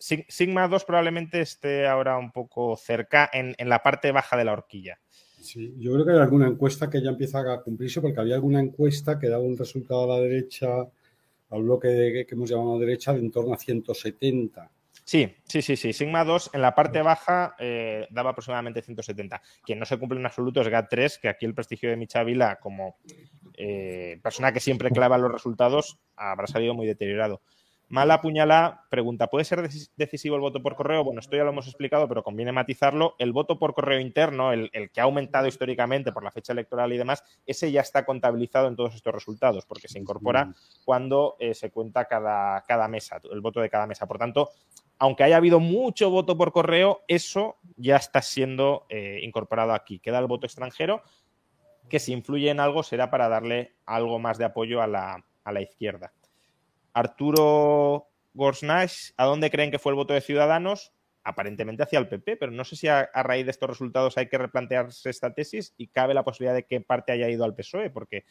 Sí, 0.00 0.24
Sigma 0.28 0.68
2 0.68 0.84
probablemente 0.84 1.40
esté 1.40 1.86
ahora 1.86 2.16
un 2.18 2.30
poco 2.30 2.76
cerca 2.76 3.28
en, 3.32 3.54
en 3.58 3.68
la 3.68 3.82
parte 3.82 4.12
baja 4.12 4.36
de 4.36 4.44
la 4.44 4.52
horquilla. 4.52 5.00
Sí, 5.40 5.74
yo 5.78 5.92
creo 5.92 6.04
que 6.04 6.12
hay 6.12 6.18
alguna 6.18 6.46
encuesta 6.46 6.90
que 6.90 7.02
ya 7.02 7.10
empieza 7.10 7.40
a 7.40 7.62
cumplirse, 7.62 8.00
porque 8.00 8.20
había 8.20 8.34
alguna 8.34 8.60
encuesta 8.60 9.18
que 9.18 9.28
daba 9.28 9.42
un 9.42 9.56
resultado 9.56 10.04
a 10.04 10.16
la 10.16 10.22
derecha, 10.22 10.68
al 11.50 11.62
bloque 11.62 12.26
que 12.28 12.34
hemos 12.34 12.50
llamado 12.50 12.78
derecha, 12.78 13.12
de 13.12 13.20
en 13.20 13.30
torno 13.30 13.54
a 13.54 13.58
170. 13.58 14.70
Sí, 15.08 15.34
sí, 15.44 15.62
sí, 15.62 15.74
sí. 15.74 15.94
Sigma 15.94 16.22
2 16.22 16.50
en 16.52 16.60
la 16.60 16.74
parte 16.74 17.00
baja 17.00 17.56
eh, 17.58 18.06
daba 18.10 18.32
aproximadamente 18.32 18.82
170. 18.82 19.40
Quien 19.62 19.78
no 19.78 19.86
se 19.86 19.98
cumple 19.98 20.20
en 20.20 20.26
absoluto 20.26 20.60
es 20.60 20.66
GAT3, 20.66 21.18
que 21.18 21.30
aquí 21.30 21.46
el 21.46 21.54
prestigio 21.54 21.88
de 21.88 21.96
Michavila 21.96 22.56
como 22.56 22.98
eh, 23.54 24.20
persona 24.22 24.52
que 24.52 24.60
siempre 24.60 24.90
clava 24.90 25.16
los 25.16 25.32
resultados 25.32 25.98
habrá 26.14 26.46
salido 26.46 26.74
muy 26.74 26.86
deteriorado. 26.86 27.40
Mala 27.88 28.20
puñalada 28.20 28.84
pregunta, 28.90 29.28
¿puede 29.28 29.46
ser 29.46 29.66
decisivo 29.96 30.34
el 30.36 30.42
voto 30.42 30.62
por 30.62 30.76
correo? 30.76 31.04
Bueno, 31.04 31.20
esto 31.20 31.36
ya 31.36 31.44
lo 31.44 31.52
hemos 31.52 31.68
explicado, 31.68 32.06
pero 32.06 32.22
conviene 32.22 32.52
matizarlo. 32.52 33.14
El 33.18 33.32
voto 33.32 33.58
por 33.58 33.72
correo 33.72 34.00
interno, 34.00 34.52
el, 34.52 34.70
que 34.92 35.00
ha 35.00 35.04
aumentado 35.04 35.46
históricamente 35.46 36.12
por 36.12 36.22
la 36.22 36.30
fecha 36.30 36.52
electoral 36.52 36.92
y 36.92 36.98
demás, 36.98 37.24
ese 37.46 37.72
ya 37.72 37.80
está 37.80 38.04
contabilizado 38.04 38.68
en 38.68 38.76
todos 38.76 38.94
estos 38.94 39.14
resultados, 39.14 39.64
porque 39.64 39.88
se 39.88 39.98
incorpora 39.98 40.52
cuando 40.84 41.36
eh, 41.38 41.54
se 41.54 41.70
cuenta 41.70 42.04
cada, 42.04 42.62
cada 42.68 42.88
mesa, 42.88 43.22
el 43.32 43.40
voto 43.40 43.62
de 43.62 43.70
cada 43.70 43.86
mesa. 43.86 44.06
Por 44.06 44.18
tanto, 44.18 44.50
aunque 44.98 45.24
haya 45.24 45.36
habido 45.36 45.60
mucho 45.60 46.10
voto 46.10 46.36
por 46.36 46.52
correo, 46.52 47.02
eso 47.06 47.56
ya 47.76 47.96
está 47.96 48.20
siendo 48.20 48.86
eh, 48.88 49.20
incorporado 49.22 49.72
aquí. 49.72 50.00
Queda 50.00 50.18
el 50.18 50.26
voto 50.26 50.46
extranjero, 50.46 51.02
que 51.88 52.00
si 52.00 52.12
influye 52.12 52.50
en 52.50 52.60
algo 52.60 52.82
será 52.82 53.10
para 53.10 53.28
darle 53.28 53.76
algo 53.86 54.18
más 54.18 54.38
de 54.38 54.44
apoyo 54.44 54.82
a 54.82 54.86
la, 54.86 55.24
izquierda. 55.60 56.12
Arturo 56.92 58.08
Gorsnash, 58.34 59.12
¿a 59.16 59.24
dónde 59.24 59.50
creen 59.50 59.70
que 59.70 59.78
fue 59.78 59.92
el 59.92 59.96
voto 59.96 60.14
de 60.14 60.20
Ciudadanos? 60.20 60.92
Aparentemente 61.22 61.82
hacia 61.82 61.98
el 61.98 62.08
PP, 62.08 62.36
pero 62.36 62.52
no 62.52 62.64
sé 62.64 62.76
si 62.76 62.88
a, 62.88 63.08
raíz 63.14 63.44
de 63.44 63.50
estos 63.50 63.68
resultados 63.68 64.18
hay 64.18 64.28
que 64.28 64.38
replantearse 64.38 65.10
esta 65.10 65.32
tesis 65.32 65.74
y 65.76 65.88
cabe 65.88 66.14
la 66.14 66.24
posibilidad 66.24 66.54
de 66.54 66.64
que 66.64 66.80
parte 66.80 67.12
haya 67.12 67.28
ido 67.28 67.44
al 67.44 67.54
PSOE, 67.54 67.90
porque 67.90 68.24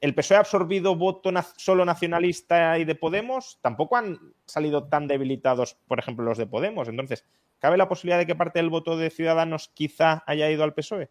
el 0.00 0.14
PSOE 0.14 0.36
ha 0.36 0.40
absorbido 0.40 0.96
voto 0.96 1.30
solo 1.56 1.84
nacionalista 1.84 2.78
y 2.78 2.84
de 2.84 2.94
Podemos, 2.94 3.58
tampoco 3.62 3.96
han 3.96 4.18
salido 4.46 4.88
tan 4.88 5.08
debilitados, 5.08 5.76
por 5.86 5.98
ejemplo, 5.98 6.24
los 6.24 6.38
de 6.38 6.46
Podemos. 6.46 6.88
Entonces, 6.88 7.24
¿cabe 7.58 7.76
la 7.76 7.88
posibilidad 7.88 8.18
de 8.18 8.26
que 8.26 8.36
parte 8.36 8.58
del 8.58 8.70
voto 8.70 8.96
de 8.96 9.10
Ciudadanos 9.10 9.70
quizá 9.74 10.22
haya 10.26 10.50
ido 10.50 10.64
al 10.64 10.74
PSOE? 10.74 11.10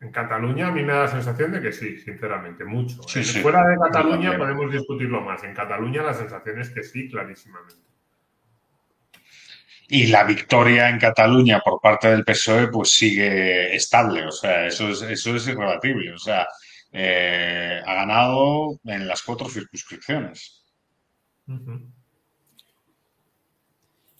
En 0.00 0.12
Cataluña 0.12 0.68
a 0.68 0.70
mí 0.70 0.82
me 0.82 0.92
da 0.92 1.00
la 1.00 1.08
sensación 1.08 1.52
de 1.52 1.60
que 1.60 1.72
sí, 1.72 1.98
sinceramente, 1.98 2.64
mucho. 2.64 3.02
Fuera 3.42 3.66
de 3.66 3.76
Cataluña 3.76 4.38
podemos 4.38 4.72
discutirlo 4.72 5.20
más. 5.20 5.42
En 5.42 5.54
Cataluña 5.54 6.02
la 6.02 6.14
sensación 6.14 6.60
es 6.60 6.70
que 6.70 6.84
sí, 6.84 7.08
clarísimamente. 7.08 7.82
Y 9.88 10.06
la 10.06 10.22
victoria 10.24 10.88
en 10.88 10.98
Cataluña 10.98 11.60
por 11.64 11.80
parte 11.80 12.10
del 12.10 12.24
PSOE 12.24 12.68
pues 12.68 12.92
sigue 12.92 13.74
estable, 13.74 14.26
o 14.26 14.30
sea, 14.30 14.66
eso 14.66 14.90
es, 14.90 15.02
eso 15.02 15.34
es 15.34 15.48
irrebatible. 15.48 16.12
O 16.12 16.18
sea, 16.18 16.46
eh, 16.92 17.80
ha 17.84 17.94
ganado 17.94 18.78
en 18.84 19.06
las 19.06 19.22
cuatro 19.22 19.48
circunscripciones. 19.48 20.64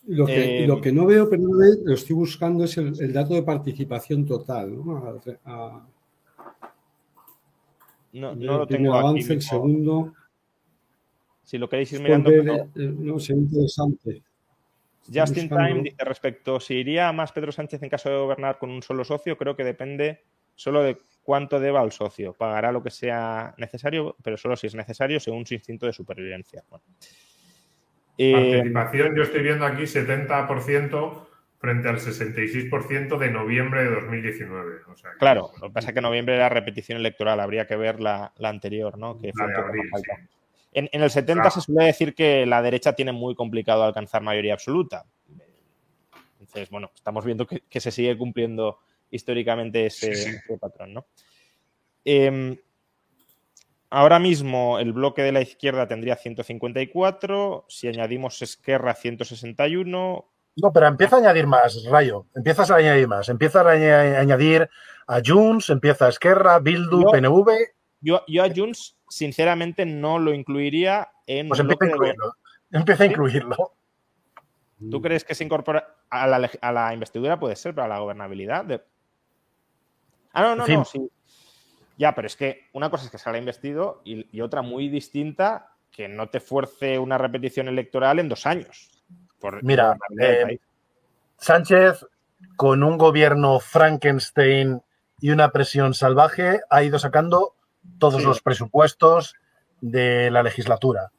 Lo 0.06 0.24
que, 0.26 0.66
lo 0.66 0.78
eh, 0.78 0.80
que 0.80 0.92
no 0.92 1.04
veo, 1.06 1.28
pero 1.28 1.42
lo 1.42 1.94
estoy 1.94 2.16
buscando, 2.16 2.64
es 2.64 2.76
el, 2.78 3.12
dato 3.12 3.34
de 3.34 3.42
participación 3.42 4.24
total. 4.24 4.74
No, 8.12 8.34
no, 8.34 8.34
lo 8.34 8.66
tengo 8.66 8.94
avance, 8.94 9.34
el 9.34 9.42
segundo. 9.42 10.14
Si 11.44 11.58
lo 11.58 11.68
queréis 11.68 11.92
ir 11.92 12.00
mirando. 12.00 12.30
Eh, 12.30 12.68
no, 12.74 13.18
sería 13.18 13.42
interesante. 13.42 14.22
Justin 15.12 15.48
Time 15.48 15.94
respecto 15.98 16.60
si 16.60 16.74
iría 16.74 17.12
más 17.12 17.32
Pedro 17.32 17.52
Sánchez 17.52 17.82
en 17.82 17.88
caso 17.88 18.10
de 18.10 18.18
gobernar 18.18 18.58
con 18.58 18.70
un 18.70 18.82
solo 18.82 19.04
socio, 19.04 19.36
creo 19.38 19.56
que 19.56 19.64
depende 19.64 20.24
solo 20.54 20.82
de 20.82 20.98
cuánto 21.28 21.60
deba 21.60 21.82
al 21.82 21.92
socio. 21.92 22.32
Pagará 22.32 22.72
lo 22.72 22.82
que 22.82 22.88
sea 22.88 23.54
necesario, 23.58 24.16
pero 24.24 24.38
solo 24.38 24.56
si 24.56 24.66
es 24.66 24.74
necesario 24.74 25.20
según 25.20 25.44
su 25.44 25.52
instinto 25.52 25.84
de 25.84 25.92
supervivencia. 25.92 26.64
Bueno. 26.70 26.82
Eh, 28.16 28.32
Participación, 28.32 29.14
yo 29.14 29.24
estoy 29.24 29.42
viendo 29.42 29.66
aquí 29.66 29.82
70% 29.82 31.26
frente 31.58 31.86
al 31.86 31.98
66% 31.98 33.18
de 33.18 33.30
noviembre 33.30 33.84
de 33.84 33.90
2019. 33.90 34.76
claro, 35.18 35.50
lo 35.60 35.68
que 35.68 35.74
pasa 35.74 35.88
es 35.88 35.94
que 35.94 36.00
noviembre 36.00 36.34
era 36.34 36.48
repetición 36.48 36.96
electoral, 36.96 37.40
habría 37.40 37.66
que 37.66 37.76
ver 37.76 38.00
la, 38.00 38.32
anterior, 38.42 38.96
¿no? 38.96 39.18
Que 39.18 39.30
en, 40.72 40.88
el 40.90 41.10
70 41.10 41.50
se 41.50 41.60
suele 41.60 41.84
decir 41.84 42.14
que 42.14 42.46
la 42.46 42.62
derecha 42.62 42.94
tiene 42.94 43.12
muy 43.12 43.34
complicado 43.34 43.84
alcanzar 43.84 44.22
mayoría 44.22 44.54
absoluta. 44.54 45.04
Entonces, 46.40 46.70
bueno, 46.70 46.90
estamos 46.94 47.22
viendo 47.22 47.46
que, 47.46 47.80
se 47.80 47.90
sigue 47.90 48.16
cumpliendo 48.16 48.78
históricamente 49.10 49.86
ese, 49.86 50.42
patrón, 50.60 50.94
¿no? 50.94 51.06
Em, 52.04 52.56
Ahora 53.90 54.18
mismo 54.18 54.78
el 54.78 54.92
bloque 54.92 55.22
de 55.22 55.32
la 55.32 55.40
izquierda 55.40 55.88
tendría 55.88 56.16
154, 56.16 57.64
si 57.68 57.88
añadimos 57.88 58.42
Esquerra 58.42 58.94
161. 58.94 60.26
No, 60.56 60.72
pero 60.72 60.86
empieza 60.86 61.16
a 61.16 61.18
añadir 61.20 61.46
más, 61.46 61.84
Rayo. 61.84 62.26
Empiezas 62.34 62.70
a 62.70 62.76
añadir 62.76 63.08
más. 63.08 63.28
Empiezas 63.28 63.64
a 63.64 63.70
añadir 63.70 64.68
a 65.06 65.22
Junts, 65.24 65.70
empieza 65.70 66.06
a 66.06 66.08
Esquerra, 66.10 66.58
Bildu, 66.58 67.10
PNV. 67.10 67.48
Yo, 68.00 68.16
a 68.18 68.54
Junts, 68.54 68.98
sinceramente, 69.08 69.86
no 69.86 70.18
lo 70.18 70.34
incluiría 70.34 71.08
en. 71.26 71.48
Pues 71.48 71.60
empieza 71.60 71.86
a 71.86 71.88
incluirlo. 71.88 72.34
Empieza 72.70 73.04
a 73.04 73.06
incluirlo. 73.06 73.56
¿Tú 74.90 75.00
crees 75.00 75.24
que 75.24 75.34
se 75.34 75.44
incorpora 75.44 75.96
a 76.10 76.26
la, 76.72 76.92
investidura? 76.92 77.40
Puede 77.40 77.56
ser, 77.56 77.74
para 77.74 77.88
la 77.88 78.00
gobernabilidad. 78.00 78.82
Ah, 80.32 80.42
no, 80.42 80.56
no, 80.56 80.66
no. 80.66 80.84
Sí. 80.84 81.10
Ya, 81.98 82.14
pero 82.14 82.28
es 82.28 82.36
que 82.36 82.68
una 82.72 82.90
cosa 82.90 83.04
es 83.04 83.10
que 83.10 83.18
se 83.18 83.28
haya 83.28 83.40
investido 83.40 84.00
y, 84.04 84.40
otra 84.40 84.62
muy 84.62 84.88
distinta 84.88 85.72
que 85.90 86.08
no 86.08 86.28
te 86.28 86.38
fuerce 86.38 86.98
una 86.98 87.18
repetición 87.18 87.66
electoral 87.66 88.20
en 88.20 88.28
dos 88.28 88.46
años. 88.46 88.88
Mira, 89.62 89.96
eh, 90.20 90.58
Sánchez, 91.36 92.06
con 92.56 92.84
un 92.84 92.96
gobierno 92.98 93.58
Frankenstein 93.58 94.80
y 95.20 95.30
una 95.30 95.50
presión 95.50 95.92
salvaje, 95.92 96.60
ha 96.70 96.84
ido 96.84 97.00
sacando 97.00 97.54
todos 97.98 98.22
los 98.22 98.40
presupuestos 98.40 99.34
de 99.80 100.30
la 100.30 100.42
legislatura. 100.42 101.10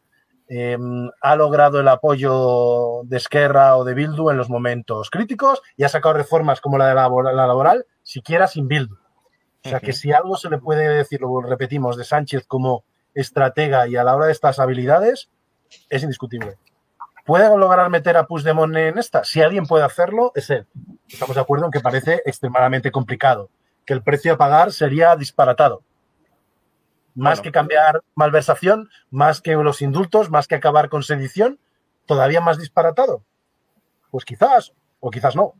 em, 0.52 1.12
ha 1.22 1.36
logrado 1.36 1.80
el 1.80 1.88
apoyo 1.88 3.02
de 3.04 3.18
Esquerra 3.18 3.78
o 3.78 3.84
de 3.84 3.94
Bildu 3.94 4.32
en 4.32 4.38
los 4.38 4.50
momentos 4.50 5.12
críticos 5.12 5.62
y 5.78 5.84
ha 5.84 5.90
sacado 5.90 6.16
reformas 6.16 6.60
como 6.60 6.80
la 6.80 6.88
de 6.88 6.96
la 6.96 7.46
laboral 7.46 7.86
siquiera 8.10 8.48
sin 8.48 8.68
Bildu. 8.68 8.96
O 9.64 9.70
sea 9.70 9.80
que 9.80 9.94
si 9.94 10.12
algo 10.12 10.36
se 10.36 10.50
le 10.50 10.58
puede 10.58 10.88
decir, 10.90 11.22
lo 11.22 11.42
repetimos, 11.42 11.96
de 11.96 12.04
Sánchez 12.04 12.48
como 12.48 12.84
estratega 13.14 13.88
y 13.88 13.98
a 13.98 14.04
la 14.04 14.16
hora 14.16 14.26
de 14.26 14.32
estas 14.32 14.58
habilidades, 14.58 15.30
es 15.90 16.02
indiscutible. 16.02 16.58
¿Puede 17.24 17.56
lograr 17.56 17.88
meter 17.92 18.18
a 18.18 18.26
Puigdemont 18.26 18.76
en 18.76 18.98
esta? 18.98 19.24
Si 19.24 19.44
alguien 19.44 19.68
puede 19.68 19.84
hacerlo, 19.84 20.32
es 20.34 20.50
él. 20.50 20.66
Estamos 21.08 21.36
de 21.36 21.42
acuerdo 21.42 21.66
en 21.66 21.72
que 21.72 21.82
parece 21.82 22.24
extremadamente 22.26 22.92
complicado, 22.92 23.52
que 23.86 23.94
el 23.94 24.02
precio 24.02 24.34
a 24.34 24.38
pagar 24.38 24.72
sería 24.72 25.16
disparatado. 25.16 25.84
Más 27.14 27.38
Bueno. 27.38 27.44
que 27.44 27.52
cambiar 27.52 28.04
malversación, 28.16 28.90
más 29.12 29.40
que 29.40 29.54
los 29.54 29.84
indultos, 29.84 30.32
más 30.32 30.48
que 30.48 30.56
acabar 30.56 30.90
con 30.90 31.04
sedición, 31.04 31.60
todavía 32.08 32.42
más 32.42 32.58
disparatado. 32.58 33.24
Pues 34.10 34.26
quizás, 34.26 34.74
o 35.00 35.12
quizás 35.12 35.36
no. 35.36 35.54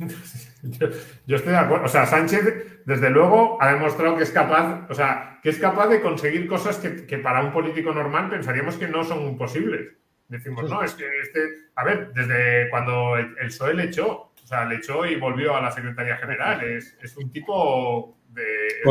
Yo, 0.62 0.88
yo 1.26 1.36
estoy 1.36 1.52
de 1.52 1.58
acuerdo. 1.58 1.86
O 1.86 1.88
sea, 1.88 2.04
Sánchez, 2.04 2.82
desde 2.84 3.08
luego, 3.10 3.56
ha 3.62 3.72
demostrado 3.72 4.16
que 4.16 4.24
es 4.24 4.30
capaz, 4.30 4.86
o 4.90 4.94
sea, 4.94 5.38
que 5.42 5.48
es 5.50 5.58
capaz 5.58 5.86
de 5.88 6.00
conseguir 6.02 6.46
cosas 6.48 6.76
que, 6.78 7.06
que 7.06 7.18
para 7.18 7.40
un 7.42 7.50
político 7.52 7.92
normal 7.94 8.28
pensaríamos 8.28 8.76
que 8.76 8.86
no 8.88 9.02
son 9.04 9.38
posibles. 9.38 9.88
Decimos, 10.28 10.68
no, 10.70 10.82
es 10.82 10.94
que 10.94 11.06
este. 11.22 11.40
A 11.76 11.84
ver, 11.84 12.12
desde 12.12 12.68
cuando 12.70 13.16
el 13.16 13.34
el 13.40 13.46
PSOE 13.48 13.74
le 13.74 13.84
echó, 13.84 14.32
o 14.42 14.46
sea, 14.46 14.64
le 14.66 14.76
echó 14.76 15.06
y 15.06 15.16
volvió 15.16 15.56
a 15.56 15.62
la 15.62 15.70
Secretaría 15.70 16.16
General. 16.18 16.62
Es, 16.62 16.96
es 17.02 17.16
un 17.16 17.32
tipo 17.32 18.18
de. 18.28 18.42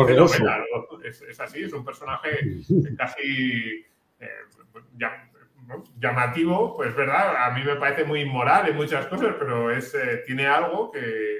de 0.08 0.14
es, 1.04 1.22
es 1.22 1.40
así, 1.40 1.62
es 1.62 1.72
un 1.72 1.84
personaje 1.84 2.30
casi. 2.98 3.86
eh, 4.18 4.28
ya- 4.98 5.29
llamativo, 5.98 6.76
pues 6.76 6.94
verdad, 6.94 7.44
a 7.44 7.50
mí 7.50 7.62
me 7.64 7.76
parece 7.76 8.04
muy 8.04 8.20
inmoral 8.20 8.68
en 8.68 8.76
muchas 8.76 9.06
cosas, 9.06 9.34
pero 9.38 9.70
es, 9.70 9.94
eh, 9.94 10.22
tiene 10.26 10.46
algo 10.46 10.90
que, 10.90 11.38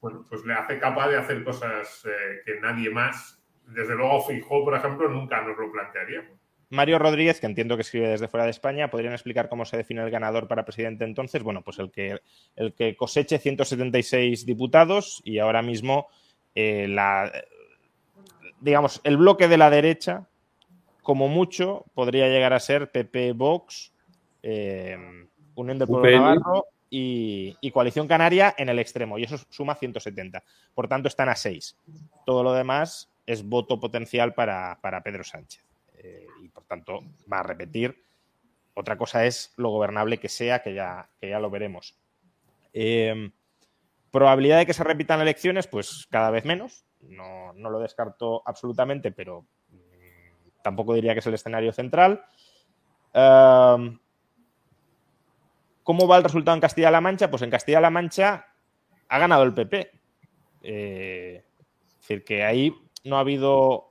bueno, 0.00 0.26
pues 0.28 0.44
le 0.44 0.54
hace 0.54 0.78
capaz 0.78 1.08
de 1.08 1.16
hacer 1.16 1.42
cosas 1.44 2.04
eh, 2.06 2.40
que 2.44 2.60
nadie 2.60 2.90
más, 2.90 3.42
desde 3.66 3.94
luego 3.94 4.24
Fijó, 4.26 4.64
por 4.64 4.74
ejemplo, 4.74 5.08
nunca 5.08 5.42
nos 5.42 5.56
lo 5.56 5.70
plantearía. 5.70 6.28
Mario 6.70 7.00
Rodríguez, 7.00 7.40
que 7.40 7.46
entiendo 7.46 7.76
que 7.76 7.82
escribe 7.82 8.08
desde 8.08 8.28
fuera 8.28 8.44
de 8.44 8.50
España, 8.50 8.90
¿podrían 8.90 9.12
explicar 9.12 9.48
cómo 9.48 9.64
se 9.64 9.76
define 9.76 10.02
el 10.02 10.10
ganador 10.10 10.46
para 10.46 10.64
presidente 10.64 11.04
entonces? 11.04 11.42
Bueno, 11.42 11.62
pues 11.62 11.80
el 11.80 11.90
que, 11.90 12.20
el 12.54 12.74
que 12.74 12.96
coseche 12.96 13.38
176 13.38 14.46
diputados 14.46 15.20
y 15.24 15.40
ahora 15.40 15.62
mismo 15.62 16.08
eh, 16.54 16.88
digamos, 18.60 19.00
el 19.04 19.16
bloque 19.16 19.48
de 19.48 19.58
la 19.58 19.70
derecha, 19.70 20.28
como 21.02 21.28
mucho, 21.28 21.84
podría 21.94 22.28
llegar 22.28 22.52
a 22.52 22.60
ser 22.60 22.90
PP 22.90 23.32
Vox, 23.32 23.92
eh, 24.42 24.96
Unión 25.54 25.78
del 25.78 25.88
Pueblo. 25.88 26.10
Navarro 26.10 26.66
y, 26.88 27.56
y 27.60 27.70
Coalición 27.70 28.08
Canaria 28.08 28.54
en 28.58 28.68
el 28.68 28.78
extremo, 28.78 29.18
y 29.18 29.24
eso 29.24 29.38
suma 29.48 29.74
170. 29.74 30.42
Por 30.74 30.88
tanto, 30.88 31.08
están 31.08 31.28
a 31.28 31.36
6. 31.36 31.76
Todo 32.26 32.42
lo 32.42 32.52
demás 32.52 33.10
es 33.26 33.48
voto 33.48 33.78
potencial 33.78 34.34
para, 34.34 34.78
para 34.80 35.02
Pedro 35.02 35.22
Sánchez. 35.22 35.64
Eh, 35.94 36.26
y 36.42 36.48
por 36.48 36.64
tanto, 36.64 37.00
va 37.32 37.40
a 37.40 37.44
repetir. 37.44 38.02
Otra 38.74 38.96
cosa 38.96 39.24
es 39.26 39.52
lo 39.56 39.70
gobernable 39.70 40.18
que 40.18 40.28
sea, 40.28 40.62
que 40.62 40.74
ya, 40.74 41.08
que 41.20 41.28
ya 41.28 41.38
lo 41.38 41.50
veremos. 41.50 41.96
Eh, 42.72 43.30
probabilidad 44.10 44.58
de 44.58 44.66
que 44.66 44.74
se 44.74 44.84
repitan 44.84 45.20
elecciones, 45.20 45.66
pues 45.66 46.06
cada 46.10 46.30
vez 46.30 46.44
menos. 46.44 46.84
No, 47.00 47.52
no 47.52 47.70
lo 47.70 47.78
descarto 47.78 48.42
absolutamente, 48.46 49.12
pero 49.12 49.46
tampoco 50.62 50.94
diría 50.94 51.12
que 51.14 51.20
es 51.20 51.26
el 51.26 51.34
escenario 51.34 51.72
central. 51.72 52.22
Um, 53.14 53.98
¿Cómo 55.82 56.06
va 56.06 56.18
el 56.18 56.24
resultado 56.24 56.54
en 56.54 56.60
Castilla-La 56.60 57.00
Mancha? 57.00 57.30
Pues 57.30 57.42
en 57.42 57.50
Castilla-La 57.50 57.90
Mancha 57.90 58.46
ha 59.08 59.18
ganado 59.18 59.42
el 59.42 59.54
PP. 59.54 59.90
Eh, 60.62 61.42
es 61.88 61.98
decir, 62.00 62.24
que 62.24 62.44
ahí 62.44 62.72
no 63.04 63.16
ha 63.16 63.20
habido. 63.20 63.90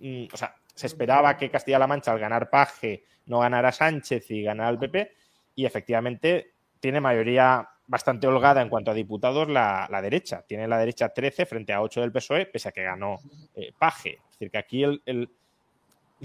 mm, 0.00 0.26
O 0.32 0.36
sea, 0.36 0.56
se 0.74 0.86
esperaba 0.86 1.36
que 1.36 1.50
Castilla-La 1.50 1.86
Mancha, 1.86 2.12
al 2.12 2.18
ganar 2.18 2.50
Paje, 2.50 3.04
no 3.26 3.38
ganara 3.38 3.72
Sánchez 3.72 4.30
y 4.30 4.42
ganara 4.42 4.70
el 4.70 4.78
PP. 4.78 5.12
Y 5.54 5.64
efectivamente 5.64 6.52
tiene 6.80 7.00
mayoría 7.00 7.66
bastante 7.86 8.26
holgada 8.26 8.60
en 8.60 8.68
cuanto 8.68 8.90
a 8.90 8.94
diputados 8.94 9.48
la, 9.48 9.86
la 9.90 10.02
derecha. 10.02 10.42
Tiene 10.46 10.66
la 10.68 10.76
derecha 10.78 11.08
13 11.10 11.46
frente 11.46 11.72
a 11.72 11.80
8 11.80 12.00
del 12.00 12.12
PSOE, 12.12 12.46
pese 12.46 12.68
a 12.68 12.72
que 12.72 12.82
ganó 12.82 13.18
eh, 13.54 13.72
Paje. 13.78 14.18
Es 14.24 14.30
decir, 14.32 14.50
que 14.50 14.58
aquí 14.58 14.82
el- 14.84 15.30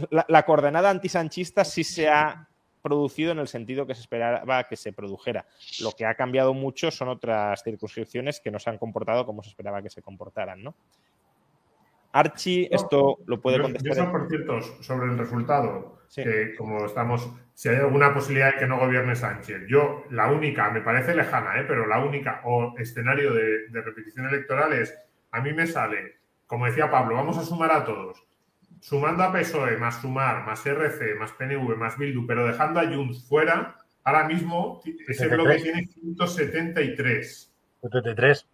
la, 0.10 0.26
la 0.28 0.44
coordenada 0.44 0.90
antisanchista 0.90 1.64
sí 1.66 1.84
se 1.84 2.10
ha 2.10 2.48
producido 2.82 3.32
en 3.32 3.40
el 3.40 3.48
sentido 3.48 3.86
que 3.86 3.94
se 3.94 4.02
esperaba 4.02 4.64
que 4.68 4.76
se 4.76 4.92
produjera. 4.94 5.46
Lo 5.82 5.92
que 5.92 6.06
ha 6.06 6.16
cambiado 6.16 6.54
mucho 6.54 6.90
son 6.92 7.10
otras 7.10 7.62
circunscripciones 7.64 8.40
que 8.40 8.50
no 8.52 8.58
se 8.60 8.70
han 8.72 8.78
comportado 8.80 9.26
como 9.26 9.44
se 9.44 9.50
esperaba 9.50 9.82
que 9.84 9.90
se 9.90 10.02
comportaran, 10.02 10.64
¿no? 10.64 10.74
Archie, 12.14 12.68
esto 12.72 13.20
lo 13.26 13.40
puede 13.40 13.58
Yo, 13.58 13.64
contestar. 13.64 13.96
yo, 14.06 14.12
por 14.12 14.28
cierto, 14.28 14.62
sobre 14.84 15.12
el 15.12 15.18
resultado, 15.18 16.00
Sí. 16.10 16.24
que 16.24 16.56
como 16.58 16.86
estamos, 16.86 17.32
si 17.54 17.70
hay 17.70 17.78
alguna 17.78 18.14
posibilidad 18.14 18.52
de 18.54 18.60
que 18.60 18.68
no 18.68 18.78
gobierne 18.78 19.16
Sánchez, 19.16 19.62
yo 19.70 20.04
la 20.10 20.30
única, 20.30 20.70
me 20.72 20.82
parece 20.82 21.16
lejana, 21.16 21.58
¿eh? 21.58 21.64
pero 21.66 21.88
la 21.88 22.04
única 22.04 22.42
o 22.44 22.74
escenario 22.78 23.34
de, 23.34 23.70
de 23.70 23.82
repetición 23.82 24.28
electoral 24.28 24.74
es, 24.74 24.94
a 25.32 25.40
mí 25.40 25.54
me 25.54 25.66
sale, 25.68 26.16
como 26.48 26.66
decía 26.66 26.92
Pablo, 26.92 27.16
vamos 27.16 27.38
a 27.38 27.46
sumar 27.46 27.72
a 27.72 27.86
todos, 27.86 28.22
sumando 28.82 29.24
a 29.24 29.32
PSOE, 29.32 29.78
más 29.78 30.02
Sumar, 30.02 30.46
más 30.46 30.66
RC, 30.66 31.16
más 31.16 31.32
PNV, 31.32 31.78
más 31.78 31.98
Bildu, 31.98 32.28
pero 32.28 32.46
dejando 32.46 32.80
a 32.82 32.86
Junts 32.86 33.26
fuera, 33.30 33.78
ahora 34.04 34.28
mismo 34.28 34.82
ese 34.86 35.30
73. 35.30 35.30
bloque 35.38 35.62
tiene 35.62 35.88
173. 35.88 37.54
73. 37.82 38.48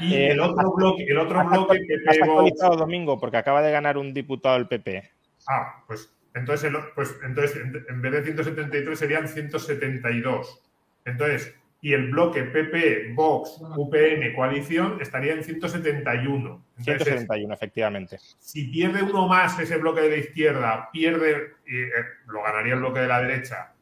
Y 0.00 0.14
Eh, 0.14 0.30
el 0.32 0.40
otro 0.40 0.72
bloque, 0.72 1.04
el 1.04 1.18
otro 1.18 1.40
¿Has 1.40 1.48
bloque 1.50 1.78
has 2.08 2.18
Vox- 2.18 2.28
actualizado 2.28 2.76
domingo 2.76 3.20
porque 3.20 3.36
acaba 3.36 3.60
de 3.62 3.70
ganar 3.70 3.98
un 3.98 4.12
diputado 4.14 4.56
del 4.56 4.66
PP. 4.66 5.10
Ah, 5.48 5.84
pues 5.86 6.12
entonces, 6.34 6.70
el- 6.72 6.80
pues 6.94 7.16
entonces 7.24 7.56
en, 7.56 7.84
en 7.88 8.02
vez 8.02 8.12
de 8.12 8.22
173 8.24 8.98
serían 8.98 9.28
172. 9.28 10.60
Entonces, 11.04 11.54
y 11.86 11.92
el 11.92 12.10
bloque 12.10 12.42
PP, 12.42 13.12
Vox, 13.14 13.60
UPN, 13.60 14.34
coalición 14.34 14.98
estaría 15.00 15.34
en 15.34 15.44
171. 15.44 16.64
Entonces, 16.78 17.06
171, 17.06 17.54
efectivamente. 17.54 18.18
si 18.40 18.64
pierde 18.64 19.04
uno 19.04 19.28
más 19.28 19.56
ese 19.60 19.76
bloque 19.76 20.00
de 20.00 20.10
la 20.10 20.16
izquierda, 20.16 20.88
pierde, 20.92 21.52
eh, 21.64 21.88
lo 22.26 22.42
ganaría 22.42 22.74
el 22.74 22.80
bloque 22.80 22.98
de 22.98 23.06
la 23.06 23.20
derecha, 23.20 23.72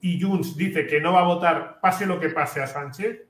y 0.00 0.20
Junts 0.20 0.56
dice 0.56 0.88
que 0.88 1.00
no 1.00 1.12
va 1.12 1.20
a 1.20 1.26
votar, 1.26 1.78
pase 1.80 2.06
lo 2.06 2.18
que 2.18 2.30
pase 2.30 2.60
a 2.60 2.66
Sánchez, 2.66 3.20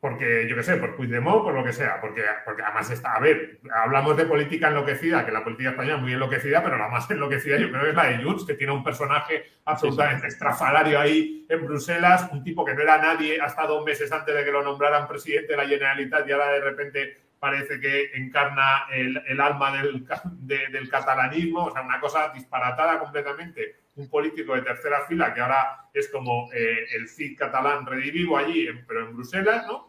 porque 0.00 0.46
yo 0.48 0.54
qué 0.54 0.62
sé, 0.62 0.76
por 0.76 0.94
Puigdemont, 0.94 1.42
por 1.42 1.54
lo 1.54 1.64
que 1.64 1.72
sea, 1.72 2.00
porque, 2.00 2.22
porque 2.44 2.62
además 2.62 2.88
está, 2.90 3.14
a 3.14 3.20
ver, 3.20 3.58
hablamos 3.74 4.16
de 4.16 4.26
política 4.26 4.68
enloquecida, 4.68 5.26
que 5.26 5.32
la 5.32 5.42
política 5.42 5.70
española 5.70 5.96
es 5.96 6.02
muy 6.02 6.12
enloquecida, 6.12 6.62
pero 6.62 6.78
la 6.78 6.88
más 6.88 7.10
enloquecida 7.10 7.56
yo 7.56 7.68
creo 7.70 7.82
que 7.82 7.90
es 7.90 7.96
la 7.96 8.04
de 8.06 8.22
Junts, 8.22 8.44
que 8.46 8.54
tiene 8.54 8.72
un 8.72 8.84
personaje 8.84 9.44
absolutamente 9.64 10.28
estrafalario 10.28 11.00
ahí 11.00 11.44
en 11.48 11.66
Bruselas, 11.66 12.28
un 12.32 12.44
tipo 12.44 12.64
que 12.64 12.74
no 12.74 12.82
era 12.82 12.98
nadie 12.98 13.40
hasta 13.40 13.66
dos 13.66 13.84
meses 13.84 14.12
antes 14.12 14.34
de 14.34 14.44
que 14.44 14.52
lo 14.52 14.62
nombraran 14.62 15.08
presidente 15.08 15.52
de 15.52 15.56
la 15.56 15.66
Generalitat 15.66 16.28
y 16.28 16.32
ahora 16.32 16.52
de 16.52 16.60
repente 16.60 17.16
parece 17.40 17.78
que 17.80 18.10
encarna 18.14 18.86
el, 18.92 19.22
el 19.26 19.40
alma 19.40 19.76
del, 19.80 20.04
de- 20.40 20.68
del 20.72 20.88
catalanismo, 20.88 21.66
o 21.66 21.70
sea, 21.72 21.82
una 21.82 22.00
cosa 22.00 22.30
disparatada 22.34 22.98
completamente. 22.98 23.76
Un 23.94 24.08
político 24.10 24.54
de 24.54 24.62
tercera 24.62 25.02
fila 25.08 25.32
que 25.34 25.40
ahora 25.40 25.88
es 25.94 26.08
como 26.08 26.50
eh, 26.52 26.86
el 26.96 27.08
CID 27.08 27.36
catalán 27.38 27.86
redivivo 27.86 28.36
allí, 28.38 28.66
en- 28.66 28.84
pero 28.86 29.00
en 29.06 29.14
Bruselas, 29.14 29.66
¿no? 29.68 29.87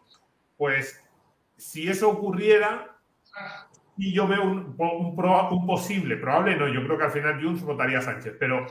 Pues 0.59 1.01
si 1.55 1.87
eso 1.89 2.09
ocurriera, 2.09 2.97
y 3.97 4.13
yo 4.13 4.27
veo 4.27 4.43
un, 4.43 4.75
un 4.77 5.15
proba- 5.15 5.49
un 5.51 5.65
posible, 5.65 6.17
probable 6.17 6.57
no, 6.57 6.67
yo 6.67 6.83
creo 6.83 6.97
que 6.97 7.05
al 7.05 7.11
final 7.11 7.41
Junts 7.41 7.63
votaría 7.63 7.99
a 7.99 8.01
Sánchez, 8.01 8.35
pero 8.37 8.67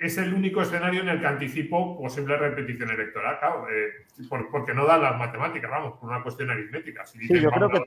es 0.00 0.18
el 0.18 0.34
único 0.34 0.62
escenario 0.62 1.00
en 1.02 1.08
el 1.10 1.20
que 1.20 1.26
anticipo 1.28 1.96
posible 1.96 2.36
repetición 2.36 2.90
electoral, 2.90 3.38
claro, 3.38 3.66
eh, 3.70 4.06
por- 4.28 4.50
porque 4.50 4.74
no 4.74 4.84
dan 4.84 5.02
las 5.02 5.16
matemáticas, 5.16 5.70
vamos, 5.70 5.96
por 6.00 6.08
una 6.10 6.24
cuestión 6.24 6.50
aritmética. 6.50 7.06
Si 7.06 7.18
dices, 7.20 7.40
yo 7.40 7.50
creo 7.52 7.68
que- 7.70 7.82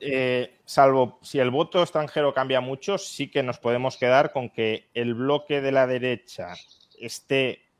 Eh, 0.00 0.60
salvo 0.64 1.18
si 1.20 1.40
el 1.40 1.50
voto 1.50 1.82
extranjero 1.82 2.32
cambia 2.32 2.60
mucho, 2.60 2.96
sí 2.96 3.28
que 3.28 3.42
nos 3.42 3.58
podemos 3.58 3.96
quedar 3.96 4.30
con 4.32 4.50
que 4.50 4.88
el 4.94 5.14
bloque 5.14 5.60
de 5.60 5.72
la 5.72 5.88
derecha 5.88 6.54
esté 7.00 7.71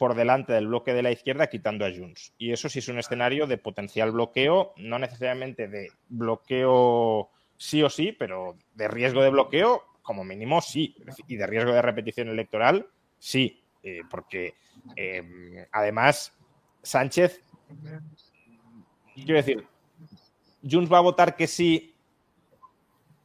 por 0.00 0.14
delante 0.14 0.54
del 0.54 0.68
bloque 0.68 0.94
de 0.94 1.02
la 1.02 1.10
izquierda 1.10 1.48
quitando 1.48 1.84
a 1.84 1.90
Junts. 1.94 2.32
Y 2.38 2.52
eso 2.52 2.70
sí 2.70 2.78
es 2.78 2.88
un 2.88 2.98
escenario 2.98 3.46
de 3.46 3.58
potencial 3.58 4.12
bloqueo, 4.12 4.72
no 4.78 4.98
necesariamente 4.98 5.68
de 5.68 5.92
bloqueo 6.08 7.28
sí 7.58 7.82
o 7.82 7.90
sí, 7.90 8.10
pero 8.10 8.56
de 8.74 8.88
riesgo 8.88 9.22
de 9.22 9.28
bloqueo, 9.28 9.82
como 10.00 10.24
mínimo 10.24 10.62
sí. 10.62 10.96
Y 11.28 11.36
de 11.36 11.46
riesgo 11.46 11.72
de 11.72 11.82
repetición 11.82 12.30
electoral, 12.30 12.86
sí. 13.18 13.62
Eh, 13.82 14.00
porque 14.08 14.54
eh, 14.96 15.68
además 15.70 16.32
Sánchez, 16.82 17.42
quiero 19.14 19.34
decir, 19.34 19.66
Junts 20.62 20.90
va 20.90 20.96
a 20.96 21.02
votar 21.02 21.36
que 21.36 21.46
sí 21.46 21.94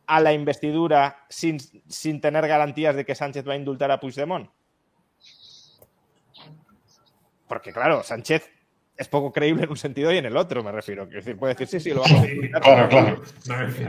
a 0.08 0.20
la 0.20 0.34
investidura 0.34 1.26
sin, 1.30 1.58
sin 1.88 2.20
tener 2.20 2.46
garantías 2.50 2.98
de 2.98 3.06
que 3.06 3.16
Sánchez 3.16 3.48
va 3.48 3.54
a 3.54 3.58
indultar 3.58 3.92
a 3.92 4.00
Puigdemont? 4.02 4.50
Porque 7.48 7.72
claro, 7.72 8.04
Sánchez 8.04 8.50
es 8.98 9.08
poco 9.10 9.32
creíble 9.32 9.64
en 9.64 9.70
un 9.70 9.78
sentido 9.78 10.12
y 10.12 10.18
en 10.18 10.26
el 10.26 10.38
otro, 10.38 10.64
me 10.64 10.72
refiero. 10.72 11.08
Puede 11.38 11.54
decir, 11.54 11.68
sí, 11.68 11.80
sí, 11.80 11.94
lo 11.94 12.02
vamos 12.02 12.22
a. 12.54 12.60
Claro, 12.62 12.90
claro. 12.90 13.22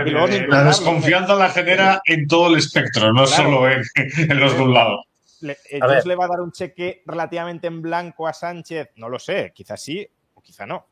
Y 0.06 0.10
luego 0.10 0.26
sin 0.26 0.36
La 0.36 0.38
indultarlo, 0.38 0.68
desconfianza 0.68 1.34
la 1.34 1.48
genera 1.50 2.00
en 2.04 2.26
todo 2.26 2.48
el 2.48 2.58
espectro, 2.58 3.12
no 3.12 3.24
Claro. 3.24 3.42
solo 3.44 3.70
en, 3.70 3.82
en 4.30 4.40
los 4.40 4.56
de 4.56 4.62
un 4.62 4.74
lado. 4.74 5.04
Le, 5.42 5.52
A 5.52 5.56
¿Entonces 5.70 5.98
ver. 5.98 6.06
le 6.06 6.16
va 6.16 6.24
a 6.24 6.28
dar 6.28 6.40
un 6.40 6.50
cheque 6.52 7.02
relativamente 7.06 7.66
en 7.66 7.82
blanco 7.82 8.26
a 8.26 8.32
Sánchez? 8.32 8.90
No 8.96 9.08
lo 9.08 9.18
sé, 9.18 9.52
quizás 9.54 9.80
sí 9.80 10.06
o 10.34 10.40
quizá 10.42 10.66
no. 10.66 10.86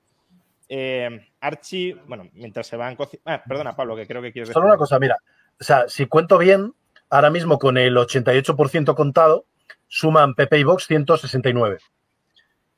Eh, 0.68 1.28
Archie, 1.40 1.94
bueno, 2.06 2.28
mientras 2.34 2.66
se 2.66 2.76
van 2.76 2.94
cocinar. 2.96 3.22
Ah, 3.26 3.42
perdona, 3.46 3.74
Pablo, 3.74 3.96
que 3.96 4.06
creo 4.06 4.22
que 4.22 4.32
quieres 4.32 4.48
decir. 4.48 4.54
Solo 4.54 4.66
una 4.68 4.76
cosa, 4.78 4.98
mira, 4.98 5.16
o 5.60 5.64
sea, 5.64 5.88
si 5.88 6.06
cuento 6.06 6.38
bien, 6.38 6.72
ahora 7.10 7.30
mismo 7.30 7.58
con 7.58 7.76
el 7.78 7.96
88% 7.96 8.94
contado, 8.94 9.46
suman 9.88 10.34
PP 10.34 10.58
y 10.58 10.64
Vox 10.64 10.86
169. 10.86 11.78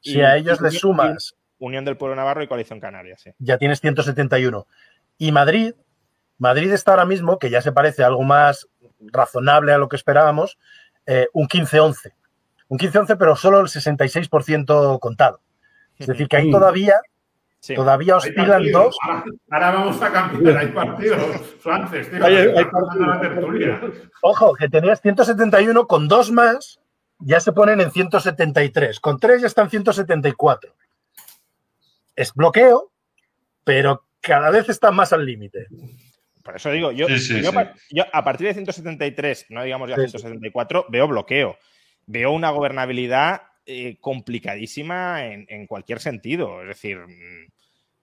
Si 0.07 0.19
Y- 0.19 0.23
a 0.23 0.37
ellos 0.37 0.61
les 0.61 0.78
sumas, 0.78 1.35
Unión 1.59 1.85
del 1.85 1.97
Pueblo 1.97 2.15
Navarro 2.15 2.43
y 2.43 2.47
Coalición 2.49 2.78
Canaria, 2.81 3.16
sí. 3.16 3.31
ya 3.39 3.59
tienes 3.59 3.81
171. 3.81 4.66
Y 5.19 5.33
Madrid, 5.33 5.74
Madrid 6.39 6.70
está 6.73 6.93
ahora 6.93 7.07
mismo, 7.07 7.39
que 7.39 7.51
ya 7.51 7.61
se 7.62 7.73
parece 7.73 8.05
a 8.05 8.07
algo 8.07 8.23
más 8.23 8.69
razonable 9.01 9.73
a 9.73 9.78
lo 9.78 9.89
que 9.89 9.97
esperábamos, 9.97 10.59
eh, 11.07 11.28
un 11.33 11.49
15-11. 11.49 12.12
Un 12.69 12.78
15-11, 12.78 13.16
pero 13.16 13.37
solo 13.37 13.61
el 13.61 13.69
66% 13.69 14.99
contado. 15.01 15.41
Es 15.99 16.07
decir, 16.07 16.28
que 16.28 16.37
ahí 16.37 16.51
todavía, 16.51 17.01
Sí. 17.61 17.74
todavía 17.74 18.16
oscilan 18.16 18.47
partidos. 18.49 18.85
dos. 18.85 18.97
Ahora, 19.03 19.24
ahora 19.51 19.70
vamos 19.73 20.03
a 20.03 20.12
cambiar. 20.12 20.59
Hay 20.59 20.66
partidos. 20.69 21.23
Frances, 21.61 22.11
tío. 22.11 22.24
Hay- 22.24 22.37
hay 22.37 22.55
la 22.55 23.20
tertulia. 23.20 23.81
Ojo, 24.23 24.55
que 24.55 24.69
tenías 24.69 25.01
171 25.01 25.87
con 25.87 26.07
dos 26.07 26.31
más, 26.31 26.78
ya 27.19 27.41
se 27.41 27.53
ponen 27.53 27.81
en 27.81 27.91
173. 27.91 29.01
Con 29.01 29.19
tres 29.19 29.41
ya 29.41 29.47
están 29.47 29.71
174. 29.71 30.75
Es 32.15 32.33
bloqueo, 32.35 32.93
pero 33.65 34.07
cada 34.21 34.51
vez 34.51 34.69
están 34.69 34.95
más 34.95 35.13
al 35.13 35.25
límite. 35.25 35.67
Por 36.43 36.57
eso 36.57 36.71
digo, 36.71 36.93
yo, 36.93 37.09
Sí, 37.09 37.19
sí, 37.19 37.43
yo 37.43 37.51
sí. 37.51 37.55
pa- 37.55 37.75
yo 37.91 38.05
a 38.13 38.25
partir 38.25 38.47
de 38.47 38.55
173, 38.55 39.47
no 39.51 39.63
digamos 39.65 39.89
ya 39.91 39.97
Sí, 39.97 40.03
sí. 40.03 40.09
174, 40.19 40.87
veo 40.89 41.09
bloqueo. 41.09 41.59
Veo 42.07 42.31
una 42.31 42.51
gobernabilidad 42.51 43.43
eh, 43.67 43.97
complicadísima 44.01 45.27
en, 45.27 45.45
en 45.49 45.67
cualquier 45.67 45.99
sentido. 46.01 46.63
Es 46.63 46.69
decir, 46.69 46.99
mm, 46.99 47.51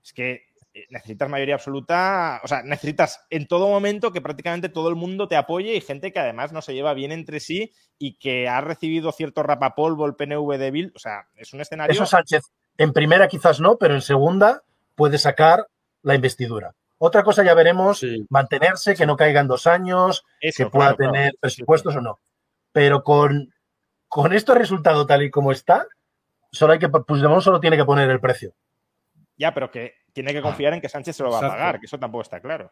es 0.04 0.12
que 0.14 0.46
necesitas 0.90 1.30
mayoría 1.30 1.56
absoluta, 1.56 2.42
o 2.44 2.48
sea, 2.48 2.64
necesitas 2.64 3.26
en 3.30 3.48
todo 3.48 3.68
momento 3.70 4.12
que 4.12 4.22
prácticamente 4.22 4.70
todo 4.70 4.90
el 4.90 4.96
mundo 4.96 5.28
te 5.28 5.36
apoye 5.36 5.76
y 5.76 5.82
gente 5.82 6.12
que 6.12 6.20
además 6.20 6.52
no 6.52 6.62
se 6.62 6.74
lleva 6.74 6.94
bien 6.94 7.12
entre 7.12 7.40
sí 7.40 7.74
y 8.00 8.18
que 8.18 8.48
ha 8.48 8.60
recibido 8.62 9.12
cierto 9.12 9.44
rapapolvo 9.44 10.06
el 10.06 10.16
PNV 10.16 10.58
débil. 10.58 10.92
O 10.96 11.00
sea, 11.00 11.28
es 11.36 11.54
un 11.54 11.62
escenario. 11.62 11.94
Eso 11.94 12.06
Sánchez, 12.06 12.44
en 12.78 12.92
primera 12.94 13.28
quizás 13.28 13.60
no, 13.60 13.78
pero 13.78 13.94
en 13.94 14.02
segunda 14.02 14.64
puede 14.96 15.18
sacar 15.18 15.68
la 16.02 16.16
investidura. 16.16 16.74
Otra 16.98 17.24
cosa 17.24 17.44
ya 17.44 17.54
veremos, 17.54 18.00
Sí. 18.00 18.26
mantenerse, 18.30 18.96
que 18.96 19.06
no 19.06 19.18
caigan 19.18 19.48
dos 19.48 19.68
años, 19.68 20.24
Eso, 20.40 20.64
que 20.66 20.70
pueda 20.70 20.96
claro, 20.96 20.98
claro. 20.98 21.12
tener 21.14 21.34
presupuestos 21.40 21.96
o 21.96 22.02
no. 22.02 22.20
Pero 22.72 23.04
con, 23.04 23.54
con 24.08 24.34
este 24.34 24.54
resultado 24.56 25.06
tal 25.06 25.24
y 25.24 25.30
como 25.30 25.52
está, 25.52 25.86
solo 26.52 26.74
hay 26.74 26.80
que, 26.80 26.90
Puigdemont 26.90 27.42
solo 27.44 27.60
tiene 27.60 27.78
que 27.78 27.86
poner 27.86 28.10
el 28.10 28.20
precio. 28.20 28.54
Ya, 29.44 29.54
pero 29.54 29.70
que 29.70 29.96
tiene 30.14 30.32
que 30.32 30.42
confiar 30.42 30.74
en 30.74 30.80
que 30.80 30.88
Sánchez 30.88 31.18
se 31.18 31.24
lo 31.24 31.30
va 31.30 31.40
a 31.40 31.42
pagar, 31.50 31.80
que 31.82 31.86
eso 31.86 32.00
tampoco 32.00 32.22
está 32.22 32.40
claro. 32.40 32.72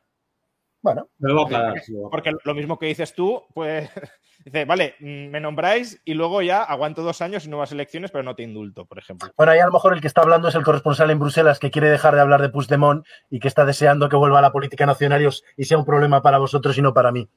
Bueno, 0.81 1.09
Me 1.19 1.27
lo 1.29 1.35
va 1.35 1.41
a 1.41 1.45
pagar. 1.49 1.73
Porque 2.09 2.31
lo 2.45 2.53
mismo 2.55 2.79
que 2.79 2.85
dices 2.85 3.13
tú, 3.13 3.43
pues 3.53 3.89
dice, 4.45 4.63
vale, 4.63 4.95
mm, 5.01 5.27
me 5.27 5.41
nombráis 5.41 6.01
y 6.05 6.13
luego 6.13 6.41
ya 6.41 6.63
aguanto 6.63 7.03
dos 7.03 7.21
años 7.21 7.45
y 7.45 7.49
nuevas 7.49 7.73
elecciones, 7.73 8.09
pero 8.09 8.23
no 8.23 8.35
te 8.35 8.43
indulto, 8.43 8.85
por 8.85 8.97
ejemplo. 8.99 9.29
Bueno, 9.35 9.51
ahí 9.51 9.59
a 9.59 9.65
lo 9.65 9.73
mejor 9.73 9.93
el 9.93 9.99
que 9.99 10.07
está 10.07 10.21
hablando 10.21 10.47
es 10.47 10.55
el 10.55 10.63
corresponsal 10.63 11.11
en 11.11 11.19
Bruselas 11.19 11.59
que 11.59 11.71
quiere 11.71 11.89
dejar 11.89 12.15
de 12.15 12.21
hablar 12.21 12.41
de 12.41 12.47
Puigdemont 12.49 13.05
y 13.29 13.39
que 13.41 13.49
está 13.49 13.65
deseando 13.65 14.07
que 14.07 14.15
vuelva 14.15 14.39
a 14.39 14.41
la 14.41 14.53
política 14.53 14.85
nacional 14.85 15.21
y 15.21 15.25
os- 15.25 15.43
y 15.57 15.65
sea 15.65 15.77
un 15.77 15.85
problema 15.85 16.21
para 16.21 16.37
vosotros 16.37 16.77
y 16.77 16.81
no 16.81 16.93
para 16.93 17.11
mí. 17.11 17.29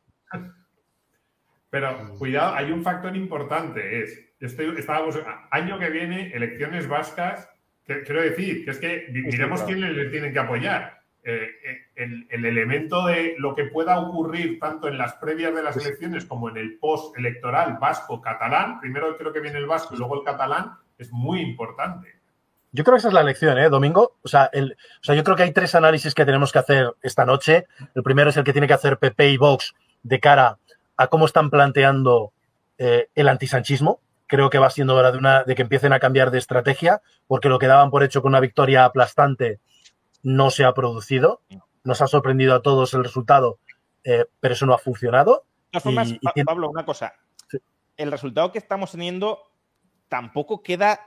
Pero 1.71 2.15
cuidado, 2.19 2.55
hay 2.55 2.71
un 2.71 2.83
factor 2.85 3.17
importante. 3.17 4.03
Es, 4.05 4.19
estoy, 4.41 4.75
estábamos, 4.79 5.19
año 5.51 5.79
que 5.79 5.91
viene, 5.91 6.33
elecciones 6.33 6.87
vascas. 6.89 7.51
Quiero 7.85 8.23
decir, 8.23 8.65
que 8.65 8.71
es 8.71 8.79
que 8.79 9.07
mi- 9.13 9.23
miremos 9.23 9.63
claro. 9.63 9.79
quién 9.81 9.97
le 9.97 10.05
tienen 10.11 10.33
que 10.33 10.39
apoyar. 10.39 11.01
Eh, 11.27 11.49
eh, 11.65 11.79
el, 11.97 12.27
el 12.31 12.45
elemento 12.45 13.07
de 13.07 13.35
lo 13.39 13.55
que 13.55 13.65
pueda 13.65 13.99
ocurrir 13.99 14.59
tanto 14.59 14.89
en 14.89 14.99
las 14.99 15.15
previas 15.15 15.55
de 15.55 15.63
las 15.63 15.75
elecciones 15.79 16.27
como 16.27 16.51
en 16.51 16.59
el 16.59 16.79
post-electoral 16.79 17.79
vasco-catalán, 17.81 18.79
primero 18.81 19.17
creo 19.17 19.33
que 19.33 19.41
viene 19.41 19.59
el 19.59 19.67
vasco 19.67 19.95
y 19.95 19.99
luego 19.99 20.17
el 20.19 20.25
catalán, 20.25 20.73
es 20.99 21.11
muy 21.13 21.41
importante. 21.41 22.09
Yo 22.73 22.85
creo 22.85 22.95
que 22.97 22.99
esa 22.99 23.09
es 23.09 23.15
la 23.15 23.23
lección, 23.23 23.57
¿eh, 23.57 23.69
Domingo? 23.71 24.17
O 24.23 24.29
sea, 24.29 24.51
el- 24.53 24.73
o 24.73 25.03
sea, 25.05 25.15
yo 25.15 25.25
creo 25.25 25.35
que 25.37 25.45
hay 25.45 25.53
tres 25.53 25.75
análisis 25.75 26.13
que 26.15 26.25
tenemos 26.27 26.53
que 26.53 26.59
hacer 26.59 26.93
esta 27.03 27.25
noche. 27.25 27.67
El 27.95 28.03
primero 28.03 28.29
es 28.31 28.37
el 28.37 28.45
que 28.45 28.53
tiene 28.53 28.67
que 28.67 28.75
hacer 28.75 28.99
PP 28.99 29.31
y 29.31 29.37
Vox 29.39 29.75
de 30.03 30.21
cara 30.21 30.59
a 30.97 31.07
cómo 31.07 31.25
están 31.27 31.49
planteando 31.51 32.33
eh, 32.77 33.09
el 33.15 33.29
antisanchismo. 33.29 34.01
Creo 34.35 34.51
que 34.51 34.59
va 34.59 34.69
siendo 34.69 34.97
hora 34.97 35.13
de, 35.13 35.19
una, 35.19 35.45
de 35.45 35.55
que 35.55 35.63
empiecen 35.63 35.93
a 35.93 36.01
cambiar 36.01 36.31
de 36.33 36.39
estrategia, 36.39 37.01
porque 37.29 37.49
lo 37.49 37.59
que 37.61 37.69
daban 37.69 37.91
por 37.91 38.03
hecho 38.03 38.21
con 38.21 38.31
una 38.31 38.41
victoria 38.41 38.85
aplastante 38.85 39.61
no 40.25 40.51
se 40.51 40.65
ha 40.65 40.75
producido. 40.75 41.41
Nos 41.85 42.01
ha 42.01 42.09
sorprendido 42.09 42.55
a 42.55 42.61
todos 42.63 42.95
el 42.95 43.05
resultado, 43.05 43.59
eh, 44.03 44.25
pero 44.41 44.55
eso 44.55 44.67
no 44.67 44.75
ha 44.75 44.79
funcionado. 44.79 45.45
De 45.73 45.81
todas 45.81 45.83
formas, 45.85 46.09
Y- 46.11 46.19
Pa- 46.19 46.33
Pablo, 46.47 46.69
una 46.71 46.85
cosa. 46.85 47.13
Sí. 47.49 47.59
El 47.97 48.11
resultado 48.11 48.51
que 48.51 48.59
estamos 48.59 48.91
teniendo 48.91 49.39
tampoco 50.09 50.63
queda 50.65 50.99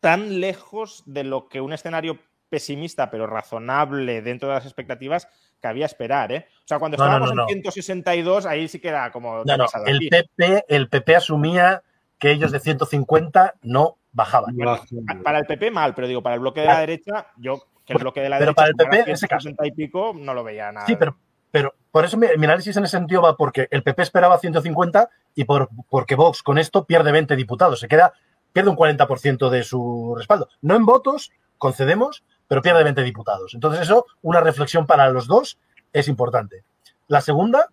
tan 0.00 0.40
lejos 0.40 1.02
de 1.04 1.24
lo 1.24 1.48
que 1.48 1.60
un 1.60 1.72
escenario 1.74 2.18
pesimista, 2.48 3.10
pero 3.10 3.26
razonable 3.26 4.22
dentro 4.22 4.48
de 4.48 4.54
las 4.54 4.64
expectativas, 4.64 5.28
cabía 5.60 5.86
esperar, 5.86 6.32
¿eh? 6.32 6.46
O 6.58 6.66
sea, 6.68 6.78
cuando 6.78 6.96
No, 6.96 7.04
estábamos 7.04 7.28
no, 7.30 7.34
no. 7.34 7.42
en 7.42 7.48
162, 7.62 8.46
ahí 8.46 8.66
sí 8.68 8.78
que 8.80 8.88
era 8.88 9.10
como... 9.12 9.42
¿qué 9.42 9.44
No, 9.46 9.52
ha 9.52 9.56
no, 9.58 9.64
pasado 9.64 9.86
el? 9.86 10.08
PP, 10.08 10.64
el 10.68 10.88
PP 10.88 11.16
asumía 11.16 11.82
que 12.22 12.30
ellos 12.30 12.52
de 12.52 12.60
150 12.60 13.54
no 13.62 13.96
bajaban. 14.12 14.56
Baja. 14.56 14.84
Pa- 15.06 15.22
Para 15.24 15.38
el 15.40 15.46
PP 15.46 15.72
mal, 15.72 15.92
pero 15.94 16.06
digo, 16.06 16.22
para 16.22 16.36
el 16.36 16.40
bloque 16.40 16.60
de 16.60 16.68
la 16.68 16.78
derecha, 16.78 17.26
yo 17.36 17.64
que 17.84 17.94
el 17.94 17.98
bloque 17.98 18.20
de 18.20 18.28
la 18.28 18.38
Pero 18.38 18.52
derecha 18.52 18.54
para 18.54 18.68
el 18.68 18.76
PP, 18.76 18.96
en 19.10 19.14
ese 19.14 19.26
caso. 19.26 19.48
160 19.48 19.66
y 19.66 19.72
pico, 19.72 20.12
no 20.16 20.32
lo 20.34 20.44
veía 20.44 20.70
nada. 20.70 20.86
Sí, 20.86 20.94
pero, 20.94 21.16
pero 21.50 21.74
por 21.90 22.04
eso 22.04 22.16
mi, 22.16 22.28
mi 22.38 22.44
análisis 22.46 22.76
en 22.76 22.84
ese 22.84 22.96
sentido 22.96 23.22
va 23.22 23.36
porque 23.36 23.66
el 23.72 23.82
PP 23.82 24.02
esperaba 24.02 24.38
150 24.38 25.10
y 25.34 25.44
por, 25.44 25.68
porque 25.90 26.14
Vox 26.14 26.44
con 26.44 26.58
esto 26.58 26.84
pierde 26.84 27.10
20 27.10 27.34
diputados, 27.34 27.80
se 27.80 27.88
queda, 27.88 28.12
pierde 28.52 28.70
un 28.70 28.76
40% 28.76 29.48
de 29.50 29.64
su 29.64 30.14
respaldo. 30.16 30.48
No 30.60 30.76
en 30.76 30.86
votos, 30.86 31.32
concedemos, 31.58 32.22
pero 32.46 32.62
pierde 32.62 32.84
20 32.84 33.02
diputados. 33.02 33.54
Entonces 33.54 33.80
eso, 33.82 34.06
una 34.22 34.40
reflexión 34.40 34.86
para 34.86 35.08
los 35.10 35.26
dos 35.26 35.58
es 35.92 36.06
importante. 36.06 36.62
La 37.08 37.20
segunda, 37.20 37.66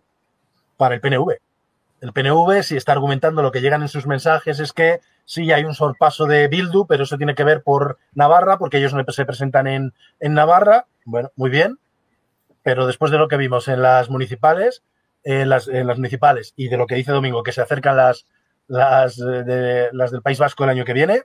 para 0.76 0.96
el 0.96 1.02
PNV. 1.02 1.38
El 2.02 2.14
PNV, 2.14 2.64
si 2.64 2.78
está 2.78 2.94
argumentando 2.94 3.42
lo 3.42 3.52
que 3.52 3.62
llegan 3.62 3.82
en 3.82 3.90
sus 3.90 4.08
mensajes, 4.08 4.60
es 4.60 4.72
que 4.74 5.02
sí 5.26 5.52
hay 5.52 5.66
un 5.66 5.76
sorpaso 5.76 6.26
de 6.26 6.48
Bildu, 6.48 6.86
pero 6.88 7.04
eso 7.04 7.18
tiene 7.18 7.36
que 7.36 7.44
ver 7.44 7.62
por 7.62 7.98
Navarra, 8.14 8.58
porque 8.58 8.78
ellos 8.78 8.94
se 9.10 9.26
presentan 9.26 9.68
en, 9.68 9.94
en 10.20 10.34
Navarra. 10.34 10.88
Bueno, 11.06 11.32
muy 11.36 11.50
bien. 11.50 11.78
Pero 12.64 12.88
después 12.88 13.12
de 13.12 13.18
lo 13.18 13.28
que 13.28 13.38
vimos 13.38 13.68
en 13.68 13.82
las 13.82 14.10
municipales, 14.10 14.84
en 15.24 15.50
las, 15.50 15.68
en 15.68 15.88
las 15.88 15.98
municipales 15.98 16.54
y 16.56 16.70
de 16.70 16.78
lo 16.78 16.88
que 16.88 16.96
dice 16.96 17.12
Domingo, 17.12 17.44
que 17.44 17.52
se 17.52 17.62
acercan 17.62 17.98
las, 17.98 18.26
eh, 18.70 19.90
las 19.92 20.12
del 20.12 20.22
País 20.22 20.40
Vasco 20.40 20.64
el 20.64 20.70
año 20.70 20.86
que 20.86 20.94
viene, 20.94 21.24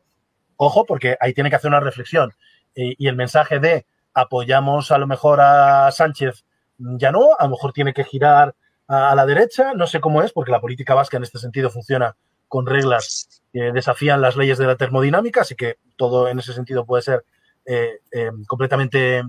ojo, 0.56 0.84
porque 0.84 1.16
ahí 1.20 1.32
tiene 1.34 1.50
que 1.50 1.56
hacer 1.56 1.68
una 1.68 1.80
reflexión. 1.80 2.32
Y 2.74 3.06
el 3.06 3.14
mensaje 3.14 3.60
de 3.60 3.86
apoyamos 4.14 4.90
a 4.90 4.98
lo 4.98 5.06
mejor 5.06 5.40
a 5.40 5.90
Sánchez, 5.92 6.44
ya 6.78 7.12
no, 7.12 7.36
a 7.38 7.44
lo 7.44 7.50
mejor 7.50 7.72
tiene 7.72 7.94
que 7.94 8.04
girar 8.04 8.54
a, 8.88 9.14
la 9.14 9.26
derecha, 9.26 9.72
no 9.74 9.86
sé 9.86 10.00
cómo 10.00 10.22
es, 10.22 10.32
porque 10.32 10.50
la 10.50 10.60
política 10.60 10.94
vasca 10.94 11.16
en 11.16 11.22
este 11.22 11.38
sentido 11.38 11.70
funciona 11.70 12.16
con 12.48 12.66
reglas 12.66 13.42
que 13.52 13.72
desafían 13.72 14.20
las 14.20 14.36
leyes 14.36 14.58
de 14.58 14.66
la 14.66 14.76
termodinámica, 14.76 15.40
así 15.40 15.54
que 15.54 15.78
todo 15.96 16.28
en 16.28 16.38
ese 16.38 16.52
sentido 16.52 16.84
puede 16.84 17.02
ser 17.02 17.24
eh, 17.66 18.00
eh, 18.12 18.30
completamente 18.46 19.22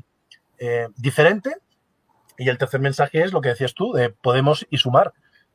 eh, 0.58 0.88
diferente. 0.98 1.58
Y 2.38 2.50
el 2.50 2.58
tercer 2.58 2.82
mensaje 2.82 3.22
es 3.24 3.32
lo 3.32 3.42
que 3.42 3.50
decías 3.50 3.74
tú, 3.74 3.94
de 3.94 4.10
Podemos 4.10 4.68
y 4.70 4.78
sumar. 4.78 5.14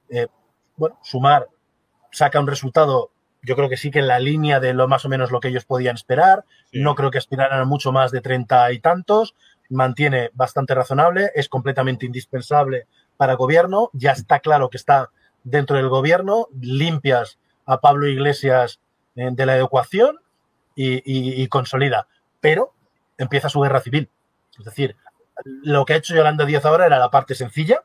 Eh, 0.09 0.29
bueno, 0.77 0.99
sumar 1.03 1.49
saca 2.11 2.41
un 2.41 2.47
resultado, 2.47 3.12
yo 3.43 3.55
creo 3.55 3.69
que 3.69 3.77
sí 3.77 3.91
que 3.91 4.01
en 4.01 4.09
la 4.09 4.19
línea 4.19 4.61
de 4.61 4.75
lo 4.75 4.89
más 4.89 5.05
o 5.05 5.09
menos 5.09 5.31
lo 5.31 5.41
que 5.41 5.49
ellos 5.49 5.65
podían 5.65 5.97
esperar. 5.97 6.45
Sí. 6.73 6.81
No 6.81 6.95
creo 6.95 7.11
que 7.11 7.19
aspiraran 7.19 7.61
a 7.61 7.65
mucho 7.65 7.93
más 7.93 8.11
de 8.11 8.20
30 8.20 8.73
y 8.73 8.81
tantos. 8.81 9.35
Mantiene 9.69 10.31
bastante 10.33 10.75
razonable, 10.75 11.31
es 11.35 11.49
completamente 11.49 12.07
indispensable 12.07 12.87
para 13.21 13.35
gobierno. 13.35 13.91
Ya 13.93 14.13
está 14.13 14.41
claro 14.41 14.71
que 14.71 14.79
está 14.79 15.11
dentro 15.45 15.77
del 15.77 15.91
gobierno. 15.91 16.49
Limpias 16.59 17.39
a 17.67 17.81
Pablo 17.83 18.07
Iglesias 18.09 18.81
eh, 19.15 19.29
de 19.31 19.45
la 19.45 19.59
ecuación 19.61 20.19
y, 20.75 20.95
y- 21.05 21.43
y 21.43 21.47
consolida. 21.49 22.07
Pero 22.41 22.73
empieza 23.19 23.51
su 23.51 23.61
guerra 23.61 23.83
civil. 23.83 24.09
Es 24.59 24.65
decir, 24.65 24.97
lo 25.45 25.85
que 25.85 25.93
ha 25.93 25.97
hecho 25.97 26.15
Yolanda 26.15 26.47
Díaz 26.47 26.65
ahora 26.65 26.87
era 26.87 26.99
la 26.99 27.11
parte 27.11 27.35
sencilla, 27.35 27.85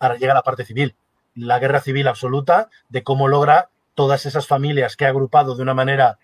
Ahora 0.00 0.16
llega 0.16 0.34
la 0.34 0.42
parte 0.42 0.64
civil, 0.64 0.96
la 1.36 1.58
guerra 1.60 1.80
civil 1.80 2.08
absoluta 2.08 2.68
de 2.88 3.04
cómo 3.04 3.28
logra 3.28 3.68
todas 3.94 4.26
esas 4.26 4.46
familias 4.48 4.96
que 4.96 5.04
ha 5.06 5.10
agrupado 5.10 5.54
de 5.54 5.62
una 5.62 5.74
manera 5.74 6.18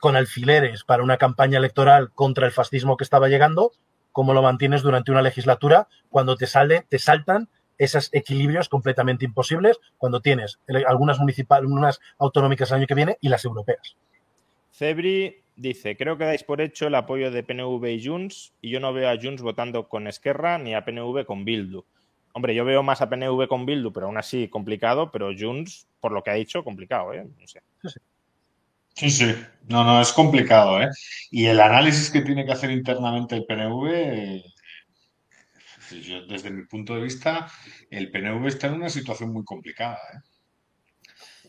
con 0.00 0.16
alfileres 0.16 0.84
para 0.84 1.02
una 1.02 1.16
campaña 1.16 1.56
electoral 1.58 2.10
contra 2.12 2.44
el 2.46 2.52
fascismo 2.52 2.96
que 2.98 3.04
estaba 3.04 3.28
llegando, 3.28 3.72
cómo 4.18 4.34
lo 4.34 4.42
mantienes 4.42 4.82
durante 4.82 5.12
una 5.12 5.22
legislatura 5.22 5.86
cuando 6.10 6.34
te 6.34 6.48
sale, 6.48 6.84
te 6.88 6.98
saltan 6.98 7.48
esos 7.78 8.12
equilibrios 8.12 8.68
completamente 8.68 9.24
imposibles 9.24 9.78
cuando 9.96 10.20
tienes 10.20 10.58
algunas 10.88 11.20
municipales, 11.20 11.70
unas 11.70 12.00
autonómicas 12.18 12.68
el 12.72 12.78
año 12.78 12.88
que 12.88 12.96
viene 12.96 13.18
y 13.20 13.28
las 13.28 13.44
europeas. 13.44 13.96
Cebri 14.72 15.44
dice, 15.54 15.96
creo 15.96 16.18
que 16.18 16.24
dais 16.24 16.42
por 16.42 16.60
hecho 16.60 16.88
el 16.88 16.96
apoyo 16.96 17.30
de 17.30 17.44
PNV 17.44 17.86
y 17.86 18.04
Junts 18.04 18.54
y 18.60 18.70
yo 18.70 18.80
no 18.80 18.92
veo 18.92 19.08
a 19.08 19.16
Junts 19.16 19.40
votando 19.40 19.88
con 19.88 20.08
Esquerra 20.08 20.58
ni 20.58 20.74
a 20.74 20.84
PNV 20.84 21.24
con 21.24 21.44
Bildu. 21.44 21.84
Hombre, 22.32 22.56
yo 22.56 22.64
veo 22.64 22.82
más 22.82 23.00
a 23.00 23.08
PNV 23.08 23.46
con 23.46 23.66
Bildu, 23.66 23.92
pero 23.92 24.06
aún 24.06 24.18
así 24.18 24.48
complicado, 24.48 25.12
pero 25.12 25.30
Junts, 25.38 25.86
por 26.00 26.10
lo 26.10 26.24
que 26.24 26.30
ha 26.32 26.34
dicho, 26.34 26.64
complicado, 26.64 27.12
¿eh? 27.12 27.24
No 27.38 27.46
sé. 27.46 27.62
Sí, 27.82 27.88
sí. 27.90 28.00
No, 29.68 29.84
no, 29.84 30.00
es 30.00 30.12
complicado, 30.12 30.80
¿eh? 30.82 30.88
Y 31.30 31.46
el 31.46 31.60
análisis 31.60 32.10
que 32.10 32.22
tiene 32.22 32.44
que 32.44 32.52
hacer 32.52 32.70
internamente 32.70 33.36
el 33.36 33.44
PNV, 33.44 34.42
yo, 36.02 36.26
desde 36.26 36.50
mi 36.50 36.64
punto 36.66 36.94
de 36.94 37.02
vista, 37.02 37.50
el 37.90 38.10
PNV 38.10 38.46
está 38.46 38.66
en 38.66 38.74
una 38.74 38.88
situación 38.88 39.32
muy 39.32 39.44
complicada, 39.44 39.98
¿eh? 40.14 40.18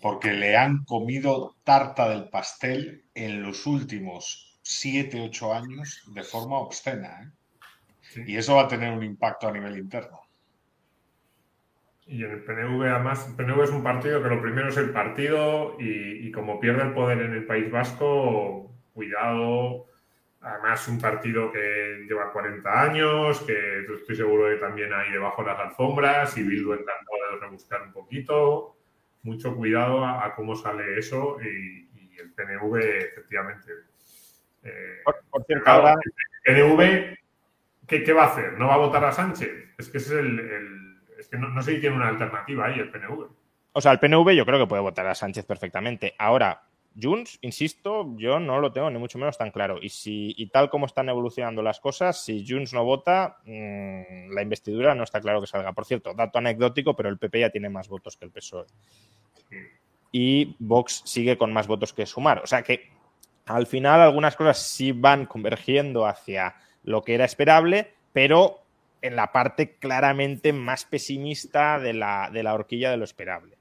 Porque 0.01 0.31
le 0.31 0.55
han 0.55 0.83
comido 0.85 1.57
tarta 1.63 2.09
del 2.09 2.29
pastel 2.29 3.05
en 3.13 3.41
los 3.41 3.65
últimos 3.65 4.59
siete, 4.61 5.19
ocho 5.19 5.53
años 5.53 6.03
de 6.13 6.23
forma 6.23 6.59
obscena, 6.59 7.21
¿eh? 7.23 8.23
Y 8.27 8.37
eso 8.37 8.55
va 8.55 8.63
a 8.63 8.67
tener 8.67 8.91
un 8.91 9.03
impacto 9.03 9.47
a 9.47 9.51
nivel 9.51 9.77
interno. 9.77 10.28
Y 12.09 12.23
en 12.23 12.31
el 12.31 12.43
PNV, 12.43 12.87
además, 12.87 13.27
el 13.27 13.35
PNV 13.35 13.63
es 13.65 13.69
un 13.69 13.83
partido 13.83 14.23
que 14.23 14.29
lo 14.29 14.41
primero 14.41 14.69
es 14.69 14.77
el 14.77 14.89
partido 14.89 15.75
y, 15.77 16.31
como 16.31 16.59
pierde 16.59 16.81
el 16.81 16.93
poder 16.93 17.21
en 17.21 17.33
el 17.33 17.45
País 17.45 17.69
Vasco, 17.69 18.73
cuidado. 18.95 19.85
Además, 20.41 20.87
un 20.87 20.99
partido 20.99 21.51
que 21.51 22.05
lleva 22.07 22.31
40 22.31 22.81
años, 22.81 23.41
que 23.41 23.85
estoy 23.93 24.15
seguro 24.15 24.49
que 24.49 24.55
también 24.55 24.91
hay 24.91 25.11
debajo 25.11 25.43
de 25.43 25.49
las 25.49 25.59
alfombras 25.59 26.35
y 26.35 26.41
Bildu 26.41 26.73
encantado 26.73 27.17
de 27.31 27.39
rebuscar 27.41 27.83
un 27.83 27.93
poquito. 27.93 28.75
Mucho 29.21 29.55
cuidado 29.55 30.03
a, 30.03 30.33
cómo 30.33 30.55
sale 30.55 30.97
eso 30.97 31.37
y, 31.43 31.87
el 32.19 32.33
PNV, 32.33 32.75
efectivamente. 32.79 33.71
Eh, 34.63 35.01
por, 35.05 35.45
cierto, 35.45 35.69
ahora... 35.69 35.95
El 36.43 36.55
PNV, 36.55 37.17
¿qué, 37.87 38.13
va 38.13 38.23
a 38.23 38.27
hacer? 38.31 38.53
¿No 38.53 38.67
va 38.67 38.73
a 38.73 38.77
votar 38.77 39.05
a 39.05 39.11
Sánchez? 39.11 39.75
Es 39.77 39.89
que 39.89 39.99
ese 39.99 40.15
es 40.15 40.25
el 40.25 40.88
que 41.29 41.37
no, 41.37 41.61
sé 41.61 41.75
si 41.75 41.81
tiene 41.81 41.95
una 41.95 42.09
alternativa 42.09 42.65
ahí 42.65 42.79
el 42.79 42.89
PNV. 42.89 43.27
O 43.73 43.81
sea, 43.81 43.91
el 43.91 43.99
PNV 43.99 44.31
yo 44.31 44.45
creo 44.45 44.59
que 44.59 44.67
puede 44.67 44.81
votar 44.81 45.07
a 45.07 45.15
Sánchez 45.15 45.45
perfectamente. 45.45 46.15
Ahora, 46.17 46.63
Junts, 46.99 47.37
insisto, 47.41 48.15
yo 48.17 48.39
no 48.39 48.59
lo 48.59 48.71
tengo 48.71 48.89
ni 48.89 48.97
mucho 48.97 49.17
menos 49.17 49.37
tan 49.37 49.51
claro. 49.51 49.77
Y 49.81 49.89
si 49.89 50.33
y 50.37 50.47
tal 50.47 50.69
como 50.69 50.85
están 50.85 51.09
evolucionando 51.09 51.61
las 51.61 51.79
cosas, 51.79 52.23
si 52.23 52.45
Junts 52.47 52.73
no 52.73 52.83
vota, 52.83 53.37
mm, 53.45 54.33
la 54.33 54.41
investidura 54.41 54.95
no 54.95 55.03
está 55.03 55.21
claro 55.21 55.39
que 55.41 55.47
salga. 55.47 55.73
Por 55.73 55.85
cierto, 55.85 56.13
dato 56.13 56.39
anecdótico, 56.39 56.95
pero 56.95 57.09
el 57.09 57.17
PP 57.17 57.39
ya 57.39 57.49
tiene 57.49 57.69
más 57.69 57.87
votos 57.87 58.17
que 58.17 58.25
el 58.25 58.31
PSOE. 58.31 58.65
Y 60.11 60.55
Vox 60.59 61.03
sigue 61.05 61.37
con 61.37 61.53
más 61.53 61.67
votos 61.67 61.93
que 61.93 62.05
Sumar. 62.05 62.41
O 62.43 62.47
sea 62.47 62.63
que 62.63 62.89
al 63.45 63.67
final 63.67 64.01
algunas 64.01 64.35
cosas 64.35 64.61
sí 64.61 64.91
van 64.91 65.25
convergiendo 65.25 66.05
hacia 66.05 66.55
lo 66.83 67.03
que 67.03 67.13
era 67.13 67.25
esperable, 67.25 67.93
pero 68.13 68.63
en 69.01 69.15
la 69.15 69.31
parte 69.31 69.77
claramente 69.77 70.53
más 70.53 70.85
pesimista 70.85 71.79
de 71.79 71.93
la, 71.93 72.29
de 72.31 72.43
la 72.43 72.53
horquilla 72.53 72.91
de 72.91 72.97
lo 72.97 73.03
esperable. 73.03 73.57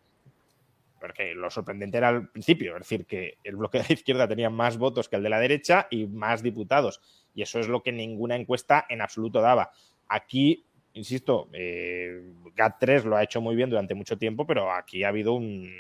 Porque 1.01 1.35
lo 1.35 1.49
sorprendente 1.51 1.99
era 1.99 2.09
al 2.09 2.29
principio, 2.29 2.73
es 2.73 2.81
decir, 2.81 3.07
que 3.07 3.39
el 3.45 3.57
bloque 3.57 3.79
de 3.79 3.85
la 3.89 3.95
izquierda 3.95 4.27
tenía 4.27 4.51
más 4.51 4.79
votos 4.79 5.09
que 5.09 5.17
el 5.17 5.23
de 5.23 5.29
la 5.29 5.39
derecha 5.39 5.87
y 5.91 6.07
más 6.07 6.43
diputados. 6.43 7.01
Y 7.35 7.43
eso 7.43 7.61
es 7.61 7.69
lo 7.69 7.83
que 7.83 7.93
ninguna 7.93 8.35
encuesta 8.35 8.85
en 8.89 9.01
absoluto 9.01 9.41
daba. 9.41 9.71
Aquí, 10.09 10.65
insisto, 10.95 11.49
eh, 11.53 12.33
GAT3 12.57 13.05
lo 13.05 13.17
ha 13.17 13.23
hecho 13.23 13.41
muy 13.41 13.55
bien 13.55 13.71
durante 13.71 13.95
mucho 13.95 14.19
tiempo, 14.19 14.47
pero 14.47 14.73
aquí 14.73 15.05
ha 15.05 15.09
habido 15.09 15.35
un... 15.35 15.71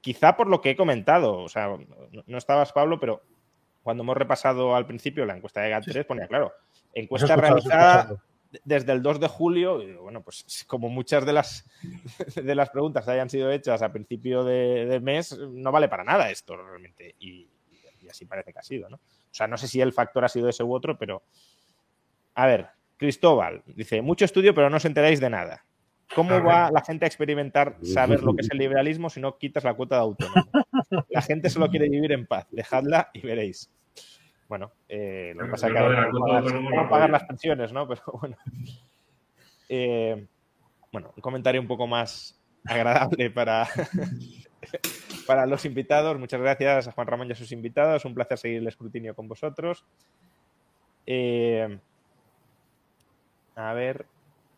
Quizá 0.00 0.36
por 0.36 0.48
lo 0.48 0.60
que 0.60 0.70
he 0.70 0.76
comentado, 0.76 1.38
o 1.38 1.48
sea, 1.48 1.76
no 2.26 2.38
estabas 2.38 2.72
Pablo, 2.72 2.98
pero 2.98 3.22
cuando 3.82 4.02
hemos 4.02 4.16
repasado 4.16 4.74
al 4.74 4.86
principio 4.86 5.26
la 5.26 5.36
encuesta 5.36 5.60
de 5.60 5.72
GAT3 5.72 6.06
ponía 6.06 6.26
claro, 6.26 6.52
encuesta 6.94 7.36
realizada 7.36 8.16
desde 8.64 8.92
el 8.92 9.02
2 9.02 9.20
de 9.20 9.28
julio, 9.28 9.82
y 9.82 9.92
bueno, 9.94 10.22
pues 10.22 10.44
como 10.66 10.88
muchas 10.88 11.24
de 11.24 11.32
las, 11.32 11.68
de 12.42 12.54
las 12.54 12.70
preguntas 12.70 13.08
hayan 13.08 13.30
sido 13.30 13.50
hechas 13.50 13.82
a 13.82 13.92
principio 13.92 14.44
de, 14.44 15.00
mes, 15.02 15.38
no 15.38 15.72
vale 15.72 15.88
para 15.88 16.04
nada 16.04 16.30
esto 16.30 16.56
realmente. 16.56 17.14
Y, 17.18 17.48
así 18.10 18.26
parece 18.26 18.52
que 18.52 18.58
ha 18.58 18.62
sido, 18.62 18.90
¿no? 18.90 18.96
O 18.96 19.34
sea, 19.34 19.46
no 19.46 19.56
sé 19.56 19.66
si 19.66 19.80
el 19.80 19.92
factor 19.92 20.24
ha 20.24 20.28
sido 20.28 20.48
ese 20.48 20.62
u 20.62 20.74
otro, 20.74 20.98
pero... 20.98 21.22
A 22.34 22.46
ver, 22.46 22.68
Cristóbal 22.98 23.62
dice, 23.64 24.02
mucho 24.02 24.24
estudio, 24.24 24.54
pero 24.54 24.68
no 24.68 24.76
os 24.76 24.84
enteráis 24.84 25.20
de 25.20 25.30
nada. 25.30 25.64
¿Cómo 26.14 26.42
va 26.42 26.70
la 26.70 26.82
gente 26.82 27.06
a 27.06 27.08
experimentar 27.08 27.76
saber 27.82 28.22
lo 28.22 28.34
que 28.34 28.42
es 28.42 28.50
el 28.50 28.58
liberalismo 28.58 29.08
si 29.08 29.20
no 29.20 29.38
quitas 29.38 29.64
la 29.64 29.74
cuota 29.74 29.96
de 29.96 30.02
autónomo? 30.02 30.46
La 31.08 31.22
gente 31.22 31.48
solo 31.48 31.70
quiere 31.70 31.88
vivir 31.88 32.12
en 32.12 32.26
paz. 32.26 32.46
Dejadla 32.50 33.10
y 33.14 33.20
veréis. 33.20 33.70
Bueno, 34.52 34.70
eh, 34.86 35.32
lo 35.34 35.46
que 35.46 35.50
pasa 35.50 35.68
es 35.68 35.72
que 35.72 35.78
pagar, 35.80 36.88
pagar 36.90 37.08
las 37.08 37.24
pensiones, 37.24 37.72
¿no? 37.72 37.88
Pero 37.88 38.02
bueno. 38.20 38.36
Eh, 39.66 40.26
bueno, 40.92 41.10
un 41.16 41.22
comentario 41.22 41.58
un 41.58 41.66
poco 41.66 41.86
más 41.86 42.38
agradable 42.66 43.30
para, 43.30 43.66
para 45.26 45.46
los 45.46 45.64
invitados. 45.64 46.18
Muchas 46.18 46.42
gracias 46.42 46.86
a 46.86 46.92
Juan 46.92 47.06
Ramón 47.06 47.28
y 47.28 47.32
a 47.32 47.34
sus 47.34 47.50
invitados. 47.50 48.04
Un 48.04 48.12
placer 48.12 48.36
seguir 48.36 48.58
el 48.58 48.68
escrutinio 48.68 49.14
con 49.14 49.26
vosotros. 49.26 49.86
Eh, 51.06 51.78
a 53.56 53.72
ver, 53.72 54.04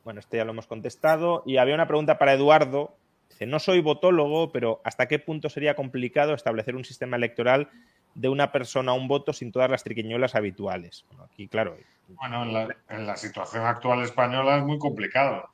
bueno, 0.03 0.19
este 0.19 0.39
ya 0.39 0.45
lo 0.45 0.51
hemos 0.51 0.67
contestado. 0.67 1.45
Y 1.47 1.59
había 1.59 1.77
una 1.77 1.87
pregunta 1.87 2.19
para 2.19 2.33
Eduardo. 2.33 2.97
Dice, 3.31 3.47
no 3.47 3.61
soy 3.61 3.81
votólogo, 3.81 4.51
pero 4.51 4.81
¿hasta 4.83 5.07
qué 5.07 5.21
punto 5.21 5.49
sería 5.49 5.77
complicado 5.77 6.35
establecer 6.35 6.75
un 6.75 6.85
sistema 6.85 7.17
electoral 7.17 7.71
de 8.15 8.29
una 8.29 8.53
persona 8.53 8.93
a 8.93 8.95
un 8.95 9.09
voto 9.09 9.33
sin 9.33 9.53
todas 9.53 9.71
las 9.71 9.83
triquiñuelas 9.83 10.35
habituales. 10.35 11.05
Bueno, 11.09 11.25
aquí, 11.25 11.49
claro. 11.49 11.77
Bueno, 12.09 12.45
en 12.89 13.07
la, 13.07 13.17
situación 13.17 13.65
actual 13.65 14.03
española 14.03 14.59
es 14.59 14.65
muy 14.65 14.79
complicado. 14.79 15.49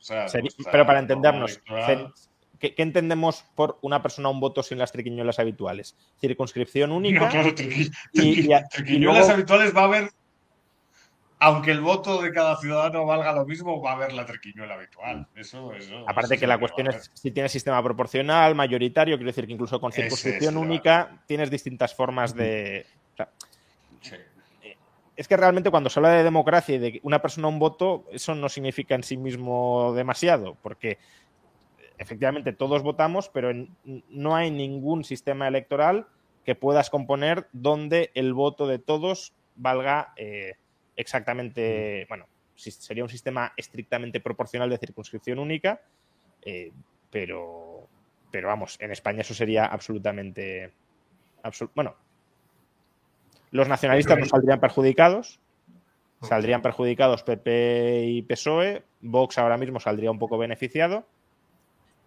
pero 0.70 0.84
para 0.86 0.98
entendernos, 0.98 1.60
¿qué, 2.58 2.74
entendemos 2.76 3.44
por 3.54 3.78
una 3.82 4.02
persona 4.02 4.28
a 4.28 4.32
un 4.32 4.40
voto 4.40 4.62
sin 4.62 4.78
las 4.78 4.92
triquiñuelas 4.92 5.38
habituales? 5.38 5.96
Circunscripción 6.20 6.92
única. 6.92 7.30
triquiñuelas 8.12 9.28
habituales 9.28 9.74
va 9.74 9.82
a 9.82 9.84
haber 9.84 10.10
aunque 11.42 11.70
el 11.70 11.80
voto 11.80 12.20
de 12.20 12.32
cada 12.32 12.56
ciudadano 12.58 13.06
valga 13.06 13.32
lo 13.32 13.46
mismo, 13.46 13.80
va 13.80 13.92
a 13.92 13.94
haber 13.94 14.12
la 14.12 14.26
triquiñuela 14.26 14.74
habitual. 14.74 15.26
Eso, 15.34 15.72
eso, 15.72 16.04
Aparte 16.06 16.36
que 16.36 16.46
la 16.46 16.58
cuestión 16.58 16.88
es 16.88 17.10
si 17.14 17.30
tienes 17.30 17.50
sistema 17.50 17.82
proporcional, 17.82 18.54
mayoritario, 18.54 19.16
quiero 19.16 19.30
decir 19.30 19.46
que 19.46 19.54
incluso 19.54 19.80
con 19.80 19.90
circunscripción 19.90 20.58
única 20.58 21.22
tienes 21.26 21.50
distintas 21.50 21.94
formas 21.94 22.34
de. 22.34 22.86
Es 25.16 25.28
que 25.28 25.36
realmente 25.36 25.70
cuando 25.70 25.90
se 25.90 25.98
habla 25.98 26.10
de 26.10 26.24
democracia 26.24 26.76
y 26.76 26.78
de 26.78 27.00
una 27.02 27.20
persona 27.20 27.48
un 27.48 27.58
voto, 27.58 28.04
eso 28.12 28.34
no 28.34 28.48
significa 28.48 28.94
en 28.94 29.02
sí 29.02 29.16
mismo 29.16 29.92
demasiado, 29.94 30.56
porque 30.62 30.98
efectivamente 31.98 32.52
todos 32.52 32.82
votamos, 32.82 33.28
pero 33.28 33.50
no 33.84 34.36
hay 34.36 34.50
ningún 34.50 35.04
sistema 35.04 35.48
electoral 35.48 36.06
que 36.44 36.54
puedas 36.54 36.88
componer 36.90 37.48
donde 37.52 38.10
el 38.14 38.34
voto 38.34 38.66
de 38.66 38.78
todos 38.78 39.32
valga. 39.56 40.12
Eh, 40.16 40.54
exactamente, 41.00 42.06
bueno, 42.08 42.26
sería 42.54 43.02
un 43.02 43.08
sistema 43.08 43.52
estrictamente 43.56 44.20
proporcional 44.20 44.68
de 44.68 44.78
circunscripción 44.78 45.38
única, 45.38 45.80
eh, 46.42 46.70
pero, 47.10 47.88
pero 48.30 48.48
vamos, 48.48 48.76
en 48.80 48.90
España 48.92 49.22
eso 49.22 49.34
sería 49.34 49.66
absolutamente, 49.66 50.72
bueno, 51.74 51.96
los 53.50 53.68
nacionalistas 53.68 54.18
no 54.18 54.26
saldrían 54.26 54.60
perjudicados, 54.60 55.40
saldrían 56.22 56.62
perjudicados 56.62 57.22
PP 57.22 58.04
y 58.06 58.22
PSOE, 58.22 58.84
Vox 59.00 59.38
ahora 59.38 59.56
mismo 59.56 59.80
saldría 59.80 60.10
un 60.10 60.18
poco 60.18 60.38
beneficiado, 60.38 61.06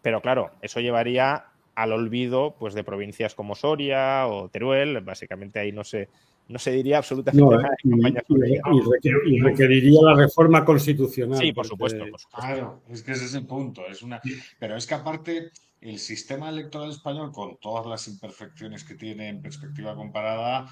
pero 0.02 0.22
claro, 0.22 0.52
eso 0.62 0.80
llevaría 0.80 1.48
al 1.76 1.92
olvido 1.92 2.56
pues, 2.60 2.76
de 2.76 2.84
provincias 2.84 3.34
como 3.34 3.56
Soria 3.56 4.28
o 4.28 4.50
Teruel, 4.50 5.02
básicamente 5.02 5.60
ahí 5.60 5.72
no 5.72 5.84
se, 5.84 6.10
no 6.48 6.60
se 6.60 6.72
diría 6.72 6.98
absolutamente 6.98 7.44
nada. 7.44 7.70
y, 7.84 9.40
requeriría 9.40 10.02
la 10.02 10.16
reforma 10.16 10.64
constitucional. 10.66 11.40
Sí, 11.40 11.54
por 11.54 11.66
supuesto. 11.66 12.04
Claro, 12.36 12.84
es 12.90 13.02
que 13.02 13.14
ese 13.14 13.26
es 13.26 13.34
el 13.36 13.46
punto. 13.46 13.86
Es 13.88 14.02
una... 14.02 14.22
Pero 14.60 14.76
es 14.76 14.86
que 14.86 14.94
aparte, 14.94 15.52
el 15.80 16.00
sistema 16.00 16.50
electoral 16.50 16.90
español, 16.90 17.32
con 17.32 17.58
todas 17.58 17.86
las 17.86 18.08
imperfecciones 18.08 18.84
que 18.84 18.96
tiene 18.96 19.30
en 19.30 19.42
perspectiva 19.42 19.96
comparada, 19.96 20.68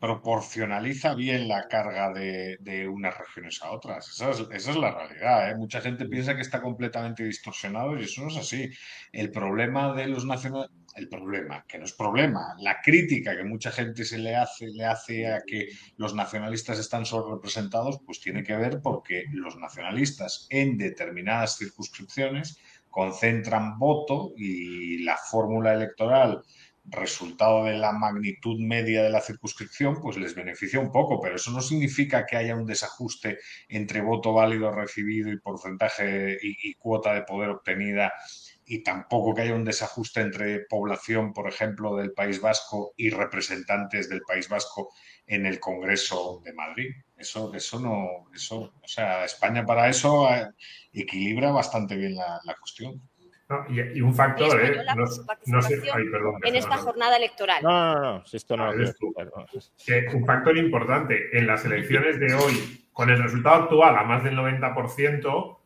proporcionaliza 0.00 1.14
bien 1.14 1.48
la 1.48 1.68
carga 1.68 2.12
de, 2.12 2.88
unas 2.88 3.16
regiones 3.16 3.62
a 3.62 3.72
otras. 3.72 4.08
Esa 4.08 4.30
es, 4.30 4.76
la 4.76 4.94
realidad. 4.94 5.50
¿eh? 5.50 5.56
Mucha 5.56 5.80
gente 5.80 6.06
piensa 6.06 6.34
que 6.34 6.42
está 6.42 6.62
completamente 6.62 7.24
distorsionado 7.24 7.98
y 7.98 8.04
eso 8.04 8.22
no 8.22 8.28
es 8.28 8.36
así. 8.36 8.70
El 9.12 9.30
problema 9.30 9.94
de 9.94 10.06
los 10.06 10.24
nacionales 10.24 10.70
el 10.98 11.08
problema, 11.08 11.64
que 11.66 11.78
no 11.78 11.84
es 11.84 11.92
problema, 11.92 12.54
la 12.58 12.80
crítica 12.82 13.36
que 13.36 13.44
mucha 13.44 13.70
gente 13.70 14.04
se 14.04 14.18
le 14.18 14.34
hace, 14.34 14.66
le 14.68 14.84
hace 14.84 15.32
a 15.32 15.42
que 15.46 15.68
los 15.96 16.14
nacionalistas 16.14 16.78
están 16.78 17.04
representados, 17.04 18.00
pues 18.04 18.20
tiene 18.20 18.42
que 18.42 18.56
ver 18.56 18.80
porque 18.82 19.24
los 19.32 19.56
nacionalistas 19.56 20.46
en 20.50 20.76
determinadas 20.76 21.56
circunscripciones 21.56 22.58
concentran 22.90 23.78
voto 23.78 24.32
y 24.36 24.98
la 25.04 25.16
fórmula 25.16 25.72
electoral 25.72 26.42
resultado 26.90 27.64
de 27.64 27.76
la 27.76 27.92
magnitud 27.92 28.58
media 28.58 29.02
de 29.02 29.10
la 29.10 29.20
circunscripción, 29.20 30.00
pues 30.00 30.16
les 30.16 30.34
beneficia 30.34 30.80
un 30.80 30.90
poco, 30.90 31.20
pero 31.20 31.36
eso 31.36 31.50
no 31.50 31.60
significa 31.60 32.24
que 32.24 32.36
haya 32.36 32.56
un 32.56 32.64
desajuste 32.64 33.38
entre 33.68 34.00
voto 34.00 34.32
válido 34.32 34.72
recibido 34.72 35.30
y 35.30 35.38
porcentaje 35.38 36.38
y 36.40 36.74
cuota 36.74 37.12
de 37.12 37.22
poder 37.22 37.50
obtenida 37.50 38.12
y 38.70 38.82
tampoco 38.82 39.34
que 39.34 39.42
haya 39.42 39.54
un 39.54 39.64
desajuste 39.64 40.20
entre 40.20 40.60
población, 40.60 41.32
por 41.32 41.48
ejemplo, 41.48 41.96
del 41.96 42.12
País 42.12 42.38
Vasco 42.38 42.92
y 42.98 43.08
representantes 43.08 44.10
del 44.10 44.20
País 44.20 44.46
Vasco 44.46 44.92
en 45.26 45.46
el 45.46 45.58
Congreso 45.58 46.42
de 46.44 46.52
Madrid. 46.52 46.90
Eso, 47.16 47.54
eso 47.54 47.80
no, 47.80 48.30
eso, 48.34 48.74
o 48.82 48.86
sea, 48.86 49.24
España 49.24 49.64
para 49.64 49.88
eso 49.88 50.28
eh, 50.30 50.50
equilibra 50.92 51.50
bastante 51.50 51.96
bien 51.96 52.14
la, 52.14 52.56
cuestión. 52.60 53.00
y, 53.70 54.02
un 54.02 54.14
factor, 54.14 54.62
¿eh? 54.62 54.84
No, 55.46 55.62
sé, 55.62 55.78
perdón, 55.78 56.34
en 56.44 56.54
esta 56.54 56.76
jornada 56.76 57.16
electoral. 57.16 57.62
No, 57.62 57.94
no, 57.94 58.00
no, 58.02 58.24
esto 58.30 58.54
no. 58.54 58.70
un 60.14 60.26
factor 60.26 60.58
importante 60.58 61.38
en 61.38 61.46
las 61.46 61.64
elecciones 61.64 62.20
de 62.20 62.34
hoy, 62.34 62.86
con 62.92 63.08
el 63.08 63.22
resultado 63.22 63.62
actual 63.62 63.96
a 63.96 64.04
más 64.04 64.22
del 64.22 64.36
90%, 64.36 65.57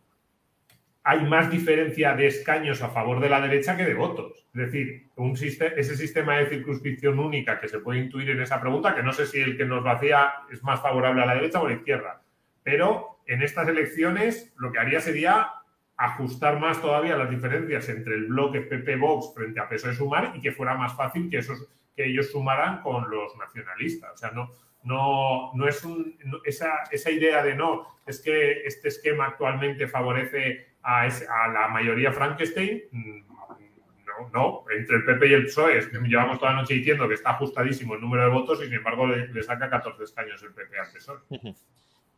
hay 1.05 1.25
más 1.25 1.51
diferencia 1.51 2.15
de 2.15 2.29
escaños 2.29 2.81
a 2.83 2.91
favor 2.91 3.21
de 3.21 3.29
la 3.29 3.41
derecha 3.41 3.77
que 3.77 3.85
de 3.85 3.95
votos. 3.95 4.47
Es 4.55 4.67
decir, 4.67 5.09
un 5.17 5.33
ese 5.33 5.97
sistema 5.97 6.37
de 6.37 6.47
circunscripción 6.47 7.19
única 7.19 7.59
que 7.61 7.69
se 7.69 7.81
puede 7.81 8.01
intuir 8.01 8.31
en 8.31 8.41
esa 8.41 8.61
pregunta, 8.61 8.95
que 8.95 9.03
no 9.03 9.13
sé 9.13 9.27
si 9.27 9.41
el 9.41 9.57
que 9.57 9.65
nos 9.65 9.83
lo 9.83 9.91
hacía 9.91 10.33
es 10.51 10.63
más 10.63 10.81
favorable 10.81 11.23
a 11.23 11.27
la 11.27 11.35
derecha 11.35 11.61
o 11.61 11.67
a 11.67 11.71
la 11.71 11.77
izquierda, 11.77 12.23
pero 12.63 13.19
en 13.27 13.43
estas 13.43 13.67
elecciones 13.69 14.53
lo 14.57 14.71
que 14.71 14.79
haría 14.79 15.01
sería 15.01 15.51
ajustar 15.97 16.59
más 16.59 16.81
todavía 16.81 17.17
las 17.17 17.31
diferencias 17.31 17.89
entre 17.89 18.15
el 18.15 18.27
bloque 18.27 18.61
PP-Vox 18.61 19.35
frente 19.35 19.61
a 19.61 19.69
PSOE 19.69 19.95
Sumar 19.95 20.33
y 20.35 20.41
que 20.41 20.53
fuera 20.53 20.75
más 20.75 20.95
fácil 20.97 21.31
que, 21.31 21.39
esos, 21.39 21.69
que 21.97 22.07
ellos 22.07 22.31
sumaran 22.31 22.83
con 22.83 23.11
los 23.11 23.37
nacionalistas. 23.37 24.13
O 24.15 24.17
sea, 24.17 24.31
no, 24.33 24.51
no, 24.83 25.53
no 25.55 25.69
es 25.69 25.85
un, 25.85 26.17
esa, 26.45 26.85
esa 26.91 27.11
idea 27.11 27.43
de 27.43 27.55
no, 27.55 27.87
es 28.07 28.21
que 28.21 28.63
este 28.65 28.89
esquema 28.89 29.27
actualmente 29.27 29.87
favorece 29.87 30.72
a, 30.83 31.09
la 31.53 31.69
mayoría 31.69 32.13
Frankenstein, 32.13 32.83
no, 32.93 34.29
no, 34.33 34.65
entre 34.77 34.97
el 34.97 35.05
PP 35.05 35.29
y 35.29 35.33
el 35.33 35.45
PSOE, 35.45 35.81
llevamos 36.07 36.39
toda 36.39 36.53
la 36.53 36.63
noche 36.63 36.75
diciendo 36.75 37.09
que 37.09 37.15
está 37.15 37.31
ajustadísimo 37.31 37.95
el 37.95 38.01
número 38.01 38.25
de 38.25 38.31
votos 38.31 38.61
y 38.61 38.65
sin 38.65 38.75
embargo 38.75 39.07
le, 39.07 39.43
saca 39.43 39.71
14 39.71 40.05
escaños 40.05 40.43
el 40.43 40.53
PP 40.53 40.79
al 40.79 40.93
PSOE. 40.93 41.55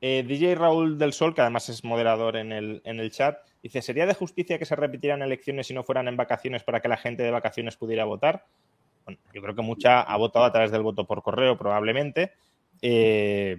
Eh, 0.00 0.22
DJ 0.26 0.54
Raúl 0.54 0.98
del 0.98 1.12
Sol, 1.12 1.34
que 1.34 1.40
además 1.40 1.68
es 1.68 1.82
moderador 1.84 2.36
en 2.36 2.52
el, 2.52 2.82
en 2.84 3.00
el 3.00 3.10
chat, 3.10 3.38
dice, 3.62 3.80
¿sería 3.80 4.06
de 4.06 4.14
justicia 4.14 4.58
que 4.58 4.66
se 4.66 4.76
repitieran 4.76 5.22
elecciones 5.22 5.68
si 5.68 5.74
no 5.74 5.82
fueran 5.82 6.08
en 6.08 6.16
vacaciones 6.16 6.62
para 6.62 6.80
que 6.80 6.88
la 6.88 6.96
gente 6.96 7.22
de 7.22 7.30
vacaciones 7.30 7.76
pudiera 7.76 8.04
votar? 8.04 8.44
Bueno, 9.04 9.20
yo 9.32 9.40
creo 9.40 9.54
que 9.54 9.62
mucha 9.62 10.02
ha 10.02 10.16
votado 10.16 10.44
a 10.44 10.52
través 10.52 10.70
del 10.70 10.82
voto 10.82 11.06
por 11.06 11.22
correo 11.22 11.56
probablemente. 11.56 12.32
Eh, 12.82 13.56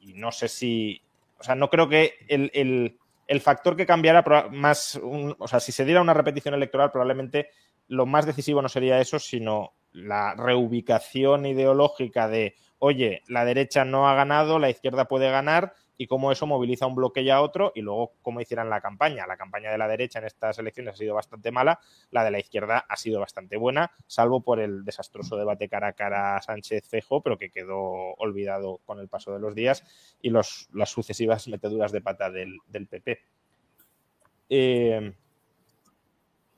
y 0.00 0.14
no 0.14 0.30
sé 0.30 0.46
si, 0.46 1.02
o 1.38 1.42
sea, 1.42 1.56
no 1.56 1.70
creo 1.70 1.88
que 1.88 2.14
el 2.28 2.96
factor 3.40 3.76
que 3.76 3.86
cambiara 3.86 4.24
más, 4.50 5.00
o 5.02 5.48
sea, 5.48 5.60
si 5.60 5.72
se 5.72 5.84
diera 5.84 6.00
una 6.00 6.14
repetición 6.14 6.54
electoral, 6.54 6.90
probablemente 6.90 7.50
lo 7.88 8.06
más 8.06 8.26
decisivo 8.26 8.62
no 8.62 8.68
sería 8.68 9.00
eso, 9.00 9.18
sino 9.18 9.74
la 9.92 10.34
reubicación 10.34 11.46
ideológica 11.46 12.28
de, 12.28 12.54
oye, 12.78 13.22
la 13.28 13.44
derecha 13.44 13.84
no 13.84 14.08
ha 14.08 14.14
ganado, 14.14 14.58
la 14.58 14.70
izquierda 14.70 15.08
puede 15.08 15.30
ganar, 15.30 15.74
y 15.98 16.06
cómo 16.06 16.32
eso 16.32 16.46
moviliza 16.46 16.86
un 16.86 16.94
bloque 16.94 17.22
y 17.22 17.30
a 17.30 17.40
otro, 17.40 17.72
y 17.74 17.80
luego 17.80 18.12
cómo 18.22 18.40
hicieran 18.40 18.70
la 18.70 18.80
campaña. 18.80 19.26
La 19.26 19.36
campaña 19.36 19.70
de 19.70 19.78
la 19.78 19.88
derecha 19.88 20.18
en 20.18 20.26
estas 20.26 20.58
elecciones 20.58 20.94
ha 20.94 20.96
sido 20.96 21.14
bastante 21.14 21.50
mala, 21.50 21.80
la 22.10 22.24
de 22.24 22.30
la 22.30 22.38
izquierda 22.38 22.84
ha 22.88 22.96
sido 22.96 23.20
bastante 23.20 23.56
buena, 23.56 23.92
salvo 24.06 24.40
por 24.40 24.60
el 24.60 24.84
desastroso 24.84 25.36
debate 25.36 25.68
cara 25.68 25.88
a 25.88 25.92
cara 25.92 26.40
Sánchez-Fejo, 26.42 27.22
pero 27.22 27.38
que 27.38 27.50
quedó 27.50 28.14
olvidado 28.18 28.80
con 28.84 29.00
el 29.00 29.08
paso 29.08 29.32
de 29.32 29.40
los 29.40 29.54
días, 29.54 29.84
y 30.20 30.30
las 30.30 30.66
sucesivas 30.86 31.48
meteduras 31.48 31.92
de 31.92 32.00
pata 32.00 32.30
del, 32.30 32.60
PP. 32.70 33.20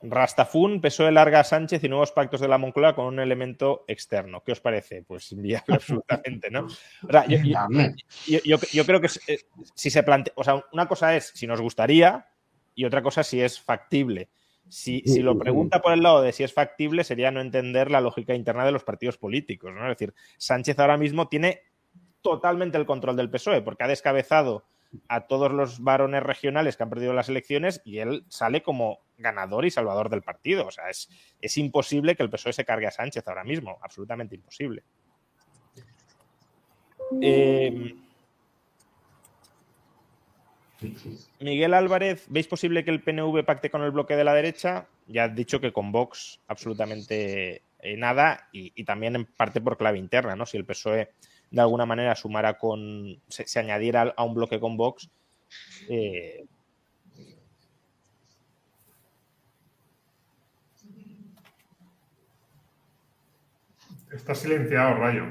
Rastafún, 0.00 0.80
PSOE 0.80 1.10
larga 1.10 1.40
a 1.40 1.44
Sánchez 1.44 1.82
y 1.82 1.88
nuevos 1.88 2.12
pactos 2.12 2.40
de 2.40 2.48
la 2.48 2.58
Moncloa 2.58 2.94
con 2.94 3.06
un 3.06 3.18
elemento 3.18 3.84
externo. 3.88 4.42
¿Qué 4.44 4.52
os 4.52 4.60
parece? 4.60 5.02
Pues 5.02 5.32
inviable 5.32 5.74
absolutamente, 5.74 6.50
¿no? 6.50 6.68
yo, 8.26 8.84
creo 8.86 9.00
que 9.00 9.08
eh, 9.26 9.40
si 9.74 9.90
se 9.90 10.02
plantea, 10.02 10.32
o 10.36 10.44
sea, 10.44 10.62
una 10.72 10.86
cosa 10.86 11.16
es 11.16 11.32
si 11.34 11.46
nos 11.46 11.60
gustaría 11.60 12.28
y 12.74 12.84
otra 12.84 13.02
cosa 13.02 13.24
si 13.24 13.40
es 13.40 13.60
factible. 13.60 14.28
Si, 14.70 15.02
si, 15.06 15.22
lo 15.22 15.38
pregunta 15.38 15.80
por 15.80 15.94
el 15.94 16.02
lado 16.02 16.20
de 16.20 16.30
si 16.30 16.44
es 16.44 16.52
factible, 16.52 17.02
sería 17.02 17.30
no 17.30 17.40
entender 17.40 17.90
la 17.90 18.02
lógica 18.02 18.34
interna 18.34 18.66
de 18.66 18.72
los 18.72 18.84
partidos 18.84 19.16
políticos, 19.16 19.72
¿no? 19.72 19.82
Es 19.84 19.96
decir, 19.96 20.14
Sánchez 20.36 20.78
ahora 20.78 20.98
mismo 20.98 21.26
tiene 21.26 21.62
totalmente 22.20 22.76
el 22.76 22.84
control 22.84 23.16
del 23.16 23.30
PSOE 23.30 23.62
porque 23.62 23.84
ha 23.84 23.88
descabezado 23.88 24.66
a 25.08 25.26
todos 25.26 25.52
los 25.52 25.82
varones 25.82 26.22
regionales 26.22 26.76
que 26.76 26.82
han 26.82 26.90
perdido 26.90 27.14
las 27.14 27.30
elecciones 27.30 27.80
y 27.84 27.98
él 27.98 28.24
sale 28.28 28.62
como 28.62 29.00
ganador 29.18 29.66
y 29.66 29.70
salvador 29.70 30.08
del 30.08 30.22
partido. 30.22 30.66
O 30.66 30.70
sea, 30.70 30.88
es, 30.88 31.08
es 31.40 31.58
imposible 31.58 32.16
que 32.16 32.22
el 32.22 32.30
PSOE 32.30 32.52
se 32.52 32.64
cargue 32.64 32.86
a 32.86 32.90
Sánchez 32.90 33.26
ahora 33.28 33.44
mismo, 33.44 33.78
absolutamente 33.82 34.34
imposible. 34.34 34.82
Eh, 37.20 37.94
Miguel 41.40 41.74
Álvarez, 41.74 42.26
¿veis 42.28 42.46
posible 42.46 42.84
que 42.84 42.90
el 42.90 43.02
PNV 43.02 43.44
pacte 43.44 43.70
con 43.70 43.82
el 43.82 43.90
bloque 43.90 44.16
de 44.16 44.24
la 44.24 44.34
derecha? 44.34 44.86
Ya 45.06 45.24
has 45.24 45.34
dicho 45.34 45.60
que 45.60 45.72
con 45.72 45.90
Vox 45.90 46.40
absolutamente 46.46 47.62
eh, 47.80 47.96
nada 47.96 48.48
y, 48.52 48.84
también 48.84 49.16
en 49.16 49.24
parte 49.24 49.60
por 49.60 49.76
clave 49.76 49.98
interna, 49.98 50.36
¿no? 50.36 50.46
Si 50.46 50.56
el 50.56 50.64
PSOE 50.64 51.10
de 51.50 51.60
alguna 51.60 51.86
manera 51.86 52.14
sumara 52.14 52.58
con, 52.58 53.20
se, 53.28 53.58
añadiera 53.58 54.14
a 54.16 54.22
un 54.22 54.34
bloque 54.34 54.60
con 54.60 54.76
Vox, 54.76 55.10
eh, 55.88 56.44
Está 64.12 64.34
silenciado, 64.34 64.94
Rayo. 64.94 65.24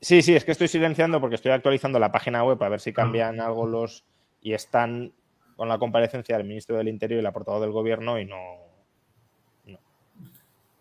Sí, 0.00 0.22
sí, 0.22 0.34
es 0.34 0.44
que 0.44 0.52
estoy 0.52 0.68
silenciando 0.68 1.20
porque 1.20 1.36
estoy 1.36 1.52
actualizando 1.52 1.98
la 1.98 2.12
página 2.12 2.44
web 2.44 2.62
a 2.62 2.68
ver 2.68 2.80
si 2.80 2.92
cambian 2.92 3.40
algo 3.40 3.66
los. 3.66 4.04
y 4.42 4.52
están 4.52 5.12
con 5.56 5.68
la 5.68 5.78
comparecencia 5.78 6.36
del 6.36 6.46
ministro 6.46 6.76
del 6.76 6.88
Interior 6.88 7.20
y 7.20 7.22
la 7.22 7.32
portavoz 7.32 7.60
del 7.60 7.70
gobierno 7.70 8.18
y 8.18 8.26
no. 8.26 8.36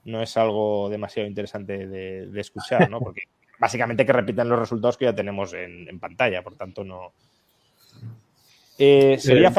No, 0.05 0.21
es 0.21 0.35
algo 0.35 0.89
demasiado 0.89 1.29
interesante 1.29 1.87
de, 1.87 2.27
de 2.27 2.41
escuchar, 2.41 2.89
¿no? 2.89 2.99
Porque 2.99 3.21
básicamente 3.59 4.05
que 4.05 4.11
repitan 4.11 4.49
los 4.49 4.59
resultados 4.59 4.97
que 4.97 5.05
ya 5.05 5.15
tenemos 5.15 5.53
en, 5.53 5.97
pantalla, 5.97 6.43
por 6.43 6.55
tanto 6.55 6.83
no. 6.83 7.13
Eh, 8.77 9.17
¿Sería 9.17 9.53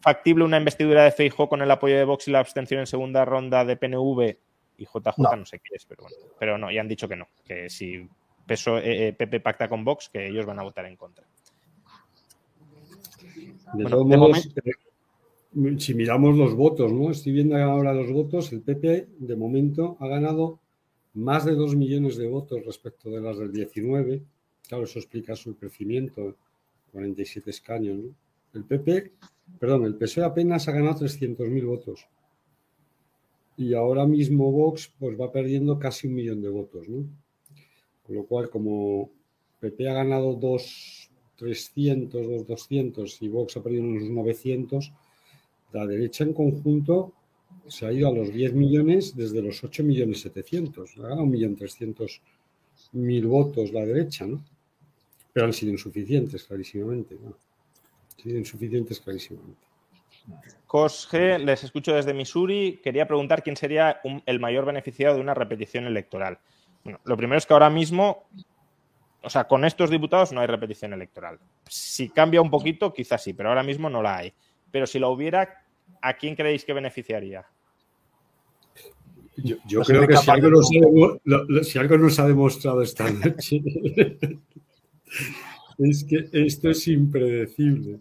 factible 0.00 0.42
una 0.42 0.56
investidura 0.56 1.04
de 1.04 1.12
Feijóo 1.12 1.48
con 1.48 1.62
el 1.62 1.70
apoyo 1.70 1.96
de 1.96 2.04
Vox 2.04 2.26
y 2.26 2.32
la 2.32 2.40
abstención 2.40 2.80
en 2.80 2.88
segunda 2.88 3.24
ronda 3.24 3.64
de 3.64 3.76
PNV 3.76 4.36
y 4.78 4.84
JJ 4.84 5.36
no, 5.36 5.46
sé 5.46 5.60
qué 5.60 5.76
es, 5.76 5.84
pero 5.84 6.02
bueno, 6.02 6.16
pero 6.38 6.58
no, 6.58 6.70
ya 6.70 6.80
han 6.80 6.88
dicho 6.88 7.08
que 7.08 7.16
no, 7.16 7.28
que 7.44 7.68
si 7.70 8.08
peso, 8.46 8.76
PP 8.76 8.86
eh, 8.90 9.16
eh, 9.18 9.40
pacta 9.40 9.68
con 9.68 9.84
Vox, 9.84 10.08
que 10.08 10.28
ellos 10.28 10.46
van 10.46 10.58
a 10.58 10.62
votar 10.62 10.86
en 10.86 10.96
contra. 10.96 11.24
si 15.78 15.94
miramos 15.94 16.36
los 16.36 16.54
votos, 16.54 16.92
¿no? 16.92 17.10
Estoy 17.10 17.32
viendo 17.32 17.56
ahora 17.56 17.94
los 17.94 18.10
votos, 18.10 18.52
el 18.52 18.62
PP 18.62 19.08
de 19.18 19.36
momento 19.36 19.96
ha 20.00 20.08
ganado 20.08 20.58
más 21.14 21.44
de 21.44 21.54
2 21.54 21.76
millones 21.76 22.16
de 22.16 22.26
votos 22.26 22.64
respecto 22.64 23.10
de 23.10 23.20
las 23.20 23.38
del 23.38 23.52
19. 23.52 24.22
Claro, 24.68 24.84
eso 24.84 24.98
explica 24.98 25.36
su 25.36 25.56
crecimiento, 25.56 26.34
47 26.92 27.50
escaños. 27.50 27.96
¿no? 27.96 28.14
El 28.52 28.64
PP, 28.64 29.12
perdón, 29.58 29.84
el 29.84 29.94
PSOE 29.96 30.24
apenas 30.24 30.68
ha 30.68 30.72
ganado 30.72 31.00
300.000 31.04 31.66
votos. 31.66 32.06
Y 33.56 33.74
ahora 33.74 34.06
mismo 34.06 34.50
Vox 34.50 34.92
pues 34.98 35.20
va 35.20 35.30
perdiendo 35.30 35.78
casi 35.78 36.08
un 36.08 36.14
millón 36.14 36.42
de 36.42 36.48
votos, 36.48 36.88
¿no? 36.88 37.06
Con 38.02 38.16
lo 38.16 38.26
cual, 38.26 38.50
como 38.50 39.10
PP 39.60 39.88
ha 39.88 39.94
ganado 39.94 40.36
2.300, 40.38 42.10
2.200 42.46 43.16
y 43.20 43.28
Vox 43.28 43.56
ha 43.56 43.62
perdido 43.62 43.84
unos 43.84 44.10
900, 44.10 44.92
la 45.72 45.86
derecha 45.86 46.24
en 46.24 46.32
conjunto 46.32 47.12
se 47.66 47.86
ha 47.86 47.92
ido 47.92 48.08
a 48.08 48.12
los 48.12 48.32
10 48.32 48.54
millones 48.54 49.16
desde 49.16 49.42
los 49.42 49.64
8 49.64 49.82
millones 49.82 50.20
700. 50.20 50.98
Ha 50.98 51.02
ganado 51.02 51.24
1.300.000 51.24 53.26
votos 53.26 53.72
la 53.72 53.86
derecha, 53.86 54.26
¿no? 54.26 54.44
Pero 55.32 55.46
han 55.46 55.52
sido 55.52 55.72
insuficientes, 55.72 56.44
clarísimamente. 56.44 57.16
¿no? 57.20 57.28
Han 57.28 58.22
sido 58.22 58.38
insuficientes, 58.38 59.00
clarísimamente. 59.00 59.66
Cosge, 60.66 61.38
les 61.38 61.62
escucho 61.64 61.94
desde 61.94 62.14
Missouri. 62.14 62.80
Quería 62.82 63.06
preguntar 63.06 63.42
quién 63.42 63.56
sería 63.56 64.00
un- 64.04 64.22
el 64.26 64.40
mayor 64.40 64.64
beneficiado 64.64 65.14
de 65.14 65.20
una 65.20 65.34
repetición 65.34 65.84
electoral. 65.86 66.38
Bueno, 66.82 67.00
lo 67.04 67.16
primero 67.16 67.38
es 67.38 67.46
que 67.46 67.52
ahora 67.52 67.70
mismo, 67.70 68.24
o 69.22 69.30
sea, 69.30 69.44
con 69.44 69.64
estos 69.64 69.90
diputados 69.90 70.32
no 70.32 70.40
hay 70.40 70.46
repetición 70.46 70.92
electoral. 70.92 71.38
Si 71.68 72.08
cambia 72.10 72.42
un 72.42 72.50
poquito, 72.50 72.92
quizás 72.92 73.22
sí, 73.22 73.32
pero 73.32 73.48
ahora 73.50 73.62
mismo 73.62 73.88
no 73.88 74.02
la 74.02 74.16
hay. 74.18 74.32
Pero 74.70 74.86
si 74.86 74.98
la 74.98 75.08
hubiera, 75.08 75.62
¿a 76.02 76.14
quién 76.14 76.34
creéis 76.34 76.64
que 76.64 76.72
beneficiaría? 76.72 77.44
Yo, 79.36 79.56
yo 79.66 79.80
No 79.80 79.84
creo 79.84 80.06
que 80.06 80.16
si 80.16 80.30
algo, 80.30 80.48
nos 80.50 80.66
ha, 80.70 80.80
demo- 80.80 81.20
lo- 81.24 81.44
lo- 81.44 81.64
si 81.64 81.78
algo 81.78 81.98
nos 81.98 82.18
ha 82.20 82.26
demostrado 82.28 82.82
esta 82.82 83.04
noche 83.10 83.60
es 85.78 86.04
que 86.04 86.28
esto 86.32 86.70
es 86.70 86.86
impredecible. 86.88 87.98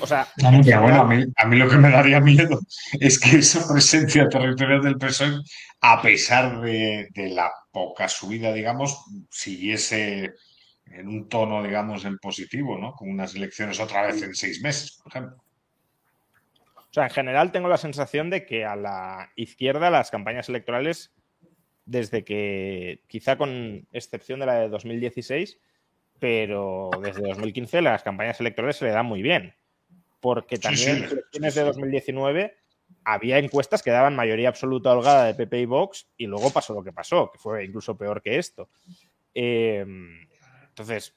O 0.00 0.06
sea, 0.06 0.26
Ya, 0.62 0.80
bueno, 0.80 1.02
a 1.02 1.04
mí, 1.04 1.24
a 1.36 1.46
mí 1.46 1.56
lo 1.56 1.68
que 1.68 1.76
me 1.76 1.90
daría 1.90 2.20
miedo 2.20 2.60
es 3.00 3.18
que 3.18 3.38
esa 3.38 3.66
presencia 3.72 4.28
territorial 4.28 4.82
del 4.82 4.98
PSOE, 4.98 5.40
a 5.80 6.02
pesar 6.02 6.60
de, 6.60 7.08
de 7.12 7.28
la 7.30 7.50
poca 7.70 8.08
subida, 8.08 8.52
digamos, 8.52 9.04
siguiese 9.30 10.34
en 10.86 11.08
un 11.08 11.28
tono, 11.28 11.62
digamos, 11.62 12.04
en 12.04 12.18
positivo, 12.18 12.78
¿no? 12.78 12.92
Con 12.92 13.10
unas 13.10 13.34
elecciones 13.34 13.80
otra 13.80 14.06
vez 14.06 14.22
en 14.22 14.34
seis 14.34 14.62
meses, 14.62 15.00
por 15.02 15.12
ejemplo. 15.12 15.44
O 16.76 16.94
sea, 16.94 17.04
en 17.04 17.10
general 17.10 17.50
tengo 17.50 17.68
la 17.68 17.76
sensación 17.76 18.30
de 18.30 18.46
que 18.46 18.64
a 18.64 18.76
la 18.76 19.32
izquierda 19.34 19.90
las 19.90 20.10
campañas 20.10 20.48
electorales, 20.48 21.12
desde 21.86 22.24
que, 22.24 23.02
quizá 23.08 23.36
con 23.36 23.88
excepción 23.92 24.40
de 24.40 24.46
la 24.46 24.54
de 24.54 24.68
2016, 24.68 25.58
pero 26.18 26.90
desde 27.02 27.22
2015 27.22 27.82
las 27.82 28.02
campañas 28.02 28.40
electorales 28.40 28.76
se 28.76 28.86
le 28.86 28.92
dan 28.92 29.06
muy 29.06 29.22
bien. 29.22 29.54
Porque 30.20 30.56
Sí, 30.56 30.62
también 30.62 30.84
sí, 30.84 30.90
en 30.90 31.00
las 31.02 31.12
elecciones 31.12 31.54
sí, 31.54 31.60
de 31.60 31.64
sí. 31.66 31.72
2019 31.72 32.56
había 33.04 33.38
encuestas 33.38 33.82
que 33.82 33.90
daban 33.90 34.16
mayoría 34.16 34.48
absoluta 34.48 34.92
holgada 34.92 35.26
de 35.26 35.34
PP 35.34 35.60
y 35.60 35.66
Vox 35.66 36.08
y 36.16 36.26
luego 36.26 36.50
pasó 36.50 36.74
lo 36.74 36.82
que 36.82 36.92
pasó, 36.92 37.30
que 37.30 37.38
fue 37.38 37.64
incluso 37.64 37.96
peor 37.96 38.22
que 38.22 38.38
esto. 38.38 38.70
Eh, 39.34 39.84
entonces, 40.68 41.14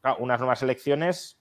claro, 0.00 0.18
unas 0.20 0.38
nuevas 0.40 0.62
elecciones 0.62 1.38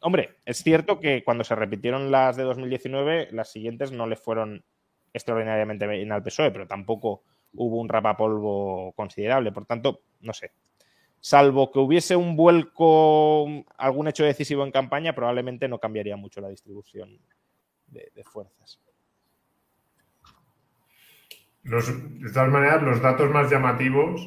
Hombre, 0.00 0.36
es 0.44 0.62
cierto 0.62 1.00
que 1.00 1.24
cuando 1.24 1.42
se 1.42 1.56
repitieron 1.56 2.10
las 2.10 2.36
de 2.36 2.44
2019, 2.44 3.28
las 3.32 3.50
siguientes 3.50 3.90
no 3.90 4.06
le 4.06 4.14
fueron 4.16 4.64
extraordinariamente 5.12 5.86
bien 5.88 6.12
al 6.12 6.22
PSOE, 6.22 6.52
pero 6.52 6.68
tampoco 6.68 7.24
hubo 7.54 7.80
un 7.80 7.88
rapapolvo 7.88 8.92
considerable. 8.92 9.50
Por 9.50 9.66
tanto, 9.66 10.02
no 10.20 10.32
sé. 10.32 10.52
Salvo 11.20 11.72
que 11.72 11.78
hubiese 11.80 12.14
un 12.16 12.36
vuelco, 12.36 13.46
algún 13.76 14.08
hecho 14.08 14.24
decisivo 14.24 14.64
en 14.64 14.70
campaña, 14.72 15.14
probablemente 15.14 15.68
no 15.68 15.78
cambiaría 15.78 16.16
mucho 16.16 16.40
la 16.40 16.48
distribución 16.48 17.18
de, 17.88 18.10
fuerzas. 18.24 18.80
Los- 21.64 22.20
de 22.20 22.30
todas 22.32 22.48
maneras, 22.50 22.82
los 22.82 23.02
datos 23.02 23.30
más 23.30 23.50
llamativos, 23.50 24.20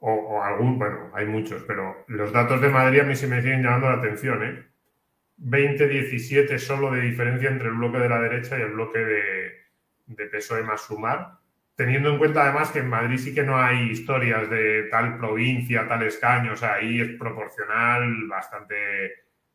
o, 0.00 0.12
o 0.12 0.42
algún, 0.42 0.78
bueno, 0.78 1.10
hay 1.14 1.26
muchos, 1.26 1.64
pero 1.64 2.04
los 2.06 2.32
datos 2.32 2.60
de 2.60 2.68
Madrid 2.68 3.00
a 3.00 3.04
mí 3.04 3.16
se 3.16 3.26
me 3.26 3.42
siguen 3.42 3.62
llamando 3.62 3.88
la 3.90 3.96
atención, 3.96 4.42
¿eh? 4.44 4.64
20-17 5.40 6.58
solo 6.58 6.90
de 6.92 7.00
diferencia 7.02 7.48
entre 7.50 7.68
el 7.68 7.74
bloque 7.74 7.98
de 7.98 8.08
la 8.08 8.20
derecha 8.20 8.58
y 8.58 8.62
el 8.62 8.72
bloque 8.72 8.98
de, 8.98 9.50
de 10.06 10.26
PSOE 10.26 10.62
más 10.62 10.82
sumar, 10.82 11.38
teniendo 11.78 12.10
en 12.10 12.18
cuenta 12.18 12.42
además 12.42 12.72
que 12.72 12.80
en 12.80 12.88
Madrid 12.88 13.18
sí 13.18 13.32
que 13.32 13.44
no 13.44 13.56
hay 13.56 13.90
historias 13.90 14.50
de 14.50 14.88
tal 14.90 15.16
provincia, 15.16 15.86
tal 15.86 16.02
escaño, 16.02 16.54
o 16.54 16.56
sea, 16.56 16.74
ahí 16.74 17.00
es 17.00 17.16
proporcional, 17.16 18.26
bastante 18.26 19.12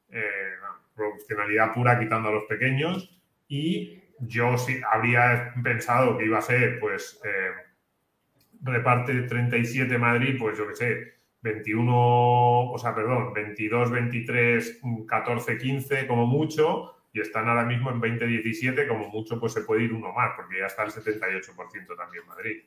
eh, 0.09 0.53
proporcionalidad 0.95 1.73
pura 1.73 1.99
quitando 1.99 2.29
a 2.29 2.31
los 2.31 2.45
pequeños. 2.45 3.21
Y 3.49 3.99
yo 4.19 4.57
sí 4.57 4.79
habría 4.89 5.53
pensado 5.61 6.17
que 6.17 6.25
iba 6.25 6.37
a 6.37 6.41
ser, 6.41 6.79
pues, 6.79 7.19
eh, 7.25 7.51
reparte 8.61 9.23
37 9.23 9.97
Madrid, 9.97 10.37
pues 10.39 10.57
yo 10.57 10.65
qué 10.69 10.75
sé, 10.75 11.13
21, 11.41 11.91
o 12.71 12.77
sea, 12.77 12.95
perdón, 12.95 13.33
22, 13.33 13.91
23, 13.91 14.79
14, 15.05 15.57
15 15.57 16.07
como 16.07 16.25
mucho, 16.25 16.95
y 17.13 17.21
están 17.21 17.47
ahora 17.47 17.63
mismo 17.63 17.91
en 17.91 18.01
20, 18.01 18.25
17, 18.25 18.87
como 18.87 19.07
mucho 19.09 19.39
pues 19.39 19.53
se 19.53 19.61
puede 19.61 19.83
ir 19.83 19.93
uno 19.93 20.11
más, 20.11 20.31
porque 20.35 20.59
ya 20.59 20.65
está 20.65 20.83
el 20.83 20.91
78% 20.91 21.95
también 21.95 22.25
Madrid. 22.27 22.63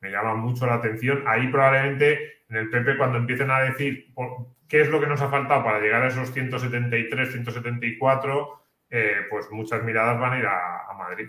Me 0.00 0.10
llama 0.10 0.34
mucho 0.34 0.66
la 0.66 0.74
atención. 0.74 1.22
Ahí 1.26 1.48
probablemente 1.48 2.42
en 2.48 2.56
el 2.56 2.70
PP 2.70 2.96
cuando 2.96 3.18
empiecen 3.18 3.50
a 3.50 3.60
decir 3.60 4.12
por- 4.14 4.46
qué 4.66 4.80
es 4.80 4.88
lo 4.88 4.98
que 4.98 5.06
nos 5.06 5.20
ha 5.20 5.28
faltado 5.28 5.62
para 5.62 5.78
llegar 5.80 6.02
a 6.02 6.08
esos 6.08 6.32
173, 6.32 7.30
174, 7.32 8.62
eh, 8.90 9.16
pues 9.30 9.50
muchas 9.50 9.82
miradas 9.84 10.18
van 10.18 10.32
a 10.32 10.38
ir 10.38 10.46
a, 10.46 10.86
a 10.90 10.94
Madrid. 10.94 11.28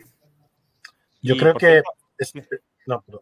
Yo 1.22 1.36
Y, 1.36 1.40
creo 1.40 1.54
que. 1.56 1.68
cierto, 1.68 1.92
es- 2.18 2.34
no, 2.88 3.02
perdón. 3.02 3.22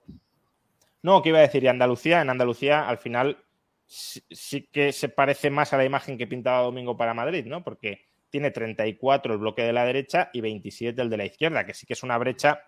No, 1.02 1.22
¿qué 1.24 1.30
iba 1.30 1.40
a 1.40 1.42
decir? 1.42 1.64
Y 1.64 1.68
Andalucía, 1.68 2.22
en 2.22 2.30
Andalucía, 2.30 2.88
al 2.88 3.00
final 3.00 3.44
sí, 3.88 4.24
sí 4.30 4.68
que 4.72 4.92
se 4.94 5.10
parece 5.10 5.50
más 5.50 5.74
a 5.74 5.78
la 5.78 5.86
imagen 5.86 6.16
que 6.18 6.28
pintaba 6.28 6.62
Domingo 6.62 6.96
para 6.96 7.16
Madrid, 7.16 7.46
¿no? 7.48 7.64
Porque 7.64 8.06
tiene 8.32 8.50
34 8.50 9.34
el 9.34 9.40
bloque 9.40 9.62
de 9.62 9.74
la 9.74 9.86
derecha 9.86 10.32
y 10.34 10.42
27 10.42 11.00
el 11.00 11.10
de 11.10 11.18
la 11.18 11.26
izquierda, 11.26 11.66
que 11.66 11.76
sí 11.76 11.86
que 11.86 11.94
es 11.94 12.02
una 12.02 12.18
brecha. 12.18 12.64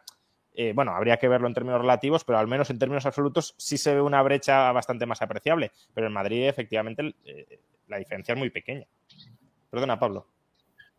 eh, 0.53 0.73
bueno, 0.75 0.91
habría 0.91 1.17
que 1.17 1.27
verlo 1.27 1.47
en 1.47 1.55
términos 1.55 1.81
relativos, 1.81 2.23
pero 2.23 2.37
al 2.37 2.47
menos 2.47 2.69
en 2.69 2.77
términos 2.77 3.07
absolutos 3.07 3.55
sí 3.57 3.79
se 3.79 3.95
ve 3.95 4.01
una 4.01 4.21
brecha 4.21 4.71
bastante 4.71 5.07
más 5.07 5.21
apreciable. 5.23 5.71
Pero 5.95 6.05
en 6.05 6.13
Madrid, 6.13 6.47
efectivamente, 6.47 7.15
eh, 7.25 7.59
la 7.87 7.97
diferencia 7.97 8.33
es 8.33 8.39
muy 8.39 8.51
pequeña. 8.51 8.85
Perdona, 9.71 9.97
Pablo. 9.97 10.27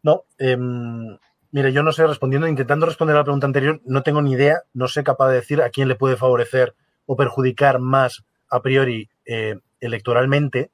No, 0.03 0.25
em, 0.39 1.17
mire, 1.53 1.73
yo 1.73 1.83
no 1.83 1.93
sé, 1.93 2.07
respondiendo, 2.07 2.49
intentando 2.49 2.87
responder 2.87 3.15
a 3.15 3.21
la 3.21 3.25
pregunta 3.25 3.47
anterior, 3.47 3.81
no 3.85 4.03
tengo 4.03 4.21
ni 4.21 4.33
idea, 4.33 4.63
no 4.73 4.89
sé 4.89 5.05
capaz 5.05 5.29
de 5.29 5.37
decir 5.37 5.63
a 5.63 5.71
quién 5.71 5.87
le 5.89 5.95
puede 5.95 6.17
favorecer 6.17 6.75
o 7.07 7.17
perjudicar 7.17 7.79
más 7.79 8.25
a 8.51 8.61
priori 8.61 9.09
eh, 9.25 9.57
electoralmente, 9.81 10.71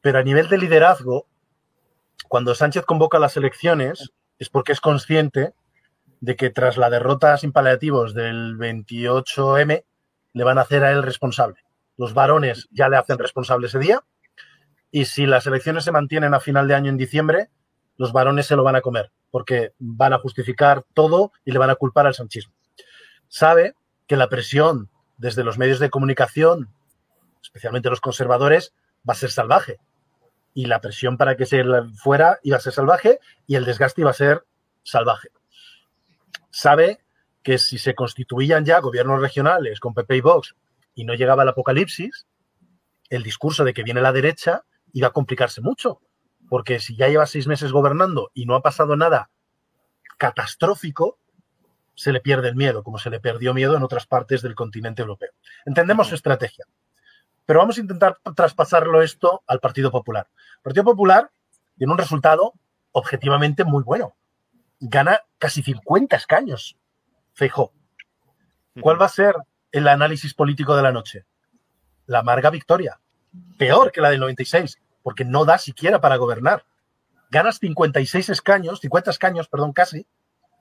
pero 0.00 0.18
a 0.18 0.22
nivel 0.22 0.48
de 0.48 0.58
liderazgo, 0.58 1.26
cuando 2.28 2.54
Sánchez 2.54 2.84
convoca 2.84 3.18
las 3.18 3.36
elecciones 3.36 4.12
es 4.38 4.48
porque 4.48 4.72
es 4.72 4.80
consciente 4.80 5.54
de 6.20 6.36
que 6.36 6.50
tras 6.50 6.76
la 6.76 6.90
derrota 6.90 7.36
sin 7.36 7.52
paliativos 7.52 8.14
del 8.14 8.56
28M 8.56 9.84
le 10.34 10.44
van 10.44 10.58
a 10.58 10.62
hacer 10.62 10.84
a 10.84 10.92
él 10.92 11.02
responsable. 11.02 11.60
Los 11.96 12.14
varones 12.14 12.68
ya 12.70 12.88
le 12.88 12.96
hacen 12.96 13.18
responsable 13.18 13.66
ese 13.66 13.78
día 13.78 14.02
y 14.90 15.06
si 15.06 15.26
las 15.26 15.46
elecciones 15.46 15.84
se 15.84 15.92
mantienen 15.92 16.34
a 16.34 16.40
final 16.40 16.68
de 16.68 16.74
año 16.74 16.90
en 16.90 16.96
diciembre, 16.96 17.48
los 17.96 18.12
varones 18.12 18.46
se 18.46 18.56
lo 18.56 18.62
van 18.62 18.76
a 18.76 18.80
comer, 18.80 19.10
porque 19.30 19.72
van 19.78 20.12
a 20.12 20.18
justificar 20.18 20.84
todo 20.94 21.32
y 21.44 21.52
le 21.52 21.58
van 21.58 21.70
a 21.70 21.76
culpar 21.76 22.06
al 22.06 22.14
sanchismo. 22.14 22.54
Sabe 23.28 23.74
que 24.06 24.16
la 24.16 24.28
presión 24.28 24.90
desde 25.16 25.44
los 25.44 25.56
medios 25.56 25.78
de 25.78 25.88
comunicación, 25.88 26.68
especialmente 27.42 27.90
los 27.90 28.00
conservadores, 28.00 28.74
va 29.08 29.12
a 29.12 29.16
ser 29.16 29.30
salvaje. 29.30 29.78
Y 30.54 30.66
la 30.66 30.80
presión 30.80 31.16
para 31.16 31.36
que 31.36 31.46
se 31.46 31.64
fuera 31.96 32.38
iba 32.42 32.56
a 32.56 32.60
ser 32.60 32.72
salvaje 32.72 33.18
y 33.46 33.56
el 33.56 33.64
desgaste 33.64 34.02
iba 34.02 34.10
a 34.10 34.14
ser 34.14 34.44
salvaje. 34.82 35.28
Sabe 36.50 37.00
que 37.42 37.58
si 37.58 37.78
se 37.78 37.94
constituían 37.94 38.64
ya 38.64 38.80
gobiernos 38.80 39.20
regionales 39.20 39.80
con 39.80 39.94
PP 39.94 40.16
y 40.16 40.20
Vox 40.20 40.54
y 40.94 41.04
no 41.04 41.14
llegaba 41.14 41.42
el 41.42 41.48
apocalipsis, 41.48 42.26
el 43.08 43.22
discurso 43.22 43.64
de 43.64 43.74
que 43.74 43.82
viene 43.82 44.00
la 44.00 44.12
derecha 44.12 44.64
iba 44.92 45.08
a 45.08 45.12
complicarse 45.12 45.60
mucho, 45.60 46.00
porque 46.48 46.80
si 46.80 46.96
ya 46.96 47.08
lleva 47.08 47.26
seis 47.26 47.46
meses 47.46 47.72
gobernando 47.72 48.30
y 48.34 48.46
no 48.46 48.54
ha 48.54 48.62
pasado 48.62 48.96
nada 48.96 49.30
catastrófico, 50.18 51.18
se 51.94 52.12
le 52.12 52.20
pierde 52.20 52.48
el 52.48 52.56
miedo, 52.56 52.82
como 52.82 52.98
se 52.98 53.10
le 53.10 53.20
perdió 53.20 53.54
miedo 53.54 53.76
en 53.76 53.82
otras 53.82 54.06
partes 54.06 54.42
del 54.42 54.54
continente 54.54 55.02
europeo. 55.02 55.32
Entendemos 55.64 56.08
su 56.08 56.14
estrategia, 56.14 56.64
pero 57.46 57.60
vamos 57.60 57.78
a 57.78 57.80
intentar 57.80 58.18
traspasarlo 58.34 59.02
esto 59.02 59.42
al 59.46 59.60
Partido 59.60 59.90
Popular. 59.90 60.28
El 60.56 60.62
Partido 60.62 60.84
Popular 60.84 61.30
tiene 61.76 61.92
un 61.92 61.98
resultado 61.98 62.54
objetivamente 62.92 63.64
muy 63.64 63.82
bueno. 63.82 64.14
Gana 64.80 65.22
casi 65.38 65.62
50 65.62 66.16
escaños, 66.16 66.76
Feijó. 67.34 67.72
¿Cuál 68.80 69.00
va 69.00 69.06
a 69.06 69.10
ser 69.10 69.36
el 69.70 69.88
análisis 69.88 70.34
político 70.34 70.76
de 70.76 70.82
la 70.82 70.92
noche? 70.92 71.24
La 72.06 72.20
amarga 72.20 72.50
victoria 72.50 72.98
peor 73.58 73.92
que 73.92 74.00
la 74.00 74.10
del 74.10 74.20
96, 74.20 74.78
porque 75.02 75.24
no 75.24 75.44
da 75.44 75.58
siquiera 75.58 76.00
para 76.00 76.16
gobernar. 76.16 76.64
Ganas 77.30 77.58
56 77.58 78.28
escaños, 78.28 78.80
50 78.80 79.10
escaños, 79.10 79.48
perdón, 79.48 79.72
casi, 79.72 80.06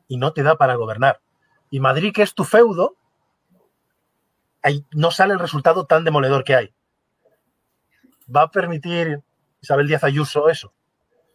y 0.08 0.18
no 0.18 0.34
te 0.34 0.44
da 0.44 0.56
para 0.56 0.76
gobernar. 0.76 1.22
Y 1.70 1.80
Madrid, 1.80 2.14
que 2.14 2.22
es 2.22 2.34
tu 2.34 2.44
feudo, 2.44 2.96
no 4.92 5.12
sale 5.12 5.34
el 5.34 5.40
resultado 5.40 5.86
tan 5.86 6.04
demoledor 6.04 6.44
que 6.44 6.56
hay. 6.56 6.74
¿Va 8.34 8.44
a 8.44 8.52
permitir 8.52 9.22
Isabel 9.62 9.88
Díaz 9.88 10.04
Ayuso 10.04 10.50
eso? 10.50 10.74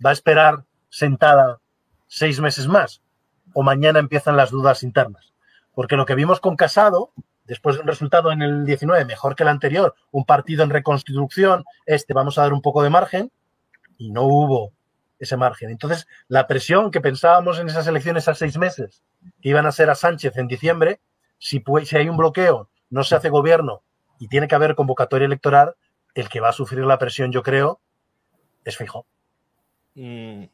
va 0.05 0.11
a 0.11 0.13
esperar 0.13 0.65
sentada 0.89 1.61
seis 2.07 2.41
meses 2.41 2.67
más 2.67 3.03
o 3.55 3.63
mañana 3.63 3.99
empiezan 3.99 4.37
las 4.37 4.51
dudas 4.51 4.83
internas. 4.83 5.33
Porque 5.73 5.97
lo 5.97 6.07
que 6.07 6.15
vimos 6.15 6.41
con 6.41 6.57
Casado, 6.57 7.13
después 7.45 7.77
de 7.77 7.83
un 7.83 7.89
resultado 7.89 8.33
en 8.33 8.43
el 8.43 8.67
19 8.67 9.05
mejor 9.05 9.35
que 9.35 9.45
el 9.45 9.49
anterior, 9.49 9.95
un 10.11 10.25
partido 10.25 10.63
en 10.63 10.71
reconstrucción, 10.71 11.65
este 11.87 12.13
vamos 12.13 12.39
a 12.39 12.43
dar 12.43 12.53
un 12.53 12.63
poco 12.63 12.83
de 12.83 12.91
margen, 12.91 13.33
y 13.97 14.11
no 14.11 14.25
hubo 14.25 14.73
ese 15.19 15.37
margen. 15.37 15.71
Entonces, 15.71 16.07
la 16.29 16.47
presión 16.47 16.91
que 16.91 17.01
pensábamos 17.01 17.59
en 17.59 17.69
esas 17.69 17.87
elecciones 17.87 18.29
a 18.29 18.35
seis 18.35 18.59
meses, 18.59 19.03
que 19.41 19.49
iban 19.49 19.65
a 19.65 19.73
ser 19.73 19.89
a 19.89 19.95
Sánchez 19.95 20.37
en 20.37 20.49
diciembre, 20.49 21.01
si, 21.39 21.63
si 21.85 21.97
hay 21.97 22.09
un 22.09 22.17
bloqueo, 22.17 22.69
no 22.91 23.05
se 23.05 23.17
hace 23.17 23.29
gobierno 23.29 23.83
y 24.19 24.29
tiene 24.29 24.49
que 24.49 24.55
haber 24.55 24.75
convocatoria 24.75 25.27
electoral, 25.27 25.75
el 26.15 26.29
que 26.29 26.41
va 26.41 26.49
a 26.51 26.53
sufrir 26.53 26.85
la 26.85 26.99
presión, 26.99 27.33
yo 27.33 27.43
creo, 27.43 27.81
es 28.65 28.77
fijo. 28.77 29.07
Mm, 29.95 30.45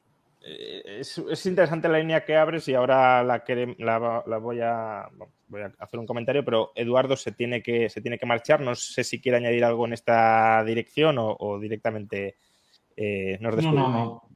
eh, 0.45 1.01
es, 1.01 1.47
interesante 1.47 1.89
la 1.89 1.99
línea 1.99 2.25
que 2.25 2.37
abres 2.37 2.67
y 2.69 2.75
ahora 2.75 3.23
la, 3.23 3.45
la, 3.79 4.39
voy, 4.39 4.61
a, 4.61 5.09
voy, 5.49 5.63
a, 5.63 5.73
hacer 5.79 6.01
un 6.01 6.07
comentario, 6.07 6.45
pero 6.45 6.73
Eduardo 6.75 7.17
se 7.17 7.33
tiene, 7.33 7.63
que, 7.63 7.89
se 7.89 8.01
tiene 8.01 8.19
que 8.19 8.27
marchar. 8.27 8.61
No 8.61 8.75
sé 8.75 9.05
si 9.05 9.21
quiere 9.21 9.39
añadir 9.39 9.65
algo 9.65 9.87
en 9.87 9.93
esta 9.93 10.65
dirección 10.65 11.17
o, 11.19 11.59
directamente 11.61 12.37
eh, 12.97 13.39
nos 13.41 13.55
despedimos. 13.55 13.89
No, 13.89 13.93
no, 13.93 14.05
no. 14.05 14.32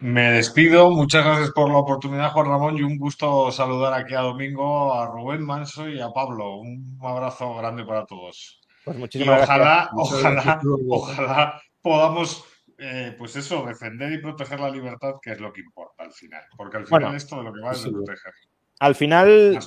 Me 0.00 0.30
despido. 0.32 0.90
Muchas 0.90 1.24
gracias 1.24 1.50
por 1.52 1.70
la 1.70 1.78
oportunidad, 1.78 2.30
Juan 2.32 2.46
Ramón, 2.46 2.76
y 2.76 2.82
un 2.82 2.98
gusto 2.98 3.50
saludar 3.50 3.94
aquí 3.94 4.14
a 4.14 4.20
Domingo, 4.20 4.94
a 4.94 5.06
Rubén 5.06 5.44
Manso 5.44 5.88
y 5.88 6.00
a 6.00 6.10
Pablo. 6.10 6.56
Un 6.56 6.98
abrazo 7.02 7.54
grande 7.54 7.84
para 7.84 8.04
todos. 8.04 8.60
Pues 8.84 8.96
muchísimas 8.98 9.42
ojalá, 9.42 9.90
Ojalá, 9.94 10.60
ojalá 10.88 11.62
podamos 11.80 12.44
eh, 12.78 13.14
pues 13.16 13.34
eso, 13.36 13.64
defender 13.64 14.12
y 14.12 14.18
proteger 14.18 14.60
la 14.60 14.70
libertad, 14.70 15.14
que 15.22 15.32
es 15.32 15.40
lo 15.40 15.52
que 15.52 15.62
importa 15.62 16.04
al 16.04 16.12
final. 16.12 16.42
Porque 16.56 16.76
al 16.76 16.86
final 16.86 17.14
esto 17.14 17.36
de 17.38 17.44
lo 17.44 17.52
que 17.52 17.60
va 17.60 17.72
es 17.72 17.82
de 17.82 17.90
proteger. 17.90 18.32
Al 18.78 18.94
final, 18.94 19.58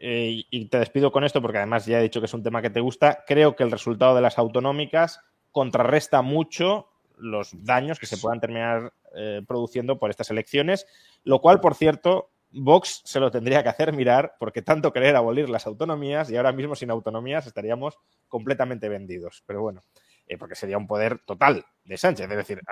eh, 0.00 0.42
y 0.50 0.68
te 0.68 0.78
despido 0.78 1.12
con 1.12 1.22
esto 1.22 1.40
porque 1.40 1.58
además 1.58 1.86
ya 1.86 2.00
he 2.00 2.02
dicho 2.02 2.20
que 2.20 2.26
es 2.26 2.34
un 2.34 2.42
tema 2.42 2.60
que 2.60 2.70
te 2.70 2.80
gusta, 2.80 3.24
creo 3.26 3.54
que 3.54 3.62
el 3.62 3.70
resultado 3.70 4.16
de 4.16 4.22
las 4.22 4.38
autonómicas 4.38 5.20
contrarresta 5.52 6.22
mucho 6.22 6.88
los 7.18 7.50
daños 7.64 7.98
que 7.98 8.06
se 8.06 8.16
puedan 8.16 8.40
terminar 8.40 8.92
eh, 9.14 9.42
produciendo 9.46 9.98
por 9.98 10.10
estas 10.10 10.30
elecciones, 10.30 10.86
lo 11.24 11.40
cual, 11.40 11.60
por 11.60 11.74
cierto, 11.74 12.30
Vox 12.50 13.02
se 13.04 13.20
lo 13.20 13.30
tendría 13.30 13.62
que 13.62 13.68
hacer 13.68 13.92
mirar 13.92 14.34
porque 14.38 14.62
tanto 14.62 14.92
querer 14.92 15.16
abolir 15.16 15.50
las 15.50 15.66
autonomías 15.66 16.30
y 16.30 16.36
ahora 16.36 16.52
mismo 16.52 16.74
sin 16.74 16.90
autonomías 16.90 17.46
estaríamos 17.46 17.98
completamente 18.26 18.88
vendidos. 18.88 19.42
Pero 19.46 19.60
bueno, 19.60 19.82
eh, 20.26 20.38
porque 20.38 20.54
sería 20.54 20.78
un 20.78 20.86
poder 20.86 21.18
total 21.20 21.64
de 21.84 21.96
Sánchez. 21.96 22.30
Es 22.30 22.36
decir, 22.36 22.62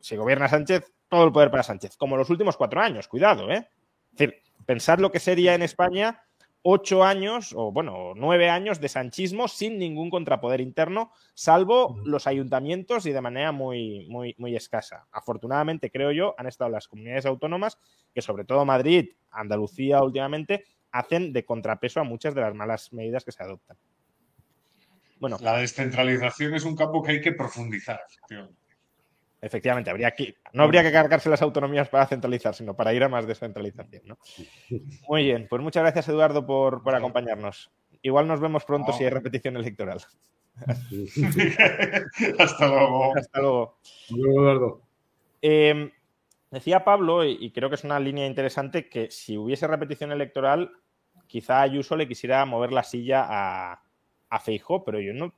si 0.00 0.16
gobierna 0.16 0.48
Sánchez, 0.48 0.92
todo 1.08 1.24
el 1.24 1.32
poder 1.32 1.50
para 1.50 1.62
Sánchez, 1.62 1.96
como 1.96 2.16
los 2.16 2.30
últimos 2.30 2.56
cuatro 2.56 2.80
años, 2.80 3.08
cuidado, 3.08 3.50
¿eh? 3.50 3.68
Es 4.12 4.18
decir, 4.18 4.42
pensar 4.66 5.00
lo 5.00 5.10
que 5.10 5.20
sería 5.20 5.54
en 5.54 5.62
España 5.62 6.22
ocho 6.62 7.04
años, 7.04 7.52
o 7.56 7.72
bueno, 7.72 8.12
nueve 8.14 8.50
años 8.50 8.80
de 8.80 8.88
sanchismo 8.88 9.48
sin 9.48 9.78
ningún 9.78 10.10
contrapoder 10.10 10.60
interno, 10.60 11.12
salvo 11.34 12.00
los 12.04 12.26
ayuntamientos 12.26 13.06
y 13.06 13.12
de 13.12 13.20
manera 13.20 13.52
muy, 13.52 14.06
muy, 14.08 14.34
muy 14.38 14.54
escasa. 14.56 15.06
Afortunadamente, 15.10 15.90
creo 15.90 16.12
yo, 16.12 16.34
han 16.38 16.46
estado 16.46 16.70
las 16.70 16.88
comunidades 16.88 17.26
autónomas, 17.26 17.78
que 18.14 18.22
sobre 18.22 18.44
todo 18.44 18.64
Madrid, 18.64 19.10
Andalucía 19.30 20.02
últimamente, 20.02 20.64
hacen 20.92 21.32
de 21.32 21.44
contrapeso 21.44 22.00
a 22.00 22.04
muchas 22.04 22.34
de 22.34 22.42
las 22.42 22.54
malas 22.54 22.92
medidas 22.92 23.24
que 23.24 23.32
se 23.32 23.42
adoptan. 23.42 23.78
Bueno. 25.18 25.36
La 25.40 25.56
descentralización 25.58 26.54
es 26.54 26.64
un 26.64 26.74
campo 26.74 27.02
que 27.02 27.12
hay 27.12 27.20
que 27.20 27.32
profundizar. 27.32 28.00
Efectivamente, 29.42 29.90
habría 29.90 30.10
que, 30.10 30.36
no 30.52 30.64
habría 30.64 30.82
que 30.82 30.92
cargarse 30.92 31.30
las 31.30 31.40
autonomías 31.40 31.88
para 31.88 32.06
centralizar, 32.06 32.54
sino 32.54 32.76
para 32.76 32.92
ir 32.92 33.02
a 33.02 33.08
más 33.08 33.26
descentralización. 33.26 34.18
Muy 35.08 35.24
bien, 35.24 35.46
pues 35.48 35.62
muchas 35.62 35.82
gracias 35.82 36.08
Eduardo 36.08 36.46
por, 36.46 36.82
acompañarnos. 36.94 37.70
Igual 38.02 38.28
nos 38.28 38.40
vemos 38.40 38.64
pronto 38.64 38.92
si 38.92 39.04
hay 39.04 39.10
repetición 39.10 39.56
electoral. 39.56 40.00
Hasta 42.38 42.66
luego. 42.66 43.16
Hasta 43.16 43.40
luego. 43.40 43.78
Eduardo. 44.10 44.82
Em, 45.40 45.90
decía 46.50 46.84
Pablo, 46.84 47.24
y, 47.24 47.50
creo 47.50 47.70
que 47.70 47.76
es 47.76 47.84
una 47.84 47.98
línea 47.98 48.26
interesante, 48.26 48.88
que 48.88 49.10
si 49.10 49.38
hubiese 49.38 49.66
repetición 49.66 50.12
electoral, 50.12 50.70
quizá 51.26 51.62
Ayuso 51.62 51.96
le 51.96 52.08
quisiera 52.08 52.44
mover 52.44 52.72
la 52.72 52.82
silla 52.82 53.24
a, 53.26 53.82
a 54.28 54.40
Feijó, 54.40 54.84
pero 54.84 55.00
yo 55.00 55.14
no. 55.14 55.32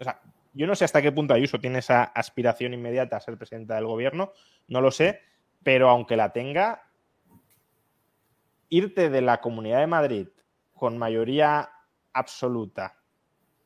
O 0.00 0.04
sea, 0.04 0.20
yo 0.54 0.66
no 0.66 0.74
sé 0.74 0.84
hasta 0.84 1.02
qué 1.02 1.12
punto 1.12 1.34
Ayuso 1.34 1.58
tiene 1.58 1.80
esa 1.80 2.04
aspiración 2.04 2.72
inmediata 2.72 3.16
a 3.16 3.20
ser 3.20 3.36
presidenta 3.36 3.74
del 3.74 3.86
gobierno, 3.86 4.32
no 4.68 4.80
lo 4.80 4.90
sé, 4.90 5.20
pero 5.62 5.88
aunque 5.90 6.16
la 6.16 6.32
tenga, 6.32 6.82
irte 8.68 9.10
de 9.10 9.20
la 9.20 9.40
Comunidad 9.40 9.80
de 9.80 9.86
Madrid 9.86 10.28
con 10.72 10.96
mayoría 10.98 11.70
absoluta, 12.12 12.98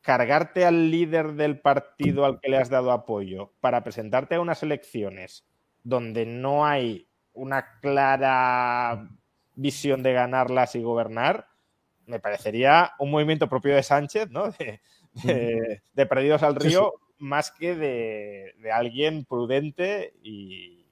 cargarte 0.00 0.64
al 0.64 0.90
líder 0.90 1.34
del 1.34 1.60
partido 1.60 2.24
al 2.24 2.40
que 2.40 2.48
le 2.48 2.56
has 2.56 2.70
dado 2.70 2.92
apoyo 2.92 3.52
para 3.60 3.84
presentarte 3.84 4.36
a 4.36 4.40
unas 4.40 4.62
elecciones 4.62 5.46
donde 5.82 6.26
no 6.26 6.66
hay 6.66 7.08
una 7.32 7.78
clara 7.80 9.08
visión 9.54 10.02
de 10.02 10.12
ganarlas 10.12 10.74
y 10.74 10.82
gobernar, 10.82 11.48
me 12.06 12.20
parecería 12.20 12.92
un 12.98 13.10
movimiento 13.10 13.48
propio 13.48 13.74
de 13.74 13.82
Sánchez, 13.82 14.30
¿no? 14.30 14.50
De, 14.58 14.80
perdidos 16.08 16.42
al 16.42 16.56
río, 16.56 16.94
más 17.18 17.50
que 17.50 17.74
de, 17.74 18.54
alguien 18.72 19.24
prudente 19.24 20.14
y, 20.22 20.84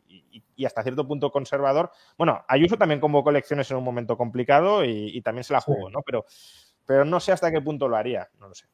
hasta 0.65 0.83
cierto 0.83 1.07
punto 1.07 1.31
conservador. 1.31 1.91
Bueno, 2.17 2.45
Ayuso 2.49 2.77
también 2.77 3.01
convocó 3.01 3.31
elecciones 3.31 3.71
en 3.71 3.77
un 3.77 3.85
momento 3.85 4.17
complicado 4.17 4.85
y, 4.85 5.21
también 5.23 5.45
se 5.45 5.53
la 5.53 5.61
jugó, 5.61 5.91
¿no? 5.91 6.01
Pero, 6.03 6.25
pero 6.87 7.05
no 7.05 7.21
sé 7.21 7.33
hasta 7.33 7.51
qué 7.51 7.61
punto 7.61 7.89
lo 7.89 7.97
haría, 7.97 8.29
no 8.39 8.49
lo 8.49 8.55
sé. 8.55 8.67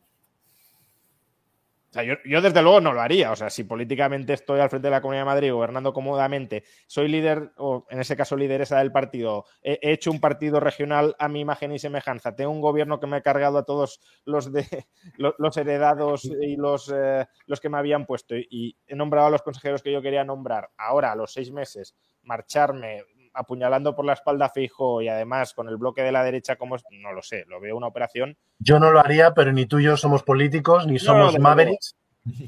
O 1.93 1.95
sea, 1.95 2.05
yo, 2.05 2.41
desde 2.41 2.63
luego 2.63 2.81
no 2.81 2.95
lo 2.95 3.03
haría. 3.03 3.33
O 3.33 3.37
sea, 3.37 3.51
si 3.51 3.65
políticamente 3.65 4.33
estoy 4.33 4.61
al 4.61 4.71
frente 4.71 4.87
de 4.87 4.93
la 4.93 5.03
Comunidad 5.03 5.25
de 5.25 5.27
Madrid 5.27 5.53
gobernando 5.53 5.93
cómodamente, 5.93 6.65
soy 6.87 7.09
líder, 7.09 7.53
o 7.59 7.85
en 7.91 8.01
ese 8.01 8.17
caso 8.17 8.35
lideresa 8.35 8.79
del 8.79 8.93
partido, 8.93 9.45
he, 9.61 9.79
hecho 9.83 10.11
un 10.11 10.19
partido 10.19 10.59
regional 10.59 11.15
a 11.19 11.29
mi 11.29 11.41
imagen 11.41 11.71
y 11.73 11.79
semejanza, 11.79 12.35
tengo 12.35 12.51
un 12.51 12.63
gobierno 12.63 12.99
que 12.99 13.07
me 13.07 13.19
ha 13.19 13.21
cargado 13.21 13.59
a 13.59 13.67
todos 13.67 14.01
los 14.25 14.51
de 14.51 14.65
los, 15.19 15.57
heredados 15.59 16.25
y 16.25 16.55
eh, 16.55 17.27
los 17.47 17.61
que 17.61 17.69
me 17.69 17.77
habían 17.77 18.07
puesto 18.07 18.37
y 18.37 18.75
he 18.87 18.97
nombrado 18.97 19.27
a 19.27 19.31
los 19.31 19.43
consejeros 19.43 19.83
que 19.83 19.93
yo 19.93 20.01
quería 20.01 20.25
nombrar. 20.25 20.71
Ahora, 20.79 21.13
a 21.13 21.17
los 21.17 21.35
seis 21.35 21.53
meses, 21.53 21.95
marcharme, 22.23 23.05
apuñalando 23.35 23.95
por 23.95 24.05
la 24.05 24.13
espalda 24.13 24.49
fijo 24.49 25.03
y 25.03 25.09
además 25.09 25.55
con 25.55 25.69
el 25.69 25.77
bloque 25.77 26.03
de 26.03 26.13
la 26.13 26.25
derecha, 26.25 26.57
como 26.57 26.77
no 26.91 27.13
lo 27.13 27.23
sé, 27.23 27.45
lo 27.49 27.61
veo 27.61 27.77
una 27.77 27.87
operación. 27.87 28.37
Yo 28.59 28.79
no 28.79 28.91
lo 28.91 29.01
haría, 29.01 29.35
pero 29.35 29.53
ni 29.53 29.67
tú 29.67 29.79
y 29.79 29.85
yo 29.85 29.97
somos 29.97 30.23
políticos, 30.23 30.87
ni 30.87 30.99
somos 30.99 31.39
Mavericks, 31.39 31.97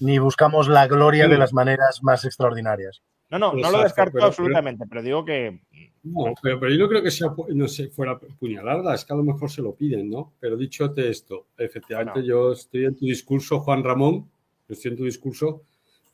ni 0.00 0.18
buscamos 0.18 0.68
la 0.68 0.86
gloria 0.86 1.28
de 1.28 1.38
las 1.38 1.52
maneras 1.52 2.02
más 2.02 2.24
extraordinarias. 2.24 3.02
No, 3.30 3.38
no, 3.38 3.52
no 3.54 3.70
lo 3.70 3.82
descarto 3.82 4.22
absolutamente, 4.22 4.84
pero, 4.88 5.02
digo 5.02 5.24
que. 5.24 5.60
No, 6.04 6.34
pero, 6.42 6.68
yo 6.68 6.78
no 6.78 6.88
creo 6.88 7.02
que 7.02 7.10
sea, 7.10 7.34
no 7.48 7.66
sé, 7.66 7.88
fuera 7.88 8.18
puñalada, 8.18 8.94
es 8.94 9.04
que 9.04 9.12
a 9.12 9.16
lo 9.16 9.24
mejor 9.24 9.50
se 9.50 9.62
lo 9.62 9.74
piden, 9.74 10.10
¿no? 10.10 10.34
Pero 10.38 10.56
dichote 10.56 11.08
esto, 11.08 11.46
efectivamente, 11.56 12.22
yo 12.22 12.52
estoy 12.52 12.84
en 12.84 12.96
tu 12.96 13.06
discurso, 13.06 13.60
Juan 13.60 13.82
Ramón, 13.82 14.30
estoy 14.68 14.92
en 14.92 14.98
tu 14.98 15.04
discurso, 15.04 15.62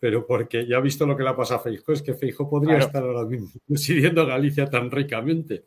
pero 0.00 0.26
porque 0.26 0.66
ya 0.66 0.78
ha 0.78 0.80
visto 0.80 1.06
lo 1.06 1.14
que 1.14 1.22
le 1.22 1.28
ha 1.28 1.36
pasado 1.36 1.60
a 1.60 1.62
Feijo, 1.62 1.92
es 1.92 2.00
que 2.00 2.14
Feijo 2.14 2.48
podría 2.48 2.78
estar 2.78 3.02
ahora 3.02 3.26
mismo 3.26 3.48
presidiendo 3.68 4.26
Galicia 4.26 4.68
tan 4.68 4.90
ricamente. 4.90 5.66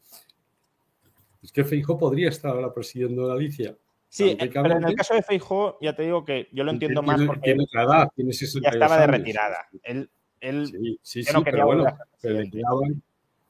Es 1.42 1.52
que 1.52 1.64
Feijo 1.64 1.98
podría 1.98 2.30
estar 2.30 2.52
ahora 2.52 2.74
presidiendo 2.74 3.28
Galicia. 3.28 3.78
Sí, 4.10 4.36
pero 4.38 4.78
en 4.78 4.84
el 4.84 4.96
caso 4.96 5.14
de 5.14 5.22
Feijo, 5.22 5.78
ya 5.82 5.96
te 5.96 6.04
digo 6.04 6.26
que 6.26 6.48
yo 6.52 6.64
lo 6.64 6.72
entiendo 6.72 7.04
más 7.04 7.22
porque 7.22 7.42
tiene 7.42 7.66
edad, 7.74 8.10
tiene 8.16 8.32
ya 8.32 8.70
estaba 8.70 9.00
de 9.00 9.08
retirada. 9.08 9.68
Él, 9.84 10.10
él 10.40 10.68
sí, 10.68 11.00
sí, 11.02 11.24
sí 11.24 11.34
pero 11.44 11.66
bueno, 11.66 11.98
pero 12.22 12.42
le 12.42 12.50
quedaban, 12.50 13.04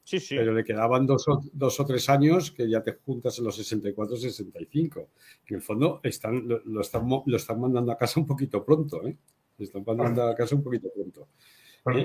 sí, 0.04 0.20
sí. 0.20 0.36
pero 0.38 0.54
le 0.54 0.64
quedaban 0.64 1.06
dos 1.06 1.28
o, 1.28 1.42
dos 1.52 1.80
o, 1.80 1.86
tres 1.86 2.10
años 2.10 2.52
que 2.52 2.70
ya 2.70 2.82
te 2.82 2.94
juntas 2.94 3.38
en 3.40 3.46
los 3.46 3.58
64, 3.58 4.16
65. 4.16 5.10
Que 5.46 5.54
en 5.54 5.60
el 5.60 5.62
fondo 5.62 6.00
están, 6.02 6.48
lo, 6.48 6.82
están, 6.82 7.10
lo 7.26 7.38
están 7.38 7.60
mandando 7.60 7.92
a 7.92 7.98
casa 7.98 8.22
un 8.22 8.26
poquito 8.26 8.64
pronto, 8.64 9.06
¿eh? 9.06 9.18
Están 9.64 9.84
mandando 9.86 10.24
a 10.24 10.36
casa 10.36 10.56
un 10.56 10.64
poquito 10.64 10.90
pronto. 10.94 11.28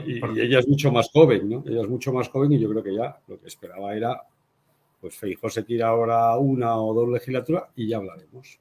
Y, 0.07 0.21
ella 0.41 0.59
es 0.59 0.69
mucho 0.69 0.91
más 0.91 1.09
joven, 1.11 1.49
¿no? 1.49 1.63
Ella 1.67 1.83
es 1.83 1.89
mucho 1.89 2.13
más 2.13 2.29
joven 2.29 2.53
y 2.53 2.59
yo 2.59 2.69
creo 2.69 2.83
que 2.83 2.95
ya 2.95 3.17
lo 3.29 3.39
que 3.41 3.47
esperaba 3.47 3.95
era, 3.95 4.23
pues 5.01 5.17
Feijóo 5.17 5.49
se 5.49 5.63
tira 5.63 5.89
ahora 5.89 6.37
una 6.37 6.77
o 6.77 6.93
dos 6.93 7.09
legislaturas 7.09 7.65
y 7.77 7.89
ya 7.89 7.99
hablaremos. 7.99 8.59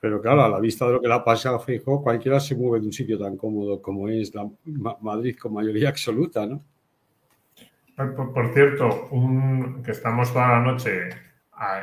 Pero 0.00 0.22
claro, 0.22 0.44
a 0.44 0.48
la 0.48 0.60
vista 0.60 0.86
de 0.86 0.92
lo 0.92 1.00
que 1.00 1.08
le 1.08 1.14
ha 1.14 1.24
pasado 1.24 1.56
a 1.56 1.60
Feijóo, 1.60 2.02
cualquiera 2.02 2.40
se 2.40 2.54
mueve 2.54 2.80
de 2.80 2.86
un 2.86 2.92
sitio 2.92 3.18
tan 3.18 3.36
cómodo 3.36 3.82
como 3.82 4.08
es 4.08 4.32
Madrid 5.00 5.36
con 5.36 5.52
mayoría 5.52 5.90
absoluta, 5.90 6.46
¿no? 6.46 6.62
Por, 8.32 8.54
cierto, 8.54 9.10
que 9.84 9.90
estamos 9.90 10.32
toda 10.32 10.48
la 10.48 10.60
noche 10.60 11.08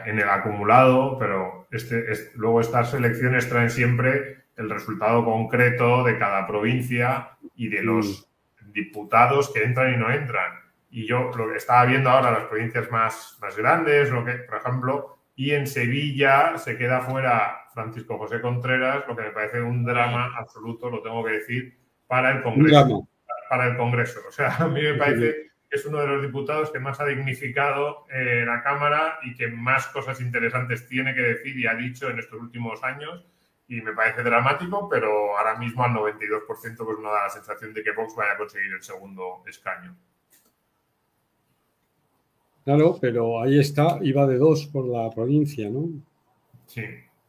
en 0.06 0.18
el 0.18 0.30
acumulado, 0.30 1.19
pero 1.19 1.68
este, 1.72 2.06
luego 2.35 2.61
estas 2.61 2.94
elecciones 2.94 3.50
traen 3.50 3.69
siempre 3.69 4.45
el 4.58 4.69
resultado 4.69 5.25
concreto 5.25 6.03
de 6.03 6.17
cada 6.17 6.48
provincia 6.48 7.38
y 7.56 7.67
de 7.67 7.84
los 7.84 8.30
diputados 8.72 9.51
que 9.53 9.64
entran 9.64 9.93
y 9.93 9.98
no 9.98 10.11
entran. 10.11 10.53
Y 10.90 11.06
yo 11.06 11.32
lo 11.35 11.50
que 11.50 11.58
estaba 11.58 11.85
viendo 11.85 12.09
ahora 12.09 12.32
las 12.32 12.45
provincias 12.45 12.90
más, 12.92 13.38
más 13.42 13.58
grandes, 13.58 14.09
lo 14.11 14.24
que, 14.24 14.34
por 14.34 14.58
ejemplo, 14.58 15.17
y 15.35 15.51
en 15.51 15.67
Sevilla 15.67 16.58
se 16.58 16.77
queda 16.77 17.01
fuera 17.01 17.66
Francisco 17.74 18.17
José 18.17 18.40
Contreras, 18.40 19.03
lo 19.08 19.16
que 19.16 19.24
me 19.24 19.32
parece 19.32 19.61
un 19.61 19.84
drama 19.84 20.34
absoluto, 20.38 20.90
lo 20.90 21.01
tengo 21.01 21.24
que 21.25 21.32
decir, 21.32 21.77
para 22.08 22.32
el 22.32 22.42
Congreso. 22.42 23.08
Para 23.50 23.67
el 23.67 23.77
Congreso. 23.77 24.22
O 24.27 24.32
sea, 24.32 24.56
a 24.59 24.67
mí 24.67 24.82
me 24.82 24.93
parece 24.93 25.51
que 25.69 25.75
es 25.75 25.85
uno 25.85 26.00
de 26.00 26.08
los 26.08 26.22
diputados 26.22 26.72
que 26.72 26.80
más 26.80 27.01
ha 27.01 27.06
dignificado 27.06 28.06
eh, 28.09 28.43
la 28.45 28.64
Cámara 28.64 29.19
y 29.24 29.35
que 29.35 29.48
más 29.48 29.88
cosas 29.88 30.22
interesantes 30.22 30.88
tiene 30.88 31.14
que 31.14 31.22
decir 31.22 31.59
y 31.59 31.67
ha 31.67 31.75
dicho 31.75 32.09
en 32.09 32.19
estos 32.19 32.40
últimos 32.40 32.82
años. 32.84 33.25
Y 33.68 33.82
me 33.82 33.94
parece 33.94 34.22
dramático, 34.22 34.88
pero 34.90 35.38
ahora 35.38 35.58
mismo 35.58 35.84
al 35.84 35.92
92% 35.92 36.48
pues 36.77 37.00
no 37.00 37.11
da 37.11 37.24
la 37.24 37.30
sensación 37.30 37.74
de 37.74 37.84
que 37.84 37.92
Vox 37.92 38.16
vaya 38.16 38.34
a 38.34 38.38
conseguir 38.38 38.72
el 38.72 38.84
segundo 38.84 39.44
escaño. 39.48 39.95
Claro, 42.64 42.98
pero 43.00 43.42
ahí 43.42 43.60
está, 43.60 44.00
iba 44.02 44.26
de 44.26 44.38
dos 44.38 44.66
por 44.66 44.85
la 44.88 45.10
provincia, 45.11 45.69
¿no? 45.69 45.88
Sí, 46.66 46.84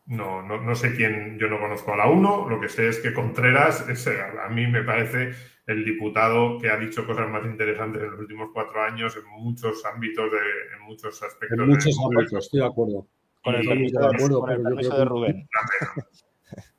no, 0.06 0.40
no, 0.42 0.74
sé 0.74 0.94
quién, 0.94 1.38
yo 1.38 1.48
no 1.48 1.58
conozco 1.58 1.92
a 1.92 1.96
la 1.96 2.08
uno, 2.08 2.48
lo 2.48 2.60
que 2.60 2.68
sé 2.68 2.88
es 2.88 3.00
que 3.00 3.12
Contreras, 3.12 3.84
a 4.42 4.48
mí 4.48 4.66
me 4.66 4.82
parece 4.82 5.32
el 5.66 5.84
diputado 5.84 6.58
que 6.58 6.70
ha 6.70 6.76
dicho 6.76 7.04
cosas 7.04 7.28
más 7.28 7.44
interesantes 7.44 8.02
en 8.02 8.12
los 8.12 8.20
últimos 8.20 8.50
cuatro 8.54 8.82
años 8.82 9.16
en 9.16 9.26
muchos 9.42 9.84
ámbitos, 9.84 10.30
de, 10.30 10.38
en 10.76 10.82
muchos 10.86 11.22
aspectos. 11.22 11.58
En 11.58 11.68
muchos 11.68 11.98
ámbitos, 12.02 12.44
estoy 12.44 12.60
de 12.60 12.66
acuerdo. 12.66 13.06
Con 13.42 13.54
el 13.56 13.66
permiso, 13.66 13.98
de, 13.98 14.06
acuerdo, 14.06 14.40
con 14.40 14.50
el 14.50 14.62
permiso 14.62 14.96
de 14.96 15.04
Rubén. 15.04 15.48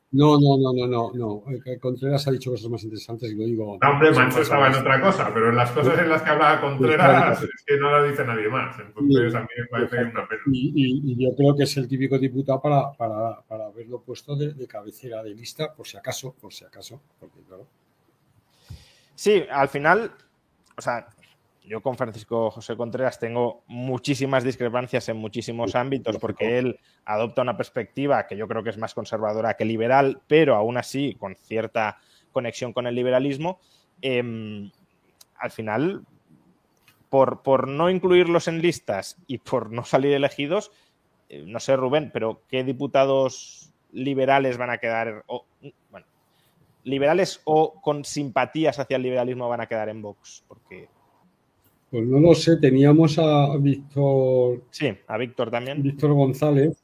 No, 0.10 0.40
no, 0.40 0.58
no, 0.58 0.72
no, 0.74 0.88
no, 0.88 1.11
no. 1.14 1.44
Contreras 1.82 2.27
ha 2.27 2.32
dicho 2.32 2.52
cosas 2.52 2.69
más 2.69 2.82
interesantes 2.84 3.30
y 3.30 3.36
lo 3.36 3.44
digo. 3.44 3.77
No, 3.82 3.90
hombre, 3.90 4.11
Mancho 4.11 4.42
estaba 4.42 4.68
en 4.68 4.76
otra 4.76 5.02
cosa, 5.02 5.34
pero 5.34 5.50
en 5.50 5.56
las 5.58 5.69
cosas 5.72 6.00
en 6.00 6.10
las 6.10 6.22
que 6.22 6.30
hablaba 6.30 6.61
Contreras 6.61 7.44
es 7.44 7.64
que 7.66 7.77
no 7.77 7.92
lo 7.92 8.08
dice 8.08 8.24
nadie 8.24 8.48
más. 8.48 8.80
Entonces 8.80 9.36
a 9.36 9.42
mí 9.42 9.48
me 9.58 9.66
parece 9.68 10.03
una 10.06 10.27
pena. 10.27 10.42
Y, 10.45 11.02
y, 11.11 11.26
yo 11.26 11.36
creo 11.36 11.56
que 11.56 11.64
es 11.64 11.76
el 11.76 11.90
típico 11.90 12.18
diputado 12.18 12.61
para, 12.61 12.92
para, 12.94 13.42
para 13.42 13.66
haberlo 13.66 14.02
puesto 14.02 14.38
de, 14.38 14.53
de, 14.53 14.66
cabecera 14.66 15.22
de 15.24 15.32
lista, 15.32 15.74
por 15.74 15.86
si 15.86 15.98
acaso, 15.98 16.34
por 16.40 16.53
si 16.53 16.64
acaso, 16.64 17.02
porque 17.19 17.42
claro. 17.42 17.68
Sí, 19.14 19.44
al 19.52 19.68
final, 19.68 20.11
o 20.77 20.82
sea, 20.82 21.06
yo 21.68 21.82
con 21.82 21.98
Francisco 21.98 22.50
José 22.50 22.78
Contreras 22.78 23.20
tengo 23.20 23.64
muchísimas 23.68 24.44
discrepancias 24.44 25.10
en 25.10 25.18
muchísimos 25.18 25.76
ámbitos 25.76 26.18
porque 26.18 26.58
él 26.58 26.80
adopta 27.04 27.42
una 27.42 27.58
perspectiva 27.58 28.26
que 28.26 28.38
yo 28.38 28.48
creo 28.48 28.64
que 28.64 28.70
es 28.70 28.78
más 28.78 28.94
conservadora 28.94 29.56
que 29.56 29.66
liberal, 29.66 30.22
pero 30.28 30.56
aún 30.56 30.78
así 30.78 31.16
con 31.20 31.36
cierta 31.36 31.98
conexión 32.32 32.72
con 32.72 32.88
el 32.88 32.96
liberalismo. 32.96 33.60
Em, 34.02 34.72
al 35.38 35.52
final, 35.52 36.06
por, 37.10 37.44
por, 37.44 37.68
no 37.68 37.90
incluirlos 37.90 38.48
en 38.48 38.62
listas 38.62 39.18
y 39.28 39.40
por 39.40 39.72
no 39.72 39.84
salir 39.84 40.14
elegidos, 40.14 40.72
eh, 41.30 41.44
no 41.46 41.60
sé, 41.60 41.76
Rubén, 41.76 42.12
pero 42.14 42.44
¿qué 42.48 42.64
diputados 42.64 43.74
liberales 43.92 44.58
van 44.58 44.70
a 44.70 44.78
quedar? 44.78 45.26
bueno, 45.92 46.08
liberales 46.84 47.42
o 47.44 47.82
con 47.82 48.06
simpatías 48.06 48.80
hacia 48.80 48.96
el 48.96 49.04
liberalismo 49.04 49.50
van 49.50 49.62
a 49.62 49.68
quedar 49.68 49.90
en 49.90 50.02
Vox? 50.02 50.46
Porque 50.48 50.88
pues 51.90 52.06
no 52.06 52.20
lo 52.20 52.36
sé, 52.36 52.58
teníamos 52.58 53.18
a 53.18 53.56
Víctor. 53.58 54.64
Sí, 54.72 54.98
a 55.08 55.18
Víctor 55.18 55.50
también. 55.52 55.82
Víctor 55.82 56.14
González 56.14 56.78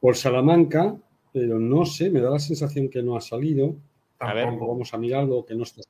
por 0.00 0.16
Salamanca, 0.16 0.96
pero 1.32 1.58
no 1.58 1.84
sé, 1.84 2.10
me 2.10 2.20
da 2.20 2.30
la 2.30 2.38
sensación 2.38 2.88
que 2.88 3.02
no 3.02 3.16
ha 3.16 3.20
salido. 3.20 3.76
A 4.18 4.32
ver, 4.32 4.46
vamos 4.46 4.94
a 4.94 4.98
mirarlo, 4.98 5.44
que 5.44 5.54
no 5.54 5.64
está. 5.64 5.82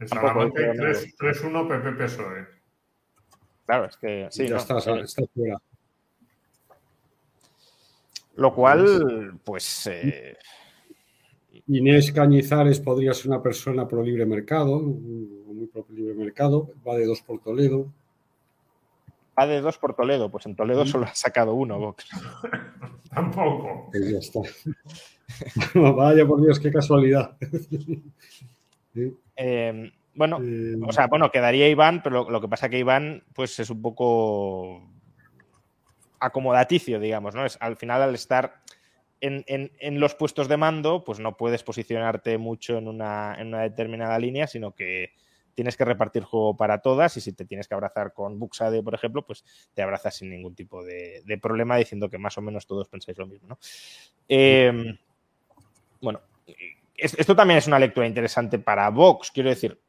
En 0.00 0.08
Salamanca 0.08 0.62
hay 0.62 0.76
3-1 0.76 1.68
PP 1.68 1.92
PSOE. 1.92 2.46
Claro, 3.66 3.84
es 3.86 3.96
que 3.96 4.28
sí. 4.30 4.48
Ya 4.48 4.56
está, 4.56 4.78
está 4.78 5.22
fuera. 5.34 5.58
Lo 8.36 8.54
cual, 8.54 9.38
pues. 9.44 9.88
Eh... 9.88 10.36
Inés 11.66 12.12
Cañizares 12.12 12.80
podría 12.80 13.12
ser 13.14 13.28
una 13.28 13.42
persona 13.42 13.88
pro 13.88 14.02
libre 14.02 14.26
mercado, 14.26 14.80
muy 14.80 15.66
propio 15.66 15.96
libre 15.96 16.14
mercado, 16.14 16.70
va 16.86 16.96
de 16.96 17.06
dos 17.06 17.22
por 17.22 17.40
Toledo. 17.40 17.92
Va 19.38 19.46
de 19.46 19.60
dos 19.60 19.78
por 19.78 19.94
Toledo, 19.94 20.30
pues 20.30 20.46
en 20.46 20.56
Toledo 20.56 20.86
solo 20.86 21.06
ha 21.06 21.14
sacado 21.14 21.54
uno, 21.54 21.78
Vox. 21.78 22.06
Tampoco. 23.10 23.88
Pues 23.90 24.10
ya 24.10 24.18
está. 24.18 24.40
Vaya 25.74 26.26
por 26.26 26.42
Dios, 26.42 26.58
qué 26.58 26.72
casualidad. 26.72 27.36
Eh, 29.36 29.92
bueno, 30.14 30.38
eh, 30.42 30.76
o 30.84 30.92
sea, 30.92 31.06
bueno, 31.06 31.30
quedaría 31.30 31.68
Iván, 31.68 32.02
pero 32.02 32.28
lo, 32.28 32.40
que 32.40 32.48
pasa 32.48 32.68
que 32.68 32.80
Iván, 32.80 33.22
pues 33.34 33.60
es 33.60 33.70
un 33.70 33.80
poco 33.80 34.82
acomodaticio, 36.18 36.98
digamos, 36.98 37.34
¿no? 37.34 37.46
Es, 37.46 37.56
al 37.60 37.76
final, 37.76 38.02
al 38.02 38.14
estar 38.14 38.62
en, 39.20 39.44
en, 39.46 40.00
los 40.00 40.14
puestos 40.14 40.48
de 40.48 40.56
mando, 40.56 41.04
pues 41.04 41.18
no 41.18 41.36
puedes 41.36 41.62
posicionarte 41.62 42.38
mucho 42.38 42.78
en 42.78 42.88
una, 42.88 43.34
en 43.38 43.48
una 43.48 43.62
determinada 43.62 44.18
línea, 44.18 44.46
sino 44.46 44.74
que 44.74 45.12
tienes 45.58 45.76
que 45.76 45.84
repartir 45.84 46.22
juego 46.22 46.56
para 46.56 46.78
todas 46.78 47.16
y 47.16 47.20
si 47.20 47.32
te 47.32 47.44
tienes 47.44 47.66
que 47.66 47.74
abrazar 47.74 48.12
con 48.12 48.38
Buxade, 48.38 48.80
por 48.80 48.94
ejemplo, 48.94 49.26
pues 49.26 49.44
te 49.74 49.82
abrazas 49.82 50.14
sin 50.14 50.30
ningún 50.30 50.54
tipo 50.54 50.84
de, 50.84 51.22
problema 51.42 51.76
diciendo 51.76 52.08
que 52.08 52.16
más 52.16 52.38
o 52.38 52.42
menos 52.42 52.64
todos 52.64 52.88
pensáis 52.88 53.18
lo 53.18 53.26
mismo. 53.26 53.48
¿no? 53.48 53.58
Em, 54.28 54.96
bueno, 56.00 56.20
esto 56.94 57.34
también 57.34 57.58
es 57.58 57.66
una 57.66 57.80
lectura 57.80 58.06
interesante 58.06 58.60
para 58.60 58.88
Vox, 58.90 59.32
quiero 59.32 59.50
decir, 59.50 59.80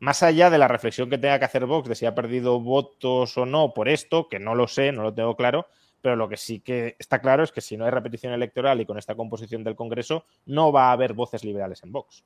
más 0.00 0.24
allá 0.24 0.50
de 0.50 0.58
la 0.58 0.66
reflexión 0.66 1.08
que 1.08 1.18
tenga 1.18 1.38
que 1.38 1.44
hacer 1.44 1.66
Vox 1.66 1.88
de 1.88 1.94
si 1.94 2.04
ha 2.04 2.16
perdido 2.16 2.58
votos 2.58 3.38
o 3.38 3.46
no 3.46 3.72
por 3.74 3.88
esto, 3.88 4.28
que 4.28 4.40
no 4.40 4.56
lo 4.56 4.66
sé, 4.66 4.90
no 4.90 5.04
lo 5.04 5.14
tengo 5.14 5.36
claro, 5.36 5.68
pero 6.02 6.16
lo 6.16 6.28
que 6.28 6.36
sí 6.36 6.60
que 6.60 6.96
está 6.98 7.20
claro 7.20 7.44
es 7.44 7.52
que 7.52 7.60
si 7.60 7.76
no 7.76 7.84
hay 7.84 7.92
repetición 7.92 8.32
electoral 8.32 8.80
y 8.80 8.86
con 8.86 8.98
esta 8.98 9.14
composición 9.14 9.62
del 9.62 9.76
Congreso, 9.76 10.26
no 10.44 10.72
va 10.72 10.88
a 10.88 10.92
haber 10.92 11.14
voces 11.14 11.44
liberales 11.44 11.82
en 11.84 11.92
Vox. 11.92 12.24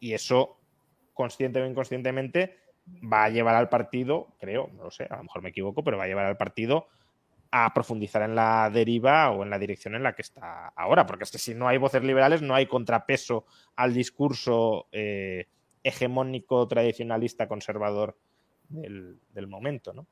Y 0.00 0.12
eso, 0.12 0.58
consciente 1.14 1.62
o 1.62 1.66
inconscientemente, 1.66 2.58
va 3.10 3.24
a 3.24 3.30
llevar 3.30 3.54
al 3.54 3.68
partido, 3.68 4.34
creo, 4.40 4.68
no 4.76 4.84
lo 4.84 4.90
sé, 4.90 5.06
a 5.08 5.16
lo 5.16 5.22
mejor 5.22 5.42
me 5.42 5.50
equivoco, 5.50 5.84
pero 5.84 5.96
va 5.96 6.04
a 6.04 6.08
llevar 6.08 6.26
al 6.26 6.36
partido 6.36 6.88
a 7.52 7.72
profundizar 7.74 8.22
en 8.22 8.34
la 8.34 8.70
deriva 8.70 9.30
o 9.30 9.44
en 9.44 9.50
la 9.50 9.58
dirección 9.58 9.94
en 9.94 10.02
la 10.02 10.14
que 10.14 10.22
está 10.22 10.68
ahora, 10.68 11.06
porque 11.06 11.24
es 11.24 11.30
que 11.30 11.38
si 11.38 11.54
no 11.54 11.68
hay 11.68 11.78
voces 11.78 12.02
liberales 12.02 12.42
no 12.42 12.54
hay 12.54 12.66
contrapeso 12.66 13.44
al 13.76 13.92
discurso 13.94 14.88
eh, 14.90 15.46
hegemónico, 15.84 16.66
tradicionalista, 16.66 17.46
conservador 17.46 18.16
del, 18.72 19.46
momento, 19.46 19.92
¿no? 19.92 20.06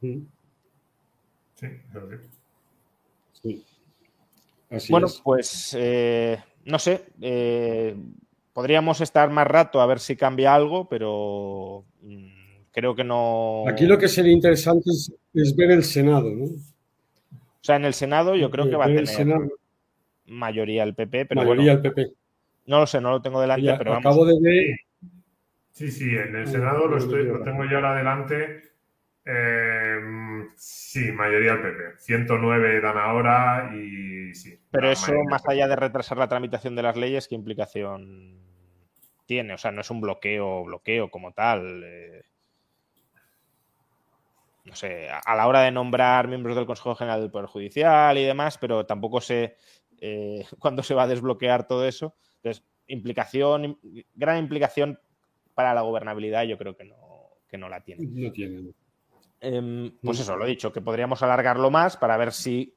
Sí, 0.00 0.26
sí. 3.32 3.62
bueno, 4.90 5.06
pues 5.24 5.74
eh, 5.78 6.38
no 6.64 6.78
sé, 6.78 7.06
eh, 7.20 7.96
podríamos 8.52 9.00
estar 9.00 9.30
más 9.30 9.46
rato 9.46 9.80
a 9.80 9.86
ver 9.86 10.00
si 10.00 10.16
cambia 10.16 10.54
algo, 10.54 10.88
pero 10.88 11.84
mm, 12.02 12.26
creo 12.72 12.94
que 12.94 13.04
no. 13.04 13.64
Aquí 13.68 13.86
lo 13.86 13.98
que 13.98 14.08
sería 14.08 14.32
interesante 14.32 14.90
es, 14.90 15.56
ver 15.56 15.70
el 15.70 15.84
Senado, 15.84 16.30
¿no? 16.30 16.44
O 16.44 17.62
sea, 17.66 17.76
en 17.76 17.84
el 17.84 17.94
Senado 17.94 18.36
yo 18.36 18.50
creo 18.50 18.68
que 18.68 18.76
va 18.76 18.84
a 18.84 18.88
tener 18.88 19.50
mayoría 20.26 20.82
el 20.82 20.94
PP, 20.94 21.26
pero 21.26 21.40
mayoría 21.40 21.72
el 21.72 21.80
PP. 21.80 22.12
No 22.66 22.80
lo 22.80 22.86
sé, 22.86 23.00
no 23.00 23.10
lo 23.10 23.22
tengo 23.22 23.40
delante, 23.40 23.74
pero 23.78 23.92
vamos. 23.92 24.06
Acabo 24.06 24.26
de 24.26 24.40
ver. 24.40 24.85
Sí, 25.76 25.90
sí, 25.90 26.08
en 26.08 26.34
el 26.34 26.46
Senado 26.46 26.86
lo, 26.86 26.96
estoy, 26.96 27.24
lo 27.24 27.42
tengo 27.42 27.62
yo 27.66 27.76
ahora 27.76 27.92
adelante. 27.92 28.62
Eh, 29.26 29.98
sí, 30.56 31.12
mayoría 31.12 31.52
del 31.52 31.60
PP. 31.60 31.98
109 31.98 32.80
dan 32.80 32.96
ahora 32.96 33.70
y 33.76 34.32
sí. 34.32 34.58
Pero 34.70 34.90
eso, 34.90 35.12
más 35.28 35.46
allá 35.46 35.68
de 35.68 35.76
retrasar 35.76 36.16
la 36.16 36.28
tramitación 36.28 36.76
de 36.76 36.82
las 36.82 36.96
leyes, 36.96 37.28
¿qué 37.28 37.34
implicación 37.34 38.40
tiene? 39.26 39.52
O 39.52 39.58
sea, 39.58 39.70
no 39.70 39.82
es 39.82 39.90
un 39.90 40.00
bloqueo, 40.00 40.64
bloqueo 40.64 41.10
como 41.10 41.32
tal. 41.32 41.82
Eh, 41.84 42.22
no 44.64 44.74
sé, 44.74 45.10
a 45.10 45.36
la 45.36 45.46
hora 45.46 45.60
de 45.60 45.72
nombrar 45.72 46.26
miembros 46.26 46.56
del 46.56 46.64
Consejo 46.64 46.94
General 46.94 47.20
del 47.20 47.30
Poder 47.30 47.48
Judicial 47.48 48.16
y 48.16 48.24
demás, 48.24 48.56
pero 48.56 48.86
tampoco 48.86 49.20
sé 49.20 49.58
eh, 50.00 50.42
cuándo 50.58 50.82
se 50.82 50.94
va 50.94 51.02
a 51.02 51.06
desbloquear 51.06 51.66
todo 51.66 51.86
eso. 51.86 52.16
Entonces, 52.36 52.64
implicación, 52.86 53.78
gran 54.14 54.38
implicación 54.38 54.98
para 55.56 55.72
la 55.72 55.80
gobernabilidad, 55.80 56.44
yo 56.44 56.58
creo 56.58 56.76
que 56.76 56.84
no, 56.84 57.30
que 57.48 57.56
no 57.56 57.70
la 57.70 57.80
tiene. 57.80 58.06
No 58.06 58.30
tiene. 58.30 58.72
Em, 59.40 59.90
pues 60.02 60.20
eso, 60.20 60.36
lo 60.36 60.44
he 60.44 60.48
dicho, 60.48 60.70
que 60.70 60.82
podríamos 60.82 61.22
alargarlo 61.22 61.70
más 61.70 61.96
para 61.96 62.18
ver 62.18 62.32
si. 62.32 62.76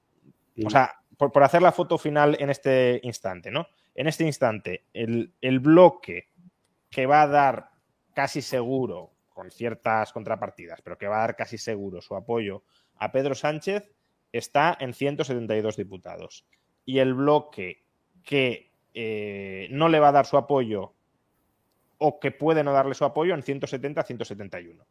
O 0.66 0.70
sea, 0.70 0.94
por, 1.18 1.44
hacer 1.44 1.62
la 1.62 1.74
foto 1.74 1.98
final 1.98 2.38
en 2.40 2.50
este 2.50 3.02
instante, 3.04 3.52
¿no? 3.52 3.68
En 3.94 4.08
este 4.08 4.26
instante, 4.26 4.86
el, 4.94 5.60
bloque 5.60 6.30
que 6.90 7.06
va 7.06 7.24
a 7.24 7.28
dar 7.28 7.72
casi 8.14 8.42
seguro, 8.42 9.12
con 9.28 9.52
ciertas 9.52 10.14
contrapartidas, 10.14 10.82
pero 10.82 10.98
que 10.98 11.08
va 11.08 11.18
a 11.18 11.28
dar 11.28 11.36
casi 11.36 11.58
seguro 11.58 12.02
su 12.02 12.16
apoyo 12.16 12.64
a 12.96 13.12
Pedro 13.12 13.36
Sánchez, 13.36 13.92
está 14.32 14.78
en 14.80 14.94
172 14.94 15.76
diputados. 15.76 16.46
Y 16.86 17.00
el 17.00 17.14
bloque 17.14 17.84
que 18.24 18.72
eh, 18.94 19.68
no 19.72 19.90
le 19.90 20.00
va 20.00 20.10
a 20.10 20.14
dar 20.14 20.26
su 20.26 20.38
apoyo 20.38 20.94
o 22.00 22.20
que 22.20 22.32
puede 22.32 22.64
no 22.64 22.74
darle 22.74 22.96
su 22.96 23.06
apoyo 23.06 23.36
en 23.36 23.44
170 23.44 24.02
a 24.02 24.04
171. 24.04 24.84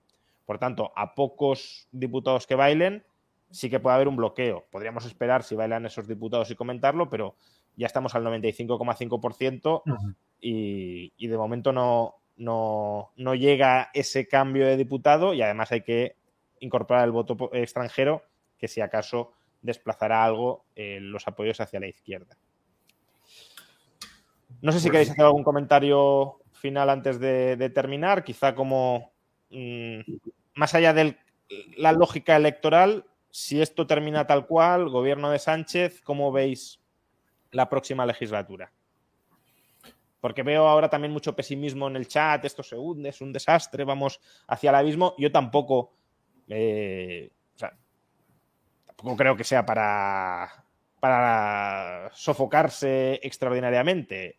Por 0.47 0.59
tanto, 0.59 0.93
a 0.95 1.15
pocos 1.15 1.89
diputados 1.91 2.47
que 2.47 2.55
bailen, 2.55 3.05
sí 3.51 3.69
que 3.69 3.81
puede 3.81 3.97
haber 3.97 4.09
un 4.09 4.17
bloqueo. 4.17 4.67
Podríamos 4.71 5.05
esperar 5.05 5.43
si 5.43 5.57
bailan 5.57 5.87
esos 5.87 6.07
diputados 6.07 6.51
y 6.51 6.55
comentarlo, 6.55 7.11
pero 7.11 7.35
ya 7.77 7.87
estamos 7.87 8.15
al 8.15 8.25
95,5% 8.25 9.83
y, 10.41 11.13
y, 11.17 11.27
de 11.27 11.37
momento 11.37 11.73
no, 11.73 12.17
no, 12.37 13.11
no, 13.17 13.35
llega 13.35 13.91
ese 13.95 14.29
cambio 14.29 14.67
de 14.67 14.77
diputado 14.77 15.35
y 15.35 15.43
además 15.43 15.73
hay 15.73 15.83
que 15.83 16.17
incorporar 16.61 17.05
el 17.05 17.13
voto 17.13 17.51
extranjero, 17.53 18.23
que 18.59 18.69
si 18.69 18.81
acaso 18.81 19.33
desplazará 19.63 20.25
algo 20.25 20.65
eh, 20.77 20.99
los 21.01 21.27
apoyos 21.27 21.61
hacia 21.61 21.81
la 21.81 21.89
izquierda. 21.89 22.37
No 24.61 24.73
sé 24.73 24.81
si 24.81 24.89
pues 24.89 24.93
queréis 24.93 25.11
hacer 25.11 25.25
algún 25.25 25.45
comentario 25.45 26.41
final 26.59 26.91
antes 26.91 27.19
de, 27.19 27.71
terminar, 27.71 28.25
quizá 28.25 28.55
como 28.55 29.13
mmm, 29.51 30.01
más 30.55 30.75
allá 30.75 30.93
de 30.93 31.17
la 31.77 31.93
lógica 31.93 32.37
electoral, 32.37 33.07
si 33.31 33.63
esto 33.63 33.87
termina 33.87 34.27
tal 34.27 34.47
cual, 34.47 34.89
gobierno 34.89 35.31
de 35.31 35.39
Sánchez, 35.39 36.03
¿cómo 36.03 36.33
veis 36.33 36.81
la 37.53 37.69
próxima 37.69 38.05
legislatura? 38.05 38.73
Porque 40.21 40.43
veo 40.43 40.67
ahora 40.67 40.91
también 40.91 41.13
mucho 41.13 41.37
pesimismo 41.37 41.87
en 41.87 41.97
el 41.97 42.09
chat, 42.09 42.45
esto 42.45 42.63
se 42.63 42.77
hunde, 42.77 43.11
es 43.11 43.21
un 43.21 43.33
desastre, 43.33 43.85
vamos 43.85 44.21
hacia 44.49 44.71
el 44.71 44.77
abismo. 44.77 45.15
Yo 45.17 45.31
tampoco, 45.31 45.95
eh, 46.49 47.31
o 47.55 47.59
sea, 47.59 47.77
tampoco 48.87 49.17
creo 49.17 49.37
que 49.37 49.45
sea 49.45 49.65
para, 49.65 50.65
para 50.99 52.11
sofocarse 52.13 53.21
extraordinariamente. 53.23 54.39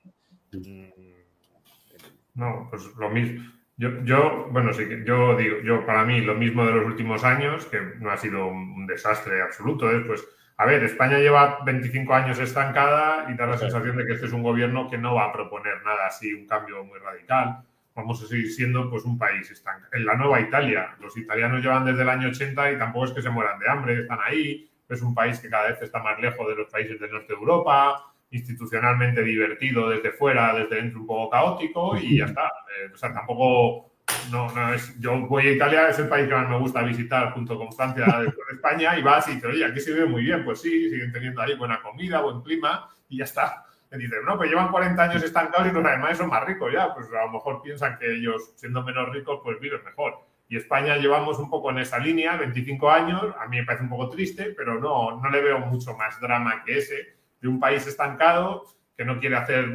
No, 2.35 2.67
pues 2.69 2.85
lo 2.97 3.09
mismo. 3.09 3.43
Yo, 3.77 4.03
yo, 4.03 4.47
bueno, 4.51 4.73
sí, 4.73 4.85
yo 5.05 5.37
digo, 5.37 5.57
yo 5.63 5.85
para 5.85 6.03
mí 6.03 6.19
lo 6.21 6.35
mismo 6.35 6.65
de 6.65 6.73
los 6.73 6.85
últimos 6.85 7.23
años, 7.23 7.65
que 7.65 7.79
no 7.99 8.11
ha 8.11 8.17
sido 8.17 8.47
un 8.47 8.85
desastre 8.87 9.41
absoluto, 9.41 9.89
¿eh? 9.89 10.01
pues 10.05 10.27
a 10.59 10.65
ver, 10.65 10.83
España 10.83 11.19
lleva 11.19 11.59
25 11.63 12.13
años 12.13 12.37
estancada 12.37 13.27
y 13.31 13.37
da 13.37 13.45
la 13.45 13.57
sensación 13.57 13.95
de 13.95 14.05
que 14.05 14.11
este 14.11 14.25
es 14.25 14.33
un 14.33 14.43
gobierno 14.43 14.89
que 14.89 14.97
no 14.97 15.15
va 15.15 15.27
a 15.27 15.31
proponer 15.31 15.81
nada 15.85 16.07
así, 16.07 16.33
un 16.33 16.45
cambio 16.47 16.83
muy 16.83 16.99
radical. 16.99 17.63
Vamos 17.95 18.21
a 18.21 18.27
seguir 18.27 18.51
siendo 18.51 18.89
pues 18.89 19.05
un 19.05 19.17
país 19.17 19.49
estancado. 19.49 19.87
En 19.93 20.05
la 20.05 20.15
nueva 20.15 20.41
Italia, 20.41 20.97
los 20.99 21.15
italianos 21.15 21.61
llevan 21.61 21.85
desde 21.85 22.01
el 22.01 22.09
año 22.09 22.27
80 22.27 22.73
y 22.73 22.77
tampoco 22.77 23.05
es 23.05 23.11
que 23.13 23.21
se 23.21 23.29
mueran 23.29 23.57
de 23.57 23.69
hambre, 23.69 24.01
están 24.01 24.19
ahí. 24.21 24.69
Es 24.89 25.01
un 25.01 25.15
país 25.15 25.39
que 25.39 25.49
cada 25.49 25.69
vez 25.69 25.81
está 25.81 26.03
más 26.03 26.19
lejos 26.19 26.45
de 26.45 26.55
los 26.55 26.69
países 26.69 26.99
del 26.99 27.11
norte 27.11 27.27
de 27.27 27.39
Europa, 27.39 28.08
institucionalmente 28.31 29.23
divertido 29.23 29.89
desde 29.89 30.11
fuera, 30.11 30.53
desde 30.53 30.75
dentro 30.75 30.99
un 30.99 31.07
poco 31.07 31.29
caótico 31.29 31.97
y 31.97 32.17
ya 32.17 32.25
está. 32.25 32.45
Eh, 32.45 32.91
o 32.93 32.97
sea, 32.97 33.13
tampoco, 33.13 33.91
no, 34.31 34.51
no 34.53 34.73
es, 34.73 34.99
yo 34.99 35.19
voy 35.27 35.47
a 35.47 35.51
Italia, 35.51 35.89
es 35.89 35.99
el 35.99 36.07
país 36.07 36.27
que 36.27 36.35
más 36.35 36.49
me 36.49 36.59
gusta 36.59 36.83
visitar 36.83 37.33
junto 37.33 37.57
con 37.57 37.71
Francia, 37.73 38.05
con 38.05 38.55
España, 38.55 38.97
y 38.97 39.01
vas 39.01 39.27
y 39.27 39.35
dices, 39.35 39.49
oye, 39.49 39.65
aquí 39.65 39.79
se 39.79 39.93
vive 39.93 40.05
muy 40.05 40.23
bien, 40.23 40.43
pues 40.45 40.61
sí, 40.61 40.89
siguen 40.89 41.11
teniendo 41.11 41.41
ahí 41.41 41.55
buena 41.55 41.81
comida, 41.81 42.21
buen 42.21 42.41
clima 42.41 42.89
y 43.07 43.17
ya 43.17 43.23
está. 43.23 43.65
Me 43.91 43.97
dicen, 43.97 44.19
no, 44.23 44.37
pues 44.37 44.49
llevan 44.49 44.69
40 44.69 45.01
años 45.01 45.23
estancados 45.23 45.67
y 45.67 45.73
los 45.73 45.83
alemanes 45.83 46.19
son 46.19 46.29
más 46.29 46.45
ricos 46.45 46.71
ya, 46.71 46.93
pues 46.93 47.07
a 47.07 47.25
lo 47.25 47.31
mejor 47.31 47.63
piensan 47.63 47.97
que 47.97 48.13
ellos, 48.13 48.53
siendo 48.55 48.83
menos 48.83 49.09
ricos, 49.09 49.39
pues 49.43 49.59
viven 49.59 49.83
mejor. 49.83 50.19
Y 50.47 50.57
España 50.57 50.97
llevamos 50.97 51.39
un 51.39 51.49
poco 51.49 51.71
en 51.71 51.79
esa 51.79 51.97
línea, 51.97 52.35
25 52.35 52.89
años, 52.89 53.23
a 53.39 53.47
mí 53.47 53.57
me 53.57 53.65
parece 53.65 53.83
un 53.83 53.89
poco 53.89 54.09
triste, 54.09 54.53
pero 54.55 54.79
no, 54.79 55.19
no 55.19 55.29
le 55.31 55.41
veo 55.41 55.59
mucho 55.59 55.95
más 55.95 56.19
drama 56.19 56.63
que 56.63 56.77
ese 56.77 57.18
de 57.41 57.47
un 57.47 57.59
país 57.59 57.85
estancado 57.87 58.65
que 58.95 59.05
no 59.05 59.19
quiere 59.19 59.37
hacer 59.37 59.65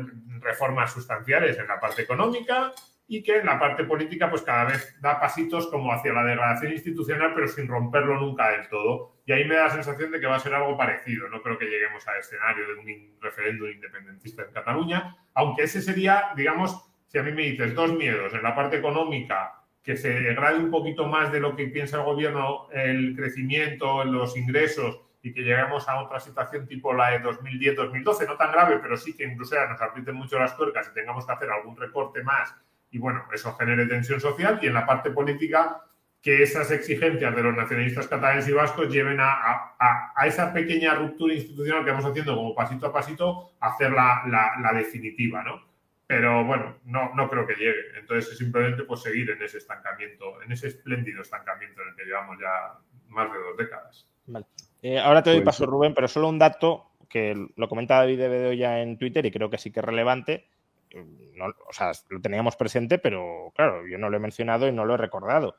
reformas 0.40 0.92
sustanciales 0.92 1.58
en 1.58 1.66
la 1.66 1.80
parte 1.80 2.02
económica 2.02 2.72
y 3.06 3.22
que 3.22 3.38
en 3.38 3.46
la 3.46 3.58
parte 3.58 3.84
política 3.84 4.30
pues 4.30 4.42
cada 4.42 4.64
vez 4.64 4.96
da 5.00 5.20
pasitos 5.20 5.66
como 5.68 5.92
hacia 5.92 6.12
la 6.12 6.24
degradación 6.24 6.72
institucional 6.72 7.32
pero 7.34 7.48
sin 7.48 7.68
romperlo 7.68 8.18
nunca 8.18 8.50
del 8.50 8.68
todo. 8.68 9.16
Y 9.26 9.32
ahí 9.32 9.44
me 9.46 9.54
da 9.54 9.64
la 9.64 9.70
sensación 9.70 10.10
de 10.10 10.20
que 10.20 10.26
va 10.26 10.36
a 10.36 10.40
ser 10.40 10.54
algo 10.54 10.76
parecido. 10.76 11.28
No 11.28 11.42
creo 11.42 11.58
que 11.58 11.66
lleguemos 11.66 12.06
al 12.06 12.18
escenario 12.18 12.66
de 12.66 12.74
un 12.74 13.18
referéndum 13.20 13.70
independentista 13.70 14.42
en 14.42 14.52
Cataluña, 14.52 15.16
aunque 15.34 15.64
ese 15.64 15.80
sería, 15.80 16.30
digamos, 16.36 16.90
si 17.06 17.18
a 17.18 17.22
mí 17.22 17.32
me 17.32 17.42
dices 17.42 17.74
dos 17.74 17.94
miedos, 17.94 18.34
en 18.34 18.42
la 18.42 18.54
parte 18.54 18.76
económica 18.76 19.64
que 19.82 19.96
se 19.96 20.20
degrade 20.20 20.58
un 20.58 20.70
poquito 20.70 21.06
más 21.06 21.30
de 21.30 21.40
lo 21.40 21.54
que 21.56 21.66
piensa 21.66 21.98
el 21.98 22.04
gobierno 22.04 22.68
el 22.72 23.14
crecimiento, 23.14 24.02
los 24.04 24.36
ingresos 24.36 25.00
y 25.24 25.32
que 25.32 25.40
lleguemos 25.40 25.88
a 25.88 26.02
otra 26.02 26.20
situación 26.20 26.68
tipo 26.68 26.92
la 26.92 27.12
de 27.12 27.22
2010-2012, 27.22 28.26
no 28.26 28.36
tan 28.36 28.52
grave, 28.52 28.78
pero 28.82 28.94
sí 28.94 29.16
que 29.16 29.24
incluso 29.24 29.56
nos 29.66 29.80
aprieten 29.80 30.14
mucho 30.14 30.38
las 30.38 30.54
tuercas 30.54 30.90
y 30.90 30.94
tengamos 30.94 31.24
que 31.24 31.32
hacer 31.32 31.50
algún 31.50 31.78
recorte 31.78 32.22
más 32.22 32.54
y 32.90 32.98
bueno, 32.98 33.24
eso 33.32 33.54
genere 33.54 33.86
tensión 33.86 34.20
social 34.20 34.58
y 34.60 34.66
en 34.66 34.74
la 34.74 34.84
parte 34.84 35.10
política 35.10 35.80
que 36.20 36.42
esas 36.42 36.70
exigencias 36.70 37.34
de 37.34 37.42
los 37.42 37.56
nacionalistas 37.56 38.06
catalanes 38.06 38.46
y 38.48 38.52
vascos 38.52 38.92
lleven 38.92 39.18
a, 39.18 39.32
a, 39.78 40.12
a 40.14 40.26
esa 40.26 40.52
pequeña 40.52 40.94
ruptura 40.94 41.32
institucional 41.32 41.84
que 41.84 41.90
vamos 41.90 42.04
haciendo 42.04 42.36
como 42.36 42.54
pasito 42.54 42.86
a 42.86 42.92
pasito, 42.92 43.52
hacer 43.60 43.92
la, 43.92 44.72
definitiva, 44.74 45.42
¿no? 45.42 45.66
Pero 46.06 46.44
bueno, 46.44 46.76
no, 46.84 47.14
no 47.14 47.30
creo 47.30 47.46
que 47.46 47.54
llegue. 47.54 47.98
Entonces 47.98 48.32
es 48.32 48.38
simplemente 48.38 48.84
pues, 48.84 49.00
seguir 49.00 49.30
en 49.30 49.42
ese 49.42 49.56
estancamiento, 49.56 50.42
en 50.42 50.52
ese 50.52 50.68
espléndido 50.68 51.22
estancamiento 51.22 51.80
en 51.80 51.88
el 51.88 51.96
que 51.96 52.04
llevamos 52.04 52.38
ya 52.38 52.78
más 53.08 53.32
de 53.32 53.38
dos 53.38 53.56
décadas. 53.56 54.06
Vale. 54.26 54.46
Eh, 54.86 54.98
ahora 54.98 55.22
te 55.22 55.30
doy 55.30 55.38
pues 55.38 55.56
paso, 55.56 55.64
Rubén, 55.64 55.94
pero 55.94 56.08
solo 56.08 56.28
un 56.28 56.38
dato 56.38 56.90
que 57.08 57.34
lo 57.56 57.68
comenta 57.70 57.96
David 57.96 58.18
de 58.18 58.56
ya 58.58 58.82
en 58.82 58.98
Twitter 58.98 59.24
y 59.24 59.30
creo 59.30 59.48
que 59.48 59.56
sí 59.56 59.70
que 59.70 59.80
es 59.80 59.84
relevante. 59.84 60.46
No, 60.92 61.46
o 61.46 61.72
sea, 61.72 61.92
lo 62.10 62.20
teníamos 62.20 62.54
presente, 62.56 62.98
pero 62.98 63.50
claro, 63.56 63.88
yo 63.88 63.96
no 63.96 64.10
lo 64.10 64.18
he 64.18 64.20
mencionado 64.20 64.68
y 64.68 64.72
no 64.72 64.84
lo 64.84 64.92
he 64.92 64.98
recordado. 64.98 65.56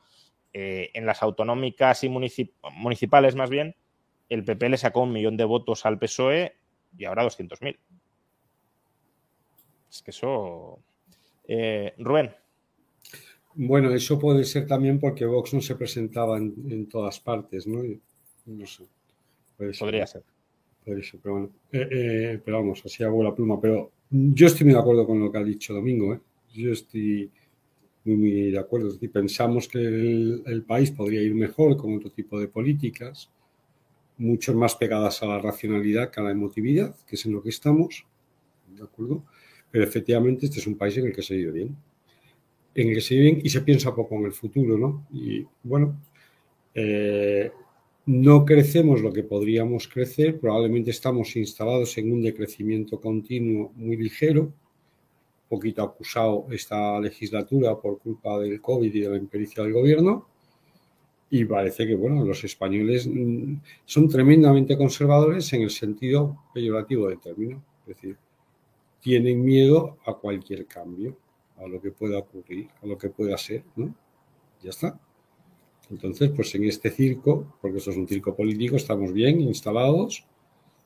Eh, 0.53 0.91
en 0.93 1.07
las 1.07 1.23
autonómicas 1.23 2.03
y 2.03 2.09
municip 2.09 2.53
municipales, 2.71 3.35
más 3.35 3.49
bien, 3.49 3.75
el 4.29 4.43
PP 4.43 4.69
le 4.69 4.77
sacó 4.77 5.01
un 5.01 5.11
millón 5.11 5.37
de 5.37 5.45
votos 5.45 5.87
al 5.87 5.97
PSOE 5.97 6.53
y 6.95 7.05
ahora 7.05 7.23
200.000. 7.23 7.79
Es 9.89 10.03
que 10.03 10.11
eso. 10.11 10.77
Eh, 11.47 11.95
Rubén. 11.97 12.31
Bueno, 13.55 13.91
eso 13.91 14.19
puede 14.19 14.43
ser 14.43 14.67
también 14.67 14.99
porque 14.99 15.25
Vox 15.25 15.51
no 15.55 15.61
se 15.61 15.75
presentaba 15.75 16.37
en, 16.37 16.53
en 16.69 16.87
todas 16.87 17.19
partes, 17.19 17.65
¿no? 17.65 17.81
No 18.45 18.67
sé. 18.67 18.85
Podría 19.57 20.07
ser. 20.07 20.23
Podría 20.83 21.03
ser, 21.03 21.19
pero 21.21 21.33
bueno. 21.33 21.51
Eh, 21.71 21.87
eh, 21.91 22.41
pero 22.43 22.57
vamos, 22.57 22.81
así 22.85 23.03
hago 23.03 23.23
la 23.23 23.33
pluma. 23.33 23.59
Pero 23.59 23.91
yo 24.09 24.47
estoy 24.47 24.65
muy 24.65 24.73
de 24.73 24.79
acuerdo 24.79 25.05
con 25.05 25.19
lo 25.19 25.31
que 25.31 25.37
ha 25.37 25.43
dicho 25.43 25.73
Domingo. 25.73 26.13
¿eh? 26.13 26.19
Yo 26.53 26.71
estoy 26.71 27.31
muy, 28.03 28.17
muy 28.17 28.51
de 28.51 28.59
acuerdo. 28.59 28.87
Es 28.87 28.93
decir, 28.93 29.11
pensamos 29.11 29.67
que 29.67 29.79
el, 29.79 30.43
el, 30.45 30.63
país 30.63 30.91
podría 30.91 31.21
ir 31.21 31.33
mejor 31.33 31.77
con 31.77 31.95
otro 31.95 32.11
tipo 32.11 32.39
de 32.39 32.47
políticas, 32.47 33.31
mucho 34.17 34.53
más 34.53 34.75
pegadas 34.75 35.21
a 35.23 35.27
la 35.27 35.39
racionalidad 35.39 36.11
que 36.11 36.19
a 36.19 36.23
la 36.23 36.31
emotividad, 36.31 36.95
que 37.07 37.15
es 37.15 37.25
en 37.25 37.33
lo 37.33 37.41
que 37.41 37.49
estamos. 37.49 38.05
¿De 38.67 38.83
acuerdo? 38.83 39.23
Pero 39.71 39.83
efectivamente 39.83 40.45
este 40.45 40.59
es 40.59 40.67
un 40.67 40.77
país 40.77 40.97
en 40.97 41.07
el 41.07 41.13
que 41.13 41.21
se 41.21 41.35
vive 41.35 41.51
bien. 41.51 41.75
En 42.75 42.89
el 42.89 42.95
que 42.95 43.01
se 43.01 43.15
vive 43.15 43.31
bien 43.31 43.41
y 43.43 43.49
se 43.49 43.61
piensa 43.61 43.95
poco 43.95 44.15
en 44.15 44.25
el 44.25 44.33
futuro, 44.33 44.77
¿no? 44.77 45.07
Y 45.11 45.45
bueno, 45.63 45.99
eh, 46.73 47.51
no 48.05 48.45
crecemos 48.45 49.01
lo 49.01 49.11
que 49.11 49.23
podríamos 49.23 49.87
crecer, 49.87 50.39
probablemente 50.39 50.91
estamos 50.91 51.35
instalados 51.35 51.97
en 51.97 52.11
un 52.11 52.21
decrecimiento 52.21 53.01
continuo 53.01 53.71
muy 53.75 53.97
ligero, 53.97 54.53
poquito 55.49 55.83
acusado 55.83 56.45
esta 56.51 56.99
legislatura 56.99 57.79
por 57.79 57.99
culpa 57.99 58.39
del 58.39 58.61
COVID 58.61 58.93
y 58.93 58.99
de 58.99 59.09
la 59.09 59.17
impericia 59.17 59.63
del 59.63 59.73
gobierno. 59.73 60.27
Y 61.29 61.45
parece 61.45 61.87
que, 61.87 61.95
bueno, 61.95 62.23
los 62.23 62.43
españoles 62.43 63.07
mm, 63.07 63.55
son 63.85 64.07
tremendamente 64.07 64.77
conservadores 64.77 65.51
en 65.53 65.63
el 65.63 65.71
sentido 65.71 66.43
peyorativo 66.53 67.09
del 67.09 67.19
término. 67.19 67.63
Es 67.81 67.95
decir, 67.95 68.17
tienen 69.01 69.43
miedo 69.43 69.97
a 70.05 70.13
cualquier 70.13 70.65
cambio, 70.67 71.17
a 71.57 71.67
lo 71.67 71.81
que 71.81 71.91
pueda 71.91 72.19
ocurrir, 72.19 72.69
a 72.81 72.85
lo 72.85 72.97
que 72.97 73.09
pueda 73.09 73.37
ser, 73.37 73.63
¿no? 73.75 73.93
Ya 74.61 74.69
está. 74.69 74.99
Entonces, 75.89 76.31
pues 76.35 76.53
en 76.55 76.65
este 76.65 76.89
circo, 76.89 77.57
porque 77.61 77.77
esto 77.77 77.91
es 77.91 77.97
un 77.97 78.07
circo 78.07 78.35
político, 78.35 78.75
estamos 78.75 79.13
bien 79.13 79.41
instalados 79.41 80.25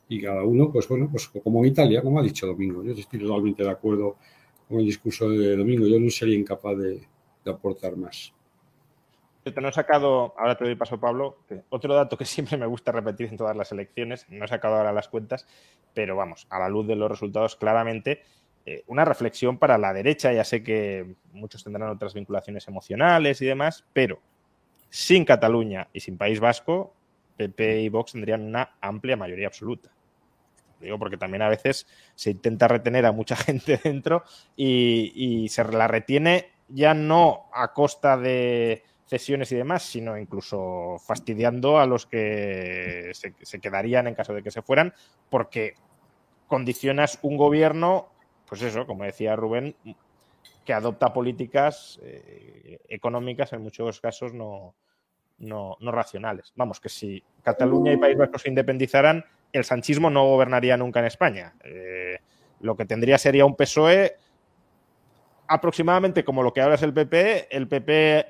y 0.08 0.20
cada 0.20 0.42
uno, 0.44 0.70
pues 0.72 0.88
bueno, 0.88 1.08
pues 1.10 1.28
como 1.28 1.60
en 1.60 1.70
Italia, 1.70 2.02
como 2.02 2.20
ha 2.20 2.22
dicho 2.22 2.46
Domingo. 2.46 2.82
Yo 2.82 2.92
estoy 2.92 3.20
totalmente 3.20 3.62
de 3.62 3.70
acuerdo 3.70 4.16
con 4.68 4.80
el 4.80 4.86
discurso 4.86 5.28
de 5.28 5.56
Domingo. 5.56 5.86
Yo 5.86 6.00
no 6.00 6.10
sería 6.10 6.38
incapaz 6.38 6.76
de, 6.76 7.00
de 7.44 7.50
aportar 7.50 7.96
más. 7.96 8.32
Te 9.42 9.58
no 9.60 9.68
he 9.68 9.72
sacado, 9.72 10.34
ahora 10.36 10.56
te 10.56 10.64
doy 10.64 10.74
paso 10.74 11.00
Pablo, 11.00 11.38
otro 11.70 11.94
dato 11.94 12.18
que 12.18 12.24
siempre 12.26 12.56
me 12.58 12.66
gusta 12.66 12.92
repetir 12.92 13.28
en 13.28 13.36
todas 13.36 13.56
las 13.56 13.72
elecciones, 13.72 14.26
no 14.28 14.44
he 14.44 14.48
sacado 14.48 14.76
ahora 14.76 14.92
las 14.92 15.08
cuentas, 15.08 15.46
pero 15.94 16.14
vamos, 16.14 16.46
a 16.50 16.58
la 16.58 16.68
luz 16.68 16.86
de 16.86 16.96
los 16.96 17.10
resultados 17.10 17.56
claramente, 17.56 18.22
eh, 18.66 18.84
una 18.86 19.06
reflexión 19.06 19.58
para 19.58 19.78
la 19.78 19.94
derecha, 19.94 20.32
ya 20.32 20.44
sé 20.44 20.62
que 20.62 21.14
muchos 21.32 21.64
tendrán 21.64 21.88
otras 21.88 22.12
vinculaciones 22.12 22.68
emocionales 22.68 23.40
y 23.40 23.46
demás, 23.46 23.86
pero 23.94 24.20
sin 24.90 25.24
Cataluña 25.24 25.88
y 25.92 26.00
sin 26.00 26.18
País 26.18 26.40
Vasco, 26.40 26.94
PP 27.36 27.82
y 27.82 27.88
Vox 27.88 28.12
tendrían 28.12 28.42
una 28.42 28.76
amplia 28.80 29.16
mayoría 29.16 29.46
absoluta. 29.46 29.90
Digo 30.80 30.98
porque 30.98 31.16
también 31.16 31.42
a 31.42 31.48
veces 31.48 31.86
se 32.14 32.30
intenta 32.30 32.68
retener 32.68 33.06
a 33.06 33.12
mucha 33.12 33.36
gente 33.36 33.80
dentro 33.82 34.24
y, 34.56 35.46
se 35.48 35.64
la 35.64 35.88
retiene 35.88 36.50
ya 36.68 36.94
no 36.94 37.48
a 37.52 37.72
costa 37.72 38.16
de 38.16 38.84
cesiones 39.06 39.50
y 39.50 39.56
demás, 39.56 39.82
sino 39.82 40.16
incluso 40.16 40.96
fastidiando 41.04 41.78
a 41.78 41.86
los 41.86 42.06
que 42.06 43.10
se, 43.12 43.60
quedarían 43.60 44.06
en 44.06 44.14
caso 44.14 44.32
de 44.32 44.42
que 44.42 44.52
se 44.52 44.62
fueran, 44.62 44.94
porque 45.28 45.74
condicionas 46.46 47.18
un 47.22 47.36
gobierno, 47.36 48.08
pues 48.46 48.62
eso, 48.62 48.86
como 48.86 49.02
decía 49.02 49.34
Rubén, 49.34 49.74
que 50.64 50.72
adopta 50.72 51.12
políticas 51.12 51.98
eh, 52.02 52.78
económicas 52.88 53.52
en 53.52 53.62
muchos 53.62 54.00
casos 54.00 54.34
no, 54.34 54.74
no, 55.38 55.76
racionales. 55.80 56.52
Vamos, 56.56 56.80
que 56.80 56.88
si 56.88 57.22
Cataluña 57.42 57.92
y 57.92 57.96
País 57.96 58.16
Vasco 58.16 58.38
se 58.38 58.48
independizaran, 58.48 59.24
el 59.52 59.64
sanchismo 59.64 60.10
no 60.10 60.26
gobernaría 60.26 60.76
nunca 60.76 61.00
en 61.00 61.06
España. 61.06 61.54
Eh, 61.64 62.18
lo 62.60 62.76
que 62.76 62.84
tendría 62.84 63.18
sería 63.18 63.46
un 63.46 63.56
PSOE 63.56 64.16
aproximadamente 65.48 66.24
como 66.24 66.42
lo 66.42 66.52
que 66.52 66.60
ahora 66.60 66.76
es 66.76 66.82
el 66.82 66.92
PP, 66.92 67.48
el 67.56 67.66
PP 67.66 68.26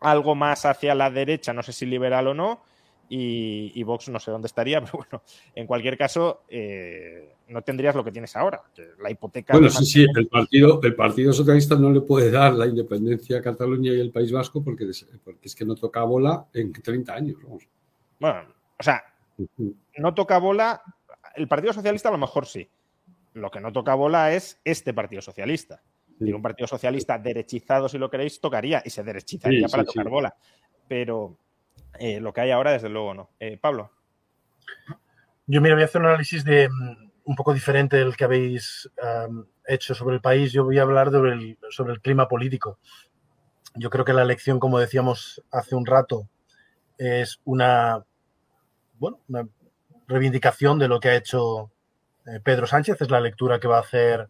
algo 0.00 0.34
más 0.34 0.64
hacia 0.64 0.94
la 0.94 1.10
derecha, 1.10 1.52
no 1.52 1.62
sé 1.62 1.72
si 1.72 1.84
liberal 1.84 2.28
o 2.28 2.34
no, 2.34 2.62
y, 3.08 3.82
Vox 3.84 4.08
no 4.08 4.18
sé 4.18 4.30
dónde 4.30 4.46
estaría, 4.46 4.80
pero 4.84 4.98
bueno, 4.98 5.22
en 5.54 5.66
cualquier 5.66 5.96
caso, 5.96 6.42
eh, 6.48 7.34
no 7.48 7.62
tendrías 7.62 7.94
lo 7.94 8.04
que 8.04 8.12
tienes 8.12 8.34
ahora, 8.36 8.62
la 9.00 9.10
hipoteca. 9.10 9.52
Bueno, 9.52 9.70
sí, 9.70 9.84
sí, 9.84 10.06
el 10.14 10.26
partido, 10.28 10.80
el 10.82 10.94
partido 10.94 11.32
Socialista 11.32 11.76
no 11.76 11.90
le 11.90 12.00
puede 12.00 12.30
dar 12.30 12.54
la 12.54 12.66
independencia 12.66 13.38
a 13.38 13.42
Cataluña 13.42 13.92
y 13.92 14.00
el 14.00 14.10
País 14.10 14.32
Vasco 14.32 14.62
porque, 14.62 14.90
porque 15.24 15.48
es 15.48 15.54
que 15.54 15.64
no 15.64 15.74
toca 15.74 16.02
bola 16.02 16.46
en 16.52 16.72
30 16.72 17.14
años. 17.14 17.36
Bueno, 18.18 18.42
o 18.78 18.82
sea, 18.82 19.02
no 19.96 20.14
toca 20.14 20.38
bola, 20.38 20.82
el 21.34 21.48
Partido 21.48 21.72
Socialista 21.72 22.08
a 22.08 22.12
lo 22.12 22.18
mejor 22.18 22.46
sí. 22.46 22.68
Lo 23.34 23.50
que 23.50 23.60
no 23.60 23.70
toca 23.70 23.94
bola 23.94 24.32
es 24.32 24.58
este 24.64 24.94
Partido 24.94 25.20
Socialista. 25.20 25.82
Y 26.18 26.32
un 26.32 26.40
Partido 26.40 26.66
Socialista 26.66 27.18
derechizado, 27.18 27.90
si 27.90 27.98
lo 27.98 28.08
queréis, 28.08 28.40
tocaría 28.40 28.82
y 28.82 28.88
se 28.88 29.04
derechizaría 29.04 29.68
para 29.68 29.84
tocar 29.84 30.08
bola. 30.08 30.34
Pero 30.88 31.36
eh, 32.00 32.20
lo 32.20 32.32
que 32.32 32.40
hay 32.42 32.50
ahora, 32.50 32.72
desde 32.72 32.88
luego, 32.88 33.14
no. 33.14 33.30
Eh, 33.40 33.58
Pablo. 33.58 33.90
Yo, 35.46 35.60
mira, 35.60 35.74
voy 35.74 35.82
a 35.82 35.86
hacer 35.86 36.00
un 36.00 36.08
análisis 36.08 36.44
de 36.44 36.68
mm, 36.68 37.10
un 37.24 37.36
poco 37.36 37.52
diferente 37.52 37.96
del 37.96 38.16
que 38.16 38.24
habéis 38.24 38.90
hecho 39.66 39.94
sobre 39.94 40.16
el 40.16 40.20
país. 40.20 40.52
Yo 40.52 40.64
voy 40.64 40.78
a 40.78 40.82
hablar 40.82 41.10
sobre 41.10 41.32
el, 41.32 41.58
sobre 41.70 41.92
el 41.92 42.00
clima 42.00 42.28
político. 42.28 42.78
Yo 43.74 43.90
creo 43.90 44.04
que 44.04 44.12
la 44.12 44.22
elección, 44.22 44.60
como 44.60 44.78
decíamos 44.78 45.42
hace 45.50 45.74
un 45.74 45.86
rato, 45.86 46.28
es 46.98 47.40
una, 47.44 48.04
bueno, 48.98 49.20
una 49.28 49.48
reivindicación 50.06 50.78
de 50.78 50.88
lo 50.88 51.00
que 51.00 51.08
ha 51.08 51.16
hecho 51.16 51.72
eh, 52.26 52.40
Pedro 52.42 52.66
Sánchez. 52.66 53.00
Es 53.00 53.10
la 53.10 53.20
lectura 53.20 53.58
que 53.58 53.68
va 53.68 53.78
a 53.78 53.80
hacer 53.80 54.28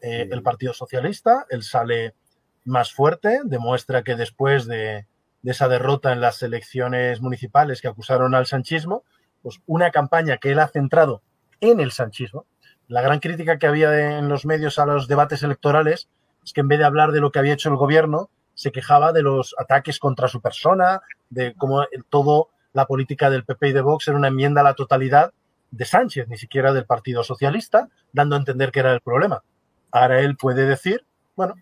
el 0.00 0.42
Partido 0.42 0.74
Socialista. 0.74 1.46
Él 1.48 1.62
sale 1.62 2.14
más 2.64 2.92
fuerte, 2.92 3.40
demuestra 3.44 4.02
que 4.02 4.16
después 4.16 4.66
de, 4.66 5.06
de 5.44 5.52
esa 5.52 5.68
derrota 5.68 6.10
en 6.12 6.22
las 6.22 6.42
elecciones 6.42 7.20
municipales 7.20 7.82
que 7.82 7.88
acusaron 7.88 8.34
al 8.34 8.46
sanchismo, 8.46 9.04
pues 9.42 9.60
una 9.66 9.90
campaña 9.90 10.38
que 10.38 10.50
él 10.50 10.58
ha 10.58 10.68
centrado 10.68 11.20
en 11.60 11.80
el 11.80 11.92
sanchismo. 11.92 12.46
La 12.88 13.02
gran 13.02 13.20
crítica 13.20 13.58
que 13.58 13.66
había 13.66 14.18
en 14.18 14.30
los 14.30 14.46
medios 14.46 14.78
a 14.78 14.86
los 14.86 15.06
debates 15.06 15.42
electorales 15.42 16.08
es 16.42 16.54
que 16.54 16.62
en 16.62 16.68
vez 16.68 16.78
de 16.78 16.86
hablar 16.86 17.12
de 17.12 17.20
lo 17.20 17.30
que 17.30 17.40
había 17.40 17.52
hecho 17.52 17.68
el 17.68 17.76
gobierno, 17.76 18.30
se 18.54 18.72
quejaba 18.72 19.12
de 19.12 19.20
los 19.20 19.54
ataques 19.58 19.98
contra 19.98 20.28
su 20.28 20.40
persona, 20.40 21.02
de 21.28 21.52
cómo 21.58 21.84
todo 22.08 22.48
la 22.72 22.86
política 22.86 23.28
del 23.28 23.44
PP 23.44 23.68
y 23.68 23.72
de 23.72 23.82
Vox 23.82 24.08
era 24.08 24.16
una 24.16 24.28
enmienda 24.28 24.62
a 24.62 24.64
la 24.64 24.74
totalidad 24.74 25.34
de 25.70 25.84
Sánchez, 25.84 26.26
ni 26.28 26.38
siquiera 26.38 26.72
del 26.72 26.86
Partido 26.86 27.22
Socialista, 27.22 27.90
dando 28.14 28.34
a 28.34 28.38
entender 28.38 28.72
que 28.72 28.80
era 28.80 28.94
el 28.94 29.02
problema. 29.02 29.42
Ahora 29.90 30.20
él 30.20 30.38
puede 30.38 30.64
decir, 30.64 31.04
bueno, 31.36 31.54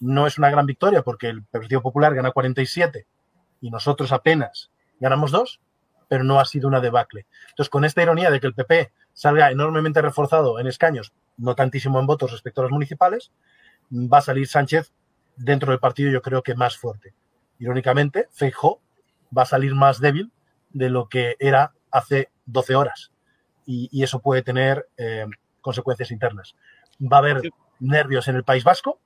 no 0.00 0.26
es 0.26 0.36
una 0.36 0.50
gran 0.50 0.66
victoria 0.66 1.00
porque 1.00 1.28
el 1.28 1.42
Partido 1.42 1.80
Popular 1.80 2.14
gana 2.14 2.30
47 2.32 3.06
y 3.64 3.70
nosotros 3.70 4.12
apenas 4.12 4.70
ganamos 5.00 5.30
dos, 5.30 5.58
pero 6.06 6.22
no 6.22 6.38
ha 6.38 6.44
sido 6.44 6.68
una 6.68 6.82
debacle. 6.82 7.26
Entonces, 7.48 7.70
con 7.70 7.86
esta 7.86 8.02
ironía 8.02 8.30
de 8.30 8.38
que 8.38 8.46
el 8.46 8.52
PP 8.52 8.92
salga 9.14 9.50
enormemente 9.50 10.02
reforzado 10.02 10.60
en 10.60 10.66
escaños, 10.66 11.14
no 11.38 11.54
tantísimo 11.54 11.98
en 11.98 12.06
votos 12.06 12.30
respecto 12.30 12.60
a 12.60 12.64
los 12.64 12.72
municipales, 12.72 13.32
va 13.90 14.18
a 14.18 14.20
salir 14.20 14.48
Sánchez 14.48 14.92
dentro 15.36 15.70
del 15.70 15.80
partido 15.80 16.10
yo 16.10 16.20
creo 16.20 16.42
que 16.42 16.54
más 16.54 16.76
fuerte. 16.76 17.14
Irónicamente, 17.58 18.28
Feijó 18.32 18.82
va 19.36 19.44
a 19.44 19.46
salir 19.46 19.74
más 19.74 19.98
débil 19.98 20.30
de 20.68 20.90
lo 20.90 21.08
que 21.08 21.36
era 21.38 21.72
hace 21.90 22.28
12 22.44 22.74
horas 22.74 23.12
y, 23.64 24.02
eso 24.02 24.20
puede 24.20 24.42
tener 24.42 24.90
eh, 24.98 25.24
consecuencias 25.62 26.10
internas. 26.10 26.54
Va 27.00 27.16
a 27.16 27.20
haber 27.20 27.50
nervios 27.80 28.28
en 28.28 28.36
el 28.36 28.44
País 28.44 28.62
Vasco, 28.62 29.00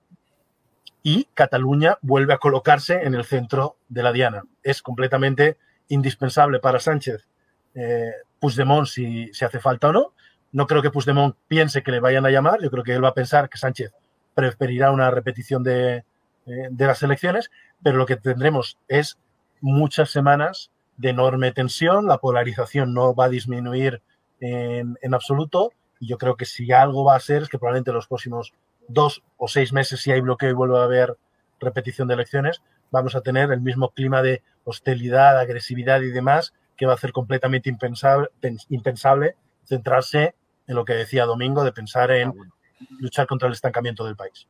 y 1.03 1.25
Cataluña 1.35 1.99
vuelve 2.03 2.35
a 2.35 2.39
colocarse 2.39 3.03
en 3.03 3.15
el 3.15 3.25
centro 3.25 3.77
de 3.89 4.03
la 4.03 4.13
diana. 4.13 4.43
Es 4.63 4.83
completamente 4.83 5.57
indispensable 5.89 6.59
para 6.61 6.81
Sánchez 6.81 7.27
eh, 7.75 8.13
Puigdemont 8.41 8.87
si, 8.87 9.33
si 9.33 9.45
hace 9.45 9.61
falta 9.61 9.89
o 9.89 9.93
no. 9.93 10.13
No 10.53 10.67
creo 10.67 10.83
que 10.83 10.91
Puigdemont 10.91 11.37
piense 11.47 11.83
que 11.83 11.93
le 11.93 12.01
vayan 12.01 12.27
a 12.27 12.31
llamar, 12.31 12.61
yo 12.63 12.71
creo 12.71 12.85
que 12.85 12.95
él 12.95 13.05
va 13.05 13.09
a 13.09 13.15
pensar 13.15 13.49
que 13.49 13.59
Sánchez 13.59 13.93
preferirá 14.35 14.91
una 14.93 15.11
repetición 15.11 15.63
de, 15.63 16.05
eh, 16.47 16.71
las 16.79 17.03
elecciones, 17.03 17.51
pero 17.83 17.99
lo 17.99 18.07
que 18.07 18.17
tendremos 18.17 18.79
es 18.89 19.19
muchas 19.61 20.11
semanas 20.11 20.71
de 20.97 21.11
enorme 21.11 21.53
tensión, 21.53 22.07
la 22.07 22.19
polarización 22.19 22.95
no 22.95 23.15
va 23.15 23.27
a 23.27 23.29
disminuir 23.29 24.01
en, 24.41 24.99
en 25.03 25.15
absoluto 25.15 25.73
y 26.01 26.09
yo 26.09 26.19
creo 26.19 26.37
que 26.37 26.45
si 26.45 26.73
algo 26.73 27.05
va 27.05 27.17
a 27.17 27.21
ser 27.21 27.43
es 27.43 27.49
que 27.49 27.59
probablemente 27.59 27.93
los 27.93 28.07
próximos 28.07 28.55
dos 28.89 29.23
o 29.37 29.49
seis 29.49 29.73
meses, 29.73 30.01
si 30.01 30.11
hay 30.11 30.21
bloqueo 30.21 30.51
y 30.51 30.55
vuelve 30.55 30.79
a 30.79 30.85
haber 30.85 31.17
repetición 31.61 32.09
de 32.09 32.15
elecciones, 32.15 32.63
vamos 32.91 33.15
a 33.15 33.21
tener 33.21 33.53
el 33.53 33.61
mismo 33.61 33.91
clima 33.91 34.23
de 34.23 34.43
hostilidad, 34.65 35.39
agresividad 35.39 36.01
y 36.01 36.11
demás 36.11 36.55
que 36.77 36.87
va 36.87 36.93
a 36.93 36.95
hacer 36.95 37.13
completamente 37.13 37.69
impensable, 37.69 38.29
impensable 38.69 39.35
centrarse 39.65 40.35
en 40.67 40.77
lo 40.77 40.85
que 40.85 40.95
decía 40.95 41.25
Domingo, 41.25 41.65
de 41.65 41.73
pensar 41.73 42.11
en 42.13 42.29
ah, 42.29 42.85
luchar 43.01 43.27
contra 43.27 43.49
el 43.49 43.55
estancamiento 43.55 44.05
del 44.05 44.17
país. 44.17 44.47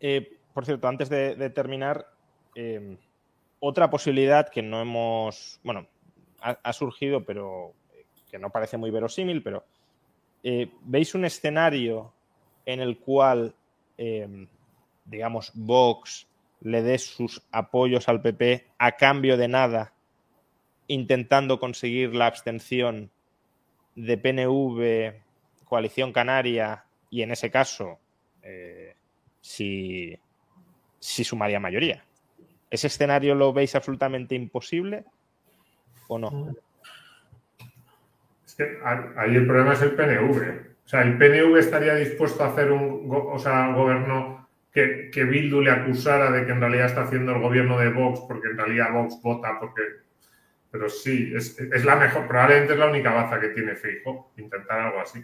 Eh, 0.00 0.38
por 0.54 0.64
cierto, 0.64 0.86
antes 0.86 1.08
de, 1.08 1.50
terminar, 1.50 2.06
eh, 2.54 2.96
otra 3.58 3.90
posibilidad 3.90 4.48
que 4.48 4.62
no 4.62 4.80
hemos, 4.80 5.60
bueno, 5.64 5.88
ha, 6.40 6.72
surgido, 6.72 7.24
pero 7.24 7.74
que 8.30 8.38
no 8.38 8.50
parece 8.50 8.76
muy 8.76 8.90
verosímil, 8.90 9.42
pero 9.42 9.64
eh, 10.44 10.70
¿veis 10.82 11.14
un 11.16 11.24
escenario 11.24 12.12
en 12.68 12.80
el 12.80 12.98
cual, 12.98 13.54
em, 13.96 14.46
digamos, 15.06 15.52
Vox 15.54 16.28
le 16.60 16.82
dé 16.82 16.98
sus 16.98 17.42
apoyos 17.50 18.10
al 18.10 18.20
PP 18.20 18.66
a 18.76 18.92
cambio 18.92 19.38
de 19.38 19.48
nada, 19.48 19.94
intentando 20.86 21.58
conseguir 21.58 22.14
la 22.14 22.26
abstención 22.26 23.10
de 23.94 24.18
PNV, 24.18 25.14
Coalición 25.64 26.12
Canaria, 26.12 26.84
y 27.08 27.22
en 27.22 27.30
ese 27.30 27.50
caso, 27.50 27.98
eh, 28.42 28.94
si, 29.40 30.18
si 31.00 31.24
sumaría 31.24 31.58
mayoría. 31.58 32.04
¿Ese 32.68 32.88
escenario 32.88 33.34
lo 33.34 33.54
veis 33.54 33.74
absolutamente 33.76 34.34
imposible 34.34 35.06
o 36.06 36.18
no? 36.18 36.54
Es 38.44 38.54
que 38.56 38.78
ahí 39.16 39.36
el 39.36 39.46
problema 39.46 39.72
es 39.72 39.80
el 39.80 39.94
PNV. 39.94 40.67
O 40.88 40.90
sea, 40.90 41.02
el 41.02 41.18
PNV 41.18 41.58
estaría 41.58 41.94
dispuesto 41.96 42.42
a 42.42 42.46
hacer 42.46 42.72
un 42.72 43.10
o 43.10 43.38
sea, 43.38 43.74
gobierno 43.74 44.48
que, 44.72 45.10
que, 45.12 45.24
Bildu 45.24 45.60
le 45.60 45.70
acusara 45.70 46.30
de 46.30 46.46
que 46.46 46.52
en 46.52 46.62
realidad 46.62 46.86
está 46.86 47.02
haciendo 47.02 47.32
el 47.32 47.42
gobierno 47.42 47.78
de 47.78 47.90
Vox, 47.90 48.20
porque 48.26 48.48
en 48.48 48.56
realidad 48.56 48.94
Vox 48.94 49.20
vota 49.22 49.58
porque. 49.60 49.82
Pero 50.70 50.88
sí, 50.88 51.30
es, 51.36 51.84
la 51.84 51.94
mejor, 51.94 52.26
probablemente 52.26 52.72
es 52.72 52.78
la 52.78 52.88
única 52.88 53.12
baza 53.12 53.38
que 53.38 53.48
tiene 53.48 53.76
Fijo, 53.76 54.32
intentar 54.38 54.80
algo 54.80 55.00
así. 55.00 55.22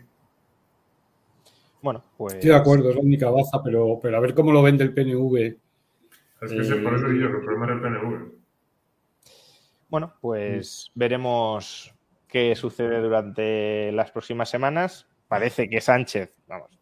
Bueno, 1.80 2.04
pues. 2.18 2.34
Estoy 2.34 2.50
de 2.50 2.56
acuerdo, 2.56 2.90
es 2.90 2.96
la 2.96 3.00
única 3.00 3.30
baza, 3.30 3.62
pero, 3.64 3.98
pero 4.02 4.18
a 4.18 4.20
ver 4.20 4.34
cómo 4.34 4.52
lo 4.52 4.62
vende 4.62 4.84
el 4.84 4.92
PNV. 4.92 5.56
Es 6.42 6.68
que 6.68 6.76
por 6.76 6.94
eso 6.94 7.08
digo 7.08 7.30
que 7.30 7.36
el 7.38 7.42
problema 7.42 7.64
es 7.64 7.72
el 7.72 7.80
PNV. 7.80 8.32
Bueno, 9.88 10.12
pues 10.20 10.90
veremos 10.94 11.94
qué 12.28 12.54
sucede 12.54 13.00
durante 13.00 13.92
las 13.92 14.10
próximas 14.10 14.50
semanas 14.50 15.08
parece 15.28 15.68
que 15.68 15.80
Sánchez, 15.80 16.34
vamos, 16.46 16.78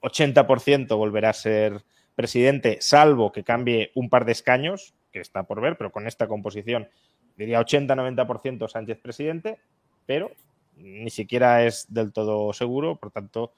80% 0.00 0.96
volverá 0.96 1.30
a 1.30 1.34
ser 1.34 1.84
presidente, 2.14 2.78
salvo 2.80 3.32
que 3.32 3.44
cambie 3.44 3.90
un 3.94 4.08
par 4.08 4.24
de 4.24 4.32
escaños, 4.32 4.94
que 5.12 5.20
está 5.20 5.44
por 5.44 5.60
ver, 5.60 5.76
pero 5.76 5.92
con 5.92 6.06
esta 6.06 6.28
composición 6.28 6.88
diría 7.36 7.60
80-90% 7.60 8.68
Sánchez 8.68 8.98
presidente, 8.98 9.58
pero 10.06 10.32
ni 10.76 11.10
siquiera 11.10 11.64
es 11.64 11.92
del 11.92 12.12
todo 12.12 12.52
seguro, 12.52 12.96
por 12.96 13.10
tanto, 13.10 13.52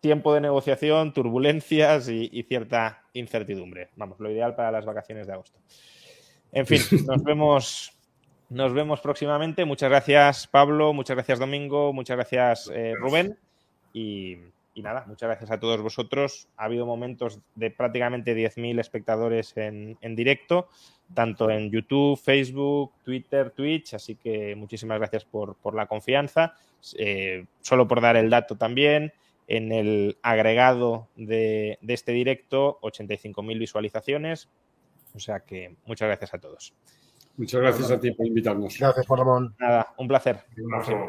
tiempo 0.00 0.34
de 0.34 0.40
negociación, 0.40 1.12
turbulencias 1.12 2.08
y, 2.08 2.28
y 2.32 2.42
cierta 2.42 3.04
incertidumbre. 3.12 3.90
Vamos, 3.96 4.18
lo 4.18 4.30
ideal 4.30 4.54
para 4.54 4.72
las 4.72 4.84
vacaciones 4.84 5.26
de 5.26 5.34
agosto. 5.34 5.58
En 6.50 6.66
fin, 6.66 6.80
nos 7.06 7.22
vemos 7.22 7.98
nos 8.52 8.74
vemos 8.74 9.00
próximamente. 9.00 9.64
Muchas 9.64 9.88
gracias, 9.88 10.46
Pablo. 10.46 10.92
Muchas 10.92 11.16
gracias, 11.16 11.38
Domingo. 11.38 11.92
Muchas 11.92 12.16
gracias, 12.16 12.70
eh, 12.74 12.92
Rubén. 12.98 13.38
Y, 13.94 14.36
y, 14.74 14.82
nada, 14.82 15.04
muchas 15.06 15.28
gracias 15.28 15.50
a 15.50 15.58
todos 15.58 15.80
vosotros. 15.80 16.48
Ha 16.58 16.64
habido 16.64 16.84
momentos 16.84 17.40
de 17.54 17.70
prácticamente 17.70 18.36
10.000 18.36 18.78
espectadores 18.78 19.56
en, 19.56 19.96
en, 20.02 20.14
directo, 20.14 20.68
tanto 21.14 21.50
en 21.50 21.70
YouTube, 21.70 22.18
Facebook, 22.18 22.92
Twitter, 23.02 23.50
Twitch. 23.50 23.94
Así 23.94 24.16
que 24.16 24.54
muchísimas 24.54 24.98
gracias 24.98 25.24
por, 25.24 25.56
por 25.56 25.74
la 25.74 25.86
confianza. 25.86 26.54
Eh, 26.98 27.46
solo 27.62 27.88
por 27.88 28.02
dar 28.02 28.16
el 28.16 28.28
dato 28.28 28.56
también. 28.56 29.14
En 29.48 29.72
el 29.72 30.18
agregado 30.22 31.08
de, 31.16 31.78
de 31.80 31.94
este 31.94 32.12
directo, 32.12 32.78
85.000 32.82 33.58
visualizaciones. 33.58 34.50
O 35.14 35.18
sea 35.18 35.40
que 35.40 35.74
muchas 35.86 36.08
gracias 36.08 36.34
a 36.34 36.38
todos. 36.38 36.74
Muchas 37.36 37.60
gracias 37.60 37.90
a 37.90 38.00
ti 38.00 38.10
por 38.12 38.26
invitarnos. 38.26 38.78
Gracias, 38.78 39.06
Juan 39.06 39.18
Ramón. 39.18 39.56
Nada, 39.58 39.94
un 39.98 40.08
placer. 40.08 40.44
Como 40.54 40.84
siempre. 40.84 41.08